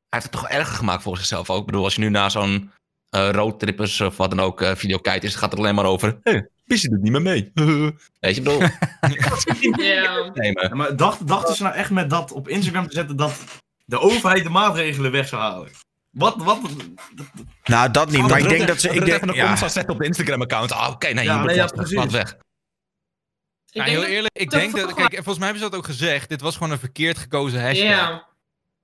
heeft 0.09 0.23
het 0.25 0.33
toch 0.33 0.49
erger 0.49 0.77
gemaakt 0.77 1.03
voor 1.03 1.17
zichzelf 1.17 1.51
ook. 1.51 1.61
Ik 1.61 1.67
bedoel, 1.67 1.85
als 1.85 1.95
je 1.95 2.01
nu 2.01 2.09
naar 2.09 2.31
zo'n 2.31 2.71
roadtrippers 3.15 4.01
of 4.01 4.17
wat 4.17 4.31
dan 4.31 4.41
ook 4.41 4.61
eh, 4.61 4.75
video 4.75 4.99
kijkt, 4.99 5.25
is, 5.25 5.35
gaat 5.35 5.51
het 5.51 5.61
alleen 5.61 5.75
maar 5.75 5.85
over... 5.85 6.19
Hé, 6.23 6.31
hey, 6.33 6.49
Pissy 6.67 6.89
doet 6.89 7.03
niet 7.03 7.13
meer 7.13 7.23
mee. 7.23 7.51
Weet 8.21 8.35
je, 8.35 8.41
ik 8.41 8.45
bedoel... 8.45 8.61
Ja. 9.85 10.31
nee, 10.35 10.53
maar... 10.53 10.69
Ja, 10.69 10.75
maar 10.75 10.97
dacht, 10.97 11.27
dachten 11.27 11.55
ze 11.55 11.63
nou 11.63 11.75
echt 11.75 11.91
met 11.91 12.11
dat 12.11 12.33
op 12.33 12.49
Instagram 12.49 12.89
te 12.89 12.95
zetten 12.95 13.17
dat 13.17 13.45
de 13.85 14.01
overheid 14.01 14.43
de 14.43 14.51
maatregelen 14.51 15.11
weg 15.13 15.29
zou 15.29 15.43
halen? 15.43 15.69
Wat, 16.11 16.37
wat? 16.37 16.61
Nou, 17.65 17.91
dat 17.91 18.11
niet, 18.11 18.29
maar 18.29 18.39
ik 18.39 18.49
denk 18.49 18.67
dat 18.67 18.81
ze... 18.81 18.89
Ik 18.89 19.05
denk, 19.05 19.13
even 19.13 19.29
een 19.29 19.35
ja. 19.35 19.57
zetten 19.69 19.93
op 19.93 19.99
de 19.99 20.07
Instagram-account. 20.07 20.73
Ah, 20.73 20.91
oké, 20.91 21.07
nee, 21.07 21.25
Ja, 21.25 21.33
je 21.33 21.39
moet 21.39 21.47
nee, 21.47 21.57
ja, 21.57 21.67
precies. 21.67 22.13
weg. 22.13 22.31
Ik 22.31 22.37
Ja, 23.67 23.85
denk 23.85 23.97
heel 23.97 24.07
eerlijk, 24.07 24.35
ik 24.39 24.51
dat 24.51 24.61
denk 24.61 24.73
dat... 24.73 24.81
volgens 24.81 25.01
Kijk, 25.01 25.15
volgens 25.15 25.39
mij 25.39 25.47
hebben 25.47 25.65
ze 25.65 25.71
dat 25.71 25.79
ook 25.79 25.87
gezegd. 25.87 26.29
Dit 26.29 26.41
was 26.41 26.55
gewoon 26.57 26.71
een 26.73 26.79
verkeerd 26.79 27.19
gekozen 27.19 27.63
hashtag. 27.63 27.89
Ja. 27.89 28.34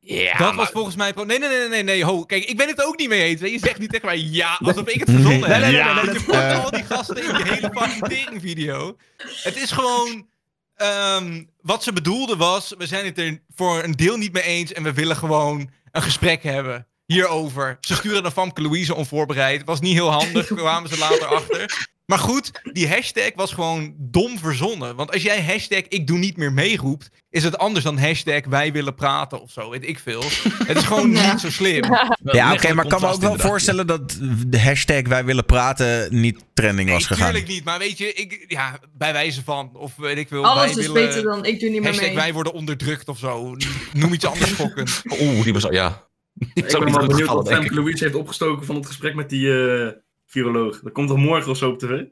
Ja, 0.00 0.38
dat 0.38 0.54
was 0.54 0.68
volgens 0.68 0.96
mij... 0.96 1.12
Nee, 1.16 1.38
nee, 1.38 1.48
nee, 1.48 1.68
nee, 1.68 1.82
nee. 1.82 2.04
Ho, 2.04 2.24
kijk, 2.24 2.44
ik 2.44 2.56
ben 2.56 2.68
het 2.68 2.84
ook 2.84 2.98
niet 2.98 3.08
mee 3.08 3.22
eens. 3.22 3.40
hè. 3.40 3.46
Je 3.46 3.58
zegt 3.58 3.78
niet 3.78 3.90
tegen 3.90 4.06
mij 4.06 4.18
ja, 4.18 4.58
alsof 4.62 4.88
ik 4.88 5.00
het 5.00 5.10
verzonnen 5.10 5.50
heb. 5.50 5.60
nee, 5.60 5.72
nee, 5.72 5.82
nee, 5.94 6.04
nee, 6.04 6.14
Je 6.14 6.24
pakt 6.24 6.64
al 6.64 6.70
die 6.70 6.84
gasten 6.84 7.16
in 7.16 7.34
die 7.34 7.52
hele 7.52 7.70
fucking 7.74 8.08
teringvideo. 8.08 8.96
Het 9.42 9.56
is 9.56 9.70
gewoon... 9.70 10.26
ehm, 10.74 11.42
wat 11.60 11.82
ze 11.82 11.92
bedoelden 11.92 12.38
was, 12.38 12.74
we 12.78 12.86
zijn 12.86 13.04
het 13.04 13.18
er 13.18 13.42
voor 13.54 13.82
een 13.82 13.92
deel 13.92 14.16
niet 14.16 14.32
mee 14.32 14.42
eens 14.42 14.72
en 14.72 14.82
we 14.82 14.92
willen 14.92 15.16
gewoon 15.16 15.70
een 15.92 16.02
gesprek 16.02 16.42
hebben 16.42 16.86
hierover. 17.06 17.76
Ze 17.80 17.94
sturen 17.94 18.22
naar 18.22 18.30
Famke 18.32 18.62
Louise 18.62 18.94
onvoorbereid. 18.94 19.64
Was 19.64 19.80
niet 19.80 19.94
heel 19.94 20.10
handig, 20.10 20.46
kwamen 20.54 20.90
ze 20.90 20.98
later 20.98 21.26
achter. 21.26 21.88
Maar 22.10 22.18
goed, 22.18 22.50
die 22.72 22.88
hashtag 22.88 23.30
was 23.34 23.52
gewoon 23.52 23.94
dom 23.98 24.38
verzonnen. 24.38 24.96
Want 24.96 25.12
als 25.12 25.22
jij 25.22 25.42
hashtag 25.42 25.82
ik 25.88 26.06
doe 26.06 26.18
niet 26.18 26.36
meer 26.36 26.52
meeroept, 26.52 27.10
is 27.30 27.44
het 27.44 27.58
anders 27.58 27.84
dan 27.84 27.98
hashtag 27.98 28.40
wij 28.48 28.72
willen 28.72 28.94
praten 28.94 29.40
of 29.42 29.50
zo, 29.50 29.70
weet 29.70 29.88
ik 29.88 29.98
veel. 29.98 30.22
Het 30.64 30.76
is 30.76 30.84
gewoon 30.84 31.10
Ja. 31.20 31.30
niet 31.32 31.40
zo 31.40 31.50
slim. 31.50 31.84
Ja, 32.22 32.52
oké, 32.52 32.72
maar 32.72 32.84
ik 32.84 32.90
kan 32.90 33.00
me 33.00 33.06
ook 33.08 33.20
wel 33.20 33.38
voorstellen 33.38 33.86
dat 33.86 34.18
de 34.46 34.60
hashtag 34.60 35.02
wij 35.02 35.24
willen 35.24 35.44
praten 35.44 36.20
niet 36.20 36.44
trending 36.54 36.90
was 36.90 37.06
gegaan. 37.06 37.24
tuurlijk 37.30 37.48
niet. 37.52 37.64
Maar 37.64 37.78
weet 37.78 37.98
je, 37.98 38.12
ik, 38.12 38.44
ja, 38.48 38.78
bij 38.96 39.12
wijze 39.12 39.44
van, 39.44 39.70
of 39.74 39.96
weet 39.96 40.18
ik 40.18 40.28
veel. 40.28 40.44
Alles 40.44 40.60
wij 40.60 40.70
is 40.70 40.76
willen, 40.76 40.92
beter 41.06 41.22
dan 41.22 41.44
ik 41.44 41.60
doe 41.60 41.68
niet 41.68 41.78
meer 41.80 41.88
Hashtag 41.88 42.08
mee. 42.08 42.16
wij 42.16 42.32
worden 42.32 42.52
onderdrukt 42.52 43.08
of 43.08 43.18
zo. 43.18 43.56
Noem 43.92 44.12
iets 44.12 44.24
anders 44.24 44.50
schokkend. 44.50 45.02
Oeh, 45.20 45.42
die 45.42 45.52
was 45.52 45.64
al, 45.64 45.72
ja. 45.72 46.08
Ik 46.54 46.76
ook 46.76 46.84
ben 46.84 46.94
wel 46.94 47.06
benieuwd 47.06 47.28
wat 47.28 47.48
Femke 47.48 47.64
ik. 47.66 47.72
Louise 47.72 48.04
heeft 48.04 48.16
opgestoken 48.16 48.66
van 48.66 48.74
het 48.74 48.86
gesprek 48.86 49.14
met 49.14 49.28
die 49.28 49.52
eh, 49.52 49.88
viroloog. 50.30 50.80
Dat 50.80 50.92
komt 50.92 51.08
toch 51.08 51.16
morgen 51.16 51.50
of 51.50 51.56
zo 51.56 51.70
op 51.70 51.78
tv? 51.78 52.02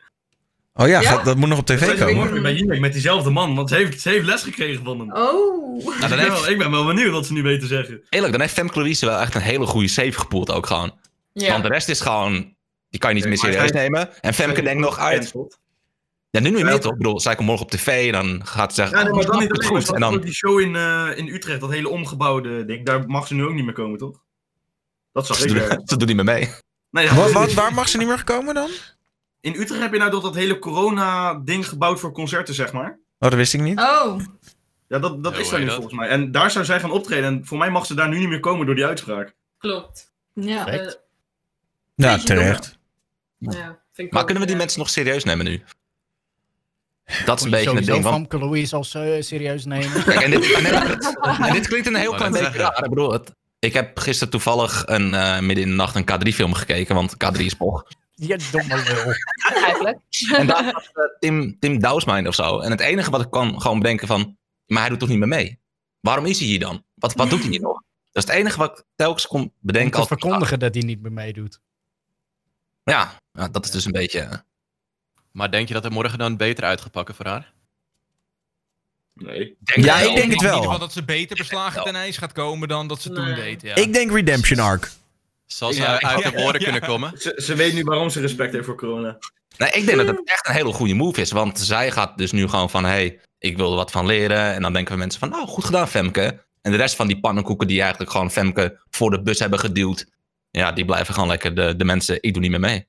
Oh 0.75 0.87
ja, 0.89 1.01
Ja? 1.01 1.11
gaat- 1.11 1.25
dat 1.25 1.37
moet 1.37 1.49
nog 1.49 1.59
op 1.59 1.67
tv 1.67 1.99
komen. 1.99 2.15
morgen 2.15 2.43
bij 2.43 2.55
Jinek 2.55 2.81
met 2.81 2.93
diezelfde 2.93 3.31
man, 3.31 3.55
want 3.55 3.69
ze 3.69 3.75
heeft, 3.75 4.01
ze 4.01 4.09
heeft 4.09 4.27
les 4.27 4.43
gekregen 4.43 4.85
van 4.85 4.99
hem. 4.99 5.13
Oh. 5.13 5.85
Nou, 5.85 5.95
ik, 5.95 6.01
dan 6.01 6.09
ben 6.09 6.19
heeft, 6.19 6.31
wel, 6.41 6.49
ik 6.49 6.59
ben 6.59 6.71
wel 6.71 6.87
benieuwd 6.87 7.13
wat 7.13 7.27
ze 7.27 7.33
nu 7.33 7.43
weten 7.43 7.69
zeggen. 7.69 8.03
eerlijk, 8.11 8.33
dan 8.33 8.41
heeft 8.41 8.53
Femke 8.55 8.79
Louise 8.79 9.07
wel 9.07 9.19
echt 9.21 9.35
een 9.35 9.41
hele 9.41 9.67
goede 9.67 9.89
save 9.89 10.13
gepoeld 10.13 10.53
ook 10.53 10.67
gewoon. 10.67 10.93
Ja. 11.33 11.51
Want 11.51 11.63
de 11.63 11.69
rest 11.69 11.89
is 11.89 12.01
gewoon... 12.01 12.57
Die 12.91 13.01
kan 13.01 13.09
je 13.11 13.15
niet 13.17 13.25
Nee, 13.25 13.33
meer 13.33 13.43
maar 13.43 13.53
serieus 13.69 13.73
nemen. 13.73 14.23
En 14.23 14.35
Femke 14.35 14.63
denkt 14.63 14.81
nog 14.83 14.99
uit... 14.99 15.33
Ja, 16.31 16.41
nu 16.41 16.51
niet 16.51 16.65
meer 16.65 16.81
toch? 16.81 16.93
Ik 16.93 16.99
bedoel, 16.99 17.21
zij 17.21 17.35
komt 17.35 17.49
morgen 17.49 17.65
op 17.65 17.71
tv 17.71 18.07
en 18.07 18.13
dan 18.13 18.47
gaat 18.47 18.75
ze 18.75 18.81
zeggen... 18.81 18.99
Ja, 18.99 19.05
nee, 19.05 19.13
maar 19.13 19.23
oh, 19.23 19.31
dan 19.31 19.39
niet 19.39 19.49
het 19.51 19.59
alleen. 19.59 19.73
maar 19.73 19.83
goed. 19.83 19.95
En 19.95 20.01
dan... 20.01 20.21
die 20.21 20.33
show 20.35 20.61
in, 20.61 20.77
eh, 20.77 21.09
in 21.15 21.29
Utrecht, 21.29 21.61
dat 21.61 21.71
hele 21.71 21.89
omgebouwde 21.89 22.65
ding, 22.65 22.87
daar 22.87 23.07
mag 23.07 23.27
ze 23.27 23.35
nu 23.35 23.45
ook 23.45 23.55
niet 23.55 23.65
meer 23.65 23.75
komen, 23.75 23.99
toch? 23.99 24.21
Dat 25.13 25.27
zag 25.27 25.37
Ze 25.37 25.49
ik 25.49 25.81
ze 25.85 25.97
doet 25.97 26.07
niet 26.07 26.17
meer 26.17 26.25
mee. 26.25 26.49
Nee, 26.91 27.05
ja, 27.05 27.15
Wat, 27.15 27.33
wat, 27.33 27.53
waar 27.53 27.75
mag 27.75 27.89
ze 27.89 27.99
niet 27.99 28.09
meer 28.09 28.25
komen 28.25 28.55
dan? 28.55 28.71
In 29.41 29.55
Utrecht 29.55 29.81
heb 29.81 29.93
je 29.93 29.99
nou 29.99 30.11
dat, 30.11 30.23
dat 30.23 30.35
hele 30.35 30.59
corona-ding 30.59 31.69
gebouwd 31.69 32.01
voor 32.01 32.13
concerten, 32.13 32.55
zeg 32.55 32.73
maar. 32.73 32.91
Oh, 33.19 33.29
dat 33.29 33.35
wist 33.35 33.55
ik 33.55 33.61
niet. 33.61 33.79
Oh, 33.79 34.21
Ja, 34.89 34.99
dat, 34.99 35.25
dat 35.25 35.35
Ja, 35.35 35.41
is 35.41 35.49
daar 35.49 35.61
nu 35.61 35.71
volgens 35.71 35.95
mij. 35.95 36.09
En 36.09 36.33
daar 36.33 36.51
zou 36.51 36.65
zij 36.65 36.81
gaan 36.81 36.91
optreden. 36.91 37.25
En 37.25 37.47
voor 37.47 37.59
mij 37.59 37.71
mag 37.71 37.87
ze 37.87 37.95
daar 37.95 38.09
nu 38.09 38.19
niet 38.19 38.29
meer 38.29 38.41
komen 38.41 38.67
door 38.67 38.75
die 38.75 38.87
uitspraak. 38.87 39.35
Klopt. 39.59 40.13
ja. 40.35 40.65
Beetje 41.95 42.23
terecht. 42.25 42.79
ja, 43.39 43.79
vind 43.93 44.09
ik 44.09 44.13
Maar 44.13 44.25
kunnen 44.25 44.43
we 44.43 44.49
die 44.49 44.57
ja. 44.57 44.63
mensen 44.63 44.79
nog 44.79 44.91
serieus 44.91 45.25
nemen 45.25 45.45
nu? 45.45 45.63
Dat 47.25 47.39
is 47.39 47.45
een 47.45 47.51
beetje 47.51 47.75
het 47.75 47.87
ding. 47.87 48.05
Famke 48.05 48.39
Louise 48.39 48.77
als 48.77 48.95
eh, 48.95 49.21
serieus 49.21 49.65
nemen. 49.65 50.05
kijk, 50.05 50.21
en, 50.21 50.31
dit, 50.31 50.53
en, 50.53 50.63
dit, 50.65 51.19
en 51.47 51.53
dit 51.53 51.69
klinkt 51.69 51.87
een 51.87 51.95
heel 51.95 52.15
klein 52.15 52.33
beetje 52.33 52.59
raar. 52.59 52.85
Ik 52.85 52.89
bedoel, 52.89 53.13
het, 53.13 53.35
ik 53.59 53.73
heb 53.73 53.99
gisteren 53.99 54.31
toevallig 54.33 54.83
een, 54.87 55.15
eh, 55.15 55.39
midden 55.41 55.65
in 55.65 55.71
de 55.71 55.77
nacht 55.77 55.95
een 55.95 56.05
K3-film 56.05 56.53
gekeken, 56.55 56.95
want 56.95 57.15
K3 57.15 57.41
is 57.45 57.55
pog. 57.55 57.85
Je 58.15 58.49
domme 58.53 58.77
lul. 58.83 59.15
Eigenlijk. 59.65 59.99
En 60.37 60.47
daar 60.47 60.73
was 60.73 60.85
eh, 60.93 61.03
Tim, 61.19 61.57
Tim 61.59 61.79
Douwsmijn 61.81 62.29
of 62.29 62.35
zo. 62.35 62.59
En 62.59 62.71
het 62.71 62.81
enige 62.81 63.11
wat 63.11 63.21
ik 63.21 63.31
kan 63.31 63.61
gewoon 63.61 63.79
bedenken 63.79 64.07
van... 64.07 64.37
Maar 64.67 64.81
hij 64.81 64.89
doet 64.89 64.99
toch 65.01 65.09
niet 65.09 65.19
meer 65.19 65.29
mee? 65.29 65.59
Waarom 66.01 66.27
is 66.27 66.39
hij 66.39 66.49
hier 66.49 66.59
dan? 66.61 66.85
Wat, 66.95 67.15
wat 67.15 67.31
doet 67.31 67.41
hij 67.41 67.49
hier 67.51 67.61
nog? 67.61 67.83
Dat 68.13 68.23
is 68.25 68.31
het 68.31 68.39
enige 68.41 68.59
wat 68.59 68.79
ik 68.79 68.85
telkens 68.97 69.27
kon 69.27 69.41
Om 69.41 69.53
bedenken. 69.61 69.91
te 69.93 69.99
Als, 69.99 70.07
verkondigen 70.09 70.59
dat 70.59 70.75
hij 70.75 70.83
niet 70.83 71.01
meer 71.03 71.13
meedoet. 71.13 71.61
ja, 72.85 73.13
ja, 73.33 73.49
dat 73.49 73.65
is 73.65 73.71
dus 73.71 73.85
een 73.85 73.93
beetje... 73.93 74.21
eh, 74.21 74.39
Maar 75.33 75.51
denk 75.51 75.69
je 75.69 75.75
dat 75.75 75.85
het 75.85 75.93
morgen 75.93 76.19
dan 76.19 76.37
beter 76.37 76.65
uit 76.65 76.81
gaat 76.81 76.93
pakken 76.93 77.15
voor 77.15 77.27
haar? 77.27 77.53
Nee. 79.19 79.57
denk 79.61 79.87
Ja, 79.87 79.99
wel. 79.99 80.09
ik 80.09 80.15
denk 80.15 80.17
het 80.17 80.25
In 80.25 80.31
ieder 80.31 80.49
wel. 80.51 80.63
geval 80.63 80.79
dat 80.79 80.93
ze 80.93 81.05
beter 81.05 81.37
beslagen 81.37 81.75
wel. 81.75 81.85
ten 81.85 81.95
ijs 81.97 82.17
gaat 82.17 82.33
komen 82.33 82.69
dan 82.69 82.87
dat 82.87 83.03
ze 83.03 83.11
toen 83.13 83.35
deed. 83.35 83.63
Ja. 83.63 83.75
Ik 83.75 83.93
denk 83.93 84.11
Redemption 84.13 84.59
Arc. 84.59 84.91
Zal 85.47 85.73
ze 85.73 85.81
Ja, 85.81 86.01
uit 86.01 86.23
de 86.23 86.31
woorden 86.31 86.61
ja. 86.61 86.71
kunnen 86.71 86.89
komen? 86.89 87.13
Ze, 87.19 87.41
ze 87.45 87.55
weet 87.55 87.73
nu 87.75 87.83
waarom 87.83 88.11
ze 88.11 88.21
respect 88.21 88.53
heeft 88.53 88.65
voor 88.65 88.77
corona. 88.77 89.19
Nee, 89.59 89.71
ik 89.71 89.87
denk 89.87 89.99
dat 89.99 90.07
het 90.07 90.21
echt 90.25 90.49
een 90.49 90.55
hele 90.55 90.73
goede 90.73 90.95
move 90.95 91.21
is. 91.21 91.31
Want 91.31 91.59
zij 91.59 91.91
gaat 91.91 92.19
dus 92.19 92.33
nu 92.33 92.49
gewoon 92.49 92.71
van... 92.71 92.85
hey, 92.85 93.21
ik 93.39 93.57
wil 93.57 93.71
er 93.71 93.77
wat 93.77 93.91
van 93.91 94.07
leren. 94.07 94.55
En 94.55 94.63
dan 94.63 94.73
denken 94.73 94.93
we 94.93 94.99
mensen 94.99 95.21
van... 95.21 95.29
nou, 95.29 95.47
goed 95.47 95.65
gedaan, 95.65 95.89
Femke. 95.89 96.45
En 96.63 96.71
de 96.71 96.77
rest 96.77 96.97
van 96.97 97.07
die 97.07 97.21
pannenkoeken 97.21 97.67
die 97.67 97.81
eigenlijk 97.81 98.11
gewoon 98.11 98.31
Femke 98.31 98.81
voor 98.91 99.11
de 99.11 99.23
bus 99.23 99.39
hebben 99.39 99.59
geduwd... 99.59 100.07
ja, 100.51 100.73
die 100.73 100.85
blijven 100.85 101.15
gewoon 101.15 101.29
lekker 101.29 101.55
de, 101.55 101.77
de 101.77 101.85
mensen... 101.85 102.19
ik 102.21 102.33
doe 102.33 102.43
niet 102.43 102.51
meer 102.51 102.61
mee. 102.61 102.87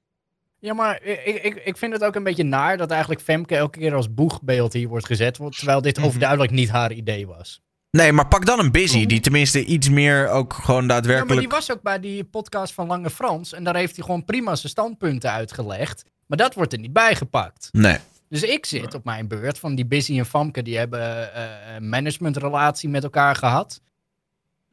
Ja, 0.60 0.74
maar 0.74 1.04
ik, 1.04 1.44
ik, 1.44 1.56
ik 1.56 1.78
vind 1.78 1.94
het 1.94 2.04
ook 2.04 2.16
een 2.16 2.24
beetje 2.24 2.44
naar 2.44 2.78
dat 2.78 2.92
eigenlijk 2.92 3.22
Femke 3.22 3.56
elke 3.56 3.80
keer 3.80 3.96
als 3.96 4.14
boegbeeld 4.14 4.74
hier 4.74 4.88
wordt 4.88 5.06
gezet. 5.06 5.40
Terwijl 5.50 5.82
dit 5.82 6.00
overduidelijk 6.02 6.52
niet 6.52 6.70
haar 6.70 6.92
idee 6.92 7.28
was. 7.28 7.62
Nee, 7.92 8.12
maar 8.12 8.28
pak 8.28 8.46
dan 8.46 8.60
een 8.60 8.72
Busy, 8.72 9.06
die 9.06 9.20
tenminste 9.20 9.66
iets 9.66 9.90
meer 9.90 10.28
ook 10.28 10.54
gewoon 10.54 10.82
Ja, 10.82 10.88
maar 10.88 10.96
daadwerkelijk... 10.96 11.40
die 11.40 11.50
was 11.50 11.72
ook 11.72 11.82
bij 11.82 12.00
die 12.00 12.24
podcast 12.24 12.74
van 12.74 12.88
Lange 12.88 13.10
Frans. 13.10 13.54
En 13.54 13.64
daar 13.64 13.76
heeft 13.76 13.96
hij 13.96 14.06
gewoon 14.06 14.26
prima 14.26 14.56
zijn 14.56 14.72
standpunten 14.72 15.32
uitgelegd. 15.32 16.06
Maar 16.26 16.38
dat 16.38 16.54
wordt 16.54 16.74
er 16.74 16.80
niet 16.80 16.94
bijgepakt. 16.94 17.70
Nee. 17.72 17.98
Dus 18.30 18.44
ik 18.44 18.66
zit 18.66 18.94
op 18.94 19.04
mijn 19.04 19.28
beurt 19.28 19.60
van 19.60 19.76
die 19.76 19.86
Busy 19.86 20.18
en 20.18 20.26
Famke. 20.26 20.62
Die 20.62 20.78
hebben 20.78 21.34
eh, 21.34 21.44
een 21.76 21.90
managementrelatie 21.90 22.90
met 22.90 23.04
elkaar 23.04 23.36
gehad. 23.36 23.82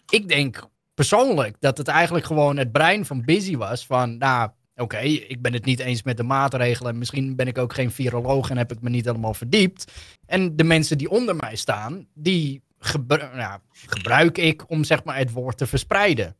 Ik 0.09 0.29
denk 0.29 0.69
persoonlijk 0.95 1.57
dat 1.61 1.79
het 1.79 1.89
eigenlijk 1.89 2.27
gewoon 2.27 2.57
het 2.57 2.73
brein 2.73 3.07
van 3.07 3.25
Busy 3.25 3.57
was. 3.57 3.87
Van, 3.87 4.19
nou, 4.19 4.51
oké, 4.77 4.99
ik 4.99 5.43
ben 5.43 5.53
het 5.53 5.65
niet 5.65 5.81
eens 5.81 6.03
met 6.03 6.17
de 6.17 6.23
maatregelen. 6.23 6.99
Misschien 6.99 7.37
ben 7.37 7.47
ik 7.47 7.59
ook 7.59 7.75
geen 7.75 7.91
viroloog 7.91 8.51
en 8.51 8.57
heb 8.57 8.73
ik 8.73 8.81
me 8.81 8.89
niet 8.91 9.05
helemaal 9.05 9.35
verdiept. 9.35 9.93
En 10.27 10.57
de 10.57 10.65
mensen 10.65 10.99
die 10.99 11.11
onder 11.11 11.37
mij 11.37 11.57
staan, 11.57 12.07
die 12.15 12.63
gebru- 12.79 13.31
nou, 13.37 13.61
gebruik 13.87 14.39
ik 14.39 14.71
om 14.71 14.85
zeg 14.85 15.05
maar 15.05 15.17
het 15.17 15.31
woord 15.33 15.59
te 15.59 15.67
verspreiden. 15.67 16.37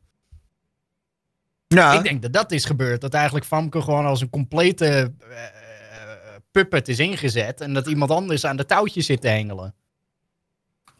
Ja, 1.67 1.93
Ik 1.93 2.03
denk 2.03 2.21
dat 2.21 2.33
dat 2.33 2.51
is 2.51 2.65
gebeurd. 2.65 3.01
Dat 3.01 3.13
eigenlijk 3.13 3.45
Famke 3.45 3.81
gewoon 3.81 4.05
als 4.05 4.21
een 4.21 4.29
complete 4.29 5.13
eh, 5.29 5.37
puppet 6.51 6.87
is 6.87 6.99
ingezet. 6.99 7.61
En 7.61 7.73
dat 7.73 7.87
iemand 7.87 8.11
anders 8.11 8.45
aan 8.45 8.57
de 8.57 8.65
touwtjes 8.65 9.05
zit 9.05 9.21
te 9.21 9.27
hengelen. 9.27 9.75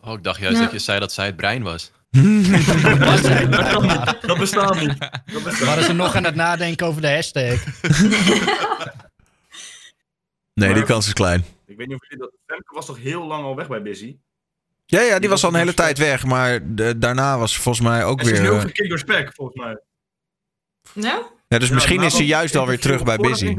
Oh, 0.02 0.14
ik 0.14 0.24
dacht 0.24 0.40
juist 0.40 0.58
Ja. 0.58 0.64
dat 0.64 0.72
je 0.72 0.80
zei 0.80 1.00
dat 1.00 1.14
zij 1.14 1.26
het 1.26 1.36
brein 1.36 1.64
was. 1.64 1.92
Blijkbaar. 2.22 4.18
Dat 4.28 4.38
bestaat 4.38 4.80
niet. 4.80 4.98
Dat 5.26 5.44
bestaat 5.44 5.60
Waren 5.68 5.84
ze 5.84 5.94
nog 5.94 6.16
aan 6.16 6.24
het 6.24 6.36
nadenken 6.36 6.88
over 6.88 7.02
de 7.02 7.10
hashtag? 7.10 7.64
nee, 10.54 10.74
die 10.74 10.84
kans 10.84 11.08
is 11.08 11.14
klein. 11.14 11.46
Ik 11.66 11.78
weet 11.78 11.88
niet 11.88 11.96
of 12.02 12.10
jullie 12.10 12.26
dat... 12.26 12.32
Femke 12.46 12.74
was 12.76 12.86
toch 12.86 12.98
heel 12.98 13.26
lang 13.26 13.44
al 13.44 13.56
weg 13.56 13.68
bij 13.68 13.82
Busy? 13.82 14.16
Ja, 14.86 15.02
ja, 15.02 15.10
die 15.12 15.20
Die 15.20 15.30
was 15.30 15.44
al 15.44 15.50
een 15.50 15.56
hele 15.56 15.74
tijd 15.74 15.98
weg, 15.98 16.26
maar 16.26 16.76
de- 16.76 16.98
daarna 16.98 17.38
was 17.38 17.58
volgens 17.58 17.88
mij 17.88 18.04
ook 18.06 18.20
En 18.20 18.26
ze 18.26 18.32
is 18.34 18.40
weer... 18.40 18.52
ook 18.52 18.64
eh, 18.64 18.90
door 18.90 19.00
Spec, 19.00 19.32
volgens 19.34 19.58
mij. 19.58 19.78
ja? 20.94 21.22
Ja, 21.48 21.58
dus 21.60 21.68
Ja, 21.68 21.74
misschien 21.74 22.02
is 22.04 22.12
ze 22.14 22.20
dat 22.20 22.28
juist 22.28 22.56
alweer 22.56 22.80
terug 22.80 23.04
bij 23.04 23.18
dat 23.18 23.26
Busy. 23.26 23.58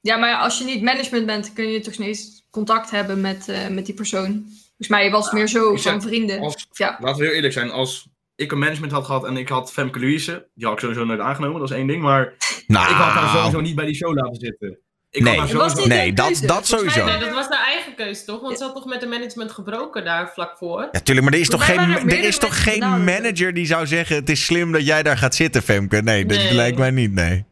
Ja, 0.00 0.16
maar 0.16 0.36
als 0.36 0.58
je 0.58 0.64
niet 0.64 0.82
management 0.82 1.26
bent, 1.26 1.52
kun 1.52 1.68
je 1.70 1.80
toch 1.80 1.98
niet 1.98 2.08
eens 2.08 2.42
contact 2.50 2.90
hebben 2.90 3.20
met, 3.20 3.48
eh, 3.48 3.68
met 3.68 3.86
die 3.86 3.94
persoon. 3.94 4.46
Volgens 4.76 4.88
mij 4.88 5.10
was 5.10 5.24
het 5.24 5.34
meer 5.34 5.46
zo 5.48 5.76
van 5.76 6.02
vrienden. 6.02 6.40
Als, 6.40 6.66
ja, 6.72 6.96
laten 7.00 7.18
we 7.20 7.24
heel 7.26 7.34
eerlijk 7.34 7.52
zijn, 7.52 7.70
als 7.70 8.08
ik 8.36 8.52
een 8.52 8.58
management 8.58 8.92
had 8.92 9.04
gehad 9.04 9.24
en 9.24 9.36
ik 9.36 9.48
had 9.48 9.72
Femke 9.72 9.98
Louise, 9.98 10.48
die 10.54 10.64
had 10.64 10.74
ik 10.74 10.80
sowieso 10.80 11.04
nooit 11.04 11.20
aangenomen, 11.20 11.60
dat 11.60 11.70
is 11.70 11.76
één 11.76 11.86
ding, 11.86 12.02
maar 12.02 12.34
Nou, 12.66 12.90
ik 12.90 12.94
had 12.96 13.12
haar 13.12 13.28
sowieso 13.36 13.60
niet 13.60 13.74
bij 13.74 13.86
die 13.86 13.94
show 13.94 14.14
laten 14.14 14.40
zitten. 14.40 14.78
Ik 15.10 15.22
Nee. 15.22 15.38
had 15.38 15.48
sowieso... 15.48 15.86
nee, 15.86 16.12
dat, 16.12 16.42
dat 16.46 16.66
sowieso. 16.66 17.04
Nee, 17.04 17.18
dat 17.18 17.32
was 17.32 17.48
haar 17.48 17.64
eigen 17.66 17.94
keuze, 17.94 18.24
toch? 18.24 18.40
Want 18.40 18.58
ze 18.58 18.64
had 18.64 18.74
toch 18.74 18.84
met 18.84 19.00
de 19.00 19.06
management 19.06 19.52
gebroken 19.52 20.04
daar 20.04 20.30
vlak 20.32 20.56
voor. 20.58 20.88
Ja, 20.92 21.00
tuurlijk, 21.00 21.26
maar 21.26 21.34
er 21.34 21.40
is 21.40 21.48
toch 21.48 21.64
geen, 21.66 21.78
er 22.10 22.24
is 22.24 22.38
toch 22.38 22.62
geen 22.62 23.04
manager 23.04 23.54
die 23.54 23.66
zou 23.66 23.86
zeggen: 23.86 24.16
Het 24.16 24.30
is 24.30 24.44
slim 24.44 24.72
dat 24.72 24.86
jij 24.86 25.02
daar 25.02 25.18
gaat 25.18 25.34
zitten, 25.34 25.62
Femke. 25.62 26.02
Nee, 26.02 26.26
dat 26.26 26.38
Nee. 26.38 26.54
lijkt 26.54 26.78
mij 26.78 26.90
niet, 26.90 27.12
nee. 27.12 27.44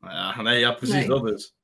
Nou 0.00 0.14
ja, 0.14 0.42
nee, 0.42 0.58
ja, 0.58 0.72
precies, 0.72 0.94
Nee. 0.94 1.06
dat 1.06 1.30
is. 1.30 1.54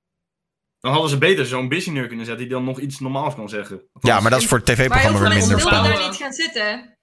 Dan 0.86 0.94
hadden 0.94 1.12
ze 1.14 1.18
beter 1.18 1.46
zo'n 1.46 1.68
business 1.68 2.06
kunnen 2.08 2.26
zetten 2.26 2.44
die 2.44 2.54
dan 2.54 2.64
nog 2.64 2.80
iets 2.80 3.00
normaals 3.00 3.34
kan 3.34 3.48
zeggen. 3.48 3.82
Ja, 4.00 4.20
maar 4.20 4.30
dat 4.30 4.40
is 4.40 4.46
voor 4.46 4.58
het 4.58 4.66
maar 4.66 4.76
heel 4.76 4.86
tv-programma 4.86 5.18
veel 5.18 5.28
weer 5.28 5.36
mensen 5.38 5.54
minder 5.56 5.72
spannend. 5.72 5.96
daar 5.98 6.08
niet 6.08 6.16
gaan 6.20 6.32
zitten. 6.32 6.94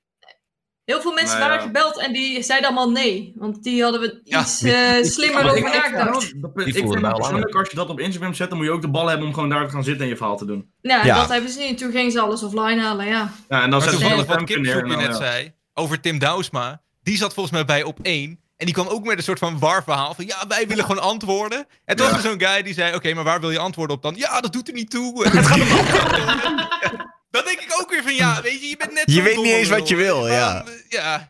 Heel 0.85 1.01
veel 1.01 1.13
mensen 1.13 1.37
Nou 1.39 1.49
ja. 1.51 1.55
waren 1.57 1.67
gebeld 1.67 1.99
en 1.99 2.13
die 2.13 2.43
zeiden 2.43 2.67
allemaal 2.69 2.91
nee. 2.91 3.33
Want 3.35 3.63
die 3.63 3.83
hadden 3.83 4.01
we 4.01 4.19
Ja, 4.23 4.41
iets 4.41 4.61
eh, 4.63 5.03
slimmer 5.03 5.43
over 5.45 5.57
ik, 5.57 5.63
nagedacht. 5.63 6.23
ik, 6.23 6.73
vind 6.75 6.89
het 6.93 6.99
wel 7.01 7.13
persoonlijk, 7.13 7.55
als 7.55 7.69
je 7.69 7.75
dat 7.75 7.89
op 7.89 7.99
Instagram 7.99 8.33
zet, 8.33 8.49
dan 8.49 8.57
moet 8.57 8.67
je 8.67 8.73
ook 8.73 8.81
de 8.81 8.89
bal 8.89 9.07
hebben 9.07 9.27
om 9.27 9.33
gewoon 9.33 9.49
daar 9.49 9.65
te 9.65 9.71
gaan 9.71 9.83
zitten 9.83 10.03
en 10.03 10.09
je 10.09 10.17
verhaal 10.17 10.37
te 10.37 10.45
doen. 10.45 10.71
Ja, 10.81 11.05
Ja. 11.05 11.15
dat 11.15 11.29
hebben 11.29 11.49
ze 11.49 11.59
niet. 11.59 11.69
En 11.69 11.75
toen 11.75 11.91
gingen 11.91 12.11
ze 12.11 12.19
alles 12.19 12.43
offline 12.43 12.81
halen, 12.81 13.05
ja. 13.05 13.31
Ja, 13.49 13.61
en 13.63 13.69
dan 13.69 13.69
Maar 13.69 13.81
zetten 13.81 13.91
ze 13.91 13.97
toevallig 13.99 14.25
wat 14.25 14.35
Femke 14.35 14.59
neer. 14.59 14.87
Net 14.87 14.99
ja. 14.99 15.13
zei 15.13 15.53
over 15.73 15.99
Tim 15.99 16.19
Douwsma. 16.19 16.81
Die 17.01 17.17
zat 17.17 17.33
volgens 17.33 17.55
mij 17.55 17.65
bij 17.65 17.83
op 17.83 17.99
één. 18.01 18.42
En 18.63 18.69
die 18.73 18.81
kwam 18.83 18.87
ook 18.93 19.05
met 19.05 19.17
een 19.17 19.23
soort 19.23 19.39
van 19.39 19.59
war-verhaal 19.59 20.13
van 20.13 20.25
ja, 20.25 20.47
wij 20.47 20.67
willen 20.67 20.85
gewoon 20.85 21.01
antwoorden. 21.01 21.67
En 21.85 21.95
toen 21.95 22.05
Ja. 22.05 22.11
was 22.11 22.23
er 22.23 22.29
zo'n 22.29 22.39
guy 22.41 22.61
die 22.63 22.73
zei, 22.73 22.95
oké, 22.95 23.13
maar 23.13 23.23
waar 23.23 23.39
wil 23.39 23.51
je 23.51 23.59
antwoorden 23.59 23.95
op 23.95 24.01
dan? 24.01 24.15
Ja, 24.15 24.41
dat 24.41 24.53
doet 24.53 24.67
er 24.67 24.73
niet 24.73 24.89
toe. 24.89 25.23
Het 25.27 25.45
gaat 25.45 25.61
om 25.61 25.77
antwoorden. 25.77 27.11
Dan 27.31 27.43
denk 27.45 27.59
ik 27.59 27.75
ook 27.81 27.89
weer 27.89 28.03
van 28.03 28.15
ja, 28.15 28.41
weet 28.41 28.61
je, 28.61 28.67
je 28.67 28.77
bent 28.77 28.93
net 28.93 29.03
Je 29.05 29.21
weet 29.21 29.35
niet 29.37 29.45
eens 29.53 29.69
wat 29.69 29.87
je 29.87 29.95
wil, 29.95 30.27
ja. 30.27 30.63
Eh, 30.65 30.71
ja. 30.89 31.29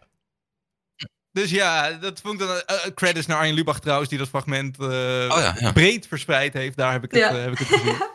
Dus 1.32 1.50
ja, 1.50 1.92
dat 1.92 2.20
vond 2.24 2.42
ik 2.42 2.48
dan... 2.48 2.58
eh, 2.66 2.76
credits 2.96 3.28
naar 3.28 3.38
Arjen 3.38 3.56
Lubach 3.56 3.80
trouwens, 3.80 4.10
die 4.10 4.18
dat 4.18 4.28
fragment 4.28 4.80
eh, 4.80 4.86
Oh 4.86 5.38
ja, 5.40 5.56
ja. 5.60 5.72
breed 5.72 6.08
verspreid 6.08 6.54
heeft. 6.54 6.78
Daar 6.78 6.92
heb 6.92 7.04
ik 7.04 7.12
het, 7.12 7.20
Ja. 7.20 7.34
heb 7.36 7.52
ik 7.52 7.58
het 7.58 7.68
gezien. 7.68 7.96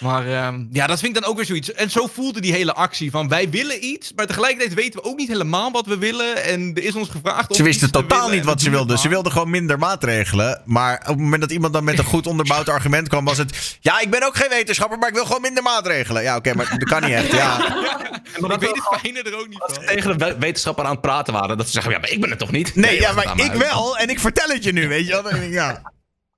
Maar 0.00 0.26
ehm, 0.26 0.64
ja, 0.72 0.86
dat 0.86 1.00
vind 1.00 1.16
ik 1.16 1.22
dan 1.22 1.30
ook 1.30 1.36
weer 1.36 1.46
zoiets. 1.46 1.72
En 1.72 1.90
zo 1.90 2.06
voelde 2.06 2.40
die 2.40 2.52
hele 2.52 2.72
actie 2.72 3.10
van 3.10 3.28
wij 3.28 3.50
willen 3.50 3.84
iets, 3.84 4.12
maar 4.16 4.26
tegelijkertijd 4.26 4.74
weten 4.74 5.02
we 5.02 5.08
ook 5.08 5.16
niet 5.16 5.28
helemaal 5.28 5.70
wat 5.70 5.86
we 5.86 5.98
willen. 5.98 6.44
En 6.44 6.70
er 6.74 6.82
is 6.82 6.94
ons 6.94 7.08
gevraagd 7.08 7.50
om 7.50 7.56
Ze 7.56 7.62
wisten 7.62 7.90
totaal 7.90 8.28
niet 8.28 8.44
wat 8.44 8.60
ze 8.60 8.70
wilden. 8.70 8.98
Ze 8.98 9.08
wilden 9.08 9.32
gewoon 9.32 9.50
minder 9.50 9.78
maatregelen. 9.78 10.62
Maar 10.64 11.00
op 11.00 11.06
het 11.06 11.18
moment 11.18 11.40
dat 11.40 11.50
iemand 11.50 11.72
dan 11.72 11.84
met 11.84 11.98
een 11.98 12.04
goed 12.04 12.26
onderbouwd 12.26 12.68
argument 12.68 13.08
kwam, 13.08 13.24
was 13.24 13.38
het... 13.38 13.76
Ja, 13.80 14.00
ik 14.00 14.10
ben 14.10 14.26
ook 14.26 14.36
geen 14.36 14.48
wetenschapper, 14.48 14.98
maar 14.98 15.08
ik 15.08 15.14
wil 15.14 15.26
gewoon 15.26 15.40
minder 15.40 15.62
maatregelen. 15.62 16.22
Ja, 16.22 16.36
oké, 16.36 16.54
maar 16.54 16.76
dat 16.78 16.88
kan 16.88 17.02
niet 17.02 17.12
echt. 17.12 17.32
Ja. 17.32 17.56
ik 18.36 18.60
weet 18.60 18.60
het 18.60 19.00
fijne 19.00 19.22
er 19.22 19.38
ook 19.38 19.48
niet 19.48 19.64
van. 19.66 19.84
Tegen 19.86 20.18
de 20.18 20.24
we- 20.24 20.38
wetenschapper 20.38 20.84
aan 20.84 20.90
het 20.90 21.00
praten 21.00 21.32
waren. 21.32 21.56
Dat 21.56 21.66
ze 21.66 21.72
zeggen, 21.72 21.92
ja, 21.92 21.98
maar 21.98 22.10
ik 22.10 22.20
ben 22.20 22.30
het 22.30 22.38
toch 22.38 22.50
niet? 22.50 22.74
Nee, 22.74 23.00
ja, 23.00 23.12
maar 23.12 23.32
ik 23.34 23.50
uit. 23.50 23.58
wel 23.58 23.98
en 23.98 24.08
ik 24.08 24.20
vertel 24.20 24.48
het 24.48 24.64
je 24.64 24.72
nu, 24.72 24.88
weet 24.88 25.06
je 25.06 25.22
wel. 25.22 25.36
Ja. 25.36 25.82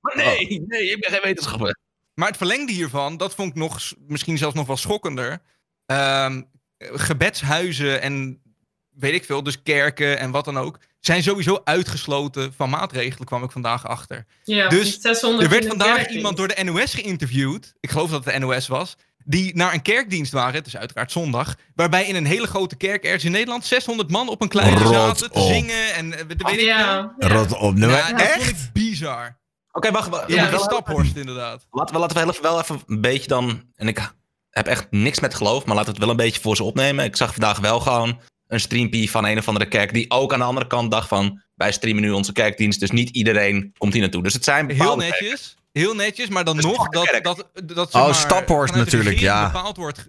Maar 0.00 0.16
nee, 0.24 0.64
nee, 0.66 0.90
ik 0.90 1.00
ben 1.00 1.10
geen 1.10 1.22
wetenschapper. 1.22 1.76
Maar 2.14 2.28
het 2.28 2.36
verlengde 2.36 2.72
hiervan, 2.72 3.16
dat 3.16 3.34
vond 3.34 3.50
ik 3.50 3.54
nog, 3.54 3.80
misschien 4.06 4.38
zelfs 4.38 4.54
nog 4.54 4.66
wel 4.66 4.76
schokkender. 4.76 5.42
Ehm, 5.86 6.42
gebedshuizen 6.78 8.00
en 8.00 8.42
weet 8.90 9.14
ik 9.14 9.24
veel, 9.24 9.42
dus 9.42 9.62
kerken 9.62 10.18
en 10.18 10.30
wat 10.30 10.44
dan 10.44 10.58
ook, 10.58 10.78
zijn 11.00 11.22
sowieso 11.22 11.60
uitgesloten 11.64 12.52
van 12.56 12.70
maatregelen, 12.70 13.26
kwam 13.26 13.42
ik 13.44 13.50
vandaag 13.50 13.86
achter. 13.86 14.26
Ja, 14.44 14.68
Dus 14.68 14.92
die 14.92 15.00
600 15.00 15.42
Er 15.42 15.50
werd 15.50 15.66
vandaag 15.66 15.96
kerk 15.96 16.10
iemand 16.10 16.36
door 16.36 16.48
de 16.48 16.64
NOS 16.64 16.94
geïnterviewd, 16.94 17.74
ik 17.80 17.90
geloof 17.90 18.10
dat 18.10 18.24
het 18.24 18.34
de 18.34 18.40
NOS 18.40 18.68
was, 18.68 18.96
die 19.24 19.56
naar 19.56 19.74
een 19.74 19.82
kerkdienst 19.82 20.32
waren, 20.32 20.54
het 20.54 20.66
is 20.66 20.76
uiteraard 20.76 21.12
zondag, 21.12 21.54
waarbij 21.74 22.06
in 22.06 22.14
een 22.14 22.26
hele 22.26 22.46
grote 22.46 22.76
kerk 22.76 23.04
ergens 23.04 23.24
in 23.24 23.32
Nederland 23.32 23.64
600 23.64 24.10
man 24.10 24.28
op 24.28 24.42
een 24.42 24.48
kleine 24.48 24.78
Rot 24.78 24.92
zaten 24.94 25.30
te 25.30 25.40
zingen 25.40 25.94
en 25.94 26.12
eh, 26.12 26.24
weet 26.26 26.40
ik 26.40 26.48
veel. 26.48 26.58
Ja, 26.58 27.14
ja. 27.18 27.28
Rot 27.28 27.52
op. 27.58 27.74
Nee, 27.74 27.88
Ja, 27.88 27.96
maar 27.96 28.18
dat 28.18 28.28
vond 28.32 28.42
echt? 28.42 28.50
ik 28.50 28.72
bizar. 28.72 29.36
Oké, 29.76 29.90
wacht. 29.90 30.08
wacht. 30.08 30.28
Ja, 30.32 30.50
Wel 30.50 30.60
Staphorst 30.60 31.16
inderdaad. 31.16 31.66
Laten 31.70 31.94
we, 31.94 32.00
laten 32.00 32.16
we 32.16 32.22
heel 32.22 32.30
even- 32.30 32.42
wel 32.42 32.60
even 32.60 32.82
een 32.86 33.00
beetje 33.00 33.28
dan... 33.28 33.62
En 33.74 33.88
ik 33.88 34.12
heb 34.50 34.66
echt 34.66 34.86
niks 34.90 35.20
met 35.20 35.34
geloof, 35.34 35.64
maar 35.64 35.74
laten 35.76 35.84
we 35.92 35.96
het 35.96 36.00
wel 36.00 36.10
een 36.10 36.24
beetje 36.24 36.40
voor 36.40 36.56
ze 36.56 36.62
opnemen. 36.62 37.04
Ik 37.04 37.16
zag 37.16 37.32
vandaag 37.32 37.58
wel 37.58 37.80
gewoon 37.80 38.20
een 38.46 38.60
streampie 38.60 39.10
van 39.10 39.24
een 39.26 39.38
of 39.38 39.48
andere 39.48 39.66
kerk... 39.68 39.92
die 39.92 40.10
ook 40.10 40.32
aan 40.32 40.38
de 40.38 40.44
andere 40.44 40.66
kant 40.66 40.90
dacht 40.90 41.08
van... 41.08 41.42
wij 41.54 41.72
streamen 41.72 42.02
nu 42.02 42.10
onze 42.10 42.32
kerkdienst, 42.32 42.80
dus 42.80 42.90
niet 42.90 43.10
iedereen 43.10 43.74
komt 43.78 43.92
hier 43.92 44.02
naartoe. 44.02 44.22
Dus 44.22 44.32
het 44.34 44.44
zijn 44.44 44.70
Heel 44.70 44.96
kerken. 44.96 44.98
netjes. 44.98 45.56
heel 45.72 45.94
netjes, 45.94 46.28
maar 46.28 46.44
dan 46.44 46.56
nog 46.56 46.88
dat, 46.88 47.18
dat, 47.22 47.48
dat 47.64 47.94
Oh, 47.94 48.12
Staphorst 48.12 48.74
natuurlijk, 48.74 49.18
ja. 49.18 49.46
bepaald 49.52 49.76
wordt, 49.76 50.08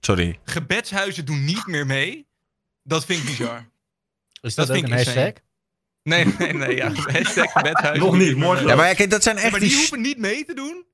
Sorry. 0.00 0.38
gebedshuizen 0.44 1.24
doen 1.24 1.44
niet 1.44 1.66
meer 1.66 1.86
mee. 1.86 2.26
Dat 2.82 3.04
vind 3.04 3.20
ik 3.22 3.26
bizar. 3.26 3.68
Is 4.40 4.54
Dat 4.54 4.66
dat, 4.66 4.76
ook 4.76 4.82
vind 4.82 4.92
een 4.92 4.98
ik 4.98 5.04
hashtag? 5.04 5.24
insane. 5.24 5.48
Nee, 6.02 6.24
nee, 6.38 6.52
nee, 6.52 6.76
ja. 6.76 6.92
Hashtag 7.12 7.52
gebedshuizen. 7.52 8.04
Nog 8.04 8.16
niet, 8.16 8.36
morgen 8.36 8.66
Ja, 8.66 8.74
maar 8.74 8.86
ja, 8.88 8.94
kijk, 8.94 9.10
dat 9.10 9.22
zijn 9.22 9.36
echt 9.36 9.50
Maar 9.50 9.60
die... 9.60 9.68
die 9.68 9.78
hoeven 9.78 10.00
niet 10.00 10.18
mee 10.18 10.44
te 10.44 10.54
doen. 10.54 10.88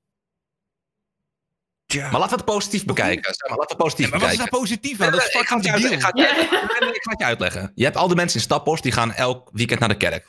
Ja. 1.86 2.10
Maar 2.10 2.20
laten 2.20 2.36
we 2.36 2.42
het 2.42 2.54
positief 2.54 2.84
bekijken. 2.84 3.34
Zeg 3.34 3.48
maar, 3.48 3.58
laten 3.58 3.76
we 3.76 3.82
positief 3.82 4.04
Ja, 4.04 4.10
maar 4.10 4.20
wat 4.20 4.30
is 4.30 4.38
daar 4.38 4.48
positief 4.48 5.00
aan? 5.00 5.10
Dat 5.10 5.20
is 5.20 5.26
ik, 5.26 5.32
ga 5.32 5.38
fucking 5.38 5.62
het 5.62 5.66
je 5.66 5.72
debiel. 5.72 6.04
uitleggen, 6.04 6.24
ik, 6.24 6.24
ga 6.24 6.36
het 6.36 6.40
je 6.40 6.50
uitleggen. 6.58 6.94
ik 6.94 7.02
ga 7.02 7.10
het 7.10 7.20
je 7.20 7.24
uitleggen. 7.24 7.72
Je 7.74 7.84
hebt 7.84 7.96
al 7.96 8.06
die 8.06 8.16
mensen 8.16 8.38
in 8.38 8.44
Staphorst, 8.44 8.82
die 8.82 8.92
gaan 8.92 9.12
elk 9.12 9.50
weekend 9.52 9.80
naar 9.80 9.88
de 9.88 9.96
kerk. 9.96 10.26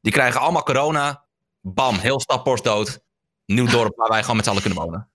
Die 0.00 0.12
krijgen 0.12 0.40
allemaal 0.40 0.62
corona. 0.62 1.24
Bam, 1.60 1.98
heel 1.98 2.20
Staphorst 2.20 2.64
dood. 2.64 3.00
Nieuw 3.46 3.66
dorp 3.66 3.96
waar 3.96 4.08
wij 4.08 4.20
gewoon 4.20 4.36
met 4.36 4.44
z'n 4.44 4.50
allen 4.50 4.62
kunnen 4.62 4.82
wonen. 4.82 5.10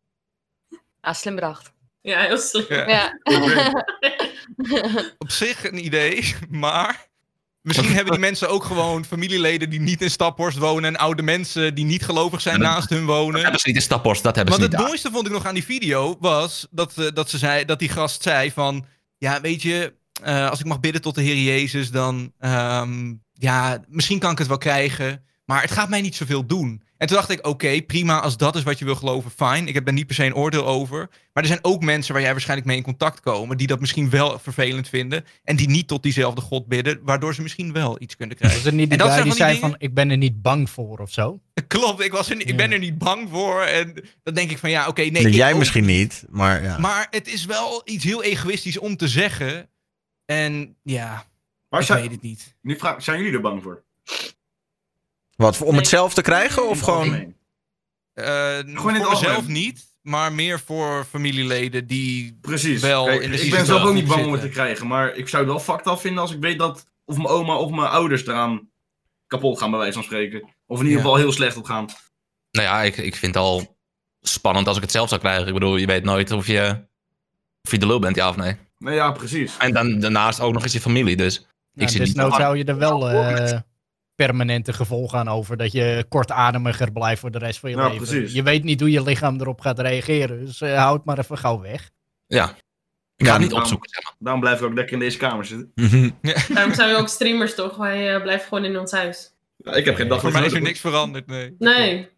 Ah, 1.02 1.14
slim 1.14 1.36
bedacht. 1.36 1.72
Ja, 2.02 2.20
heel 2.20 2.38
slim. 2.38 2.66
Ja. 2.70 2.88
Ja. 2.88 3.20
Op 5.18 5.32
zich 5.32 5.64
een 5.64 5.86
idee, 5.86 6.36
maar... 6.50 7.09
Misschien 7.62 7.94
hebben 7.96 8.12
die 8.12 8.22
mensen 8.22 8.50
ook 8.50 8.64
gewoon 8.64 9.06
familieleden 9.06 9.70
die 9.70 9.80
niet 9.80 10.02
in 10.02 10.12
Staphorst 10.12 10.58
wonen... 10.58 10.86
en 10.94 10.98
oude 11.00 11.22
mensen 11.22 11.76
die 11.76 11.86
niet 11.86 12.06
gelovig 12.06 12.42
zijn 12.42 12.60
dat- 12.60 12.70
naast 12.70 12.90
hun 12.90 13.06
Dat 13.06 13.16
wonen. 13.16 13.42
hebben 13.42 13.60
ze 13.60 13.68
niet 13.68 13.76
in 13.76 13.82
Staphorst, 13.82 14.24
dat 14.24 14.36
hebben 14.36 14.54
ze 14.54 14.60
Want 14.60 14.72
niet 14.72 14.80
het 14.80 14.80
daar. 14.80 14.88
mooiste 14.90 15.12
vond 15.12 15.26
ik 15.28 15.32
nog 15.34 15.46
aan 15.46 15.54
die 15.54 15.64
video 15.66 16.18
was 16.20 16.68
dat, 16.72 16.98
eh, 16.98 17.06
dat, 17.14 17.30
ze 17.30 17.38
zei, 17.38 17.66
dat 17.66 17.80
die 17.80 17.90
gast 17.90 18.22
zei 18.24 18.52
van... 18.52 18.86
Ja, 19.18 19.42
weet 19.42 19.62
je, 19.62 19.94
eh, 20.24 20.50
als 20.50 20.60
ik 20.60 20.66
mag 20.66 20.80
bidden 20.80 21.02
tot 21.02 21.16
de 21.16 21.22
Heer 21.22 21.38
Jezus, 21.56 21.92
dan... 21.92 22.34
ehm, 22.40 23.14
ja, 23.34 23.84
misschien 23.88 24.20
kan 24.20 24.32
ik 24.32 24.38
het 24.38 24.48
wel 24.48 24.58
krijgen, 24.58 25.24
maar 25.50 25.62
het 25.62 25.72
gaat 25.72 25.90
mij 25.90 26.02
niet 26.02 26.16
zoveel 26.16 26.46
doen. 26.46 26.84
En 26.98 27.08
toen 27.08 27.16
dacht 27.18 27.30
ik, 27.30 27.48
oké, 27.48 27.82
prima, 27.82 28.20
als 28.20 28.38
dat 28.38 28.56
is 28.56 28.64
wat 28.64 28.80
je 28.80 28.86
wil 28.86 28.96
geloven, 28.96 29.32
fijn. 29.32 29.68
Ik 29.68 29.74
heb 29.74 29.86
daar 29.86 29.94
niet 29.94 30.06
per 30.06 30.16
se 30.16 30.26
een 30.26 30.36
oordeel 30.36 30.66
over. 30.66 31.10
Maar 31.34 31.44
er 31.44 31.50
zijn 31.50 31.60
ook 31.62 31.84
mensen 31.84 32.14
waar 32.14 32.22
jij 32.22 32.32
waarschijnlijk 32.32 32.68
mee 32.68 32.78
in 32.78 32.84
contact 32.84 33.20
komen... 33.20 33.58
die 33.58 33.68
dat 33.68 33.80
misschien 33.80 34.10
wel 34.10 34.40
vervelend 34.40 34.90
vinden... 34.90 35.26
en 35.44 35.56
die 35.56 35.70
niet 35.70 35.88
tot 35.88 36.04
diezelfde 36.04 36.42
God 36.42 36.68
bidden... 36.68 37.00
waardoor 37.04 37.34
ze 37.34 37.42
misschien 37.42 37.74
wel 37.74 38.02
iets 38.02 38.16
kunnen 38.16 38.38
krijgen. 38.38 38.60
Is 38.60 38.66
er 38.66 38.74
niet 38.74 38.90
die 38.90 39.00
En 39.00 39.06
dat 39.06 39.14
zijn 39.14 39.24
die 39.24 39.34
van 39.34 39.48
die 39.48 39.56
zei 39.56 39.70
van, 39.70 39.76
ik 39.78 39.94
ben 39.94 40.10
er 40.10 40.18
niet 40.18 40.42
bang 40.42 40.70
voor 40.70 41.00
of 41.00 41.12
zo? 41.12 41.40
Klopt, 41.68 42.02
ik, 42.02 42.12
was 42.12 42.30
er, 42.30 42.48
ik 42.48 42.58
ben 42.58 42.72
er 42.72 42.80
niet 42.80 42.98
bang 42.98 43.30
voor. 43.30 43.62
En 43.62 43.94
dan 44.24 44.34
denk 44.34 44.52
ik 44.52 44.58
van, 44.58 44.70
ja, 44.70 44.88
oké, 44.88 45.02
nee. 45.02 45.30
Jij 45.30 45.52
ook 45.52 45.60
misschien 45.60 45.86
niet, 45.86 46.26
maar 46.30 46.64
ja. 46.64 46.78
Maar 46.78 47.08
het 47.10 47.28
is 47.28 47.46
wel 47.46 47.82
iets 47.86 48.04
heel 48.04 48.24
egoïstisch 48.24 48.78
om 48.78 48.98
te 48.98 49.08
zeggen. 49.08 49.70
En 50.26 50.76
ja, 50.84 51.26
Maar 51.70 51.80
ik 51.80 51.86
zijn, 51.86 52.02
weet 52.02 52.12
het 52.12 52.22
niet. 52.22 52.56
nu 52.62 52.78
vraag, 52.78 53.04
zijn 53.04 53.18
jullie 53.18 53.34
er 53.34 53.42
bang 53.42 53.64
voor? 53.64 53.84
Wat, 55.40 55.62
om 55.62 55.68
Nee. 55.70 55.76
het 55.80 55.88
zelf 55.88 56.14
te 56.14 56.22
krijgen 56.22 56.70
of 56.70 56.80
gewoon... 56.80 56.98
algemeen. 57.00 57.36
Eh 58.14 58.58
Gewoon 58.58 58.96
in 58.96 59.02
voor 59.02 59.12
mezelf 59.12 59.48
niet, 59.48 59.94
maar 60.02 60.34
meer 60.34 60.60
voor 60.60 61.06
familieleden 61.10 61.88
die... 61.88 62.38
Precies. 62.42 62.82
Wel 62.82 63.06
Kijk, 63.06 63.22
in 63.22 63.32
de 63.32 63.42
ik 63.42 63.52
ben 63.52 63.66
zelf 63.66 63.82
ook 63.84 63.94
niet 63.94 64.08
bang 64.08 64.26
om 64.26 64.32
het 64.32 64.42
te 64.42 64.50
krijgen, 64.50 64.88
maar 64.88 65.16
ik 65.16 65.28
zou 65.28 65.44
het 65.44 65.52
wel 65.52 65.62
fucked 65.62 65.88
af 65.88 66.02
vinden 66.02 66.22
als 66.22 66.32
ik 66.34 66.40
weet 66.40 66.60
dat 66.60 66.86
of 67.06 67.16
mijn 67.16 67.28
oma 67.28 67.56
of 67.56 67.70
mijn 67.72 67.90
ouders 67.90 68.26
eraan 68.28 68.70
kapot 69.28 69.60
gaan, 69.60 69.70
bij 69.70 69.80
wijze 69.80 69.94
van 69.94 70.04
spreken. 70.04 70.42
Of 70.66 70.80
in 70.80 70.86
ieder 70.86 70.98
Ja. 71.00 71.04
geval 71.04 71.16
heel 71.16 71.32
slecht 71.32 71.58
op 71.58 71.66
gaan. 71.66 71.86
Nou 72.52 72.66
ja, 72.68 72.82
ik, 72.82 72.98
ik 72.98 73.16
vind 73.16 73.34
het 73.36 73.44
al 73.44 73.78
spannend 74.22 74.68
als 74.68 74.76
ik 74.76 74.82
het 74.84 74.92
zelf 74.92 75.10
zou 75.10 75.22
krijgen. 75.22 75.48
Ik 75.48 75.54
bedoel, 75.54 75.78
je 75.78 75.86
weet 75.86 76.04
nooit 76.04 76.32
of 76.32 76.48
je, 76.48 76.86
of 77.62 77.72
je 77.72 77.78
de 77.78 77.88
lul 77.88 78.00
bent, 78.00 78.16
ja 78.16 78.30
of 78.30 78.36
nee. 78.36 78.56
Nou 78.78 78.96
ja, 78.96 79.12
precies. 79.12 79.58
En 79.58 79.74
dan 79.74 80.00
daarnaast 80.00 80.40
ook 80.40 80.54
nog 80.54 80.64
eens 80.64 80.74
je 80.74 80.82
familie, 80.82 81.16
dus... 81.16 81.46
Ja, 81.72 81.88
zie 81.88 82.00
niet- 82.00 82.08
desnoods 82.16 82.36
zou 82.38 82.58
je 82.58 82.64
er 82.64 82.78
wel 82.78 83.10
eh, 83.10 83.60
permanente 84.26 84.74
gevolgen 84.74 85.20
aan 85.20 85.28
over. 85.28 85.58
Dat 85.58 85.72
je 85.72 86.06
kortademiger 86.10 86.92
blijft 86.92 87.22
voor 87.22 87.32
de 87.32 87.38
rest 87.38 87.60
van 87.60 87.70
je 87.70 87.76
leven. 87.76 87.96
precies. 87.96 88.34
Je 88.34 88.44
weet 88.44 88.64
niet 88.64 88.80
hoe 88.80 88.92
je 88.92 89.04
lichaam 89.04 89.40
erop 89.40 89.62
gaat 89.62 89.80
reageren. 89.80 90.46
Dus 90.46 90.62
eh, 90.62 90.78
houd 90.78 91.06
maar 91.06 91.18
even 91.18 91.38
gauw 91.38 91.62
weg. 91.62 91.90
Ja. 92.28 92.56
Ik 93.16 93.26
ga 93.26 93.34
Ja, 93.34 93.38
niet 93.40 93.54
opzoeken, 93.54 93.90
zeg 93.90 94.04
maar. 94.04 94.14
Daarom 94.20 94.42
blijf 94.42 94.60
ik 94.60 94.66
ook 94.66 94.74
lekker 94.74 94.94
in 94.94 95.00
deze 95.00 95.18
kamer 95.18 95.46
zitten. 95.46 95.72
Mhm. 95.76 96.10
Daarom 96.54 96.74
zijn 96.74 96.90
we 96.90 96.96
ook 96.98 97.08
streamers, 97.08 97.56
toch? 97.56 97.76
Wij 97.78 98.16
eh, 98.16 98.22
blijven 98.22 98.48
gewoon 98.48 98.66
in 98.66 98.78
ons 98.80 98.92
huis. 98.92 99.34
Ja, 99.58 99.72
ik 99.74 99.86
heb 99.86 99.96
geen 99.96 100.08
dag 100.08 100.22
Voor 100.22 100.32
mij 100.32 100.46
is 100.46 100.54
er 100.54 100.62
niks 100.62 100.80
veranderd, 100.80 101.28
nee. 101.28 101.56
Nee. 101.60 102.10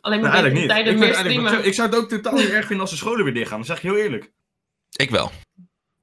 Alleen 0.00 0.20
maar 0.20 0.30
Nee, 0.32 0.42
nee, 0.42 0.50
eigenlijk 0.50 0.54
niet. 0.54 0.68
tijden 0.68 0.92
Ik, 0.92 0.98
meer 0.98 1.14
streamen. 1.14 1.64
ik 1.66 1.74
zou 1.74 1.88
het 1.88 1.98
ook 1.98 2.08
totaal 2.08 2.32
niet 2.34 2.48
erg 2.50 2.66
vinden 2.66 2.80
als 2.80 2.90
de 2.90 2.96
scholen 2.96 3.24
weer 3.24 3.34
dichtgaan. 3.34 3.58
Dat 3.58 3.66
zeg 3.66 3.76
ik 3.76 3.82
heel 3.82 3.96
eerlijk. 3.96 4.32
Ik 4.96 5.10
wel. 5.10 5.30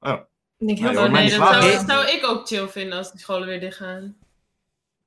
Ik 0.01 0.67
denk 0.67 0.79
heel 0.79 0.87
Nee, 0.91 0.97
Oh, 0.97 1.01
nee, 1.03 1.11
mijn 1.11 1.29
dat 1.39 1.47
zou, 1.61 1.85
zou 1.87 2.07
ik 2.07 2.25
ook 2.25 2.47
chill 2.47 2.67
vinden 2.67 2.97
als 2.97 3.11
de 3.11 3.19
scholen 3.19 3.47
weer 3.47 3.59
dichtgaan. 3.59 4.15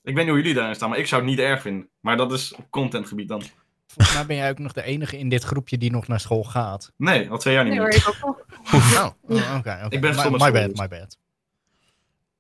Ik 0.04 0.14
weet 0.14 0.24
niet 0.24 0.28
hoe 0.34 0.36
jullie 0.42 0.54
daarin 0.54 0.74
staan, 0.74 0.88
maar 0.88 0.98
ik 0.98 1.06
zou 1.06 1.20
het 1.22 1.30
niet 1.30 1.38
erg 1.40 1.60
vinden. 1.62 1.88
Maar 2.00 2.16
dat 2.16 2.32
is 2.32 2.54
op 2.54 2.70
contentgebied 2.70 3.28
dan. 3.28 3.42
Volgens 3.86 4.16
mij 4.16 4.26
ben 4.26 4.36
jij 4.36 4.50
ook 4.50 4.58
nog 4.58 4.72
de 4.72 4.82
enige 4.82 5.18
in 5.18 5.28
dit 5.28 5.44
groepje 5.44 5.78
die 5.78 5.90
nog 5.90 6.06
naar 6.06 6.20
school 6.20 6.44
gaat. 6.44 6.92
Nee, 6.96 7.30
al 7.30 7.38
twee 7.38 7.54
jaar 7.54 7.64
niet 7.64 7.72
Nee 7.72 7.82
meer. 7.82 7.94
ik 7.96 8.08
ook 8.08 8.18
nog. 8.20 8.36
Oh, 8.74 9.06
oh, 9.22 9.56
oké. 9.56 9.80
oké. 9.84 9.86
Ik 9.88 10.00
ben 10.00 10.14
My- 10.14 10.22
met 10.30 10.40
My 10.40 10.50
bad, 10.50 10.68
dus. 10.68 10.78
my 10.80 10.88
bad. 10.88 11.18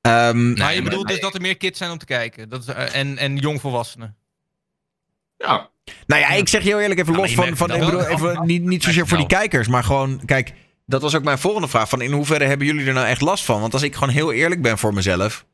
Ehm, 0.00 0.52
Maar 0.52 0.74
je 0.74 0.80
maar- 0.80 0.90
bedoelt 0.90 1.08
dus 1.08 1.20
dat 1.20 1.34
er 1.34 1.40
meer 1.40 1.56
kids 1.56 1.78
zijn 1.78 1.90
om 1.90 1.98
te 1.98 2.04
kijken. 2.04 2.48
Dat 2.48 2.60
is, 2.60 2.66
eh, 2.66 2.94
en, 2.94 3.18
en 3.18 3.36
jongvolwassenen. 3.36 4.16
Ja, 5.36 5.70
Nou 6.06 6.20
ja, 6.20 6.28
ik 6.30 6.48
zeg 6.48 6.62
je 6.62 6.68
heel 6.68 6.80
eerlijk 6.80 7.00
even 7.00 7.12
Ja, 7.12 7.18
los 7.18 7.34
van, 7.34 7.56
van 7.56 7.70
ik 7.72 7.80
bedoel, 7.80 8.06
even, 8.06 8.46
niet, 8.46 8.62
niet 8.62 8.82
zozeer 8.82 9.06
voor 9.06 9.16
die 9.18 9.26
kijkers, 9.26 9.68
maar 9.68 9.84
gewoon, 9.84 10.20
kijk, 10.24 10.52
dat 10.86 11.02
was 11.02 11.14
ook 11.14 11.22
mijn 11.24 11.38
volgende 11.38 11.68
vraag. 11.68 11.88
Van 11.88 12.00
in 12.00 12.12
hoeverre 12.12 12.44
hebben 12.44 12.66
jullie 12.66 12.86
er 12.86 12.92
nou 12.92 13.06
echt 13.06 13.20
last 13.20 13.44
van? 13.44 13.60
Want 13.60 13.72
als 13.72 13.82
ik 13.82 13.94
gewoon 13.94 14.08
heel 14.14 14.32
eerlijk 14.32 14.62
ben 14.62 14.78
voor 14.78 14.94
mezelf, 14.94 15.44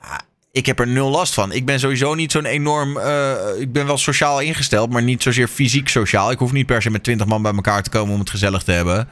ja, 0.00 0.20
ik 0.52 0.66
heb 0.66 0.78
er 0.78 0.86
nul 0.86 1.10
last 1.10 1.34
van. 1.34 1.52
Ik 1.52 1.64
ben 1.64 1.80
sowieso 1.80 2.14
niet 2.14 2.32
zo'n 2.32 2.44
enorm, 2.44 2.96
eh, 2.98 3.34
ik 3.58 3.72
ben 3.72 3.86
wel 3.86 3.98
sociaal 3.98 4.40
ingesteld, 4.40 4.90
maar 4.90 5.02
niet 5.02 5.22
zozeer 5.22 5.48
fysiek 5.48 5.88
sociaal. 5.88 6.30
Ik 6.30 6.38
hoef 6.38 6.52
niet 6.52 6.66
per 6.66 6.82
se 6.82 6.90
met 6.90 7.02
twintig 7.02 7.26
man 7.26 7.42
bij 7.42 7.52
elkaar 7.54 7.82
te 7.82 7.90
komen 7.90 8.14
om 8.14 8.20
het 8.20 8.30
gezellig 8.30 8.62
te 8.62 8.72
hebben. 8.72 9.08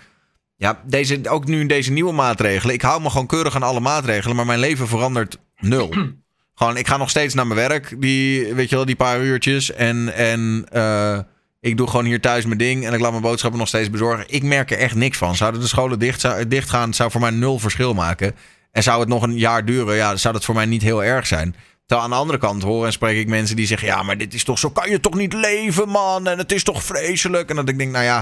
Ja, 0.57 0.83
deze, 0.87 1.21
ook 1.29 1.47
nu 1.47 1.61
in 1.61 1.67
deze 1.67 1.93
nieuwe 1.93 2.13
maatregelen. 2.13 2.75
Ik 2.75 2.83
hou 2.83 3.03
me 3.03 3.11
gewoon 3.11 3.27
keurig 3.27 3.55
aan 3.55 3.63
alle 3.63 3.81
maatregelen, 3.81 4.37
maar 4.37 4.47
mijn 4.47 4.59
leven 4.59 4.89
verandert 4.89 5.39
nul. 5.57 5.95
Gewoon, 6.55 6.77
ik 6.77 6.89
ga 6.89 6.97
nog 6.97 7.11
steeds 7.11 7.35
naar 7.35 7.47
mijn 7.47 7.69
werk, 7.69 7.97
die, 7.99 8.55
weet 8.55 8.69
je 8.69 8.77
wel, 8.77 8.85
die 8.85 8.97
paar 8.97 9.21
uurtjes. 9.21 9.73
En, 9.73 10.15
en 10.15 10.67
eh, 10.71 11.19
ik 11.61 11.77
doe 11.77 11.87
gewoon 11.87 12.05
hier 12.05 12.21
thuis 12.21 12.45
mijn 12.45 12.59
ding 12.59 12.87
en 12.87 12.93
ik 12.93 13.01
laat 13.01 13.11
mijn 13.11 13.23
boodschappen 13.23 13.59
nog 13.59 13.69
steeds 13.69 13.91
bezorgen. 13.91 14.25
Ik 14.29 14.43
merk 14.43 14.71
er 14.71 14.79
echt 14.79 14.95
niks 14.95 15.19
van. 15.19 15.37
Zouden 15.37 15.61
de 15.61 15.67
scholen 15.67 15.99
dicht, 15.99 16.21
zou, 16.21 16.49
dicht 16.49 16.71
gaan, 16.71 16.95
zou 16.95 17.11
voor 17.11 17.21
mij 17.21 17.31
nul 17.31 17.59
verschil 17.59 17.95
maken. 17.95 18.35
En 18.79 18.85
zou 18.85 19.01
het 19.01 19.09
nog 19.09 19.23
een 19.23 19.39
jaar 19.39 19.65
duren, 19.65 19.95
ja, 19.97 20.09
dan 20.09 20.19
zou 20.19 20.35
dat 20.35 20.45
voor 20.45 20.55
mij 20.55 20.67
niet 20.67 20.83
heel 20.83 21.05
erg 21.05 21.27
zijn. 21.27 21.57
Terwijl 21.87 22.01
aan 22.09 22.11
de 22.15 22.21
andere 22.23 22.39
kant 22.39 22.63
hoor 22.63 22.87
en 22.87 22.93
spreek 22.93 23.17
ik 23.19 23.29
mensen 23.29 23.57
die 23.57 23.67
zeggen... 23.67 23.89
ja, 23.89 24.03
maar 24.03 24.19
dit 24.19 24.35
is 24.35 24.45
toch, 24.45 24.59
zo 24.59 24.71
kan 24.71 24.91
je 24.91 25.01
toch 25.01 25.15
niet 25.15 25.33
leven, 25.33 25.89
man. 25.89 26.27
En 26.27 26.39
het 26.39 26.53
is 26.53 26.63
toch 26.65 26.83
vreselijk. 26.83 27.51
En 27.51 27.57
dat 27.57 27.69
ik 27.69 27.79
denk, 27.79 27.93
nou 27.93 28.05
ja, 28.05 28.19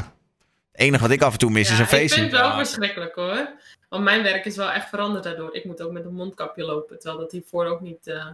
het 0.73 0.81
enige 0.81 1.03
wat 1.03 1.11
ik 1.11 1.23
af 1.23 1.33
en 1.33 1.39
toe 1.39 1.51
mis 1.51 1.71
is 1.71 1.79
een 1.79 1.83
ik 1.85 1.89
vind 1.89 2.01
feestje. 2.01 2.23
het 2.23 2.31
wel 2.31 2.55
verschrikkelijk 2.57 3.15
hoor. 3.15 3.49
Want 3.89 4.05
mijn 4.05 4.23
werk 4.23 4.45
is 4.45 4.57
wel 4.57 4.71
echt 4.71 4.89
veranderd 4.89 5.25
daardoor. 5.25 5.55
Ik 5.55 5.65
moet 5.65 5.83
ook 5.83 5.93
met 5.93 6.05
een 6.05 6.15
mondkapje 6.15 6.65
lopen, 6.65 6.99
terwijl 6.99 7.21
dat 7.21 7.33
hiervoor 7.33 7.67
ook 7.67 7.81
niet... 7.81 8.07
eh, 8.07 8.27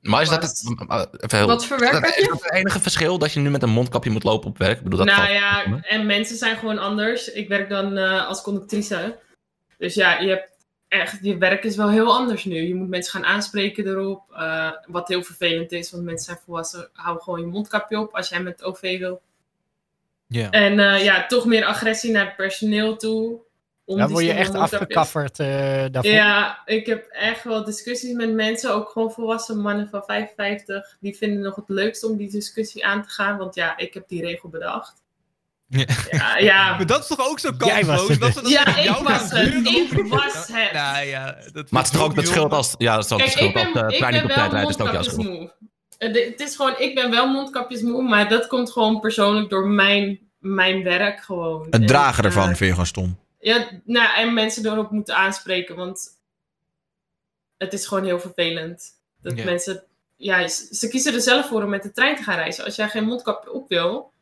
Maar 0.00 0.22
is 0.22 0.28
dat 0.28 0.42
het... 0.42 0.74
eh, 0.88 1.02
even 1.20 1.38
heel- 1.38 1.46
Wat 1.46 1.66
voor 1.66 1.76
is 1.76 1.82
werk 1.82 1.92
dat, 1.92 2.02
heb 2.04 2.14
is 2.14 2.24
je? 2.24 2.28
dat 2.30 2.42
het 2.42 2.52
enige 2.52 2.80
verschil 2.80 3.18
dat 3.18 3.32
je 3.32 3.40
nu 3.40 3.50
met 3.50 3.62
een 3.62 3.70
mondkapje 3.70 4.10
moet 4.10 4.24
lopen 4.24 4.48
op 4.48 4.58
werk? 4.58 4.76
Ik 4.78 4.82
bedoel, 4.84 4.98
dat 4.98 5.06
nou 5.08 5.18
valt- 5.18 5.32
ja, 5.38 5.80
en 5.82 6.06
mensen 6.06 6.36
zijn 6.36 6.56
gewoon 6.56 6.78
anders. 6.78 7.32
Ik 7.32 7.48
werk 7.48 7.68
dan 7.68 7.96
eh, 7.96 8.26
als 8.26 8.42
conductrice. 8.42 9.18
Dus 9.78 9.94
ja, 9.94 10.18
je 10.18 10.28
hebt 10.28 10.48
echt, 10.88 11.18
je 11.22 11.36
werk 11.36 11.64
is 11.64 11.76
wel 11.76 11.90
heel 11.90 12.14
anders 12.14 12.44
nu. 12.44 12.62
Je 12.62 12.74
moet 12.74 12.88
mensen 12.88 13.12
gaan 13.12 13.30
aanspreken 13.30 13.86
erop. 13.86 14.22
eh, 14.32 14.70
wat 14.86 15.08
heel 15.08 15.22
vervelend 15.22 15.72
is, 15.72 15.90
want 15.90 16.04
mensen 16.04 16.24
zijn 16.24 16.38
volwassen. 16.44 16.88
Hou 16.92 17.20
gewoon 17.20 17.40
je 17.40 17.46
mondkapje 17.46 17.98
op 17.98 18.14
als 18.14 18.28
jij 18.28 18.42
met 18.42 18.62
OV 18.62 18.98
wil. 18.98 19.20
Ja. 20.26 20.50
En 20.50 20.78
eh, 20.78 21.04
ja, 21.04 21.26
toch 21.26 21.44
meer 21.44 21.64
agressie 21.64 22.10
naar 22.10 22.26
het 22.26 22.36
personeel 22.36 22.96
toe. 22.96 23.44
Om 23.84 23.98
Dan 23.98 24.10
word 24.10 24.24
je 24.24 24.32
echt 24.32 24.54
afgekafferd 24.54 25.38
eh, 25.38 25.46
daarvoor. 25.90 26.12
Ja, 26.12 26.62
ik 26.64 26.86
heb 26.86 27.06
echt 27.06 27.44
wel 27.44 27.64
discussies 27.64 28.12
met 28.12 28.32
mensen, 28.32 28.74
ook 28.74 28.88
gewoon 28.88 29.12
volwassen 29.12 29.58
mannen 29.58 29.88
van 29.88 30.02
55. 30.04 30.96
Die 31.00 31.16
vinden 31.16 31.42
nog 31.42 31.56
het 31.56 31.68
leukst 31.68 32.04
om 32.04 32.16
die 32.16 32.30
discussie 32.30 32.86
aan 32.86 33.02
te 33.02 33.08
gaan, 33.08 33.36
want 33.36 33.54
ja, 33.54 33.76
ik 33.76 33.94
heb 33.94 34.08
die 34.08 34.22
regel 34.22 34.48
bedacht. 34.48 35.04
Ja. 35.68 35.86
Ja, 36.10 36.38
ja. 36.38 36.76
Maar 36.76 36.86
dat 36.86 37.00
is 37.00 37.06
toch 37.06 37.28
ook 37.30 37.38
zo 37.38 37.52
Jij 37.58 37.84
was 37.84 37.96
kansloos? 37.96 38.08
het 38.08 38.20
Dat 38.20 38.32
ze 38.32 38.42
dat 38.42 38.50
Ja, 38.50 38.66
ik 38.76 39.06
was 39.06 39.30
het. 39.30 39.66
Ik 39.66 40.06
was 40.08 40.46
het. 40.48 40.72
Nou 40.72 41.06
ja, 41.06 41.36
dat 41.52 41.70
Maar 41.70 41.82
het 41.82 41.92
is 41.92 41.98
toch 41.98 42.08
ook 42.08 42.16
het 42.16 42.24
verschil 42.24 42.34
schuld 42.34 42.52
als... 42.52 42.74
Ja, 42.78 42.96
het 42.96 43.04
is 43.04 43.12
ook 43.12 43.20
het 43.20 43.28
Kijk, 43.34 43.38
schuld 43.38 43.66
ik 43.66 43.72
ben, 43.72 43.82
als 43.82 43.90
de 43.90 43.92
ik 43.92 43.98
trein 43.98 44.12
niet 44.12 44.22
ben 44.22 44.30
op 44.30 44.36
wel 44.36 44.48
tijd 44.48 44.52
rijdt. 44.52 44.68
is 44.68 44.76
het 44.76 44.86
ook 44.86 44.92
jouw 44.92 45.02
schuld. 45.02 45.26
mondkapjesmoe. 45.26 45.54
Eh, 45.98 46.30
Het 46.30 46.40
is 46.40 46.56
gewoon, 46.56 46.78
ik 46.78 46.94
ben 46.94 47.10
wel 47.10 47.28
mondkapjesmoe, 47.28 48.02
maar 48.02 48.28
dat 48.28 48.46
komt 48.46 48.70
gewoon 48.72 49.00
persoonlijk 49.00 49.50
door 49.50 49.66
mijn, 49.68 50.18
mijn 50.38 50.82
werk 50.82 51.20
gewoon. 51.20 51.64
Het 51.64 51.74
En, 51.80 51.86
dragen 51.86 52.18
eh, 52.24 52.24
ervan 52.24 52.44
vind 52.46 52.58
je 52.58 52.70
gewoon 52.70 52.86
stom. 52.86 53.18
Ja, 53.40 53.68
nou, 53.84 54.16
en 54.16 54.34
mensen 54.34 54.66
erop 54.66 54.90
moeten 54.90 55.16
aanspreken, 55.16 55.76
want 55.76 56.08
het 57.56 57.72
is 57.72 57.86
gewoon 57.86 58.04
heel 58.04 58.20
vervelend. 58.20 58.84
Dat 59.22 59.44
mensen, 59.44 59.84
ja, 60.16 60.48
ze 60.48 60.66
ze 60.70 60.88
kiezen 60.88 61.14
er 61.14 61.20
zelf 61.20 61.48
voor 61.48 61.62
om 61.62 61.68
met 61.70 61.82
de 61.82 61.92
trein 61.92 62.16
te 62.16 62.22
gaan 62.22 62.36
reizen. 62.36 62.64
Als 62.64 62.76
jij 62.76 62.88
geen 62.88 63.04
mondkapje 63.04 63.52
op 63.52 63.68
wil, 63.68 64.12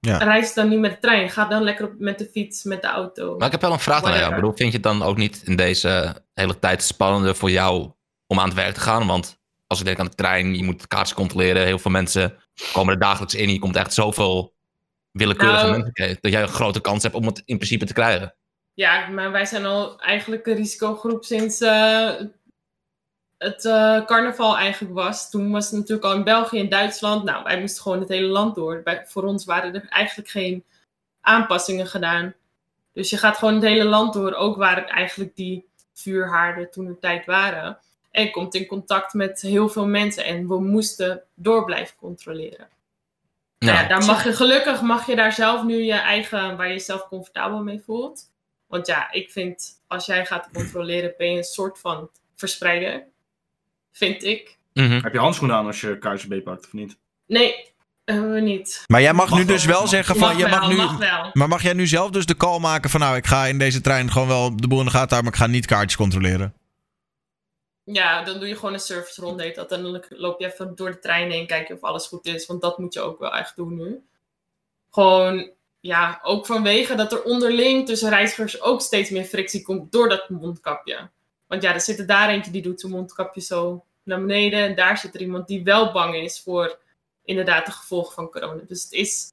Ja. 0.00 0.16
reis 0.16 0.54
dan 0.54 0.68
niet 0.68 0.78
met 0.78 0.90
de 0.90 0.98
trein. 0.98 1.30
Ga 1.30 1.44
dan 1.44 1.62
lekker 1.62 1.84
op, 1.86 1.92
met 1.98 2.18
de 2.18 2.28
fiets, 2.32 2.64
met 2.64 2.82
de 2.82 2.88
auto. 2.88 3.36
Maar 3.36 3.46
ik 3.46 3.52
heb 3.52 3.60
wel 3.60 3.72
een 3.72 3.78
vraag 3.78 4.02
naar 4.02 4.10
jou. 4.10 4.20
Whatever. 4.20 4.40
bedoel, 4.40 4.56
vind 4.56 4.70
je 4.70 4.78
het 4.78 4.86
dan 4.86 5.02
ook 5.02 5.16
niet 5.16 5.42
in 5.44 5.56
deze 5.56 6.22
hele 6.34 6.58
tijd 6.58 6.82
spannender 6.82 7.36
voor 7.36 7.50
jou 7.50 7.90
om 8.26 8.38
aan 8.38 8.48
het 8.48 8.54
werk 8.56 8.74
te 8.74 8.80
gaan? 8.80 9.06
Want 9.06 9.38
als 9.66 9.78
ik 9.78 9.84
denk 9.84 9.98
aan 9.98 10.06
de 10.06 10.14
trein, 10.14 10.54
je 10.54 10.64
moet 10.64 10.86
kaartjes 10.86 11.16
controleren. 11.16 11.64
Heel 11.64 11.78
veel 11.78 11.90
mensen 11.90 12.38
komen 12.72 12.94
er 12.94 13.00
dagelijks 13.00 13.34
in. 13.34 13.52
Je 13.52 13.58
komt 13.58 13.76
echt 13.76 13.94
zoveel 13.94 14.54
willekeurige 15.10 15.66
Nou- 15.66 15.78
mensen. 15.78 16.18
Dat 16.20 16.32
jij 16.32 16.42
een 16.42 16.48
grote 16.48 16.80
kans 16.80 17.02
hebt 17.02 17.14
om 17.14 17.26
het 17.26 17.42
in 17.44 17.56
principe 17.56 17.84
te 17.84 17.92
krijgen. 17.92 18.34
Ja, 18.74 19.06
maar 19.08 19.32
wij 19.32 19.44
zijn 19.44 19.66
al 19.66 20.00
eigenlijk 20.00 20.46
een 20.46 20.56
risicogroep 20.56 21.24
sinds 21.24 21.60
eh, 21.60 22.10
het 23.38 23.64
eh, 23.64 24.04
carnaval 24.04 24.56
eigenlijk 24.56 24.94
was. 24.94 25.30
Toen 25.30 25.50
was 25.50 25.64
het 25.64 25.74
natuurlijk 25.74 26.06
al 26.06 26.14
in 26.14 26.24
België 26.24 26.60
en 26.60 26.68
Duitsland. 26.68 27.24
Nou, 27.24 27.44
wij 27.44 27.60
moesten 27.60 27.82
gewoon 27.82 28.00
het 28.00 28.08
hele 28.08 28.26
land 28.26 28.54
door. 28.54 28.80
Bij, 28.84 29.02
voor 29.06 29.24
ons 29.24 29.44
waren 29.44 29.74
er 29.74 29.88
eigenlijk 29.88 30.28
geen 30.28 30.64
aanpassingen 31.20 31.86
gedaan. 31.86 32.34
Dus 32.92 33.10
je 33.10 33.16
gaat 33.16 33.36
gewoon 33.36 33.54
het 33.54 33.62
hele 33.62 33.84
land 33.84 34.12
door, 34.12 34.34
ook 34.34 34.56
waar 34.56 34.76
het 34.76 34.88
eigenlijk 34.88 35.36
die 35.36 35.68
vuurhaarden 35.94 36.70
toen 36.70 36.86
de 36.86 36.98
tijd 36.98 37.26
waren. 37.26 37.78
En 38.10 38.24
je 38.24 38.30
komt 38.30 38.54
in 38.54 38.66
contact 38.66 39.14
met 39.14 39.40
heel 39.40 39.68
veel 39.68 39.86
mensen 39.86 40.24
en 40.24 40.48
we 40.48 40.60
moesten 40.60 41.22
door 41.34 41.64
blijven 41.64 41.96
controleren. 41.96 42.68
Nou 43.58 43.78
ja, 43.78 43.88
daar 43.88 44.04
mag 44.04 44.24
je 44.24 44.32
gelukkig 44.32 44.80
mag 44.80 45.06
je 45.06 45.16
daar 45.16 45.32
zelf 45.32 45.62
nu 45.62 45.82
je 45.82 45.92
eigen, 45.92 46.56
waar 46.56 46.66
je 46.66 46.72
jezelf 46.72 47.08
comfortabel 47.08 47.62
mee 47.62 47.80
voelt. 47.80 48.30
Want 48.66 48.86
ja, 48.86 49.12
ik 49.12 49.30
vind 49.30 49.82
als 49.86 50.06
jij 50.06 50.26
gaat 50.26 50.48
controleren, 50.52 51.14
ben 51.18 51.30
je 51.30 51.36
een 51.36 51.44
soort 51.44 51.78
van 51.78 52.10
verspreider. 52.34 53.06
Vind 53.96 54.24
ik. 54.24 54.56
Mhm. 54.72 55.00
Heb 55.02 55.12
je 55.12 55.18
handschoenen 55.18 55.56
aan 55.56 55.66
als 55.66 55.80
je 55.80 55.98
KSB 55.98 56.42
pakt 56.44 56.64
of 56.66 56.72
niet? 56.72 56.96
Nee, 57.26 57.72
hebben 58.04 58.32
we 58.32 58.40
niet. 58.40 58.84
Maar 58.86 59.00
jij 59.00 59.12
mag, 59.12 59.30
Mag 59.30 59.38
nu 59.38 59.44
wel, 59.44 59.54
dus 59.54 59.64
wel 59.64 59.80
mag. 59.80 59.88
zeggen 59.88 60.16
van... 60.16 60.28
mag, 60.28 60.36
Je 60.36 60.48
wel, 60.48 60.58
mag 60.58 60.68
nu, 60.68 60.76
mag 60.76 60.96
wel. 60.96 61.30
maar 61.32 61.48
mag 61.48 61.62
jij 61.62 61.72
nu 61.72 61.86
zelf 61.86 62.10
dus 62.10 62.26
de 62.26 62.36
call 62.36 62.58
maken 62.58 62.90
van... 62.90 63.00
Nou, 63.00 63.16
ik 63.16 63.26
ga 63.26 63.46
in 63.46 63.58
deze 63.58 63.80
trein 63.80 64.10
gewoon 64.12 64.28
wel 64.28 64.56
de 64.56 64.68
boel 64.68 64.78
in 64.78 64.84
de 64.84 64.90
gaten 64.90 65.08
houden... 65.08 65.24
maar 65.30 65.40
ik 65.40 65.46
ga 65.46 65.54
niet 65.56 65.66
kaartjes 65.66 65.96
controleren? 65.96 66.54
Ja, 67.84 68.22
dan 68.24 68.38
doe 68.38 68.48
je 68.48 68.54
gewoon 68.54 68.72
een 68.72 68.80
service 68.80 69.20
ronde. 69.20 69.42
heet 69.42 69.54
dat. 69.54 69.72
En 69.72 69.82
dan 69.82 70.04
loop 70.08 70.40
je 70.40 70.46
even 70.46 70.76
door 70.76 70.90
de 70.90 70.98
trein 70.98 71.30
heen, 71.30 71.46
kijk 71.46 71.68
je 71.68 71.74
of 71.74 71.82
alles 71.82 72.06
goed 72.06 72.26
is. 72.26 72.46
Want 72.46 72.60
dat 72.60 72.78
moet 72.78 72.94
je 72.94 73.00
ook 73.00 73.18
wel 73.18 73.34
echt 73.34 73.56
doen 73.56 73.76
nu. 73.76 74.00
Gewoon, 74.90 75.50
ja, 75.80 76.20
ook 76.22 76.46
vanwege 76.46 76.94
dat 76.94 77.12
er 77.12 77.22
onderling 77.22 77.86
tussen 77.86 78.08
reizigers 78.10 78.60
ook 78.62 78.80
steeds 78.80 79.10
meer 79.10 79.24
frictie 79.24 79.62
komt 79.62 79.92
door 79.92 80.08
dat 80.08 80.28
mondkapje. 80.28 81.10
Want 81.46 81.62
ja, 81.62 81.74
er 81.74 81.80
zit 81.80 81.98
er 81.98 82.06
daar 82.06 82.28
eentje 82.28 82.50
die 82.50 82.62
doet 82.62 82.80
zijn 82.80 82.92
mondkapje 82.92 83.40
zo 83.40 83.84
naar 84.06 84.20
beneden. 84.20 84.60
En 84.60 84.74
daar 84.74 84.98
zit 84.98 85.14
er 85.14 85.20
iemand 85.20 85.46
die 85.48 85.64
wel 85.64 85.92
bang 85.92 86.14
is 86.14 86.40
voor 86.40 86.78
inderdaad 87.24 87.66
de 87.66 87.72
gevolgen 87.72 88.14
van 88.14 88.30
corona. 88.30 88.60
Dus 88.66 88.82
het 88.82 88.92
is, 88.92 89.32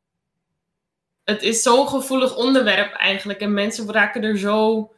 het 1.24 1.42
is 1.42 1.62
zo'n 1.62 1.88
gevoelig 1.88 2.36
onderwerp 2.36 2.94
eigenlijk. 2.94 3.40
En 3.40 3.54
mensen 3.54 3.92
raken 3.92 4.24
er 4.24 4.38
zo 4.38 4.92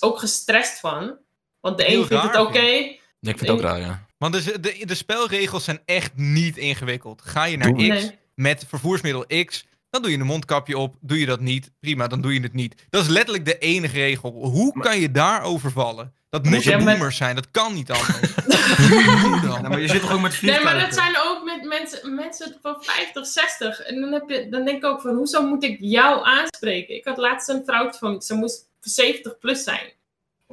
ook 0.00 0.18
gestrest 0.18 0.80
van. 0.80 1.16
Want 1.60 1.78
de 1.78 1.84
Heel 1.84 2.00
een 2.00 2.06
vindt 2.06 2.22
het 2.22 2.36
oké. 2.36 2.58
Ik 2.60 2.98
vind 3.20 3.40
het 3.40 3.50
ook 3.50 3.60
raar, 3.60 3.80
ja. 3.80 4.06
Want 4.18 4.44
de, 4.44 4.60
de, 4.60 4.86
de 4.86 4.94
spelregels 4.94 5.64
zijn 5.64 5.82
echt 5.84 6.16
niet 6.16 6.56
ingewikkeld. 6.56 7.22
Ga 7.22 7.44
je 7.44 7.56
naar 7.56 7.68
Doe 7.68 7.88
X 7.88 8.02
Nee. 8.02 8.18
met 8.34 8.64
vervoersmiddel 8.68 9.24
X, 9.44 9.64
dan 9.92 10.02
doe 10.02 10.10
je 10.10 10.18
een 10.18 10.26
mondkapje 10.26 10.78
op. 10.78 10.96
Doe 11.00 11.18
je 11.18 11.26
dat 11.26 11.40
niet, 11.40 11.70
prima, 11.80 12.06
dan 12.06 12.20
doe 12.20 12.34
je 12.34 12.40
het 12.40 12.52
niet. 12.52 12.86
Dat 12.90 13.02
is 13.02 13.08
letterlijk 13.08 13.44
de 13.44 13.58
enige 13.58 13.96
regel. 13.96 14.30
Hoe 14.30 14.80
kan 14.80 15.00
je 15.00 15.10
daarover 15.10 15.70
vallen? 15.70 16.12
Dat 16.30 16.44
moet 16.44 16.66
een 16.66 16.84
boomer 16.84 17.12
zijn, 17.12 17.34
dat 17.34 17.50
kan 17.50 17.74
niet 17.74 17.90
anders. 17.90 18.20
Ja, 19.42 19.68
maar 19.68 19.80
je 19.80 19.88
zit 19.88 20.00
toch 20.00 20.12
ook 20.12 20.20
met 20.20 20.30
Nee, 20.30 20.38
vliegtuigen? 20.38 20.76
maar 20.76 20.84
dat 20.84 20.94
zijn 20.94 21.14
ook 21.24 21.44
met 21.44 21.64
mensen, 21.64 22.14
mensen 22.14 22.56
van 22.62 22.76
50, 22.80 23.26
60. 23.26 23.80
En 23.80 24.00
dan, 24.00 24.12
heb 24.12 24.28
je, 24.28 24.48
dan 24.50 24.64
denk 24.64 24.76
ik 24.76 24.84
ook 24.84 25.00
van, 25.00 25.14
hoezo 25.14 25.46
moet 25.46 25.64
ik 25.64 25.76
jou 25.80 26.24
aanspreken? 26.24 26.94
Ik 26.94 27.04
had 27.04 27.16
laatst 27.16 27.48
een 27.48 27.62
vrouwtje 27.66 27.98
van, 27.98 28.22
ze 28.22 28.34
moest 28.34 28.68
70 28.80 29.38
plus 29.38 29.62
zijn. 29.64 29.92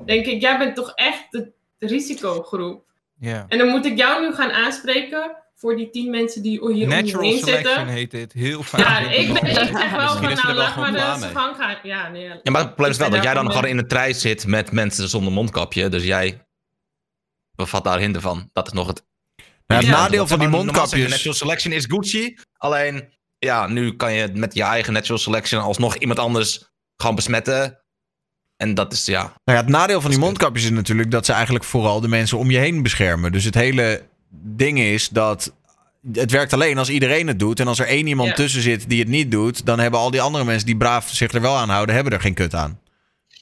Denk 0.05 0.25
ik, 0.25 0.41
jij 0.41 0.57
bent 0.57 0.75
toch 0.75 0.91
echt 0.95 1.25
de, 1.29 1.51
de 1.77 1.87
risicogroep. 1.87 2.83
Ja. 3.19 3.45
En 3.47 3.57
dan 3.57 3.67
moet 3.67 3.85
ik 3.85 3.97
jou 3.97 4.27
nu 4.27 4.33
gaan 4.35 4.51
aanspreken 4.51 5.35
voor 5.59 5.75
die 5.75 5.89
10 5.89 6.09
mensen 6.09 6.41
die 6.41 6.73
hier 6.73 6.87
Natural 6.87 7.29
heen 7.29 7.39
selection 7.39 7.87
heet 7.87 8.11
dit. 8.11 8.33
Heel 8.33 8.63
fijn. 8.63 8.83
Ja, 8.83 8.99
ik, 8.99 9.33
ben, 9.33 9.45
ik 9.45 9.55
zeg 9.55 9.91
wel 9.91 10.07
van, 10.07 10.21
nou 10.21 10.47
er 10.47 10.55
laat 10.55 10.75
maar 10.75 10.91
de 11.19 11.27
gang 11.27 11.55
gaan. 11.55 11.77
Ja, 11.83 12.09
nee, 12.09 12.23
Ja, 12.23 12.51
maar 12.51 12.61
het 12.61 12.69
probleem 12.69 12.91
is 12.91 12.97
wel 12.97 13.09
dat 13.09 13.23
jij 13.23 13.33
dan 13.33 13.51
gewoon 13.51 13.65
in 13.65 13.77
de 13.77 13.85
trein 13.85 14.15
zit 14.15 14.47
met 14.47 14.71
mensen 14.71 15.09
zonder 15.09 15.33
mondkapje. 15.33 15.89
Dus 15.89 16.03
jij 16.03 16.47
bevat 17.55 17.83
daar 17.83 17.99
hinder 17.99 18.21
van. 18.21 18.49
Dat 18.53 18.67
is 18.67 18.73
nog 18.73 18.87
het... 18.87 19.07
Nou, 19.65 19.81
het 19.81 19.89
Ja. 19.89 19.97
nadeel 19.97 20.27
van 20.27 20.39
die 20.39 20.47
mondkapjes... 20.47 21.09
Natural 21.09 21.33
selection 21.33 21.73
is 21.73 21.85
Gucci. 21.85 22.37
Alleen, 22.57 23.13
ja, 23.37 23.67
nu 23.67 23.95
kan 23.95 24.13
je 24.13 24.29
met 24.33 24.53
je 24.53 24.63
eigen 24.63 24.93
natural 24.93 25.17
selection 25.17 25.61
alsnog 25.61 25.95
iemand 25.95 26.19
anders 26.19 26.69
gewoon 26.95 27.15
besmetten. 27.15 27.83
En 28.55 28.73
dat 28.73 28.93
is, 28.93 29.05
ja... 29.05 29.21
Nou 29.21 29.33
ja, 29.43 29.55
het 29.55 29.67
nadeel 29.67 30.01
van 30.01 30.09
die 30.09 30.19
mondkapjes 30.19 30.63
is 30.63 30.69
natuurlijk 30.69 31.11
dat 31.11 31.25
ze 31.25 31.33
eigenlijk 31.33 31.63
vooral 31.65 32.01
de 32.01 32.07
mensen 32.07 32.37
om 32.37 32.51
je 32.51 32.57
heen 32.57 32.83
beschermen. 32.83 33.31
Dus 33.31 33.43
het 33.43 33.55
hele 33.55 34.08
ding 34.31 34.79
is 34.79 35.09
dat 35.09 35.53
het 36.13 36.31
werkt 36.31 36.53
alleen 36.53 36.77
als 36.77 36.89
iedereen 36.89 37.27
het 37.27 37.39
doet. 37.39 37.59
En 37.59 37.67
als 37.67 37.79
er 37.79 37.87
één 37.87 38.07
iemand 38.07 38.29
Ja. 38.29 38.35
tussen 38.35 38.61
zit 38.61 38.89
die 38.89 38.99
het 38.99 39.07
niet 39.07 39.31
doet, 39.31 39.65
dan 39.65 39.79
hebben 39.79 39.99
al 39.99 40.11
die 40.11 40.21
andere 40.21 40.43
mensen 40.45 40.65
die 40.65 40.77
braaf 40.77 41.09
zich 41.09 41.31
er 41.31 41.41
wel 41.41 41.55
aan 41.57 41.69
houden, 41.69 41.95
hebben 41.95 42.13
er 42.13 42.21
geen 42.21 42.33
kut 42.33 42.55
aan. 42.55 42.79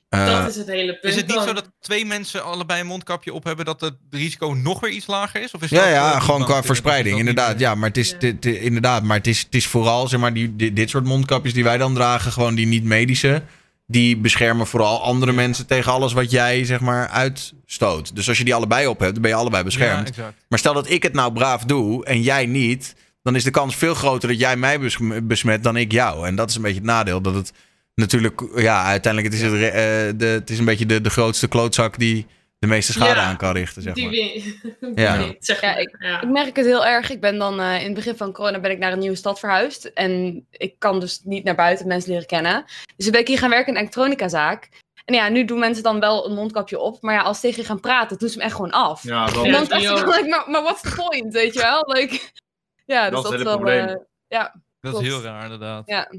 Eh, 0.09 0.26
Dat 0.41 0.49
is 0.49 0.55
het 0.55 0.68
hele 0.68 0.91
punt. 0.99 1.14
Is 1.14 1.15
het 1.19 1.27
niet 1.27 1.35
dan. 1.35 1.47
zo 1.47 1.53
dat 1.53 1.72
twee 1.80 2.05
mensen 2.05 2.43
allebei 2.43 2.80
een 2.81 2.88
mondkapje 2.88 3.34
op 3.34 3.43
hebben 3.43 3.65
dat 3.65 3.81
het 3.81 3.93
risico 4.09 4.47
nog 4.53 4.80
weer 4.80 4.91
iets 4.91 5.07
lager 5.07 5.41
is? 5.41 5.51
Of 5.51 5.61
is 5.61 5.69
ja, 5.69 5.81
dat, 5.84 5.89
ja, 5.93 6.14
eh, 6.14 6.22
gewoon 6.22 6.43
qua 6.45 6.64
verspreiding, 6.64 7.19
inderdaad. 7.19 7.53
eh, 7.53 7.59
Ja, 7.59 7.76
maar 7.76 7.88
het 7.88 7.97
is, 7.97 8.09
Ja. 8.09 8.18
dit- 8.18 8.41
dit- 8.41 8.57
inderdaad, 8.61 9.03
maar 9.03 9.18
het 9.18 9.27
is, 9.27 9.39
het 9.39 9.55
is 9.55 9.68
vooral, 9.68 10.07
zeg 10.07 10.19
maar, 10.19 10.34
die, 10.34 10.55
dit, 10.55 10.76
dit 10.76 10.89
soort 10.89 11.03
mondkapjes 11.05 11.53
die 11.53 11.64
wij 11.64 11.77
dan 11.77 11.93
dragen, 11.93 12.31
gewoon 12.31 12.55
die 12.55 12.65
niet-medische, 12.68 13.43
die 13.88 14.18
beschermen 14.18 14.68
vooral 14.68 15.03
andere 15.03 15.31
mensen 15.31 15.68
tegen 15.68 15.91
alles 15.91 16.14
wat 16.14 16.31
jij, 16.31 16.65
zeg 16.65 16.80
maar, 16.80 17.07
uitstoot. 17.07 18.15
Dus 18.15 18.27
als 18.27 18.38
je 18.38 18.43
die 18.43 18.55
allebei 18.55 18.88
op 18.88 18.99
hebt, 18.99 19.14
dan 19.14 19.22
ben 19.22 19.31
je 19.31 19.38
allebei 19.38 19.64
beschermd. 19.64 20.15
Ja. 20.15 20.34
Maar 20.49 20.59
stel 20.59 20.73
dat 20.73 20.89
ik 20.89 21.03
het 21.03 21.14
nou 21.14 21.34
braaf 21.34 21.64
doe 21.64 22.05
en 22.05 22.22
jij 22.22 22.45
niet, 22.45 22.95
dan 23.23 23.35
is 23.35 23.43
de 23.43 23.51
kans 23.51 23.76
veel 23.76 23.93
groter 23.93 24.30
dat 24.30 24.39
jij 24.39 24.57
mij 24.57 24.80
bes- 24.80 24.97
besmet 25.23 25.64
dan 25.64 25.77
ik 25.77 25.91
jou. 25.91 26.27
En 26.27 26.35
dat 26.35 26.49
is 26.49 26.55
een 26.55 26.61
beetje 26.61 26.77
het 26.77 26.85
nadeel. 26.85 27.22
Dat 27.22 27.35
het 27.35 27.53
natuurlijk, 27.95 28.41
ja, 28.55 28.84
uiteindelijk 28.84 29.34
het 29.34 29.43
is, 29.43 29.51
het, 29.51 29.61
eh, 29.61 30.19
de, 30.19 30.26
het 30.26 30.49
is 30.49 30.59
een 30.59 30.65
beetje 30.65 30.85
de, 30.85 31.01
de 31.01 31.09
grootste 31.09 31.47
klootzak 31.47 31.97
die 31.99 32.26
de 32.59 32.67
meeste 32.67 32.91
schade 32.91 33.19
Ja, 33.19 33.25
aan 33.25 33.38
kan 33.38 33.51
richten, 33.53 33.81
zeg 33.81 33.93
Die 33.93 34.03
maar. 34.03 34.13
win- 34.13 34.95
Ja. 35.03 35.17
die- 35.17 35.35
zeg 35.39 35.61
Ja, 35.61 35.67
maar. 35.71 35.79
ik- 35.79 35.95
Ja. 35.99 36.21
Ik 36.21 36.29
merk 36.29 36.55
het 36.55 36.65
heel 36.65 36.85
erg. 36.85 37.09
Ik 37.09 37.21
ben 37.21 37.38
dan 37.38 37.59
eh, 37.59 37.79
in 37.79 37.85
het 37.85 37.93
begin 37.93 38.17
van 38.17 38.31
corona 38.34 38.59
ben 38.59 38.71
ik 38.71 38.77
naar 38.77 38.91
een 38.91 38.99
nieuwe 38.99 39.15
stad 39.15 39.39
verhuisd. 39.39 39.85
En 39.85 40.45
ik 40.51 40.75
kan 40.79 40.99
dus 40.99 41.21
niet 41.23 41.43
naar 41.43 41.55
buiten 41.55 41.88
mensen 41.88 42.11
leren 42.11 42.27
kennen. 42.27 42.63
Dus 42.65 43.05
toen 43.05 43.11
ben 43.11 43.21
ik 43.21 43.27
hier 43.27 43.38
gaan 43.38 43.49
werken 43.49 43.67
in 43.67 43.73
een 43.75 43.81
elektronicazaak. 43.81 44.69
En 45.05 45.15
ja, 45.15 45.29
nu 45.29 45.45
doen 45.45 45.59
mensen 45.59 45.84
dan 45.84 45.99
wel 45.99 46.25
een 46.29 46.35
mondkapje 46.35 46.79
op. 46.79 47.01
Maar 47.01 47.13
ja, 47.13 47.21
als 47.21 47.39
ze 47.39 47.41
tegen 47.47 47.61
je 47.61 47.67
gaan 47.67 47.79
praten, 47.79 48.17
doen 48.17 48.29
ze 48.29 48.35
hem 48.38 48.43
echt 48.45 48.55
gewoon 48.55 48.71
af. 48.71 49.03
Ja, 49.03 49.31
wel. 49.31 49.45
en 49.45 49.51
dan 49.51 49.61
Ja, 49.61 49.67
dacht 49.89 49.99
ik 50.01 50.15
like, 50.15 50.27
maar, 50.27 50.49
maar 50.49 50.61
what's 50.61 50.81
the 50.81 50.93
point, 50.95 51.34
weet 51.34 51.53
je 51.53 51.59
wel? 51.59 51.84
Like, 51.93 52.19
ja, 52.85 53.09
dus 53.09 53.21
Dat 53.21 53.34
is 53.34 53.43
dat, 53.43 53.59
het 53.59 53.67
is 53.67 53.73
wel... 53.73 53.88
eh, 53.88 53.95
ja, 54.27 54.55
Dat 54.81 54.93
is 55.01 55.07
heel 55.07 55.21
raar, 55.21 55.43
inderdaad. 55.43 55.84
ja, 55.88 56.11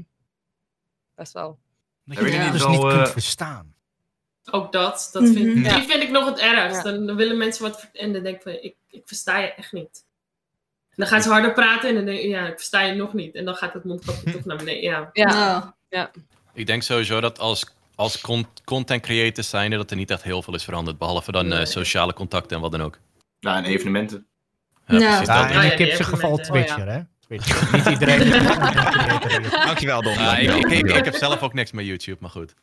best 1.15 1.33
wel. 1.33 1.59
Dat 2.05 2.17
je 2.17 2.23
niet 2.37 2.51
dus 2.51 2.67
niet 2.67 2.79
kunt 2.79 2.93
eh, 2.93 3.05
verstaan. 3.07 3.73
Ook 4.51 4.71
dat, 4.71 5.09
dat 5.11 5.21
Mhm. 5.21 5.33
vind, 5.33 5.65
Ja. 5.65 5.75
die 5.75 5.87
vind 5.89 6.03
ik 6.03 6.09
nog 6.09 6.25
het 6.25 6.39
ergst. 6.39 6.75
Ja. 6.83 6.91
Dan, 6.91 7.05
dan 7.05 7.15
willen 7.15 7.37
mensen 7.37 7.63
wat 7.63 7.87
en 7.93 8.13
dan 8.13 8.23
denk 8.23 8.35
ik 8.35 8.41
van, 8.41 8.51
ik, 8.51 8.75
ik 8.89 9.01
versta 9.05 9.37
je 9.37 9.53
echt 9.53 9.71
niet. 9.71 10.03
En 10.89 10.95
dan 10.95 11.07
gaan 11.07 11.21
ze 11.21 11.29
harder 11.29 11.53
praten 11.53 11.89
en 11.89 11.95
dan 11.95 12.05
denk 12.05 12.19
ik, 12.19 12.29
ja, 12.29 12.47
ik 12.47 12.55
versta 12.57 12.81
je 12.81 12.93
nog 12.93 13.13
niet. 13.13 13.35
En 13.35 13.45
dan 13.45 13.55
gaat 13.55 13.73
het 13.73 13.83
mondkapje 13.83 14.31
toch 14.31 14.45
naar 14.45 14.57
beneden. 14.57 14.81
Ja. 14.81 15.09
Ja, 15.13 15.73
Nou, 15.89 16.07
Ik 16.53 16.67
denk 16.67 16.83
sowieso 16.83 17.19
dat 17.21 17.39
als, 17.39 17.65
als 17.95 18.21
con- 18.21 18.47
content 18.65 19.01
creators 19.01 19.49
zijn 19.49 19.71
dat 19.71 19.89
er 19.91 19.97
niet 19.97 20.11
echt 20.11 20.23
heel 20.23 20.41
veel 20.41 20.53
is 20.55 20.63
veranderd. 20.63 20.97
Behalve 20.97 21.31
dan 21.31 21.51
eh, 21.53 21.65
sociale 21.65 22.13
contacten 22.13 22.55
en 22.55 22.61
wat 22.61 22.71
dan 22.71 22.81
ook. 22.81 22.97
Ja, 23.39 23.55
en 23.57 23.63
evennementen. 23.65 24.27
Ja, 24.87 24.97
Ja. 24.97 25.07
precies 25.21 25.27
Ja, 25.27 25.61
ja, 25.63 25.75
kipse 25.75 26.03
geval 26.03 26.39
evenementen. 26.39 26.75
Twitcher, 26.75 26.87
hè? 26.91 27.01
Twitcher. 27.19 27.75
Niet 27.77 27.85
iedereen. 27.85 28.29
Dankjewel, 29.65 30.01
Don. 30.01 30.17
Ah, 30.17 30.39
ik, 30.39 30.47
Dankjewel. 30.47 30.79
ik, 30.79 30.89
ik, 30.89 30.95
ik 30.95 31.05
heb 31.05 31.15
zelf 31.15 31.41
ook 31.41 31.53
niks 31.53 31.71
met 31.71 31.85
YouTube, 31.85 32.17
maar 32.19 32.29
goed. 32.29 32.53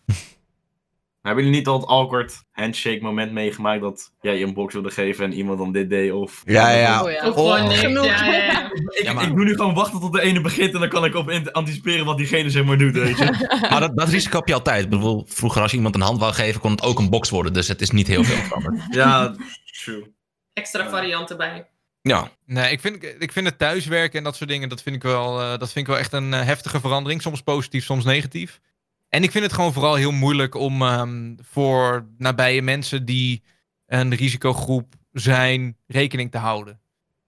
Hebben 1.26 1.44
jullie 1.44 1.58
niet 1.58 1.68
al 1.68 1.80
het 1.80 1.88
awkward 1.88 2.44
handshake 2.52 2.98
moment 3.02 3.32
meegemaakt 3.32 3.80
dat 3.80 4.12
jij 4.20 4.38
je 4.38 4.44
een 4.44 4.54
box 4.54 4.72
wilde 4.74 4.90
geven 4.90 5.24
en 5.24 5.32
iemand 5.32 5.58
dan 5.58 5.72
dit 5.72 5.90
deed? 5.90 6.12
Of... 6.12 6.42
Ja, 6.44 6.70
ja. 6.70 7.02
Oh, 7.02 7.10
ja. 7.10 7.28
Of 7.28 7.34
gewoon 7.34 7.68
niks. 7.68 7.80
genoeg. 7.80 8.04
Ja, 8.04 8.24
ja, 8.26 8.44
ja. 8.44 8.70
Ik, 8.88 9.12
maar- 9.14 9.24
ik 9.24 9.34
moet 9.34 9.44
nu 9.44 9.54
gewoon 9.54 9.74
wachten 9.74 10.00
tot 10.00 10.12
de 10.12 10.20
ene 10.20 10.40
begint 10.40 10.74
en 10.74 10.80
dan 10.80 10.88
kan 10.88 11.04
ik 11.04 11.14
op 11.14 11.30
anticiperen 11.52 12.04
wat 12.04 12.16
diegene 12.16 12.50
zeg 12.50 12.64
maar 12.64 12.78
doet, 12.78 12.92
weet 12.94 13.18
je. 13.18 13.46
Maar 13.70 13.80
dat, 13.80 13.96
dat 13.96 14.08
risico 14.08 14.38
heb 14.38 14.48
je 14.48 14.54
altijd. 14.54 14.88
Bedoel, 14.88 15.24
vroeger 15.28 15.62
als 15.62 15.70
je 15.70 15.76
iemand 15.76 15.94
een 15.94 16.00
hand 16.00 16.20
wou 16.20 16.32
geven, 16.32 16.60
kon 16.60 16.70
het 16.70 16.82
ook 16.82 16.98
een 16.98 17.10
box 17.10 17.30
worden. 17.30 17.52
Dus 17.52 17.68
het 17.68 17.80
is 17.80 17.90
niet 17.90 18.06
heel 18.06 18.24
veel 18.24 18.36
veranderd. 18.36 18.82
Ja, 18.94 19.34
true. 19.82 20.14
Extra 20.52 20.88
variant 20.88 21.30
erbij. 21.30 21.66
Ja, 22.02 22.30
Nee, 22.46 22.70
ik 22.72 22.80
vind, 22.80 23.04
ik 23.18 23.32
vind 23.32 23.46
het 23.46 23.58
thuiswerken 23.58 24.18
en 24.18 24.24
dat 24.24 24.36
soort 24.36 24.50
dingen, 24.50 24.68
dat 24.68 24.82
vind 24.82 24.96
ik 24.96 25.02
wel, 25.02 25.40
eh, 25.40 25.48
dat 25.48 25.72
vind 25.72 25.74
ik 25.74 25.86
wel 25.86 25.98
echt 25.98 26.12
een 26.12 26.34
eh, 26.34 26.44
heftige 26.44 26.80
verandering. 26.80 27.22
Soms 27.22 27.40
positief, 27.42 27.84
soms 27.84 28.04
negatief. 28.04 28.60
En 29.16 29.22
ik 29.22 29.30
vind 29.30 29.44
het 29.44 29.52
gewoon 29.52 29.72
vooral 29.72 29.94
heel 29.94 30.12
moeilijk 30.12 30.54
om 30.54 30.82
ehm, 30.82 31.34
voor 31.40 32.08
nabije 32.18 32.62
mensen 32.62 33.04
die 33.04 33.42
een 33.86 34.14
risicogroep 34.14 34.94
zijn, 35.12 35.76
rekening 35.86 36.30
te 36.30 36.38
houden. 36.38 36.80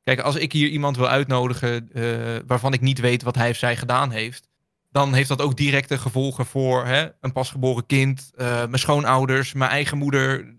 Kijk, 0.02 0.20
als 0.20 0.36
ik 0.36 0.52
hier 0.52 0.69
iemand 0.69 0.97
wil 0.97 1.09
uitnodigen 1.09 1.93
eh, 1.93 2.02
waarvan 2.47 2.73
ik 2.73 2.81
niet 2.81 2.98
weet 2.98 3.23
wat 3.23 3.35
hij 3.35 3.51
of 3.51 3.56
zij 3.56 3.77
gedaan 3.77 4.10
heeft, 4.10 4.48
dan 4.90 5.15
heeft 5.15 5.28
dat 5.28 5.43
ook 5.43 5.56
directe 5.56 5.98
gevolgen 5.98 6.47
voor 6.47 6.85
hè, 6.85 7.09
een 7.20 7.32
pasgeboren 7.32 7.86
kind, 7.86 8.31
eh, 8.35 8.47
mijn 8.47 8.78
schoonouders, 8.78 9.52
mijn 9.52 9.70
eigen 9.70 9.98
moeder. 9.98 10.56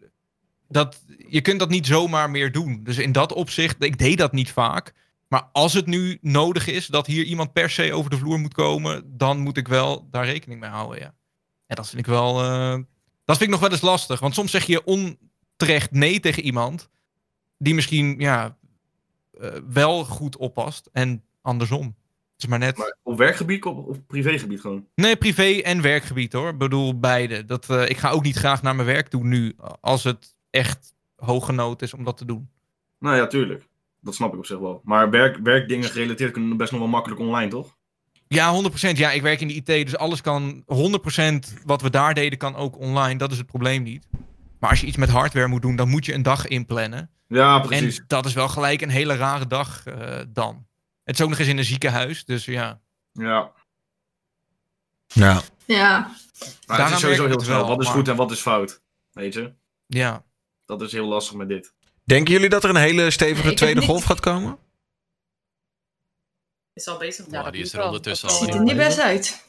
dat, 0.67 1.03
je 1.27 1.41
kunt 1.41 1.59
dat 1.59 1.69
niet 1.69 1.87
zomaar 1.87 2.29
meer 2.29 2.51
doen. 2.51 2.83
Dus 2.83 2.97
in 2.97 3.11
dat 3.11 3.33
opzicht, 3.33 3.83
ik 3.83 3.97
deed 3.97 4.17
dat 4.17 4.31
niet 4.31 4.51
vaak. 4.51 4.93
Maar 5.27 5.49
als 5.51 5.73
het 5.73 5.85
nu 5.85 6.17
nodig 6.21 6.67
is 6.67 6.87
dat 6.87 7.07
hier 7.07 7.23
iemand 7.23 7.53
per 7.53 7.69
se 7.69 7.93
over 7.93 8.09
de 8.09 8.17
vloer 8.17 8.39
moet 8.39 8.53
komen, 8.53 9.17
dan 9.17 9.39
moet 9.39 9.57
ik 9.57 9.67
wel 9.67 10.07
daar 10.11 10.25
rekening 10.25 10.59
mee 10.59 10.69
houden. 10.69 10.99
Ja, 10.99 11.13
ja 11.69 11.75
dat 11.75 11.87
vind 11.89 11.99
ik 11.99 12.05
wel. 12.05 12.41
eh, 12.43 12.79
dat 13.25 13.37
vind 13.37 13.41
ik 13.41 13.49
nog 13.49 13.59
wel 13.59 13.71
eens 13.71 13.81
lastig. 13.81 14.19
Want 14.19 14.33
soms 14.33 14.51
zeg 14.51 14.65
je 14.65 14.83
onterecht 14.83 15.91
nee 15.91 16.19
tegen 16.19 16.43
iemand 16.43 16.89
die 17.57 17.73
misschien 17.73 18.19
ja, 18.19 18.57
eh, 19.39 19.49
wel 19.69 20.05
goed 20.05 20.37
oppast 20.37 20.89
en 20.91 21.23
andersom. 21.41 21.85
Het 21.85 22.43
is 22.43 22.47
maar 22.47 22.59
net. 22.59 22.77
Maar 22.77 22.97
op 23.03 23.17
werkgebied 23.17 23.65
of 23.65 23.85
op 23.85 24.07
privégebied 24.07 24.61
gewoon? 24.61 24.87
Nee, 24.95 25.15
privé 25.15 25.61
en 25.61 25.81
werkgebied 25.81 26.33
hoor. 26.33 26.49
Ik 26.49 26.57
bedoel, 26.57 26.99
beide. 26.99 27.45
Dat, 27.45 27.69
eh, 27.69 27.89
ik 27.89 27.97
ga 27.97 28.09
ook 28.09 28.23
niet 28.23 28.37
graag 28.37 28.61
naar 28.61 28.75
mijn 28.75 28.87
werk 28.87 29.07
toe 29.07 29.23
nu. 29.23 29.55
Als 29.81 30.03
het 30.03 30.35
echt 30.49 30.93
hoge 31.15 31.51
nood 31.51 31.81
is 31.81 31.93
om 31.93 32.03
dat 32.03 32.17
te 32.17 32.25
doen. 32.25 32.49
Nou 32.99 33.15
ja, 33.15 33.27
tuurlijk. 33.27 33.67
Dat 34.01 34.15
snap 34.15 34.33
ik 34.33 34.39
op 34.39 34.45
zich 34.45 34.57
wel. 34.59 34.81
Maar 34.83 35.09
werk, 35.09 35.37
werkdingen 35.43 35.89
gerelateerd 35.89 36.31
kunnen 36.31 36.57
best 36.57 36.71
nog 36.71 36.79
wel 36.79 36.89
makkelijk 36.89 37.21
online, 37.21 37.49
toch? 37.49 37.77
Ja, 38.33 38.53
100%. 38.53 38.97
Ja, 38.97 39.11
ik 39.11 39.21
werk 39.21 39.41
in 39.41 39.47
de 39.47 39.53
IT, 39.53 39.65
dus 39.65 39.97
alles 39.97 40.21
kan. 40.21 40.63
100% 40.65 41.63
wat 41.65 41.81
we 41.81 41.89
daar 41.89 42.13
deden 42.13 42.37
kan 42.37 42.55
ook 42.55 42.77
online. 42.77 43.17
Dat 43.17 43.31
is 43.31 43.37
het 43.37 43.47
probleem 43.47 43.83
niet. 43.83 44.07
Maar 44.59 44.69
als 44.69 44.81
je 44.81 44.87
iets 44.87 44.97
met 44.97 45.09
hardware 45.09 45.47
moet 45.47 45.61
doen, 45.61 45.75
dan 45.75 45.89
moet 45.89 46.05
je 46.05 46.13
een 46.13 46.21
dag 46.23 46.47
inplannen. 46.47 47.09
Ja, 47.27 47.59
precies. 47.59 47.97
En 47.97 48.03
dat 48.07 48.25
is 48.25 48.33
wel 48.33 48.47
gelijk 48.49 48.81
een 48.81 48.89
hele 48.89 49.15
rare 49.15 49.47
dag 49.47 49.85
eh, 49.85 50.19
dan. 50.29 50.65
Het 51.03 51.15
is 51.15 51.21
ook 51.21 51.29
nog 51.29 51.39
eens 51.39 51.47
in 51.47 51.57
een 51.57 51.63
ziekenhuis, 51.65 52.25
dus 52.25 52.45
ja. 52.45 52.79
Ja. 53.11 53.51
Ja. 55.07 55.41
Ja. 55.65 56.11
Maar 56.67 56.83
het 56.83 56.91
is 56.93 56.99
sowieso 56.99 57.25
heel 57.27 57.39
snel. 57.39 57.67
Wat 57.67 57.79
is 57.79 57.85
maar- 57.85 57.95
goed 57.95 58.07
en 58.07 58.15
wat 58.15 58.31
is 58.31 58.39
fout? 58.39 58.81
Weet 59.11 59.33
je? 59.33 59.53
Ja. 59.87 60.23
Dat 60.65 60.81
is 60.81 60.91
heel 60.91 61.07
lastig 61.07 61.35
met 61.35 61.47
dit. 61.47 61.73
Denken 62.03 62.33
jullie 62.33 62.49
dat 62.49 62.63
er 62.63 62.69
een 62.69 62.75
hele 62.75 63.11
stevige 63.11 63.47
Nee, 63.47 63.55
tweede 63.55 63.79
niet- 63.79 63.89
golf 63.89 64.03
gaat 64.03 64.19
komen? 64.19 64.57
Is 66.79 66.87
al 66.87 66.97
bezig. 66.97 67.25
Ja, 67.25 67.37
Ja, 67.37 67.43
dat 67.43 67.53
die 67.53 67.61
is 67.61 67.71
er 67.71 67.77
wel. 67.77 67.85
ondertussen 67.85 68.29
al. 68.29 68.35
Ziet 68.35 68.53
er 68.53 68.61
niet 68.61 68.75
best 68.75 68.99
uit. 68.99 69.47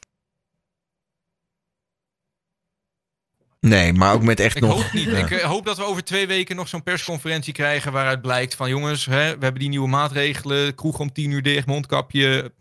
Nee, 3.61 3.93
maar 3.93 4.13
ook 4.13 4.23
met 4.23 4.41
echt 4.41 4.57
Ik 4.57 4.63
nog... 4.63 4.83
hoop 4.83 4.93
niet. 4.93 5.11
Ja. 5.11 5.17
Ik 5.17 5.31
eh, 5.31 5.45
hoop 5.45 5.65
dat 5.65 5.77
we 5.77 5.83
over 5.85 6.05
twee 6.05 6.27
weken 6.27 6.57
nog 6.57 6.69
zo'n 6.69 6.83
persconferentie 6.83 7.53
krijgen 7.53 7.93
waaruit 7.93 8.23
blijkt 8.23 8.55
van 8.55 8.69
jongens, 8.69 9.05
hè, 9.07 9.39
we 9.39 9.45
hebben 9.45 9.59
die 9.61 9.69
nieuwe 9.69 9.89
maatregelen, 9.89 10.75
kroeg 10.75 10.99
om 10.99 11.13
tien 11.13 11.31
uur 11.31 11.43
dicht, 11.43 11.67
mondkapje. 11.67 12.53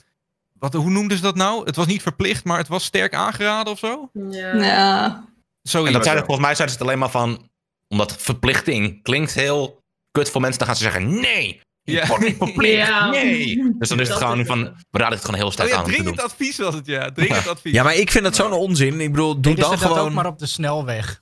Wat, 0.53 0.73
hoe 0.73 0.89
noemden 0.89 1.17
ze 1.17 1.23
dat 1.23 1.35
nou? 1.35 1.65
Het 1.65 1.75
was 1.75 1.85
niet 1.85 2.01
verplicht, 2.01 2.43
maar 2.43 2.57
het 2.57 2.67
was 2.67 2.83
sterk 2.83 3.13
aangeraden 3.13 3.73
of 3.73 3.79
zo? 3.79 4.09
Ja. 4.13 4.55
Ja. 4.55 5.27
Zoiets. 5.61 6.07
En 6.07 6.15
dat 6.15 6.25
volgens 6.25 6.45
mij 6.45 6.55
zeiden 6.55 6.69
ze 6.69 6.81
het 6.81 6.81
alleen 6.81 6.99
maar 6.99 7.09
van... 7.09 7.49
Omdat 7.87 8.15
verplichting 8.21 9.03
klinkt 9.03 9.33
heel 9.33 9.81
kut 10.11 10.29
voor 10.29 10.41
mensen. 10.41 10.59
Dan 10.59 10.67
gaan 10.67 10.77
ze 10.77 10.83
zeggen, 10.83 11.19
nee! 11.19 11.61
Ja. 11.91 12.17
niet 12.19 12.35
verplicht, 12.37 13.09
nee! 13.11 13.73
Dus 13.77 13.89
dan 13.89 13.99
is 13.99 14.07
het 14.09 14.17
Dat 14.19 14.27
gewoon 14.27 14.39
is 14.39 14.47
van... 14.47 14.63
We 14.91 14.97
raden 14.97 15.13
het 15.13 15.21
gewoon 15.25 15.35
heel 15.35 15.45
Oh 15.45 15.51
sterk 15.53 15.69
ja, 15.69 15.77
aan 15.77 15.83
dringend 15.83 16.15
doen. 16.15 16.25
advies 16.25 16.57
was 16.57 16.75
het, 16.75 16.85
ja. 16.85 17.11
Dringend 17.11 17.47
advies. 17.47 17.73
Ja, 17.73 17.83
maar 17.83 17.95
ik 17.95 18.11
vind 18.11 18.25
het 18.25 18.35
zo'n 18.35 18.51
onzin. 18.51 19.01
Ik 19.01 19.11
bedoel, 19.11 19.41
doe 19.41 19.55
dan 19.55 19.63
ze 19.71 19.79
dat 19.79 19.89
ook 19.89 19.95
gewoon... 19.97 20.13
maar 20.13 20.25
op 20.25 20.39
de 20.39 20.45
snelweg. 20.45 21.21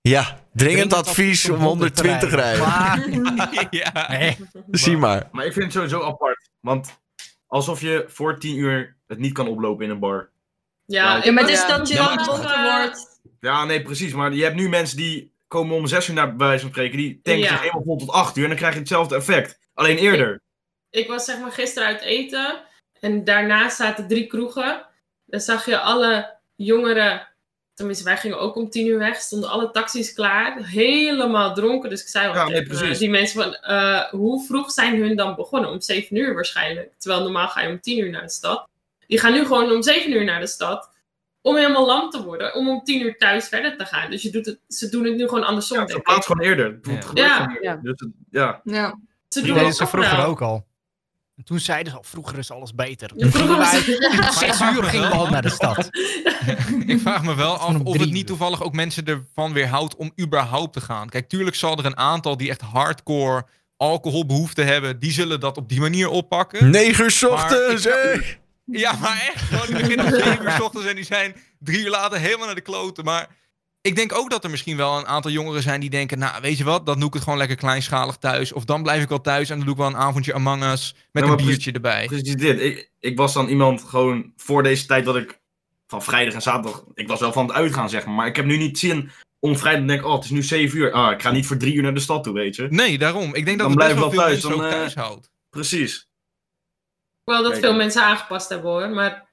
Ja, 0.00 0.38
dringend 0.52 0.92
advies 0.92 1.48
om 1.48 1.60
120 1.60 2.28
te 2.30 2.36
rijden. 2.36 2.60
Maar- 2.60 3.06
ja. 3.70 4.06
Nee. 4.10 4.36
Zie 4.70 4.96
maar. 4.96 5.28
Maar 5.32 5.44
ik 5.46 5.52
vind 5.52 5.64
het 5.64 5.72
sowieso 5.74 6.02
apart. 6.02 6.50
Want 6.60 7.00
alsof 7.46 7.80
je 7.80 8.04
voor 8.08 8.38
10 8.38 8.56
uur 8.58 8.96
het 9.06 9.18
niet 9.18 9.32
kan 9.32 9.48
oplopen 9.48 9.84
in 9.84 9.90
een 9.90 9.98
bar. 9.98 10.30
Ja, 10.84 11.16
maar 11.32 11.42
het 11.42 11.50
is 11.52 11.66
dat 11.66 11.88
je 11.88 11.94
Ja, 11.94 12.14
dan 12.14 12.24
dronken 12.24 12.62
wordt. 12.62 13.20
Ja, 13.40 13.64
nee, 13.64 13.82
precies. 13.82 14.12
Maar 14.12 14.32
je 14.34 14.42
hebt 14.42 14.54
nu 14.56 14.68
mensen 14.68 14.96
die 14.96 15.32
komen 15.48 15.76
om 15.76 15.86
6 15.86 16.08
uur 16.08 16.14
naar 16.14 16.36
bij 16.36 16.46
wijze 16.46 16.62
van 16.62 16.70
spreken. 16.70 16.96
Die 16.98 17.20
tanken 17.22 17.42
Ja. 17.42 17.48
zich 17.48 17.60
helemaal 17.60 17.82
vol 17.84 17.96
tot 17.96 18.10
8 18.10 18.36
uur. 18.36 18.42
En 18.42 18.48
dan 18.48 18.58
krijg 18.58 18.72
je 18.72 18.78
hetzelfde 18.78 19.16
effect. 19.16 19.58
Alleen 19.74 19.96
eerder. 19.96 20.40
ik 20.90 21.08
was 21.08 21.24
zeg 21.24 21.38
maar 21.40 21.52
gisteren 21.52 21.88
uit 21.88 22.00
eten. 22.00 22.60
En 23.00 23.24
daarna 23.24 23.68
zaten 23.68 24.08
drie 24.08 24.26
kroegen. 24.26 24.86
Dan 25.24 25.40
zag 25.40 25.66
je 25.66 25.78
alle 25.78 26.36
jongeren. 26.56 27.28
Tenminste, 27.74 28.04
wij 28.04 28.16
gingen 28.16 28.38
ook 28.40 28.56
om 28.56 28.70
tien 28.70 28.86
uur 28.86 28.98
weg. 28.98 29.16
Stonden 29.16 29.50
alle 29.50 29.70
taxis 29.70 30.12
klaar. 30.12 30.64
Helemaal 30.66 31.54
dronken. 31.54 31.90
Dus 31.90 32.02
ik 32.02 32.08
zei 32.08 32.28
al 32.28 32.34
Ja, 32.34 32.44
nee, 32.44 32.52
tegen 32.62 32.76
precies. 32.78 32.98
die 32.98 33.10
mensen 33.10 33.42
van... 33.42 33.54
eh, 33.54 34.04
hoe 34.10 34.44
vroeg 34.46 34.70
zijn 34.70 35.00
hun 35.02 35.16
dan 35.16 35.34
begonnen? 35.34 35.70
Om 35.70 35.80
zeven 35.80 36.16
uur 36.16 36.34
waarschijnlijk. 36.34 36.92
Terwijl 36.98 37.22
normaal 37.22 37.48
ga 37.48 37.60
je 37.60 37.68
om 37.68 37.80
tien 37.80 37.98
uur 37.98 38.10
naar 38.10 38.22
de 38.22 38.30
stad. 38.30 38.68
Die 39.06 39.18
gaan 39.18 39.32
nu 39.32 39.42
gewoon 39.46 39.70
om 39.72 39.82
zeven 39.82 40.12
uur 40.12 40.24
naar 40.24 40.40
de 40.40 40.46
stad. 40.46 40.90
Om 41.40 41.56
helemaal 41.56 41.86
lam 41.86 42.10
te 42.10 42.22
worden. 42.22 42.54
Om 42.54 42.68
om 42.68 42.84
tien 42.84 43.02
uur 43.02 43.16
thuis 43.18 43.48
verder 43.48 43.76
te 43.76 43.84
gaan. 43.84 44.10
Dus 44.10 44.22
je 44.22 44.30
doet 44.30 44.46
het, 44.46 44.58
ze 44.68 44.88
doen 44.88 45.04
het 45.04 45.14
nu 45.16 45.28
gewoon 45.28 45.44
andersom. 45.44 45.78
Ja, 45.78 45.86
gewoon 46.04 46.40
eerder. 46.46 46.66
Het 46.66 46.86
Ja. 46.86 47.00
gebeurt 47.00 47.26
Ja. 47.28 47.34
gewoon 47.36 47.54
eerder. 47.54 47.70
Ja. 47.70 47.76
Dus 47.82 48.00
het- 48.00 48.10
ja. 48.30 48.60
Ja. 48.64 48.98
Ze 49.32 49.38
Dat 49.38 49.48
doen 49.48 49.58
deden 49.58 49.72
ze 49.74 49.86
vroeger 49.86 50.24
ook 50.24 50.40
al. 50.40 50.66
En 51.36 51.44
toen 51.44 51.58
zeiden 51.60 51.92
ze 51.92 51.98
al, 51.98 52.04
vroeger 52.04 52.38
is 52.38 52.50
alles 52.50 52.74
beter. 52.74 53.10
Ja, 53.16 53.30
vroeger 53.30 53.56
was 53.56 53.70
het- 53.72 54.34
zes 54.34 54.60
uur 54.60 54.84
gingen 54.84 55.08
we 55.10 55.14
al 55.16 55.28
naar 55.30 55.42
de 55.42 55.50
stad. 55.50 55.88
Ik 56.86 57.00
vraag 57.00 57.22
me 57.22 57.34
wel 57.34 57.56
af 57.56 57.80
of 57.80 57.98
het 57.98 58.10
niet 58.10 58.26
toevallig 58.26 58.62
ook 58.62 58.72
mensen 58.72 59.04
ervan 59.04 59.52
weerhoudt 59.52 59.96
om 59.96 60.12
überhaupt 60.20 60.72
te 60.72 60.80
gaan. 60.80 61.08
Kijk, 61.08 61.28
tuurlijk 61.28 61.56
zal 61.56 61.78
er 61.78 61.84
een 61.86 61.96
aantal 61.96 62.36
die 62.36 62.48
echt 62.50 62.60
hardcore 62.60 63.46
alcoholbehoefte 63.76 64.62
hebben, 64.62 64.98
die 64.98 65.12
zullen 65.12 65.40
dat 65.40 65.56
op 65.56 65.68
die 65.68 65.80
manier 65.80 66.08
oppakken. 66.08 66.70
9 66.70 67.04
uur 67.04 67.10
's 67.10 67.22
ochtends! 67.22 67.88
Ja, 68.64 68.92
maar 68.92 69.30
echt. 69.34 69.44
Gewoon, 69.44 69.66
die 69.66 69.76
beginnen 69.76 70.06
om 70.06 70.12
7 70.12 70.42
uur 70.44 70.50
's 70.50 70.60
ochtends 70.60 70.88
en 70.88 70.94
die 70.94 71.04
zijn 71.04 71.34
drie 71.58 71.78
uur 71.80 71.90
later 71.90 72.18
helemaal 72.18 72.46
naar 72.46 72.54
de 72.54 72.60
kloten. 72.60 73.04
Maar 73.04 73.28
ik 73.82 73.96
denk 73.96 74.14
ook 74.14 74.30
dat 74.30 74.44
er 74.44 74.50
misschien 74.50 74.76
wel 74.76 74.98
een 74.98 75.06
aantal 75.06 75.30
jongeren 75.30 75.62
zijn 75.62 75.80
die 75.80 75.90
denken, 75.90 76.18
nou, 76.18 76.40
weet 76.40 76.58
je 76.58 76.64
wat, 76.64 76.86
dan 76.86 76.98
doe 76.98 77.08
ik 77.08 77.14
het 77.14 77.22
gewoon 77.22 77.38
lekker 77.38 77.56
kleinschalig 77.56 78.16
thuis. 78.16 78.52
Of 78.52 78.64
dan 78.64 78.82
blijf 78.82 79.02
ik 79.02 79.08
wel 79.08 79.20
thuis 79.20 79.50
en 79.50 79.56
dan 79.56 79.64
doe 79.64 79.74
ik 79.74 79.80
wel 79.80 79.90
een 79.90 79.96
avondje 79.96 80.34
Among 80.34 80.64
Us 80.64 80.94
met 81.12 81.24
een 81.24 81.36
biertje 81.36 81.72
erbij. 81.72 82.06
Precies 82.06 82.36
dit. 82.36 82.60
Ik, 82.60 82.90
ik 82.98 83.16
was 83.16 83.32
dan 83.32 83.48
iemand 83.48 83.82
gewoon 83.82 84.32
voor 84.36 84.62
deze 84.62 84.86
tijd 84.86 85.04
dat 85.04 85.16
ik 85.16 85.40
van 85.86 86.02
vrijdag 86.02 86.34
en 86.34 86.42
zaterdag. 86.42 86.84
Ik 86.94 87.08
was 87.08 87.20
wel 87.20 87.32
van 87.32 87.46
het 87.46 87.56
uitgaan, 87.56 87.88
zeg 87.90 88.04
maar. 88.04 88.14
Maar 88.14 88.26
ik 88.26 88.36
heb 88.36 88.44
nu 88.44 88.56
niet 88.56 88.78
zin 88.78 89.10
om 89.38 89.56
vrijdag 89.56 89.80
te 89.80 89.86
denken: 89.86 90.08
oh, 90.08 90.14
het 90.14 90.24
is 90.24 90.30
nu 90.30 90.42
7 90.42 90.78
uur. 90.78 90.92
Ah, 90.92 91.12
ik 91.12 91.22
ga 91.22 91.30
niet 91.30 91.46
voor 91.46 91.56
drie 91.56 91.74
uur 91.74 91.82
naar 91.82 91.94
de 91.94 92.00
stad 92.00 92.24
toe, 92.24 92.34
weet 92.34 92.56
je. 92.56 92.66
Nee, 92.70 92.98
daarom. 92.98 93.34
Ik 93.34 93.44
denk 93.44 93.58
dat 93.58 93.68
Dan 93.68 93.78
het 93.78 93.78
best 93.78 93.94
blijf 93.94 93.94
wel 93.94 94.10
veel 94.10 94.18
wel 94.18 94.28
mensen 94.28 94.48
thuis, 94.48 94.54
ook 94.54 94.70
dan, 94.70 94.70
thuis 94.70 94.94
eh, 94.94 95.02
houdt. 95.02 95.30
Precies. 95.50 96.08
wel 97.24 97.42
dat 97.42 97.50
Kijk, 97.50 97.62
veel 97.62 97.72
eh, 97.72 97.76
mensen 97.76 98.02
aangepast 98.02 98.48
hebben 98.48 98.70
hoor. 98.70 98.88
Maar 98.88 99.30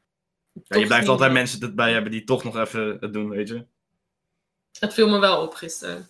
Ja, 0.63 0.77
je 0.77 0.85
blijft 0.85 1.07
altijd 1.07 1.29
eh, 1.29 1.35
mensen 1.35 1.61
erbij 1.61 1.93
hebben 1.93 2.11
die 2.11 2.23
toch 2.23 2.43
nog 2.43 2.57
even 2.57 2.97
het 2.99 3.13
doen, 3.13 3.29
weet 3.29 3.47
je. 3.47 3.65
Het 4.79 4.93
viel 4.93 5.09
me 5.09 5.19
wel 5.19 5.41
op 5.41 5.53
gisteren. 5.53 6.09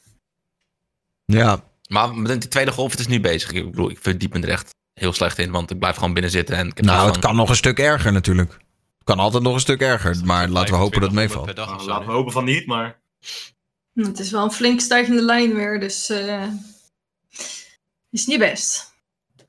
Ja, 1.26 1.64
Maar 1.88 2.16
met 2.16 2.42
de 2.42 2.48
tweede 2.48 2.72
golf, 2.72 2.92
het 2.92 3.00
is 3.00 3.08
nu 3.08 3.20
bezig. 3.20 3.52
Ik 3.52 3.70
bedoel, 3.72 3.90
ik 3.90 4.00
verdiep 4.02 4.34
me 4.34 4.40
er 4.42 4.50
echt 4.50 4.76
heel 4.94 5.14
slecht 5.14 5.38
in. 5.38 5.52
Want 5.52 5.72
ik 5.72 5.80
blijf 5.80 5.96
gewoon 5.96 6.14
binnen 6.14 6.32
zitten 6.32 6.56
en 6.56 6.68
ik 6.68 6.78
heb 6.78 6.86
nou, 6.86 7.06
het 7.06 7.14
van- 7.14 7.22
kan 7.22 7.36
nog 7.36 7.50
een 7.50 7.56
stuk 7.56 7.80
erger 7.80 8.12
natuurlijk. 8.12 8.52
Het 8.52 9.04
kan 9.04 9.20
altijd 9.20 9.44
nog 9.44 9.54
een 9.54 9.60
stuk 9.60 9.82
erger, 9.82 10.26
maar 10.26 10.48
laten 10.50 10.74
we 10.74 10.80
hopen 10.80 11.02
dat 11.02 11.12
het 11.12 11.18
2500 11.20 11.56
meevalt. 11.56 11.78
Nou, 11.78 11.88
laten 11.90 12.08
we 12.08 12.14
hopen 12.14 12.32
van 12.34 12.44
niet, 12.44 12.66
maar. 12.66 13.00
Het 13.94 14.20
is 14.20 14.32
wel 14.32 14.44
een 14.44 14.52
flink 14.52 14.80
stijgende 14.82 15.22
lijn 15.22 15.54
weer, 15.54 15.80
dus 15.80 16.10
eh 16.10 16.44
is 18.10 18.26
niet 18.26 18.40
best. 18.40 18.94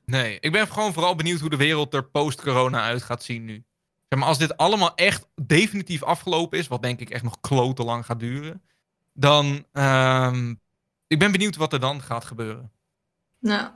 Nee, 0.05 0.37
ik 0.39 0.51
ben 0.51 0.67
gewoon 0.67 0.93
vooral 0.93 1.15
benieuwd 1.15 1.39
hoe 1.39 1.49
de 1.49 1.55
wereld 1.57 1.93
er 1.93 2.03
post-corona 2.03 2.81
uit 2.81 3.03
gaat 3.03 3.23
zien 3.23 3.45
nu. 3.45 3.63
Zeg 4.09 4.19
maar, 4.19 4.27
als 4.27 4.37
dit 4.37 4.57
allemaal 4.57 4.95
echt 4.95 5.25
definitief 5.41 6.03
afgelopen 6.03 6.59
is, 6.59 6.67
wat 6.67 6.81
denk 6.81 6.99
ik 6.99 7.09
echt 7.09 7.23
nog 7.23 7.39
klote 7.41 7.83
lang 7.83 8.05
gaat 8.05 8.19
duren, 8.19 8.61
dan. 9.13 9.65
ehm 9.73 10.53
ik 11.07 11.19
ben 11.19 11.31
benieuwd 11.31 11.55
wat 11.55 11.73
er 11.73 11.79
dan 11.79 12.01
gaat 12.01 12.25
gebeuren. 12.25 12.71
Nou, 13.39 13.67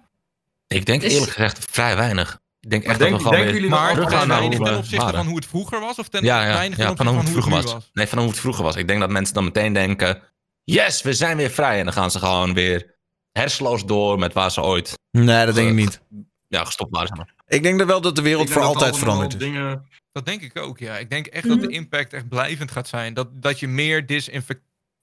Ik 0.68 0.86
denk 0.86 1.02
Is- 1.02 1.14
eerlijk 1.14 1.32
gezegd 1.32 1.66
vrij 1.72 1.95
weinig. 1.95 2.40
Ik 2.60 2.70
denk 2.70 2.84
echt 2.84 2.99
denk- 2.99 3.12
dat 3.12 3.20
we 3.22 3.26
gewoon 3.28 3.44
denken 3.45 3.62
weer... 3.62 3.62
jullie 3.62 3.70
Maar 3.86 3.95
dat 3.95 4.10
ten 4.10 4.28
naar 4.28 4.40
weinig 4.40 4.78
opzichte 4.78 4.95
waren. 5.06 5.16
van 5.20 5.26
hoe 5.28 5.36
het 5.36 5.45
vroeger 5.45 5.80
was, 5.80 5.99
of 5.99 6.07
ten 6.10 6.24
Ja, 6.24 6.45
ja, 6.45 6.53
weinig 6.53 6.78
ja 6.78 6.88
ten 6.88 6.98
van 6.98 7.07
hoe 7.07 7.18
het 7.18 7.30
vroeger 7.30 7.52
was. 7.52 7.90
Nee, 7.94 8.07
van 8.07 8.18
hoe 8.18 8.28
het 8.28 8.40
vroeger 8.40 8.64
was. 8.64 8.76
Ik 8.76 8.88
denk 8.88 8.99
dat 8.99 9.10
mensen 9.10 9.34
dan 9.34 9.44
meteen 9.44 9.74
denken... 9.74 10.22
Yes, 10.64 11.02
we 11.02 11.14
zijn 11.14 11.38
weer 11.38 11.49
vrij. 11.49 11.78
En 11.80 11.84
dan 11.84 11.94
gaan 11.94 12.12
ze 12.12 12.20
gewoon 12.20 12.53
weer 12.53 12.95
hersenloos 13.32 13.86
door 13.86 14.20
met 14.20 14.34
waar 14.34 14.52
ze 14.52 14.62
ooit 14.62 14.94
Nee, 15.12 15.45
dat 15.45 15.56
denk 15.56 15.70
ik 15.70 15.76
niet. 15.76 16.02
ja, 16.48 16.64
gestopt 16.66 16.91
waren. 16.91 17.07
Zeg 17.07 17.18
maar. 17.18 17.34
Ik 17.48 17.64
denk 17.64 17.78
dat 17.80 17.88
wel 17.88 18.02
dat 18.02 18.16
de 18.16 18.22
wereld 18.22 18.49
voor 18.49 18.62
altijd 18.62 18.98
veranderd 18.98 19.34
is. 19.34 19.40
Dingen... 19.40 19.90
Dat 20.12 20.26
denk 20.26 20.41
ik 20.41 20.57
ook, 20.57 20.80
ja. 20.80 20.98
Ik 20.98 21.10
denk 21.10 21.28
echt 21.28 21.48
dat 21.48 21.60
de 21.60 21.66
Mhm. 21.66 21.76
impact 21.76 22.14
echt 22.14 22.30
blijvend 22.30 22.72
gaat 22.72 22.88
zijn. 22.88 23.14
Dat, 23.14 23.41
dat 23.41 23.60
je 23.60 23.68
meer 23.68 24.06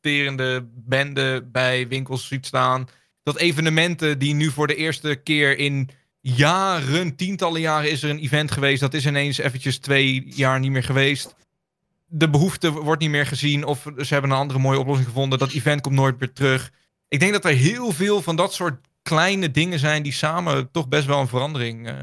disinfecterende 0.03 0.69
benden 0.75 1.51
bij 1.51 1.89
winkels 1.89 2.27
ziet 2.27 2.47
staan. 2.47 2.89
Dat 3.23 3.39
evenementen 3.39 4.19
die 4.19 4.35
nu 4.35 4.51
voor 4.51 4.67
de 4.67 4.75
eerste 4.75 5.15
keer 5.15 5.59
in 5.59 5.89
jaren, 6.21 7.17
tientallen 7.17 7.61
jaren 7.61 7.91
is 7.91 8.03
er 8.03 8.11
een 8.11 8.19
event 8.19 8.51
geweest. 8.51 8.81
Dat 8.81 8.95
is 8.95 9.07
ineens 9.07 9.39
eventjes 9.39 9.79
twee 9.79 10.25
jaar 10.35 10.61
niet 10.61 10.71
meer 10.71 10.85
geweest. 10.85 11.35
De 12.07 12.31
behoefte 12.31 12.71
wordt 12.71 13.03
niet 13.03 13.11
meer 13.11 13.27
gezien 13.27 13.65
of 13.65 13.83
ze 13.83 14.13
hebben 14.13 14.31
een 14.31 14.37
andere 14.37 14.59
mooie 14.59 14.79
oplossing 14.79 15.09
gevonden. 15.09 15.39
Dat 15.39 15.53
event 15.53 15.81
komt 15.81 15.95
nooit 15.95 16.21
meer 16.21 16.33
terug. 16.33 16.73
Ik 17.09 17.21
denk 17.21 17.33
dat 17.33 17.45
er 17.45 17.55
heel 17.55 17.93
veel 17.93 18.23
van 18.23 18.37
dat 18.37 18.55
soort 18.55 18.87
kleine 19.03 19.51
dingen 19.51 19.79
zijn 19.79 20.03
die 20.03 20.13
samen 20.13 20.71
toch 20.71 20.89
best 20.89 21.07
wel 21.07 21.21
een 21.21 21.29
verandering 21.29 21.89
eh 21.89 21.95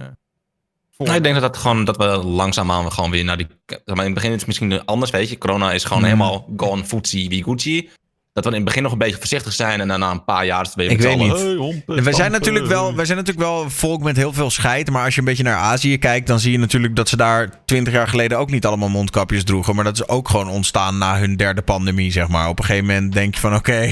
Nou, 1.04 1.16
ik 1.18 1.24
denk 1.24 1.36
dat, 1.40 1.54
dat, 1.54 1.62
gewoon, 1.62 1.84
dat 1.86 1.98
we 1.98 2.06
langzaamaan 2.06 2.92
gewoon 2.92 3.12
weer 3.12 3.24
naar 3.24 3.38
die... 3.38 3.48
zeg 3.66 3.80
Maar 3.86 3.98
in 3.98 4.04
het 4.04 4.14
begin 4.14 4.30
is 4.32 4.38
het 4.38 4.48
misschien 4.48 4.86
anders, 4.86 5.12
weet 5.12 5.30
je. 5.30 5.38
Corona 5.38 5.72
is 5.72 5.84
gewoon 5.84 6.02
Mhm. 6.02 6.12
helemaal 6.12 6.48
gone, 6.58 6.86
footsie, 6.86 7.30
wie 7.30 7.44
Gucci. 7.44 7.90
Dat 8.34 8.44
we 8.44 8.50
in 8.50 8.56
het 8.56 8.66
begin 8.66 8.84
nog 8.84 8.92
een 8.92 8.98
beetje 8.98 9.18
voorzichtig 9.18 9.54
zijn 9.54 9.82
en 9.82 9.88
dan 9.88 10.00
na 10.00 10.12
een 10.12 10.24
paar 10.24 10.46
jaar 10.46 10.62
is 10.62 10.68
het 10.68 10.76
weer 10.76 10.92
Ik 10.92 11.02
weet 11.02 11.18
niet. 11.18 11.32
"Hey, 11.32 11.56
hompen, 11.56 11.84
wij, 11.86 12.04
zijn 12.04 12.14
stampen." 12.14 12.32
natuurlijk 12.32 12.66
wel, 12.68 12.96
wij 12.96 13.06
zijn 13.06 13.18
natuurlijk 13.18 13.46
wel 13.48 13.70
volk 13.70 14.02
met 14.02 14.16
heel 14.18 14.34
veel 14.34 14.50
scheid. 14.50 14.90
Maar 14.92 15.04
als 15.06 15.14
je 15.14 15.20
een 15.20 15.26
beetje 15.26 15.44
naar 15.44 15.56
Azië 15.58 15.98
kijkt, 15.98 16.28
dan 16.28 16.40
zie 16.40 16.52
je 16.52 16.58
natuurlijk 16.58 16.96
dat 16.96 17.10
ze 17.10 17.18
daar 17.18 17.66
twintig 17.66 17.94
jaar 17.94 18.08
geleden 18.08 18.38
ook 18.38 18.52
niet 18.52 18.66
allemaal 18.66 18.90
mondkapjes 18.90 19.44
droegen. 19.44 19.76
Maar 19.76 19.84
dat 19.84 19.94
is 19.96 20.08
ook 20.08 20.30
gewoon 20.30 20.48
ontstaan 20.50 20.98
na 20.98 21.18
hun 21.20 21.36
derde 21.36 21.62
pandemie, 21.62 22.12
zeg 22.12 22.28
maar. 22.28 22.48
Op 22.50 22.60
een 22.60 22.66
gegeven 22.66 22.88
moment 22.88 23.14
denk 23.14 23.34
je 23.34 23.40
van 23.42 23.56
oké, 23.56 23.92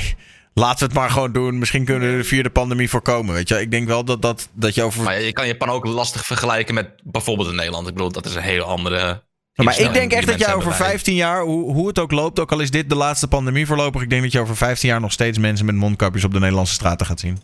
laten 0.59 0.79
we 0.79 0.85
het 0.85 0.93
maar 0.93 1.09
gewoon 1.09 1.31
doen. 1.31 1.57
Misschien 1.59 1.85
kunnen 1.85 2.11
we 2.11 2.17
de 2.17 2.23
vierde 2.23 2.49
pandemie 2.49 2.89
voorkomen. 2.89 3.33
Weet 3.33 3.49
je, 3.49 3.61
ik 3.61 3.71
denk 3.71 3.87
wel 3.87 4.05
dat, 4.05 4.21
dat, 4.21 4.49
dat 4.53 4.75
je 4.75 4.83
over. 4.83 5.03
Maar 5.03 5.21
je 5.21 5.33
kan 5.33 5.47
Japan 5.47 5.69
ook 5.69 5.85
lastig 5.85 6.25
vergelijken 6.25 6.73
met 6.73 6.89
bijvoorbeeld 7.03 7.49
in 7.49 7.55
Nederland. 7.55 7.87
Ik 7.87 7.93
bedoel, 7.93 8.11
dat 8.11 8.25
is 8.25 8.35
een 8.35 8.41
hele 8.41 8.63
andere... 8.63 9.25
Maar 9.55 9.79
ik 9.79 9.93
denk 9.93 10.11
echt 10.11 10.27
dat 10.27 10.39
jij 10.39 10.53
over 10.53 10.69
hebben 10.69 10.87
15 10.89 11.15
jaar, 11.15 11.41
hoe, 11.41 11.73
hoe 11.73 11.87
het 11.87 11.99
ook 11.99 12.11
loopt, 12.11 12.39
ook 12.39 12.51
al 12.51 12.59
is 12.59 12.71
dit 12.71 12.89
de 12.89 12.95
laatste 12.95 13.27
pandemie 13.27 13.65
voorlopig, 13.65 14.01
ik 14.01 14.09
denk 14.09 14.21
dat 14.21 14.31
je 14.31 14.39
over 14.39 14.55
15 14.55 14.89
jaar 14.89 15.01
nog 15.01 15.11
steeds 15.11 15.37
mensen 15.37 15.65
met 15.65 15.75
mondkapjes 15.75 16.23
op 16.23 16.33
de 16.33 16.39
Nederlandse 16.39 16.73
straten 16.73 17.05
gaat 17.05 17.19
zien. 17.19 17.39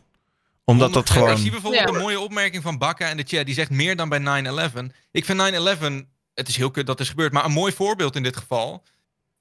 Omdat 0.65 0.93
dat 0.93 1.09
Ik 1.09 1.13
zie 1.13 1.21
gewoon. 1.21 1.49
bijvoorbeeld 1.49 1.89
Ja. 1.89 1.95
een 1.95 2.01
mooie 2.01 2.19
opmerking 2.19 2.63
van 2.63 2.77
Bakka 2.77 3.09
in 3.09 3.17
de 3.17 3.23
chat. 3.27 3.45
Die 3.45 3.55
zegt 3.55 3.69
meer 3.69 3.95
dan 3.95 4.09
bij 4.09 4.19
9-11. 4.19 4.91
Ik 5.11 5.25
vind 5.25 5.39
9-11, 5.39 6.07
het 6.33 6.47
is 6.47 6.57
heel 6.57 6.71
kut 6.71 6.85
dat 6.87 6.99
is 6.99 7.09
gebeurd, 7.09 7.33
maar 7.33 7.45
een 7.45 7.51
mooi 7.51 7.73
voorbeeld 7.73 8.15
in 8.15 8.23
dit 8.23 8.37
geval. 8.37 8.83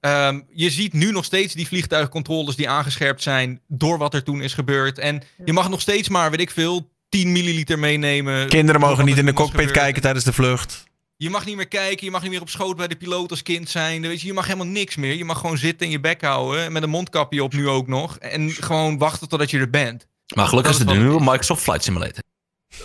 Ehm, 0.03 0.41
je 0.53 0.71
ziet 0.71 0.93
nu 0.93 1.13
nog 1.13 1.25
steeds 1.25 1.55
die 1.55 1.67
vliegtuigcontroles 1.67 2.57
die 2.57 2.69
aangescherpt 2.69 3.23
zijn 3.23 3.61
door 3.69 3.99
wat 3.99 4.15
er 4.15 4.23
toen 4.23 4.43
is 4.43 4.55
gebeurd. 4.55 4.99
En 4.99 5.23
je 5.45 5.53
mag 5.53 5.69
nog 5.69 5.81
steeds 5.81 6.09
maar, 6.09 6.31
weet 6.31 6.41
ik 6.41 6.51
veel, 6.51 6.91
10 7.09 7.33
milliliter 7.33 7.79
meenemen. 7.79 8.49
Kinderen 8.49 8.81
mogen 8.81 9.05
niet 9.05 9.19
in 9.19 9.27
de 9.27 9.33
cockpit 9.33 9.71
kijken 9.71 10.03
tijdens 10.03 10.25
de 10.25 10.33
vlucht. 10.33 10.85
Je 11.17 11.31
mag 11.31 11.45
niet 11.45 11.57
meer 11.57 11.69
kijken, 11.69 12.05
je 12.05 12.11
mag 12.11 12.23
niet 12.23 12.31
meer 12.31 12.41
op 12.41 12.49
schoot 12.49 12.77
bij 12.77 12.89
de 12.89 12.97
piloot 12.97 13.31
als 13.31 13.43
kind 13.43 13.69
zijn. 13.69 14.03
Weet 14.03 14.21
je, 14.21 14.27
je 14.27 14.33
mag 14.33 14.45
helemaal 14.47 14.67
niks 14.67 14.97
meer. 14.97 15.15
Je 15.15 15.25
mag 15.25 15.39
gewoon 15.39 15.59
zitten 15.59 15.87
en 15.87 15.93
je 15.93 16.01
bek 16.01 16.23
houden, 16.23 16.73
met 16.73 16.83
een 16.83 16.91
mondkapje 16.91 17.43
op 17.43 17.53
nu 17.53 17.69
ook 17.69 17.87
nog. 17.87 18.19
En 18.19 18.51
gewoon 18.51 18.99
wachten 18.99 19.29
totdat 19.29 19.51
je 19.51 19.59
er 19.59 19.71
bent. 19.71 20.07
Maar 20.35 20.47
gelukkig 20.47 20.73
is 20.73 20.79
Dat 20.79 20.87
het 20.89 20.97
wat- 20.97 21.07
nieuwe 21.07 21.25
Microsoft 21.25 21.63
Flight 21.63 21.85
Simulator. 21.85 22.23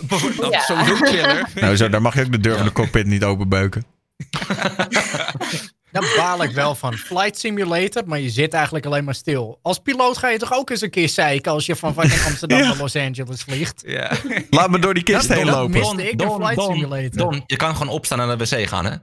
Dat 0.08 0.52
Ja. 0.52 0.58
is 0.58 0.66
sowieso 0.66 0.94
chiller. 1.04 1.48
Nou, 1.54 1.76
zo, 1.76 1.88
daar 1.88 2.02
mag 2.02 2.14
je 2.14 2.24
ook 2.24 2.32
de 2.32 2.40
deur 2.40 2.52
van 2.56 2.62
Ja. 2.62 2.68
de 2.68 2.74
cockpit 2.74 3.06
niet 3.06 3.24
openbeuken. 3.24 3.84
Daar 5.92 6.12
baal 6.16 6.42
ik 6.42 6.50
wel 6.50 6.74
van. 6.74 6.94
Flight 6.94 7.38
Simulator, 7.38 8.02
maar 8.06 8.18
je 8.20 8.30
zit 8.30 8.52
eigenlijk 8.52 8.86
alleen 8.86 9.04
maar 9.04 9.14
stil. 9.14 9.58
Als 9.62 9.78
piloot 9.78 10.16
ga 10.18 10.28
je 10.28 10.38
toch 10.38 10.52
ook 10.54 10.70
eens 10.70 10.80
een 10.80 10.90
keer 10.90 11.08
zeiken 11.08 11.52
als 11.52 11.66
je 11.66 11.76
van 11.76 11.94
fucking 11.94 12.22
Amsterdam 12.26 12.58
Ja. 12.62 12.66
naar 12.68 12.76
Los 12.76 12.96
Angeles 12.96 13.42
vliegt. 13.42 13.82
Ja. 13.86 14.10
Laat 14.50 14.70
me 14.70 14.78
door 14.78 14.94
die 14.94 15.02
kist 15.02 15.28
Dat- 15.28 15.36
heen 15.36 15.46
lopen. 15.46 15.70
miste 15.70 16.08
ik 16.10 16.20
in 16.22 16.30
Flight 16.30 16.62
Simulator. 16.62 17.10
Don, 17.30 17.42
je 17.46 17.56
kan 17.56 17.76
gewoon 17.76 17.92
opstaan 17.92 18.20
en 18.20 18.26
naar 18.26 18.38
de 18.38 18.44
wc 18.44 18.68
gaan, 18.68 18.84
hè? 18.84 18.90
Maar 18.90 19.00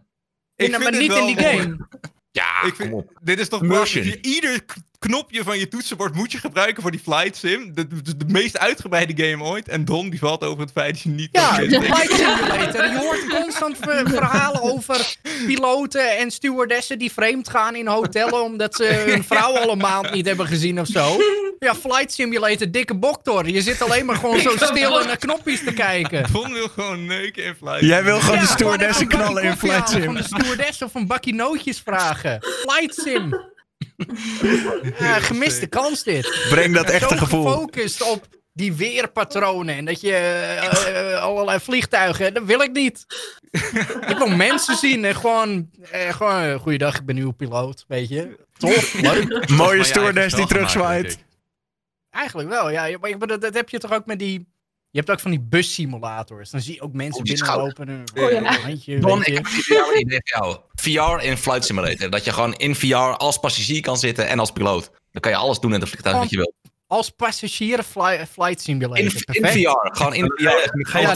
vind 0.56 0.84
het 0.84 1.00
niet 1.00 1.08
wel 1.08 1.28
in 1.28 1.36
die 1.36 1.46
game. 1.46 1.88
Ja, 2.32 2.64
Ik 2.64 2.76
vind- 2.76 2.90
kom 2.90 2.94
op. 3.00 3.10
Dit 3.22 3.40
is 3.40 3.50
toch. 3.50 3.90
Je- 3.92 4.18
Ieder 4.22 4.66
knopje 5.06 5.44
van 5.44 5.60
je 5.60 5.68
toetsenbord 5.68 6.14
moet 6.16 6.32
je 6.32 6.38
gebruiken 6.38 6.82
voor 6.82 6.92
die 6.92 7.00
flight 7.00 7.38
sim. 7.38 7.74
De, 7.74 7.88
de, 7.88 8.18
de 8.18 8.26
meest 8.28 8.58
uitgebreide 8.58 9.24
game 9.26 9.44
ooit. 9.44 9.68
En 9.68 9.86
Don 9.86 10.10
die 10.10 10.20
valt 10.20 10.44
over 10.44 10.60
het 10.62 10.72
feit 10.72 10.94
dat 10.94 11.02
je 11.02 11.10
niet... 11.10 11.30
Ja, 11.32 11.58
de. 11.58 11.82
Flight 11.82 12.12
Simulator. 12.12 12.84
Je 12.92 12.98
hoort 12.98 13.28
constant 13.42 13.78
ver- 13.82 14.10
verhalen 14.16 14.62
over 14.62 15.16
piloten 15.46 16.18
en 16.18 16.32
stewardessen 16.32 17.00
die 17.00 17.12
vreemd 17.12 17.50
gaan 17.50 17.76
in 17.76 17.88
hotellen 17.88 18.44
omdat 18.44 18.76
ze 18.76 19.04
hun 19.08 19.24
vrouw 19.24 19.58
al 19.58 19.72
een 19.72 19.78
maand 19.78 20.12
niet 20.12 20.26
hebben 20.26 20.48
gezien 20.48 20.80
of 20.80 20.88
zo. 20.88 21.18
Ja, 21.60 21.76
Flight 21.76 22.14
Simulator, 22.14 22.72
dikke 22.72 22.96
boktor. 22.96 23.50
Je 23.50 23.62
zit 23.62 23.82
alleen 23.82 24.06
maar 24.06 24.16
gewoon 24.16 24.40
zo 24.40 24.52
stil 24.56 25.00
en 25.00 25.08
naar 25.08 25.18
knopjes 25.18 25.64
te 25.64 25.74
kijken. 25.74 26.26
Don 26.32 26.54
wil 26.54 26.68
gewoon 26.68 27.06
neuken 27.06 27.44
in 27.44 27.56
flight. 27.56 27.80
Jij 27.82 28.04
wil 28.04 28.20
gewoon 28.20 28.40
de 28.40 28.46
stewardessen 28.46 29.08
knallen 29.08 29.44
in 29.44 29.58
Flight 29.58 29.90
Sim. 29.90 30.04
Van 30.04 30.16
de 30.16 30.24
stewardess 30.24 30.82
of 30.82 30.94
een 30.96 31.08
bakje 31.08 31.34
nootjes 31.34 31.80
vragen. 31.86 32.40
Flight 32.42 32.96
Sim. 32.96 33.54
Ja, 35.00 35.20
gemiste 35.20 35.68
kans 35.68 36.04
dit. 36.04 36.46
Breng 36.50 36.76
dat 36.76 36.90
echte 36.90 37.16
Zo 37.16 37.22
gevoel. 37.22 37.44
gefocust 37.44 38.02
op 38.02 38.28
die 38.56 38.74
weerpatronen 38.74 39.76
en 39.76 39.86
dat 39.86 40.02
je 40.02 40.14
eh, 40.14 41.14
eh, 41.14 41.22
allerlei 41.22 41.60
vliegtuigen, 41.60 42.34
dat 42.34 42.44
wil 42.44 42.62
ik 42.62 42.72
niet. 42.72 43.06
ik 44.12 44.16
wil 44.18 44.28
mensen 44.28 44.76
zien 44.76 45.06
en 45.06 45.16
gewoon, 45.16 45.70
eh, 45.92 46.14
gewoon 46.14 46.60
goeiedag, 46.60 46.96
ik 46.96 47.06
ben 47.06 47.16
nieuw 47.16 47.32
piloot, 47.32 47.86
weet 47.88 48.10
je. 48.10 48.38
Tof, 48.58 48.94
leuk. 48.94 49.50
Mooie 49.50 49.84
stewardess 49.84 50.36
die 50.36 50.48
terugzwaait. 50.48 51.18
Eigenlijk 52.10 52.50
wel, 52.50 52.70
ja. 52.70 52.98
Maar 53.00 53.40
dat 53.40 53.54
heb 53.54 53.70
je 53.70 53.80
toch 53.80 53.94
ook 53.94 54.06
met 54.06 54.20
die... 54.20 54.54
Je 54.96 55.02
hebt 55.02 55.12
ook 55.12 55.20
van 55.20 55.32
die 55.32 55.40
bussimulators. 55.40 56.50
Dan 56.50 56.62
zie 56.62 56.74
je 56.74 56.82
ook 56.82 56.94
mensen 56.94 57.20
Oh, 57.22 57.28
die 57.28 57.36
binnenlopen. 57.38 57.88
en 57.90 58.04
Oh, 58.24 58.32
ja. 58.32 58.38
een 58.38 58.62
handje, 58.62 59.00
Don, 59.00 59.18
weet 59.20 59.28
ik 59.28 59.36
heb 59.36 59.88
een 59.94 60.00
idee 60.00 60.22
voor 60.24 60.58
jou. 60.76 61.18
VR 61.20 61.26
in 61.26 61.38
Flight 61.38 61.66
Simulator. 61.66 62.10
Dat 62.10 62.24
je 62.26 62.32
gewoon 62.34 62.54
in 62.54 62.76
VR 62.76 62.96
als 62.96 63.38
passagier 63.40 63.82
kan 63.82 63.98
zitten 63.98 64.28
en 64.28 64.40
als 64.40 64.52
piloot. 64.52 64.92
Dan 65.12 65.22
kan 65.22 65.32
je 65.32 65.38
alles 65.38 65.60
doen 65.60 65.74
in 65.74 65.80
het 65.80 65.90
vliegtuig 65.90 66.18
wat 66.18 66.30
je 66.30 66.36
wil. 66.38 66.54
Als 66.88 67.10
passagier 67.10 67.84
fly, 67.84 68.28
flight 68.32 68.62
simulator. 68.62 69.24
In. 69.32 69.46
VR. 69.46 69.90
Gewoon 69.98 70.14
in 70.14 70.32
VR. 70.36 70.44
Ja, 70.44 70.56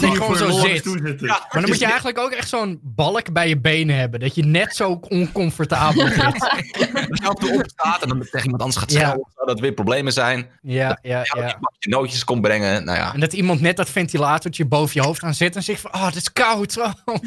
je 0.00 0.16
gewoon 0.16 0.36
voor 0.36 0.36
zo 0.36 0.50
zit. 0.50 0.84
Maar 1.20 1.48
dan 1.50 1.64
moet 1.66 1.78
je 1.78 1.84
eigenlijk 1.84 2.18
ook 2.18 2.30
echt 2.30 2.48
zo'n 2.48 2.80
balk 2.82 3.32
bij 3.32 3.48
je 3.48 3.60
benen 3.60 3.96
hebben. 3.96 4.20
Dat 4.20 4.34
je 4.34 4.44
net 4.44 4.76
zo 4.76 5.00
oncomfortabel 5.08 6.06
zit. 6.20 6.24
Als 6.24 7.40
je 7.40 7.54
opstaat 7.58 8.02
en 8.02 8.08
dan 8.08 8.20
tegen 8.20 8.42
iemand 8.44 8.62
anders 8.62 8.76
gaat 8.80 8.92
Ja. 8.92 8.98
schelden. 8.98 9.26
Zou 9.34 9.46
dat 9.46 9.60
weer 9.60 9.72
problemen 9.72 10.12
zijn. 10.12 10.50
Ja, 10.62 10.98
ja, 11.02 11.22
Ja, 11.34 11.58
je 11.78 11.88
nootjes 11.88 12.24
komt 12.24 12.42
brengen. 12.42 12.84
Nou 12.84 12.98
ja. 12.98 13.14
En 13.14 13.20
dat 13.20 13.32
iemand 13.32 13.60
net 13.60 13.76
dat 13.76 13.90
ventilatortje 13.90 14.64
boven 14.66 15.00
je 15.00 15.06
hoofd 15.06 15.22
aan 15.22 15.34
zit 15.34 15.56
en 15.56 15.62
zegt 15.62 15.80
van, 15.80 15.94
oh, 15.94 16.06
het 16.06 16.16
is 16.16 16.32
koud. 16.32 16.78
Oh. 16.78 16.92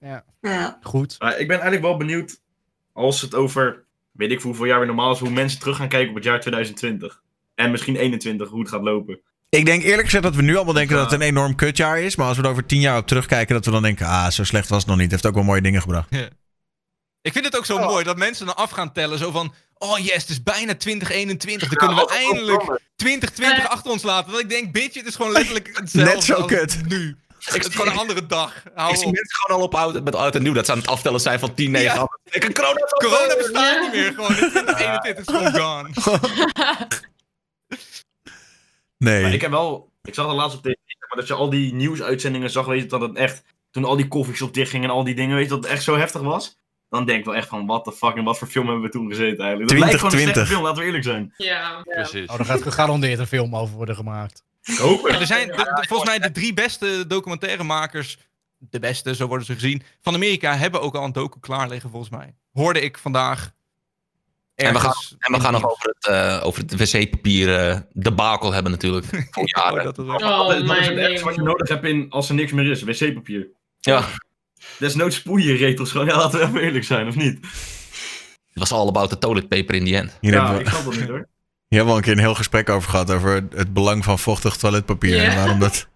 ja, 0.00 0.24
Ja. 0.40 0.78
goed. 0.82 1.16
Maar 1.18 1.32
ik 1.38 1.46
ben 1.48 1.56
eigenlijk 1.60 1.82
wel 1.82 1.96
benieuwd, 1.96 2.40
als 2.92 3.20
het 3.20 3.34
over, 3.34 3.84
weet 4.16 4.30
ik 4.30 4.40
voor 4.40 4.48
hoeveel 4.50 4.66
jaar 4.66 4.78
weer 4.78 4.86
normaal 4.86 5.12
is, 5.12 5.18
hoe 5.18 5.30
mensen 5.30 5.60
terug 5.60 5.76
gaan 5.76 5.88
kijken 5.88 6.08
op 6.08 6.14
het 6.14 6.24
jaar 6.24 6.40
2020. 6.40 7.20
En 7.54 7.70
misschien 7.70 7.96
21, 7.96 8.48
hoe 8.48 8.60
het 8.60 8.68
gaat 8.68 8.82
lopen. 8.82 9.20
Ik 9.48 9.64
denk 9.66 9.82
eerlijk 9.82 10.04
gezegd 10.04 10.22
dat 10.24 10.34
we 10.34 10.42
nu 10.42 10.56
allemaal 10.56 10.74
denken 10.74 10.96
Ja. 10.96 11.02
dat 11.02 11.10
het 11.10 11.20
een 11.20 11.26
enorm 11.26 11.54
kutjaar 11.54 11.98
is. 12.00 12.16
Maar 12.16 12.26
als 12.26 12.36
we 12.36 12.42
er 12.42 12.50
over 12.50 12.66
tien 12.66 12.80
jaar 12.80 12.98
op 12.98 13.06
terugkijken, 13.06 13.54
dat 13.54 13.64
we 13.64 13.70
dan 13.70 13.82
denken... 13.82 14.06
Ah, 14.06 14.30
zo 14.30 14.44
slecht 14.44 14.68
was 14.68 14.78
het 14.78 14.86
nog 14.86 14.96
niet. 14.96 15.04
Het 15.04 15.14
heeft 15.14 15.26
ook 15.26 15.34
wel 15.34 15.44
mooie 15.44 15.60
dingen 15.62 15.80
gebracht. 15.80 16.08
Ik 17.22 17.32
vind 17.32 17.44
het 17.44 17.56
ook 17.56 17.64
zo 17.66 17.78
mooi 17.78 18.04
dat 18.04 18.16
mensen 18.16 18.46
dan 18.46 18.56
af 18.56 18.70
gaan 18.70 18.92
tellen. 18.92 19.18
Zo 19.18 19.30
van, 19.30 19.54
oh 19.78 19.98
yes, 19.98 20.12
het 20.14 20.28
is 20.28 20.42
bijna 20.42 20.74
2021. 20.74 21.68
Dan 21.68 21.78
Ja, 21.80 21.86
kunnen 21.94 22.06
we 22.06 22.12
eindelijk 22.14 22.58
komt, 22.58 22.80
2020 22.96 23.64
Eh. 23.64 23.70
achter 23.70 23.90
ons 23.90 24.02
laten. 24.02 24.32
Dat 24.32 24.40
ik 24.40 24.48
denk, 24.48 24.72
bitch, 24.72 24.94
het 24.94 25.06
is 25.06 25.14
gewoon 25.14 25.32
letterlijk 25.32 25.70
hetzelfde 25.80 26.14
Net 26.14 26.24
zo 26.24 26.34
als 26.34 26.46
kut. 26.46 26.80
nu. 26.88 27.16
Het 27.38 27.66
is 27.68 27.74
gewoon 27.74 27.92
een 27.92 27.98
andere 27.98 28.26
dag. 28.26 28.62
Hou 28.74 28.90
Ik 28.92 28.96
zie 28.96 29.04
mensen 29.12 29.36
gewoon 29.36 29.60
al 29.60 29.66
op 29.66 29.74
oud, 29.74 30.04
met 30.04 30.14
oud 30.14 30.34
en 30.34 30.42
nieuw. 30.42 30.52
Dat 30.52 30.66
ze 30.66 30.72
aan 30.72 30.78
het 30.78 30.86
aftellen 30.86 31.20
zijn 31.20 31.38
van 31.38 31.54
10, 31.54 31.70
9, 31.70 31.94
Ja. 31.94 32.15
8. 32.26 32.36
Ik 32.36 32.44
een 32.44 32.52
corona 32.54 32.80
Corona 32.98 33.36
bestaat 33.36 33.74
Ja. 33.74 33.80
niet 33.80 33.92
meer. 33.92 34.12
Gewoon 34.12 34.30
in 34.36 34.50
2021 34.50 35.26
is 35.26 35.34
gewoon 35.34 35.54
gone. 35.54 35.88
Nee. 38.98 39.22
Maar 39.22 39.32
ik 39.34 39.40
heb 39.40 39.50
wel, 39.50 39.90
ik 40.02 40.14
zag 40.14 40.26
er 40.26 40.32
laatst 40.34 40.56
op 40.56 40.62
tv, 40.62 40.74
maar 41.08 41.16
dat 41.18 41.26
je 41.26 41.34
al 41.34 41.50
die 41.50 41.74
nieuwsuitzendingen 41.74 42.50
zag, 42.50 42.66
weet 42.66 42.82
je, 42.82 42.86
dat 42.88 43.00
het 43.00 43.16
echt, 43.16 43.42
toen 43.70 43.84
al 43.84 43.96
die 43.96 44.08
koffieshops 44.08 44.52
dichtgingen 44.52 44.88
en 44.88 44.94
al 44.94 45.04
die 45.04 45.14
dingen, 45.14 45.34
weet 45.36 45.44
je, 45.44 45.50
dat 45.50 45.62
het 45.62 45.72
echt 45.72 45.82
zo 45.82 45.96
heftig 45.96 46.20
was. 46.20 46.58
Dan 46.88 47.04
denk 47.06 47.18
ik 47.18 47.24
wel 47.24 47.34
echt 47.34 47.48
van, 47.48 47.66
what 47.66 47.84
the 47.84 47.92
fuck, 47.92 48.14
en 48.16 48.24
wat 48.24 48.38
voor 48.38 48.48
film 48.48 48.66
hebben 48.66 48.84
we 48.84 48.90
toen 48.90 49.08
gezeten 49.08 49.38
eigenlijk. 49.38 49.68
Dat 49.70 49.78
lijkt 49.78 49.94
gewoon 49.96 50.12
een 50.12 50.18
2020. 50.18 50.34
slechte 50.34 50.52
film, 50.52 50.62
laten 50.62 50.78
we 50.80 50.86
eerlijk 50.86 51.04
zijn. 51.04 51.34
Ja. 51.36 51.82
Precies. 51.82 52.28
Oh, 52.30 52.38
er 52.38 52.44
gaat 52.44 52.62
gegarandeerd 52.62 53.18
een 53.18 53.26
film 53.26 53.56
over 53.56 53.76
worden 53.76 53.94
gemaakt. 53.96 54.42
Ik 54.62 54.76
hoop 54.76 55.02
het. 55.02 55.12
Ja, 55.12 55.20
er 55.20 55.26
zijn 55.26 55.46
de- 55.46 55.52
de- 55.56 55.84
volgens 55.88 56.08
mij 56.10 56.18
de 56.18 56.32
drie 56.32 56.54
beste 56.54 57.04
documentairemakers, 57.06 58.18
de 58.58 58.78
beste, 58.78 59.14
zo 59.14 59.26
worden 59.26 59.46
ze 59.46 59.52
gezien, 59.52 59.82
van 60.00 60.14
Amerika 60.14 60.56
hebben 60.56 60.80
ook 60.80 60.94
al 60.94 61.04
een 61.04 61.12
docu 61.12 61.40
klaar 61.40 61.68
liggen 61.68 61.90
volgens 61.90 62.10
mij. 62.10 62.34
Hoorde 62.52 62.80
ik 62.80 62.98
vandaag. 62.98 63.54
En 64.54 64.72
we 64.72 64.78
gaan, 64.78 64.88
ergens 64.88 65.16
en 65.18 65.32
we 65.32 65.40
gaan 65.40 65.52
nog 65.52 65.70
over 65.70 65.94
het, 65.98 66.06
eh, 66.06 66.40
over 66.46 66.62
het 66.62 66.76
wc-papier 66.76 67.58
eh 67.58 67.80
debakel 67.92 68.52
hebben 68.52 68.72
natuurlijk. 68.72 69.06
Voor 69.30 69.44
Oh, 69.44 69.82
dat 69.82 69.98
is 69.98 70.04
Oh, 70.04 70.48
dat 70.48 70.56
is 70.56 70.62
mijn 70.62 70.82
het 70.82 70.98
ergste 70.98 71.24
wat 71.24 71.34
je 71.34 71.42
nodig 71.42 71.68
hebt 71.68 71.84
in, 71.84 72.06
als 72.10 72.28
er 72.28 72.34
niks 72.34 72.52
meer 72.52 72.70
is, 72.70 72.82
wc-papier. 72.82 73.48
Ja, 73.80 74.04
Desnoods 74.78 75.16
spoeien 75.16 75.56
retels 75.56 75.90
gewoon, 75.90 76.06
ja, 76.06 76.16
laten 76.16 76.38
we 76.38 76.46
even 76.46 76.60
eerlijk 76.60 76.84
zijn, 76.84 77.08
of 77.08 77.16
niet? 77.16 77.38
het 78.50 78.68
was 78.68 78.72
all 78.72 78.88
about 78.88 79.08
the 79.08 79.18
toilet 79.18 79.48
paper 79.48 79.74
in 79.74 79.84
the 79.84 79.96
end. 79.96 80.18
Hier, 80.20 80.32
ja, 80.32 80.58
ik 80.58 80.68
snap 80.68 80.84
dat 80.84 80.96
niet 80.96 81.08
hoor. 81.08 81.28
hier 81.68 81.78
hebben 81.78 81.86
we 81.86 81.90
al 81.90 81.96
een 81.96 82.02
keer 82.02 82.12
een 82.12 82.18
heel 82.18 82.34
gesprek 82.34 82.68
over 82.68 82.90
gehad. 82.90 83.10
Over 83.10 83.44
het 83.54 83.72
belang 83.72 84.04
van 84.04 84.18
vochtig 84.18 84.56
toiletpapier. 84.56 85.22
En 85.22 85.36
waarom 85.36 85.58
dat, 85.58 85.88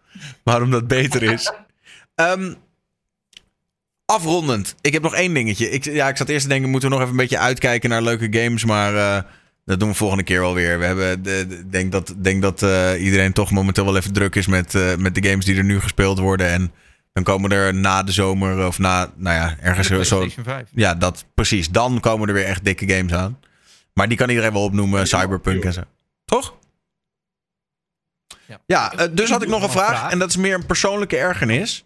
waarom 0.43 0.71
dat 0.71 0.89
beter 0.89 1.23
is. 1.23 1.53
Ehm, 2.21 2.55
afrondend. 4.07 4.75
Ik 4.81 4.93
heb 4.93 5.03
nog 5.03 5.15
één 5.15 5.35
dingetje. 5.35 5.71
Ik, 5.71 5.85
ja, 5.85 6.09
ik 6.09 6.17
zat 6.17 6.29
eerst 6.29 6.43
te 6.43 6.49
denken, 6.49 6.71
moeten 6.71 6.89
we 6.89 6.95
nog 6.95 7.05
even 7.05 7.15
een 7.17 7.21
beetje 7.23 7.39
uitkijken 7.39 7.91
naar 7.91 8.03
leuke 8.03 8.39
games. 8.41 8.65
Maar 8.65 8.95
eh, 8.97 9.23
dat 9.65 9.81
doen 9.81 9.89
we 9.89 9.95
volgende 9.95 10.23
keer 10.25 10.41
wel 10.41 10.55
weer. 10.55 10.79
We 10.79 10.85
hebben, 10.85 11.23
de, 11.23 11.47
de- 11.49 11.69
denk 11.69 11.93
dat, 11.93 12.15
denk 12.17 12.43
dat 12.43 12.63
eh, 12.63 13.03
iedereen 13.05 13.33
toch 13.33 13.51
momenteel 13.51 13.85
wel 13.85 13.97
even 13.97 14.13
druk 14.13 14.35
is 14.37 14.47
met, 14.47 14.75
eh, 14.75 14.95
met 14.97 15.15
de 15.15 15.29
games 15.29 15.45
die 15.45 15.57
er 15.57 15.65
nu 15.65 15.81
gespeeld 15.81 16.19
worden. 16.19 16.49
En 16.49 16.73
dan 17.13 17.23
komen 17.23 17.51
er 17.53 17.75
na 17.75 18.03
de 18.03 18.13
zomer 18.13 18.67
of 18.67 18.79
na, 18.79 19.13
nou 19.17 19.37
ja, 19.37 19.57
ergens 19.61 19.87
zo, 19.87 19.95
PlayStation 19.95 20.45
5. 20.45 20.69
ja, 20.75 20.95
dat 20.95 21.25
precies. 21.35 21.69
Dan 21.71 22.01
komen 22.01 22.29
er 22.29 22.35
weer 22.35 22.45
echt 22.47 22.65
dikke 22.65 22.89
games 22.89 23.13
aan. 23.13 23.39
Maar 23.93 24.09
die 24.09 24.17
kan 24.17 24.29
iedereen 24.29 24.53
wel 24.53 24.63
opnoemen, 24.65 25.07
Cyberpunk 25.07 25.65
en 25.65 25.73
zo. 25.73 25.83
Toch? 26.25 26.55
Ja. 28.47 28.61
Ja, 28.67 29.07
dus 29.11 29.31
had 29.31 29.43
ik 29.43 29.49
nog 29.49 29.63
een 29.63 29.71
vraag. 29.71 30.11
En 30.13 30.19
dat 30.19 30.29
is 30.29 30.37
meer 30.37 30.55
een 30.55 30.67
persoonlijke 30.67 31.17
ergernis. 31.17 31.85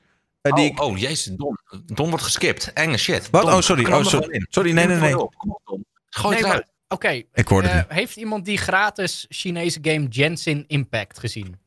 Eh, 0.51 0.55
die 0.55 0.65
oh, 0.69 0.73
ik... 0.73 0.81
oh, 0.83 0.99
jezus, 0.99 1.37
Don. 1.37 1.59
Don 1.85 2.09
wordt 2.09 2.25
geskipt. 2.25 2.73
Enge 2.73 2.97
shit. 2.97 3.31
Wat? 3.31 3.43
Don, 3.43 3.53
Oh, 3.53 3.61
sorry. 3.61 3.93
Oh, 3.93 4.05
sorry. 4.05 4.47
Sorry, 4.49 4.73
nee, 4.73 4.87
nee, 4.87 4.97
nee. 4.97 5.19
op. 5.21 5.35
Kom 5.35 5.51
op, 5.51 5.61
Don. 5.65 5.85
Gooi 6.11 6.41
Nee. 6.41 6.61
Oké, 6.89 7.23
Ik 7.33 7.49
hoorde 7.49 7.69
eh, 7.69 7.75
het 7.75 7.93
heeft 7.93 8.16
iemand 8.16 8.45
die 8.45 8.59
gratis 8.59 9.27
Chinese 9.29 9.79
game 9.83 10.07
Genshin 10.11 10.65
Impact 10.66 11.19
gezien? 11.19 11.59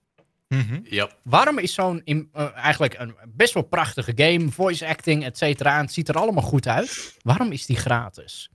Ja. 0.83 1.09
Waarom 1.23 1.57
is 1.57 1.73
zo'n 1.73 2.01
eh, 2.03 2.55
eigenlijk 2.55 2.95
een 2.99 3.15
best 3.27 3.53
wel 3.53 3.63
prachtige 3.63 4.11
game, 4.15 4.51
voice 4.51 4.87
acting, 4.87 5.23
et 5.23 5.37
cetera, 5.37 5.81
het 5.81 5.93
ziet 5.93 6.09
er 6.09 6.15
allemaal 6.15 6.43
goed 6.43 6.67
uit. 6.67 7.17
Waarom 7.21 7.51
is 7.51 7.65
die 7.65 7.75
gratis? 7.75 8.49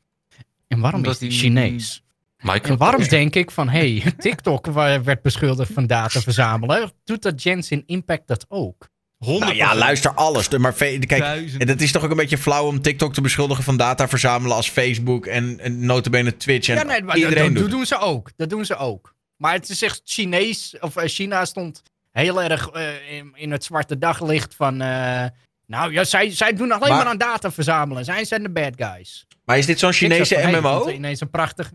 En 0.69 0.81
waarom 0.81 0.99
Omdat 1.01 1.13
is 1.13 1.19
die 1.19 1.29
die- 1.29 1.39
Chinees? 1.39 2.03
En 2.37 2.77
waarom 2.77 3.09
denk 3.09 3.35
ik 3.35 3.51
van, 3.51 3.69
hé, 3.69 3.99
hey, 3.99 4.13
TikTok 4.19 4.67
werd 4.67 5.23
beschuldigd 5.23 5.73
van 5.73 5.87
data 5.87 6.21
verzamelen. 6.21 6.93
Doet 7.05 7.23
dat 7.23 7.43
Genshin 7.43 7.83
Impact 7.87 8.27
dat 8.27 8.45
ook? 8.49 8.89
100%. 9.25 9.29
Nou 9.39 9.55
ja, 9.55 9.75
luister 9.75 10.15
alles. 10.15 10.49
Maar 10.49 10.73
kijk, 10.73 11.11
en 11.59 11.69
het 11.69 11.83
is 11.83 11.93
toch 11.93 12.05
ook 12.05 12.11
een 12.11 12.17
beetje 12.17 12.39
flauw 12.39 12.67
om 12.67 12.81
TikTok 12.83 13.15
te 13.15 13.21
beschuldigen 13.21 13.65
van 13.65 13.77
data 13.77 14.09
verzamelen 14.09 14.57
als 14.57 14.71
Facebook 14.71 15.27
en, 15.27 15.61
en 15.61 15.87
notabene 15.87 16.37
Twitch 16.37 16.69
en 16.69 16.75
ja, 16.75 16.83
nee, 16.83 17.03
maar 17.03 17.17
iedereen 17.17 17.45
dat, 17.45 17.53
doet. 17.53 17.63
dat 17.63 17.71
doen 17.71 17.87
ze 17.87 17.99
ook. 17.99 18.31
Dat 18.37 18.51
doen 18.51 18.65
ze 18.65 18.77
ook. 18.77 19.15
Maar 19.37 19.53
het 19.53 19.69
is 19.69 19.83
echt 19.83 20.01
Chinees, 20.05 20.77
of 20.81 20.97
eh, 20.97 21.09
China 21.09 21.45
stond 21.45 21.83
heel 22.13 22.43
erg 22.43 22.69
eh, 22.69 23.17
in, 23.17 23.33
in 23.35 23.51
het 23.51 23.65
zwarte 23.65 23.99
daglicht 23.99 24.55
van... 24.55 24.81
eh, 24.81 25.25
nou 25.67 25.93
ja, 25.93 26.05
zij, 26.05 26.31
zij 26.31 26.53
doen 26.53 26.73
alleen 26.73 26.89
Maar- 26.89 26.99
maar, 26.99 27.07
aan 27.07 27.19
data 27.19 27.53
verzamelen. 27.53 28.05
Zij 28.05 28.25
zijn 28.25 28.43
de 28.43 28.51
bad 28.51 28.73
guys. 28.77 29.27
Maar 29.45 29.59
is 29.59 29.67
dit 29.67 29.79
zo'n 29.79 29.93
Chinese 29.93 30.37
MMO? 30.47 30.73
vond 30.73 30.85
het 30.85 30.95
ineens 30.95 31.21
een 31.21 31.31
prachtig... 31.31 31.71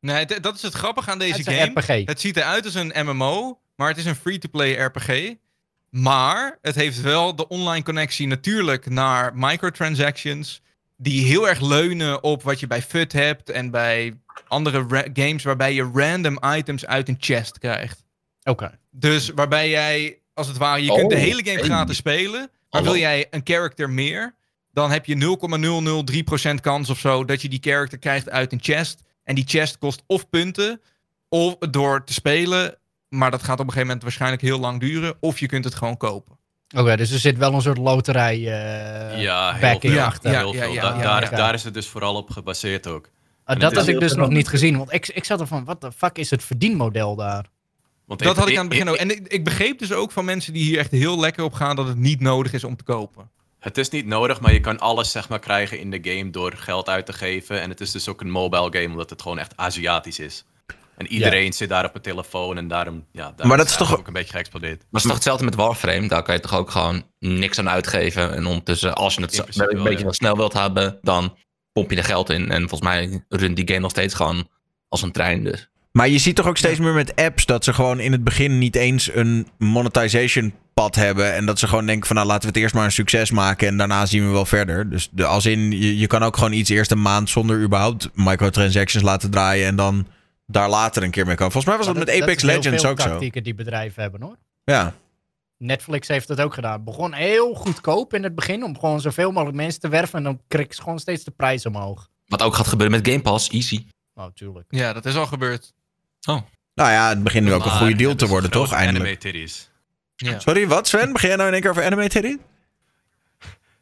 Nee, 0.00 0.26
dat 0.26 0.54
is 0.54 0.62
het 0.62 0.74
grappige 0.74 1.10
aan 1.10 1.18
deze 1.18 1.30
Het 1.36 1.40
is 1.40 1.46
een 1.46 1.58
game. 1.60 1.80
RPG. 1.80 2.06
Het 2.06 2.20
ziet 2.20 2.36
eruit 2.36 2.64
als 2.64 2.74
een 2.74 2.92
MMO, 2.94 3.60
maar 3.76 3.88
het 3.88 3.98
is 3.98 4.04
een 4.04 4.14
free-to-play 4.14 4.72
RPG. 4.72 5.34
Maar 5.90 6.58
het 6.60 6.74
heeft 6.74 7.00
wel 7.00 7.36
de 7.36 7.48
online 7.48 7.84
connectie 7.84 8.26
natuurlijk 8.26 8.90
naar 8.90 9.32
microtransactions. 9.34 10.62
Die 10.96 11.24
heel 11.26 11.48
erg 11.48 11.60
leunen 11.60 12.22
op 12.22 12.42
wat 12.42 12.60
je 12.60 12.66
bij 12.66 12.82
FUT 12.82 13.12
hebt 13.12 13.50
en 13.50 13.70
bij 13.70 14.18
andere 14.48 15.08
games 15.12 15.42
waarbij 15.42 15.74
je 15.74 15.90
random 15.94 16.38
items 16.56 16.86
uit 16.86 17.08
een 17.08 17.16
chest 17.18 17.58
krijgt. 17.58 18.04
Oké. 18.42 18.78
Dus 18.90 19.28
waarbij 19.34 19.68
jij, 19.68 20.18
als 20.34 20.46
het 20.48 20.56
ware, 20.56 20.82
je 20.84 20.94
kunt 20.94 21.10
de 21.10 21.16
Oh, 21.16 21.22
hele 21.22 21.44
game 21.44 21.58
hey. 21.58 21.64
gratis 21.68 21.96
spelen. 21.96 22.40
Maar 22.40 22.48
Hallo. 22.80 22.90
wil 22.90 23.00
jij 23.00 23.26
een 23.30 23.40
character 23.44 23.90
meer, 23.90 24.34
dan 24.72 24.90
heb 24.90 25.06
je 25.06 25.36
0,003% 26.50 26.60
kans 26.60 26.90
of 26.90 26.98
zo 26.98 27.24
dat 27.24 27.42
je 27.42 27.48
die 27.48 27.58
character 27.62 27.98
krijgt 27.98 28.30
uit 28.30 28.52
een 28.52 28.62
chest. 28.62 29.02
En 29.24 29.34
die 29.34 29.44
chest 29.46 29.78
kost 29.78 30.02
of 30.06 30.28
punten, 30.28 30.80
of 31.28 31.56
door 31.58 32.04
te 32.04 32.12
spelen. 32.12 32.78
Maar 33.10 33.30
dat 33.30 33.42
gaat 33.42 33.52
op 33.52 33.58
een 33.58 33.64
gegeven 33.64 33.86
moment 33.86 34.02
waarschijnlijk 34.02 34.42
heel 34.42 34.58
lang 34.58 34.80
duren. 34.80 35.14
Of 35.20 35.38
je 35.40 35.46
kunt 35.46 35.64
het 35.64 35.74
gewoon 35.74 35.96
kopen. 35.96 36.38
Oké, 36.76 36.96
dus 36.96 37.10
er 37.10 37.18
zit 37.18 37.36
wel 37.38 37.54
een 37.54 37.62
soort 37.62 37.78
loterij 37.78 38.34
eh 38.36 39.22
ja, 39.22 39.58
backing 39.60 39.92
veel. 39.92 40.02
achter. 40.02 40.36
heel 40.36 40.54
Ja, 40.54 40.62
veel. 40.62 40.72
ja, 40.72 40.82
Da- 40.82 40.96
ja, 40.96 41.02
daar, 41.02 41.30
ja. 41.30 41.36
daar 41.36 41.54
is 41.54 41.64
het 41.64 41.74
dus 41.74 41.86
vooral 41.88 42.14
op 42.14 42.30
gebaseerd 42.30 42.86
ook. 42.86 43.08
Ah, 43.44 43.60
dat 43.60 43.74
had 43.74 43.86
ik 43.88 44.00
dus 44.00 44.14
nog 44.14 44.28
niet 44.28 44.48
gezien, 44.48 44.76
want 44.78 44.92
ik, 44.92 45.08
ik 45.08 45.24
zat 45.24 45.40
er 45.40 45.46
van, 45.46 45.64
wat 45.64 45.80
de 45.80 45.92
fuck 45.92 46.18
is 46.18 46.30
het 46.30 46.44
verdienmodel 46.44 47.16
daar? 47.16 47.46
Want 48.06 48.22
Dat 48.22 48.36
had 48.36 48.48
ik 48.48 48.54
aan 48.54 48.60
het 48.60 48.68
begin 48.68 48.88
ook. 48.88 48.96
En 48.96 49.10
ik, 49.10 49.26
ik 49.28 49.44
begreep 49.44 49.78
dus 49.78 49.92
ook 49.92 50.12
van 50.12 50.24
mensen 50.24 50.52
die 50.52 50.62
hier 50.64 50.78
echt 50.78 50.90
heel 50.90 51.20
lekker 51.20 51.44
op 51.44 51.52
gaan 51.52 51.76
dat 51.76 51.86
het 51.86 51.96
niet 51.96 52.20
nodig 52.20 52.52
is 52.52 52.64
om 52.64 52.76
te 52.76 52.84
kopen. 52.84 53.30
Het 53.58 53.78
is 53.78 53.88
niet 53.88 54.06
nodig, 54.06 54.40
maar 54.40 54.52
je 54.52 54.60
kan 54.60 54.78
alles 54.78 55.10
zeg 55.10 55.28
maar 55.28 55.38
krijgen 55.38 55.78
in 55.80 55.90
de 55.90 55.98
game 56.02 56.30
door 56.30 56.52
geld 56.56 56.88
uit 56.88 57.06
te 57.06 57.12
geven. 57.12 57.60
En 57.60 57.70
het 57.70 57.80
is 57.80 57.90
dus 57.90 58.08
ook 58.08 58.20
een 58.20 58.30
mobile 58.30 58.68
game, 58.78 58.90
omdat 58.90 59.10
het 59.10 59.22
gewoon 59.22 59.38
echt 59.38 59.52
Aziatisch 59.56 60.18
is. 60.18 60.44
En 61.00 61.06
iedereen 61.06 61.52
zit 61.52 61.68
daar 61.68 61.84
op 61.84 61.94
een 61.94 62.00
telefoon 62.00 62.56
en 62.56 62.68
daarom, 62.68 63.04
ja, 63.12 63.32
daar 63.36 63.46
Maar 63.46 63.56
dat 63.56 63.66
is 63.66 63.72
het 63.74 63.80
toch- 63.88 63.98
ook 63.98 64.06
een 64.06 64.12
beetje 64.12 64.32
geëxplodeerd. 64.32 64.76
Maar 64.78 64.86
het 64.90 65.00
is 65.00 65.02
toch 65.02 65.14
hetzelfde 65.14 65.44
met 65.44 65.54
Warframe? 65.54 66.08
Daar 66.08 66.22
kan 66.22 66.34
je 66.34 66.40
toch 66.40 66.54
ook 66.54 66.70
gewoon 66.70 67.02
niks 67.18 67.58
aan 67.58 67.68
uitgeven. 67.68 68.34
En 68.36 68.46
ondertussen, 68.46 68.94
als 68.94 69.14
je 69.14 69.20
het 69.20 69.34
zo- 69.34 69.64
een 69.68 69.82
beetje 69.82 69.98
ja. 69.98 70.04
wat 70.04 70.14
snel 70.14 70.36
wilt 70.36 70.52
hebben, 70.52 70.98
dan 71.02 71.36
pomp 71.72 71.90
je 71.90 71.96
er 71.96 72.04
geld 72.04 72.30
in. 72.30 72.50
En 72.50 72.68
volgens 72.68 72.80
mij 72.90 73.24
runt 73.28 73.56
die 73.56 73.66
game 73.68 73.80
nog 73.80 73.90
steeds 73.90 74.14
gewoon 74.14 74.48
als 74.88 75.02
een 75.02 75.12
trein. 75.12 75.44
Dus. 75.44 75.68
Maar 75.92 76.08
je 76.08 76.18
ziet 76.18 76.36
toch 76.36 76.46
ook 76.46 76.56
steeds 76.56 76.78
meer 76.78 76.92
met 76.92 77.16
apps 77.16 77.46
dat 77.46 77.64
ze 77.64 77.72
gewoon 77.72 78.00
in 78.00 78.12
het 78.12 78.24
begin 78.24 78.58
niet 78.58 78.76
eens 78.76 79.14
een 79.14 79.48
monetization 79.58 80.54
pad 80.74 80.94
hebben. 80.94 81.34
En 81.34 81.46
dat 81.46 81.58
ze 81.58 81.68
gewoon 81.68 81.86
denken 81.86 82.06
van 82.06 82.16
nou 82.16 82.28
laten 82.28 82.42
we 82.42 82.48
het 82.48 82.56
eerst 82.56 82.74
maar 82.74 82.84
een 82.84 82.92
succes 82.92 83.30
maken 83.30 83.68
en 83.68 83.76
daarna 83.76 84.06
zien 84.06 84.26
we 84.26 84.32
wel 84.32 84.46
verder. 84.46 84.90
Dus 84.90 85.08
de, 85.12 85.24
als 85.24 85.46
in, 85.46 85.70
je, 85.70 85.98
je 85.98 86.06
kan 86.06 86.22
ook 86.22 86.36
gewoon 86.36 86.52
iets 86.52 86.70
eerst 86.70 86.90
een 86.90 87.02
maand 87.02 87.30
zonder 87.30 87.60
überhaupt 87.62 88.08
microtransactions 88.14 89.04
laten 89.04 89.30
draaien 89.30 89.66
en 89.66 89.76
dan 89.76 90.06
daar 90.52 90.68
later 90.68 91.02
een 91.02 91.10
keer 91.10 91.26
mee 91.26 91.36
komen. 91.36 91.52
Volgens 91.52 91.74
mij 91.74 91.84
was 91.84 91.94
dat, 91.94 92.06
met 92.06 92.22
Apex 92.22 92.42
is 92.42 92.48
heel 92.48 92.56
Legends 92.56 92.82
veel 92.82 92.90
ook 92.90 93.00
zo. 93.00 93.08
tactieken 93.08 93.42
die 93.42 93.54
bedrijven 93.54 94.02
hebben 94.02 94.22
hoor. 94.22 94.36
Ja. 94.64 94.94
Netflix 95.56 96.08
heeft 96.08 96.28
dat 96.28 96.40
ook 96.40 96.54
gedaan. 96.54 96.84
Begon 96.84 97.12
heel 97.12 97.54
goedkoop 97.54 98.14
in 98.14 98.22
het 98.22 98.34
begin 98.34 98.64
om 98.64 98.78
gewoon 98.78 99.00
zoveel 99.00 99.30
mogelijk 99.30 99.56
mensen 99.56 99.80
te 99.80 99.88
werven 99.88 100.18
en 100.18 100.24
dan 100.24 100.40
kreeg 100.48 100.74
ze 100.74 100.82
gewoon 100.82 100.98
steeds 100.98 101.24
de 101.24 101.30
prijs 101.30 101.66
omhoog. 101.66 102.08
Wat 102.26 102.42
ook 102.42 102.54
gaat 102.54 102.66
gebeuren 102.66 102.96
met 102.96 103.08
Game 103.08 103.22
Pass, 103.22 103.48
easy. 103.48 103.86
Oh, 104.14 104.26
tuurlijk. 104.34 104.66
Ja, 104.68 104.92
dat 104.92 105.06
is 105.06 105.14
al 105.14 105.26
gebeurd. 105.26 105.72
Nou 106.20 106.42
ja, 106.74 107.08
het 107.08 107.22
begint 107.22 107.44
nu 107.44 107.52
ook 107.52 107.64
een 107.64 107.70
goede 107.70 107.94
deal 107.94 108.14
te 108.14 108.26
worden, 108.26 108.50
toch? 108.50 108.72
Eindelijk. 108.72 109.04
Anime 109.04 109.18
titties. 109.18 109.70
Ja. 110.16 110.38
Sorry, 110.38 110.68
wat 110.68 110.88
Sven? 110.88 111.12
Begin 111.12 111.28
jij 111.28 111.36
nou 111.36 111.48
in 111.48 111.54
één 111.54 111.62
keer 111.62 111.70
over 111.70 111.84
anime 111.84 112.08
titty? 112.08 112.36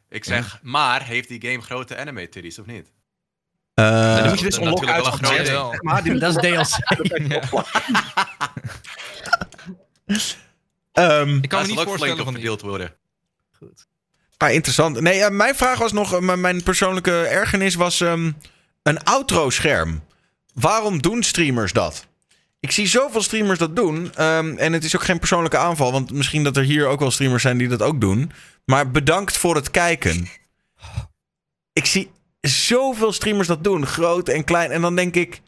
Ik 0.09 0.23
zeg, 0.25 0.59
maar 0.61 1.03
heeft 1.05 1.27
die 1.27 1.41
game 1.41 1.61
grote 1.61 1.97
anime 1.97 2.29
titties 2.29 2.59
of 2.59 2.65
niet? 2.65 2.91
Eh, 3.79 4.15
dan 4.15 4.29
moet 4.29 4.39
je 4.39 4.45
dus 4.45 4.55
dat 4.55 4.63
unlocken 4.63 4.93
uit 4.93 5.03
natuurlijk 5.03 5.21
wel 5.21 5.31
Ja, 5.37 5.43
groot. 5.43 5.71
wel. 5.71 5.75
Maar 5.81 6.03
die- 6.03 6.17
dat 6.19 6.35
is 6.35 6.41
DLC. 6.41 6.77
ehm, 10.91 11.37
Ik 11.41 11.49
kan 11.49 11.61
me 11.61 11.67
niet 11.67 11.79
voorstellen 11.79 12.17
van 12.17 12.25
niet. 12.25 12.33
verdeeld 12.33 12.61
worden. 12.61 12.93
Ah, 14.37 14.51
interessant. 14.53 14.99
Nee, 15.01 15.23
eh, 15.23 15.29
mijn 15.31 15.55
vraag 15.55 15.79
was 15.79 15.91
nog, 15.91 16.13
eh, 16.13 16.35
mijn 16.35 16.63
persoonlijke 16.63 17.21
ergernis 17.25 17.75
was 17.75 18.01
ehm, 18.01 18.31
een 18.83 19.03
outro-scherm. 19.03 20.03
Waarom 20.53 21.01
doen 21.01 21.23
streamers 21.23 21.73
dat? 21.73 22.07
Ik 22.59 22.71
zie 22.71 22.87
zoveel 22.87 23.21
streamers 23.21 23.59
dat 23.59 23.75
doen. 23.75 24.11
ehm, 24.15 24.57
en 24.57 24.73
het 24.73 24.83
is 24.83 24.95
ook 24.95 25.03
geen 25.03 25.19
persoonlijke 25.19 25.57
aanval, 25.57 25.91
want 25.91 26.11
misschien 26.11 26.43
dat 26.43 26.57
er 26.57 26.63
hier 26.63 26.87
ook 26.87 26.99
wel 26.99 27.11
streamers 27.11 27.41
zijn 27.41 27.57
die 27.57 27.67
dat 27.67 27.81
ook 27.81 28.01
doen. 28.01 28.31
Maar 28.65 28.91
bedankt 28.91 29.37
voor 29.37 29.55
het 29.55 29.71
kijken. 29.71 30.27
Ik 31.73 31.85
zie 31.85 32.11
zoveel 32.41 33.11
streamers 33.11 33.47
dat 33.47 33.63
doen, 33.63 33.85
groot 33.85 34.27
en 34.29 34.43
klein. 34.43 34.71
En 34.71 34.81
dan 34.81 34.95
denk 34.95 35.15
ik. 35.15 35.41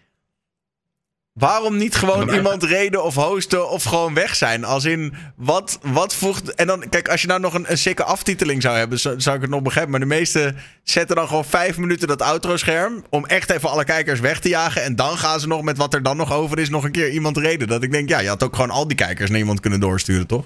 Waarom 1.34 1.78
niet 1.78 1.96
gewoon 1.96 2.26
Maar- 2.26 2.36
iemand 2.36 2.64
reden 2.64 3.04
of 3.04 3.16
hosten 3.16 3.70
of 3.70 3.84
gewoon 3.84 4.14
weg 4.14 4.36
zijn? 4.36 4.64
Als 4.64 4.86
in, 4.86 5.14
wat, 5.36 5.80
wat 5.82 6.16
voegt... 6.16 6.56
En 6.56 6.68
dan, 6.68 6.90
kijk, 6.90 7.10
als 7.10 7.22
je 7.22 7.28
nou 7.28 7.40
nog 7.40 7.54
een, 7.54 7.72
een 7.72 7.78
sikke 7.78 8.04
aftiteling 8.04 8.62
zou 8.62 8.78
hebben, 8.78 9.00
zo- 9.00 9.20
zou 9.20 9.36
ik 9.36 9.42
het 9.42 9.52
nog 9.52 9.62
begrijpen. 9.62 9.92
Maar 9.92 10.00
de 10.00 10.06
meesten 10.06 10.58
zetten 10.84 11.16
dan 11.16 11.28
gewoon 11.28 11.46
vijf 11.46 11.78
minuten 11.78 12.08
dat 12.08 12.22
outro-scherm... 12.22 13.04
om 13.10 13.26
echt 13.26 13.50
even 13.50 13.70
alle 13.70 13.84
kijkers 13.84 14.20
weg 14.20 14.40
te 14.40 14.50
jagen. 14.50 14.84
En 14.84 14.96
dan 14.96 15.18
gaan 15.18 15.40
ze 15.40 15.48
nog 15.48 15.62
met 15.62 15.78
wat 15.78 15.94
er 15.94 16.04
dan 16.04 16.18
nog 16.18 16.34
over 16.34 16.60
is 16.60 16.70
nog 16.70 16.84
een 16.84 16.92
keer 16.92 17.10
iemand 17.12 17.38
reden. 17.38 17.68
Dat 17.68 17.84
ik 17.84 17.92
denk, 17.92 18.10
ja, 18.10 18.20
je 18.20 18.28
had 18.28 18.44
ook 18.44 18.56
gewoon 18.56 18.72
al 18.72 18.88
die 18.88 18.98
kijkers 18.98 19.30
naar 19.30 19.40
iemand 19.40 19.60
kunnen 19.60 19.80
doorsturen, 19.80 20.28
toch? 20.28 20.46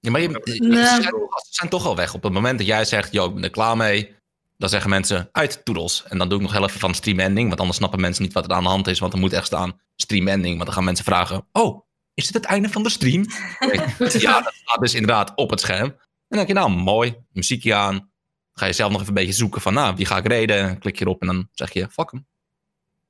Ja, 0.00 0.10
maar 0.10 0.20
je, 0.20 0.28
Nee. 0.28 0.84
zijn, 1.50 1.68
toch 1.68 1.86
al 1.86 1.96
weg. 1.96 2.14
Op 2.14 2.22
het 2.22 2.32
moment 2.32 2.58
dat 2.58 2.66
jij 2.66 2.84
zegt, 2.84 3.12
yo, 3.12 3.26
ik 3.26 3.34
ben 3.34 3.42
er 3.44 3.50
klaar 3.50 3.76
mee. 3.76 4.14
Dan 4.58 4.68
zeggen 4.68 4.90
mensen, 4.90 5.28
uit 5.32 5.64
toedels. 5.64 6.04
En 6.08 6.18
dan 6.18 6.28
doe 6.28 6.38
ik 6.38 6.44
nog 6.44 6.52
heel 6.52 6.64
even 6.64 6.80
van 6.80 6.94
stream 6.94 7.18
ending. 7.20 7.48
Want 7.48 7.60
anders 7.60 7.78
snappen 7.78 8.00
mensen 8.00 8.22
niet 8.22 8.32
wat 8.32 8.44
er 8.44 8.52
aan 8.52 8.62
de 8.62 8.68
hand 8.68 8.86
is. 8.86 8.98
Want 8.98 9.12
er 9.12 9.18
moet 9.18 9.32
echt 9.32 9.46
staan 9.46 9.80
stream 9.96 10.28
ending. 10.28 10.54
Want 10.54 10.64
dan 10.64 10.74
gaan 10.74 10.84
mensen 10.84 11.04
vragen, 11.04 11.46
oh, 11.52 11.86
is 12.14 12.24
dit 12.26 12.34
het 12.34 12.44
einde 12.44 12.68
van 12.68 12.82
de 12.82 12.90
stream? 12.90 13.24
ja, 13.98 14.40
dat 14.40 14.54
staat 14.54 14.80
dus 14.80 14.94
inderdaad 14.94 15.32
op 15.34 15.50
het 15.50 15.60
scherm. 15.60 15.86
En 15.86 15.98
dan 16.28 16.38
denk 16.38 16.48
je, 16.48 16.54
nou, 16.54 16.70
mooi, 16.70 17.16
muziekje 17.32 17.74
aan. 17.74 18.10
Ga 18.52 18.66
je 18.66 18.72
zelf 18.72 18.90
nog 18.90 19.00
even 19.00 19.16
een 19.16 19.22
beetje 19.22 19.38
zoeken 19.38 19.60
van, 19.60 19.74
nou, 19.74 19.96
wie 19.96 20.06
ga 20.06 20.16
ik 20.16 20.26
reden? 20.26 20.78
Klik 20.78 20.98
je 20.98 21.04
erop 21.04 21.20
en 21.20 21.26
dan 21.26 21.48
zeg 21.52 21.72
je, 21.72 21.88
fuck 21.90 22.10
hem. 22.10 22.26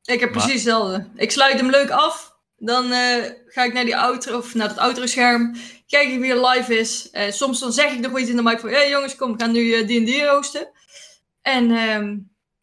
Ik 0.05 0.21
heb 0.21 0.35
Maar- 0.35 0.43
precies 0.43 0.53
hetzelfde. 0.53 1.09
Ik 1.17 1.31
sluit 1.31 1.61
hem 1.61 1.71
leuk 1.71 1.91
af. 1.91 2.35
Dan 2.59 2.93
eh, 2.93 3.25
ga 3.47 3.65
ik 3.65 3.73
naar 3.73 3.85
die 3.85 3.97
outro 3.97 4.37
of 4.39 4.55
naar 4.55 4.69
het 4.69 4.79
outro 4.79 5.07
scherm. 5.07 5.57
Kijk 5.87 6.09
ik 6.09 6.21
wie 6.21 6.31
er 6.33 6.47
live 6.49 6.79
is. 6.79 7.11
Eh, 7.11 7.31
soms 7.31 7.61
dan 7.61 7.73
zeg 7.73 7.93
ik 7.93 8.01
nog 8.01 8.19
iets 8.19 8.31
in 8.31 8.37
de 8.37 8.43
mic 8.43 8.59
van... 8.61 8.69
Hé 8.69 8.77
hey 8.77 8.91
jongens, 8.91 9.17
kom, 9.17 9.33
we 9.33 9.39
gaan 9.39 9.53
nu 9.53 9.73
eh, 9.73 9.87
D&D 9.87 10.23
roosten. 10.25 10.69
En 11.47 11.71
ehm, 11.71 12.17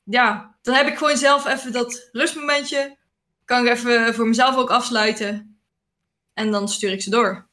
ja, 0.04 0.56
dan 0.62 0.76
heb 0.76 0.88
ik 0.88 0.98
gewoon 0.98 1.18
zelf 1.18 1.46
even 1.46 1.72
dat 1.72 2.10
rustmomentje. 2.12 2.98
Kan 3.46 3.66
ik 3.66 3.72
even 3.72 4.14
voor 4.16 4.28
mezelf 4.28 4.56
ook 4.58 4.70
afsluiten. 4.70 5.58
En 6.34 6.52
dan 6.52 6.68
stuur 6.70 6.92
ik 6.92 7.02
ze 7.02 7.10
door. 7.10 7.48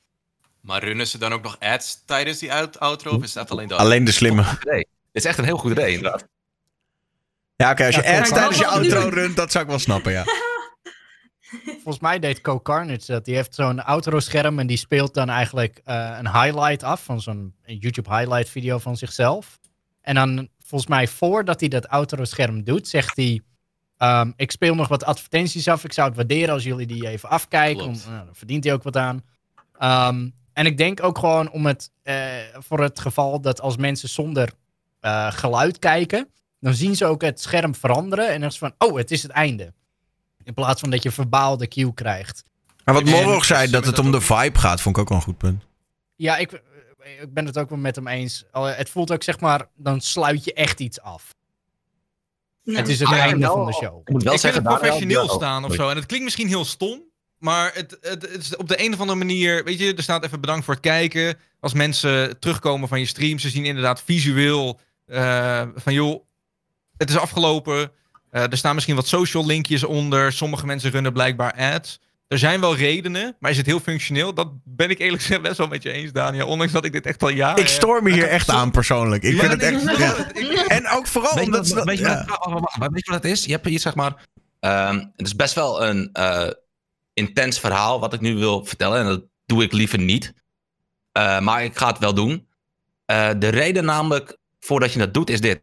Maar 0.60 0.84
runnen 0.84 1.06
ze 1.06 1.18
dan 1.18 1.32
ook 1.32 1.42
nog 1.42 1.56
ads 1.60 2.04
tijdens 2.04 2.38
die 2.38 2.52
out- 2.52 2.78
outro? 2.80 3.14
Of 3.16 3.22
is 3.22 3.32
dat 3.32 3.50
alleen 3.50 3.68
dat? 3.68 3.78
Alleen 3.78 4.04
de 4.04 4.12
slimme. 4.12 4.44
Idee. 4.62 4.78
Dit 5.12 5.22
is 5.22 5.24
echt 5.24 5.38
een 5.38 5.44
heel 5.44 5.56
goed 5.58 5.70
idee, 5.70 5.92
inderdaad. 5.94 6.26
Ja, 7.56 7.70
oké, 7.70 7.86
als 7.86 7.94
je 7.94 8.02
Ja, 8.02 8.18
ads 8.20 8.28
tijdens 8.28 8.58
je 8.58 8.66
outro 8.66 9.00
het 9.00 9.14
nu. 9.14 9.20
runt, 9.20 9.36
dat 9.36 9.50
zou 9.52 9.64
ik 9.64 9.70
wel 9.70 9.78
snappen, 9.78 10.12
ja. 10.12 10.24
Volgens 11.82 11.98
mij 12.00 12.18
deed 12.18 12.40
Co 12.40 12.60
Carnage 12.60 13.12
dat. 13.12 13.24
Die 13.24 13.34
heeft 13.34 13.54
zo'n 13.54 13.84
outro-scherm 13.84 14.58
en 14.58 14.66
die 14.66 14.76
speelt 14.76 15.14
dan 15.14 15.28
eigenlijk 15.28 15.80
eh, 15.84 16.16
een 16.18 16.32
highlight 16.32 16.82
af 16.82 17.04
van 17.04 17.20
zo'n 17.20 17.54
YouTube 17.64 18.16
highlight 18.16 18.48
video 18.50 18.78
van 18.78 18.96
zichzelf. 18.96 19.58
En 20.00 20.14
dan 20.14 20.48
volgens 20.70 20.90
mij 20.90 21.08
voordat 21.08 21.60
hij 21.60 21.68
dat 21.68 21.88
outro-scherm 21.88 22.64
doet, 22.64 22.88
zegt 22.88 23.16
hij: 23.16 23.40
ehm, 23.96 24.30
Ik 24.36 24.50
speel 24.50 24.74
nog 24.74 24.88
wat 24.88 25.04
advertenties 25.04 25.68
af. 25.68 25.84
Ik 25.84 25.92
zou 25.92 26.08
het 26.08 26.16
waarderen 26.16 26.54
als 26.54 26.62
jullie 26.62 26.86
die 26.86 27.08
even 27.08 27.28
afkijken. 27.28 27.84
Om, 27.84 27.96
nou, 28.06 28.24
dan 28.24 28.34
verdient 28.34 28.64
hij 28.64 28.72
ook 28.72 28.82
wat 28.82 28.96
aan. 28.96 29.22
Ehm, 29.78 30.28
en 30.52 30.66
ik 30.66 30.76
denk 30.76 31.02
ook 31.02 31.18
gewoon 31.18 31.50
om 31.50 31.66
het, 31.66 31.90
eh, 32.02 32.16
voor 32.52 32.82
het 32.82 33.00
geval 33.00 33.40
dat 33.40 33.60
als 33.60 33.76
mensen 33.76 34.08
zonder 34.08 34.52
eh, 35.00 35.32
geluid 35.32 35.78
kijken, 35.78 36.28
dan 36.58 36.74
zien 36.74 36.96
ze 36.96 37.04
ook 37.04 37.22
het 37.22 37.40
scherm 37.40 37.74
veranderen. 37.74 38.28
En 38.28 38.40
dan 38.40 38.48
is 38.48 38.60
het 38.60 38.72
van: 38.76 38.88
Oh, 38.88 38.96
het 38.96 39.10
is 39.10 39.22
het 39.22 39.32
einde. 39.32 39.72
In 40.42 40.54
plaats 40.54 40.80
van 40.80 40.90
dat 40.90 41.02
je 41.02 41.10
verbaal 41.10 41.56
de 41.56 41.68
cue 41.68 41.94
krijgt. 41.94 42.44
Maar 42.84 42.94
wat 42.94 43.04
Morog 43.04 43.44
zei, 43.44 43.70
dat 43.70 43.86
het 43.86 43.98
om 43.98 44.10
de 44.10 44.20
vibe 44.20 44.58
gaat, 44.58 44.80
vond 44.80 44.96
ik 44.96 45.02
ook 45.02 45.08
wel 45.08 45.18
een 45.18 45.24
goed 45.24 45.38
punt. 45.38 45.66
Ja, 46.16 46.36
ik, 46.36 46.62
ik 47.20 47.34
ben 47.34 47.46
het 47.46 47.58
ook 47.58 47.68
wel 47.68 47.78
met 47.78 47.96
hem 47.96 48.06
eens. 48.06 48.44
Al- 48.50 48.64
Het 48.64 48.90
voelt 48.90 49.12
ook, 49.12 49.22
zeg 49.22 49.40
maar, 49.40 49.68
dan 49.76 50.00
sluit 50.00 50.44
je 50.44 50.52
echt 50.54 50.80
iets 50.80 51.00
af. 51.00 51.34
Ja. 52.62 52.76
Het 52.76 52.88
is 52.88 52.98
het 52.98 53.08
Ah, 53.08 53.18
einde 53.18 53.38
wel. 53.46 53.54
van 53.54 53.66
de 53.66 53.72
show. 53.72 54.00
Ik 54.00 54.08
moet 54.08 54.22
wel 54.22 54.32
ik 54.34 54.40
zeggen, 54.40 54.60
het 54.62 54.70
daar- 54.70 54.78
professioneel 54.80 55.22
ja, 55.26 55.32
staan 55.32 55.64
of 55.64 55.74
zo. 55.74 55.88
En 55.88 55.96
het 55.96 56.06
klinkt 56.06 56.24
misschien 56.24 56.48
heel 56.48 56.64
stom. 56.64 57.02
Maar 57.38 57.74
het, 57.74 57.96
het, 58.00 58.22
het 58.22 58.36
is 58.42 58.56
op 58.56 58.68
de 58.68 58.84
een 58.84 58.92
of 58.92 59.00
andere 59.00 59.18
manier. 59.18 59.64
Weet 59.64 59.78
je, 59.78 59.94
er 59.94 60.02
staat 60.02 60.24
even 60.24 60.40
bedankt 60.40 60.64
voor 60.64 60.74
het 60.74 60.82
kijken. 60.82 61.38
Als 61.60 61.72
mensen 61.72 62.38
terugkomen 62.38 62.88
van 62.88 62.98
je 63.00 63.06
stream, 63.06 63.38
ze 63.38 63.48
zien 63.48 63.64
inderdaad 63.64 64.02
visueel. 64.02 64.80
eh, 65.06 65.62
van 65.74 65.92
joh, 65.92 66.24
het 66.96 67.10
is 67.10 67.16
afgelopen. 67.18 67.92
Eh, 68.30 68.42
er 68.42 68.56
staan 68.56 68.74
misschien 68.74 68.96
wat 68.96 69.06
social 69.06 69.46
linkjes 69.46 69.84
onder. 69.84 70.32
Sommige 70.32 70.66
mensen 70.66 70.90
runnen 70.90 71.12
blijkbaar 71.12 71.52
ads. 71.52 72.00
Er 72.30 72.38
zijn 72.38 72.60
wel 72.60 72.76
redenen, 72.76 73.36
maar 73.38 73.50
is 73.50 73.56
het 73.56 73.66
heel 73.66 73.80
functioneel? 73.80 74.34
Dat 74.34 74.48
ben 74.64 74.90
ik 74.90 74.98
eerlijk 74.98 75.22
gezegd 75.22 75.42
best 75.42 75.56
wel 75.58 75.66
met 75.68 75.82
je 75.82 75.90
eens, 75.92 76.12
Daniel. 76.12 76.46
Ondanks 76.46 76.72
dat 76.72 76.84
ik 76.84 76.92
dit 76.92 77.06
echt 77.06 77.22
al 77.22 77.28
jaren 77.28 77.62
Ik 77.62 77.68
stoor 77.68 78.02
me 78.02 78.12
hier 78.12 78.28
echt 78.38 78.48
aan 78.48 78.70
persoonlijk. 78.70 79.22
Ik 79.22 79.32
Ja, 79.34 79.38
vind 79.40 79.52
het 79.52 79.62
echt... 79.62 79.98
ja. 79.98 80.66
En 80.66 80.88
ook 80.88 81.06
vooral 81.06 81.34
Weet 81.34 81.40
je 81.44 81.50
omdat... 81.50 81.68
wat, 81.68 81.78
ze- 81.78 81.84
weet 81.84 81.98
je 81.98 82.04
ja. 82.04 82.24
wat, 82.26 82.60
wacht. 82.60 82.76
weet 82.92 83.04
je 83.06 83.12
wat 83.12 83.22
het 83.22 83.32
is? 83.32 83.44
Je 83.44 83.50
hebt 83.52 83.66
hier 83.66 83.78
zeg 83.80 83.94
maar... 83.94 84.26
ehm, 84.60 84.94
het 85.16 85.26
is 85.26 85.36
best 85.36 85.54
wel 85.54 85.84
een 85.84 86.08
eh, 86.12 86.48
intens 87.12 87.60
verhaal 87.60 88.00
wat 88.00 88.12
ik 88.12 88.20
nu 88.20 88.34
wil 88.36 88.64
vertellen. 88.64 88.98
En 89.00 89.06
dat 89.06 89.22
doe 89.46 89.62
ik 89.62 89.72
liever 89.72 89.98
niet. 89.98 90.32
Eh, 91.12 91.40
maar 91.40 91.64
ik 91.64 91.76
ga 91.78 91.86
het 91.88 91.98
wel 91.98 92.14
doen. 92.14 92.48
Eh, 93.04 93.30
de 93.38 93.48
reden 93.48 93.84
namelijk 93.84 94.36
voordat 94.60 94.92
je 94.92 94.98
dat 94.98 95.14
doet 95.14 95.30
is 95.30 95.40
dit. 95.40 95.62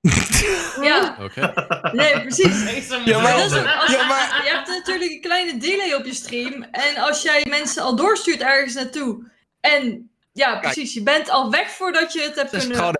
Ja, 0.84 1.16
Oké. 1.20 1.52
nee, 1.92 2.20
precies. 2.20 2.62
Ja, 3.04 3.20
maar- 3.20 3.22
Maar 3.22 3.36
dat 3.36 3.50
is 3.52 3.58
ook- 3.58 3.66
als- 3.66 3.90
ja, 3.92 4.06
maar- 4.06 4.40
Je 4.44 4.50
hebt 4.54 4.68
natuurlijk 4.68 5.10
een 5.10 5.20
kleine 5.20 5.56
delay 5.58 5.92
op 5.94 6.04
je 6.04 6.14
stream. 6.14 6.62
En 6.62 6.96
als 6.96 7.22
jij 7.22 7.46
mensen 7.48 7.82
al 7.82 7.96
doorstuurt 7.96 8.40
ergens 8.40 8.74
naartoe. 8.74 9.30
En 9.60 10.10
ja, 10.32 10.58
precies. 10.58 10.94
Je 10.94 11.02
bent 11.02 11.30
al 11.30 11.50
weg 11.50 11.70
voordat 11.70 12.12
je 12.12 12.20
het 12.22 12.34
hebt 12.34 12.50
kunnen... 12.50 12.76
gewoon- 12.76 12.96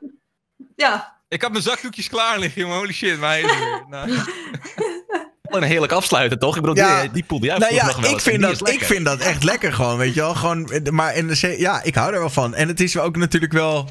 Ja, 0.76 1.18
Ik 1.28 1.42
had 1.42 1.50
mijn 1.50 1.62
zakdoekjes 1.62 2.08
klaar 2.08 2.38
liggen, 2.38 2.60
jongen. 2.60 2.76
Holy 2.76 2.92
shit. 2.92 3.18
Maar. 3.18 3.40
Nou, 3.88 5.62
Een 5.62 5.68
heerlijk 5.68 5.92
afsluiten, 5.92 6.38
toch? 6.38 6.54
Ik 6.56 6.60
bedoel, 6.62 6.76
Ja. 6.76 7.00
die, 7.00 7.10
die 7.10 7.24
poel 7.24 7.40
die 7.40 7.48
jij 7.48 7.58
Nou 7.58 7.74
ja, 7.74 7.86
nog 7.86 8.00
wel 8.00 8.10
ik 8.10 8.20
vind, 8.20 8.42
dat, 8.42 8.68
ik 8.68 8.84
vind 8.84 9.04
dat 9.04 9.20
echt 9.20 9.44
lekker 9.44 9.72
gewoon, 9.72 9.96
weet 9.96 10.14
je 10.14 10.20
wel. 10.20 10.34
Gewoon, 10.34 10.70
eh, 10.70 10.92
maar 10.92 11.14
in 11.16 11.26
de 11.26 11.54
ja, 11.58 11.82
ik 11.82 11.94
hou 11.94 12.12
er 12.12 12.18
wel 12.18 12.30
van. 12.30 12.54
En 12.54 12.68
het 12.68 12.80
is 12.80 12.98
ook 12.98 13.16
natuurlijk 13.16 13.52
wel... 13.52 13.88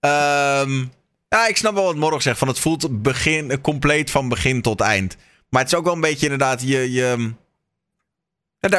ehm, 0.00 0.84
ja, 1.32 1.46
ik 1.46 1.56
snap 1.56 1.74
wel 1.74 1.84
wat 1.84 1.96
Morg 1.96 2.22
zegt. 2.22 2.38
Van 2.38 2.48
het 2.48 2.58
voelt 2.58 3.02
begin, 3.02 3.60
compleet 3.60 4.10
van 4.10 4.28
begin 4.28 4.62
tot 4.62 4.80
eind. 4.80 5.16
Maar 5.48 5.62
het 5.62 5.72
is 5.72 5.78
ook 5.78 5.84
wel 5.84 5.94
een 5.94 6.00
beetje 6.00 6.26
inderdaad 6.26 6.62
je... 6.62 6.92
je 6.92 7.34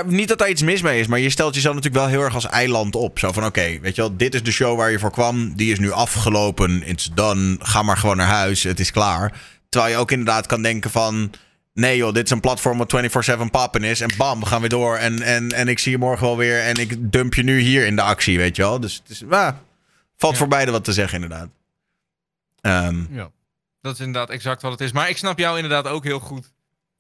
niet 0.06 0.28
dat 0.28 0.38
daar 0.38 0.50
iets 0.50 0.62
mis 0.62 0.82
mee 0.82 1.00
is, 1.00 1.08
maar 1.08 1.20
je 1.20 1.30
stelt 1.30 1.56
jezelf 1.56 1.76
natuurlijk 1.76 2.04
wel 2.04 2.14
heel 2.14 2.24
erg 2.24 2.34
als 2.36 2.48
eiland 2.48 2.96
op. 2.96 3.20
Zo 3.20 3.32
van, 3.32 3.46
oké, 3.46 3.80
weet 3.80 3.96
je 3.96 4.02
wel, 4.02 4.18
dit 4.18 4.34
is 4.34 4.44
de 4.44 4.52
show 4.52 4.78
waar 4.78 4.92
je 4.92 5.00
voor 5.00 5.12
kwam. 5.12 5.56
Die 5.56 5.72
is 5.72 5.80
nu 5.80 5.92
afgelopen, 5.92 6.88
it's 6.88 7.10
done. 7.14 7.58
Ga 7.60 7.82
maar 7.82 7.98
gewoon 7.98 8.18
naar 8.18 8.28
huis, 8.28 8.64
het 8.64 8.80
is 8.80 8.92
klaar. 8.92 9.42
Terwijl 9.70 9.94
je 9.94 10.00
ook 10.00 10.12
inderdaad 10.12 10.46
kan 10.46 10.62
denken 10.62 10.92
van... 10.92 11.32
Nee 11.74 11.98
joh, 11.98 12.14
dit 12.14 12.26
is 12.26 12.32
een 12.32 12.40
platform 12.40 12.78
wat 12.78 12.96
24-7 13.38 13.40
pappen 13.52 13.84
is. 13.84 14.02
En 14.02 14.10
bam, 14.18 14.40
we 14.40 14.46
gaan 14.46 14.60
weer 14.60 14.70
door. 14.70 14.96
En, 14.96 15.22
en, 15.22 15.52
en 15.52 15.68
ik 15.68 15.80
zie 15.80 15.92
je 15.92 15.98
morgen 15.98 16.26
wel 16.26 16.38
weer. 16.38 16.60
En 16.62 16.76
ik 16.76 17.12
dump 17.12 17.34
je 17.34 17.44
nu 17.44 17.60
hier 17.60 17.86
in 17.86 17.96
de 17.96 18.02
actie, 18.02 18.38
weet 18.38 18.56
je 18.56 18.62
wel. 18.62 18.80
Dus 18.80 19.02
het 19.04 19.10
is, 19.10 19.24
ah, 19.30 19.54
valt 20.18 20.34
Ja. 20.34 20.40
voor 20.40 20.48
beide 20.48 20.72
wat 20.72 20.84
te 20.84 20.94
zeggen 20.94 21.22
inderdaad. 21.22 21.48
Ehm, 22.64 23.14
ja, 23.14 23.32
dat 23.82 23.94
is 23.94 24.00
inderdaad 24.00 24.30
exact 24.30 24.62
wat 24.62 24.72
het 24.72 24.82
is. 24.82 24.92
Maar 24.92 25.10
ik 25.10 25.18
snap 25.18 25.40
jou 25.40 25.56
inderdaad 25.56 25.88
ook 25.88 26.04
heel 26.04 26.20
goed. 26.20 26.52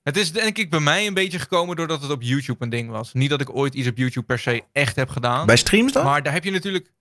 Het 0.03 0.17
is 0.17 0.31
denk 0.31 0.57
ik 0.57 0.69
bij 0.69 0.79
mij 0.79 1.07
een 1.07 1.13
beetje 1.13 1.39
gekomen 1.39 1.75
doordat 1.75 2.01
het 2.01 2.11
op 2.11 2.21
YouTube 2.21 2.63
een 2.63 2.69
ding 2.69 2.89
was. 2.89 3.13
Niet 3.13 3.29
dat 3.29 3.41
ik 3.41 3.55
ooit 3.55 3.73
iets 3.73 3.87
op 3.87 3.97
YouTube 3.97 4.25
per 4.25 4.39
se 4.39 4.63
echt 4.71 4.95
heb 4.95 5.09
gedaan. 5.09 5.45
bij 5.45 5.57
streams 5.57 5.91
dan? 5.91 6.05
Maar 6.05 6.23
daar 6.23 6.33
heb 6.33 6.43
je 6.43 6.51
natuurlijk... 6.51 6.91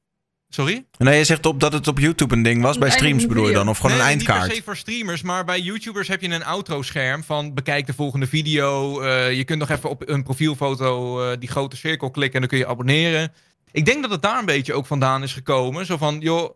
Sorry? 0.49 0.84
Nee, 0.99 1.18
je 1.18 1.24
zegt 1.24 1.47
op 1.47 1.60
dat 1.60 1.73
het 1.73 1.89
op 1.89 1.99
YouTube 1.99 2.34
een 2.34 2.42
ding 2.42 2.62
was. 2.62 2.74
Een 2.74 2.81
Bij 2.81 2.91
streams 2.91 3.26
bedoel 3.26 3.47
je 3.49 3.52
dan? 3.52 3.68
Of 3.68 3.78
gewoon 3.78 3.97
nee, 3.97 4.00
een 4.00 4.07
nee, 4.07 4.16
Niet 4.16 4.24
per 4.24 4.34
eindkaart? 4.34 4.57
se 4.57 4.65
voor 4.65 4.76
streamers, 4.76 5.23
maar 5.23 5.44
bij 5.44 5.60
YouTubers 5.60 6.08
heb 6.08 6.20
je 6.20 6.28
een 6.28 6.44
outro-scherm 6.44 7.23
van 7.24 7.55
bekijk 7.55 7.86
de 7.86 7.94
volgende 7.94 8.26
video. 8.26 9.00
Eh, 9.00 9.36
je 9.36 9.44
kunt 9.44 9.58
nog 9.58 9.70
even 9.70 9.91
op 9.91 10.08
een 10.08 10.23
profielfoto 10.23 11.23
eh, 11.23 11.39
die 11.39 11.49
grote 11.49 11.76
cirkel 11.76 12.10
klikken 12.10 12.34
en 12.34 12.41
dan 12.41 12.49
kun 12.49 12.58
je 12.58 12.66
abonneren. 12.66 13.32
Ik 13.70 13.84
denk 13.84 14.02
dat 14.02 14.10
het 14.10 14.23
daar 14.23 14.39
een 14.39 14.44
beetje 14.44 14.74
ook 14.74 14.86
vandaan 14.86 15.23
is 15.23 15.32
gekomen. 15.32 15.86
Zo 15.86 15.97
van, 15.97 16.18
joh, 16.20 16.50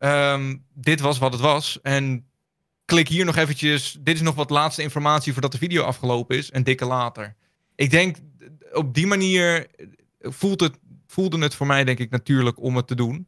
ehm, 0.00 0.56
dit 0.74 1.00
was 1.00 1.18
wat 1.18 1.32
het 1.32 1.42
was. 1.42 1.78
En 1.82 2.26
klik 2.84 3.08
hier 3.08 3.24
nog 3.24 3.36
eventjes. 3.36 3.96
Dit 4.00 4.14
is 4.14 4.20
nog 4.20 4.34
wat 4.34 4.50
laatste 4.50 4.82
informatie 4.82 5.32
voordat 5.32 5.52
de 5.52 5.58
video 5.58 5.82
afgelopen 5.82 6.36
is. 6.36 6.50
En 6.50 6.62
dikke 6.62 6.84
later. 6.84 7.34
Ik 7.74 7.90
denk, 7.90 8.16
op 8.72 8.94
die 8.94 9.06
manier 9.06 9.66
voelt 10.20 10.60
het, 10.60 10.78
voelde 11.06 11.38
het 11.38 11.54
voor 11.54 11.66
mij 11.66 11.84
denk 11.84 11.98
ik 11.98 12.10
natuurlijk 12.10 12.62
om 12.62 12.76
het 12.76 12.86
te 12.86 12.94
doen. 12.94 13.26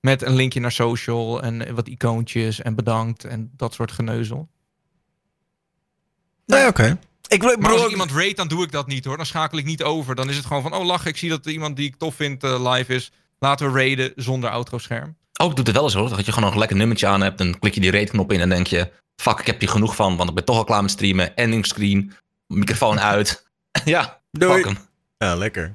Met 0.00 0.22
een 0.22 0.34
linkje 0.34 0.60
naar 0.60 0.72
social 0.72 1.42
en 1.42 1.74
wat 1.74 1.88
icoontjes 1.88 2.62
en 2.62 2.74
bedankt 2.74 3.24
en 3.24 3.50
dat 3.56 3.74
soort 3.74 3.92
geneuzel. 3.92 4.48
Nee, 6.46 6.66
oké. 6.66 6.98
Ik 7.28 7.58
Maar 7.58 7.72
als 7.72 7.90
iemand 7.90 8.10
rate, 8.10 8.34
dan 8.34 8.48
doe 8.48 8.64
ik 8.64 8.72
dat 8.72 8.86
niet 8.86 9.04
hoor. 9.04 9.16
Dan 9.16 9.26
schakel 9.26 9.58
ik 9.58 9.64
niet 9.64 9.82
over. 9.82 10.14
Dan 10.14 10.28
is 10.28 10.36
het 10.36 10.46
gewoon 10.46 10.62
van, 10.62 10.74
oh 10.74 10.84
lachen, 10.84 11.10
ik 11.10 11.16
zie 11.16 11.28
dat 11.28 11.46
er 11.46 11.52
iemand 11.52 11.76
die 11.76 11.86
ik 11.86 11.96
tof 11.96 12.14
vind 12.14 12.44
eh, 12.44 12.72
live 12.72 12.94
is. 12.94 13.12
Laten 13.38 13.72
we 13.72 13.78
raiden 13.78 14.12
zonder 14.16 14.50
outro-scherm. 14.50 15.16
Ook 15.36 15.56
doet 15.56 15.66
het 15.66 15.76
wel 15.76 15.84
eens 15.84 15.94
hoor. 15.94 16.08
Dat 16.08 16.18
je 16.18 16.24
gewoon 16.24 16.42
nog 16.44 16.52
een 16.52 16.58
lekker 16.58 16.76
nummertje 16.76 17.06
aan 17.06 17.20
hebt. 17.20 17.38
Dan 17.38 17.58
klik 17.58 17.74
je 17.74 17.80
die 17.80 17.90
rate-knop 17.90 18.32
in 18.32 18.40
en 18.40 18.48
denk 18.48 18.66
je... 18.66 18.90
Fuck, 19.16 19.38
ik 19.38 19.46
heb 19.46 19.60
hier 19.60 19.68
genoeg 19.68 19.96
van. 19.96 20.16
Want 20.16 20.28
ik 20.28 20.34
ben 20.34 20.44
toch 20.44 20.56
al 20.56 20.64
klaar 20.64 20.82
met 20.82 20.90
streamen. 20.90 21.36
Ending 21.36 21.66
screen. 21.66 22.12
Microfoon 22.46 23.00
uit. 23.00 23.46
ja, 23.84 24.20
Doei. 24.30 24.54
fuck 24.54 24.64
hem. 24.64 24.78
Ja, 25.18 25.34
lekker. 25.34 25.74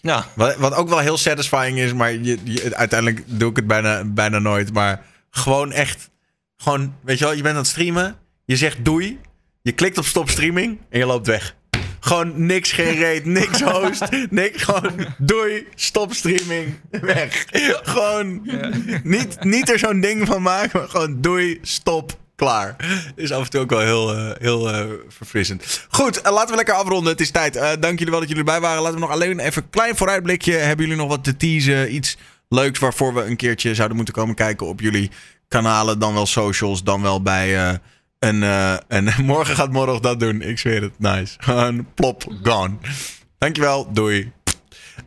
Ja, 0.00 0.26
Wat, 0.34 0.56
wat 0.56 0.74
ook 0.74 0.88
wel 0.88 0.98
heel 0.98 1.16
satisfying 1.18 1.78
is, 1.78 1.92
maar 1.92 2.12
je, 2.12 2.38
je- 2.44 2.74
uiteindelijk 2.76 3.22
doe 3.26 3.50
ik 3.50 3.56
het 3.56 3.66
bijna, 3.66 4.04
bijna 4.04 4.38
nooit. 4.38 4.72
Maar 4.72 5.04
gewoon 5.30 5.72
echt, 5.72 6.10
gewoon, 6.56 6.94
weet 7.00 7.18
je 7.18 7.24
wel, 7.24 7.34
je 7.34 7.42
bent 7.42 7.54
aan 7.54 7.60
het 7.60 7.70
streamen. 7.70 8.16
Je 8.44 8.56
zegt 8.56 8.84
doei. 8.84 9.20
Je 9.62 9.72
klikt 9.72 9.98
op 9.98 10.04
stop 10.04 10.28
streaming 10.30 10.78
en 10.90 10.98
je 10.98 11.06
loopt 11.06 11.26
weg. 11.26 11.54
Gewoon 12.04 12.46
niks, 12.46 12.72
geen 12.72 13.20
niks 13.24 13.60
host, 13.62 14.04
niks. 14.30 14.62
Gewoon 14.62 15.06
doei, 15.18 15.66
stop 15.74 16.14
streaming, 16.14 16.80
weg. 16.90 17.44
Gewoon 17.82 18.42
niet, 19.02 19.44
niet 19.44 19.70
er 19.70 19.78
zo'n 19.78 20.00
ding 20.00 20.26
van 20.26 20.42
maken, 20.42 20.80
maar 20.80 20.88
gewoon 20.88 21.20
doei, 21.20 21.58
stop, 21.62 22.16
klaar. 22.36 22.76
Is 23.16 23.32
af 23.32 23.44
en 23.44 23.50
toe 23.50 23.60
ook 23.60 23.70
wel 23.70 23.80
heel, 23.80 24.14
eh, 24.14 24.30
heel 24.38 24.70
eh, 24.70 24.86
verfrissend. 25.08 25.86
Goed, 25.90 26.20
eh, 26.20 26.32
laten 26.32 26.50
we 26.50 26.56
lekker 26.56 26.74
afronden. 26.74 27.12
Het 27.12 27.20
is 27.20 27.30
tijd. 27.30 27.54
Dank 27.54 27.98
jullie 27.98 28.10
wel 28.10 28.20
dat 28.20 28.28
jullie 28.28 28.44
erbij 28.44 28.60
waren. 28.60 28.82
Laten 28.82 28.94
we 28.94 29.00
nog 29.00 29.10
alleen 29.10 29.38
even 29.38 29.62
een 29.62 29.70
klein 29.70 29.96
vooruitblikje. 29.96 30.52
Hebben 30.52 30.86
jullie 30.86 31.00
nog 31.00 31.10
wat 31.10 31.24
te 31.24 31.36
teasen? 31.36 31.94
Iets 31.94 32.16
leuks 32.48 32.78
waarvoor 32.78 33.14
we 33.14 33.24
een 33.24 33.36
keertje 33.36 33.74
zouden 33.74 33.96
moeten 33.96 34.14
komen 34.14 34.34
kijken 34.34 34.66
op 34.66 34.80
jullie 34.80 35.10
kanalen. 35.48 35.98
Dan 35.98 36.14
wel 36.14 36.26
socials, 36.26 36.82
dan 36.82 37.02
wel 37.02 37.22
bij 37.22 37.80
een, 38.24 38.42
eh, 38.42 38.76
een... 38.88 39.10
Morgen 39.24 39.56
gaat 39.56 39.72
Morgen 39.72 40.02
dat 40.02 40.20
doen. 40.20 40.42
Ik 40.42 40.58
zweer 40.58 40.82
het. 40.82 40.98
Nice. 40.98 41.34
Gewoon 41.44 41.86
plop, 41.94 42.24
gone. 42.42 42.74
Dankjewel. 43.38 43.92
Doei. 43.92 44.32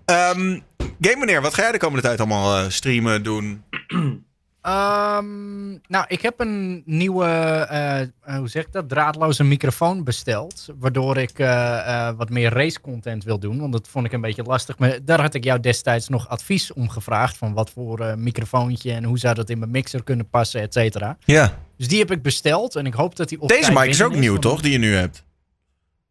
Ehm 0.05 0.59
Game 0.99 1.19
meneer, 1.19 1.41
wat 1.41 1.53
ga 1.53 1.61
jij 1.61 1.71
de 1.71 1.77
komende 1.77 2.01
tijd 2.01 2.19
allemaal 2.19 2.57
eh, 2.57 2.69
streamen, 2.69 3.23
doen? 3.23 3.63
Ehm, 4.65 5.69
nou, 5.87 6.05
ik 6.07 6.21
heb 6.21 6.39
een 6.39 6.83
nieuwe, 6.85 7.25
eh, 7.25 8.01
eh, 8.01 8.07
hoe 8.37 8.47
zeg 8.47 8.65
ik 8.65 8.71
dat, 8.71 8.89
draadloze 8.89 9.43
microfoon 9.43 10.03
besteld. 10.03 10.67
Waardoor 10.79 11.17
ik 11.17 11.39
eh, 11.39 12.09
wat 12.17 12.29
meer 12.29 12.53
race 12.53 12.81
content 12.81 13.23
wil 13.23 13.39
doen. 13.39 13.59
Want 13.59 13.71
dat 13.71 13.87
vond 13.87 14.05
ik 14.05 14.11
een 14.11 14.21
beetje 14.21 14.43
lastig. 14.43 14.77
Maar 14.77 14.99
daar 15.03 15.21
had 15.21 15.33
ik 15.33 15.43
jou 15.43 15.59
destijds 15.59 16.09
nog 16.09 16.29
advies 16.29 16.73
om 16.73 16.89
gevraagd. 16.89 17.37
Van 17.37 17.53
wat 17.53 17.69
voor 17.69 18.13
microfoontje 18.17 18.91
en 18.91 19.03
hoe 19.03 19.19
zou 19.19 19.35
dat 19.35 19.49
in 19.49 19.59
mijn 19.59 19.71
mixer 19.71 20.03
kunnen 20.03 20.29
passen, 20.29 20.61
et 20.61 20.73
cetera. 20.73 21.17
Ja. 21.25 21.59
Dus 21.77 21.87
die 21.87 21.99
heb 21.99 22.11
ik 22.11 22.21
besteld. 22.21 22.75
En 22.75 22.85
ik 22.85 22.93
hoop 22.93 23.15
dat 23.15 23.29
die 23.29 23.41
op 23.41 23.49
Deze 23.49 23.71
mic 23.71 23.85
is 23.85 24.03
ook 24.03 24.15
nieuw, 24.15 24.37
toch? 24.37 24.61
Die 24.61 24.71
je 24.71 24.77
nu 24.77 24.93
hebt. 24.93 25.23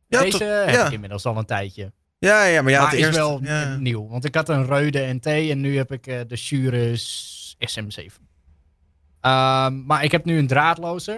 Ja, 0.07 0.21
Deze 0.21 0.45
heb 0.45 0.75
ja. 0.75 0.87
ik 0.87 0.93
inmiddels 0.93 1.25
al 1.25 1.37
een 1.37 1.45
tijdje. 1.45 1.93
Ja, 2.19 2.45
ja, 2.45 2.63
maar 2.63 2.73
ja, 2.73 2.85
het 2.85 2.93
is 2.93 3.01
eerst... 3.01 3.17
wel 3.17 3.41
ja. 3.43 3.77
nieuw. 3.77 4.09
Want 4.09 4.25
ik 4.25 4.35
had 4.35 4.49
een 4.49 4.67
Reude 4.67 5.13
NT 5.13 5.27
en 5.27 5.61
nu 5.61 5.77
heb 5.77 5.93
ik 5.93 6.05
de 6.29 6.37
Shure 6.37 6.99
SM7. 7.59 8.24
Ehm, 9.25 9.85
maar 9.87 10.05
ik 10.05 10.13
heb 10.13 10.25
nu 10.25 10.39
een 10.39 10.47
draadloze. 10.47 11.13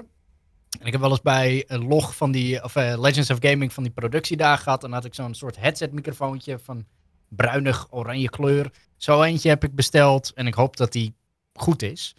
En 0.81 0.86
ik 0.86 0.93
heb 0.93 1.01
wel 1.01 1.10
eens 1.10 1.23
bij 1.23 1.65
een 1.67 1.86
log 1.86 2.17
van 2.17 2.33
die, 2.33 2.65
of 2.65 2.76
eh, 2.76 3.01
Legends 3.01 3.31
of 3.31 3.39
Gaming 3.41 3.73
van 3.73 3.83
die 3.83 3.93
productiedagen 3.93 4.62
gehad. 4.62 4.85
En 4.85 4.93
had 4.93 5.05
ik 5.05 5.15
zo'n 5.15 5.35
soort 5.35 5.57
headset 5.57 5.93
microfoontje 5.93 6.59
van 6.59 6.85
bruinig 7.28 7.86
oranje 7.91 8.31
kleur. 8.31 8.70
Zo 8.97 9.23
eentje 9.23 9.49
heb 9.49 9.65
ik 9.65 9.75
besteld 9.75 10.33
en 10.35 10.47
ik 10.47 10.55
hoop 10.55 10.76
dat 10.76 10.93
die 10.93 11.15
goed 11.52 11.83
is. 11.83 12.17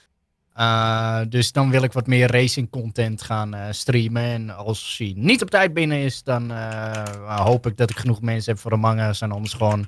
Uh, 0.55 1.21
dus 1.29 1.51
dan 1.51 1.69
wil 1.69 1.83
ik 1.83 1.93
wat 1.93 2.07
meer 2.07 2.31
racing 2.31 2.69
content 2.69 3.21
gaan 3.21 3.55
uh, 3.55 3.65
streamen. 3.71 4.23
En 4.23 4.49
als 4.49 4.95
hij 4.97 5.13
niet 5.15 5.41
op 5.41 5.49
tijd 5.49 5.73
binnen 5.73 5.97
is, 5.97 6.23
dan 6.23 6.51
uh, 6.51 7.45
hoop 7.45 7.65
ik 7.65 7.77
dat 7.77 7.89
ik 7.89 7.97
genoeg 7.97 8.21
mensen 8.21 8.53
heb 8.53 8.61
voor 8.61 8.71
Among 8.71 9.01
Us. 9.01 9.21
En 9.21 9.31
anders 9.31 9.53
gewoon 9.53 9.85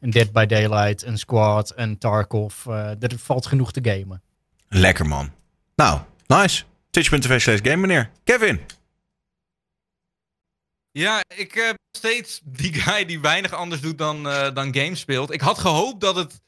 een 0.00 0.10
Dead 0.10 0.32
by 0.32 0.46
Daylight, 0.46 1.04
een 1.04 1.18
Squad, 1.18 1.72
een 1.76 1.98
Tarkov. 1.98 2.66
Er 2.66 3.18
valt 3.18 3.46
genoeg 3.46 3.72
te 3.72 3.80
gamen. 3.82 4.22
Lekker 4.74 5.06
man. 5.06 5.32
Nou, 5.76 6.00
nice. 6.26 6.64
Twitch.tv 6.90 7.40
slash 7.40 7.58
game 7.62 7.76
meneer. 7.76 8.10
Kevin. 8.24 8.60
Ja, 10.92 11.22
ik 11.36 11.54
heb 11.54 11.76
steeds 11.96 12.40
die 12.44 12.74
guy 12.74 13.04
die 13.04 13.20
weinig 13.20 13.52
anders 13.52 13.80
doet 13.80 13.98
dan, 13.98 14.28
eh, 14.28 14.54
dan 14.54 14.74
games 14.74 15.00
speelt. 15.00 15.32
Ik 15.32 15.40
had 15.40 15.58
gehoopt 15.58 16.00
dat 16.00 16.16
het 16.16 16.40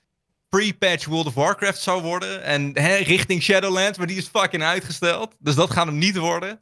pre-patch 0.48 1.06
World 1.06 1.26
of 1.26 1.34
Warcraft 1.34 1.80
zou 1.80 2.02
worden. 2.02 2.42
En 2.42 2.70
hè, 2.74 2.96
richting 2.96 3.42
Shadowlands, 3.42 3.98
maar 3.98 4.06
die 4.06 4.16
is 4.16 4.28
fucking 4.28 4.62
uitgesteld. 4.62 5.34
Dus 5.38 5.54
dat 5.54 5.70
gaat 5.70 5.86
hem 5.86 5.98
niet 5.98 6.16
worden. 6.16 6.60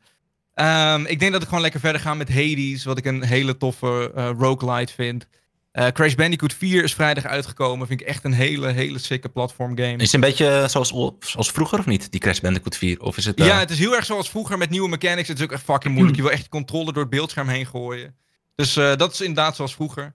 Ehm, 0.54 1.04
ik 1.04 1.18
denk 1.18 1.32
dat 1.32 1.42
ik 1.42 1.48
gewoon 1.48 1.62
lekker 1.62 1.80
verder 1.80 2.00
ga 2.00 2.14
met 2.14 2.28
Hades, 2.28 2.84
wat 2.84 2.98
ik 2.98 3.04
een 3.04 3.22
hele 3.22 3.56
toffe 3.56 4.12
eh 4.14 4.30
roguelite 4.38 4.92
vind. 4.92 5.26
Eh, 5.70 5.86
Crash 5.86 6.14
Bandicoot 6.14 6.52
4 6.54 6.84
is 6.84 6.94
vrijdag 6.94 7.24
uitgekomen. 7.24 7.86
Vind 7.86 8.00
ik 8.00 8.06
echt 8.06 8.24
een 8.24 8.32
hele, 8.32 8.68
hele 8.68 8.98
sicke 8.98 9.28
platform 9.28 9.76
game. 9.76 9.96
Is 9.96 10.02
het 10.02 10.12
een 10.12 10.20
beetje 10.20 10.66
zoals, 10.68 10.88
zoals 11.18 11.50
vroeger 11.50 11.78
of 11.78 11.86
niet, 11.86 12.10
die 12.10 12.20
Crash 12.20 12.38
Bandicoot 12.38 12.76
4? 12.76 13.00
Of 13.00 13.16
is 13.16 13.24
het... 13.24 13.40
eh, 13.40 13.46
Ja, 13.46 13.58
het 13.58 13.70
is 13.70 13.78
heel 13.78 13.96
erg 13.96 14.04
zoals 14.04 14.30
vroeger 14.30 14.58
met 14.58 14.70
nieuwe 14.70 14.88
mechanics. 14.88 15.28
Het 15.28 15.38
is 15.38 15.44
ook 15.44 15.52
echt 15.52 15.62
fucking 15.62 15.94
moeilijk. 15.94 16.16
Je 16.16 16.22
wil 16.22 16.30
echt 16.30 16.48
controle 16.48 16.92
door 16.92 17.02
het 17.02 17.10
beeldscherm 17.10 17.48
heen 17.48 17.66
gooien. 17.66 18.14
Dus 18.54 18.76
eh, 18.76 18.96
dat 18.96 19.12
is 19.12 19.20
inderdaad 19.20 19.56
zoals 19.56 19.74
vroeger. 19.74 20.14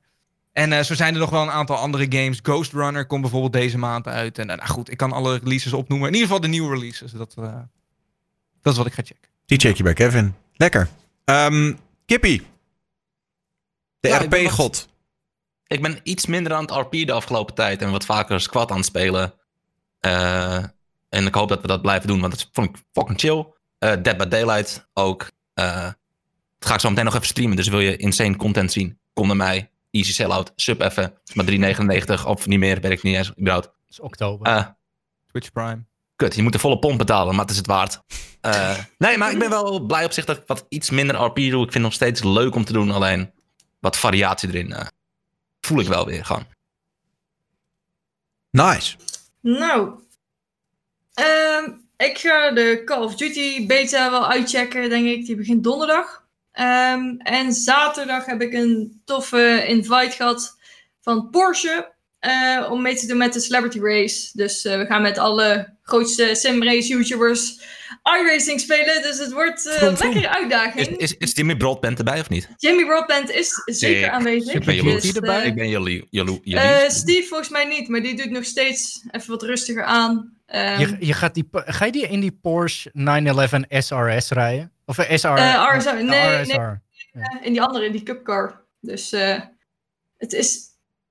En 0.51 0.73
eh, 0.73 0.83
zo 0.83 0.93
zijn 0.95 1.13
er 1.13 1.19
nog 1.19 1.29
wel 1.29 1.41
een 1.41 1.49
aantal 1.51 1.75
andere 1.75 2.05
games. 2.09 2.39
Ghost 2.43 2.71
Runner 2.73 3.05
komt 3.05 3.21
bijvoorbeeld 3.21 3.53
deze 3.53 3.77
maand 3.77 4.07
uit. 4.07 4.37
En 4.37 4.49
eh, 4.49 4.57
nou 4.57 4.69
goed, 4.69 4.91
ik 4.91 4.97
kan 4.97 5.11
alle 5.11 5.37
releases 5.43 5.73
opnoemen. 5.73 6.07
In 6.07 6.13
ieder 6.13 6.27
geval 6.27 6.43
de 6.43 6.49
nieuwe 6.49 6.73
releases. 6.73 7.11
Dat, 7.11 7.33
eh, 7.37 7.53
dat 8.61 8.71
is 8.73 8.77
wat 8.77 8.87
ik 8.87 8.93
ga 8.93 9.01
checken. 9.05 9.29
Die 9.45 9.59
check 9.59 9.75
je 9.77 9.83
bij 9.83 9.93
Kevin. 9.93 10.33
Lekker. 10.53 10.87
Ehm 11.25 11.73
Kippie. 12.05 12.41
De 13.99 14.07
Ja, 14.07 14.17
RP-god. 14.17 14.87
Ik 15.67 15.81
ben 15.81 15.99
iets 16.03 16.25
minder 16.25 16.53
aan 16.53 16.61
het 16.61 16.71
RP 16.71 16.91
de 16.91 17.11
afgelopen 17.11 17.55
tijd 17.55 17.81
en 17.81 17.91
wat 17.91 18.05
vaker 18.05 18.41
squad 18.41 18.71
aan 18.71 18.77
het 18.77 18.85
spelen. 18.85 19.33
Eh, 19.99 20.63
en 21.09 21.25
ik 21.25 21.35
hoop 21.35 21.49
dat 21.49 21.61
we 21.61 21.67
dat 21.67 21.81
blijven 21.81 22.07
doen, 22.07 22.19
want 22.19 22.33
dat 22.33 22.49
vond 22.51 22.69
ik 22.69 22.83
fucking 22.93 23.19
chill. 23.19 23.45
Eh 23.77 23.93
Dead 24.01 24.17
by 24.17 24.25
Daylight 24.25 24.87
ook. 24.93 25.31
Eh 25.53 25.89
dat 26.59 26.67
ga 26.67 26.73
ik 26.73 26.79
zo 26.79 26.89
meteen 26.89 27.05
nog 27.05 27.13
even 27.13 27.27
streamen, 27.27 27.55
dus 27.55 27.67
wil 27.67 27.79
je 27.79 27.97
insane 27.97 28.35
content 28.35 28.71
zien? 28.71 28.99
Kom 29.13 29.27
naar 29.27 29.35
mij. 29.35 29.69
Easy 29.91 30.11
sellout, 30.11 30.51
sub 30.55 30.81
even. 30.81 31.13
Is 31.25 31.33
maar 31.33 31.45
3,99 31.45 32.25
of 32.25 32.47
niet 32.47 32.59
meer, 32.59 32.81
weet 32.81 32.91
ik 32.91 33.03
niet 33.03 33.15
eens 33.15 33.31
überhaupt. 33.39 33.65
Dat 33.65 33.73
is 33.89 33.99
oktober. 33.99 34.47
Eh, 34.47 34.65
Twitch 35.27 35.51
Prime. 35.51 35.83
kut, 36.15 36.35
je 36.35 36.41
moet 36.43 36.51
de 36.51 36.59
volle 36.59 36.79
pomp 36.79 36.97
betalen, 36.97 37.35
maar 37.35 37.41
het 37.41 37.51
is 37.51 37.57
het 37.57 37.67
waard. 37.67 38.01
Eh, 38.41 38.77
nee, 38.97 39.17
maar 39.17 39.31
ik 39.31 39.39
ben 39.39 39.49
wel 39.49 39.79
blij 39.79 40.05
op 40.05 40.11
zich 40.11 40.25
dat 40.25 40.37
ik 40.37 40.43
wat 40.45 40.65
iets 40.69 40.89
minder 40.89 41.15
RP 41.15 41.35
doe. 41.35 41.45
Ik 41.45 41.51
vind 41.51 41.73
het 41.73 41.81
nog 41.81 41.93
steeds 41.93 42.23
leuk 42.23 42.55
om 42.55 42.65
te 42.65 42.73
doen, 42.73 42.91
alleen 42.91 43.31
wat 43.79 43.97
variatie 43.97 44.49
erin 44.49 44.73
eh, 44.73 44.87
voel 45.65 45.79
ik 45.79 45.87
wel 45.87 46.05
weer 46.05 46.25
gewoon. 46.25 46.45
Nice. 48.49 48.97
Nou, 49.41 49.99
ehm, 51.13 51.71
ik 51.97 52.17
ga 52.17 52.51
de 52.51 52.81
Call 52.85 53.03
of 53.03 53.15
Duty 53.15 53.65
beta 53.65 54.11
wel 54.11 54.27
uitchecken, 54.27 54.89
denk 54.89 55.07
ik. 55.07 55.25
Die 55.25 55.35
begint 55.35 55.63
donderdag. 55.63 56.27
Ehm, 56.51 57.15
en 57.17 57.53
zaterdag 57.53 58.25
heb 58.25 58.41
ik 58.41 58.53
een 58.53 59.01
toffe 59.05 59.65
invite 59.67 60.15
gehad 60.15 60.57
van 61.01 61.29
Porsche 61.29 61.94
eh, 62.25 62.71
om 62.71 62.81
mee 62.81 62.95
te 62.95 63.07
doen 63.07 63.17
met 63.17 63.33
de 63.33 63.39
Celebrity 63.39 63.79
Race. 63.79 64.29
Dus 64.33 64.65
eh, 64.65 64.77
we 64.77 64.85
gaan 64.85 65.01
met 65.01 65.17
alle 65.17 65.73
grootste 65.83 66.29
simrace 66.35 66.87
YouTubers 66.87 67.59
iRacing 68.19 68.59
spelen. 68.59 69.01
Dus 69.01 69.17
het 69.17 69.31
wordt 69.31 69.67
eh, 69.67 69.81
een 69.81 69.97
vroom. 69.97 70.13
lekkere 70.13 70.33
uitdaging. 70.35 70.87
Is, 70.87 71.11
is, 71.11 71.17
is 71.17 71.31
Jimmy 71.35 71.55
Broadbent 71.55 71.97
erbij 71.97 72.19
of 72.19 72.29
niet? 72.29 72.49
Jimmy 72.57 72.85
Broadbent 72.85 73.29
is 73.31 73.49
zeker 73.65 74.09
aanwezig. 74.09 74.53
Ik 74.53 74.65
ben 74.65 74.75
jaloers. 74.75 75.01
Dus, 75.13 75.13
eh, 75.19 75.45
ik 75.45 75.55
ben 75.55 75.69
jalo- 75.69 76.01
jalo- 76.09 76.33
eh, 76.33 76.39
jaloers. 76.43 76.95
Steve 76.95 77.27
volgens 77.27 77.49
mij 77.49 77.65
niet, 77.65 77.87
maar 77.87 78.01
die 78.01 78.15
doet 78.15 78.29
nog 78.31 78.45
steeds 78.45 79.05
even 79.11 79.29
wat 79.29 79.43
rustiger 79.43 79.83
aan. 79.83 80.33
Ehm, 80.45 80.79
je, 80.79 80.95
je 80.99 81.13
gaat 81.13 81.33
die, 81.33 81.47
ga 81.51 81.85
je 81.85 81.91
die 81.91 82.07
in 82.07 82.19
die 82.19 82.37
Porsche 82.41 82.89
911 82.93 83.51
SRS 83.69 84.29
rijden? 84.29 84.71
Of 84.85 84.97
een 84.97 85.19
SR? 85.19 85.27
Eh, 85.27 85.73
RSR, 85.77 85.93
nee, 85.93 86.03
nee. 86.05 86.41
RSR. 86.41 86.59
eh, 87.13 87.23
in 87.41 87.51
die 87.51 87.61
andere, 87.61 87.85
in 87.85 87.91
die 87.91 88.03
cupcar. 88.03 88.63
Dus 88.81 89.11
eh, 89.13 89.39
het 90.17 90.33
is 90.33 90.59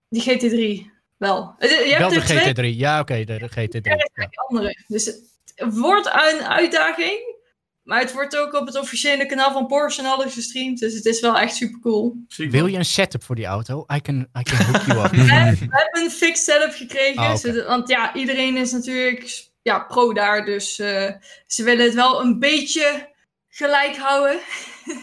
die 0.08 0.22
GT3 0.22 0.92
wel. 1.24 1.54
Eh, 1.58 1.70
Je 1.70 1.76
Wel 1.98 2.10
hebt 2.10 2.26
de 2.26 2.34
er 2.34 2.54
twee 2.54 2.72
GT3. 2.72 2.76
Ja, 2.76 3.00
oké, 3.00 3.24
de, 3.24 3.38
de 3.38 3.48
GT3. 3.50 3.80
Ja. 3.82 4.28
andere. 4.48 4.84
Dus 4.86 5.04
het 5.04 5.20
wordt 5.74 6.06
een 6.06 6.44
uitdaging. 6.46 7.32
Maar 7.82 8.00
het 8.00 8.12
wordt 8.12 8.36
ook 8.36 8.52
op 8.54 8.66
het 8.66 8.78
officiële 8.78 9.26
kanaal 9.26 9.52
van 9.52 9.66
Porsche 9.66 10.02
en 10.02 10.08
alles 10.08 10.32
gestreamd. 10.32 10.78
Dus 10.78 10.94
het 10.94 11.04
is 11.04 11.20
wel 11.20 11.38
echt 11.38 11.54
super 11.54 11.80
cool. 11.80 12.16
Wil 12.36 12.66
je 12.66 12.76
een 12.76 12.84
setup 12.84 13.22
voor 13.24 13.34
die 13.34 13.44
auto? 13.46 13.84
I 13.94 14.00
can, 14.00 14.28
I 14.38 14.42
can 14.42 14.64
hook 14.66 14.82
you 14.86 15.04
up. 15.04 15.10
We 15.20 15.32
hebben 15.70 16.02
een 16.02 16.10
fixed 16.10 16.44
setup 16.44 16.72
gekregen. 16.74 17.22
Ah, 17.22 17.36
zodat- 17.36 17.66
want 17.66 17.88
ja, 17.88 18.14
iedereen 18.14 18.56
is 18.56 18.72
natuurlijk 18.72 19.48
ja, 19.62 19.78
pro 19.78 20.12
daar. 20.12 20.44
Dus 20.44 20.78
eh, 20.78 21.10
ze 21.46 21.62
willen 21.62 21.84
het 21.84 21.94
wel 21.94 22.20
een 22.20 22.38
beetje 22.38 23.12
gelijk 23.48 23.96
houden. 23.96 24.40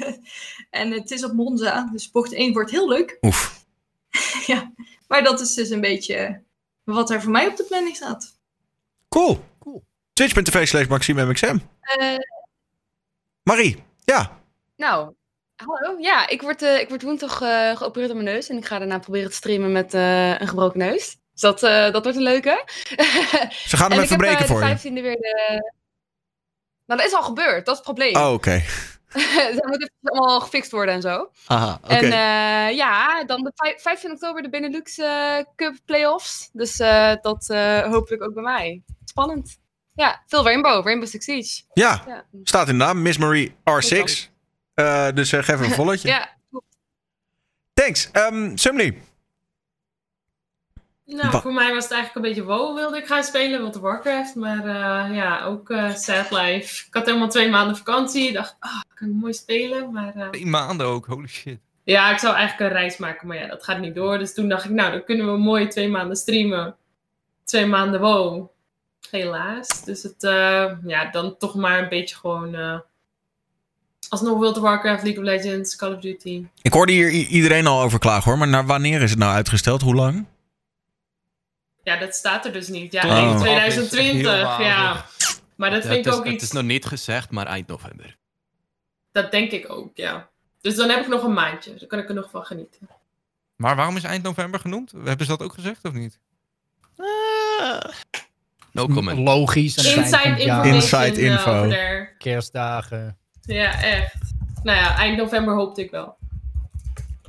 en 0.69 0.91
het 0.91 1.11
is 1.11 1.24
op 1.24 1.33
Monza. 1.33 1.90
Dus 1.91 2.11
bocht 2.11 2.33
1 2.33 2.53
wordt 2.53 2.72
heel 2.72 2.88
leuk. 2.90 3.17
Oef. 3.22 3.66
ja, 4.48 4.72
maar 5.11 5.23
dat 5.23 5.40
is 5.40 5.53
dus 5.53 5.69
een 5.69 5.81
beetje 5.81 6.43
wat 6.83 7.09
er 7.09 7.22
voor 7.22 7.31
mij 7.31 7.48
op 7.48 7.56
de 7.56 7.64
planning 7.64 7.95
staat. 7.95 8.38
Cool. 9.09 9.43
Cool. 9.59 9.83
Twitch.tv 10.14 10.67
slash 10.67 10.88
Maxime 10.88 11.25
MXM. 11.25 11.57
Eh, 11.81 12.15
Marie. 13.43 13.83
Ja. 14.03 14.41
nou, 14.75 15.14
hallo. 15.56 15.99
Ja, 15.99 16.27
ik 16.27 16.41
word, 16.41 16.61
eh, 16.61 16.80
ik 16.80 16.90
word 16.90 17.01
woensdag 17.01 17.41
eh 17.41 17.77
geopereerd 17.77 18.11
op 18.11 18.17
mijn 18.17 18.33
neus. 18.33 18.49
En 18.49 18.57
ik 18.57 18.65
ga 18.65 18.80
daarna 18.80 18.99
proberen 18.99 19.30
te 19.30 19.35
streamen 19.35 19.72
met 19.72 19.93
eh, 19.93 20.40
een 20.40 20.48
gebroken 20.48 20.80
neus. 20.80 21.17
Dus 21.31 21.41
dat, 21.41 21.64
eh, 21.64 21.91
dat 21.91 22.03
wordt 22.03 22.17
een 22.17 22.23
leuke. 22.23 22.64
Ze 23.67 23.77
gaan 23.77 23.91
hem 23.91 23.99
en 23.99 24.03
even 24.03 24.03
ik 24.03 24.09
heb 24.09 24.17
breken 24.19 24.45
voor 24.45 24.64
je. 24.64 24.75
de 24.75 24.90
15e 24.90 24.93
weer 24.93 25.15
de... 25.15 25.72
Nou, 26.85 26.99
dat 26.99 27.09
is 27.09 27.15
al 27.15 27.23
gebeurd. 27.23 27.65
Dat 27.65 27.80
is 27.80 27.85
het 27.85 27.95
probleem. 27.95 28.15
Oh, 28.15 28.33
oké. 28.33 28.64
dat 29.56 29.65
moet 29.65 29.91
allemaal 30.03 30.40
gefixt 30.40 30.72
worden 30.72 30.95
en 30.95 31.01
zo. 31.01 31.31
Aha. 31.45 31.80
En 31.88 32.03
eh, 32.03 32.75
ja, 32.75 33.23
dan 33.23 33.43
de 33.43 33.51
vijf- 33.56 33.81
15 33.81 34.11
oktober 34.11 34.41
de 34.41 34.49
Benelux 34.49 34.98
eh, 34.98 35.38
Cup 35.56 35.75
playoffs. 35.85 36.49
Dus 36.53 36.80
eh, 36.80 37.14
dat 37.22 37.48
hopelijk 37.90 38.23
ook 38.23 38.33
bij 38.33 38.43
mij. 38.43 38.81
Spannend. 39.06 39.59
Ja, 39.93 40.23
veel 40.27 40.43
Rainbow. 40.43 40.85
Rainbow 40.85 41.07
Six 41.09 41.25
Siege. 41.25 41.61
Ja, 41.73 42.03
Ja, 42.07 42.25
staat 42.43 42.67
in 42.67 42.77
de 42.77 42.83
naam. 42.83 43.01
Miss 43.01 43.17
Marie 43.17 43.49
R6. 43.49 44.30
Eh, 44.73 45.07
dus 45.14 45.30
geef 45.30 45.59
een 45.59 45.72
volletje. 45.72 46.07
ja 46.15 46.30
Thanks. 47.73 48.09
Um, 48.14 48.57
Sumley. 48.57 49.01
Nou, 51.05 51.41
voor 51.41 51.53
mij 51.53 51.73
was 51.73 51.83
het 51.83 51.93
eigenlijk 51.93 52.15
een 52.15 52.33
beetje 52.33 52.43
WoW 52.55 52.75
wilde 52.75 52.97
ik 52.97 53.05
gaan 53.07 53.23
spelen, 53.23 53.59
World 53.59 53.75
of 53.75 53.81
Warcraft. 53.81 54.35
Maar 54.35 54.65
eh, 54.65 55.15
ja, 55.15 55.43
ook 55.43 55.69
eh 55.69 55.93
sad 55.93 56.31
life. 56.31 56.85
Ik 56.88 56.93
had 56.93 57.05
helemaal 57.05 57.30
twee 57.30 57.49
maanden 57.49 57.77
vakantie. 57.77 58.27
Ik 58.27 58.33
dacht, 58.33 58.55
ah, 58.59 58.81
kan 58.93 59.07
ik 59.07 59.13
mooi 59.13 59.33
spelen. 59.33 59.91
Maar 59.91 60.15
eh, 60.15 60.30
Twee 60.30 60.45
maanden 60.45 60.88
ook, 60.88 61.05
holy 61.05 61.27
shit. 61.27 61.59
ja, 61.83 62.11
ik 62.11 62.17
zou 62.17 62.35
eigenlijk 62.35 62.71
een 62.71 62.77
reis 62.77 62.97
maken. 62.97 63.27
Maar 63.27 63.38
ja, 63.38 63.47
dat 63.47 63.63
gaat 63.63 63.80
niet 63.80 63.95
door. 63.95 64.17
Dus 64.17 64.33
toen 64.33 64.49
dacht 64.49 64.65
ik, 64.65 64.71
nou, 64.71 64.91
dan 64.91 65.03
kunnen 65.03 65.25
we 65.31 65.38
mooi 65.38 65.67
twee 65.67 65.89
maanden 65.89 66.17
streamen. 66.17 66.75
Twee 67.43 67.65
maanden 67.65 67.99
WoW. 67.99 68.45
Helaas. 69.09 69.83
Dus 69.83 70.03
het, 70.03 70.15
ja, 70.85 71.09
dan 71.11 71.38
toch 71.38 71.55
maar 71.55 71.80
een 71.83 71.89
beetje 71.89 72.15
gewoon... 72.15 72.81
alsnog 74.09 74.38
World 74.38 74.55
of 74.57 74.63
Warcraft, 74.63 75.03
League 75.03 75.21
of 75.23 75.30
Legends, 75.30 75.75
Call 75.75 75.93
of 75.93 75.99
Duty. 75.99 76.45
Ik 76.61 76.73
hoorde 76.73 76.91
hier 76.91 77.09
iedereen 77.09 77.67
al 77.67 77.81
over 77.81 77.99
klagen 77.99 78.23
hoor. 78.30 78.38
Maar 78.38 78.47
naar 78.47 78.65
wanneer 78.65 79.01
is 79.01 79.09
het 79.09 79.19
nou 79.19 79.33
uitgesteld? 79.33 79.81
Hoe 79.81 79.95
lang? 79.95 80.25
Ja, 81.84 81.98
dat 81.98 82.16
staat 82.16 82.45
er 82.45 82.51
dus 82.53 82.68
niet. 82.68 82.92
Ja, 82.92 83.03
Oh. 83.06 83.11
eind 83.11 83.30
Heel 83.32 83.40
2020. 83.40 84.42
wazig. 84.43 84.66
Ja. 84.66 85.06
Maar 85.56 85.69
dat 85.69 85.82
vind 85.82 85.95
het, 85.95 86.06
ik 86.06 86.11
is, 86.11 86.18
ook 86.19 86.24
het 86.26 86.34
iets... 86.34 86.43
is 86.43 86.51
nog 86.51 86.64
niet 86.64 86.85
gezegd, 86.85 87.30
maar 87.32 87.45
eind 87.48 87.68
november. 87.68 88.18
Dat 89.11 89.32
denk 89.32 89.51
ik 89.51 89.69
ook, 89.72 89.90
ja. 89.93 90.30
Dus 90.61 90.76
dan 90.76 90.90
heb 90.90 91.00
ik 91.00 91.08
nog 91.08 91.24
een 91.24 91.34
maandje. 91.34 91.74
Dan 91.76 91.88
kan 91.88 92.00
ik 92.00 92.08
er 92.10 92.16
nog 92.16 92.30
van 92.32 92.45
genieten. 92.45 92.80
Maar 93.56 93.76
waarom 93.76 93.95
is 93.95 94.03
eind 94.03 94.24
november 94.24 94.60
genoemd? 94.60 94.92
Hebben 94.92 95.26
ze 95.26 95.32
dat 95.38 95.42
ook 95.42 95.53
gezegd 95.53 95.85
of 95.85 95.93
niet? 95.93 96.19
No 98.72 98.88
comment. 98.88 99.19
Logisch. 99.19 99.76
het 99.76 99.85
Inside 99.85 100.30
het 100.30 100.66
Inside 100.66 100.98
eh, 101.22 101.32
info. 101.32 101.51
over 101.56 101.69
there. 101.69 102.10
Kerstdagen. 102.18 103.18
Ja, 103.42 103.82
echt. 103.82 104.16
Nou 104.64 104.77
ja, 104.77 104.95
eind 104.98 105.18
november 105.18 105.53
hoopte 105.56 105.82
ik 105.82 105.92
wel. 105.92 106.18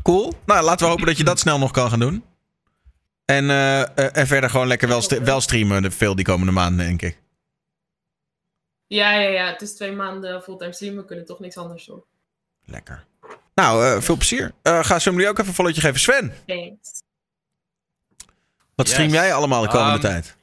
Cool. 0.02 0.32
Nou, 0.46 0.64
laten 0.64 0.84
we 0.84 0.90
hopen 0.90 1.06
dat 1.06 1.16
je 1.16 1.24
dat 1.24 1.38
snel 1.38 1.58
nog 1.58 1.70
kan 1.70 1.90
gaan 1.90 1.98
doen. 1.98 2.24
En, 3.24 3.50
eh, 3.50 3.80
eh, 3.80 4.16
en 4.16 4.26
verder 4.26 4.50
gewoon 4.50 4.66
lekker 4.66 4.88
wel, 4.88 5.02
wel 5.22 5.40
streamen 5.40 5.82
de- 5.82 5.90
veel 5.90 6.14
die 6.14 6.24
komende 6.24 6.52
maanden, 6.52 6.86
denk 6.86 7.02
ik. 7.02 7.20
Ja, 8.86 9.12
ja, 9.12 9.28
ja. 9.28 9.46
Het 9.52 9.62
is 9.62 9.74
twee 9.74 9.92
maanden 9.92 10.42
fulltime 10.42 10.72
streamen. 10.72 11.00
We 11.00 11.04
kunnen 11.06 11.24
toch 11.26 11.38
niks 11.40 11.56
anders 11.56 11.84
doen. 11.84 12.02
Lekker. 12.64 13.04
Nou, 13.54 13.84
eh, 13.86 14.00
veel 14.00 14.16
plezier. 14.16 14.52
Eh, 14.62 14.84
ga 14.84 14.98
Sumley 14.98 15.28
ook 15.28 15.36
even 15.38 15.48
een 15.48 15.54
volletje 15.54 15.80
geven. 15.80 16.00
Sven, 16.00 16.34
Thanks. 16.46 17.02
wat 18.74 18.86
Yes. 18.86 18.94
stream 18.94 19.10
jij 19.12 19.34
allemaal 19.34 19.62
de 19.62 19.68
komende 19.68 19.92
Ehm, 19.92 20.00
tijd? 20.00 20.36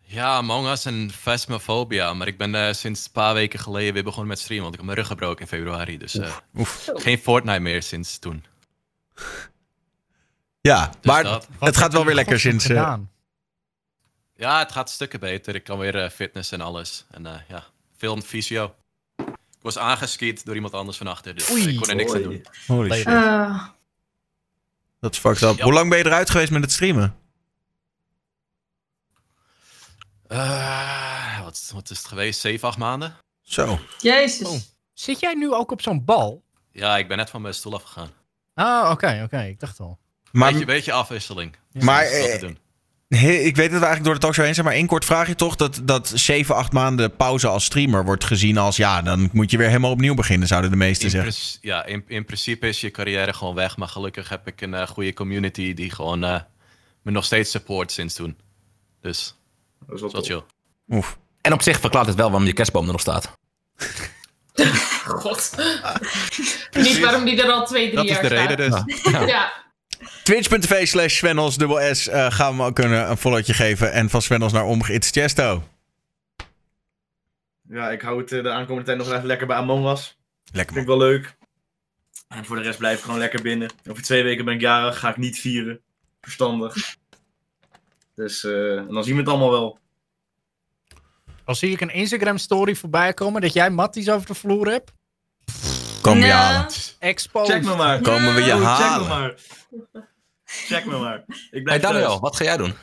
Ja, 0.00 0.36
Among 0.36 0.68
Us 0.68 0.84
en 0.84 1.10
Phasmophobia. 1.12 2.14
Maar 2.14 2.26
ik 2.26 2.38
ben 2.38 2.54
eh, 2.54 2.72
sinds 2.72 3.04
een 3.04 3.12
paar 3.12 3.34
weken 3.34 3.58
geleden 3.58 3.94
weer 3.94 4.04
begonnen 4.04 4.28
met 4.28 4.38
streamen. 4.38 4.62
Want 4.62 4.74
ik 4.74 4.80
heb 4.80 4.90
mijn 4.90 5.00
rug 5.02 5.10
gebroken 5.12 5.40
in 5.40 5.46
februari. 5.46 5.98
Dus 5.98 6.14
eh, 6.18 6.36
Oef. 6.54 6.90
geen 6.94 7.18
Fortnite 7.18 7.58
meer 7.60 7.82
sinds 7.82 8.18
toen. 8.18 8.44
Ja, 10.68 10.86
Dus 10.86 10.96
maar 11.02 11.22
dat. 11.22 11.48
Het 11.58 11.76
gaat 11.76 11.92
wel 11.92 12.04
weer 12.04 12.14
lekker 12.14 12.40
sinds... 12.40 12.68
eh? 12.68 12.94
Ja, 14.36 14.58
het 14.58 14.72
gaat 14.72 14.90
stukken 14.90 15.20
beter. 15.20 15.54
Ik 15.54 15.64
kan 15.64 15.78
weer 15.78 16.02
eh, 16.02 16.10
fitness 16.10 16.52
en 16.52 16.60
alles. 16.60 17.04
En 17.10 17.26
eh, 17.26 17.34
ja, 17.48 17.64
veel 17.96 18.20
fysio. 18.20 18.74
was 19.62 19.78
aangeskiet 19.78 20.44
door 20.44 20.54
iemand 20.54 20.74
anders 20.74 20.96
van 20.96 21.06
achter. 21.06 21.34
Dus 21.34 21.50
Oei. 21.50 21.68
ik 21.68 21.76
kon 21.76 21.88
er 21.88 21.94
niks 21.94 22.14
aan 22.14 22.22
doen. 22.22 22.46
Holy 22.66 22.92
shit. 22.94 23.04
Dat 25.00 25.12
is 25.12 25.18
fucked 25.18 25.42
up. 25.42 25.56
Ja. 25.56 25.64
Hoe 25.64 25.72
lang 25.72 25.88
ben 25.88 25.98
je 25.98 26.04
eruit 26.06 26.30
geweest 26.30 26.50
met 26.50 26.62
het 26.62 26.72
streamen? 26.72 27.16
Wat, 31.42 31.70
wat 31.74 31.90
is 31.90 31.98
het 31.98 32.06
geweest? 32.06 32.40
7, 32.40 32.68
8 32.68 32.78
maanden? 32.78 33.16
Zo. 33.42 33.78
Jezus. 33.98 34.48
Oh. 34.48 34.58
Zit 34.92 35.20
jij 35.20 35.34
nu 35.34 35.52
ook 35.52 35.70
op 35.70 35.82
zo'n 35.82 36.04
bal? 36.04 36.42
Ja, 36.70 36.96
ik 36.98 37.08
ben 37.08 37.16
net 37.16 37.30
van 37.30 37.42
mijn 37.42 37.54
stoel 37.54 37.74
afgegaan. 37.74 38.10
Ah, 38.54 38.90
oké, 38.90 39.20
oké. 39.24 39.42
Ik 39.42 39.60
dacht 39.60 39.80
al. 39.80 39.98
Maar, 40.34 40.50
beetje, 40.50 40.66
beetje 40.66 40.92
afwisseling. 40.92 41.56
Maar, 41.72 42.04
Dat 42.04 42.12
is 42.12 42.42
eh, 43.08 43.46
ik 43.46 43.56
weet 43.56 43.70
dat 43.70 43.80
we 43.80 43.86
eigenlijk 43.86 44.04
door 44.04 44.14
de 44.14 44.20
talkshow 44.20 44.44
heen 44.44 44.54
zijn, 44.54 44.66
maar 44.66 44.74
één 44.74 44.86
kort 44.86 45.04
vraagje 45.04 45.34
toch. 45.34 45.56
Dat, 45.56 45.80
dat 45.82 46.12
7, 46.14 46.54
8 46.54 46.72
maanden 46.72 47.16
pauze 47.16 47.48
als 47.48 47.64
streamer 47.64 48.04
wordt 48.04 48.24
gezien 48.24 48.58
als, 48.58 48.76
ja, 48.76 49.02
dan 49.02 49.28
moet 49.32 49.50
je 49.50 49.56
weer 49.56 49.66
helemaal 49.66 49.90
opnieuw 49.90 50.14
beginnen, 50.14 50.48
zouden 50.48 50.70
de 50.70 50.76
meesten 50.76 51.04
In, 51.04 51.10
zeggen. 51.10 51.58
ja, 51.60 51.84
in, 51.84 52.04
in 52.06 52.24
principe 52.24 52.68
is 52.68 52.80
je 52.80 52.90
carrière 52.90 53.32
gewoon 53.32 53.54
weg. 53.54 53.76
Maar 53.76 53.88
gelukkig 53.88 54.28
heb 54.28 54.46
ik 54.46 54.60
een 54.60 54.74
eh, 54.74 54.86
goede 54.86 55.12
community 55.14 55.74
die 55.74 55.90
gewoon 55.90 56.24
eh, 56.24 56.40
me 57.02 57.10
nog 57.10 57.24
steeds 57.24 57.50
support 57.50 57.92
sinds 57.92 58.14
toen. 58.14 58.36
Dus 59.00 59.36
Dat 59.86 59.94
is 59.94 60.00
wel 60.00 60.10
dat 60.10 60.22
is 60.22 60.28
chill. 60.28 60.42
Oef. 60.88 61.18
En 61.40 61.52
op 61.52 61.62
zich 61.62 61.80
verklaart 61.80 62.06
het 62.06 62.16
wel 62.16 62.30
waarom 62.30 62.46
je 62.46 62.52
kerstboom 62.52 62.86
er 62.86 62.92
nog 62.92 63.00
staat. 63.00 63.30
God. 65.04 65.50
Niet 66.76 66.98
waarom 66.98 67.24
die 67.24 67.42
er 67.42 67.50
al 67.50 67.66
twee, 67.66 67.84
drie 67.90 67.96
Dat 67.96 68.04
is 68.04 68.10
jaar 68.10 68.22
de 68.22 68.28
reden 68.28 68.72
staat. 68.72 68.86
dus. 68.86 69.00
Ja. 69.26 69.52
Twitch.tv 70.22 70.86
slash 70.86 71.16
Svennos, 71.16 71.56
dubbel 71.56 71.94
S, 71.94 72.08
eh, 72.08 72.30
gaan 72.30 72.56
we 72.56 72.62
ook 72.62 72.78
een, 72.78 73.10
een 73.10 73.16
followtje 73.16 73.54
geven. 73.54 73.92
En 73.92 74.10
van 74.10 74.22
Svennos 74.22 74.52
naar 74.52 74.64
Omge, 74.64 74.92
it's 74.92 75.10
Chesto. 75.10 75.62
Ja, 77.68 77.90
ik 77.90 78.00
hou 78.02 78.20
het 78.20 78.32
eh, 78.32 78.42
de 78.42 78.50
aankomende 78.50 78.84
tijd 78.84 78.98
nog 78.98 79.12
even 79.12 79.26
lekker 79.26 79.46
bij 79.46 79.56
Among 79.56 79.90
Us. 79.90 80.16
Lekker 80.52 80.74
Vind 80.74 80.88
ik 80.88 80.96
wel 80.96 81.08
leuk. 81.08 81.36
En 82.28 82.44
voor 82.44 82.56
de 82.56 82.62
rest 82.62 82.78
blijf 82.78 82.98
ik 82.98 83.04
gewoon 83.04 83.18
lekker 83.18 83.42
binnen. 83.42 83.70
Over 83.90 84.02
twee 84.02 84.22
weken 84.22 84.44
ben 84.44 84.54
ik 84.54 84.60
jarig, 84.60 84.98
ga 84.98 85.08
ik 85.08 85.16
niet 85.16 85.38
vieren. 85.38 85.80
Verstandig. 86.20 86.96
Dus 88.14 88.44
eh, 88.44 88.76
en 88.76 88.88
dan 88.88 89.04
zien 89.04 89.14
we 89.14 89.20
het 89.20 89.28
allemaal 89.28 89.50
wel. 89.50 89.78
Al 91.44 91.54
zie 91.54 91.70
ik 91.70 91.80
een 91.80 91.92
Instagram 91.92 92.38
story 92.38 92.74
voorbij 92.74 93.14
komen 93.14 93.40
dat 93.40 93.52
jij 93.52 93.70
matties 93.70 94.10
over 94.10 94.26
de 94.26 94.34
vloer 94.34 94.68
hebt. 94.68 94.92
Komen 96.04 96.20
we 96.22 96.26
je 96.26 96.32
halen. 96.32 96.66
Expo. 96.98 97.44
Check 97.44 97.64
me 97.64 97.76
maar. 97.76 98.00
Komen 98.00 98.34
we 98.34 98.42
je 98.42 98.52
Oh, 98.54 98.76
Check 98.76 98.78
me 98.78 98.84
halen. 98.84 99.08
maar. 99.08 99.34
Check 100.44 100.84
me 100.84 100.98
maar. 100.98 101.24
Ik 101.28 101.34
Hey 101.50 101.62
blijf 101.62 101.82
Daniel, 101.82 102.06
thuis. 102.06 102.20
wat 102.20 102.36
ga 102.36 102.44
jij 102.44 102.56
doen? 102.56 102.74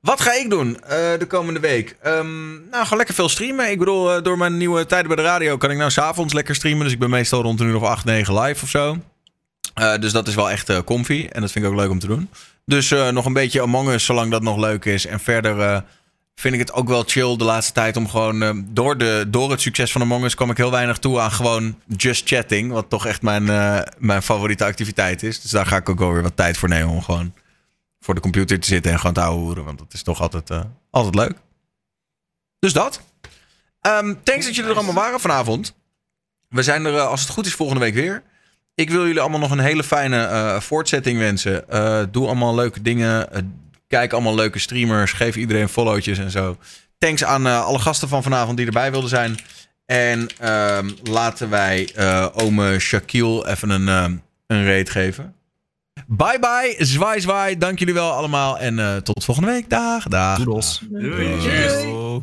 Wat 0.00 0.20
ga 0.20 0.32
ik 0.32 0.50
doen 0.50 0.80
eh, 0.82 0.88
de 1.18 1.26
komende 1.28 1.60
week? 1.60 1.96
Ehm, 2.02 2.52
nou, 2.70 2.82
gewoon 2.82 2.96
lekker 2.98 3.14
veel 3.14 3.28
streamen. 3.28 3.70
Ik 3.70 3.78
bedoel, 3.78 4.14
eh, 4.14 4.22
door 4.22 4.38
mijn 4.38 4.56
nieuwe 4.56 4.86
tijden 4.86 5.06
bij 5.06 5.16
de 5.16 5.22
radio 5.22 5.56
kan 5.56 5.70
ik 5.70 5.76
nou 5.76 5.90
s'avonds 5.90 6.32
lekker 6.32 6.54
streamen. 6.54 6.82
Dus 6.84 6.92
ik 6.92 6.98
ben 6.98 7.10
meestal 7.10 7.42
rond 7.42 7.60
een 7.60 7.66
uur 7.66 7.76
of 7.76 7.82
8, 7.82 8.04
9 8.04 8.40
live 8.40 8.64
of 8.64 8.70
zo. 8.70 8.96
Eh, 9.74 9.98
dus 9.98 10.12
dat 10.12 10.28
is 10.28 10.34
wel 10.34 10.50
echt 10.50 10.84
comfy. 10.84 11.28
En 11.32 11.40
dat 11.40 11.50
vind 11.52 11.64
ik 11.64 11.70
ook 11.70 11.76
leuk 11.76 11.90
om 11.90 11.98
te 11.98 12.06
doen. 12.06 12.30
Dus 12.64 12.90
eh, 12.90 13.08
nog 13.08 13.24
een 13.26 13.32
beetje 13.32 13.62
Among 13.62 13.88
Us, 13.88 14.04
zolang 14.04 14.30
dat 14.30 14.42
nog 14.42 14.56
leuk 14.56 14.84
is. 14.84 15.06
En 15.06 15.20
verder 15.20 15.60
eh, 15.60 15.80
vind 16.34 16.54
ik 16.54 16.60
het 16.60 16.72
ook 16.72 16.88
wel 16.88 17.02
chill 17.06 17.36
de 17.36 17.44
laatste 17.44 17.72
tijd 17.72 17.96
om 17.96 18.08
gewoon... 18.08 18.42
eh, 18.42 18.50
door, 18.64 18.98
de, 18.98 19.24
door 19.28 19.50
het 19.50 19.60
succes 19.60 19.92
van 19.92 20.00
Among 20.00 20.24
Us 20.24 20.34
kwam 20.34 20.50
ik 20.50 20.56
heel 20.56 20.70
weinig 20.70 20.98
toe 20.98 21.20
aan 21.20 21.30
gewoon 21.30 21.78
just 21.96 22.28
chatting. 22.28 22.72
Wat 22.72 22.90
toch 22.90 23.06
echt 23.06 23.22
mijn, 23.22 23.48
eh, 23.48 23.80
mijn 23.98 24.22
favoriete 24.22 24.64
activiteit 24.64 25.22
is. 25.22 25.40
Dus 25.40 25.50
daar 25.50 25.66
ga 25.66 25.76
ik 25.76 25.88
ook 25.88 25.98
wel 25.98 26.12
weer 26.12 26.22
wat 26.22 26.36
tijd 26.36 26.56
voor 26.56 26.68
nemen 26.68 26.88
om 26.88 27.02
gewoon 27.02 27.34
voor 28.00 28.14
de 28.14 28.20
computer 28.20 28.60
te 28.60 28.66
zitten 28.66 28.92
en 28.92 28.98
gewoon 28.98 29.14
te 29.14 29.20
houden. 29.20 29.64
Want 29.64 29.78
dat 29.78 29.92
is 29.92 30.02
toch 30.02 30.20
altijd, 30.20 30.50
eh, 30.50 30.60
altijd 30.90 31.14
leuk. 31.14 31.32
Dus 32.58 32.72
dat. 32.72 33.00
Ehm, 33.80 34.14
thanks 34.22 34.44
dat 34.46 34.54
jullie 34.54 34.70
er 34.70 34.76
allemaal 34.76 34.94
waren 34.94 35.20
vanavond. 35.20 35.74
We 36.48 36.62
zijn 36.62 36.84
er, 36.84 36.94
eh, 36.94 37.06
als 37.06 37.20
het 37.20 37.30
goed 37.30 37.46
is, 37.46 37.54
volgende 37.54 37.80
week 37.82 37.94
weer. 37.94 38.22
Ik 38.74 38.90
wil 38.90 39.06
jullie 39.06 39.20
allemaal 39.20 39.40
nog 39.40 39.50
een 39.50 39.58
hele 39.58 39.84
fijne 39.84 40.58
voortzetting 40.60 41.18
wensen. 41.18 41.64
Doe 42.12 42.26
allemaal 42.26 42.54
leuke 42.54 42.82
dingen. 42.82 43.28
Eh, 43.88 43.98
kijk 43.98 44.12
allemaal 44.12 44.34
leuke 44.34 44.58
streamers. 44.58 45.12
Geef 45.12 45.36
iedereen 45.36 45.68
followtjes 45.68 46.18
en 46.18 46.30
zo. 46.30 46.56
Thanks 46.98 47.24
aan 47.24 47.46
eh, 47.46 47.64
alle 47.64 47.78
gasten 47.78 48.08
van 48.08 48.22
vanavond 48.22 48.56
die 48.56 48.66
erbij 48.66 48.90
wilden 48.90 49.08
zijn. 49.10 49.36
En 49.86 50.26
ehm, 50.38 50.90
laten 51.02 51.50
wij 51.50 51.90
eh 51.94 52.26
ome 52.32 52.78
Shaquille 52.78 53.48
even 53.48 53.70
een, 53.70 53.88
ehm, 53.88 54.16
een 54.46 54.66
raid 54.66 54.90
geven. 54.90 55.34
Bye 56.06 56.38
bye, 56.40 56.74
zwaai 56.78 57.20
zwaai. 57.20 57.58
Dank 57.58 57.78
jullie 57.78 57.94
wel 57.94 58.12
allemaal. 58.12 58.58
En 58.58 58.78
eh, 58.78 58.96
tot 58.96 59.24
volgende 59.24 59.50
week. 59.50 59.70
Dag, 59.70 60.08
dag. 60.08 60.36
Doedels. 60.36 60.80
Doei. 60.90 61.40
Doei. 61.40 62.22